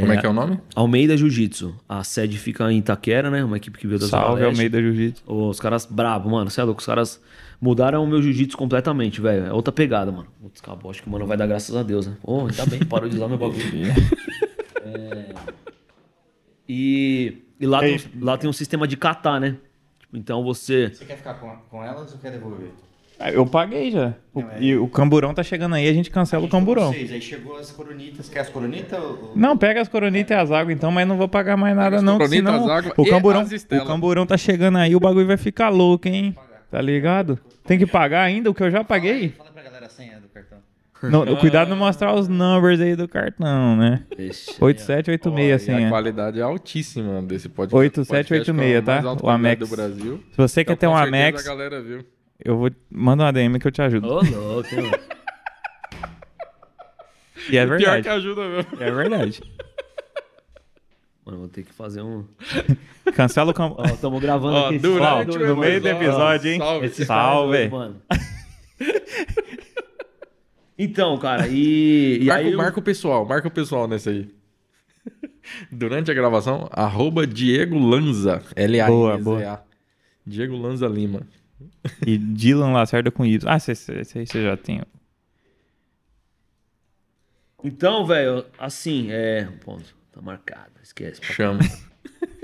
Como 0.00 0.12
é 0.12 0.16
que 0.16 0.24
é 0.24 0.28
o 0.28 0.32
nome? 0.32 0.58
Almeida 0.74 1.16
Jiu-Jitsu. 1.16 1.74
A 1.88 2.02
sede 2.02 2.38
fica 2.38 2.72
em 2.72 2.78
Itaquera, 2.78 3.30
né? 3.30 3.44
Uma 3.44 3.58
equipe 3.58 3.78
que 3.78 3.86
veio 3.86 4.00
da 4.00 4.06
Zona 4.06 4.22
Salve 4.22 4.40
Leste. 4.42 4.54
Almeida 4.54 4.80
Jiu-Jitsu. 4.80 5.22
Os 5.26 5.60
caras 5.60 5.84
brabo, 5.84 6.30
mano. 6.30 6.50
Você 6.50 6.60
é 6.60 6.64
louco? 6.64 6.80
Os 6.80 6.86
caras 6.86 7.20
mudaram 7.60 8.02
o 8.02 8.06
meu 8.06 8.22
jiu-jitsu 8.22 8.56
completamente, 8.56 9.20
velho. 9.20 9.46
É 9.46 9.52
outra 9.52 9.72
pegada, 9.72 10.10
mano. 10.10 10.26
Putz, 10.40 10.60
acabou. 10.62 10.90
Acho 10.90 11.02
que, 11.02 11.08
mano, 11.10 11.26
vai 11.26 11.36
dar 11.36 11.46
graças 11.46 11.74
a 11.76 11.82
Deus, 11.82 12.06
né? 12.06 12.14
Pô, 12.22 12.46
ainda 12.46 12.66
bem, 12.66 12.80
parou 12.80 13.08
de 13.08 13.16
usar 13.16 13.28
meu 13.28 13.38
bagulho. 13.38 13.62
É. 14.86 15.34
E, 16.68 17.42
e 17.60 17.66
lá, 17.66 17.80
tem, 17.80 17.96
um- 17.96 18.24
lá 18.24 18.38
tem 18.38 18.48
um 18.48 18.52
sistema 18.52 18.86
de 18.88 18.96
catar, 18.96 19.40
né? 19.40 19.56
Tipo, 20.00 20.16
Então 20.16 20.42
você. 20.42 20.88
Você 20.88 21.04
quer 21.04 21.16
ficar 21.16 21.34
com, 21.34 21.50
com 21.70 21.82
elas 21.84 22.12
ou 22.12 22.18
quer 22.18 22.30
devolver? 22.32 22.68
Ah, 23.18 23.30
Eu 23.30 23.46
paguei 23.46 23.90
já. 23.92 24.12
O- 24.32 24.40
Não, 24.42 24.50
é- 24.50 24.60
E 24.62 24.76
o 24.76 24.88
camburão 24.88 25.32
tá 25.32 25.42
chegando 25.42 25.74
aí, 25.76 25.88
a 25.88 25.92
gente 25.92 26.10
cancela 26.10 26.44
o 26.44 26.48
camburão. 26.48 26.92
Vocês, 26.92 27.12
aí 27.12 27.20
chegou 27.20 27.56
as 27.56 27.70
coronitas. 27.70 28.28
Quer 28.28 28.40
as 28.40 28.48
coronitas 28.48 28.98
ou... 28.98 29.32
Não, 29.36 29.56
pega 29.56 29.80
as 29.80 29.88
coronitas 29.88 30.36
e 30.36 30.40
as 30.40 30.50
águas 30.50 30.74
então, 30.76 30.90
mas 30.90 31.06
não 31.06 31.16
vou 31.16 31.28
pagar 31.28 31.56
mais 31.56 31.76
nada 31.76 31.96
as 31.96 32.02
não, 32.02 32.14
que 32.18 32.24
coronitas, 32.24 32.52
senão 32.52 32.64
as 32.64 32.70
águas 32.70 32.94
o 32.98 33.02
e 33.02 33.10
camburão, 33.10 33.42
o 33.44 33.86
camburão 33.86 34.26
tá 34.26 34.36
chegando 34.36 34.78
aí, 34.78 34.96
o 34.96 35.00
bagulho 35.00 35.26
vai 35.28 35.36
ficar 35.36 35.68
louco, 35.68 36.08
hein? 36.08 36.34
Tá 36.70 36.80
ligado? 36.80 37.38
Tem 37.64 37.78
que 37.78 37.86
pagar 37.86 38.22
ainda 38.22 38.50
o 38.50 38.54
que 38.54 38.62
eu 38.64 38.70
já 38.70 38.82
paguei? 38.82 39.28
Fala 39.28 39.50
pra 39.52 39.62
galera 39.62 39.86
a 39.86 39.88
senha 39.88 40.18
do 40.18 40.26
cartão. 40.28 40.58
Não, 41.10 41.36
cuidado 41.36 41.68
não 41.68 41.76
mostrar 41.76 42.14
os 42.14 42.28
numbers 42.28 42.80
aí 42.80 42.94
do 42.96 43.06
cartão, 43.08 43.76
né? 43.76 44.04
Ixi. 44.18 44.56
8786 44.60 45.48
E 45.48 45.52
a 45.52 45.56
assim, 45.76 45.84
é. 45.84 45.88
qualidade 45.88 46.38
é 46.38 46.42
altíssima 46.42 47.22
desse 47.22 47.48
podcast. 47.48 47.76
8786, 47.76 48.46
Podcast 48.46 48.52
com 48.52 48.60
a 48.60 49.02
tá? 49.02 49.12
O 49.12 49.16
qualidade 49.20 49.34
Amex. 49.34 49.58
do 49.68 49.76
Brasil. 49.76 50.24
Se 50.30 50.36
você 50.36 50.64
quer 50.64 50.72
Então, 50.72 50.90
ter 50.90 50.94
um 50.94 50.96
Amex, 50.96 51.44
A 51.44 51.48
galera 51.48 51.82
viu. 51.82 52.04
eu 52.44 52.56
vou 52.56 52.70
mandar 52.90 53.24
uma 53.24 53.32
DM 53.32 53.58
que 53.58 53.66
eu 53.66 53.72
te 53.72 53.82
ajudo. 53.82 54.06
Ô, 54.08 54.14
louco, 54.22 54.74
mano. 54.74 54.90
E 57.50 57.58
é 57.58 57.66
Pior 57.66 57.78
verdade. 57.78 58.02
que 58.02 58.08
ajuda 58.08 58.48
mesmo. 58.48 58.70
É 58.82 58.90
verdade. 58.90 59.42
Mano, 61.26 61.38
vou 61.38 61.48
ter 61.48 61.62
que 61.62 61.72
fazer 61.72 62.02
um. 62.02 62.24
Cancela 63.14 63.50
o 63.50 63.54
camburão. 63.54 63.84
Ó, 63.92 63.96
tamo 63.96 64.20
gravando 64.20 64.56
Ó, 64.56 64.66
aqui. 64.68 64.78
durante 64.78 65.38
Ó, 65.38 65.42
o 65.42 65.46
no 65.48 65.56
meio 65.56 65.80
do 65.80 65.88
episódio, 65.88 66.50
hein? 66.52 66.58
Salve. 66.58 66.86
Esse 66.86 67.04
Salve. 67.06 67.52
cara 67.52 67.64
é 67.64 67.68
mano. 67.68 68.02
Então, 70.78 71.16
cara, 71.18 71.46
e. 71.48 72.18
e 72.22 72.26
Marca, 72.26 72.42
aí 72.44 72.52
eu- 72.52 72.56
marca 72.58 72.78
o 72.78 72.82
pessoal, 72.82 73.24
marca 73.26 73.48
o 73.48 73.50
pessoal 73.50 73.86
nesse 73.88 74.08
aí. 74.08 74.34
Durante 75.70 76.10
a 76.10 76.14
gravação, 76.14 76.68
arroba 76.72 77.26
Diego 77.26 77.78
Lanza. 77.78 78.42
l 78.56 78.80
a 78.80 78.86
Boa, 78.86 79.14
n 79.16 79.22
z 79.22 79.44
a 79.46 79.62
Diego 80.26 80.56
Lanza 80.56 80.86
Lima. 80.88 81.22
E 82.06 82.16
Dylan 82.16 82.72
Lacerda 82.72 83.10
com 83.10 83.24
Y. 83.26 83.46
Ah, 83.46 83.56
esse 83.56 83.72
esse 83.72 84.18
aí 84.18 84.26
você 84.26 84.42
já 84.42 84.56
tem. 84.56 84.80
Então, 87.62 88.04
velho, 88.06 88.44
assim, 88.58 89.08
é. 89.10 89.44
Ponto. 89.64 89.94
Tá 90.12 90.20
marcado, 90.20 90.70
esquece. 90.82 91.20
Chama. 91.24 91.60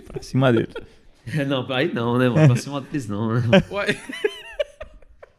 Pra 0.07 0.23
cima 0.23 0.52
dele. 0.52 0.69
Não, 1.47 1.70
aí 1.73 1.93
não, 1.93 2.19
né, 2.19 2.28
mano? 2.28 2.48
Pra 2.48 2.57
cima 2.57 2.81
deles 2.81 3.07
não, 3.07 3.35
né? 3.35 3.40
mano? 3.47 3.65
Ué. 3.70 3.97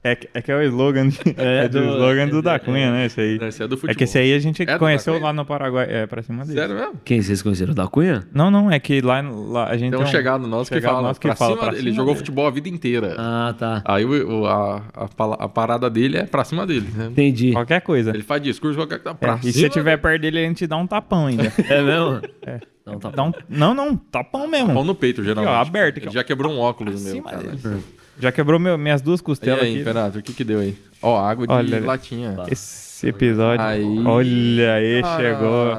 É, 0.04 0.16
que- 0.16 0.28
é 0.34 0.42
que 0.42 0.52
é 0.52 0.56
o 0.56 0.62
slogan, 0.64 1.10
de- 1.10 1.20
é, 1.38 1.68
do, 1.68 1.80
do- 1.80 1.86
slogan 1.90 2.28
do 2.28 2.40
é, 2.40 2.42
da 2.42 2.54
é, 2.56 2.60
Cunha, 2.60 2.92
né? 2.92 3.06
Esse 3.06 3.22
aí. 3.22 3.38
Esse 3.40 3.62
é 3.62 3.68
do 3.68 3.78
futebol. 3.78 3.92
É 3.92 3.96
que 3.96 4.04
esse 4.06 4.18
aí 4.18 4.34
a 4.34 4.40
gente 4.40 4.64
É 4.64 4.78
conheceu 4.80 5.20
lá 5.20 5.32
no 5.32 5.46
Paraguai. 5.46 5.86
É, 5.88 6.08
pra 6.08 6.24
cima 6.24 6.44
dele. 6.44 6.60
Sério 6.60 6.76
mesmo? 6.76 6.94
Quem 7.06 7.22
vocês 7.22 7.40
conheceram? 7.44 7.74
Da 7.76 7.88
Cunha? 7.88 8.24
Não, 8.34 8.50
não, 8.50 8.72
é 8.72 8.80
que 8.80 9.00
lá, 9.00 9.22
lá 9.22 9.68
a 9.70 9.78
gente 9.78 9.92
Tem 9.92 10.00
um 10.02 10.06
chegado 10.08 10.48
nosso 10.48 10.72
que 10.72 10.82
fala, 10.82 11.02
nosso 11.04 11.20
que 11.20 11.28
pra 11.28 11.36
fala 11.36 11.52
cima, 11.56 11.64
pra 11.68 11.74
ele 11.74 11.82
cima 11.84 11.96
jogou 11.96 12.14
dele. 12.14 12.18
futebol 12.18 12.48
a 12.48 12.50
vida 12.50 12.68
inteira. 12.68 13.16
Ah, 13.18 13.54
tá. 13.58 13.84
Aí 13.86 14.04
o, 14.04 14.42
o- 14.42 14.46
a, 14.48 14.78
a, 14.96 15.06
a 15.46 15.48
parada 15.48 15.88
dele 15.88 16.18
é 16.18 16.26
pra 16.26 16.44
cima 16.44 16.66
dele. 16.66 16.88
Né? 16.96 17.06
Entendi. 17.06 17.52
Qualquer 17.52 17.82
coisa. 17.82 18.10
Ele 18.10 18.24
faz 18.24 18.42
discurso, 18.42 18.78
qualquer 18.80 18.98
coisa 19.00 19.16
É, 19.22 19.26
pra 19.28 19.36
e 19.36 19.44
se 19.44 19.54
cima 19.54 19.68
você 19.68 19.70
tiver 19.70 19.98
perto 19.98 20.20
dele, 20.22 20.40
ele 20.40 20.54
te 20.56 20.66
dá 20.66 20.78
um 20.78 20.88
tapão 20.88 21.28
ainda. 21.28 21.44
É 21.70 21.80
mesmo? 21.80 22.22
É. 22.42 22.60
Não, 22.84 22.98
tá 22.98 23.12
Dá 23.12 23.22
um- 23.24 23.32
não, 23.48 23.74
não, 23.76 23.96
tapão 23.96 24.48
mesmo. 24.48 24.74
Pão 24.74 24.84
no 24.84 24.96
peito, 24.96 25.24
geralmente. 25.24 25.54
Aqui, 25.54 25.60
ó, 25.60 25.62
aberto 25.62 25.98
aqui, 25.98 26.06
Ele 26.08 26.10
ó. 26.10 26.14
já 26.14 26.24
quebrou 26.24 26.52
um 26.52 26.58
óculos 26.60 27.04
meu. 27.04 27.14
Cima 27.14 27.30
cara. 27.30 27.44
dele. 27.44 27.84
Já 28.20 28.32
quebrou 28.32 28.60
meu- 28.60 28.78
minhas 28.78 29.02
duas 29.02 29.20
E 29.20 29.24
costelas 29.24 29.64
aí, 29.64 29.72
aqui. 29.72 29.82
Imperator, 29.82 30.20
o 30.20 30.24
que 30.24 30.34
que 30.34 30.44
deu 30.44 30.60
aí? 30.60 30.78
Ó, 31.02 31.20
água 31.20 31.48
de 31.48 31.54
Olha, 31.54 31.80
latinha. 31.86 32.36
Esse 32.50 33.08
episódio. 33.08 33.66
Aí. 33.66 33.84
Olha 34.06 34.74
aí, 34.76 35.02
chegou. 35.18 35.76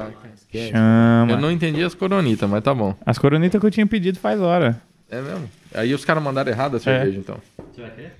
Chama. 0.69 1.31
Eu 1.31 1.37
não 1.39 1.49
entendi 1.51 1.81
as 1.83 1.95
coronitas, 1.95 2.47
mas 2.49 2.61
tá 2.63 2.73
bom. 2.73 2.95
As 3.05 3.17
coronitas 3.17 3.59
que 3.59 3.65
eu 3.65 3.71
tinha 3.71 3.87
pedido 3.87 4.19
faz 4.19 4.39
hora. 4.39 4.79
É 5.09 5.21
mesmo? 5.21 5.49
Aí 5.73 5.93
os 5.93 6.03
caras 6.05 6.21
mandaram 6.21 6.51
errado 6.51 6.75
a 6.77 6.79
cerveja, 6.79 7.17
então. 7.17 7.37
Você 7.73 7.81
vai 7.81 7.91
querer? 7.91 8.13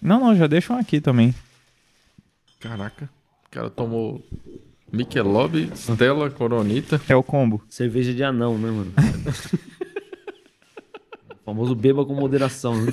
Não, 0.00 0.20
não, 0.20 0.36
já 0.36 0.46
deixam 0.46 0.78
aqui 0.78 1.00
também. 1.00 1.34
Caraca. 2.60 3.08
O 3.46 3.50
cara 3.50 3.68
tomou 3.70 4.22
Michelob, 4.92 5.70
Stella, 5.74 6.30
Coronita. 6.30 7.00
É 7.08 7.16
o 7.16 7.22
combo. 7.22 7.62
Cerveja 7.68 8.14
de 8.14 8.22
anão, 8.22 8.56
né, 8.56 8.70
mano? 8.70 8.92
o 11.46 11.50
famoso 11.52 11.74
beba 11.76 12.04
com 12.04 12.12
moderação, 12.12 12.74
né? 12.74 12.92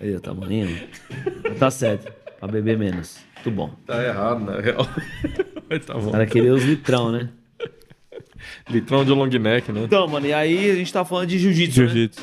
Aí, 0.00 0.14
o 0.14 0.20
tamanho. 0.20 0.88
Tá 1.58 1.70
certo. 1.70 2.10
Pra 2.38 2.48
beber 2.48 2.78
menos. 2.78 3.18
Muito 3.36 3.50
bom. 3.50 3.70
Tá 3.86 4.02
errado, 4.02 4.40
na 4.44 4.60
real. 4.60 4.86
mas 5.68 5.84
tá 5.84 5.94
bom. 5.94 6.08
O 6.08 6.12
cara 6.12 6.26
queria 6.26 6.54
os 6.54 6.62
litrão, 6.64 7.12
né? 7.12 7.28
Litrão 8.70 9.04
de 9.04 9.10
long 9.10 9.26
neck, 9.26 9.70
né? 9.70 9.82
Então, 9.84 10.06
mano, 10.08 10.26
e 10.26 10.32
aí 10.32 10.70
a 10.70 10.74
gente 10.74 10.90
tá 10.92 11.04
falando 11.04 11.28
de 11.28 11.38
jiu-jitsu. 11.38 11.80
Né? 11.82 11.86
Jiu-jitsu. 11.88 12.22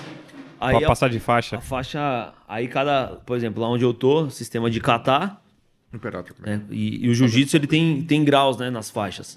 Aí 0.60 0.76
Pra 0.78 0.86
a, 0.86 0.90
passar 0.90 1.10
de 1.10 1.20
faixa. 1.20 1.58
a 1.58 1.62
faixa. 1.62 2.34
Aí 2.48 2.68
cada. 2.68 3.18
Por 3.26 3.38
exemplo, 3.38 3.62
lá 3.62 3.70
onde 3.70 3.84
eu 3.86 3.94
tô, 3.94 4.28
sistema 4.32 4.72
de 4.72 4.80
kata, 4.80 5.38
Imperator. 5.94 6.36
né? 6.40 6.62
E, 6.72 7.06
e 7.06 7.10
o 7.10 7.14
jiu-jitsu 7.14 7.56
ele 7.58 7.68
tem, 7.68 8.02
tem 8.02 8.24
graus, 8.24 8.58
né? 8.58 8.72
Nas 8.72 8.90
faixas. 8.90 9.36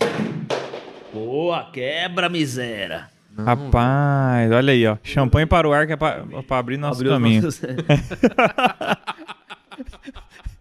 Boa, 1.13 1.71
quebra, 1.73 2.29
miséria. 2.29 3.09
Rapaz, 3.37 4.51
olha 4.53 4.73
aí, 4.73 4.87
ó. 4.87 4.97
Champanhe 5.03 5.47
para 5.47 5.67
o 5.69 5.73
ar 5.73 5.87
que 5.87 5.93
é 5.95 5.97
pra, 5.97 6.25
pra 6.47 6.59
abrir 6.59 6.77
nosso 6.77 7.01
Abriu 7.01 7.13
caminho. 7.13 7.43
nossos- 7.43 7.61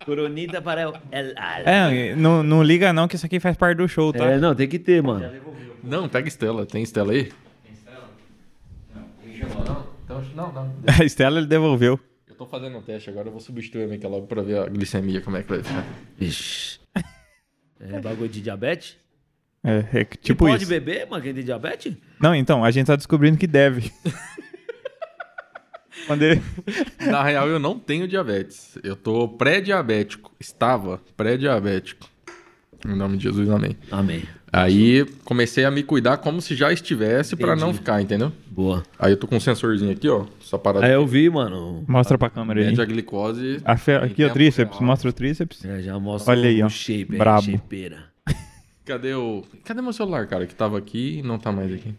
Coronita 0.06 0.62
para 0.62 0.90
o. 0.90 0.94
É, 1.12 2.16
não, 2.16 2.42
não 2.42 2.64
liga 2.64 2.92
não 2.94 3.08
que 3.08 3.16
isso 3.16 3.26
aqui 3.26 3.40
faz 3.40 3.56
parte 3.58 3.78
do 3.78 3.88
show, 3.88 4.12
tá? 4.14 4.26
É, 4.26 4.38
não, 4.40 4.56
tem 4.56 4.68
que 4.68 4.80
ter, 4.80 5.04
mano. 5.04 5.30
Não, 5.84 6.10
pega 6.10 6.28
Estela. 6.28 6.66
Tem 6.66 6.82
Estela 6.82 7.12
aí? 7.12 7.26
Tem 7.64 7.74
Estela? 7.74 8.10
Não. 8.96 9.86
Então, 10.04 10.24
não, 10.36 10.52
não. 10.52 10.74
A 11.00 11.04
Estela 11.04 11.38
ele 11.40 11.48
devolveu. 11.48 12.00
Eu 12.28 12.36
tô 12.36 12.46
fazendo 12.48 12.78
um 12.78 12.82
teste 12.82 13.10
agora, 13.10 13.28
eu 13.28 13.32
vou 13.32 13.42
substituir 13.42 13.84
a 13.84 13.88
minha 13.88 14.08
logo 14.08 14.26
pra 14.26 14.42
ver 14.42 14.60
a 14.60 14.66
glicemia, 14.68 15.22
como 15.22 15.38
é 15.38 15.44
que 15.44 15.50
vai 15.50 15.62
ficar. 15.62 15.86
Vixe. 16.18 16.80
É 17.82 18.00
bagulho 18.00 18.30
de 18.30 18.42
diabetes? 18.42 18.98
É, 19.64 19.86
é 19.94 20.06
que 20.06 20.18
E 20.18 20.22
tipo 20.22 20.46
pode 20.46 20.64
isso. 20.64 20.70
beber, 20.70 21.08
mas 21.10 21.22
quem 21.22 21.34
tem 21.34 21.44
diabetes? 21.44 21.94
Não, 22.20 22.34
então, 22.34 22.64
a 22.64 22.72
gente 22.72 22.88
tá 22.88 22.96
descobrindo 22.96 23.38
que 23.38 23.48
deve. 23.48 23.92
Quando 26.08 26.24
ele... 26.24 26.42
Na 27.06 27.24
real, 27.24 27.48
eu 27.48 27.60
não 27.60 27.78
tenho 27.78 28.08
diabetes. 28.08 28.78
Eu 28.84 28.96
tô 28.96 29.28
pré-diabético. 29.28 30.32
Estava 30.40 31.00
pré-diabético. 31.18 32.08
Em 32.88 32.96
nome 32.96 33.18
de 33.18 33.24
Jesus, 33.24 33.50
amém. 33.50 33.76
Amém. 33.92 34.24
Aí 34.52 35.06
comecei 35.26 35.66
a 35.66 35.70
me 35.70 35.84
cuidar 35.84 36.18
como 36.18 36.42
se 36.42 36.56
já 36.56 36.72
estivesse 36.72 37.36
pra 37.36 37.56
não 37.56 37.74
ficar, 37.74 38.02
entendeu? 38.02 38.32
Boa. 38.50 38.82
Aí 38.98 39.12
eu 39.12 39.18
tô 39.18 39.28
com 39.28 39.36
um 39.36 39.40
sensorzinho 39.40 39.92
aqui, 39.92 40.08
ó. 40.10 40.26
Essa 40.42 40.58
parada 40.58 40.86
Aí 40.86 40.94
eu 40.94 41.06
vi, 41.06 41.30
mano. 41.30 41.84
Mostra 41.88 42.18
pra 42.18 42.30
câmera 42.30 42.62
aí. 42.62 42.68
mede 42.68 42.82
a 42.82 42.86
glicose. 42.86 43.62
A 43.66 43.78
fe- 43.78 43.98
Aqui, 43.98 44.24
ó, 44.26 44.30
tríceps. 44.30 44.78
real. 44.78 44.88
Mostra 44.88 45.10
o 45.10 45.14
tríceps. 45.14 45.64
É, 45.66 45.82
já 45.82 46.00
mostra 46.00 46.32
Olha 46.32 46.50
aí, 46.50 46.64
o 46.64 46.66
ó. 46.66 46.70
shape, 46.70 47.18
Brabo. 47.18 47.52
shapeira. 47.52 48.09
Cadê 48.90 49.14
o. 49.14 49.44
Cadê 49.64 49.84
meu 49.84 49.94
celular, 49.94 50.26
cara? 50.26 50.48
Que 50.48 50.56
tava 50.56 50.76
aqui 50.76 51.20
e 51.20 51.22
não 51.22 51.38
tá 51.38 51.52
mais 51.52 51.72
aqui. 51.72 51.94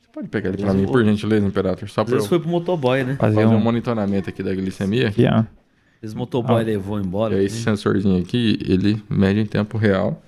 Você 0.00 0.08
pode 0.12 0.28
pegar 0.28 0.50
ele 0.50 0.58
pra 0.62 0.72
mim, 0.72 0.86
por 0.86 1.04
gentileza, 1.04 1.44
Imperator? 1.44 1.88
Só 1.90 2.04
pra 2.04 2.12
eu 2.12 2.16
vezes 2.18 2.28
foi 2.28 2.38
pro 2.38 2.48
motoboy, 2.48 3.02
né? 3.02 3.16
Fazer 3.16 3.44
um 3.44 3.56
um... 3.56 3.60
monitoramento 3.60 4.30
aqui 4.30 4.40
da 4.40 4.54
glicemia. 4.54 5.08
Aqui, 5.08 5.24
ó. 5.26 5.40
O 5.40 6.16
motoboy 6.16 6.62
levou 6.62 7.00
embora. 7.00 7.34
E 7.34 7.40
aí, 7.40 7.46
esse 7.46 7.60
sensorzinho 7.60 8.22
aqui, 8.22 8.56
ele 8.64 9.02
mede 9.10 9.40
em 9.40 9.46
tempo 9.46 9.76
real. 9.76 10.22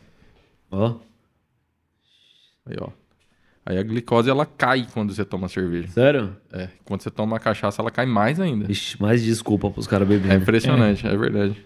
Ó, 0.68 0.96
Aí, 2.66 2.76
ó. 2.80 2.88
Aí 3.64 3.78
a 3.78 3.82
glicose, 3.84 4.28
ela 4.28 4.44
cai 4.44 4.86
quando 4.92 5.14
você 5.14 5.24
toma 5.24 5.48
cerveja. 5.48 5.88
sério? 5.88 6.36
É, 6.52 6.70
quando 6.84 7.02
você 7.02 7.10
toma 7.10 7.38
cachaça, 7.38 7.80
ela 7.80 7.90
cai 7.92 8.04
mais 8.04 8.40
ainda. 8.40 8.70
Ixi, 8.70 9.00
mais 9.00 9.22
desculpa 9.22 9.70
pros 9.70 9.86
caras 9.86 10.08
É 10.08 10.10
beberem. 10.10 10.38
impressionante, 10.38 11.06
é, 11.06 11.16
verdade. 11.16 11.64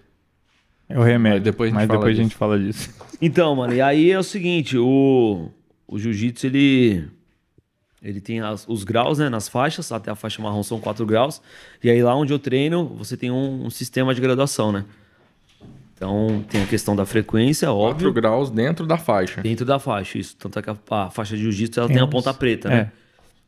É 0.88 0.98
o 0.98 1.02
remédio. 1.02 1.38
Mas 1.38 1.44
depois 1.44 1.68
a 1.68 1.70
gente 1.70 1.74
Mas 1.80 1.86
fala 1.86 1.98
depois 1.98 2.12
a 2.12 2.14
disso. 2.14 2.22
gente 2.30 2.36
fala 2.38 2.58
disso. 2.58 2.90
Então, 3.20 3.54
mano, 3.56 3.74
e 3.74 3.80
aí 3.80 4.10
é 4.12 4.18
o 4.18 4.22
seguinte, 4.22 4.78
o, 4.78 5.48
o 5.88 5.98
jiu-jitsu, 5.98 6.46
ele, 6.46 7.08
ele 8.00 8.20
tem 8.20 8.38
as- 8.40 8.64
os 8.68 8.84
graus, 8.84 9.18
né, 9.18 9.28
nas 9.28 9.48
faixas, 9.48 9.90
até 9.90 10.08
a 10.08 10.14
faixa 10.14 10.40
marrom 10.40 10.62
são 10.62 10.78
quatro 10.78 11.04
graus, 11.04 11.42
e 11.82 11.90
aí 11.90 12.00
lá 12.00 12.14
onde 12.14 12.32
eu 12.32 12.38
treino, 12.38 12.86
você 12.96 13.16
tem 13.16 13.28
um, 13.30 13.64
um 13.66 13.70
sistema 13.70 14.14
de 14.14 14.20
graduação, 14.20 14.70
né? 14.70 14.84
Então, 15.94 16.44
tem 16.48 16.62
a 16.62 16.66
questão 16.66 16.94
da 16.94 17.04
frequência, 17.04 17.66
4 17.66 17.76
óbvio, 17.80 18.12
graus 18.12 18.50
dentro 18.50 18.86
da 18.86 18.96
faixa. 18.96 19.40
dentro 19.40 19.66
da 19.66 19.80
faixa, 19.80 20.16
isso. 20.16 20.36
Tanto 20.36 20.56
é 20.60 20.62
que 20.62 20.70
a, 20.70 20.76
a 20.90 21.10
faixa 21.10 21.36
de 21.36 21.42
jiu-jitsu, 21.42 21.80
ela 21.80 21.88
tem, 21.88 21.98
a 21.98 22.04
uns- 22.04 22.10
ponta 22.10 22.32
preta, 22.32 22.68
né? 22.68 22.92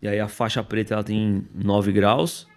E 0.02 0.08
aí 0.08 0.18
a 0.18 0.26
faixa 0.26 0.60
preta, 0.64 0.94
ela 0.94 1.04
tem 1.04 1.44
9 1.54 1.92
graus, 1.92 2.48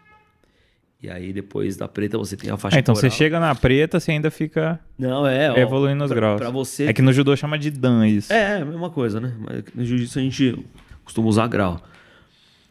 e 1.03 1.09
aí 1.09 1.34
depois 1.34 1.75
da 1.75 1.88
preta 1.88 2.17
você 2.17 2.38
tem 2.38 2.49
a 2.49 2.55
faixa 2.57 2.77
É, 2.77 2.80
então 2.80 2.95
você 2.95 3.01
coral. 3.07 3.17
chega 3.17 3.39
na 3.39 3.53
preta, 3.53 3.99
você 3.99 4.11
ainda 4.11 4.31
fica 4.31 4.80
Não, 4.97 5.27
é, 5.27 5.51
ó, 5.51 5.57
evoluindo 5.57 6.03
os 6.03 6.07
pra- 6.09 6.15
graus. 6.15 6.39
Pra 6.39 6.49
você 6.49 6.85
É 6.85 6.93
que 6.93 7.01
no 7.01 7.11
judô 7.11 7.35
chama 7.35 7.59
de 7.59 7.69
dan 7.69 8.07
isso. 8.07 8.31
É, 8.31 8.59
é 8.59 8.61
a 8.61 8.65
mesma 8.65 8.89
coisa, 8.89 9.19
né? 9.19 9.34
Mas 9.39 9.63
no 9.75 9.84
jiu-jitsu 9.85 10.17
a 10.17 10.21
gente 10.21 10.65
costuma 11.03 11.27
usar 11.27 11.47
grau. 11.47 11.81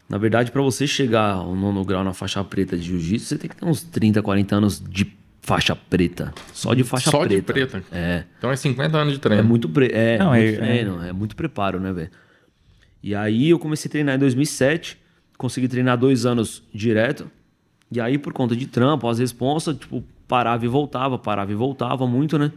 Na 0.08 0.18
verdade, 0.18 0.50
pra 0.50 0.60
você 0.62 0.86
chegar 0.86 1.32
ao 1.34 1.54
nono 1.54 1.84
grau 1.84 2.02
na 2.02 2.12
faixa 2.12 2.42
preta 2.42 2.76
de 2.76 2.82
jiu-jitsu, 2.84 3.26
você 3.26 3.38
tem 3.38 3.50
que 3.50 3.56
ter 3.56 3.64
uns 3.66 3.82
30, 3.82 4.22
40 4.22 4.56
anos 4.56 4.82
de 4.82 5.06
faixa 5.42 5.74
preta. 5.76 6.32
Só 6.52 6.72
de 6.74 6.84
faixa 6.84 7.10
Só 7.10 7.20
preta. 7.20 7.34
de 7.34 7.42
preta. 7.42 7.82
É. 7.92 8.24
Então 8.38 8.50
é 8.50 8.56
50 8.56 8.96
anos 8.96 9.12
de 9.14 9.18
É 9.18 9.22
treino. 9.22 9.44
muito, 9.44 9.68
pre... 9.68 9.90
é, 9.92 10.18
Não, 10.18 10.30
muito 10.30 10.42
é- 10.42 10.52
treino, 10.56 11.02
é... 11.04 11.12
muito 11.12 11.34
preparo, 11.36 11.78
né, 11.80 11.92
velho? 11.92 12.10
E 13.02 13.14
aí 13.14 13.50
eu 13.50 13.58
comecei 13.58 13.88
a 13.88 13.92
treinar 13.92 14.14
em 14.14 14.18
2007, 14.18 14.96
consegui 15.36 15.66
treinar 15.68 15.96
dois 15.98 16.24
anos 16.24 16.62
direto. 16.72 17.30
E 17.92 18.00
aí, 18.00 18.16
por 18.16 18.32
conta 18.32 18.56
de 18.56 18.66
trampo, 18.66 19.06
as 19.06 19.18
responsas, 19.18 19.76
tipo, 19.76 20.02
parava 20.26 20.64
e 20.64 20.68
voltava, 20.68 21.18
parava 21.18 21.52
e 21.52 21.54
voltava 21.54 22.06
muito, 22.06 22.38
né? 22.38 22.50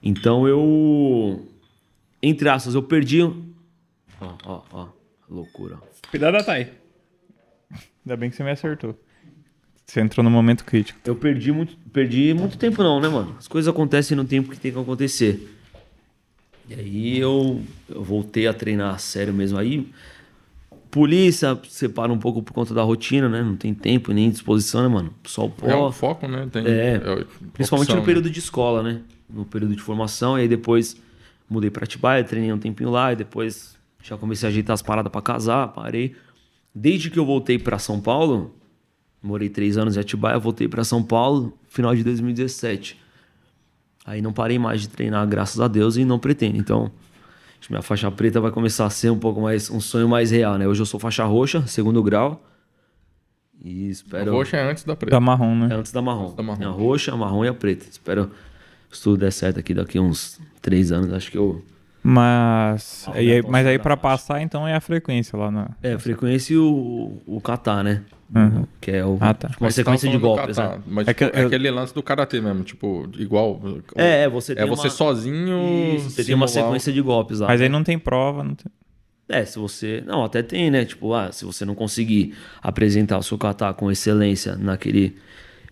Então 0.00 0.46
eu. 0.46 1.44
Entre 2.22 2.48
aspas, 2.48 2.74
eu 2.74 2.82
perdi. 2.82 3.22
Ó, 3.22 3.32
ó, 4.44 4.62
ó. 4.72 4.88
Loucura. 5.28 5.78
Cuidado 6.10 6.34
da 6.34 6.44
Thay. 6.44 6.70
Ainda 8.04 8.16
bem 8.16 8.30
que 8.30 8.36
você 8.36 8.44
me 8.44 8.50
acertou. 8.50 8.96
Você 9.84 10.00
entrou 10.00 10.22
no 10.22 10.30
momento 10.30 10.64
crítico. 10.64 10.98
Eu 11.04 11.16
perdi 11.16 11.50
muito, 11.50 11.76
perdi 11.92 12.32
muito 12.32 12.56
tempo, 12.56 12.82
não, 12.82 13.00
né, 13.00 13.08
mano? 13.08 13.34
As 13.38 13.48
coisas 13.48 13.68
acontecem 13.68 14.16
no 14.16 14.24
tempo 14.24 14.50
que 14.50 14.58
tem 14.58 14.72
que 14.72 14.78
acontecer. 14.78 15.58
E 16.68 16.74
aí 16.74 17.18
eu, 17.18 17.60
eu 17.88 18.02
voltei 18.02 18.46
a 18.46 18.54
treinar 18.54 18.94
a 18.94 18.98
sério 18.98 19.34
mesmo. 19.34 19.58
Aí, 19.58 19.88
polícia 20.92 21.58
separa 21.68 22.12
um 22.12 22.18
pouco 22.18 22.42
por 22.42 22.52
conta 22.52 22.72
da 22.74 22.82
rotina, 22.82 23.26
né? 23.28 23.42
Não 23.42 23.56
tem 23.56 23.72
tempo 23.74 24.12
nem 24.12 24.30
disposição, 24.30 24.82
né, 24.82 24.88
mano? 24.88 25.12
Só 25.24 25.46
o 25.46 25.52
É 25.62 25.74
o 25.74 25.78
pó. 25.78 25.90
foco, 25.90 26.28
né? 26.28 26.46
Tem, 26.52 26.62
É, 26.66 26.98
o- 26.98 27.24
Principalmente 27.52 27.88
opção, 27.88 27.96
no 27.96 28.04
período 28.04 28.30
de 28.30 28.38
escola, 28.38 28.82
né? 28.82 29.00
No 29.28 29.44
período 29.46 29.74
de 29.74 29.80
formação. 29.82 30.38
E 30.38 30.42
aí 30.42 30.48
depois 30.48 30.94
mudei 31.48 31.70
pra 31.70 31.84
Atibaia, 31.84 32.22
treinei 32.22 32.52
um 32.52 32.58
tempinho 32.58 32.90
lá. 32.90 33.10
E 33.12 33.16
depois 33.16 33.74
já 34.02 34.16
comecei 34.18 34.46
a 34.46 34.50
ajeitar 34.50 34.74
as 34.74 34.82
paradas 34.82 35.10
pra 35.10 35.22
casar, 35.22 35.68
parei. 35.68 36.14
Desde 36.74 37.08
que 37.10 37.18
eu 37.18 37.24
voltei 37.24 37.58
pra 37.58 37.78
São 37.78 37.98
Paulo, 37.98 38.54
morei 39.22 39.48
três 39.48 39.78
anos 39.78 39.96
em 39.96 40.00
Atibaia, 40.00 40.38
voltei 40.38 40.68
pra 40.68 40.84
São 40.84 41.02
Paulo, 41.02 41.56
final 41.68 41.94
de 41.96 42.04
2017. 42.04 43.00
Aí 44.04 44.20
não 44.20 44.32
parei 44.32 44.58
mais 44.58 44.82
de 44.82 44.88
treinar, 44.88 45.26
graças 45.26 45.58
a 45.60 45.68
Deus, 45.68 45.96
e 45.96 46.04
não 46.04 46.18
pretendo. 46.18 46.58
Então, 46.58 46.90
acho 47.62 47.68
que 47.68 47.72
minha 47.72 47.82
faixa 47.82 48.10
preta 48.10 48.40
vai 48.40 48.50
começar 48.50 48.86
a 48.86 48.90
ser 48.90 49.10
um 49.10 49.18
pouco 49.18 49.40
mais, 49.40 49.70
um 49.70 49.80
sonho 49.80 50.08
mais 50.08 50.32
real, 50.32 50.58
né? 50.58 50.66
Hoje 50.66 50.82
eu 50.82 50.86
sou 50.86 50.98
faixa 50.98 51.24
roxa, 51.24 51.64
segundo 51.68 52.02
grau. 52.02 52.44
E 53.64 53.86
A 53.86 53.90
espero... 53.90 54.32
roxa 54.32 54.56
é 54.56 54.68
antes 54.68 54.82
da 54.82 54.96
preta. 54.96 55.12
Da 55.12 55.20
marrom, 55.20 55.54
né? 55.54 55.68
É 55.70 55.74
antes 55.76 55.92
da 55.92 56.02
marrom. 56.02 56.34
da 56.34 56.42
marrom. 56.42 56.64
A 56.64 56.70
roxa, 56.70 57.12
a 57.12 57.16
marrom 57.16 57.44
e 57.44 57.48
a 57.48 57.54
preta. 57.54 57.86
Espero 57.88 58.32
que 58.90 59.00
tudo 59.00 59.18
der 59.18 59.30
certo 59.30 59.60
aqui 59.60 59.72
daqui 59.72 60.00
uns 60.00 60.40
três 60.60 60.90
anos. 60.90 61.12
Acho 61.12 61.30
que 61.30 61.38
eu. 61.38 61.62
Mas, 62.02 63.06
e 63.08 63.10
né, 63.10 63.18
aí, 63.34 63.42
mas 63.42 63.66
aí 63.66 63.78
faixa. 63.78 63.96
passar, 63.96 64.42
então, 64.42 64.66
é 64.66 64.74
a 64.74 64.80
frequência 64.80 65.38
lá 65.38 65.50
na... 65.50 65.70
É, 65.82 65.96
frequência 65.98 66.54
e 66.54 66.58
o, 66.58 67.22
o 67.26 67.40
kata, 67.40 67.82
né? 67.82 68.02
Uhum. 68.34 68.66
Que 68.80 68.90
é 68.92 69.04
o, 69.04 69.18
Ah, 69.20 69.34
tá. 69.34 69.48
tipo, 69.48 69.62
uma 69.62 69.66
Mas 69.66 69.74
sequência 69.74 70.10
de 70.10 70.18
golpes, 70.18 70.56
kata, 70.56 70.76
né? 70.76 70.82
Mas 70.86 71.06
É 71.06 71.14
tipo, 71.14 71.30
que 71.30 71.38
é 71.38 71.44
aquele 71.44 71.70
lance 71.70 71.94
do 71.94 72.02
karatê 72.02 72.40
mesmo, 72.40 72.64
tipo, 72.64 73.08
igual. 73.18 73.60
É, 73.94 74.24
é, 74.24 74.28
você 74.28 74.52
É 74.54 74.66
você 74.66 74.88
uma... 74.88 74.90
sozinho. 74.90 75.94
Isso, 75.96 76.10
você 76.10 76.24
tem 76.24 76.34
uma 76.34 76.48
sequência 76.48 76.92
de 76.92 77.00
golpes 77.00 77.40
lá. 77.40 77.46
Mas 77.46 77.60
aí 77.60 77.68
não 77.68 77.84
tem 77.84 77.98
prova, 77.98 78.42
não 78.42 78.54
tem... 78.54 78.66
É, 79.28 79.44
se 79.44 79.58
você. 79.58 80.02
Não, 80.06 80.24
até 80.24 80.42
tem, 80.42 80.70
né? 80.70 80.84
Tipo, 80.84 81.14
ah, 81.14 81.30
se 81.30 81.44
você 81.44 81.64
não 81.64 81.74
conseguir 81.74 82.34
apresentar 82.60 83.18
o 83.18 83.22
seu 83.22 83.38
kata 83.38 83.72
com 83.72 83.90
excelência 83.90 84.56
naquele 84.56 85.16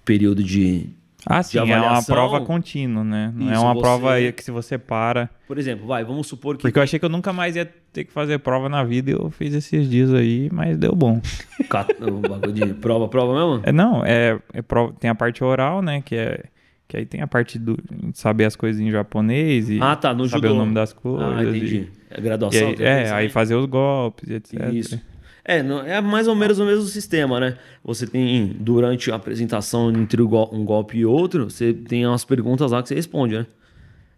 período 0.05 0.43
de. 0.43 0.89
Ah, 1.27 1.43
sim, 1.43 1.59
é 1.59 1.63
uma 1.63 2.03
prova 2.03 2.41
contínua, 2.41 3.05
né? 3.05 3.33
Não 3.35 3.51
é 3.51 3.53
Isso, 3.53 3.63
uma 3.63 3.75
você- 3.75 3.81
prova 3.81 4.13
aí 4.15 4.33
que 4.33 4.43
se 4.43 4.51
você 4.51 4.79
para... 4.79 5.29
Por 5.47 5.59
exemplo, 5.59 5.87
vai, 5.87 6.03
vamos 6.05 6.27
supor 6.27 6.57
que. 6.57 6.63
Porque 6.63 6.79
eu 6.79 6.83
achei 6.83 6.99
que 6.99 7.05
eu 7.05 7.09
nunca 7.11 7.33
mais 7.33 7.57
ia 7.57 7.67
ter 7.93 8.05
que 8.05 8.13
fazer 8.13 8.39
prova 8.39 8.69
na 8.69 8.83
vida 8.85 9.11
e 9.11 9.15
eu 9.15 9.31
fiz 9.31 9.53
esses 9.53 9.89
dias 9.91 10.15
aí, 10.15 10.49
mas 10.53 10.77
deu 10.79 10.95
bom. 10.95 11.21
O 12.01 12.21
bagulho 12.29 12.53
de 12.53 12.75
prova, 12.75 13.07
prova 13.09 13.35
mesmo? 13.35 13.63
É, 13.65 13.71
não, 13.73 14.05
é, 14.05 14.39
é 14.53 14.63
prova- 14.63 14.93
tem 14.99 15.09
a 15.11 15.15
parte 15.15 15.43
oral, 15.45 15.83
né? 15.83 16.01
Que 16.03 16.17
é 16.17 16.45
que 16.89 16.97
aí 16.97 17.07
tem 17.07 17.21
a 17.21 17.27
parte 17.29 17.57
do 17.57 17.79
saber 18.15 18.45
as 18.47 18.57
coisas 18.57 18.81
em 18.81 18.91
japonês 18.91 19.71
e 19.71 19.79
Ah, 19.81 19.95
tá, 19.95 20.13
no 20.13 20.29
saber 20.29 20.49
judô. 20.49 20.55
o 20.57 20.59
nome 20.65 20.75
das 20.75 20.93
coisas. 20.93 21.23
Ah, 21.39 21.43
entendi. 21.45 21.77
e- 21.77 21.91
É 22.11 22.19
E, 22.19 22.21
graduação? 22.21 22.69
aí, 22.69 22.75
tem 22.75 22.85
é, 22.87 23.13
aí 23.13 23.29
fazer 23.29 23.55
os 23.55 23.67
golpes, 23.67 24.29
etc. 24.29 24.73
Isso. 24.73 25.01
É, 25.45 25.59
é 25.59 26.01
mais 26.01 26.29
ou 26.29 26.35
menos 26.35 26.59
o 26.59 26.65
mesmo 26.65 26.85
sistema, 26.85 27.41
né? 27.41 27.57
Você 27.83 28.07
tem, 28.07 28.55
durante 28.59 29.11
a 29.11 29.17
apresentação 29.17 29.91
entre 29.91 30.21
o 30.21 30.27
um 30.53 30.65
golpe 30.65 30.99
e 30.99 31.07
outro, 31.07 31.51
você 31.51 31.73
tem 31.73 32.07
umas 32.07 32.25
perguntas 32.25 32.73
lá 32.73 32.83
que 32.83 32.89
você 32.89 32.95
responde, 32.95 33.37
né? 33.37 33.47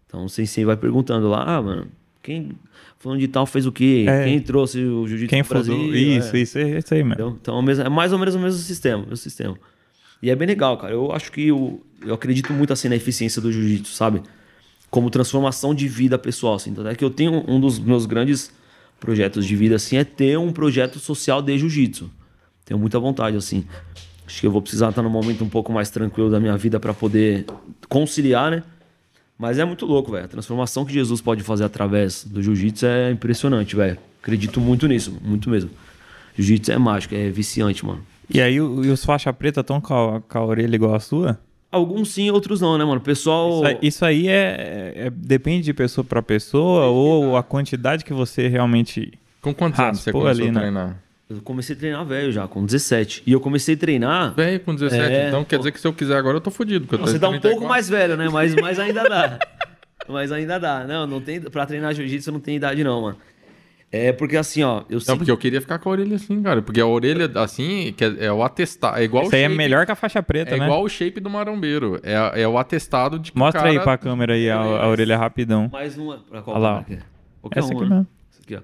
Então 0.05 0.25
o 0.25 0.29
sensei 0.29 0.63
vai 0.65 0.77
perguntando 0.77 1.27
lá, 1.27 1.43
ah, 1.43 1.61
mano, 1.61 1.87
quem 2.21 2.51
falando 2.99 3.19
de 3.19 3.27
tal 3.27 3.45
fez 3.45 3.65
o 3.65 3.71
quê? 3.71 4.05
É. 4.07 4.23
Quem 4.23 4.39
trouxe 4.39 4.79
o 4.79 5.05
jiu-jitsu 5.07 5.29
Quem 5.29 5.43
pro? 5.43 5.55
Brasil? 5.55 5.93
Isso, 5.93 6.35
É. 6.35 6.39
isso, 6.39 6.57
é 6.57 6.77
isso 6.77 6.93
aí 6.93 7.03
mesmo. 7.03 7.13
Entendeu? 7.13 7.37
Então 7.41 7.59
é 7.59 7.61
o 7.61 7.81
é 7.81 7.89
mais 7.89 8.13
ou 8.13 8.19
menos 8.19 8.35
o 8.35 8.39
mesmo 8.39 8.59
sistema, 8.59 8.99
mesmo 8.99 9.17
sistema. 9.17 9.57
E 10.21 10.29
é 10.29 10.35
bem 10.35 10.47
legal, 10.47 10.77
cara. 10.77 10.93
Eu 10.93 11.11
acho 11.11 11.29
que 11.31 11.47
eu, 11.47 11.83
eu 12.05 12.13
acredito 12.13 12.53
muito 12.53 12.71
assim 12.71 12.87
na 12.87 12.95
eficiência 12.95 13.41
do 13.41 13.51
jiu-jitsu, 13.51 13.93
sabe? 13.93 14.21
Como 14.89 15.09
transformação 15.09 15.75
de 15.75 15.85
vida 15.87 16.17
pessoal, 16.17 16.55
assim. 16.55 16.69
Então 16.69 16.87
é 16.87 16.95
que 16.95 17.03
eu 17.03 17.09
tenho 17.09 17.43
um 17.45 17.59
dos 17.59 17.77
meus 17.77 18.05
grandes 18.05 18.53
projetos 19.03 19.45
de 19.45 19.53
vida 19.53 19.75
assim 19.75 19.97
é 19.97 20.05
ter 20.05 20.39
um 20.39 20.53
projeto 20.53 20.97
social 20.97 21.41
de 21.41 21.57
jiu-jitsu. 21.57 22.09
Tenho 22.63 22.79
muita 22.79 22.97
vontade 22.97 23.35
assim. 23.35 23.65
Acho 24.25 24.39
que 24.39 24.47
eu 24.47 24.51
vou 24.51 24.61
precisar 24.61 24.89
estar 24.89 25.01
num 25.01 25.09
momento 25.09 25.43
um 25.43 25.49
pouco 25.49 25.73
mais 25.73 25.89
tranquilo 25.89 26.31
da 26.31 26.39
minha 26.39 26.55
vida 26.55 26.79
para 26.79 26.93
poder 26.93 27.45
conciliar, 27.89 28.49
né? 28.49 28.63
Mas 29.37 29.59
é 29.59 29.65
muito 29.65 29.85
louco, 29.85 30.13
velho. 30.13 30.23
A 30.23 30.27
transformação 30.29 30.85
que 30.85 30.93
Jesus 30.93 31.19
pode 31.19 31.43
fazer 31.43 31.65
através 31.65 32.23
do 32.23 32.41
jiu-jitsu 32.41 32.85
é 32.85 33.11
impressionante, 33.11 33.75
velho. 33.75 33.97
Acredito 34.21 34.61
muito 34.61 34.87
nisso, 34.87 35.19
muito 35.21 35.49
mesmo. 35.49 35.69
Jiu-jitsu 36.37 36.71
é 36.71 36.77
mágico, 36.77 37.13
é 37.13 37.29
viciante, 37.29 37.85
mano. 37.85 38.01
E 38.29 38.39
aí, 38.39 38.61
os 38.61 39.03
faixa 39.03 39.33
preta 39.33 39.59
estão 39.59 39.81
com, 39.81 40.23
com 40.29 40.37
a 40.37 40.45
orelha 40.45 40.75
igual 40.75 40.95
a 40.95 40.99
sua? 41.01 41.37
Alguns 41.73 42.11
sim, 42.11 42.29
outros 42.29 42.61
não, 42.61 42.77
né, 42.77 42.85
mano? 42.85 43.01
Pessoal. 43.01 43.49
Isso 43.49 43.65
aí, 43.65 43.77
isso 43.81 44.05
aí 44.05 44.27
é, 44.27 44.93
é, 44.95 45.09
depende 45.09 45.65
de 45.65 45.73
pessoa 45.73 46.05
para 46.05 46.21
pessoa 46.21 46.85
ou 46.85 47.35
a 47.35 47.41
quantidade 47.41 48.05
que 48.05 48.13
você 48.13 48.47
realmente. 48.47 49.11
Com 49.41 49.55
quantos 49.55 49.79
anos 49.79 49.99
você 50.01 50.11
começou 50.11 50.43
ali, 50.43 50.49
a 50.49 50.51
né? 50.51 50.59
treinar? 50.59 50.87
Né? 50.89 50.95
Eu 51.31 51.41
comecei 51.41 51.75
a 51.75 51.79
treinar 51.79 52.05
velho 52.05 52.31
já, 52.31 52.47
com 52.47 52.63
17. 52.63 53.23
E 53.25 53.31
eu 53.31 53.39
comecei 53.39 53.73
a 53.73 53.77
treinar. 53.77 54.35
Velho 54.35 54.59
com 54.59 54.75
17. 54.75 55.03
É... 55.03 55.27
Então 55.29 55.43
quer 55.43 55.57
dizer 55.57 55.71
que 55.71 55.79
se 55.79 55.87
eu 55.87 55.93
quiser 55.93 56.15
agora 56.15 56.37
eu 56.37 56.41
tô 56.41 56.51
fodido. 56.51 56.85
Você 56.99 57.17
tá 57.17 57.27
um 57.27 57.39
pouco 57.39 57.65
mais 57.67 57.89
velho, 57.89 58.15
né? 58.15 58.29
Mas, 58.29 58.53
mas 58.53 58.77
ainda 58.77 59.03
dá. 59.09 59.39
mas 60.07 60.31
ainda 60.31 60.59
dá. 60.59 60.85
Não, 60.85 61.07
não 61.07 61.19
tem. 61.19 61.41
Pra 61.41 61.65
treinar 61.65 61.95
jiu-jitsu 61.95 62.31
não 62.31 62.39
tem 62.39 62.55
idade, 62.55 62.83
não, 62.83 63.01
mano. 63.01 63.17
É 63.95 64.11
porque 64.11 64.35
assim, 64.35 64.63
ó. 64.63 64.81
Eu 64.89 64.99
não, 65.07 65.17
porque 65.19 65.29
eu 65.29 65.37
queria 65.37 65.61
ficar 65.61 65.77
com 65.77 65.87
a 65.87 65.91
orelha 65.91 66.15
assim, 66.15 66.41
cara. 66.41 66.63
Porque 66.63 66.81
a 66.81 66.87
orelha, 66.87 67.31
assim, 67.35 67.93
é, 68.19 68.25
é 68.25 68.33
o 68.33 68.41
atestado. 68.41 68.97
É 68.97 69.03
igual 69.03 69.25
Isso 69.25 69.35
aí 69.35 69.43
é 69.43 69.47
melhor 69.47 69.85
que 69.85 69.91
a 69.91 69.95
faixa 69.95 70.23
preta, 70.23 70.55
é 70.55 70.57
né? 70.57 70.63
É 70.63 70.67
igual 70.67 70.81
o 70.83 70.89
shape 70.89 71.19
do 71.19 71.29
marombeiro. 71.29 71.99
É, 72.01 72.41
é 72.41 72.47
o 72.47 72.57
atestado 72.57 73.19
de 73.19 73.31
que 73.31 73.37
Mostra 73.37 73.61
cara... 73.61 73.71
aí 73.71 73.79
pra 73.79 73.95
câmera 73.95 74.33
aí 74.33 74.49
a, 74.49 74.57
a 74.57 74.89
orelha 74.89 75.15
rapidão. 75.15 75.69
Mais 75.71 75.95
uma. 75.95 76.17
Pra 76.27 76.41
qual 76.41 76.55
Olha 76.55 76.63
lá. 76.63 76.85
Essa 77.51 77.71
aqui 77.71 77.81
mesmo. 77.81 78.07
Essa 78.31 78.41
aqui, 78.41 78.55
ó. 78.55 78.61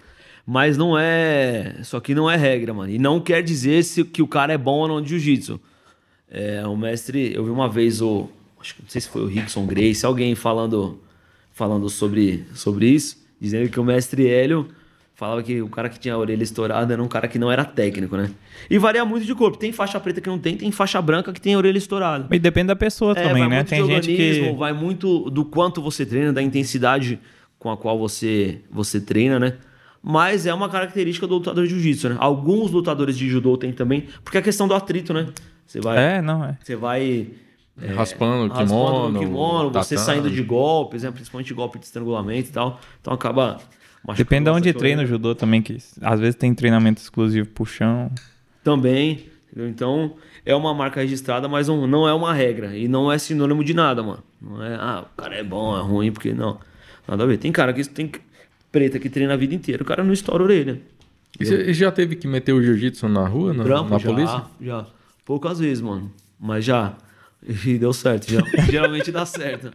Mas 0.48 0.78
não 0.78 0.98
é. 0.98 1.76
Isso 1.80 1.96
aqui 1.96 2.16
não 2.16 2.28
é 2.28 2.36
regra, 2.36 2.74
mano. 2.74 2.92
E 2.92 2.98
não 2.98 3.20
quer 3.20 3.44
dizer 3.44 3.84
se, 3.84 4.04
que 4.04 4.24
o 4.24 4.28
cara 4.28 4.52
é 4.52 4.58
bom 4.58 4.80
ou 4.80 4.88
não 4.88 5.00
de 5.00 5.10
jiu-jitsu. 5.10 5.62
É, 6.28 6.66
o 6.66 6.76
mestre. 6.76 7.36
Eu 7.36 7.44
vi 7.44 7.52
uma 7.52 7.70
vez 7.70 8.02
o. 8.02 8.28
Acho 8.60 8.74
que 8.74 8.82
não 8.82 8.90
sei 8.90 9.00
se 9.00 9.08
foi 9.08 9.22
o 9.22 9.28
Rickson 9.28 9.68
Grace, 9.68 10.04
alguém 10.04 10.34
falando, 10.34 11.00
falando 11.52 11.88
sobre, 11.88 12.46
sobre 12.56 12.88
isso, 12.88 13.24
dizendo 13.40 13.70
que 13.70 13.80
o 13.80 13.84
mestre 13.84 14.28
Hélio 14.28 14.68
falava 15.20 15.44
que 15.44 15.62
o 15.62 15.68
cara 15.68 15.90
que 15.90 16.00
tinha 16.00 16.14
a 16.14 16.18
orelha 16.18 16.42
estourada 16.42 16.94
era 16.94 17.04
um 17.04 17.08
cara 17.08 17.28
que 17.28 17.38
não 17.38 17.52
era 17.52 17.66
técnico, 17.66 18.16
né? 18.16 18.32
E 18.70 18.80
varia 18.80 19.04
muito 19.04 19.26
de 19.26 19.36
corpo. 19.36 19.58
Tem 19.58 19.72
faixa 19.74 20.00
preta 20.00 20.22
que 20.22 20.30
não 20.30 20.40
tem, 20.40 20.56
tem 20.56 20.72
faixa 20.72 21.02
branca 21.02 21.34
que 21.34 21.42
tem 21.42 21.54
a 21.54 21.58
orelha 21.58 21.78
estourada. 21.78 22.34
E 22.34 22.40
depende 22.40 22.68
da 22.68 22.76
pessoa 22.76 23.12
é, 23.12 23.28
também, 23.28 23.48
né? 23.50 23.64
Tem 23.66 23.86
gente 23.86 24.16
que 24.16 24.56
vai 24.58 24.72
muito 24.72 25.30
do 25.30 25.44
quanto 25.44 25.82
você 25.82 26.06
treina, 26.06 26.32
da 26.32 26.42
intensidade 26.42 27.20
com 27.60 27.70
a 27.70 27.76
qual 27.76 28.00
você 28.00 28.62
você 28.72 29.02
treina, 29.02 29.38
né? 29.38 29.56
mas 30.02 30.46
é 30.46 30.54
uma 30.54 30.70
característica 30.70 31.28
do 31.28 31.36
lutador 31.36 31.66
de 31.66 31.72
jiu-jitsu, 31.72 32.10
né? 32.10 32.16
Alguns 32.20 32.72
lutadores 32.72 33.18
de 33.18 33.28
judô 33.28 33.58
têm 33.58 33.74
também, 33.74 34.08
porque 34.24 34.38
é 34.38 34.40
a 34.40 34.44
questão 34.44 34.66
do 34.66 34.74
atrito, 34.74 35.14
né? 35.14 35.28
Você 35.68 35.82
vai. 35.82 35.98
É, 35.98 36.22
não 36.22 36.44
é. 36.44 36.58
Você 36.64 36.76
vai. 36.76 37.28
É, 37.82 37.94
raspando 37.94 38.46
o 38.46 38.58
kimono. 38.58 38.96
Raspando 38.96 39.20
kimono 39.20 39.72
você 39.72 39.98
saindo 39.98 40.30
de 40.30 40.42
golpes, 40.42 41.04
né? 41.04 41.12
principalmente 41.12 41.54
golpe 41.54 41.80
de 41.80 41.86
estrangulamento 41.86 42.50
e 42.50 42.52
tal. 42.54 42.80
Então 43.02 43.14
acaba. 43.14 43.60
Depende 44.16 44.46
de 44.46 44.50
onde 44.50 44.74
treina 44.74 45.04
o 45.04 45.06
judô 45.06 45.36
também, 45.36 45.62
que 45.62 45.78
às 46.02 46.20
vezes 46.20 46.36
tem 46.36 46.54
treinamento 46.54 47.02
exclusivo 47.02 47.48
pro 47.50 47.66
chão. 47.66 48.12
Também. 48.64 49.26
Entendeu? 49.52 49.70
Então 49.70 50.16
é 50.46 50.56
uma 50.56 50.74
marca 50.74 51.02
registrada, 51.02 51.48
mas 51.48 51.68
não, 51.68 51.86
não 51.86 52.08
é 52.08 52.14
uma 52.14 52.34
regra. 52.34 52.76
E 52.76 52.88
não 52.88 53.12
é 53.12 53.18
sinônimo 53.18 53.64
de 53.64 53.74
nada, 53.74 54.02
mano. 54.02 54.24
Não 54.42 54.64
é, 54.64 54.76
ah, 54.76 55.06
o 55.06 55.22
cara 55.22 55.36
é 55.36 55.44
bom, 55.44 55.78
é 55.78 55.82
ruim, 55.82 56.12
porque 56.12 56.34
não. 56.34 56.60
Nada 57.08 57.24
a 57.24 57.28
ver. 57.28 57.38
Tem 57.38 57.52
cara 57.52 57.74
que 57.74 57.84
tem 57.88 58.12
preta 58.72 59.00
que 59.00 59.10
treina 59.10 59.34
a 59.34 59.38
vida 59.38 59.56
inteira, 59.56 59.82
o 59.84 59.86
cara 59.86 60.04
não 60.04 60.14
estoura 60.14 60.44
a 60.44 60.46
orelha. 60.46 60.82
E 61.40 61.46
você 61.46 61.74
já 61.74 61.92
teve 61.92 62.16
que 62.16 62.28
meter 62.28 62.54
o 62.54 62.62
jiu-jitsu 62.62 63.08
na 63.08 63.28
rua, 63.28 63.54
na, 63.54 63.64
Trampo, 63.64 63.92
na 63.92 63.98
já, 63.98 64.10
polícia? 64.10 64.44
Já, 64.62 64.88
poucas 65.26 65.60
vezes, 65.60 65.82
mano. 65.82 66.12
Mas 66.40 66.66
já. 66.66 66.96
E 67.66 67.78
deu 67.78 67.94
certo. 67.94 68.32
Já. 68.32 68.42
Geralmente 68.70 69.12
dá 69.12 69.26
certo. 69.26 69.72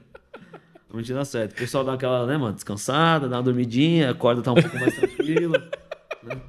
Geralmente 0.94 1.12
dá 1.12 1.24
certo. 1.24 1.52
O 1.52 1.56
pessoal 1.56 1.84
dá 1.84 1.94
aquela, 1.94 2.24
né, 2.26 2.36
mano, 2.36 2.54
descansada, 2.54 3.28
dá 3.28 3.38
uma 3.38 3.42
dormidinha, 3.42 4.10
acorda, 4.10 4.42
tá 4.42 4.52
um 4.52 4.54
pouco 4.54 4.78
mais 4.78 4.94
tranquilo. 4.94 5.54
Né? 6.22 6.40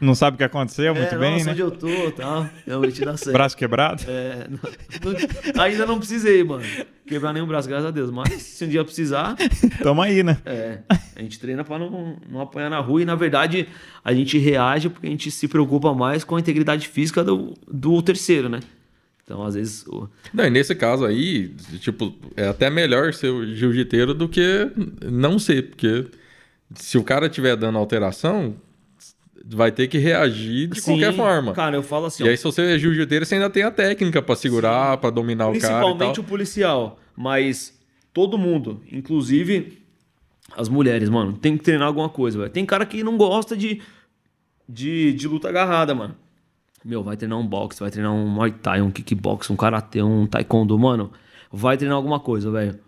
Não 0.00 0.14
sabe 0.14 0.34
o 0.34 0.38
que 0.38 0.44
aconteceu, 0.44 0.94
é, 0.94 0.98
muito 0.98 1.18
bem, 1.18 1.32
nossa, 1.32 1.44
né? 1.46 1.52
onde 1.52 1.60
eu 1.60 1.70
tô, 1.70 2.10
tá? 2.12 2.50
Realmente 2.66 3.04
dá 3.04 3.16
certo. 3.16 3.32
Braço 3.32 3.56
quebrado? 3.56 4.04
É, 4.06 4.46
não, 4.48 5.12
não, 5.54 5.62
ainda 5.62 5.86
não 5.86 5.98
precisei, 5.98 6.44
mano. 6.44 6.64
Quebrar 7.06 7.32
nenhum 7.32 7.46
braço, 7.46 7.68
graças 7.68 7.86
a 7.86 7.90
Deus. 7.90 8.10
Mas 8.10 8.42
se 8.42 8.64
um 8.64 8.68
dia 8.68 8.84
precisar... 8.84 9.36
Toma 9.82 10.04
aí, 10.04 10.22
né? 10.22 10.38
É, 10.44 10.80
a 11.16 11.22
gente 11.22 11.38
treina 11.38 11.64
pra 11.64 11.78
não, 11.78 12.16
não 12.28 12.40
apanhar 12.40 12.70
na 12.70 12.80
rua 12.80 13.02
e, 13.02 13.04
na 13.04 13.14
verdade, 13.14 13.68
a 14.04 14.12
gente 14.12 14.38
reage 14.38 14.88
porque 14.88 15.06
a 15.06 15.10
gente 15.10 15.30
se 15.30 15.48
preocupa 15.48 15.94
mais 15.94 16.22
com 16.22 16.36
a 16.36 16.40
integridade 16.40 16.86
física 16.88 17.24
do, 17.24 17.54
do 17.66 18.02
terceiro, 18.02 18.48
né? 18.48 18.60
Então, 19.24 19.42
às 19.42 19.54
vezes. 19.54 19.86
O... 19.86 20.08
Não, 20.32 20.44
e 20.44 20.50
nesse 20.50 20.74
caso 20.74 21.04
aí, 21.06 21.48
tipo, 21.80 22.14
é 22.36 22.46
até 22.46 22.68
melhor 22.68 23.12
ser 23.14 23.32
jiu-jiteiro 23.54 24.12
do 24.12 24.28
que 24.28 24.70
não 25.02 25.38
ser, 25.38 25.70
porque 25.70 26.06
se 26.74 26.98
o 26.98 27.02
cara 27.02 27.28
tiver 27.28 27.56
dando 27.56 27.78
alteração, 27.78 28.54
vai 29.46 29.72
ter 29.72 29.88
que 29.88 29.96
reagir 29.96 30.68
de 30.68 30.80
Sim, 30.80 30.92
qualquer 30.92 31.14
forma. 31.14 31.54
Cara, 31.54 31.74
eu 31.74 31.82
falo 31.82 32.06
assim. 32.06 32.22
E 32.22 32.26
ó, 32.26 32.30
aí, 32.30 32.36
se 32.36 32.44
você 32.44 32.74
é 32.74 32.78
jiu-jiteiro, 32.78 33.24
você 33.24 33.34
ainda 33.34 33.48
tem 33.48 33.62
a 33.62 33.70
técnica 33.70 34.20
para 34.20 34.36
segurar, 34.36 34.98
para 34.98 35.10
dominar 35.10 35.48
o 35.48 35.58
cara. 35.58 35.80
Principalmente 35.80 36.20
o 36.20 36.24
policial. 36.24 36.98
Mas 37.16 37.78
todo 38.12 38.36
mundo, 38.36 38.82
inclusive 38.92 39.78
as 40.56 40.68
mulheres, 40.68 41.08
mano, 41.08 41.32
tem 41.32 41.56
que 41.56 41.64
treinar 41.64 41.88
alguma 41.88 42.10
coisa, 42.10 42.38
velho. 42.38 42.50
Tem 42.50 42.66
cara 42.66 42.84
que 42.84 43.02
não 43.02 43.16
gosta 43.16 43.56
de, 43.56 43.80
de, 44.68 45.14
de 45.14 45.26
luta 45.26 45.48
agarrada, 45.48 45.94
mano. 45.94 46.14
Meu, 46.84 47.02
vai 47.02 47.16
treinar 47.16 47.38
um 47.38 47.46
boxe, 47.46 47.80
vai 47.80 47.90
treinar 47.90 48.12
um 48.12 48.26
muay 48.26 48.50
thai, 48.50 48.82
um 48.82 48.90
kickbox, 48.90 49.48
um 49.48 49.56
karatê, 49.56 50.02
um 50.02 50.26
taekwondo, 50.26 50.78
mano. 50.78 51.10
Vai 51.50 51.76
treinar 51.76 51.96
alguma 51.96 52.20
coisa, 52.20 52.50
velho. 52.50 52.78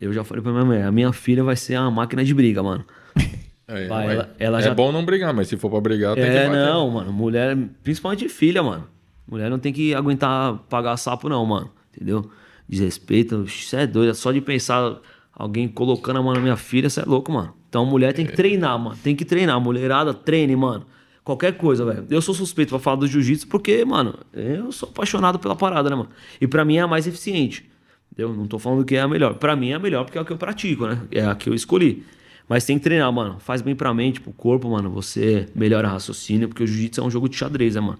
Eu 0.00 0.12
já 0.12 0.24
falei 0.24 0.42
pra 0.42 0.52
minha 0.52 0.64
mãe, 0.64 0.82
a 0.82 0.90
minha 0.90 1.12
filha 1.12 1.44
vai 1.44 1.54
ser 1.54 1.78
uma 1.78 1.90
máquina 1.90 2.24
de 2.24 2.34
briga, 2.34 2.62
mano. 2.62 2.84
É, 3.66 3.86
Vai, 3.86 4.12
ela, 4.12 4.34
ela 4.38 4.58
é 4.58 4.62
já... 4.62 4.74
bom 4.74 4.92
não 4.92 5.06
brigar, 5.06 5.32
mas 5.32 5.48
se 5.48 5.56
for 5.56 5.70
pra 5.70 5.80
brigar, 5.80 6.14
tem 6.14 6.24
é, 6.24 6.30
que 6.30 6.36
É, 6.36 6.48
não, 6.50 6.90
mano. 6.90 7.10
Mulher, 7.10 7.56
principalmente 7.82 8.28
filha, 8.28 8.62
mano. 8.62 8.86
Mulher 9.26 9.48
não 9.48 9.58
tem 9.58 9.72
que 9.72 9.94
aguentar 9.94 10.58
pagar 10.68 10.98
sapo, 10.98 11.30
não, 11.30 11.46
mano. 11.46 11.70
Entendeu? 11.90 12.30
Desrespeito. 12.68 13.46
Você 13.48 13.76
é 13.76 13.86
doido. 13.86 14.14
Só 14.14 14.32
de 14.32 14.42
pensar 14.42 14.98
alguém 15.32 15.66
colocando 15.66 16.18
a 16.18 16.22
mão 16.22 16.34
na 16.34 16.40
minha 16.40 16.56
filha, 16.56 16.90
você 16.90 17.00
é 17.00 17.04
louco, 17.04 17.32
mano. 17.32 17.54
Então, 17.68 17.86
mulher 17.86 18.12
tem 18.12 18.26
que 18.26 18.32
é. 18.32 18.36
treinar, 18.36 18.78
mano. 18.78 18.98
Tem 19.02 19.16
que 19.16 19.24
treinar. 19.24 19.58
Mulherada, 19.58 20.12
treine, 20.12 20.54
mano. 20.54 20.84
Qualquer 21.24 21.56
coisa, 21.56 21.86
velho. 21.86 22.06
Eu 22.10 22.20
sou 22.20 22.34
suspeito 22.34 22.68
pra 22.68 22.78
falar 22.78 22.96
do 22.96 23.06
jiu-jitsu 23.06 23.48
porque, 23.48 23.82
mano, 23.84 24.14
eu 24.32 24.70
sou 24.70 24.90
apaixonado 24.90 25.38
pela 25.38 25.56
parada, 25.56 25.88
né, 25.88 25.96
mano? 25.96 26.10
E 26.38 26.46
pra 26.46 26.66
mim 26.66 26.76
é 26.76 26.82
a 26.82 26.86
mais 26.86 27.06
eficiente. 27.06 27.68
Entendeu? 28.12 28.34
Não 28.34 28.46
tô 28.46 28.58
falando 28.58 28.84
que 28.84 28.94
é 28.94 29.00
a 29.00 29.08
melhor. 29.08 29.34
Pra 29.34 29.56
mim 29.56 29.70
é 29.70 29.74
a 29.74 29.78
melhor 29.78 30.04
porque 30.04 30.18
é 30.18 30.20
a 30.20 30.24
que 30.24 30.32
eu 30.32 30.36
pratico, 30.36 30.86
né? 30.86 31.00
É 31.10 31.24
a 31.24 31.34
que 31.34 31.48
eu 31.48 31.54
escolhi. 31.54 32.04
Mas 32.46 32.66
tem 32.66 32.76
que 32.76 32.84
treinar, 32.84 33.10
mano. 33.10 33.38
Faz 33.40 33.62
bem 33.62 33.74
pra 33.74 33.94
mente, 33.94 34.20
pro 34.20 34.32
corpo, 34.32 34.68
mano. 34.68 34.90
Você 34.90 35.48
melhora 35.54 35.88
raciocínio, 35.88 36.46
porque 36.46 36.62
o 36.62 36.66
jiu-jitsu 36.66 37.00
é 37.00 37.04
um 37.04 37.10
jogo 37.10 37.26
de 37.26 37.36
xadrez, 37.36 37.74
né, 37.74 37.80
mano? 37.80 37.98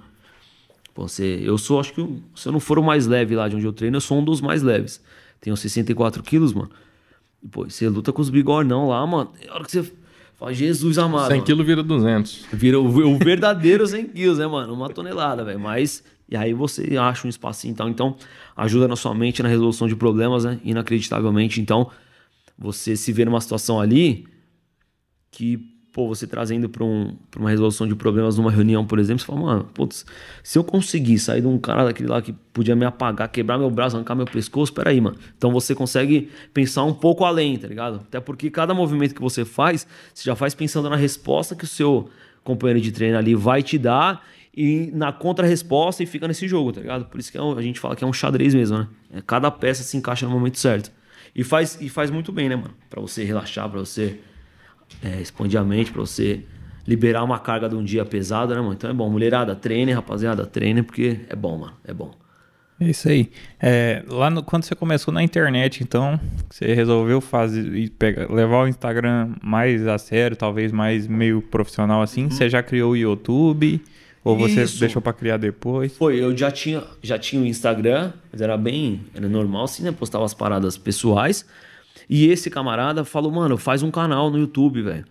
Você, 0.95 1.41
eu 1.43 1.57
sou, 1.57 1.81
acho 1.81 1.95
que, 1.95 2.23
se 2.37 2.47
eu 2.47 2.53
não 2.53 2.61
for 2.61 2.79
o 2.79 2.83
mais 2.83 3.07
leve 3.07 3.35
lá 3.35 3.49
de 3.49 3.57
onde 3.57 3.65
eu 3.65 3.73
treino, 3.73 3.97
eu 3.97 4.01
sou 4.03 4.19
um 4.19 4.25
dos 4.25 4.41
mais 4.43 4.63
leves. 4.63 5.03
Tenho 5.41 5.57
64 5.57 6.23
quilos, 6.23 6.53
mano. 6.53 6.71
E, 7.43 7.49
pô, 7.49 7.65
você 7.65 7.89
luta 7.89 8.13
com 8.13 8.21
os 8.21 8.31
bigornão 8.31 8.89
lá, 8.89 9.05
mano. 9.07 9.33
Tem 9.41 9.51
hora 9.51 9.65
que 9.65 9.73
você 9.73 9.93
fala, 10.37 10.53
Jesus 10.53 10.99
amado. 10.99 11.29
100 11.29 11.43
quilos 11.43 11.67
vira 11.67 11.83
200. 11.83 12.47
Vira 12.53 12.81
o, 12.81 12.87
o 12.87 13.19
verdadeiro 13.19 13.87
100 13.87 14.09
quilos, 14.09 14.39
né, 14.39 14.47
mano? 14.47 14.73
Uma 14.73 14.89
tonelada, 14.89 15.45
velho. 15.45 15.61
Mas, 15.61 16.03
e 16.29 16.37
aí 16.37 16.53
você 16.53 16.97
acha 16.97 17.27
um 17.27 17.31
espacinho 17.31 17.73
e 17.73 17.77
tal. 17.77 17.89
Então, 17.89 18.17
ajuda 18.57 18.89
na 18.89 18.97
sua 18.97 19.15
mente 19.15 19.43
na 19.43 19.49
resolução 19.49 19.89
de 19.89 19.97
problemas, 19.97 20.45
né? 20.45 20.61
Inacreditavelmente. 20.65 21.61
Então, 21.61 21.91
você 22.59 22.97
se 22.97 23.13
vê 23.13 23.25
numa 23.25 23.41
situação 23.41 23.81
ali 23.81 24.27
que, 25.31 25.59
pô, 25.95 26.09
você 26.09 26.27
trazendo 26.27 26.69
para 26.69 26.83
um, 26.83 27.17
uma 27.37 27.49
resolução 27.49 27.87
de 27.87 27.95
problemas 27.95 28.37
numa 28.37 28.51
reunião, 28.51 28.85
por 28.85 28.99
exemplo, 28.99 29.21
você 29.21 29.27
fala, 29.27 29.41
mano, 29.41 29.65
putz, 29.73 30.05
se 30.43 30.59
eu 30.59 30.65
conseguir 30.65 31.21
sair 31.21 31.41
de 31.41 31.47
um 31.47 31.57
cara 31.57 31.85
daquele 31.85 32.09
lá 32.09 32.21
que 32.21 32.33
podia 32.53 32.75
me 32.75 32.85
apagar, 32.85 33.29
quebrar 33.29 33.57
meu 33.59 33.71
braço, 33.71 33.95
arrancar 33.95 34.17
meu 34.17 34.27
pescoço, 34.27 34.75
peraí, 34.75 35.01
mano. 35.01 35.17
Então 35.39 35.53
você 35.53 35.73
consegue 35.73 36.29
pensar 36.53 36.83
um 36.83 36.93
pouco 36.93 37.25
além, 37.25 37.57
tá 37.57 37.69
ligado? 37.69 38.01
Até 38.09 38.19
porque 38.19 38.51
cada 38.51 38.75
movimento 38.75 39.15
que 39.15 39.21
você 39.21 39.45
faz, 39.45 39.87
você 40.13 40.25
já 40.25 40.35
faz 40.35 40.53
pensando 40.53 40.91
na 40.91 40.97
resposta 40.97 41.55
que 41.55 41.63
o 41.63 41.69
seu 41.69 42.11
companheiro 42.43 42.81
de 42.81 42.91
treino 42.91 43.17
ali 43.17 43.37
vai 43.37 43.63
te 43.63 43.79
dar 43.79 44.27
e 44.53 44.91
na 44.93 45.13
contra-resposta 45.13 46.03
e 46.03 46.07
fica 46.07 46.27
nesse 46.27 46.49
jogo, 46.49 46.73
tá 46.73 46.81
ligado? 46.81 47.05
Por 47.05 47.21
isso 47.21 47.31
que 47.31 47.39
é 47.39 47.41
a 47.41 47.63
gente 47.63 47.79
fala 47.79 47.95
que 47.95 48.03
é 48.03 48.07
um 48.07 48.13
xadrez 48.13 48.53
mesmo, 48.53 48.79
né? 48.79 48.89
É, 49.13 49.23
cada 49.25 49.49
peça 49.49 49.85
se 49.85 49.97
encaixa 49.97 50.27
no 50.27 50.33
momento 50.33 50.59
certo. 50.59 50.91
E 51.37 51.45
faz, 51.45 51.79
e 51.81 51.89
faz 51.89 52.11
muito 52.11 52.33
bem, 52.33 52.49
né, 52.49 52.57
mano? 52.57 52.75
Pra 52.91 53.01
você 53.01 53.23
relaxar, 53.23 53.71
pra 53.71 53.79
você 53.79 54.19
é, 55.03 55.21
expande 55.21 55.57
a 55.57 55.65
mente 55.65 55.91
para 55.91 56.01
você 56.01 56.45
liberar 56.87 57.25
uma 57.25 57.39
carga 57.39 57.69
de 57.69 57.75
um 57.75 57.83
dia 57.83 58.05
pesado, 58.05 58.55
né, 58.55 58.61
mano? 58.61 58.75
Então 58.75 58.91
é 58.91 58.93
bom. 58.93 59.09
Mulherada, 59.09 59.55
treine, 59.55 59.93
rapaziada, 59.93 60.45
treine, 60.47 60.83
porque 60.83 61.21
é 61.29 61.37
bom, 61.37 61.59
mano. 61.59 61.75
É 61.85 61.95
bom. 61.95 62.15
É 62.81 62.91
isso 62.91 63.09
aí. 63.09 63.31
É, 63.61 64.03
lá 64.09 64.29
no, 64.29 64.43
quando 64.43 64.65
você 64.65 64.75
começou 64.75 65.15
na 65.15 65.23
internet, 65.23 65.83
então, 65.83 66.19
você 66.51 66.75
resolveu 66.75 67.21
fazer 67.21 67.89
pegar, 67.91 68.31
levar 68.31 68.65
o 68.65 68.69
Instagram 68.69 69.35
mais 69.43 69.87
a 69.87 69.97
sério, 69.97 70.37
talvez 70.37 70.73
mais 70.73 71.07
meio 71.07 71.41
profissional 71.41 72.03
assim. 72.03 72.25
Uhum. 72.25 72.31
Você 72.31 72.51
já 72.51 72.63
criou 72.63 72.93
o 72.93 72.97
YouTube? 72.97 73.81
Ou 74.25 74.37
você 74.39 74.63
Isso. 74.63 74.81
deixou 74.81 75.03
para 75.03 75.13
criar 75.13 75.37
depois? 75.37 75.95
Foi, 75.97 76.19
eu 76.19 76.35
já 76.35 76.51
tinha, 76.51 76.83
já 77.03 77.19
tinha 77.19 77.43
o 77.43 77.45
Instagram, 77.45 78.11
mas 78.33 78.41
era 78.41 78.57
bem, 78.57 79.03
era 79.15 79.29
normal 79.29 79.65
assim, 79.65 79.83
né? 79.83 79.93
Postava 79.93 80.25
as 80.25 80.33
paradas 80.33 80.79
pessoais. 80.79 81.45
E 82.09 82.27
esse 82.27 82.51
camarada 82.51 83.05
falou, 83.05 83.31
mano, 83.31 83.57
faz 83.57 83.83
um 83.83 83.91
canal 83.91 84.31
no 84.31 84.39
YouTube, 84.39 84.83
velho. 84.83 85.05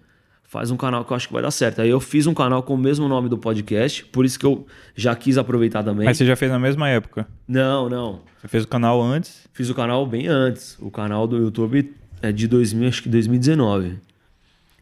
Faz 0.43 0.69
um 0.69 0.77
canal 0.77 1.03
que 1.03 1.11
eu 1.11 1.17
acho 1.17 1.27
que 1.27 1.33
vai 1.33 1.41
dar 1.41 1.49
certo. 1.49 1.81
Aí 1.81 1.89
eu 1.89 1.99
fiz 1.99 2.27
um 2.27 2.33
canal 2.33 2.61
com 2.61 2.75
o 2.75 2.77
mesmo 2.77 3.07
nome 3.07 3.27
do 3.27 3.37
podcast, 3.37 4.05
por 4.05 4.23
isso 4.23 4.37
que 4.37 4.45
eu 4.45 4.67
já 4.95 5.15
quis 5.15 5.37
aproveitar 5.37 5.83
também. 5.83 6.05
Mas 6.05 6.17
você 6.17 6.25
já 6.25 6.35
fez 6.35 6.51
na 6.51 6.59
mesma 6.59 6.87
época? 6.89 7.27
Não, 7.47 7.89
não. 7.89 8.21
Você 8.39 8.47
fez 8.47 8.63
o 8.63 8.67
canal 8.67 9.01
antes? 9.01 9.47
Fiz 9.51 9.69
o 9.69 9.73
canal 9.73 10.05
bem 10.05 10.27
antes. 10.27 10.77
O 10.79 10.91
canal 10.91 11.25
do 11.25 11.37
YouTube 11.37 11.91
é 12.21 12.31
de 12.31 12.47
2000, 12.47 12.87
acho 12.87 13.01
que 13.01 13.09
2019. 13.09 13.97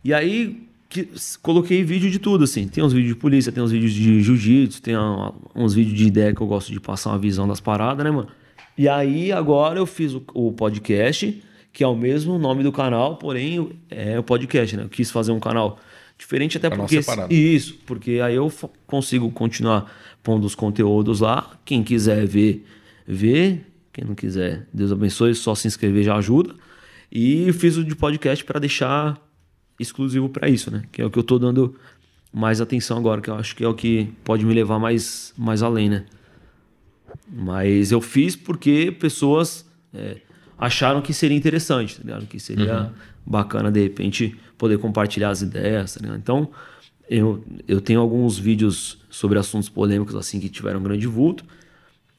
E 0.03 0.13
aí 0.13 0.67
que, 0.91 1.07
coloquei 1.41 1.83
vídeo 1.85 2.11
de 2.11 2.19
tudo, 2.19 2.43
assim. 2.43 2.67
Tem 2.67 2.83
uns 2.83 2.91
vídeos 2.91 3.13
de 3.13 3.19
polícia, 3.19 3.49
tem 3.49 3.63
uns 3.63 3.71
vídeos 3.71 3.93
de 3.93 4.21
jiu-jitsu, 4.21 4.81
tem 4.81 4.95
uns 5.55 5.73
vídeos 5.73 5.97
de 5.97 6.05
ideia 6.05 6.35
que 6.35 6.41
eu 6.41 6.47
gosto 6.47 6.69
de 6.71 6.81
passar 6.81 7.11
uma 7.11 7.17
visão 7.17 7.47
das 7.47 7.61
paradas, 7.61 8.03
né, 8.03 8.11
mano? 8.11 8.27
E 8.77 8.89
aí 8.89 9.31
agora 9.31 9.79
eu 9.79 9.85
fiz 9.85 10.13
o, 10.13 10.21
o 10.33 10.51
podcast 10.51 11.41
que 11.73 11.83
é 11.83 11.87
o 11.87 11.95
mesmo 11.95 12.37
nome 12.37 12.63
do 12.63 12.71
canal, 12.71 13.17
porém 13.17 13.71
é 13.89 14.19
o 14.19 14.23
podcast, 14.23 14.75
né? 14.75 14.83
Eu 14.83 14.89
quis 14.89 15.09
fazer 15.09 15.31
um 15.31 15.39
canal 15.39 15.79
diferente 16.17 16.57
até 16.57 16.69
canal 16.69 16.85
porque 16.85 17.01
separado. 17.01 17.33
isso, 17.33 17.79
porque 17.85 18.19
aí 18.19 18.35
eu 18.35 18.51
consigo 18.85 19.31
continuar 19.31 19.91
pondo 20.21 20.45
os 20.45 20.53
conteúdos 20.53 21.21
lá. 21.21 21.57
Quem 21.65 21.83
quiser 21.83 22.25
ver, 22.27 22.65
vê. 23.07 23.61
Quem 23.93 24.05
não 24.05 24.15
quiser, 24.15 24.67
Deus 24.73 24.91
abençoe, 24.91 25.35
só 25.35 25.53
se 25.53 25.67
inscrever 25.67 26.03
já 26.03 26.15
ajuda. 26.15 26.55
E 27.11 27.51
fiz 27.51 27.75
o 27.75 27.83
de 27.83 27.93
podcast 27.93 28.43
para 28.45 28.57
deixar 28.57 29.19
exclusivo 29.77 30.29
para 30.29 30.47
isso, 30.47 30.71
né? 30.71 30.83
Que 30.91 31.01
é 31.01 31.05
o 31.05 31.09
que 31.09 31.19
eu 31.19 31.23
tô 31.23 31.37
dando 31.37 31.75
mais 32.31 32.61
atenção 32.61 32.97
agora, 32.97 33.19
que 33.19 33.29
eu 33.29 33.35
acho 33.35 33.53
que 33.55 33.63
é 33.63 33.67
o 33.67 33.73
que 33.73 34.07
pode 34.23 34.45
me 34.45 34.53
levar 34.53 34.79
mais, 34.79 35.33
mais 35.37 35.61
além, 35.61 35.89
né? 35.89 36.05
Mas 37.27 37.91
eu 37.91 37.99
fiz 37.99 38.35
porque 38.35 38.95
pessoas 38.97 39.69
é, 39.93 40.17
acharam 40.61 41.01
que 41.01 41.11
seria 41.11 41.35
interessante, 41.35 41.97
tá 41.97 42.03
ligado? 42.03 42.27
Que 42.27 42.39
seria 42.39 42.83
uhum. 42.83 42.89
bacana, 43.25 43.71
de 43.71 43.81
repente, 43.81 44.37
poder 44.59 44.77
compartilhar 44.77 45.31
as 45.31 45.41
ideias, 45.41 45.95
tá 45.95 45.99
ligado? 46.01 46.19
Então, 46.19 46.49
eu, 47.09 47.43
eu 47.67 47.81
tenho 47.81 47.99
alguns 47.99 48.37
vídeos 48.37 48.99
sobre 49.09 49.39
assuntos 49.39 49.67
polêmicos, 49.67 50.13
assim, 50.15 50.39
que 50.39 50.47
tiveram 50.47 50.79
um 50.79 50.83
grande 50.83 51.07
vulto. 51.07 51.43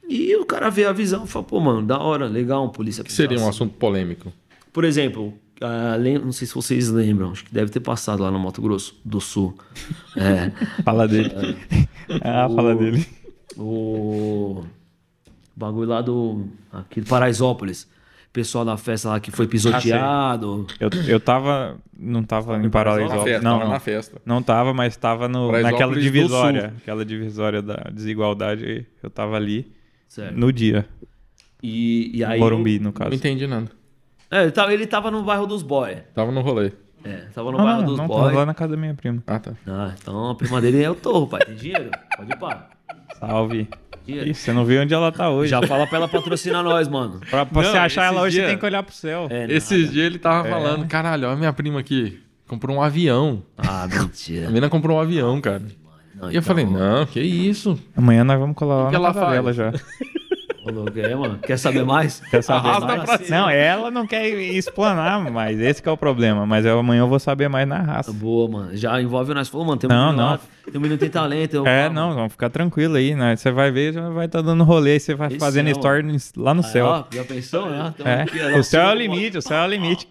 E 0.08 0.34
o 0.34 0.44
cara 0.44 0.68
vê 0.70 0.84
a 0.84 0.92
visão 0.92 1.24
e 1.24 1.28
fala, 1.28 1.44
pô, 1.44 1.60
mano, 1.60 1.86
da 1.86 2.00
hora, 2.00 2.26
legal, 2.26 2.64
um 2.64 2.68
polícia... 2.68 3.04
que 3.04 3.12
seria 3.12 3.38
um 3.38 3.42
assim. 3.42 3.50
assunto 3.50 3.74
polêmico? 3.74 4.32
Por 4.72 4.82
exemplo, 4.82 5.32
uh, 5.62 6.24
não 6.24 6.32
sei 6.32 6.48
se 6.48 6.54
vocês 6.54 6.88
lembram, 6.88 7.30
acho 7.30 7.44
que 7.44 7.54
deve 7.54 7.70
ter 7.70 7.80
passado 7.80 8.24
lá 8.24 8.30
no 8.30 8.40
Mato 8.40 8.60
Grosso 8.60 9.00
do 9.04 9.20
Sul. 9.20 9.56
É, 10.14 10.50
fala 10.82 11.08
dele. 11.08 11.30
É, 12.20 12.28
ah, 12.28 12.46
o, 12.46 12.54
fala 12.54 12.74
dele. 12.74 13.06
O 13.56 14.64
bagulho 15.56 15.88
lá 15.88 16.02
do... 16.02 16.48
Aqui 16.70 17.00
do 17.00 17.06
Paraisópolis 17.06 17.88
pessoal 18.32 18.64
da 18.64 18.76
festa 18.76 19.10
lá 19.10 19.20
que 19.20 19.30
foi 19.30 19.46
pisoteado. 19.46 20.66
Ah, 20.68 20.76
eu, 20.80 20.90
eu 21.06 21.20
tava. 21.20 21.76
Não 21.96 22.24
tava 22.24 22.56
em 22.56 22.70
Paraisópolis. 22.70 23.42
Não, 23.42 23.60
não, 23.60 23.68
na 23.68 23.78
festa. 23.78 24.20
Não 24.24 24.42
tava, 24.42 24.72
mas 24.72 24.96
tava 24.96 25.28
no, 25.28 25.52
naquela 25.52 25.94
divisória. 25.94 26.74
Aquela 26.78 27.04
divisória 27.04 27.60
da 27.60 27.90
desigualdade. 27.92 28.86
Eu 29.02 29.10
tava 29.10 29.36
ali 29.36 29.70
certo. 30.08 30.36
no 30.36 30.52
dia. 30.52 30.86
E, 31.62 32.18
e 32.18 32.24
aí. 32.24 32.40
Morumbi, 32.40 32.78
no 32.78 32.92
caso. 32.92 33.10
Não 33.10 33.16
entendi 33.16 33.46
nada. 33.46 33.70
É, 34.30 34.42
ele 34.42 34.50
tava, 34.50 34.72
ele 34.72 34.86
tava 34.86 35.10
no 35.10 35.22
bairro 35.22 35.46
dos 35.46 35.62
boy. 35.62 35.96
Tava 36.14 36.32
no 36.32 36.40
rolê. 36.40 36.72
É, 37.04 37.26
tava 37.34 37.52
no 37.52 37.58
não, 37.58 37.64
bairro 37.64 37.80
não, 37.80 37.86
dos 37.86 37.98
não, 37.98 38.06
boy. 38.06 38.24
Tava 38.24 38.36
lá 38.38 38.46
na 38.46 38.54
casa 38.54 38.72
da 38.72 38.76
minha 38.76 38.94
prima. 38.94 39.22
Ah, 39.26 39.38
tá. 39.38 39.52
Ah, 39.66 39.94
então 40.00 40.30
a 40.30 40.34
prima 40.34 40.60
dele 40.60 40.82
é 40.82 40.90
o 40.90 40.94
torro, 40.94 41.26
pai. 41.28 41.40
Tem 41.44 41.54
dinheiro? 41.54 41.90
Pode 42.16 42.32
ir 42.32 42.38
pá. 42.38 42.70
Salve. 43.26 43.68
Ih, 44.08 44.34
você 44.34 44.52
não 44.52 44.64
viu 44.64 44.82
onde 44.82 44.92
ela 44.92 45.12
tá 45.12 45.30
hoje. 45.30 45.50
Já 45.50 45.62
fala 45.62 45.86
pra 45.86 45.98
ela 45.98 46.08
patrocinar 46.08 46.64
nós, 46.64 46.88
mano. 46.88 47.20
Pra, 47.30 47.46
pra 47.46 47.62
não, 47.62 47.70
você 47.70 47.78
achar 47.78 48.06
ela 48.06 48.22
hoje, 48.22 48.34
dia... 48.34 48.44
você 48.44 48.50
tem 48.50 48.58
que 48.58 48.64
olhar 48.64 48.82
pro 48.82 48.92
céu. 48.92 49.28
É, 49.30 49.46
esses 49.48 49.92
dias 49.92 50.06
ele 50.06 50.18
tava 50.18 50.48
é. 50.48 50.50
falando, 50.50 50.86
caralho, 50.88 51.28
olha 51.28 51.36
minha 51.36 51.52
prima 51.52 51.78
aqui. 51.78 52.20
Comprou 52.48 52.76
um 52.76 52.82
avião. 52.82 53.44
Ah, 53.56 53.86
mentira. 53.86 54.46
A 54.46 54.48
menina 54.48 54.68
comprou 54.68 54.98
um 54.98 55.00
avião, 55.00 55.40
cara. 55.40 55.62
Não, 56.16 56.30
e 56.30 56.34
eu 56.34 56.40
então... 56.40 56.42
falei, 56.42 56.66
não, 56.66 57.06
que 57.06 57.20
isso. 57.20 57.78
Amanhã 57.96 58.24
nós 58.24 58.40
vamos 58.40 58.56
colar 58.56 58.90
lá 58.90 59.12
que 59.12 59.20
na 59.20 59.34
ela 59.36 59.52
já. 59.52 59.72
É, 60.64 61.14
mano. 61.14 61.38
Quer 61.38 61.58
saber 61.58 61.84
mais? 61.84 62.20
Quer 62.30 62.42
saber 62.42 62.68
mais? 62.80 63.28
Não, 63.28 63.50
ela 63.50 63.90
não 63.90 64.06
quer 64.06 64.28
explanar, 64.28 65.20
mas 65.30 65.58
esse 65.60 65.82
é 65.86 65.90
o 65.90 65.96
problema. 65.96 66.46
Mas 66.46 66.64
eu, 66.64 66.78
amanhã 66.78 67.00
eu 67.00 67.08
vou 67.08 67.18
saber 67.18 67.48
mais 67.48 67.66
na 67.66 67.78
raça. 67.78 68.12
Boa, 68.12 68.48
mano. 68.48 68.76
Já 68.76 69.00
envolve 69.00 69.34
nós. 69.34 69.48
Falou, 69.48 69.66
mano, 69.66 69.78
tem 69.78 69.90
um 69.90 69.92
não, 69.92 70.12
não. 70.12 70.30
Lá, 70.30 70.40
tem 70.64 70.76
um 70.76 70.80
menino 70.80 70.98
tem 70.98 71.10
talento. 71.10 71.56
Eu, 71.56 71.66
é, 71.66 71.88
não, 71.88 72.14
vamos 72.14 72.32
ficar 72.32 72.48
tranquilo 72.48 72.94
aí, 72.94 73.14
né? 73.14 73.34
Você 73.34 73.50
vai 73.50 73.72
ver, 73.72 73.92
já 73.92 74.08
vai 74.10 74.26
estar 74.26 74.38
tá 74.38 74.46
dando 74.46 74.62
rolê, 74.62 74.98
você 75.00 75.14
vai 75.14 75.28
Esse 75.28 75.38
fazendo 75.38 75.68
é, 75.68 75.74
stories 75.74 76.32
lá 76.36 76.54
no 76.54 76.62
céu. 76.62 76.86
Ó, 76.86 77.04
já 77.12 77.24
pensou, 77.24 77.68
né? 77.68 77.94
É. 78.04 78.22
Aqui, 78.22 78.40
o 78.58 78.62
céu 78.62 78.82
é 78.82 78.92
o 78.92 78.94
limite, 78.94 79.38
o 79.38 79.42
céu 79.42 79.58
é 79.58 79.66
o 79.66 79.70
limite. 79.70 80.08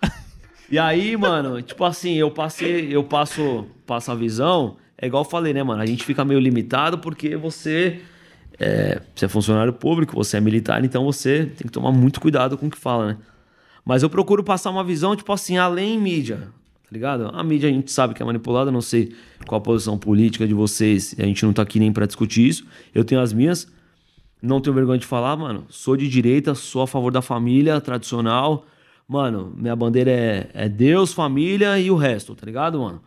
E 0.69 0.79
aí, 0.79 1.17
mano, 1.17 1.61
tipo 1.61 1.83
assim, 1.83 2.15
eu 2.15 2.31
passei, 2.31 2.95
eu 2.95 3.03
passo, 3.03 3.65
passo 3.85 4.09
a 4.09 4.15
visão, 4.15 4.77
é 4.97 5.07
igual 5.07 5.23
eu 5.23 5.29
falei, 5.29 5.53
né, 5.53 5.61
mano? 5.61 5.81
A 5.81 5.85
gente 5.85 6.05
fica 6.05 6.23
meio 6.23 6.39
limitado 6.39 6.97
porque 6.97 7.35
você 7.35 7.99
é, 8.61 9.01
você 9.15 9.25
é 9.25 9.27
funcionário 9.27 9.73
público, 9.73 10.13
você 10.13 10.37
é 10.37 10.39
militar, 10.39 10.85
então 10.85 11.03
você 11.03 11.45
tem 11.45 11.65
que 11.65 11.71
tomar 11.71 11.91
muito 11.91 12.21
cuidado 12.21 12.55
com 12.55 12.67
o 12.67 12.69
que 12.69 12.77
fala, 12.77 13.07
né? 13.07 13.17
Mas 13.83 14.03
eu 14.03 14.09
procuro 14.09 14.43
passar 14.43 14.69
uma 14.69 14.83
visão, 14.83 15.15
tipo 15.15 15.33
assim, 15.33 15.57
além 15.57 15.99
mídia, 15.99 16.37
tá 16.83 16.89
ligado? 16.91 17.31
A 17.33 17.43
mídia 17.43 17.67
a 17.67 17.71
gente 17.71 17.91
sabe 17.91 18.13
que 18.13 18.21
é 18.21 18.25
manipulada, 18.25 18.69
não 18.71 18.79
sei 18.79 19.15
qual 19.47 19.57
a 19.59 19.63
posição 19.63 19.97
política 19.97 20.47
de 20.47 20.53
vocês, 20.53 21.15
a 21.17 21.23
gente 21.23 21.43
não 21.43 21.51
tá 21.51 21.63
aqui 21.63 21.79
nem 21.79 21.91
para 21.91 22.05
discutir 22.05 22.47
isso. 22.47 22.63
Eu 22.93 23.03
tenho 23.03 23.19
as 23.19 23.33
minhas, 23.33 23.67
não 24.39 24.61
tenho 24.61 24.75
vergonha 24.75 24.99
de 24.99 25.07
falar, 25.07 25.35
mano. 25.35 25.65
Sou 25.67 25.97
de 25.97 26.07
direita, 26.07 26.53
sou 26.53 26.83
a 26.83 26.87
favor 26.87 27.11
da 27.11 27.23
família 27.23 27.81
tradicional. 27.81 28.67
Mano, 29.07 29.51
minha 29.57 29.75
bandeira 29.75 30.11
é, 30.11 30.49
é 30.53 30.69
Deus, 30.69 31.11
família 31.11 31.79
e 31.79 31.89
o 31.89 31.95
resto, 31.95 32.35
tá 32.35 32.45
ligado, 32.45 32.79
mano? 32.79 33.01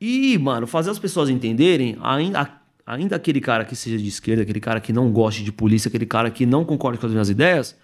E, 0.00 0.38
mano, 0.38 0.66
fazer 0.66 0.90
as 0.90 0.98
pessoas 0.98 1.28
entenderem, 1.28 1.98
ainda 2.00 2.57
ainda 2.88 3.16
aquele 3.16 3.40
cara 3.40 3.66
que 3.66 3.76
seja 3.76 3.98
de 3.98 4.08
esquerda, 4.08 4.42
aquele 4.42 4.60
cara 4.60 4.80
que 4.80 4.94
não 4.94 5.12
goste 5.12 5.44
de 5.44 5.52
polícia, 5.52 5.88
aquele 5.88 6.06
cara 6.06 6.30
que 6.30 6.46
não 6.46 6.64
concorda 6.64 6.98
com 6.98 7.04
as 7.04 7.12
minhas 7.12 7.28
ideias, 7.28 7.76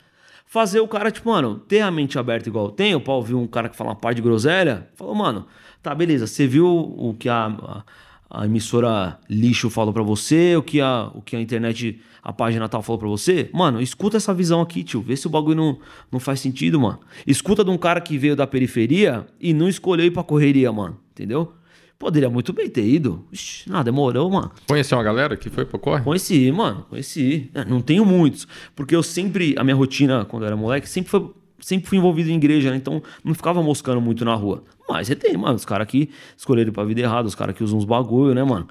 fazer 0.47 0.81
o 0.81 0.89
cara, 0.89 1.11
tipo, 1.11 1.29
mano, 1.29 1.57
ter 1.59 1.81
a 1.81 1.91
mente 1.91 2.19
aberta 2.19 2.49
igual 2.49 2.67
eu 2.67 2.71
tenho, 2.71 2.99
pra 2.99 3.13
ouvir 3.13 3.35
um 3.35 3.47
cara 3.47 3.69
que 3.69 3.77
fala 3.77 3.91
uma 3.91 3.97
parte 3.97 4.17
de 4.17 4.23
groselha, 4.23 4.89
falou, 4.95 5.15
mano, 5.15 5.47
tá, 5.83 5.95
beleza, 5.95 6.27
você 6.27 6.47
viu 6.47 6.67
o 6.67 7.15
que 7.19 7.29
a, 7.29 7.47
a, 7.47 7.85
a 8.31 8.47
emissora 8.47 9.19
lixo 9.29 9.69
falou 9.69 9.93
para 9.93 10.03
você, 10.03 10.57
o 10.57 10.63
que 10.63 10.81
a, 10.81 11.11
o 11.15 11.21
que 11.21 11.37
a 11.37 11.41
internet, 11.41 12.01
a 12.23 12.33
página 12.33 12.67
tal 12.67 12.83
falou 12.83 12.99
para 12.99 13.09
você? 13.09 13.51
Mano, 13.53 13.83
escuta 13.83 14.17
essa 14.17 14.33
visão 14.33 14.63
aqui, 14.63 14.83
tio, 14.83 15.03
vê 15.03 15.15
se 15.17 15.27
o 15.27 15.31
bagulho 15.31 15.57
não, 15.57 15.79
não 16.11 16.19
faz 16.19 16.41
sentido, 16.41 16.81
mano. 16.81 17.01
Escuta 17.27 17.63
de 17.63 17.71
um 17.71 17.77
cara 17.77 18.01
que 18.01 18.17
veio 18.17 18.35
da 18.35 18.47
periferia 18.47 19.27
e 19.39 19.53
não 19.53 19.69
escolheu 19.69 20.07
ir 20.07 20.13
pra 20.13 20.23
correria, 20.23 20.73
mano, 20.73 20.99
entendeu? 21.13 21.53
Poderia 21.99 22.29
muito 22.29 22.53
bem 22.53 22.69
ter 22.69 22.85
ido. 22.85 23.25
Ixi, 23.33 23.71
ah, 23.73 23.83
demorou, 23.83 24.31
mano. 24.31 24.51
Conheceu 24.67 24.99
uma 24.99 25.05
galera 25.05 25.37
que 25.37 25.49
foi 25.49 25.65
pro 25.65 25.79
corre? 25.79 26.03
Conheci, 26.03 26.51
mano. 26.51 26.85
Conheci. 26.91 27.51
É, 27.55 27.65
não 27.65 27.81
tenho 27.81 28.05
muitos. 28.05 28.47
Porque 28.75 28.95
eu 28.95 29.03
sempre, 29.03 29.55
a 29.57 29.65
minha 29.65 29.77
rotina, 29.77 30.25
quando 30.25 30.43
eu 30.43 30.49
era 30.49 30.57
moleque, 30.57 30.89
sempre 30.89 31.11
foi 31.11 31.31
sempre 31.65 31.89
fui 31.89 31.97
envolvido 31.97 32.31
em 32.31 32.37
igreja, 32.37 32.71
né? 32.71 32.77
Então 32.77 33.03
não 33.25 33.35
ficava 33.35 33.63
moscando 33.63 34.01
muito 34.01 34.23
na 34.25 34.35
rua. 34.35 34.63
Mas 34.89 35.07
você 35.07 35.17
tem, 35.17 35.35
mano, 35.37 35.55
os 35.55 35.65
caras 35.65 35.87
que 35.87 36.11
escolheram 36.37 36.73
pra 36.73 36.85
vida 36.85 37.01
errada, 37.01 37.27
os 37.27 37.35
caras 37.35 37.57
que 37.57 37.65
usam 37.65 37.79
uns 37.79 37.87
bagulho, 37.87 38.35
né, 38.35 38.45
mano? 38.45 38.69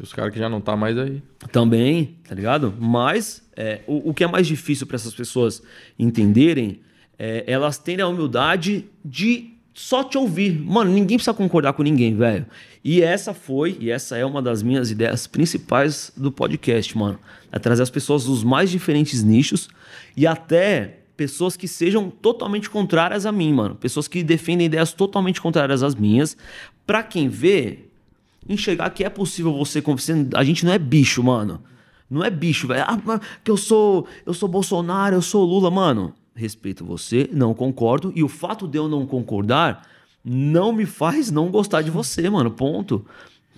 Os 0.00 0.12
caras 0.12 0.32
que 0.32 0.38
já 0.38 0.48
não 0.48 0.60
tá 0.60 0.76
mais 0.76 0.96
aí. 0.96 1.22
Também, 1.50 2.16
tá 2.26 2.34
ligado? 2.34 2.72
Mas 2.78 3.48
é, 3.56 3.80
o, 3.86 4.10
o 4.10 4.14
que 4.14 4.22
é 4.22 4.26
mais 4.26 4.46
difícil 4.46 4.86
para 4.86 4.96
essas 4.96 5.14
pessoas 5.14 5.62
entenderem 5.98 6.80
é 7.18 7.44
elas 7.46 7.78
terem 7.78 8.04
a 8.04 8.08
humildade 8.08 8.86
de 9.04 9.51
só 9.74 10.04
te 10.04 10.18
ouvir. 10.18 10.58
Mano, 10.58 10.90
ninguém 10.90 11.16
precisa 11.16 11.34
concordar 11.34 11.72
com 11.72 11.82
ninguém, 11.82 12.14
velho. 12.14 12.46
E 12.84 13.00
essa 13.00 13.32
foi, 13.32 13.76
e 13.80 13.90
essa 13.90 14.16
é 14.16 14.24
uma 14.24 14.42
das 14.42 14.62
minhas 14.62 14.90
ideias 14.90 15.26
principais 15.26 16.12
do 16.16 16.30
podcast, 16.30 16.96
mano. 16.96 17.18
É 17.50 17.58
trazer 17.58 17.82
as 17.82 17.90
pessoas 17.90 18.24
dos 18.24 18.42
mais 18.42 18.70
diferentes 18.70 19.22
nichos 19.22 19.68
e 20.16 20.26
até 20.26 20.98
pessoas 21.16 21.56
que 21.56 21.68
sejam 21.68 22.10
totalmente 22.10 22.68
contrárias 22.68 23.24
a 23.24 23.32
mim, 23.32 23.52
mano. 23.52 23.74
Pessoas 23.74 24.08
que 24.08 24.22
defendem 24.22 24.66
ideias 24.66 24.92
totalmente 24.92 25.40
contrárias 25.40 25.82
às 25.82 25.94
minhas. 25.94 26.36
Pra 26.86 27.02
quem 27.02 27.28
vê, 27.28 27.80
enxergar 28.48 28.90
que 28.90 29.04
é 29.04 29.08
possível 29.08 29.52
você. 29.52 29.82
A 30.34 30.44
gente 30.44 30.64
não 30.66 30.72
é 30.72 30.78
bicho, 30.78 31.22
mano. 31.22 31.62
Não 32.10 32.22
é 32.22 32.28
bicho, 32.28 32.66
velho. 32.66 32.84
Ah, 32.86 33.20
que 33.42 33.50
eu 33.50 33.56
sou, 33.56 34.06
eu 34.26 34.34
sou 34.34 34.48
Bolsonaro, 34.48 35.16
eu 35.16 35.22
sou 35.22 35.44
Lula, 35.44 35.70
mano 35.70 36.14
respeito 36.34 36.84
você, 36.84 37.28
não 37.32 37.54
concordo, 37.54 38.12
e 38.14 38.22
o 38.22 38.28
fato 38.28 38.66
de 38.66 38.78
eu 38.78 38.88
não 38.88 39.06
concordar 39.06 39.86
não 40.24 40.72
me 40.72 40.86
faz 40.86 41.30
não 41.30 41.50
gostar 41.50 41.82
de 41.82 41.90
você, 41.90 42.28
mano. 42.30 42.50
Ponto. 42.50 43.04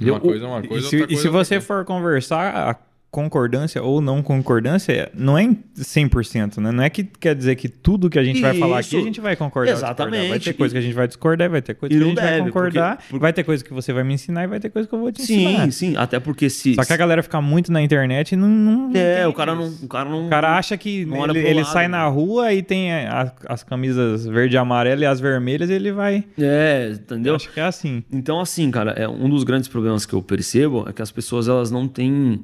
Uma 0.01 0.18
coisa 0.18 0.44
é 0.44 0.48
uma 0.48 0.62
coisa, 0.62 0.86
e 0.86 0.90
se, 0.90 1.01
outra 1.01 1.14
e 1.14 1.16
se 1.16 1.28
você 1.28 1.60
for 1.60 1.84
conversar 1.84 2.80
concordância 3.14 3.80
ou 3.80 4.00
não 4.00 4.20
concordância 4.20 5.08
não 5.14 5.38
é 5.38 5.46
100%, 5.78 6.58
né? 6.58 6.72
Não 6.72 6.82
é 6.82 6.90
que 6.90 7.04
quer 7.04 7.36
dizer 7.36 7.54
que 7.54 7.68
tudo 7.68 8.10
que 8.10 8.18
a 8.18 8.24
gente 8.24 8.40
vai 8.40 8.58
falar 8.58 8.80
aqui 8.80 8.96
a 8.96 9.00
gente 9.00 9.20
vai 9.20 9.36
concordar. 9.36 9.70
Exatamente. 9.70 10.30
Vai 10.30 10.40
ter 10.40 10.52
coisa 10.54 10.74
que 10.74 10.78
a 10.78 10.80
gente 10.80 10.94
vai 10.94 11.06
discordar, 11.06 11.48
vai 11.48 11.62
ter 11.62 11.74
coisa 11.74 11.94
que 11.94 12.02
a 12.02 12.06
gente 12.06 12.16
deve, 12.16 12.28
vai 12.28 12.40
concordar, 12.40 12.96
porque, 12.96 13.08
porque... 13.10 13.22
vai 13.22 13.32
ter 13.32 13.44
coisa 13.44 13.64
que 13.64 13.72
você 13.72 13.92
vai 13.92 14.02
me 14.02 14.14
ensinar 14.14 14.42
e 14.42 14.46
vai 14.48 14.58
ter 14.58 14.68
coisa 14.68 14.88
que 14.88 14.92
eu 14.92 14.98
vou 14.98 15.12
te 15.12 15.22
sim, 15.22 15.44
ensinar. 15.44 15.64
Sim, 15.66 15.70
sim, 15.70 15.96
até 15.96 16.18
porque 16.18 16.50
se... 16.50 16.74
Só 16.74 16.84
que 16.84 16.92
a 16.92 16.96
galera 16.96 17.22
fica 17.22 17.40
muito 17.40 17.70
na 17.70 17.80
internet 17.80 18.32
e 18.32 18.36
não... 18.36 18.48
não 18.48 18.90
é, 18.96 19.28
o 19.28 19.32
cara 19.32 19.54
não... 19.54 19.68
O 19.68 19.86
cara, 19.86 20.10
não, 20.10 20.26
o 20.26 20.28
cara 20.28 20.58
acha 20.58 20.76
que 20.76 21.02
ele, 21.02 21.38
ele 21.38 21.62
lado, 21.62 21.72
sai 21.72 21.84
né? 21.84 21.96
na 21.96 22.08
rua 22.08 22.52
e 22.52 22.64
tem 22.64 22.92
a, 22.92 23.32
as 23.46 23.62
camisas 23.62 24.26
verde 24.26 24.56
e 24.56 24.58
amarela 24.58 25.04
e 25.04 25.06
as 25.06 25.20
vermelhas 25.20 25.70
e 25.70 25.74
ele 25.74 25.92
vai... 25.92 26.24
É, 26.36 26.90
entendeu? 26.92 27.34
Eu 27.34 27.36
acho 27.36 27.52
que 27.52 27.60
é 27.60 27.64
assim. 27.64 28.02
Então, 28.12 28.40
assim, 28.40 28.72
cara, 28.72 28.90
é 28.90 29.08
um 29.08 29.28
dos 29.28 29.44
grandes 29.44 29.68
problemas 29.68 30.04
que 30.04 30.14
eu 30.14 30.20
percebo 30.20 30.84
é 30.88 30.92
que 30.92 31.00
as 31.00 31.12
pessoas, 31.12 31.46
elas 31.46 31.70
não 31.70 31.86
têm... 31.86 32.42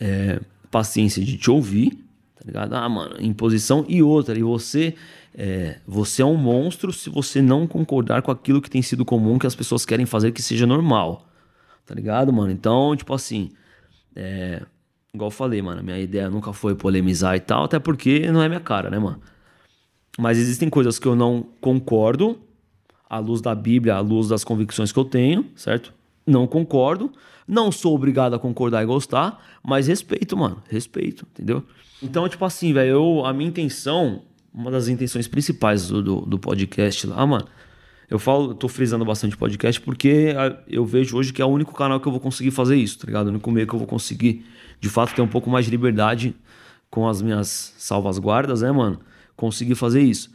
É, 0.00 0.40
paciência 0.70 1.22
de 1.22 1.36
te 1.36 1.50
ouvir, 1.50 1.90
tá 2.34 2.42
ligado? 2.44 2.74
Ah, 2.74 2.88
mano, 2.88 3.16
imposição 3.20 3.84
e 3.88 4.02
outra. 4.02 4.38
E 4.38 4.42
você 4.42 4.94
é, 5.34 5.78
você 5.86 6.22
é 6.22 6.24
um 6.24 6.36
monstro 6.36 6.92
se 6.92 7.08
você 7.08 7.40
não 7.40 7.66
concordar 7.66 8.22
com 8.22 8.30
aquilo 8.30 8.60
que 8.60 8.70
tem 8.70 8.82
sido 8.82 9.04
comum 9.04 9.38
que 9.38 9.46
as 9.46 9.54
pessoas 9.54 9.84
querem 9.84 10.06
fazer 10.06 10.32
que 10.32 10.42
seja 10.42 10.66
normal, 10.66 11.26
tá 11.86 11.94
ligado, 11.94 12.32
mano? 12.32 12.50
Então, 12.50 12.96
tipo 12.96 13.14
assim, 13.14 13.50
é, 14.14 14.62
igual 15.14 15.28
eu 15.28 15.32
falei, 15.32 15.62
mano, 15.62 15.82
minha 15.82 15.98
ideia 15.98 16.28
nunca 16.28 16.52
foi 16.52 16.74
polemizar 16.74 17.36
e 17.36 17.40
tal, 17.40 17.64
até 17.64 17.78
porque 17.78 18.30
não 18.30 18.42
é 18.42 18.48
minha 18.48 18.60
cara, 18.60 18.90
né, 18.90 18.98
mano? 18.98 19.20
Mas 20.18 20.38
existem 20.38 20.68
coisas 20.68 20.98
que 20.98 21.06
eu 21.06 21.14
não 21.14 21.46
concordo 21.60 22.38
à 23.08 23.18
luz 23.18 23.40
da 23.40 23.54
Bíblia, 23.54 23.94
à 23.94 24.00
luz 24.00 24.28
das 24.28 24.42
convicções 24.42 24.90
que 24.90 24.98
eu 24.98 25.04
tenho, 25.04 25.46
certo? 25.54 25.94
Não 26.26 26.46
concordo. 26.46 27.12
Não 27.50 27.72
sou 27.72 27.96
obrigado 27.96 28.32
a 28.34 28.38
concordar 28.38 28.80
e 28.80 28.86
gostar, 28.86 29.44
mas 29.60 29.88
respeito, 29.88 30.36
mano. 30.36 30.62
Respeito, 30.68 31.26
entendeu? 31.32 31.64
Então, 32.00 32.28
tipo 32.28 32.44
assim, 32.44 32.72
velho, 32.72 33.24
a 33.24 33.32
minha 33.32 33.50
intenção, 33.50 34.22
uma 34.54 34.70
das 34.70 34.86
intenções 34.86 35.26
principais 35.26 35.88
do, 35.88 36.00
do, 36.00 36.20
do, 36.20 36.38
podcast 36.38 37.08
lá, 37.08 37.26
mano, 37.26 37.44
eu 38.08 38.20
falo, 38.20 38.52
eu 38.52 38.54
tô 38.54 38.68
frisando 38.68 39.04
bastante 39.04 39.36
podcast 39.36 39.80
porque 39.80 40.32
eu 40.68 40.86
vejo 40.86 41.16
hoje 41.16 41.32
que 41.32 41.42
é 41.42 41.44
o 41.44 41.48
único 41.48 41.74
canal 41.74 41.98
que 41.98 42.06
eu 42.06 42.12
vou 42.12 42.20
conseguir 42.20 42.52
fazer 42.52 42.76
isso, 42.76 43.00
tá 43.00 43.06
ligado? 43.06 43.26
O 43.26 43.30
único 43.30 43.50
meio 43.50 43.66
que 43.66 43.74
eu 43.74 43.80
vou 43.80 43.88
conseguir, 43.88 44.46
de 44.78 44.88
fato, 44.88 45.12
ter 45.12 45.20
um 45.20 45.28
pouco 45.28 45.50
mais 45.50 45.64
de 45.64 45.72
liberdade 45.72 46.36
com 46.88 47.08
as 47.08 47.20
minhas 47.20 47.74
salvas-guardas, 47.78 48.62
né, 48.62 48.70
mano? 48.70 49.00
Conseguir 49.36 49.74
fazer 49.74 50.02
isso. 50.02 50.32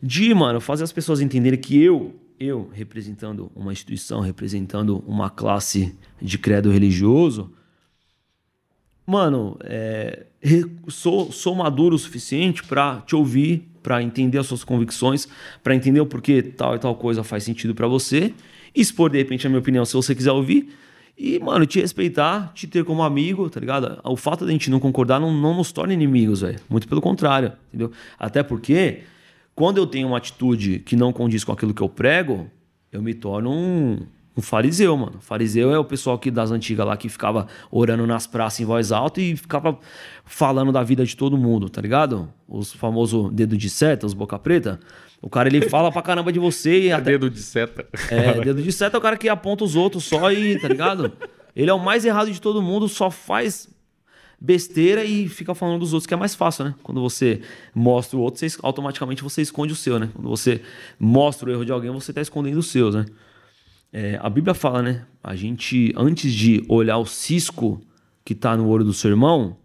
De, 0.00 0.32
mano, 0.34 0.60
fazer 0.60 0.84
as 0.84 0.92
pessoas 0.92 1.20
entenderem 1.20 1.58
que 1.58 1.82
eu 1.82 2.14
eu, 2.38 2.70
representando 2.72 3.50
uma 3.54 3.72
instituição, 3.72 4.20
representando 4.20 5.02
uma 5.06 5.28
classe 5.28 5.94
de 6.20 6.38
credo 6.38 6.70
religioso, 6.70 7.52
mano, 9.06 9.56
é, 9.64 10.26
sou, 10.88 11.32
sou 11.32 11.54
maduro 11.54 11.96
o 11.96 11.98
suficiente 11.98 12.62
para 12.62 13.00
te 13.06 13.16
ouvir, 13.16 13.68
para 13.82 14.02
entender 14.02 14.38
as 14.38 14.46
suas 14.46 14.62
convicções, 14.62 15.26
para 15.62 15.74
entender 15.74 16.00
o 16.00 16.06
porquê 16.06 16.42
tal 16.42 16.76
e 16.76 16.78
tal 16.78 16.94
coisa 16.94 17.24
faz 17.24 17.44
sentido 17.44 17.74
para 17.74 17.86
você, 17.86 18.34
expor 18.74 19.10
de 19.10 19.18
repente 19.18 19.46
a 19.46 19.50
minha 19.50 19.60
opinião 19.60 19.84
se 19.84 19.94
você 19.94 20.14
quiser 20.14 20.32
ouvir. 20.32 20.74
E, 21.20 21.36
mano, 21.40 21.66
te 21.66 21.80
respeitar, 21.80 22.52
te 22.54 22.68
ter 22.68 22.84
como 22.84 23.02
amigo, 23.02 23.50
tá 23.50 23.58
ligado? 23.58 23.98
O 24.04 24.14
fato 24.14 24.44
de 24.44 24.50
a 24.50 24.52
gente 24.52 24.70
não 24.70 24.78
concordar 24.78 25.18
não, 25.18 25.32
não 25.32 25.52
nos 25.56 25.72
torna 25.72 25.92
inimigos, 25.92 26.42
velho. 26.42 26.60
Muito 26.70 26.86
pelo 26.86 27.00
contrário, 27.00 27.54
entendeu? 27.68 27.90
Até 28.16 28.40
porque 28.44 29.00
quando 29.58 29.78
eu 29.78 29.88
tenho 29.88 30.06
uma 30.06 30.18
atitude 30.18 30.78
que 30.78 30.94
não 30.94 31.12
condiz 31.12 31.42
com 31.42 31.50
aquilo 31.50 31.74
que 31.74 31.82
eu 31.82 31.88
prego, 31.88 32.48
eu 32.92 33.02
me 33.02 33.12
torno 33.12 33.50
um, 33.50 34.06
um 34.36 34.40
fariseu, 34.40 34.96
mano. 34.96 35.16
Fariseu 35.18 35.72
é 35.72 35.78
o 35.80 35.84
pessoal 35.84 36.16
que 36.16 36.30
das 36.30 36.52
antigas 36.52 36.86
lá 36.86 36.96
que 36.96 37.08
ficava 37.08 37.48
orando 37.68 38.06
nas 38.06 38.24
praças 38.24 38.60
em 38.60 38.64
voz 38.64 38.92
alta 38.92 39.20
e 39.20 39.36
ficava 39.36 39.76
falando 40.24 40.70
da 40.70 40.84
vida 40.84 41.04
de 41.04 41.16
todo 41.16 41.36
mundo, 41.36 41.68
tá 41.68 41.80
ligado? 41.80 42.32
Os 42.46 42.72
famosos 42.72 43.32
dedo 43.32 43.56
de 43.56 43.68
seta, 43.68 44.06
os 44.06 44.14
boca 44.14 44.38
preta. 44.38 44.78
O 45.20 45.28
cara 45.28 45.48
ele 45.48 45.68
fala 45.68 45.90
pra 45.90 46.02
caramba 46.02 46.32
de 46.32 46.38
você 46.38 46.82
e 46.82 46.92
até... 46.94 47.10
Dedo 47.10 47.28
de 47.28 47.42
seta. 47.42 47.84
É, 48.12 48.40
dedo 48.40 48.62
de 48.62 48.70
seta 48.70 48.96
é 48.96 48.98
o 48.98 49.02
cara 49.02 49.16
que 49.16 49.28
aponta 49.28 49.64
os 49.64 49.74
outros 49.74 50.04
só 50.04 50.30
e, 50.30 50.56
tá 50.60 50.68
ligado? 50.68 51.12
Ele 51.56 51.68
é 51.68 51.74
o 51.74 51.80
mais 51.80 52.04
errado 52.04 52.30
de 52.30 52.40
todo 52.40 52.62
mundo, 52.62 52.86
só 52.86 53.10
faz 53.10 53.68
besteira 54.40 55.04
e 55.04 55.28
fica 55.28 55.54
falando 55.54 55.80
dos 55.80 55.92
outros, 55.92 56.06
que 56.06 56.14
é 56.14 56.16
mais 56.16 56.34
fácil, 56.34 56.64
né? 56.64 56.74
Quando 56.82 57.00
você 57.00 57.40
mostra 57.74 58.16
o 58.16 58.20
outro, 58.20 58.38
você, 58.38 58.56
automaticamente 58.62 59.22
você 59.22 59.42
esconde 59.42 59.72
o 59.72 59.76
seu, 59.76 59.98
né? 59.98 60.10
Quando 60.14 60.28
você 60.28 60.62
mostra 60.98 61.48
o 61.48 61.52
erro 61.52 61.64
de 61.64 61.72
alguém, 61.72 61.90
você 61.90 62.10
está 62.10 62.20
escondendo 62.20 62.58
os 62.58 62.68
seus, 62.68 62.94
né? 62.94 63.06
É, 63.92 64.18
a 64.22 64.28
Bíblia 64.28 64.54
fala, 64.54 64.82
né? 64.82 65.06
A 65.22 65.34
gente, 65.34 65.92
antes 65.96 66.32
de 66.32 66.64
olhar 66.68 66.98
o 66.98 67.06
cisco 67.06 67.80
que 68.24 68.32
está 68.32 68.56
no 68.56 68.68
olho 68.68 68.84
do 68.84 68.92
seu 68.92 69.10
irmão, 69.10 69.56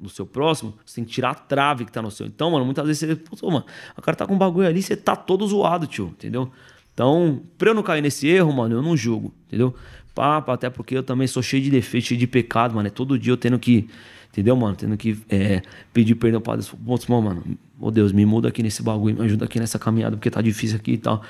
do 0.00 0.08
seu 0.08 0.24
próximo, 0.24 0.74
você 0.84 0.96
tem 0.96 1.04
que 1.04 1.10
tirar 1.12 1.30
a 1.30 1.34
trave 1.34 1.84
que 1.84 1.90
está 1.90 2.00
no 2.00 2.10
seu. 2.10 2.26
Então, 2.26 2.50
mano, 2.50 2.64
muitas 2.64 2.86
vezes 2.86 3.00
você, 3.00 3.16
pô, 3.16 3.50
mano, 3.50 3.64
o 3.96 4.02
cara 4.02 4.16
tá 4.16 4.26
com 4.26 4.34
um 4.34 4.38
bagulho 4.38 4.66
ali, 4.66 4.82
você 4.82 4.96
tá 4.96 5.14
todo 5.14 5.46
zoado, 5.46 5.86
tio, 5.86 6.06
entendeu? 6.08 6.50
Então, 6.94 7.42
pra 7.56 7.70
eu 7.70 7.74
não 7.74 7.82
cair 7.82 8.02
nesse 8.02 8.26
erro, 8.26 8.52
mano, 8.52 8.76
eu 8.76 8.82
não 8.82 8.96
julgo, 8.96 9.34
entendeu? 9.46 9.74
Papo, 10.14 10.50
até 10.50 10.68
porque 10.68 10.96
eu 10.96 11.02
também 11.02 11.26
sou 11.26 11.42
cheio 11.42 11.62
de 11.62 11.70
defeitos, 11.70 12.08
cheio 12.08 12.20
de 12.20 12.26
pecado, 12.26 12.74
mano. 12.74 12.86
É 12.88 12.90
todo 12.90 13.18
dia 13.18 13.32
eu 13.32 13.36
tendo 13.36 13.58
que 13.58 13.88
Entendeu, 14.32 14.56
mano? 14.56 14.74
Tendo 14.74 14.96
que 14.96 15.18
é, 15.28 15.60
pedir 15.92 16.14
perdão 16.14 16.40
para 16.40 16.54
Deus. 16.54 16.70
Putz, 16.70 17.06
mano, 17.06 17.44
oh 17.78 17.90
Deus, 17.90 18.12
me 18.12 18.24
muda 18.24 18.48
aqui 18.48 18.62
nesse 18.62 18.82
bagulho, 18.82 19.14
me 19.14 19.24
ajuda 19.26 19.44
aqui 19.44 19.60
nessa 19.60 19.78
caminhada, 19.78 20.16
porque 20.16 20.30
tá 20.30 20.40
difícil 20.40 20.78
aqui 20.78 20.92
e 20.92 20.98
tal. 20.98 21.22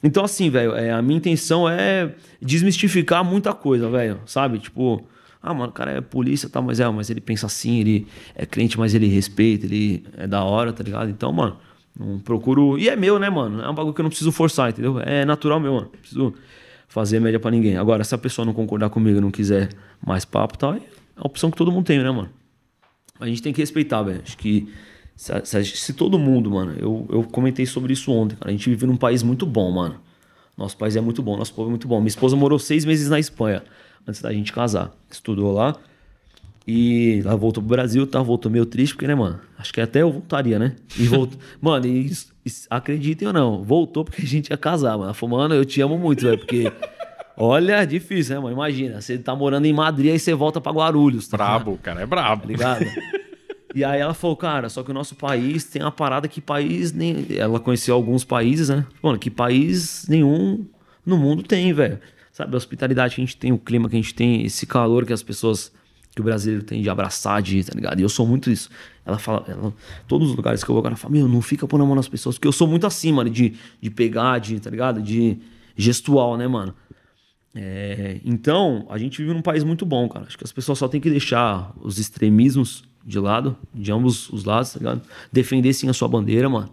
Então, 0.00 0.24
assim, 0.24 0.48
velho, 0.48 0.72
é, 0.76 0.92
a 0.92 1.02
minha 1.02 1.16
intenção 1.16 1.68
é 1.68 2.14
desmistificar 2.40 3.24
muita 3.24 3.52
coisa, 3.52 3.90
velho, 3.90 4.20
sabe? 4.26 4.60
Tipo, 4.60 5.04
ah, 5.42 5.52
mano, 5.52 5.70
o 5.70 5.72
cara 5.72 5.90
é 5.90 6.00
polícia, 6.00 6.48
tá, 6.48 6.62
mas 6.62 6.78
é, 6.78 6.88
mas 6.88 7.10
ele 7.10 7.20
pensa 7.20 7.46
assim, 7.46 7.80
ele 7.80 8.06
é 8.36 8.46
crente, 8.46 8.78
mas 8.78 8.94
ele 8.94 9.08
respeita, 9.08 9.66
ele 9.66 10.04
é 10.16 10.28
da 10.28 10.44
hora, 10.44 10.72
tá 10.72 10.84
ligado? 10.84 11.10
Então, 11.10 11.32
mano, 11.32 11.56
não 11.98 12.20
procuro. 12.20 12.78
E 12.78 12.88
é 12.88 12.94
meu, 12.94 13.18
né, 13.18 13.28
mano? 13.28 13.60
É 13.60 13.68
um 13.68 13.74
bagulho 13.74 13.92
que 13.92 14.00
eu 14.00 14.04
não 14.04 14.10
preciso 14.10 14.30
forçar, 14.30 14.70
entendeu? 14.70 15.00
É 15.00 15.24
natural 15.24 15.58
meu, 15.58 15.74
mano. 15.74 15.86
Preciso 15.86 16.32
fazer 16.86 17.18
média 17.18 17.40
para 17.40 17.50
ninguém. 17.50 17.76
Agora, 17.76 18.04
se 18.04 18.14
a 18.14 18.18
pessoa 18.18 18.44
não 18.46 18.52
concordar 18.52 18.90
comigo, 18.90 19.20
não 19.20 19.30
quiser 19.32 19.70
mais 20.04 20.24
papo 20.24 20.54
e 20.54 20.58
tal, 20.58 20.76
a 21.16 21.26
opção 21.26 21.50
que 21.50 21.56
todo 21.56 21.72
mundo 21.72 21.86
tem, 21.86 21.98
né, 21.98 22.10
mano? 22.10 22.30
A 23.18 23.26
gente 23.26 23.42
tem 23.42 23.52
que 23.52 23.60
respeitar, 23.60 24.02
velho. 24.02 24.20
Acho 24.22 24.36
que 24.36 24.68
se, 25.14 25.32
se, 25.44 25.64
se, 25.64 25.92
todo 25.94 26.18
mundo, 26.18 26.50
mano, 26.50 26.74
eu, 26.78 27.06
eu 27.10 27.22
comentei 27.24 27.64
sobre 27.64 27.94
isso 27.94 28.12
ontem, 28.12 28.36
cara. 28.36 28.50
A 28.50 28.52
gente 28.52 28.68
vive 28.68 28.86
num 28.86 28.96
país 28.96 29.22
muito 29.22 29.46
bom, 29.46 29.70
mano. 29.72 29.98
Nosso 30.56 30.76
país 30.76 30.96
é 30.96 31.00
muito 31.00 31.22
bom, 31.22 31.36
nosso 31.36 31.54
povo 31.54 31.68
é 31.68 31.70
muito 31.70 31.88
bom. 31.88 31.98
Minha 31.98 32.08
esposa 32.08 32.36
morou 32.36 32.58
seis 32.58 32.84
meses 32.84 33.08
na 33.08 33.18
Espanha 33.18 33.62
antes 34.06 34.20
da 34.20 34.32
gente 34.32 34.52
casar. 34.52 34.94
Estudou 35.10 35.52
lá. 35.52 35.74
E 36.66 37.20
ela 37.24 37.36
voltou 37.36 37.62
pro 37.62 37.68
Brasil, 37.76 38.06
tá? 38.06 38.20
Voltou 38.20 38.50
meio 38.50 38.66
triste, 38.66 38.94
porque, 38.94 39.06
né, 39.06 39.14
mano? 39.14 39.38
Acho 39.56 39.72
que 39.72 39.80
até 39.80 40.02
eu 40.02 40.10
voltaria, 40.10 40.58
né? 40.58 40.74
E 40.98 41.06
voltou. 41.06 41.38
mano, 41.60 41.86
e, 41.86 42.10
e, 42.44 42.50
acreditem 42.68 43.28
ou 43.28 43.34
não, 43.34 43.62
voltou 43.62 44.04
porque 44.04 44.22
a 44.22 44.26
gente 44.26 44.50
ia 44.50 44.56
casar, 44.56 44.92
mano. 44.92 45.04
Ela 45.04 45.14
falou, 45.14 45.38
mano, 45.38 45.54
eu 45.54 45.64
te 45.64 45.80
amo 45.80 45.96
muito, 45.96 46.22
velho, 46.22 46.38
porque 46.38 46.72
Olha, 47.36 47.84
difícil, 47.84 48.34
né, 48.34 48.40
mano? 48.40 48.54
Imagina, 48.54 49.00
você 49.00 49.18
tá 49.18 49.36
morando 49.36 49.66
em 49.66 49.72
Madrid 49.72 50.14
e 50.14 50.18
você 50.18 50.34
volta 50.34 50.58
pra 50.58 50.72
Guarulhos. 50.72 51.28
Tá 51.28 51.36
brabo, 51.36 51.72
o 51.72 51.78
cara 51.78 52.00
é 52.00 52.06
brabo. 52.06 52.42
Tá 52.42 52.48
ligado? 52.48 52.86
e 53.74 53.84
aí 53.84 54.00
ela 54.00 54.14
falou, 54.14 54.36
cara, 54.36 54.70
só 54.70 54.82
que 54.82 54.90
o 54.90 54.94
nosso 54.94 55.14
país 55.14 55.64
tem 55.64 55.82
uma 55.82 55.92
parada 55.92 56.26
que 56.28 56.40
país 56.40 56.92
nem. 56.92 57.26
Ela 57.36 57.60
conheceu 57.60 57.94
alguns 57.94 58.24
países, 58.24 58.70
né? 58.70 58.86
Mano, 59.02 59.18
que 59.18 59.30
país 59.30 60.06
nenhum 60.08 60.64
no 61.04 61.18
mundo 61.18 61.42
tem, 61.42 61.72
velho. 61.74 62.00
Sabe, 62.32 62.54
a 62.54 62.56
hospitalidade 62.56 63.14
que 63.14 63.20
a 63.20 63.24
gente 63.24 63.36
tem, 63.36 63.52
o 63.52 63.58
clima 63.58 63.88
que 63.88 63.96
a 63.96 64.00
gente 64.00 64.14
tem, 64.14 64.44
esse 64.44 64.66
calor 64.66 65.04
que 65.04 65.12
as 65.12 65.22
pessoas. 65.22 65.72
Que 66.14 66.22
o 66.22 66.24
brasileiro 66.24 66.64
tem 66.64 66.80
de 66.80 66.88
abraçar, 66.88 67.42
de, 67.42 67.62
tá 67.62 67.74
ligado? 67.74 68.00
E 68.00 68.02
eu 68.02 68.08
sou 68.08 68.26
muito 68.26 68.50
isso. 68.50 68.70
Ela 69.04 69.18
fala, 69.18 69.44
ela, 69.46 69.74
todos 70.08 70.30
os 70.30 70.34
lugares 70.34 70.64
que 70.64 70.70
eu 70.70 70.74
vou, 70.74 70.82
ela 70.86 70.96
fala, 70.96 71.12
meu, 71.12 71.28
não 71.28 71.42
fica 71.42 71.68
pondo 71.68 71.84
a 71.84 71.86
mão 71.86 71.94
nas 71.94 72.08
pessoas, 72.08 72.36
porque 72.36 72.48
eu 72.48 72.52
sou 72.52 72.66
muito 72.66 72.86
assim, 72.86 73.12
mano, 73.12 73.28
de, 73.28 73.52
de 73.82 73.90
pegar, 73.90 74.38
de, 74.38 74.58
tá 74.58 74.70
ligado? 74.70 75.02
De 75.02 75.38
gestual, 75.76 76.38
né, 76.38 76.48
mano? 76.48 76.74
É, 77.58 78.20
então, 78.22 78.86
a 78.90 78.98
gente 78.98 79.22
vive 79.22 79.32
num 79.32 79.40
país 79.40 79.64
muito 79.64 79.86
bom, 79.86 80.06
cara. 80.08 80.26
Acho 80.26 80.36
que 80.36 80.44
as 80.44 80.52
pessoas 80.52 80.78
só 80.78 80.86
têm 80.86 81.00
que 81.00 81.08
deixar 81.08 81.72
os 81.80 81.98
extremismos 81.98 82.84
de 83.02 83.18
lado, 83.18 83.56
de 83.72 83.90
ambos 83.90 84.28
os 84.30 84.44
lados, 84.44 84.74
tá 84.74 84.78
ligado? 84.78 85.02
Defender 85.32 85.72
sim 85.72 85.88
a 85.88 85.94
sua 85.94 86.06
bandeira, 86.06 86.50
mano. 86.50 86.68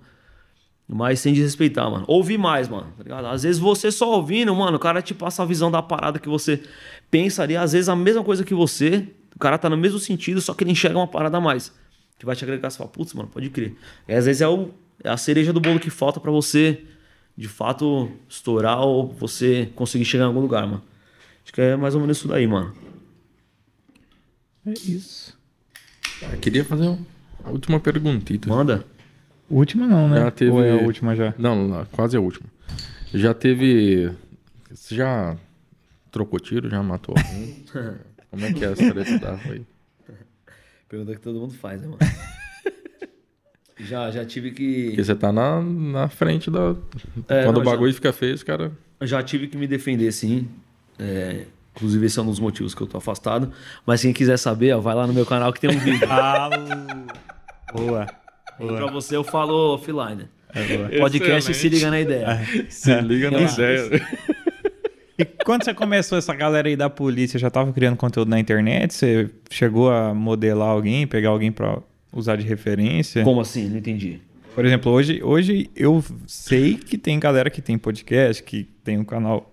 Mas 0.85 1.21
sem 1.21 1.33
desrespeitar, 1.33 1.89
mano. 1.89 2.03
Ouvir 2.05 2.37
mais, 2.37 2.67
mano, 2.67 2.87
tá 2.97 3.03
ligado? 3.03 3.27
Às 3.27 3.43
vezes 3.43 3.59
você 3.59 3.89
só 3.91 4.11
ouvindo, 4.17 4.53
mano, 4.53 4.75
o 4.75 4.79
cara 4.79 5.01
te 5.01 5.13
passa 5.13 5.41
a 5.41 5.45
visão 5.45 5.71
da 5.71 5.81
parada 5.81 6.19
que 6.19 6.27
você 6.27 6.61
pensaria, 7.09 7.61
às 7.61 7.71
vezes 7.71 7.87
a 7.87 7.95
mesma 7.95 8.23
coisa 8.23 8.43
que 8.43 8.53
você, 8.53 9.07
o 9.33 9.39
cara 9.39 9.57
tá 9.57 9.69
no 9.69 9.77
mesmo 9.77 9.99
sentido, 9.99 10.41
só 10.41 10.53
que 10.53 10.65
ele 10.65 10.71
enxerga 10.71 10.97
uma 10.97 11.07
parada 11.07 11.37
a 11.37 11.41
mais. 11.41 11.71
Que 12.19 12.25
vai 12.25 12.35
te 12.35 12.43
agregar, 12.43 12.69
você 12.69 12.77
fala, 12.77 12.89
putz, 12.89 13.13
mano, 13.13 13.29
pode 13.29 13.49
crer. 13.49 13.75
E 14.07 14.13
às 14.13 14.25
vezes 14.25 14.41
é, 14.41 14.47
o, 14.47 14.71
é 15.01 15.09
a 15.09 15.17
cereja 15.17 15.53
do 15.53 15.61
bolo 15.61 15.79
que 15.79 15.89
falta 15.89 16.19
para 16.19 16.31
você 16.31 16.83
de 17.37 17.47
fato 17.47 18.11
estourar 18.29 18.81
ou 18.81 19.11
você 19.11 19.69
conseguir 19.75 20.05
chegar 20.05 20.25
em 20.25 20.27
algum 20.27 20.41
lugar, 20.41 20.65
mano. 20.65 20.83
Acho 21.43 21.53
que 21.53 21.61
é 21.61 21.75
mais 21.75 21.95
ou 21.95 22.01
menos 22.01 22.17
isso 22.17 22.27
daí, 22.27 22.47
mano. 22.47 22.73
É 24.65 24.71
isso. 24.71 25.37
Eu 26.21 26.39
queria 26.39 26.63
fazer 26.63 26.87
uma 26.87 27.51
última 27.51 27.79
perguntita. 27.79 28.47
Manda. 28.47 28.85
Última 29.49 29.85
não, 29.85 30.07
né? 30.07 30.21
Já 30.21 30.31
teve... 30.31 30.51
Ou 30.51 30.63
é 30.63 30.71
a 30.71 30.75
última 30.75 31.15
já? 31.15 31.33
Não, 31.37 31.85
quase 31.91 32.15
a 32.15 32.19
última. 32.19 32.47
Já 33.13 33.33
teve. 33.33 34.11
Você 34.71 34.95
já 34.95 35.37
trocou 36.11 36.39
tiro? 36.39 36.69
Já 36.69 36.81
matou 36.81 37.15
alguém? 37.17 37.65
Como 38.31 38.45
é 38.45 38.53
que 38.53 38.65
é 38.65 38.71
essa 38.71 38.91
treta 38.91 39.19
da 39.19 39.33
aí? 39.35 39.65
Pergunta 40.89 41.13
que 41.13 41.21
todo 41.21 41.39
mundo 41.39 41.53
faz, 41.53 41.81
né, 41.81 41.87
mano? 41.87 41.99
já, 43.83 44.11
já 44.11 44.25
tive 44.25 44.51
que. 44.51 44.87
Porque 44.87 45.03
você 45.03 45.15
tá 45.15 45.31
na, 45.31 45.61
na 45.61 46.07
frente 46.09 46.49
da. 46.49 46.75
É, 47.27 47.43
Quando 47.43 47.57
não, 47.57 47.61
o 47.61 47.65
bagulho 47.65 47.93
fica 47.93 48.11
feio, 48.13 48.33
os 48.33 48.43
cara. 48.43 48.71
Já 49.01 49.21
tive 49.21 49.47
que 49.47 49.57
me 49.57 49.67
defender, 49.67 50.11
sim. 50.11 50.47
É, 50.97 51.45
inclusive, 51.75 52.05
esse 52.05 52.17
é 52.19 52.21
um 52.21 52.25
dos 52.25 52.39
motivos 52.39 52.73
que 52.73 52.81
eu 52.81 52.87
tô 52.87 52.97
afastado. 52.97 53.51
Mas 53.85 54.01
quem 54.01 54.13
quiser 54.13 54.37
saber, 54.37 54.73
ó, 54.73 54.79
vai 54.79 54.95
lá 54.95 55.05
no 55.05 55.13
meu 55.13 55.25
canal 55.25 55.51
que 55.51 55.59
tem 55.59 55.69
um 55.69 55.79
vídeo. 55.79 56.07
Ah, 56.09 56.49
boa. 57.73 58.07
E 58.59 58.67
pra 58.67 58.85
você 58.87 59.15
eu 59.15 59.23
falo 59.23 59.73
offline. 59.73 60.27
É 60.53 60.77
boa. 60.77 60.89
Podcast 60.99 61.51
Excelente. 61.51 61.57
se 61.59 61.69
liga 61.69 61.89
na 61.89 61.99
ideia. 61.99 62.39
Se 62.69 63.01
liga 63.01 63.31
na 63.31 63.41
ideia. 63.41 64.07
E 65.17 65.25
quando 65.25 65.63
você 65.63 65.73
começou 65.73 66.17
essa 66.17 66.33
galera 66.33 66.67
aí 66.67 66.75
da 66.75 66.89
polícia, 66.89 67.39
já 67.39 67.49
tava 67.49 67.71
criando 67.71 67.95
conteúdo 67.95 68.29
na 68.29 68.39
internet? 68.39 68.93
Você 68.93 69.29
chegou 69.49 69.91
a 69.91 70.13
modelar 70.13 70.69
alguém, 70.69 71.05
pegar 71.05 71.29
alguém 71.29 71.51
pra 71.51 71.79
usar 72.13 72.35
de 72.37 72.45
referência? 72.45 73.23
Como 73.23 73.41
assim? 73.41 73.67
Não 73.69 73.77
entendi. 73.77 74.19
Por 74.55 74.63
exemplo, 74.65 74.91
hoje, 74.91 75.21
hoje 75.23 75.69
eu 75.75 76.03
sei 76.27 76.75
que 76.75 76.97
tem 76.97 77.19
galera 77.19 77.49
que 77.49 77.61
tem 77.61 77.77
podcast, 77.77 78.43
que 78.43 78.65
tem 78.83 78.97
um 78.99 79.03
canal 79.03 79.51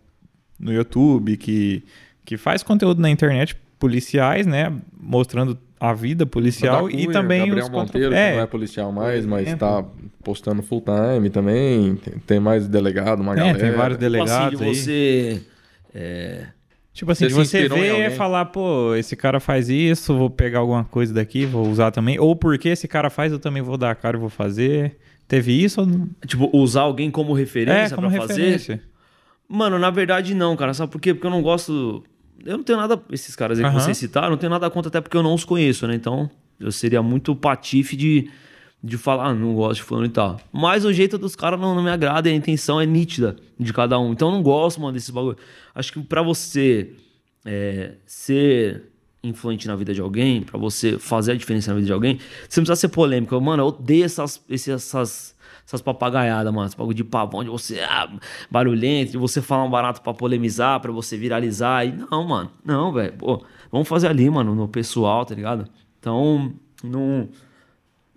no 0.59 0.73
YouTube, 0.73 1.37
que, 1.39 1.83
que 2.25 2.37
faz 2.37 2.63
conteúdo 2.63 3.01
na 3.01 3.09
internet 3.09 3.57
policiais, 3.79 4.47
né? 4.47 4.71
Mostrando 5.01 5.59
a 5.81 5.95
vida 5.95 6.27
policial 6.27 6.91
e 6.91 7.07
também 7.11 7.39
Gabriel 7.47 7.65
os 7.65 7.71
contra- 7.71 7.99
Monteiro, 7.99 8.15
é, 8.15 8.31
que 8.33 8.37
não 8.37 8.43
é 8.43 8.47
policial 8.47 8.93
mais, 8.93 9.25
mas 9.25 9.47
exemplo. 9.47 9.59
tá 9.67 9.85
postando 10.23 10.63
full 10.63 10.83
time 10.85 11.31
também. 11.31 11.95
Tem, 11.97 12.19
tem 12.27 12.41
mais 12.41 12.69
delegado, 12.69 13.21
uma 13.21 13.33
é, 13.33 13.37
galera. 13.37 13.59
tem 13.59 13.71
vários 13.73 13.99
Tipo 13.99 14.05
assim, 14.07 14.25
delegados 14.27 14.59
de 14.59 14.65
aí. 14.67 14.75
você. 14.75 15.43
é, 15.95 16.47
Tipo 17.01 17.13
assim, 17.13 17.31
Você 17.31 17.67
você 17.67 17.67
e 17.67 17.89
alguém? 17.91 18.11
falar, 18.11 18.45
pô, 18.45 18.95
esse 18.95 19.17
cara 19.17 19.41
faz 19.41 19.71
isso, 19.71 20.15
vou 20.15 20.29
pegar 20.29 20.59
alguma 20.59 20.85
coisa 20.85 21.15
daqui, 21.15 21.47
vou 21.47 21.67
usar 21.67 21.91
também. 21.91 22.19
Ou 22.19 22.37
porque 22.37 22.69
esse 22.69 22.87
cara 22.87 23.09
faz, 23.09 23.33
eu 23.33 23.39
também 23.39 23.63
vou 23.63 23.79
dar 23.79 23.91
a 23.93 23.95
cara 23.95 24.19
e 24.19 24.21
vou 24.21 24.29
fazer. 24.29 24.99
Teve 25.27 25.51
isso 25.51 25.81
ou 25.81 25.87
não? 25.87 26.11
tipo, 26.27 26.51
usar 26.53 26.83
alguém 26.83 27.11
como 27.11 27.33
referência 27.33 27.95
É, 27.95 27.97
como 27.97 28.11
pra 28.11 28.21
fazer? 28.21 28.43
referência. 28.43 28.83
Mano, 29.49 29.79
na 29.79 29.89
verdade 29.89 30.35
não, 30.35 30.55
cara. 30.55 30.75
Sabe 30.75 30.93
por 30.93 31.01
quê? 31.01 31.15
Porque 31.15 31.27
eu 31.27 31.31
não 31.31 31.41
gosto. 31.41 32.05
Eu 32.45 32.59
não 32.59 32.65
tenho 32.65 32.79
nada. 32.79 33.03
Esses 33.11 33.35
caras 33.35 33.59
aí 33.59 33.65
que 33.65 33.73
vocês 33.73 33.97
citaram, 33.97 34.27
eu 34.27 34.31
não 34.33 34.37
tenho 34.37 34.51
nada 34.51 34.69
contra, 34.69 34.91
até 34.91 35.01
porque 35.01 35.17
eu 35.17 35.23
não 35.23 35.33
os 35.33 35.43
conheço, 35.43 35.87
né? 35.87 35.95
Então, 35.95 36.29
eu 36.61 36.71
seria 36.71 37.03
muito 37.03 37.35
patife 37.35 37.97
de, 37.97 38.29
de 38.83 38.97
falar, 38.97 39.27
ah, 39.27 39.35
não 39.35 39.55
gosto 39.55 39.77
de 39.77 39.83
fulano 39.83 40.07
e 40.07 40.11
tal. 40.11 40.41
Mas 40.53 40.85
o 40.85 40.93
jeito 40.93 41.19
dos 41.19 41.37
caras 41.37 41.61
não, 41.61 41.75
não 41.75 41.83
me 41.83 41.91
agrada 41.91 42.29
e 42.29 42.33
a 42.33 42.35
intenção 42.35 42.81
é 42.81 42.87
nítida 42.87 43.37
de 43.59 43.73
cada 43.73 43.99
um. 43.99 44.13
Então, 44.13 44.29
eu 44.29 44.35
não 44.35 44.43
gosto, 44.43 44.81
mano, 44.81 44.95
desse 44.95 45.13
bagulho. 45.13 45.37
Acho 45.75 45.93
que 45.93 46.01
pra 46.01 46.23
você 46.23 46.95
é, 47.45 47.95
ser 48.07 48.91
influente 49.23 49.69
na 49.69 49.77
vida 49.77 49.93
de 49.93 50.01
alguém, 50.01 50.43
pra 50.43 50.59
você 50.59 50.99
fazer 50.99 51.33
a 51.33 51.35
diferença 51.35 51.71
na 51.71 51.77
vida 51.77 51.87
de 51.87 51.93
alguém, 51.93 52.19
você 52.49 52.61
não 52.61 52.65
precisa 52.65 52.77
ser 52.77 52.89
polêmico. 52.89 53.39
Mano, 53.39 53.63
eu 53.63 53.67
odeio 53.67 54.05
essas, 54.05 54.43
essas, 54.49 55.37
essas 55.67 55.83
papagaiadas, 55.83 56.53
mano. 56.53 56.67
Esse 56.67 56.77
bagulho 56.77 56.97
de 56.97 57.05
pavão, 57.05 57.45
de 57.45 57.51
você 57.51 57.81
ah, 57.81 58.11
barulhento, 58.51 59.13
de 59.13 59.19
você 59.19 59.43
falar 59.43 59.65
um 59.65 59.71
barato 59.71 60.01
pra 60.01 60.15
polemizar, 60.15 60.81
pra 60.81 60.91
você 60.91 61.19
viralizar. 61.19 61.85
E 61.85 61.93
não, 61.93 62.25
mano. 62.25 62.51
Não, 62.65 62.93
velho. 62.93 63.15
Vamos 63.71 63.87
fazer 63.87 64.09
ali, 64.09 64.29
mano, 64.31 64.55
no 64.55 64.67
pessoal, 64.67 65.27
tá 65.27 65.35
ligado? 65.35 65.69
Então, 65.99 66.53
não. 66.83 67.29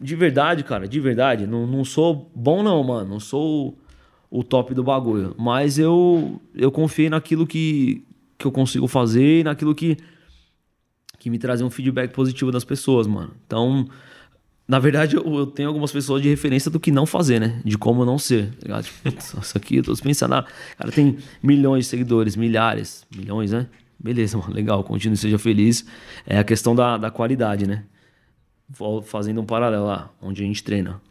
De 0.03 0.17
verdade, 0.17 0.65
cara, 0.65 0.85
de 0.85 0.99
verdade. 0.99 1.48
Não, 1.48 1.65
não 1.65 1.85
sou 1.85 2.30
bom, 2.35 2.61
não, 2.61 2.83
mano. 2.83 3.09
Não 3.09 3.19
sou 3.22 3.77
o 4.30 4.43
top 4.43 4.73
do 4.73 4.83
bagulho. 4.83 5.33
Mas 5.40 5.80
eu, 5.80 6.41
eu 6.53 6.69
confiei 6.69 7.09
naquilo 7.09 7.48
que, 7.48 8.06
que 8.38 8.45
eu 8.45 8.51
consigo 8.51 8.85
fazer 8.85 9.40
e 9.40 9.43
naquilo 9.45 9.73
que, 9.73 9.95
que 11.19 11.30
me 11.30 11.40
trazia 11.40 11.65
um 11.65 11.69
feedback 11.69 12.11
positivo 12.11 12.51
das 12.51 12.65
pessoas, 12.65 13.07
mano. 13.07 13.32
Então, 13.48 13.88
na 14.67 14.77
verdade, 14.77 15.15
eu, 15.15 15.23
eu 15.35 15.45
tenho 15.45 15.69
algumas 15.69 15.91
pessoas 15.91 16.22
de 16.22 16.27
referência 16.27 16.69
do 16.69 16.82
que 16.82 16.91
não 16.91 17.06
fazer, 17.06 17.40
né? 17.40 17.61
De 17.64 17.77
como 17.77 18.03
não 18.03 18.19
ser. 18.19 18.51
Tá? 18.56 18.83
Tipo, 18.83 19.07
isso 19.17 19.57
aqui, 19.57 19.77
eu 19.77 19.83
tô 19.83 19.95
pensando, 19.95 20.35
ah, 20.35 20.45
cara 20.77 20.91
tem 20.91 21.17
milhões 21.41 21.85
de 21.85 21.90
seguidores, 21.91 22.35
milhares, 22.35 23.06
milhões, 23.15 23.53
né? 23.53 23.67
Beleza, 23.98 24.38
mano, 24.38 24.53
legal, 24.53 24.83
continue, 24.83 25.15
seja 25.15 25.40
feliz. 25.40 25.85
É 26.27 26.40
a 26.40 26.43
questão 26.43 26.75
da, 26.75 26.98
da 26.98 27.09
qualidade, 27.09 27.65
né? 27.65 27.85
Fazendo 29.03 29.42
um 29.42 29.45
paralelo 29.45 29.85
lá, 29.85 30.11
onde 30.22 30.43
a 30.43 30.45
gente 30.45 30.64
treina. 30.64 31.02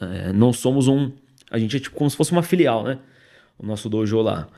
É, 0.00 0.32
não 0.32 0.52
somos 0.52 0.88
um. 0.88 1.10
A 1.50 1.58
gente 1.58 1.76
é 1.76 1.80
tipo 1.80 1.96
como 1.96 2.08
se 2.08 2.16
fosse 2.16 2.32
uma 2.32 2.42
filial, 2.42 2.84
né? 2.84 2.98
O 3.58 3.66
nosso 3.66 3.88
dojo 3.88 4.20
lá. 4.20 4.48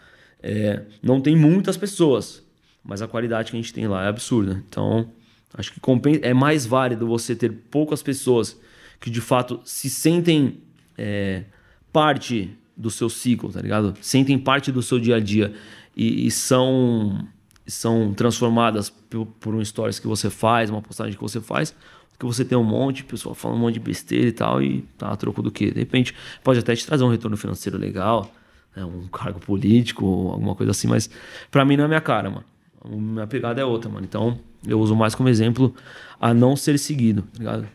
É, 0.42 0.82
não 1.02 1.20
tem 1.20 1.36
muitas 1.36 1.76
pessoas, 1.76 2.42
mas 2.84 3.02
a 3.02 3.08
qualidade 3.08 3.50
que 3.50 3.56
a 3.56 3.60
gente 3.60 3.72
tem 3.72 3.86
lá 3.86 4.04
é 4.04 4.08
absurda. 4.08 4.62
Então, 4.68 5.10
acho 5.54 5.72
que 5.72 5.80
compen- 5.80 6.20
é 6.22 6.32
mais 6.34 6.66
válido 6.66 7.06
você 7.06 7.34
ter 7.34 7.50
poucas 7.70 8.02
pessoas 8.02 8.58
que 9.00 9.10
de 9.10 9.20
fato 9.20 9.60
se 9.64 9.88
sentem 9.88 10.60
é, 10.96 11.44
parte 11.92 12.50
do 12.76 12.90
seu 12.90 13.08
ciclo, 13.08 13.50
tá 13.52 13.60
ligado? 13.60 13.94
Sentem 14.00 14.38
parte 14.38 14.70
do 14.72 14.82
seu 14.82 14.98
dia 14.98 15.16
a 15.16 15.20
dia 15.20 15.52
e, 15.96 16.26
e 16.26 16.30
são 16.30 17.26
são 17.66 18.12
transformadas 18.12 18.90
por, 18.90 19.26
por 19.26 19.54
um 19.54 19.64
stories 19.64 20.00
que 20.00 20.06
você 20.06 20.28
faz, 20.28 20.70
uma 20.70 20.82
postagem 20.82 21.14
que 21.14 21.22
você 21.22 21.40
faz, 21.40 21.74
que 22.20 22.26
você 22.26 22.44
tem 22.44 22.56
um 22.56 22.62
monte 22.62 22.96
de 22.96 23.04
pessoa 23.04 23.34
falando 23.34 23.56
um 23.56 23.60
monte 23.62 23.74
de 23.74 23.80
besteira 23.80 24.28
e 24.28 24.32
tal, 24.32 24.62
e 24.62 24.82
tá 24.98 25.08
a 25.08 25.16
troco 25.16 25.40
do 25.40 25.50
quê? 25.50 25.70
De 25.70 25.80
repente, 25.80 26.14
pode 26.44 26.58
até 26.58 26.76
te 26.76 26.84
trazer 26.86 27.02
um 27.02 27.08
retorno 27.08 27.34
financeiro 27.34 27.78
legal, 27.78 28.30
né, 28.76 28.84
um 28.84 29.08
cargo 29.08 29.40
político, 29.40 30.04
alguma 30.30 30.54
coisa 30.54 30.70
assim, 30.70 30.86
mas 30.86 31.08
pra 31.50 31.64
mim 31.64 31.78
não 31.78 31.84
é 31.84 31.88
minha 31.88 32.00
cara, 32.00 32.28
mano. 32.28 32.44
A 32.84 32.88
minha 32.88 33.26
pegada 33.26 33.58
é 33.60 33.64
outra, 33.64 33.90
mano. 33.90 34.04
Então, 34.04 34.38
eu 34.66 34.78
uso 34.78 34.94
mais 34.94 35.14
como 35.14 35.30
exemplo 35.30 35.74
a 36.20 36.34
não 36.34 36.54
ser 36.56 36.78
seguido, 36.78 37.22
tá 37.22 37.38
ligado? 37.38 37.68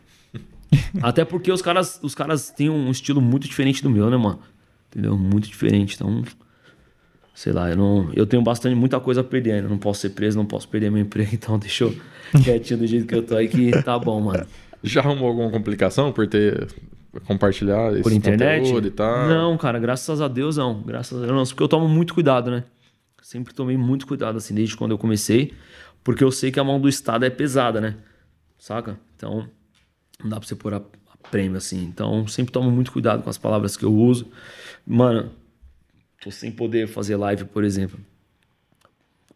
Até 1.02 1.26
porque 1.26 1.52
os 1.52 1.62
caras, 1.62 2.00
os 2.04 2.14
caras 2.14 2.52
têm 2.52 2.70
um 2.70 2.92
estilo 2.92 3.20
muito 3.20 3.48
diferente 3.48 3.82
do 3.82 3.90
meu, 3.90 4.12
né, 4.12 4.18
mano? 4.18 4.40
Entendeu? 4.92 5.18
Muito 5.18 5.48
diferente. 5.48 5.96
Então, 5.96 6.24
sei 7.36 7.52
lá, 7.52 7.70
eu 7.70 7.76
não, 7.76 8.10
eu 8.16 8.26
tenho 8.26 8.42
bastante 8.42 8.74
muita 8.76 9.00
coisa 9.00 9.22
a 9.22 9.24
perder, 9.24 9.52
ainda. 9.52 9.68
não 9.68 9.78
posso 9.78 10.00
ser 10.00 10.12
preso, 10.12 10.38
não 10.38 10.46
posso 10.46 10.68
perder 10.68 10.90
meu 10.90 11.02
emprego, 11.02 11.30
então 11.36 11.60
deixa 11.60 11.84
eu 11.84 11.96
quietinho 12.42 12.80
do 12.80 12.88
jeito 12.88 13.06
que 13.06 13.14
eu 13.14 13.22
tô 13.22 13.36
aí 13.36 13.48
que 13.48 13.72
tá 13.84 14.00
bom, 14.00 14.22
mano. 14.22 14.48
Já 14.82 15.02
arrumou 15.02 15.28
alguma 15.28 15.52
complicação 15.52 16.12
por 16.12 16.28
ter 16.28 16.68
compartilhar 17.22 17.94
esse 17.94 18.04
Por 18.04 18.12
internet? 18.12 18.70
e 18.72 18.92
tal? 18.92 19.28
Não, 19.28 19.58
cara, 19.58 19.80
graças 19.80 20.22
a 20.22 20.28
Deus 20.28 20.58
não. 20.58 20.82
Graças 20.82 21.18
a 21.18 21.26
Deus 21.26 21.36
não. 21.36 21.44
Porque 21.44 21.64
eu 21.64 21.68
tomo 21.68 21.88
muito 21.88 22.14
cuidado, 22.14 22.52
né? 22.52 22.64
Sempre 23.22 23.54
tomei 23.54 23.78
muito 23.78 24.06
cuidado, 24.06 24.38
assim, 24.38 24.54
desde 24.54 24.76
quando 24.76 24.92
eu 24.92 24.98
comecei. 24.98 25.54
Porque 26.04 26.24
eu 26.24 26.32
sei 26.32 26.52
que 26.52 26.60
a 26.60 26.64
mão 26.64 26.80
do 26.80 26.88
Estado 26.88 27.26
é 27.26 27.30
pesada, 27.30 27.82
né? 27.82 27.96
Saca? 28.60 29.00
Então, 29.16 29.48
não 30.22 30.30
dá 30.30 30.40
pra 30.40 30.48
você 30.48 30.56
pôr 30.56 30.74
a, 30.74 30.78
a 30.78 31.30
prêmio 31.32 31.58
assim. 31.58 31.84
Então, 31.84 32.28
sempre 32.28 32.52
tomo 32.52 32.70
muito 32.70 32.92
cuidado 32.92 33.24
com 33.24 33.30
as 33.30 33.38
palavras 33.38 33.76
que 33.76 33.84
eu 33.84 33.94
uso. 33.94 34.28
Mano, 34.86 35.32
tô 36.26 36.32
sem 36.32 36.52
poder 36.52 36.88
fazer 36.88 37.16
live, 37.16 37.46
por 37.46 37.64
exemplo. 37.64 38.00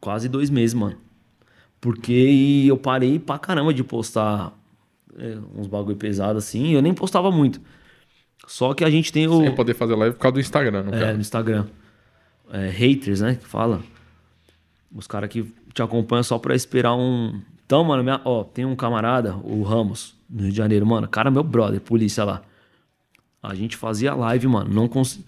Quase 0.02 0.28
dois 0.28 0.50
meses, 0.50 0.74
mano. 0.74 0.98
Porque 1.80 2.66
eu 2.68 2.76
parei 2.78 3.20
pra 3.20 3.38
caramba 3.38 3.74
de 3.74 3.84
postar 3.84 4.52
é, 5.18 5.38
uns 5.56 5.68
bagulho 5.68 5.96
pesado 5.96 6.40
assim. 6.40 6.72
Eu 6.72 6.82
nem 6.82 6.94
postava 6.94 7.32
muito. 7.32 7.62
Só 8.48 8.74
que 8.74 8.84
a 8.84 8.90
gente 8.90 9.14
tem 9.14 9.28
o. 9.28 9.40
Sem 9.40 9.54
poder 9.54 9.76
fazer 9.76 9.96
live 9.96 10.16
por 10.16 10.22
causa 10.22 10.34
do 10.34 10.40
Instagram, 10.40 10.84
no 10.84 10.96
É, 10.96 11.00
caso. 11.00 11.14
no 11.14 11.22
Instagram. 11.22 11.66
É, 12.52 12.70
haters, 12.70 13.22
né? 13.22 13.36
Que 13.36 13.46
fala. 13.46 13.84
Os 14.94 15.06
caras 15.06 15.30
que 15.30 15.44
te 15.74 15.82
acompanham 15.84 16.24
só 16.24 16.40
pra 16.40 16.56
esperar 16.56 16.96
um. 16.96 17.40
Então, 17.66 17.84
mano, 17.84 18.04
minha... 18.04 18.20
ó, 18.26 18.44
tem 18.44 18.66
um 18.66 18.76
camarada, 18.76 19.36
o 19.44 19.62
Ramos, 19.62 20.16
no 20.28 20.42
Rio 20.42 20.52
de 20.52 20.58
Janeiro, 20.58 20.88
mano. 20.88 21.08
Cara, 21.08 21.30
meu 21.30 21.44
brother, 21.44 21.80
polícia 21.80 22.24
lá. 22.24 22.42
A 23.44 23.54
gente 23.54 23.78
fazia 23.78 24.16
live, 24.16 24.48
mano. 24.48 24.74
Não 24.74 24.88
cons... 24.88 25.24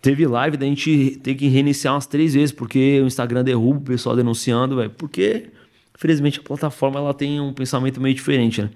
Teve 0.00 0.26
live 0.26 0.56
da 0.56 0.64
gente 0.64 1.18
ter 1.22 1.34
que 1.34 1.48
reiniciar 1.48 1.94
umas 1.94 2.06
três 2.06 2.34
vezes, 2.34 2.52
porque 2.52 3.00
o 3.00 3.06
Instagram 3.06 3.42
derruba 3.42 3.80
o 3.80 3.82
pessoal 3.82 4.14
denunciando, 4.14 4.76
velho. 4.76 4.90
Porque, 4.90 5.50
infelizmente, 5.96 6.38
a 6.38 6.42
plataforma 6.42 7.00
ela 7.00 7.12
tem 7.12 7.40
um 7.40 7.52
pensamento 7.52 8.00
meio 8.00 8.14
diferente, 8.14 8.62
né? 8.62 8.70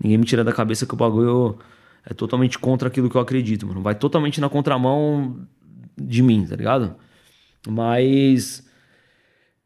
Ninguém 0.00 0.18
me 0.18 0.24
tira 0.24 0.44
da 0.44 0.52
cabeça 0.52 0.86
que 0.86 0.94
o 0.94 0.96
bagulho 0.96 1.58
é 2.06 2.14
totalmente 2.14 2.58
contra 2.58 2.88
aquilo 2.88 3.10
que 3.10 3.16
eu 3.16 3.20
acredito, 3.20 3.66
mano. 3.66 3.82
Vai 3.82 3.94
totalmente 3.96 4.40
na 4.40 4.48
contramão 4.48 5.36
de 5.96 6.22
mim, 6.22 6.46
tá 6.46 6.54
ligado? 6.54 6.94
Mas. 7.68 8.64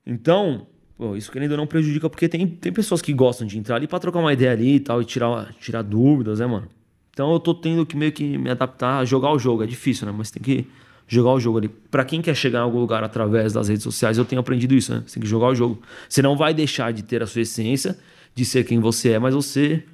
Então, 0.07 0.67
pô, 0.97 1.15
isso 1.15 1.31
querendo 1.31 1.53
ou 1.53 1.57
não 1.59 1.67
prejudica, 1.67 2.09
porque 2.09 2.29
tem, 2.29 2.47
tem 2.47 2.73
pessoas 2.73 3.03
que 3.03 3.13
gostam 3.13 3.47
de 3.47 3.59
entrar 3.59 3.77
ali 3.77 3.87
pra 3.87 3.99
trocar 3.99 4.19
uma 4.19 4.33
ideia 4.33 4.53
ali 4.53 4.77
e 4.77 4.81
tal, 4.81 5.03
e 5.03 5.05
tirar, 5.05 5.53
tirar 5.61 5.83
dúvidas, 5.83 6.41
né, 6.41 6.47
mano? 6.47 6.69
Então 7.11 7.31
eu 7.33 7.39
tô 7.39 7.55
tendo 7.55 7.85
que 7.85 7.95
meio 7.95 8.11
que 8.11 8.39
me 8.39 8.51
adaptar 8.51 8.99
a 8.99 9.05
jogar 9.05 9.31
o 9.31 9.39
jogo. 9.39 9.63
É 9.63 9.67
difícil, 9.67 10.07
né? 10.07 10.15
Mas 10.17 10.31
tem 10.31 10.43
que 10.43 10.67
jogar 11.07 11.31
o 11.33 11.41
jogo 11.41 11.59
ali. 11.59 11.69
Pra 11.69 12.05
quem 12.05 12.23
quer 12.23 12.35
chegar 12.35 12.61
em 12.61 12.63
algum 12.63 12.79
lugar 12.79 13.03
através 13.05 13.53
das 13.53 13.69
redes 13.69 13.83
sociais, 13.83 14.19
eu 14.19 14.25
tenho 14.25 14.41
aprendido 14.41 14.75
isso, 14.75 14.95
né? 14.95 15.03
Você 15.07 15.15
tem 15.15 15.23
que 15.23 15.29
jogar 15.29 15.49
o 15.49 15.55
jogo. 15.55 15.81
Você 16.09 16.23
não 16.23 16.37
vai 16.37 16.55
deixar 16.55 16.93
de 16.93 17.03
ter 17.03 17.23
a 17.23 17.27
sua 17.27 17.43
essência, 17.43 17.99
de 18.35 18.45
ser 18.45 18.65
quem 18.65 18.81
você 18.81 19.11
é, 19.13 19.19
mas 19.19 19.35
você. 19.35 19.85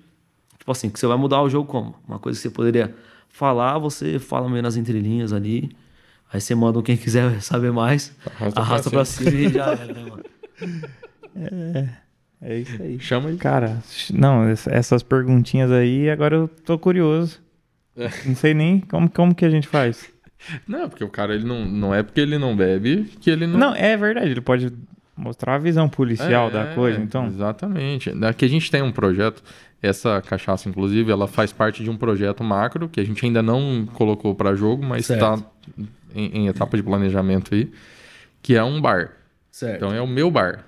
Tipo 0.58 0.72
assim, 0.72 0.90
que 0.90 0.98
você 0.98 1.06
vai 1.06 1.16
mudar 1.16 1.42
o 1.42 1.48
jogo 1.48 1.68
como? 1.68 1.94
Uma 2.06 2.18
coisa 2.18 2.38
que 2.38 2.42
você 2.42 2.50
poderia 2.50 2.94
falar, 3.28 3.78
você 3.78 4.18
fala 4.18 4.48
meio 4.48 4.62
nas 4.62 4.76
entrelinhas 4.76 5.32
ali. 5.32 5.70
Aí 6.32 6.40
você 6.40 6.54
manda 6.54 6.82
quem 6.82 6.96
quiser 6.96 7.40
saber 7.42 7.72
mais, 7.72 8.14
Arrasta 8.26 8.60
arrasta, 8.60 8.90
pra 8.90 8.98
pra 8.98 9.04
cima 9.04 9.30
e 9.30 9.48
já 9.48 9.66
era, 9.72 9.92
né, 9.92 10.04
mano? 10.10 10.22
É 12.40 12.58
isso 12.58 12.82
aí. 12.82 13.00
Chama 13.00 13.30
ele. 13.30 13.38
Cara, 13.38 13.82
não, 14.12 14.44
essas 14.48 15.02
perguntinhas 15.02 15.70
aí, 15.72 16.08
agora 16.08 16.36
eu 16.36 16.48
tô 16.48 16.78
curioso. 16.78 17.40
É. 17.96 18.08
Não 18.24 18.36
sei 18.36 18.54
nem 18.54 18.80
como, 18.80 19.10
como 19.10 19.34
que 19.34 19.44
a 19.44 19.50
gente 19.50 19.66
faz. 19.66 20.08
Não, 20.66 20.88
porque 20.88 21.04
o 21.04 21.08
cara, 21.08 21.34
ele 21.34 21.44
não, 21.44 21.64
não 21.64 21.94
é 21.94 22.02
porque 22.02 22.20
ele 22.20 22.38
não 22.38 22.56
bebe 22.56 23.10
que 23.20 23.30
ele 23.30 23.46
não... 23.46 23.58
Não, 23.58 23.74
é 23.74 23.96
verdade, 23.96 24.30
ele 24.30 24.40
pode 24.40 24.72
mostrar 25.16 25.56
a 25.56 25.58
visão 25.58 25.88
policial 25.88 26.48
é, 26.48 26.50
da 26.50 26.66
coisa, 26.74 27.00
então... 27.00 27.26
Exatamente. 27.26 28.10
Aqui 28.24 28.44
a 28.44 28.48
gente 28.48 28.70
tem 28.70 28.82
um 28.82 28.92
projeto, 28.92 29.42
essa 29.82 30.22
cachaça, 30.22 30.68
inclusive, 30.68 31.10
ela 31.10 31.26
faz 31.26 31.52
parte 31.52 31.82
de 31.82 31.90
um 31.90 31.96
projeto 31.96 32.44
macro, 32.44 32.88
que 32.88 33.00
a 33.00 33.04
gente 33.04 33.24
ainda 33.24 33.42
não 33.42 33.86
colocou 33.94 34.34
para 34.34 34.54
jogo, 34.54 34.84
mas 34.84 35.10
está 35.10 35.36
em, 36.14 36.42
em 36.42 36.46
etapa 36.48 36.76
de 36.76 36.82
planejamento 36.82 37.54
aí, 37.54 37.70
que 38.40 38.54
é 38.54 38.62
um 38.62 38.80
bar. 38.80 39.12
Certo. 39.50 39.76
Então 39.76 39.92
é 39.92 40.00
o 40.00 40.06
meu 40.06 40.30
bar. 40.30 40.64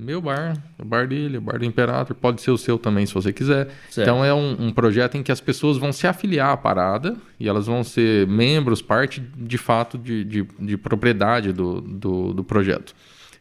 Meu 0.00 0.20
bar, 0.20 0.56
o 0.78 0.84
bar 0.84 1.08
dele, 1.08 1.38
o 1.38 1.40
bar 1.40 1.58
do 1.58 1.64
Imperator, 1.64 2.14
pode 2.14 2.40
ser 2.40 2.52
o 2.52 2.56
seu 2.56 2.78
também 2.78 3.04
se 3.04 3.12
você 3.12 3.32
quiser. 3.32 3.66
Certo. 3.90 4.06
Então 4.06 4.24
é 4.24 4.32
um, 4.32 4.68
um, 4.68 4.72
projeto 4.72 5.16
em 5.16 5.24
que 5.24 5.32
as 5.32 5.40
pessoas 5.40 5.76
vão 5.76 5.92
se 5.92 6.06
afiliar 6.06 6.52
à 6.52 6.56
parada 6.56 7.16
e 7.38 7.48
elas 7.48 7.66
vão 7.66 7.82
ser 7.82 8.24
membros, 8.28 8.80
parte 8.80 9.20
de 9.20 9.58
fato 9.58 9.98
de, 9.98 10.22
de, 10.22 10.46
de 10.60 10.76
propriedade 10.76 11.52
do, 11.52 11.80
do, 11.80 12.32
do, 12.32 12.44
projeto. 12.44 12.94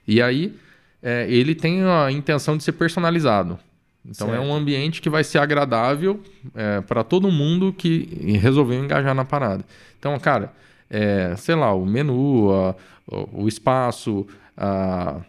E 0.07 0.19
aí 0.19 0.55
é, 1.03 1.27
ele 1.29 1.53
tem 1.53 1.83
a 1.83 2.11
intenção 2.11 2.57
de 2.57 2.63
ser 2.63 2.71
personalizado. 2.71 3.59
Então 4.03 4.29
certo. 4.29 4.41
é 4.41 4.43
um 4.43 4.51
ambiente 4.51 4.99
que 4.99 5.11
vai 5.11 5.23
ser 5.23 5.37
agradável 5.37 6.19
é, 6.55 6.81
para 6.81 7.03
todo 7.03 7.29
mundo 7.29 7.71
que 7.71 8.39
resolveu 8.41 8.83
engajar 8.83 9.13
na 9.13 9.23
parada. 9.23 9.63
Então, 9.99 10.17
cara, 10.17 10.51
é, 10.89 11.35
sei 11.37 11.53
lá, 11.53 11.71
o 11.71 11.85
menu, 11.85 12.51
a, 12.51 12.75
o, 13.05 13.43
o 13.43 13.47
espaço, 13.47 14.25
a 14.57 15.21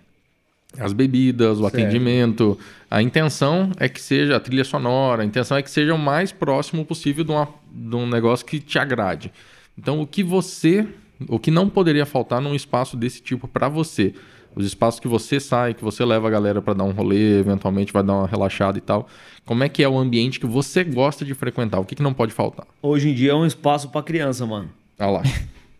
as 0.77 0.93
bebidas, 0.93 1.59
o 1.59 1.63
certo. 1.63 1.75
atendimento. 1.75 2.59
A 2.91 3.03
intenção 3.03 3.71
é 3.79 3.89
que 3.89 4.01
seja 4.01 4.37
a 4.37 4.41
trilha 4.41 4.65
sonora, 4.65 5.23
a 5.23 5.25
intenção 5.25 5.57
é 5.57 5.63
que 5.63 5.71
seja 5.71 5.95
o 5.95 5.99
mais 5.99 6.33
próximo 6.33 6.85
possível 6.85 7.25
de, 7.25 7.31
uma, 7.31 7.49
de 7.71 7.97
um 7.97 8.07
negócio 8.07 8.45
que 8.45 8.61
te 8.61 8.79
agrade. 8.79 9.33
Então, 9.79 10.01
o 10.01 10.07
que 10.07 10.23
você, 10.23 10.87
o 11.29 11.39
que 11.39 11.51
não 11.51 11.69
poderia 11.69 12.05
faltar 12.05 12.41
num 12.41 12.55
espaço 12.55 12.97
desse 12.97 13.23
tipo 13.23 13.47
para 13.47 13.69
você? 13.69 14.15
Os 14.57 14.67
espaços 14.67 14.99
que 14.99 15.07
você 15.07 15.39
sai, 15.39 15.73
que 15.73 15.85
você 15.85 16.05
leva 16.05 16.27
a 16.27 16.31
galera 16.31 16.61
para 16.61 16.75
dar 16.75 16.85
um 16.85 16.91
rolê, 16.91 17.39
eventualmente 17.39 17.93
vai 17.93 18.03
dar 18.03 18.15
uma 18.15 18.27
relaxada 18.27 18.77
e 18.77 18.81
tal. 18.81 19.09
Como 19.45 19.63
é 19.63 19.69
que 19.69 19.83
é 19.83 19.89
o 19.89 19.97
ambiente 19.97 20.41
que 20.41 20.47
você 20.47 20.83
gosta 20.83 21.25
de 21.25 21.33
frequentar? 21.35 21.79
O 21.79 21.85
que, 21.85 21.95
que 21.95 22.03
não 22.03 22.13
pode 22.13 22.33
faltar? 22.33 22.67
Hoje 22.83 23.11
em 23.11 23.15
dia 23.15 23.33
é 23.33 23.35
um 23.35 23.47
espaço 23.47 23.89
para 23.89 24.03
criança, 24.03 24.45
mano. 24.45 24.69
Ah 24.99 25.07
lá. 25.07 25.23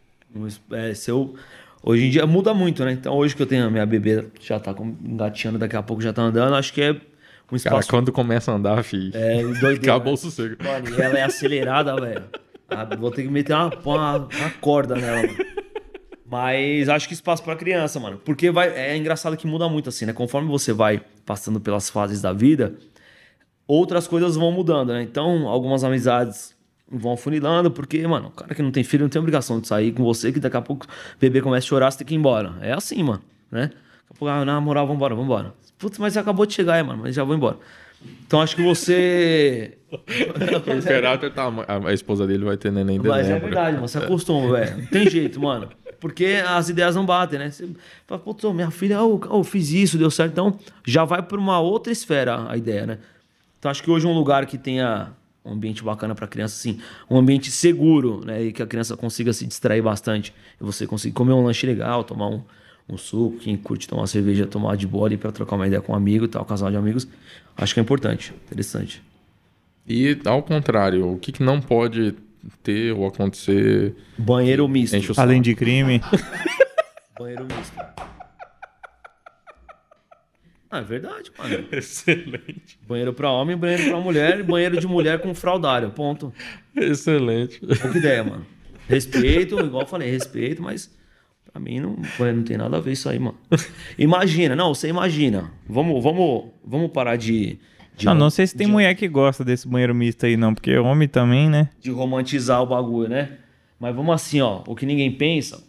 é, 0.73 0.95
se 0.95 1.11
eu 1.11 1.35
Hoje 1.83 2.07
em 2.07 2.11
dia 2.11 2.27
muda 2.27 2.53
muito, 2.53 2.85
né? 2.85 2.93
Então 2.93 3.15
hoje 3.15 3.35
que 3.35 3.43
eu 3.43 3.47
tenho 3.47 3.67
a 3.67 3.71
minha 3.71 3.87
bebê 3.87 4.27
já 4.41 4.59
tá 4.59 4.75
engatinhando, 5.03 5.59
daqui 5.59 5.77
a 5.77 5.83
pouco 5.83 6.03
já 6.03 6.13
tá 6.13 6.23
andando, 6.23 6.55
acho 6.55 6.73
que 6.73 6.83
é 6.83 6.93
um 7.51 7.57
espaço. 7.57 7.89
Cara, 7.89 8.03
quando 8.03 8.13
começa 8.13 8.53
a 8.53 8.55
andar, 8.55 8.83
filho. 8.83 9.11
É, 9.15 9.43
doideira. 9.43 9.77
Acabou 9.77 10.13
né? 10.13 10.15
o 10.15 10.17
sossego. 10.17 10.57
Mano, 10.63 10.89
e 10.91 11.01
ela 11.01 11.19
é 11.19 11.23
acelerada, 11.23 11.95
velho. 11.97 12.25
Ah, 12.69 12.85
vou 12.97 13.11
ter 13.11 13.23
que 13.23 13.29
meter 13.29 13.55
uma, 13.55 13.71
uma, 13.85 14.17
uma 14.17 14.51
corda 14.61 14.95
nela, 14.95 15.23
mano. 15.23 15.59
Mas 16.31 16.91
acho 16.91 17.09
que 17.09 17.15
espaço 17.15 17.43
para 17.43 17.57
criança, 17.57 17.99
mano. 17.99 18.21
Porque 18.23 18.51
vai, 18.51 18.69
é 18.69 18.95
engraçado 18.95 19.35
que 19.37 19.47
muda 19.47 19.67
muito 19.67 19.89
assim, 19.89 20.05
né? 20.05 20.13
Conforme 20.13 20.47
você 20.49 20.75
vai 20.75 21.01
passando 21.25 21.59
pelas 21.59 21.89
fases 21.89 22.21
da 22.21 22.35
vida, 22.35 22.75
outras 23.67 24.07
coisas 24.07 24.37
vão 24.37 24.53
mudando, 24.53 24.93
né? 24.93 25.03
Então, 25.03 25.49
algumas 25.49 25.85
amizades 25.85 26.55
vão 26.91 27.17
funilando, 27.17 27.71
porque, 27.71 28.07
mano, 28.07 28.29
o 28.29 28.31
cara 28.31 28.55
que 28.55 28.63
não 28.63 28.71
tem 28.71 28.83
filho 28.83 29.03
não 29.03 29.09
tem 29.09 29.21
obrigação 29.21 29.61
de 29.61 29.69
sair 29.69 29.93
com 29.93 30.03
você, 30.03 30.33
que 30.33 30.41
daqui 30.41 30.57
a 30.57 30.63
pouco 30.63 30.87
o 30.87 31.19
bebê 31.21 31.41
começa 31.41 31.67
a 31.67 31.69
chorar, 31.69 31.91
você 31.91 31.99
tem 31.99 32.07
que 32.07 32.15
ir 32.15 32.19
embora. 32.19 32.55
É 32.61 32.73
assim, 32.73 33.03
mano, 33.03 33.23
né? 33.51 33.63
Daqui 33.63 33.77
a 34.11 34.15
pouco, 34.15 34.33
ah, 34.33 34.45
na 34.45 34.61
moral, 34.61 34.87
vambora, 34.87 35.15
vambora. 35.15 35.55
Putz, 35.79 35.99
mas 35.99 36.17
acabou 36.17 36.47
de 36.47 36.55
chegar, 36.55 36.75
aí, 36.75 36.83
mano, 36.83 37.03
mas 37.03 37.15
já 37.15 37.25
vou 37.25 37.37
embora. 37.37 37.59
Então 38.27 38.41
acho 38.41 38.55
que 38.55 38.63
você. 38.63 39.77
o 39.91 40.73
Imperator 40.73 41.31
tá. 41.31 41.51
A 41.85 41.93
esposa 41.93 42.27
dele 42.27 42.45
vai 42.45 42.57
ter 42.57 42.71
neném 42.71 42.99
dezembro. 42.99 43.11
Mas 43.11 43.29
é 43.29 43.39
verdade, 43.39 43.77
mano. 43.77 43.89
Você 43.89 43.99
acostuma, 43.99 44.53
velho. 44.53 44.79
Não 44.79 44.87
tem 44.87 45.11
jeito, 45.11 45.41
mano. 45.41 45.69
Porque 45.99 46.41
as 46.47 46.69
ideias 46.69 46.95
não 46.95 47.05
batem, 47.05 47.39
né? 47.39 47.51
Você 47.51 47.69
fala, 48.07 48.21
putz, 48.21 48.45
minha 48.53 48.71
filha, 48.71 49.03
oh, 49.03 49.43
fiz 49.43 49.73
isso, 49.73 49.99
deu 49.99 50.11
certo. 50.11 50.33
Então 50.33 50.59
já 50.87 51.05
vai 51.05 51.23
para 51.23 51.39
uma 51.39 51.59
outra 51.59 51.93
esfera 51.93 52.49
a 52.49 52.57
ideia, 52.57 52.87
né? 52.87 52.99
Então 53.59 53.71
acho 53.71 53.83
que 53.83 53.91
hoje 53.91 54.07
um 54.07 54.13
lugar 54.13 54.47
que 54.47 54.57
tenha 54.57 55.13
um 55.49 55.53
ambiente 55.55 55.83
bacana 55.83 56.15
para 56.15 56.25
a 56.25 56.29
criança, 56.29 56.55
assim, 56.57 56.79
um 57.09 57.17
ambiente 57.19 57.51
seguro, 57.51 58.25
né? 58.25 58.43
E 58.43 58.53
que 58.53 58.63
a 58.63 58.67
criança 58.67 58.97
consiga 58.97 59.33
se 59.33 59.47
distrair 59.47 59.83
bastante. 59.83 60.33
E 60.61 60.65
você 60.65 60.87
conseguir 60.87 61.15
comer 61.15 61.33
um 61.33 61.45
lanche 61.45 61.67
legal, 61.67 62.05
tomar 62.05 62.29
um, 62.29 62.43
um 62.89 62.97
suco, 62.97 63.39
quem 63.39 63.57
curte 63.57 63.89
tomar 63.89 64.03
uma 64.03 64.07
cerveja, 64.07 64.47
tomar 64.47 64.77
de 64.77 64.87
bola 64.87 65.17
para 65.17 65.33
trocar 65.33 65.57
uma 65.57 65.67
ideia 65.67 65.81
com 65.81 65.93
um 65.93 65.97
amigo 65.97 66.25
e 66.25 66.29
tal, 66.29 66.43
um 66.43 66.47
casal 66.47 66.71
de 66.71 66.77
amigos. 66.77 67.09
Acho 67.57 67.75
que 67.75 67.81
é 67.81 67.83
importante, 67.83 68.35
interessante. 68.47 69.03
E 69.87 70.19
ao 70.25 70.43
contrário, 70.43 71.13
o 71.13 71.19
que, 71.19 71.33
que 71.33 71.43
não 71.43 71.61
pode 71.61 72.15
ter 72.63 72.93
ou 72.93 73.07
acontecer? 73.07 73.95
Banheiro 74.19 74.69
misto. 74.69 74.97
Além 75.17 75.41
de 75.41 75.55
crime. 75.55 76.01
Banheiro 77.19 77.45
misto. 77.45 78.18
Ah, 80.71 80.79
é 80.79 80.83
verdade, 80.83 81.31
mano. 81.39 81.65
Excelente. 81.73 82.79
Banheiro 82.87 83.13
pra 83.13 83.31
homem, 83.31 83.57
banheiro 83.57 83.85
pra 83.91 84.01
mulher, 84.01 84.43
banheiro 84.43 84.79
de 84.79 84.87
mulher 84.87 85.21
com 85.21 85.35
fraldário. 85.35 85.91
Ponto. 85.91 86.33
Excelente. 86.77 87.61
Pouca 87.61 87.99
ideia, 87.99 88.23
mano. 88.23 88.47
Respeito, 88.87 89.59
igual 89.61 89.83
eu 89.83 89.89
falei, 89.89 90.11
respeito, 90.11 90.63
mas 90.63 90.91
pra 91.51 91.61
mim 91.61 91.81
não, 91.81 91.97
não 92.19 92.43
tem 92.43 92.57
nada 92.57 92.77
a 92.77 92.81
ver 92.81 92.93
isso 92.93 93.09
aí, 93.09 93.19
mano. 93.19 93.37
Imagina, 93.99 94.55
não, 94.55 94.75
você 94.75 94.89
imagina. 94.89 95.51
Vamos, 95.69 96.03
vamos, 96.03 96.51
vamos 96.65 96.91
parar 96.91 97.17
de. 97.17 97.59
de 97.97 98.07
não, 98.07 98.15
não 98.15 98.31
sei 98.31 98.47
se 98.47 98.57
tem 98.57 98.67
de, 98.67 98.73
mulher 98.73 98.95
que 98.95 99.09
gosta 99.09 99.45
desse 99.45 99.67
banheiro 99.67 99.95
misto 99.95 100.25
aí, 100.25 100.37
não, 100.37 100.55
porque 100.55 100.77
homem 100.77 101.09
também, 101.09 101.49
né? 101.49 101.71
De 101.81 101.91
romantizar 101.91 102.63
o 102.63 102.67
bagulho, 102.67 103.09
né? 103.09 103.39
Mas 103.81 103.95
vamos 103.95 104.15
assim, 104.15 104.41
ó. 104.41 104.63
O 104.67 104.75
que 104.75 104.85
ninguém 104.85 105.13
pensa, 105.13 105.63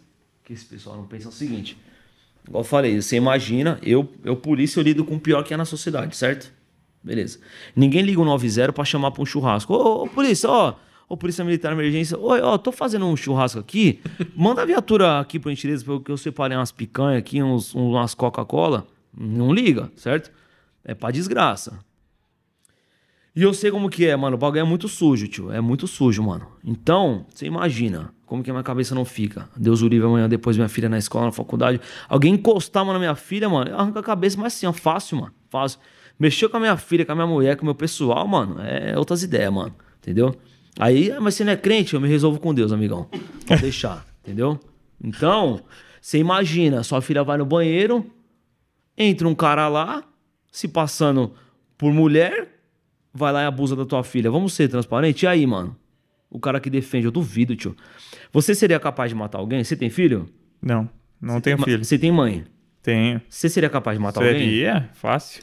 que 0.44 0.52
esse 0.52 0.64
pessoal 0.64 0.96
não 0.96 1.06
pensa 1.06 1.26
é 1.26 1.28
o 1.28 1.32
seguinte. 1.32 1.76
Igual 2.46 2.62
eu 2.62 2.68
falei, 2.68 3.00
você 3.00 3.16
imagina, 3.16 3.78
eu, 3.82 4.08
eu 4.24 4.36
polícia, 4.36 4.80
eu 4.80 4.84
lido 4.84 5.04
com 5.04 5.16
o 5.16 5.20
pior 5.20 5.42
que 5.42 5.54
é 5.54 5.56
na 5.56 5.64
sociedade, 5.64 6.16
certo? 6.16 6.52
Beleza. 7.02 7.38
Ninguém 7.74 8.02
liga 8.02 8.20
o 8.20 8.24
90 8.24 8.72
para 8.72 8.84
chamar 8.84 9.10
para 9.10 9.22
um 9.22 9.26
churrasco. 9.26 9.72
Ô, 9.72 10.04
ô, 10.04 10.08
polícia, 10.08 10.48
ó, 10.50 10.74
ô, 11.08 11.16
polícia 11.16 11.44
militar 11.44 11.72
emergência, 11.72 12.18
oi, 12.18 12.40
ó, 12.40 12.58
tô 12.58 12.72
fazendo 12.72 13.06
um 13.06 13.16
churrasco 13.16 13.58
aqui, 13.58 14.00
manda 14.36 14.62
a 14.62 14.64
viatura 14.64 15.20
aqui 15.20 15.38
por 15.38 15.50
gentileza, 15.50 15.84
porque 15.84 16.10
eu 16.10 16.16
separei 16.16 16.56
umas 16.56 16.72
picanhas 16.72 17.18
aqui, 17.18 17.42
uns, 17.42 17.74
umas 17.74 18.14
Coca-Cola. 18.14 18.86
Não 19.16 19.52
liga, 19.52 19.90
certo? 19.96 20.30
É 20.84 20.94
pra 20.94 21.10
desgraça. 21.10 21.78
E 23.34 23.42
eu 23.42 23.54
sei 23.54 23.70
como 23.70 23.88
que 23.88 24.06
é, 24.06 24.16
mano. 24.16 24.36
O 24.36 24.38
bagulho 24.38 24.60
é 24.60 24.64
muito 24.64 24.88
sujo, 24.88 25.28
tio. 25.28 25.52
É 25.52 25.60
muito 25.60 25.86
sujo, 25.86 26.22
mano. 26.22 26.46
Então, 26.64 27.26
você 27.28 27.46
imagina 27.46 28.12
como 28.26 28.42
que 28.42 28.50
a 28.50 28.52
minha 28.52 28.62
cabeça 28.62 28.94
não 28.94 29.04
fica. 29.04 29.48
Deus 29.56 29.82
o 29.82 29.88
livre 29.88 30.06
amanhã, 30.06 30.28
depois 30.28 30.56
minha 30.56 30.68
filha 30.68 30.88
na 30.88 30.98
escola, 30.98 31.26
na 31.26 31.32
faculdade. 31.32 31.80
Alguém 32.08 32.34
encostar, 32.34 32.84
mano, 32.84 32.94
na 32.94 32.98
minha 33.00 33.14
filha, 33.14 33.48
mano, 33.48 33.74
arranca 33.76 34.00
a 34.00 34.02
cabeça, 34.02 34.36
mas 34.38 34.54
assim, 34.54 34.66
ó, 34.66 34.72
fácil, 34.72 35.18
mano. 35.18 35.32
Fácil. 35.48 35.78
Mexer 36.18 36.48
com 36.48 36.56
a 36.56 36.60
minha 36.60 36.76
filha, 36.76 37.04
com 37.06 37.12
a 37.12 37.14
minha 37.14 37.26
mulher, 37.26 37.56
com 37.56 37.62
o 37.62 37.64
meu 37.64 37.74
pessoal, 37.74 38.26
mano, 38.28 38.60
é 38.60 38.96
outras 38.98 39.22
ideias, 39.22 39.52
mano. 39.52 39.74
Entendeu? 39.98 40.34
Aí, 40.78 41.10
ah, 41.10 41.20
mas 41.20 41.34
você 41.34 41.44
não 41.44 41.52
é 41.52 41.56
crente, 41.56 41.94
eu 41.94 42.00
me 42.00 42.08
resolvo 42.08 42.38
com 42.38 42.54
Deus, 42.54 42.72
amigão. 42.72 43.08
Pode 43.46 43.62
deixar, 43.62 44.06
entendeu? 44.22 44.58
Então, 45.02 45.60
você 46.00 46.18
imagina, 46.18 46.82
sua 46.82 47.00
filha 47.00 47.24
vai 47.24 47.38
no 47.38 47.46
banheiro, 47.46 48.04
entra 48.96 49.26
um 49.26 49.34
cara 49.34 49.66
lá, 49.68 50.04
se 50.52 50.68
passando 50.68 51.32
por 51.76 51.92
mulher, 51.92 52.59
vai 53.12 53.32
lá 53.32 53.42
e 53.42 53.46
abusa 53.46 53.76
da 53.76 53.84
tua 53.84 54.02
filha. 54.02 54.30
Vamos 54.30 54.52
ser 54.54 54.68
transparentes? 54.68 55.22
E 55.22 55.26
aí, 55.26 55.46
mano? 55.46 55.76
O 56.30 56.38
cara 56.38 56.60
que 56.60 56.70
defende, 56.70 57.06
eu 57.06 57.10
duvido, 57.10 57.56
tio. 57.56 57.76
Você 58.32 58.54
seria 58.54 58.78
capaz 58.78 59.10
de 59.10 59.16
matar 59.16 59.38
alguém? 59.38 59.64
Você 59.64 59.76
tem 59.76 59.90
filho? 59.90 60.28
Não, 60.62 60.88
não 61.20 61.34
Você 61.34 61.40
tenho 61.40 61.56
tem, 61.56 61.64
filho. 61.64 61.84
Você 61.84 61.98
tem 61.98 62.12
mãe? 62.12 62.44
Tenho. 62.82 63.20
Você 63.28 63.48
seria 63.48 63.68
capaz 63.68 63.98
de 63.98 64.02
matar 64.02 64.20
seria, 64.20 64.34
alguém? 64.34 64.48
Seria, 64.48 64.90
fácil. 64.94 65.42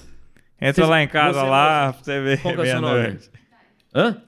Entra 0.59 0.85
você, 0.85 0.89
lá 0.89 1.03
em 1.03 1.07
casa 1.07 1.39
você, 1.39 1.49
lá, 1.49 1.93
pra 1.93 2.03
você 2.03 2.21
ver. 2.21 2.41
Qual 2.41 2.53
que 2.53 2.61
é 2.61 2.63
o 2.63 2.67
seu 2.67 2.81
nome? 2.81 3.17
Hã? 3.93 4.21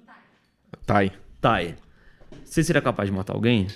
Tai. 0.86 1.12
Tai. 1.40 1.76
Você 2.44 2.64
seria 2.64 2.82
capaz 2.82 3.10
de 3.10 3.16
matar 3.16 3.34
alguém? 3.34 3.68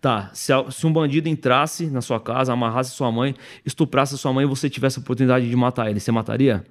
Tá, 0.00 0.30
se, 0.32 0.52
se, 0.70 0.86
um 0.86 0.92
bandido 0.92 1.28
entrasse 1.28 1.86
na 1.86 2.00
sua 2.00 2.20
casa, 2.20 2.52
amarrasse 2.52 2.90
sua 2.90 3.10
mãe, 3.10 3.34
estuprasse 3.64 4.16
sua 4.16 4.32
mãe 4.32 4.44
e 4.44 4.48
você 4.48 4.68
tivesse 4.68 4.98
a 4.98 5.02
oportunidade 5.02 5.48
de 5.48 5.56
matar 5.56 5.90
ele, 5.90 5.98
você 5.98 6.12
mataria? 6.12 6.64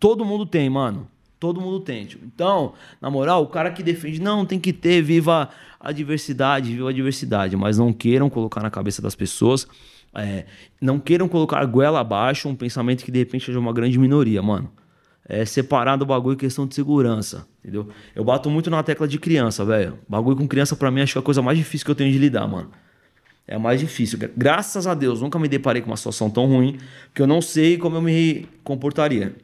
Todo 0.00 0.24
mundo 0.24 0.46
tem, 0.46 0.70
mano. 0.70 1.06
Todo 1.38 1.60
mundo 1.60 1.80
tem. 1.80 2.06
Tipo. 2.06 2.24
Então, 2.24 2.72
na 3.00 3.10
moral, 3.10 3.42
o 3.42 3.46
cara 3.46 3.70
que 3.70 3.82
defende, 3.82 4.20
não, 4.20 4.46
tem 4.46 4.58
que 4.58 4.72
ter, 4.72 5.02
viva 5.02 5.50
a 5.78 5.92
diversidade, 5.92 6.72
viva 6.72 6.88
a 6.88 6.92
diversidade. 6.92 7.56
Mas 7.56 7.78
não 7.78 7.92
queiram 7.92 8.28
colocar 8.30 8.62
na 8.62 8.70
cabeça 8.70 9.00
das 9.00 9.14
pessoas, 9.14 9.68
é, 10.14 10.46
não 10.80 10.98
queiram 10.98 11.28
colocar 11.28 11.64
goela 11.66 12.00
abaixo 12.00 12.48
um 12.48 12.54
pensamento 12.54 13.04
que 13.04 13.10
de 13.10 13.18
repente 13.18 13.46
seja 13.46 13.58
uma 13.58 13.72
grande 13.72 13.98
minoria, 13.98 14.42
mano. 14.42 14.70
É 15.28 15.44
separar 15.44 15.96
do 15.96 16.04
bagulho 16.04 16.36
questão 16.36 16.66
de 16.66 16.74
segurança, 16.74 17.46
entendeu? 17.60 17.88
Eu 18.16 18.24
bato 18.24 18.50
muito 18.50 18.68
na 18.68 18.82
tecla 18.82 19.06
de 19.06 19.16
criança, 19.18 19.64
velho. 19.64 19.96
Bagulho 20.08 20.36
com 20.36 20.48
criança, 20.48 20.74
para 20.74 20.90
mim, 20.90 21.02
acho 21.02 21.12
que 21.12 21.18
é 21.18 21.20
a 21.20 21.24
coisa 21.24 21.40
mais 21.40 21.56
difícil 21.56 21.84
que 21.84 21.90
eu 21.90 21.94
tenho 21.94 22.10
de 22.10 22.18
lidar, 22.18 22.48
mano. 22.48 22.70
É 23.46 23.56
mais 23.56 23.80
difícil. 23.80 24.18
Graças 24.36 24.86
a 24.86 24.94
Deus, 24.94 25.20
nunca 25.20 25.38
me 25.38 25.46
deparei 25.46 25.82
com 25.82 25.90
uma 25.90 25.96
situação 25.96 26.28
tão 26.28 26.46
ruim, 26.46 26.78
porque 27.06 27.22
eu 27.22 27.26
não 27.26 27.40
sei 27.40 27.78
como 27.78 27.96
eu 27.96 28.02
me 28.02 28.48
comportaria. 28.64 29.36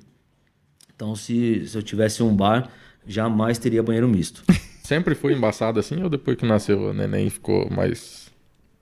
Então, 0.97 1.15
se, 1.15 1.69
se 1.69 1.77
eu 1.77 1.83
tivesse 1.83 2.23
um 2.23 2.35
bar, 2.35 2.71
jamais 3.07 3.59
teria 3.59 3.83
banheiro 3.83 4.09
misto. 4.09 4.43
Sempre 4.83 5.15
foi 5.15 5.35
embaçado 5.35 5.79
assim 5.79 6.03
ou 6.03 6.09
depois 6.09 6.37
que 6.37 6.47
nasceu 6.47 6.81
o 6.81 6.95
neném 6.95 7.29
ficou 7.29 7.69
mais. 7.71 8.31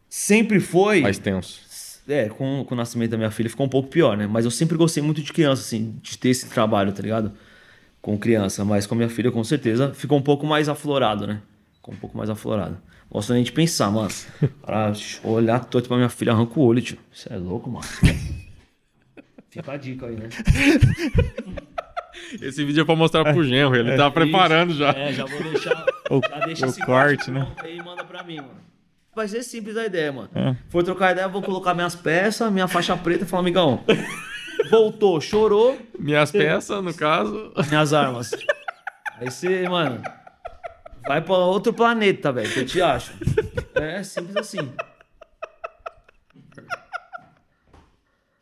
Sempre 0.09 0.60
foi. 0.60 1.01
Mais 1.01 1.18
tenso? 1.18 1.60
É, 2.07 2.28
com, 2.28 2.65
com 2.68 2.75
o 2.75 2.76
nascimento 2.76 3.12
da 3.12 3.17
minha 3.17 3.31
filha 3.31 3.49
ficou 3.49 3.65
um 3.65 3.68
pouco 3.68 3.89
pior, 3.89 4.17
né? 4.17 4.26
Mas 4.26 4.44
eu 4.44 4.51
sempre 4.51 4.76
gostei 4.76 5.02
muito 5.02 5.23
de 5.23 5.33
criança, 5.33 5.62
assim, 5.62 5.99
de 6.02 6.18
ter 6.18 6.28
esse 6.28 6.49
trabalho, 6.51 6.93
tá 6.93 7.02
ligado? 7.02 7.33
Com 8.02 8.18
criança. 8.18 8.65
Mas 8.65 8.86
com 8.86 8.94
a 8.94 8.99
minha 8.99 9.09
filha, 9.09 9.33
com 9.33 9.43
certeza, 9.43 9.93
ficou 9.94 10.18
um 10.18 10.23
pouco 10.23 10.47
mais 10.47 10.68
aflorado, 10.68 11.26
né? 11.26 11.41
Ficou 11.76 11.94
um 11.94 11.97
pouco 11.97 12.17
mais 12.17 12.28
aflorado. 12.28 12.76
Gosto 13.10 13.33
nem 13.33 13.43
de 13.43 13.52
pensar, 13.52 13.91
mano. 13.91 14.10
Para 14.60 14.93
olhar 15.25 15.65
torto 15.65 15.89
pra 15.89 15.97
minha 15.97 16.10
filha, 16.10 16.33
arranca 16.33 16.60
o 16.60 16.62
olho, 16.62 16.83
tio. 16.83 16.99
Você 17.10 17.33
é 17.33 17.36
louco, 17.36 17.70
mano. 17.70 17.86
Fica 19.49 19.73
a 19.73 19.76
dica 19.76 20.07
aí, 20.07 20.17
né? 20.17 20.28
Esse 22.40 22.64
vídeo 22.64 22.82
é 22.82 22.84
pra 22.84 22.96
mostrar 22.96 23.24
pro 23.24 23.44
genro, 23.44 23.76
ele 23.76 23.90
é, 23.90 23.96
tá 23.96 24.10
preparando 24.10 24.70
isso. 24.70 24.78
já. 24.78 24.90
É, 24.90 25.12
já 25.12 25.24
vou 25.24 25.42
deixar. 25.42 25.86
O, 26.10 26.20
já 26.28 26.46
deixa 26.46 26.66
o 26.66 26.86
corte, 26.86 27.30
né? 27.30 27.46
Aí 27.58 27.82
manda 27.82 28.04
pra 28.04 28.22
mim, 28.22 28.36
mano. 28.36 28.60
Vai 29.14 29.28
ser 29.28 29.42
simples 29.42 29.76
a 29.76 29.86
ideia, 29.86 30.12
mano. 30.12 30.28
É. 30.34 30.56
For 30.68 30.82
trocar 30.82 31.12
ideia, 31.12 31.28
vou 31.28 31.40
colocar 31.40 31.72
minhas 31.72 31.94
peças, 31.94 32.52
minha 32.52 32.66
faixa 32.66 32.96
preta 32.96 33.24
e 33.24 33.26
falar, 33.26 33.42
amigão. 33.42 33.84
Voltou, 34.70 35.20
chorou. 35.20 35.78
Minhas 35.98 36.30
peças, 36.32 36.82
no 36.82 36.92
caso. 36.92 37.52
Minhas 37.68 37.92
armas. 37.92 38.32
Aí 39.18 39.30
você, 39.30 39.68
mano. 39.68 40.02
Vai 41.06 41.20
pra 41.20 41.34
outro 41.36 41.72
planeta, 41.72 42.32
velho, 42.32 42.50
que 42.50 42.60
eu 42.60 42.66
te 42.66 42.82
acho. 42.82 43.12
É 43.74 44.02
simples 44.02 44.36
assim. 44.36 44.72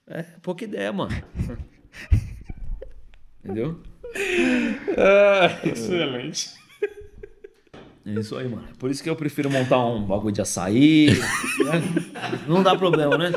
É, 0.06 0.22
pouca 0.42 0.64
ideia, 0.64 0.92
mano. 0.92 1.12
Entendeu? 3.44 3.80
É, 4.96 5.68
excelente. 5.68 6.50
É 8.04 8.10
isso 8.14 8.36
aí, 8.36 8.48
mano. 8.48 8.68
Por 8.78 8.90
isso 8.90 9.02
que 9.02 9.08
eu 9.08 9.16
prefiro 9.16 9.50
montar 9.50 9.84
um 9.86 10.04
bagulho 10.04 10.34
de 10.34 10.40
açaí. 10.40 11.08
Né? 11.64 12.42
Não 12.46 12.62
dá 12.62 12.76
problema, 12.76 13.16
né? 13.16 13.32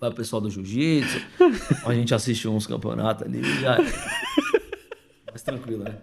Vai 0.00 0.10
o 0.10 0.14
pessoal 0.14 0.40
do 0.40 0.50
jiu-jitsu. 0.50 1.20
A 1.84 1.94
gente 1.94 2.14
assiste 2.14 2.48
uns 2.48 2.66
campeonatos 2.66 3.26
ali. 3.26 3.42
Já... 3.60 3.78
Mais 5.30 5.42
tranquilo, 5.42 5.84
né? 5.84 5.96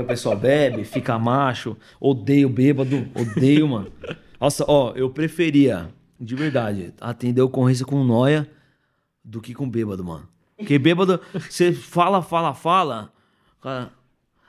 o 0.00 0.04
pessoal 0.04 0.36
bebe, 0.36 0.84
fica 0.84 1.18
macho. 1.18 1.76
Odeio 2.00 2.48
bêbado. 2.48 3.08
Odeio, 3.14 3.68
mano. 3.68 3.92
Nossa, 4.40 4.64
ó, 4.66 4.92
eu 4.94 5.10
preferia, 5.10 5.88
de 6.20 6.34
verdade, 6.34 6.94
atender 7.00 7.42
ocorrência 7.42 7.84
com 7.84 8.02
noia 8.02 8.48
do 9.24 9.40
que 9.40 9.54
com 9.54 9.68
bêbado, 9.68 10.02
mano. 10.02 10.28
Porque 10.62 10.78
bêbado, 10.78 11.20
você 11.34 11.72
fala, 11.72 12.22
fala, 12.22 12.54
fala. 12.54 13.12
Cara, 13.60 13.90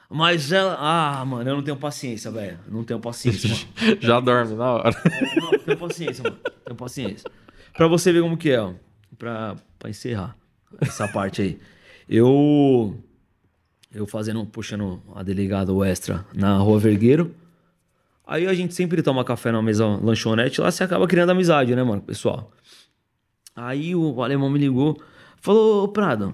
mas 0.09 0.51
ela. 0.51 0.77
Ah, 0.80 1.25
mano, 1.25 1.50
eu 1.50 1.56
não 1.56 1.64
tenho 1.64 1.77
paciência, 1.77 2.30
velho. 2.30 2.59
Não 2.67 2.83
tenho 2.83 3.00
paciência, 3.00 3.50
mano. 3.50 3.98
Já 4.01 4.19
dorme 4.19 4.56
na 4.56 4.72
hora. 4.72 5.01
Não, 5.35 5.51
não 5.51 5.59
tenho 5.59 5.77
paciência, 5.77 6.24
mano. 6.24 6.38
Tenho 6.64 6.77
paciência. 6.77 7.32
Pra 7.75 7.88
você 7.88 8.11
ver 8.14 8.22
como 8.22 8.38
que 8.38 8.51
é, 8.51 8.61
ó. 8.61 8.74
Pra, 9.17 9.56
pra 9.80 9.90
encerrar 9.90 10.38
essa 10.80 11.08
parte 11.08 11.42
aí. 11.42 11.59
Eu. 12.08 12.95
Eu 13.92 14.08
fazendo, 14.08 14.43
puxando 14.45 15.01
a 15.16 15.22
delegada 15.22 15.72
extra 15.88 16.25
na 16.33 16.58
Rua 16.58 16.80
Vergueiro. 16.80 17.35
Aí 18.25 18.48
a 18.48 18.53
gente 18.53 18.74
sempre 18.74 19.01
toma 19.01 19.24
café 19.24 19.51
na 19.51 19.61
mesa 19.61 19.85
lanchonete, 19.85 20.61
lá 20.61 20.72
você 20.72 20.83
acaba 20.83 21.06
criando 21.08 21.32
amizade, 21.32 21.75
né, 21.75 21.83
mano, 21.83 22.01
pessoal? 22.01 22.51
Aí 23.56 23.95
o 23.95 24.24
alemão 24.24 24.50
me 24.50 24.58
ligou. 24.58 25.00
Falou, 25.43 25.83
ô 25.83 25.88
Prado, 25.89 26.33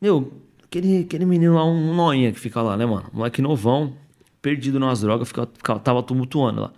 meu, 0.00 0.32
aquele, 0.62 1.00
aquele 1.00 1.24
menino 1.26 1.54
lá, 1.54 1.64
um 1.64 1.92
noinha 1.92 2.30
que 2.30 2.38
fica 2.38 2.62
lá, 2.62 2.76
né, 2.76 2.86
mano? 2.86 3.10
Moleque 3.12 3.42
novão, 3.42 3.96
perdido 4.40 4.78
nas 4.78 5.00
drogas, 5.00 5.26
fica, 5.26 5.48
fica, 5.56 5.76
tava 5.80 6.04
tumultuando 6.04 6.60
lá. 6.60 6.72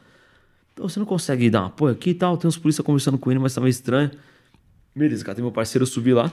Então 0.73 0.89
você 0.89 0.99
não 0.99 1.05
consegue 1.05 1.51
dar 1.51 1.65
um 1.65 1.67
apoio 1.67 1.93
aqui 1.93 2.11
e 2.11 2.15
tal? 2.15 2.39
Tem 2.39 2.49
uns 2.49 2.57
polícia 2.57 2.83
conversando 2.83 3.19
com 3.19 3.31
ele, 3.31 3.39
mas 3.39 3.59
meio 3.59 3.69
estranho. 3.69 4.11
Beleza, 4.95 5.23
cara, 5.23 5.35
tem 5.35 5.45
meu 5.45 5.53
parceiro 5.53 5.85
subir 5.85 6.15
lá. 6.15 6.33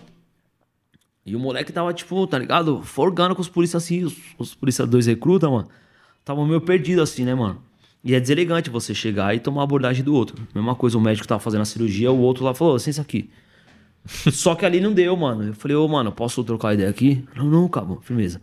E 1.26 1.36
o 1.36 1.40
moleque 1.40 1.74
tava, 1.74 1.94
tipo, 1.94 2.26
tá 2.26 2.40
ligado? 2.40 2.82
Forgando 2.82 3.36
com 3.36 3.42
os 3.42 3.50
policiais 3.50 3.84
assim, 3.84 4.06
os, 4.06 4.16
os 4.40 4.56
policiais 4.56 4.90
dois 4.90 5.08
recruta, 5.08 5.50
mano. 5.50 5.68
Tava 6.24 6.46
meio 6.46 6.62
perdido 6.62 7.02
assim, 7.02 7.26
né, 7.26 7.36
mano? 7.36 7.62
E 8.02 8.16
é 8.16 8.20
deselegante 8.22 8.70
você 8.70 8.96
chegar 8.96 9.36
e 9.36 9.42
tomar 9.42 9.60
a 9.60 9.64
abordagem 9.66 10.06
do 10.06 10.14
outro. 10.14 10.42
Mesma 10.56 10.74
coisa, 10.74 10.98
o 10.98 11.02
médico 11.02 11.28
tava 11.28 11.42
fazendo 11.42 11.64
a 11.64 11.66
cirurgia, 11.66 12.14
o 12.14 12.20
outro 12.20 12.46
lá 12.46 12.54
falou, 12.54 12.76
licença 12.76 13.02
aqui. 13.02 13.30
Só 14.06 14.56
que 14.56 14.66
ali 14.66 14.80
não 14.80 14.94
deu, 14.94 15.16
mano. 15.16 15.44
Eu 15.44 15.54
falei, 15.54 15.76
ô, 15.76 15.88
mano, 15.88 16.12
posso 16.12 16.44
trocar 16.44 16.74
ideia 16.74 16.90
aqui? 16.90 17.26
Não, 17.36 17.46
não, 17.46 17.70
cabo, 17.70 18.02
firmeza. 18.02 18.42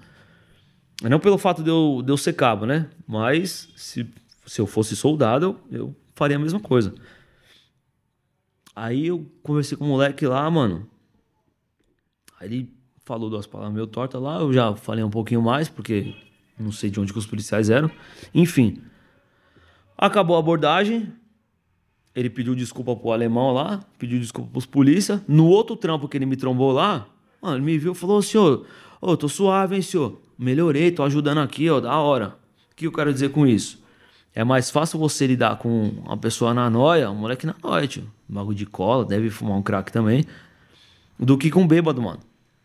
Não 1.03 1.19
pelo 1.19 1.39
fato 1.39 1.63
de 1.63 1.71
eu, 1.71 2.03
de 2.05 2.13
eu 2.13 2.17
ser 2.17 2.35
cabo, 2.35 2.67
né? 2.67 2.91
Mas 3.07 3.73
se, 3.77 4.07
se 4.47 4.61
eu 4.61 4.67
fosse 4.67 4.95
soldado, 4.95 5.59
eu, 5.71 5.79
eu 5.79 5.97
faria 6.15 6.37
a 6.37 6.41
mesma 6.41 6.61
coisa. 6.61 6.95
Aí 8.75 9.07
eu 9.07 9.27
conversei 9.43 9.77
com 9.77 9.85
o 9.85 9.89
moleque 9.89 10.27
lá, 10.27 10.49
mano. 10.51 10.87
Aí 12.39 12.49
ele 12.49 12.75
falou 13.05 13.29
duas 13.29 13.47
palavras 13.47 13.75
meio 13.75 13.87
torta 13.87 14.19
lá. 14.19 14.39
Eu 14.41 14.53
já 14.53 14.75
falei 14.75 15.03
um 15.03 15.11
pouquinho 15.11 15.43
mais, 15.43 15.69
porque 15.69 16.15
não 16.59 16.71
sei 16.71 16.91
de 16.91 17.01
onde 17.01 17.13
que 17.13 17.19
os 17.19 17.27
policiais 17.27 17.71
eram. 17.71 17.91
Enfim. 18.35 18.83
Acabou 19.97 20.37
a 20.37 20.39
abordagem. 20.39 21.13
Ele 22.15 22.29
pediu 22.29 22.55
desculpa 22.55 22.95
pro 22.97 23.13
alemão 23.13 23.53
lá, 23.53 23.81
pediu 23.99 24.19
desculpa 24.19 24.51
pros 24.51 24.67
polícia. 24.67 25.23
No 25.29 25.47
outro 25.47 25.77
trampo 25.77 26.09
que 26.09 26.17
ele 26.17 26.27
me 26.27 26.37
trombou 26.37 26.73
lá, 26.73 27.07
mano, 27.41 27.57
ele 27.57 27.65
me 27.65 27.79
viu 27.79 27.93
e 27.93 27.95
falou: 27.95 28.21
senhor, 28.21 28.67
ô, 29.01 29.17
tô 29.17 29.29
suave, 29.29 29.77
hein, 29.77 29.83
senhor? 29.83 30.21
Melhorei, 30.39 30.91
tô 30.91 31.03
ajudando 31.03 31.39
aqui, 31.39 31.69
ó, 31.71 31.81
da 31.81 31.97
hora. 31.99 32.37
O 32.73 32.77
que 32.77 32.87
eu 32.87 32.93
quero 32.93 33.13
dizer 33.13 33.31
com 33.31 33.47
isso? 33.47 33.81
É 34.35 34.45
mais 34.45 34.71
fácil 34.71 34.99
você 34.99 35.27
lidar 35.27 35.59
com 35.59 35.89
uma 36.05 36.17
pessoa 36.17 36.55
na 36.55 36.71
noia, 36.71 37.11
um 37.11 37.17
moleque 37.17 37.47
na 37.47 37.55
noia, 37.63 37.87
tio. 37.87 38.11
Um 38.29 38.55
de 38.55 38.65
cola, 38.65 39.05
deve 39.05 39.29
fumar 39.29 39.57
um 39.57 39.63
crack 39.63 39.91
também, 39.91 40.25
do 41.19 41.37
que 41.37 41.51
com 41.51 41.63
um 41.63 41.67
bêbado, 41.67 42.01
mano. 42.01 42.21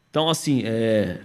Então, 0.10 0.30
assim, 0.30 0.62
é. 0.64 1.22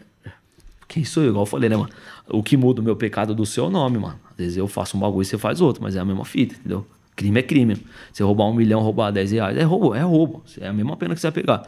Quem 0.89 1.05
sou 1.05 1.23
eu? 1.23 1.28
Igual 1.28 1.42
eu 1.42 1.47
falei, 1.47 1.68
né, 1.68 1.76
mano? 1.76 1.90
O 2.28 2.42
que 2.42 2.57
muda 2.57 2.81
o 2.81 2.84
meu 2.84 2.97
pecado 2.97 3.34
do 3.34 3.47
seu 3.47 3.70
nome, 3.70 3.99
mano. 3.99 4.18
Às 4.31 4.36
vezes 4.36 4.57
eu 4.57 4.66
faço 4.66 4.97
um 4.97 5.00
bagulho 5.00 5.23
e 5.23 5.24
você 5.24 5.39
faz 5.39 5.60
outro, 5.60 5.82
mas 5.82 5.94
é 5.94 6.00
a 6.00 6.05
mesma 6.05 6.24
fita, 6.24 6.57
entendeu? 6.57 6.84
Crime 7.20 7.39
é 7.39 7.42
crime. 7.42 7.76
Você 8.10 8.23
roubar 8.23 8.47
um 8.47 8.55
milhão, 8.55 8.81
roubar 8.81 9.10
10 9.10 9.32
reais, 9.32 9.58
é 9.58 9.62
roubo, 9.62 9.94
é 9.94 10.00
roubo. 10.00 10.42
É 10.58 10.68
a 10.68 10.73
mesma 10.73 10.97
pena 10.97 11.15
que 11.15 11.20
você 11.20 11.26
vai 11.26 11.32
pegar. 11.42 11.62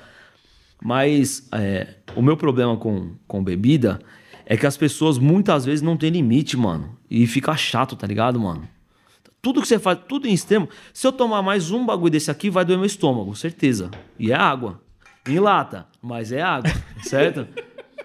Mas 0.82 1.46
é, 1.52 1.96
o 2.16 2.22
meu 2.22 2.38
problema 2.38 2.74
com, 2.74 3.10
com 3.28 3.44
bebida 3.44 4.00
é 4.46 4.56
que 4.56 4.66
as 4.66 4.78
pessoas 4.78 5.18
muitas 5.18 5.66
vezes 5.66 5.82
não 5.82 5.94
têm 5.94 6.08
limite, 6.08 6.56
mano. 6.56 6.96
E 7.10 7.26
fica 7.26 7.54
chato, 7.54 7.94
tá 7.94 8.06
ligado, 8.06 8.40
mano? 8.40 8.66
Tudo 9.42 9.60
que 9.60 9.68
você 9.68 9.78
faz, 9.78 9.98
tudo 10.08 10.26
em 10.26 10.32
extremo. 10.32 10.70
Se 10.94 11.06
eu 11.06 11.12
tomar 11.12 11.42
mais 11.42 11.70
um 11.70 11.84
bagulho 11.84 12.12
desse 12.12 12.30
aqui, 12.30 12.48
vai 12.48 12.64
doer 12.64 12.78
meu 12.78 12.86
estômago, 12.86 13.36
certeza. 13.36 13.90
E 14.18 14.32
é 14.32 14.34
água. 14.34 14.80
Em 15.28 15.38
lata, 15.38 15.86
mas 16.00 16.32
é 16.32 16.40
água, 16.40 16.72
certo? 17.04 17.46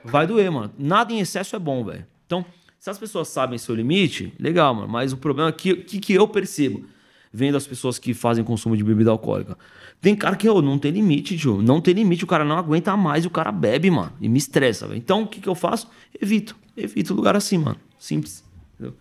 Vai 0.03 0.27
doer, 0.27 0.51
mano. 0.51 0.73
Nada 0.77 1.13
em 1.13 1.19
excesso 1.19 1.55
é 1.55 1.59
bom, 1.59 1.85
velho. 1.85 2.05
Então, 2.25 2.43
se 2.77 2.89
as 2.89 2.97
pessoas 2.97 3.29
sabem 3.29 3.57
seu 3.57 3.73
limite, 3.73 4.33
legal, 4.37 4.75
mano. 4.75 4.89
Mas 4.89 5.13
o 5.13 5.17
problema 5.17 5.47
é 5.47 5.53
que, 5.53 5.77
que, 5.77 5.97
que 5.97 6.13
eu 6.13 6.27
percebo 6.27 6.96
vendo 7.37 7.55
as 7.55 7.67
pessoas 7.67 7.99
que 7.99 8.15
fazem 8.15 8.43
consumo 8.43 8.75
de 8.75 8.83
bebida 8.83 9.11
alcoólica. 9.11 9.55
Tem 10.01 10.15
cara 10.15 10.35
que 10.35 10.49
oh, 10.49 10.59
não 10.59 10.79
tem 10.79 10.91
limite, 10.91 11.37
tio. 11.37 11.61
Não 11.61 11.79
tem 11.79 11.93
limite, 11.93 12.23
o 12.23 12.27
cara 12.27 12.43
não 12.43 12.57
aguenta 12.57 12.97
mais 12.97 13.23
e 13.23 13.27
o 13.27 13.29
cara 13.29 13.51
bebe, 13.51 13.91
mano. 13.91 14.11
E 14.19 14.27
me 14.27 14.39
estressa, 14.39 14.87
velho. 14.87 14.97
Então, 14.97 15.21
o 15.21 15.27
que, 15.27 15.39
que 15.39 15.47
eu 15.47 15.53
faço? 15.53 15.87
Evito. 16.19 16.55
Evito 16.75 17.13
lugar 17.13 17.35
assim, 17.35 17.59
mano. 17.59 17.77
Simples. 17.99 18.43
Entendeu? 18.73 18.95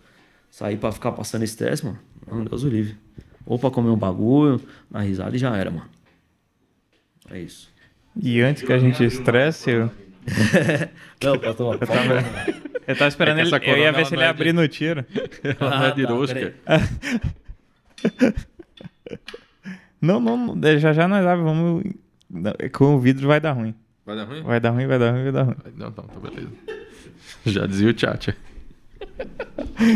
Sair 0.51 0.77
pra 0.77 0.91
ficar 0.91 1.11
passando 1.13 1.43
estresse, 1.43 1.83
mano. 1.83 1.97
Não, 2.29 2.43
Deus 2.43 2.63
o 2.63 2.69
livre. 2.69 2.95
Ou 3.43 3.57
pra 3.57 3.71
comer 3.71 3.89
um 3.89 3.97
bagulho, 3.97 4.61
na 4.91 5.01
risada 5.01 5.35
e 5.35 5.39
já 5.39 5.55
era, 5.55 5.71
mano. 5.71 5.89
É 7.31 7.39
isso. 7.39 7.69
E 8.21 8.39
antes 8.41 8.61
que 8.61 8.71
a 8.71 8.77
gente 8.77 9.03
estresse, 9.03 9.71
eu. 9.71 9.91
não, 11.23 11.39
pra 11.39 11.53
tomar. 11.53 11.73
Eu 11.73 11.87
tava, 11.87 12.25
eu 12.87 12.95
tava 12.95 13.07
esperando 13.07 13.39
é 13.39 13.41
ele. 13.41 13.55
Eu 13.63 13.77
ia 13.77 13.91
ver 13.91 14.05
se 14.05 14.15
ele 14.15 14.21
ia 14.21 14.29
abrir 14.29 14.53
no 14.53 14.67
tiro. 14.67 15.05
Ah, 15.59 15.87
é 15.87 15.91
de 15.91 16.03
rosca. 16.03 16.53
Não, 20.01 20.19
não, 20.19 20.59
já 20.79 20.93
já 20.93 21.07
nós 21.07 21.25
abre, 21.25 21.43
vamos. 21.43 21.83
Com 22.73 22.95
o 22.95 22.99
vidro 22.99 23.27
vai 23.27 23.39
dar 23.39 23.53
ruim. 23.53 23.73
Vai 24.05 24.15
dar 24.15 24.23
ruim? 24.25 24.43
Vai 24.43 24.59
dar 24.59 24.69
ruim, 24.71 24.87
vai 24.87 24.99
dar 24.99 25.11
ruim, 25.11 25.23
vai 25.23 25.31
dar 25.31 25.43
ruim. 25.43 25.55
Não, 25.75 25.91
tá, 25.91 26.03
tá 26.03 26.19
beleza. 26.19 26.51
Já 27.45 27.65
dizia 27.65 27.89
o 27.89 27.93
Tchatcha. 27.93 28.35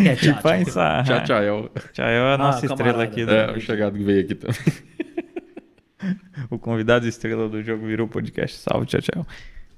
É 0.05 0.15
tchau, 0.15 0.41
Vai 0.41 0.61
encerrar. 0.61 1.03
Tchatchael. 1.03 1.71
Tchael 1.93 2.23
é 2.23 2.33
a 2.33 2.37
nossa 2.37 2.65
Ah, 2.65 2.69
estrela 2.69 3.03
aqui. 3.03 3.25
Do... 3.25 3.31
É, 3.31 3.51
o 3.51 3.59
chegado 3.59 3.97
que 3.97 4.03
veio 4.03 4.21
aqui 4.21 4.35
também. 4.35 4.57
O 6.49 6.57
convidado 6.57 7.07
estrela 7.07 7.47
do 7.47 7.61
jogo 7.61 7.85
virou 7.85 8.07
podcast. 8.07 8.57
Salve, 8.57 8.87
tchau, 8.87 9.01
tchau. 9.01 9.27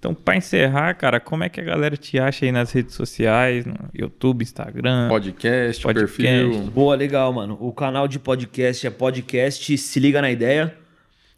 Então, 0.03 0.13
para 0.13 0.35
encerrar, 0.35 0.93
cara, 0.95 1.17
como 1.17 1.45
é 1.45 1.49
que 1.49 1.61
a 1.61 1.63
galera 1.63 1.95
te 1.95 2.19
acha 2.19 2.43
aí 2.43 2.51
nas 2.51 2.73
redes 2.73 2.93
sociais, 2.93 3.65
no 3.65 3.73
YouTube, 3.93 4.41
Instagram? 4.41 5.07
Podcast, 5.07 5.81
podcast. 5.81 6.17
perfil. 6.17 6.61
Boa, 6.71 6.93
legal, 6.93 7.31
mano. 7.31 7.57
O 7.61 7.71
canal 7.71 8.05
de 8.05 8.19
podcast 8.19 8.85
é 8.85 8.89
podcast 8.89 9.77
Se 9.77 9.99
Liga 10.01 10.21
na 10.21 10.29
Ideia. 10.29 10.75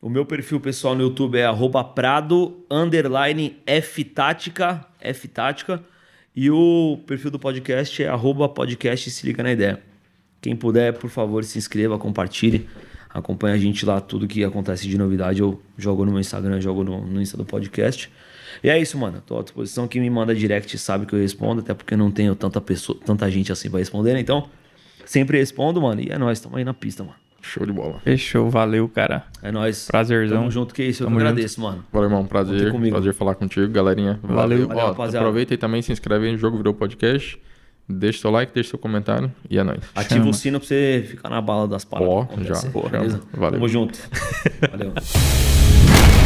O 0.02 0.10
meu 0.10 0.26
perfil 0.26 0.60
pessoal 0.60 0.96
no 0.96 1.04
YouTube 1.04 1.38
é 1.38 1.46
prado, 1.94 2.66
underline 2.68 3.56
ftática, 3.84 4.84
ftática. 5.14 5.84
E 6.36 6.50
o 6.50 6.98
perfil 7.06 7.30
do 7.30 7.38
podcast 7.38 8.04
é 8.04 8.10
podcast 8.56 9.12
Se 9.12 9.28
Liga 9.28 9.44
na 9.44 9.52
Ideia. 9.52 9.80
Quem 10.42 10.56
puder, 10.56 10.94
por 10.94 11.12
favor, 11.12 11.44
se 11.44 11.60
inscreva, 11.60 12.00
compartilhe. 12.00 12.68
Acompanhe 13.12 13.54
a 13.54 13.60
gente 13.60 13.86
lá, 13.86 14.02
tudo 14.02 14.28
que 14.28 14.44
acontece 14.44 14.88
de 14.88 14.98
novidade 14.98 15.40
eu 15.40 15.62
jogo 15.78 16.04
no 16.04 16.12
meu 16.12 16.20
Instagram, 16.20 16.60
jogo 16.60 16.84
no, 16.84 17.06
no 17.06 17.22
Insta 17.22 17.38
do 17.38 17.46
podcast. 17.46 18.12
E 18.64 18.70
é 18.70 18.80
isso, 18.80 18.98
mano. 18.98 19.22
Tô 19.26 19.40
à 19.40 19.44
disposição. 19.44 19.88
Quem 19.88 20.02
me 20.02 20.10
manda 20.10 20.34
direct 20.34 20.78
sabe 20.78 21.06
que 21.06 21.14
eu 21.14 21.20
respondo, 21.20 21.62
até 21.62 21.74
porque 21.74 21.96
não 21.96 22.12
tenho 22.12 22.36
tanta 22.36 22.60
pessoa, 22.62 22.98
tanta 23.06 23.30
gente 23.30 23.52
assim 23.52 23.70
pra 23.70 23.80
responder, 23.80 24.14
né? 24.14 24.20
Então, 24.20 24.48
sempre 25.06 25.38
respondo, 25.38 25.82
mano. 25.82 26.02
E 26.02 26.10
é 26.12 26.18
nóis, 26.18 26.40
tamo 26.40 26.58
aí 26.58 26.64
na 26.64 26.74
pista, 26.74 27.04
mano. 27.04 27.16
Show 27.42 27.66
de 27.66 27.72
bola. 27.72 28.00
Fechou, 28.04 28.50
valeu, 28.50 28.90
cara. 28.90 29.24
É 29.44 29.52
nóis. 29.52 29.86
Prazerzão. 29.86 30.40
Tamo 30.40 30.52
junto, 30.52 30.74
que 30.74 30.84
isso. 30.84 31.04
Eu 31.04 31.08
Tamo 31.08 31.18
que 31.18 31.24
agradeço, 31.24 31.56
junto. 31.56 31.68
mano. 31.68 31.86
Valeu, 31.94 32.10
irmão. 32.10 32.26
Prazer. 32.26 32.74
Prazer 32.90 33.14
falar 33.14 33.36
contigo, 33.36 33.72
galerinha. 33.72 34.20
Valeu. 34.24 34.68
valeu 34.68 34.96
Ó, 34.98 35.04
aproveita 35.04 35.54
e 35.54 35.58
também 35.58 35.82
se 35.84 35.92
inscreve 35.92 36.26
aí 36.26 36.32
no 36.32 36.38
Jogo 36.40 36.58
Virou 36.58 36.74
Podcast. 36.74 37.40
Deixa 37.88 38.20
seu 38.20 38.32
like, 38.32 38.52
deixa 38.52 38.72
seu 38.72 38.80
comentário 38.80 39.32
e 39.48 39.60
é 39.60 39.64
nóis. 39.64 39.82
Ativa 39.94 40.22
Chama. 40.22 40.32
o 40.32 40.34
sino 40.34 40.60
pra 40.60 40.68
você 40.68 41.06
ficar 41.08 41.30
na 41.30 41.40
bala 41.40 41.68
das 41.68 41.86
palavras. 41.86 42.28
Ó, 42.32 42.44
já. 42.44 42.90
Beleza? 42.90 43.22
Valeu. 43.32 43.52
Tamo 43.52 43.70
junto. 43.70 44.00
Valeu. 44.72 46.25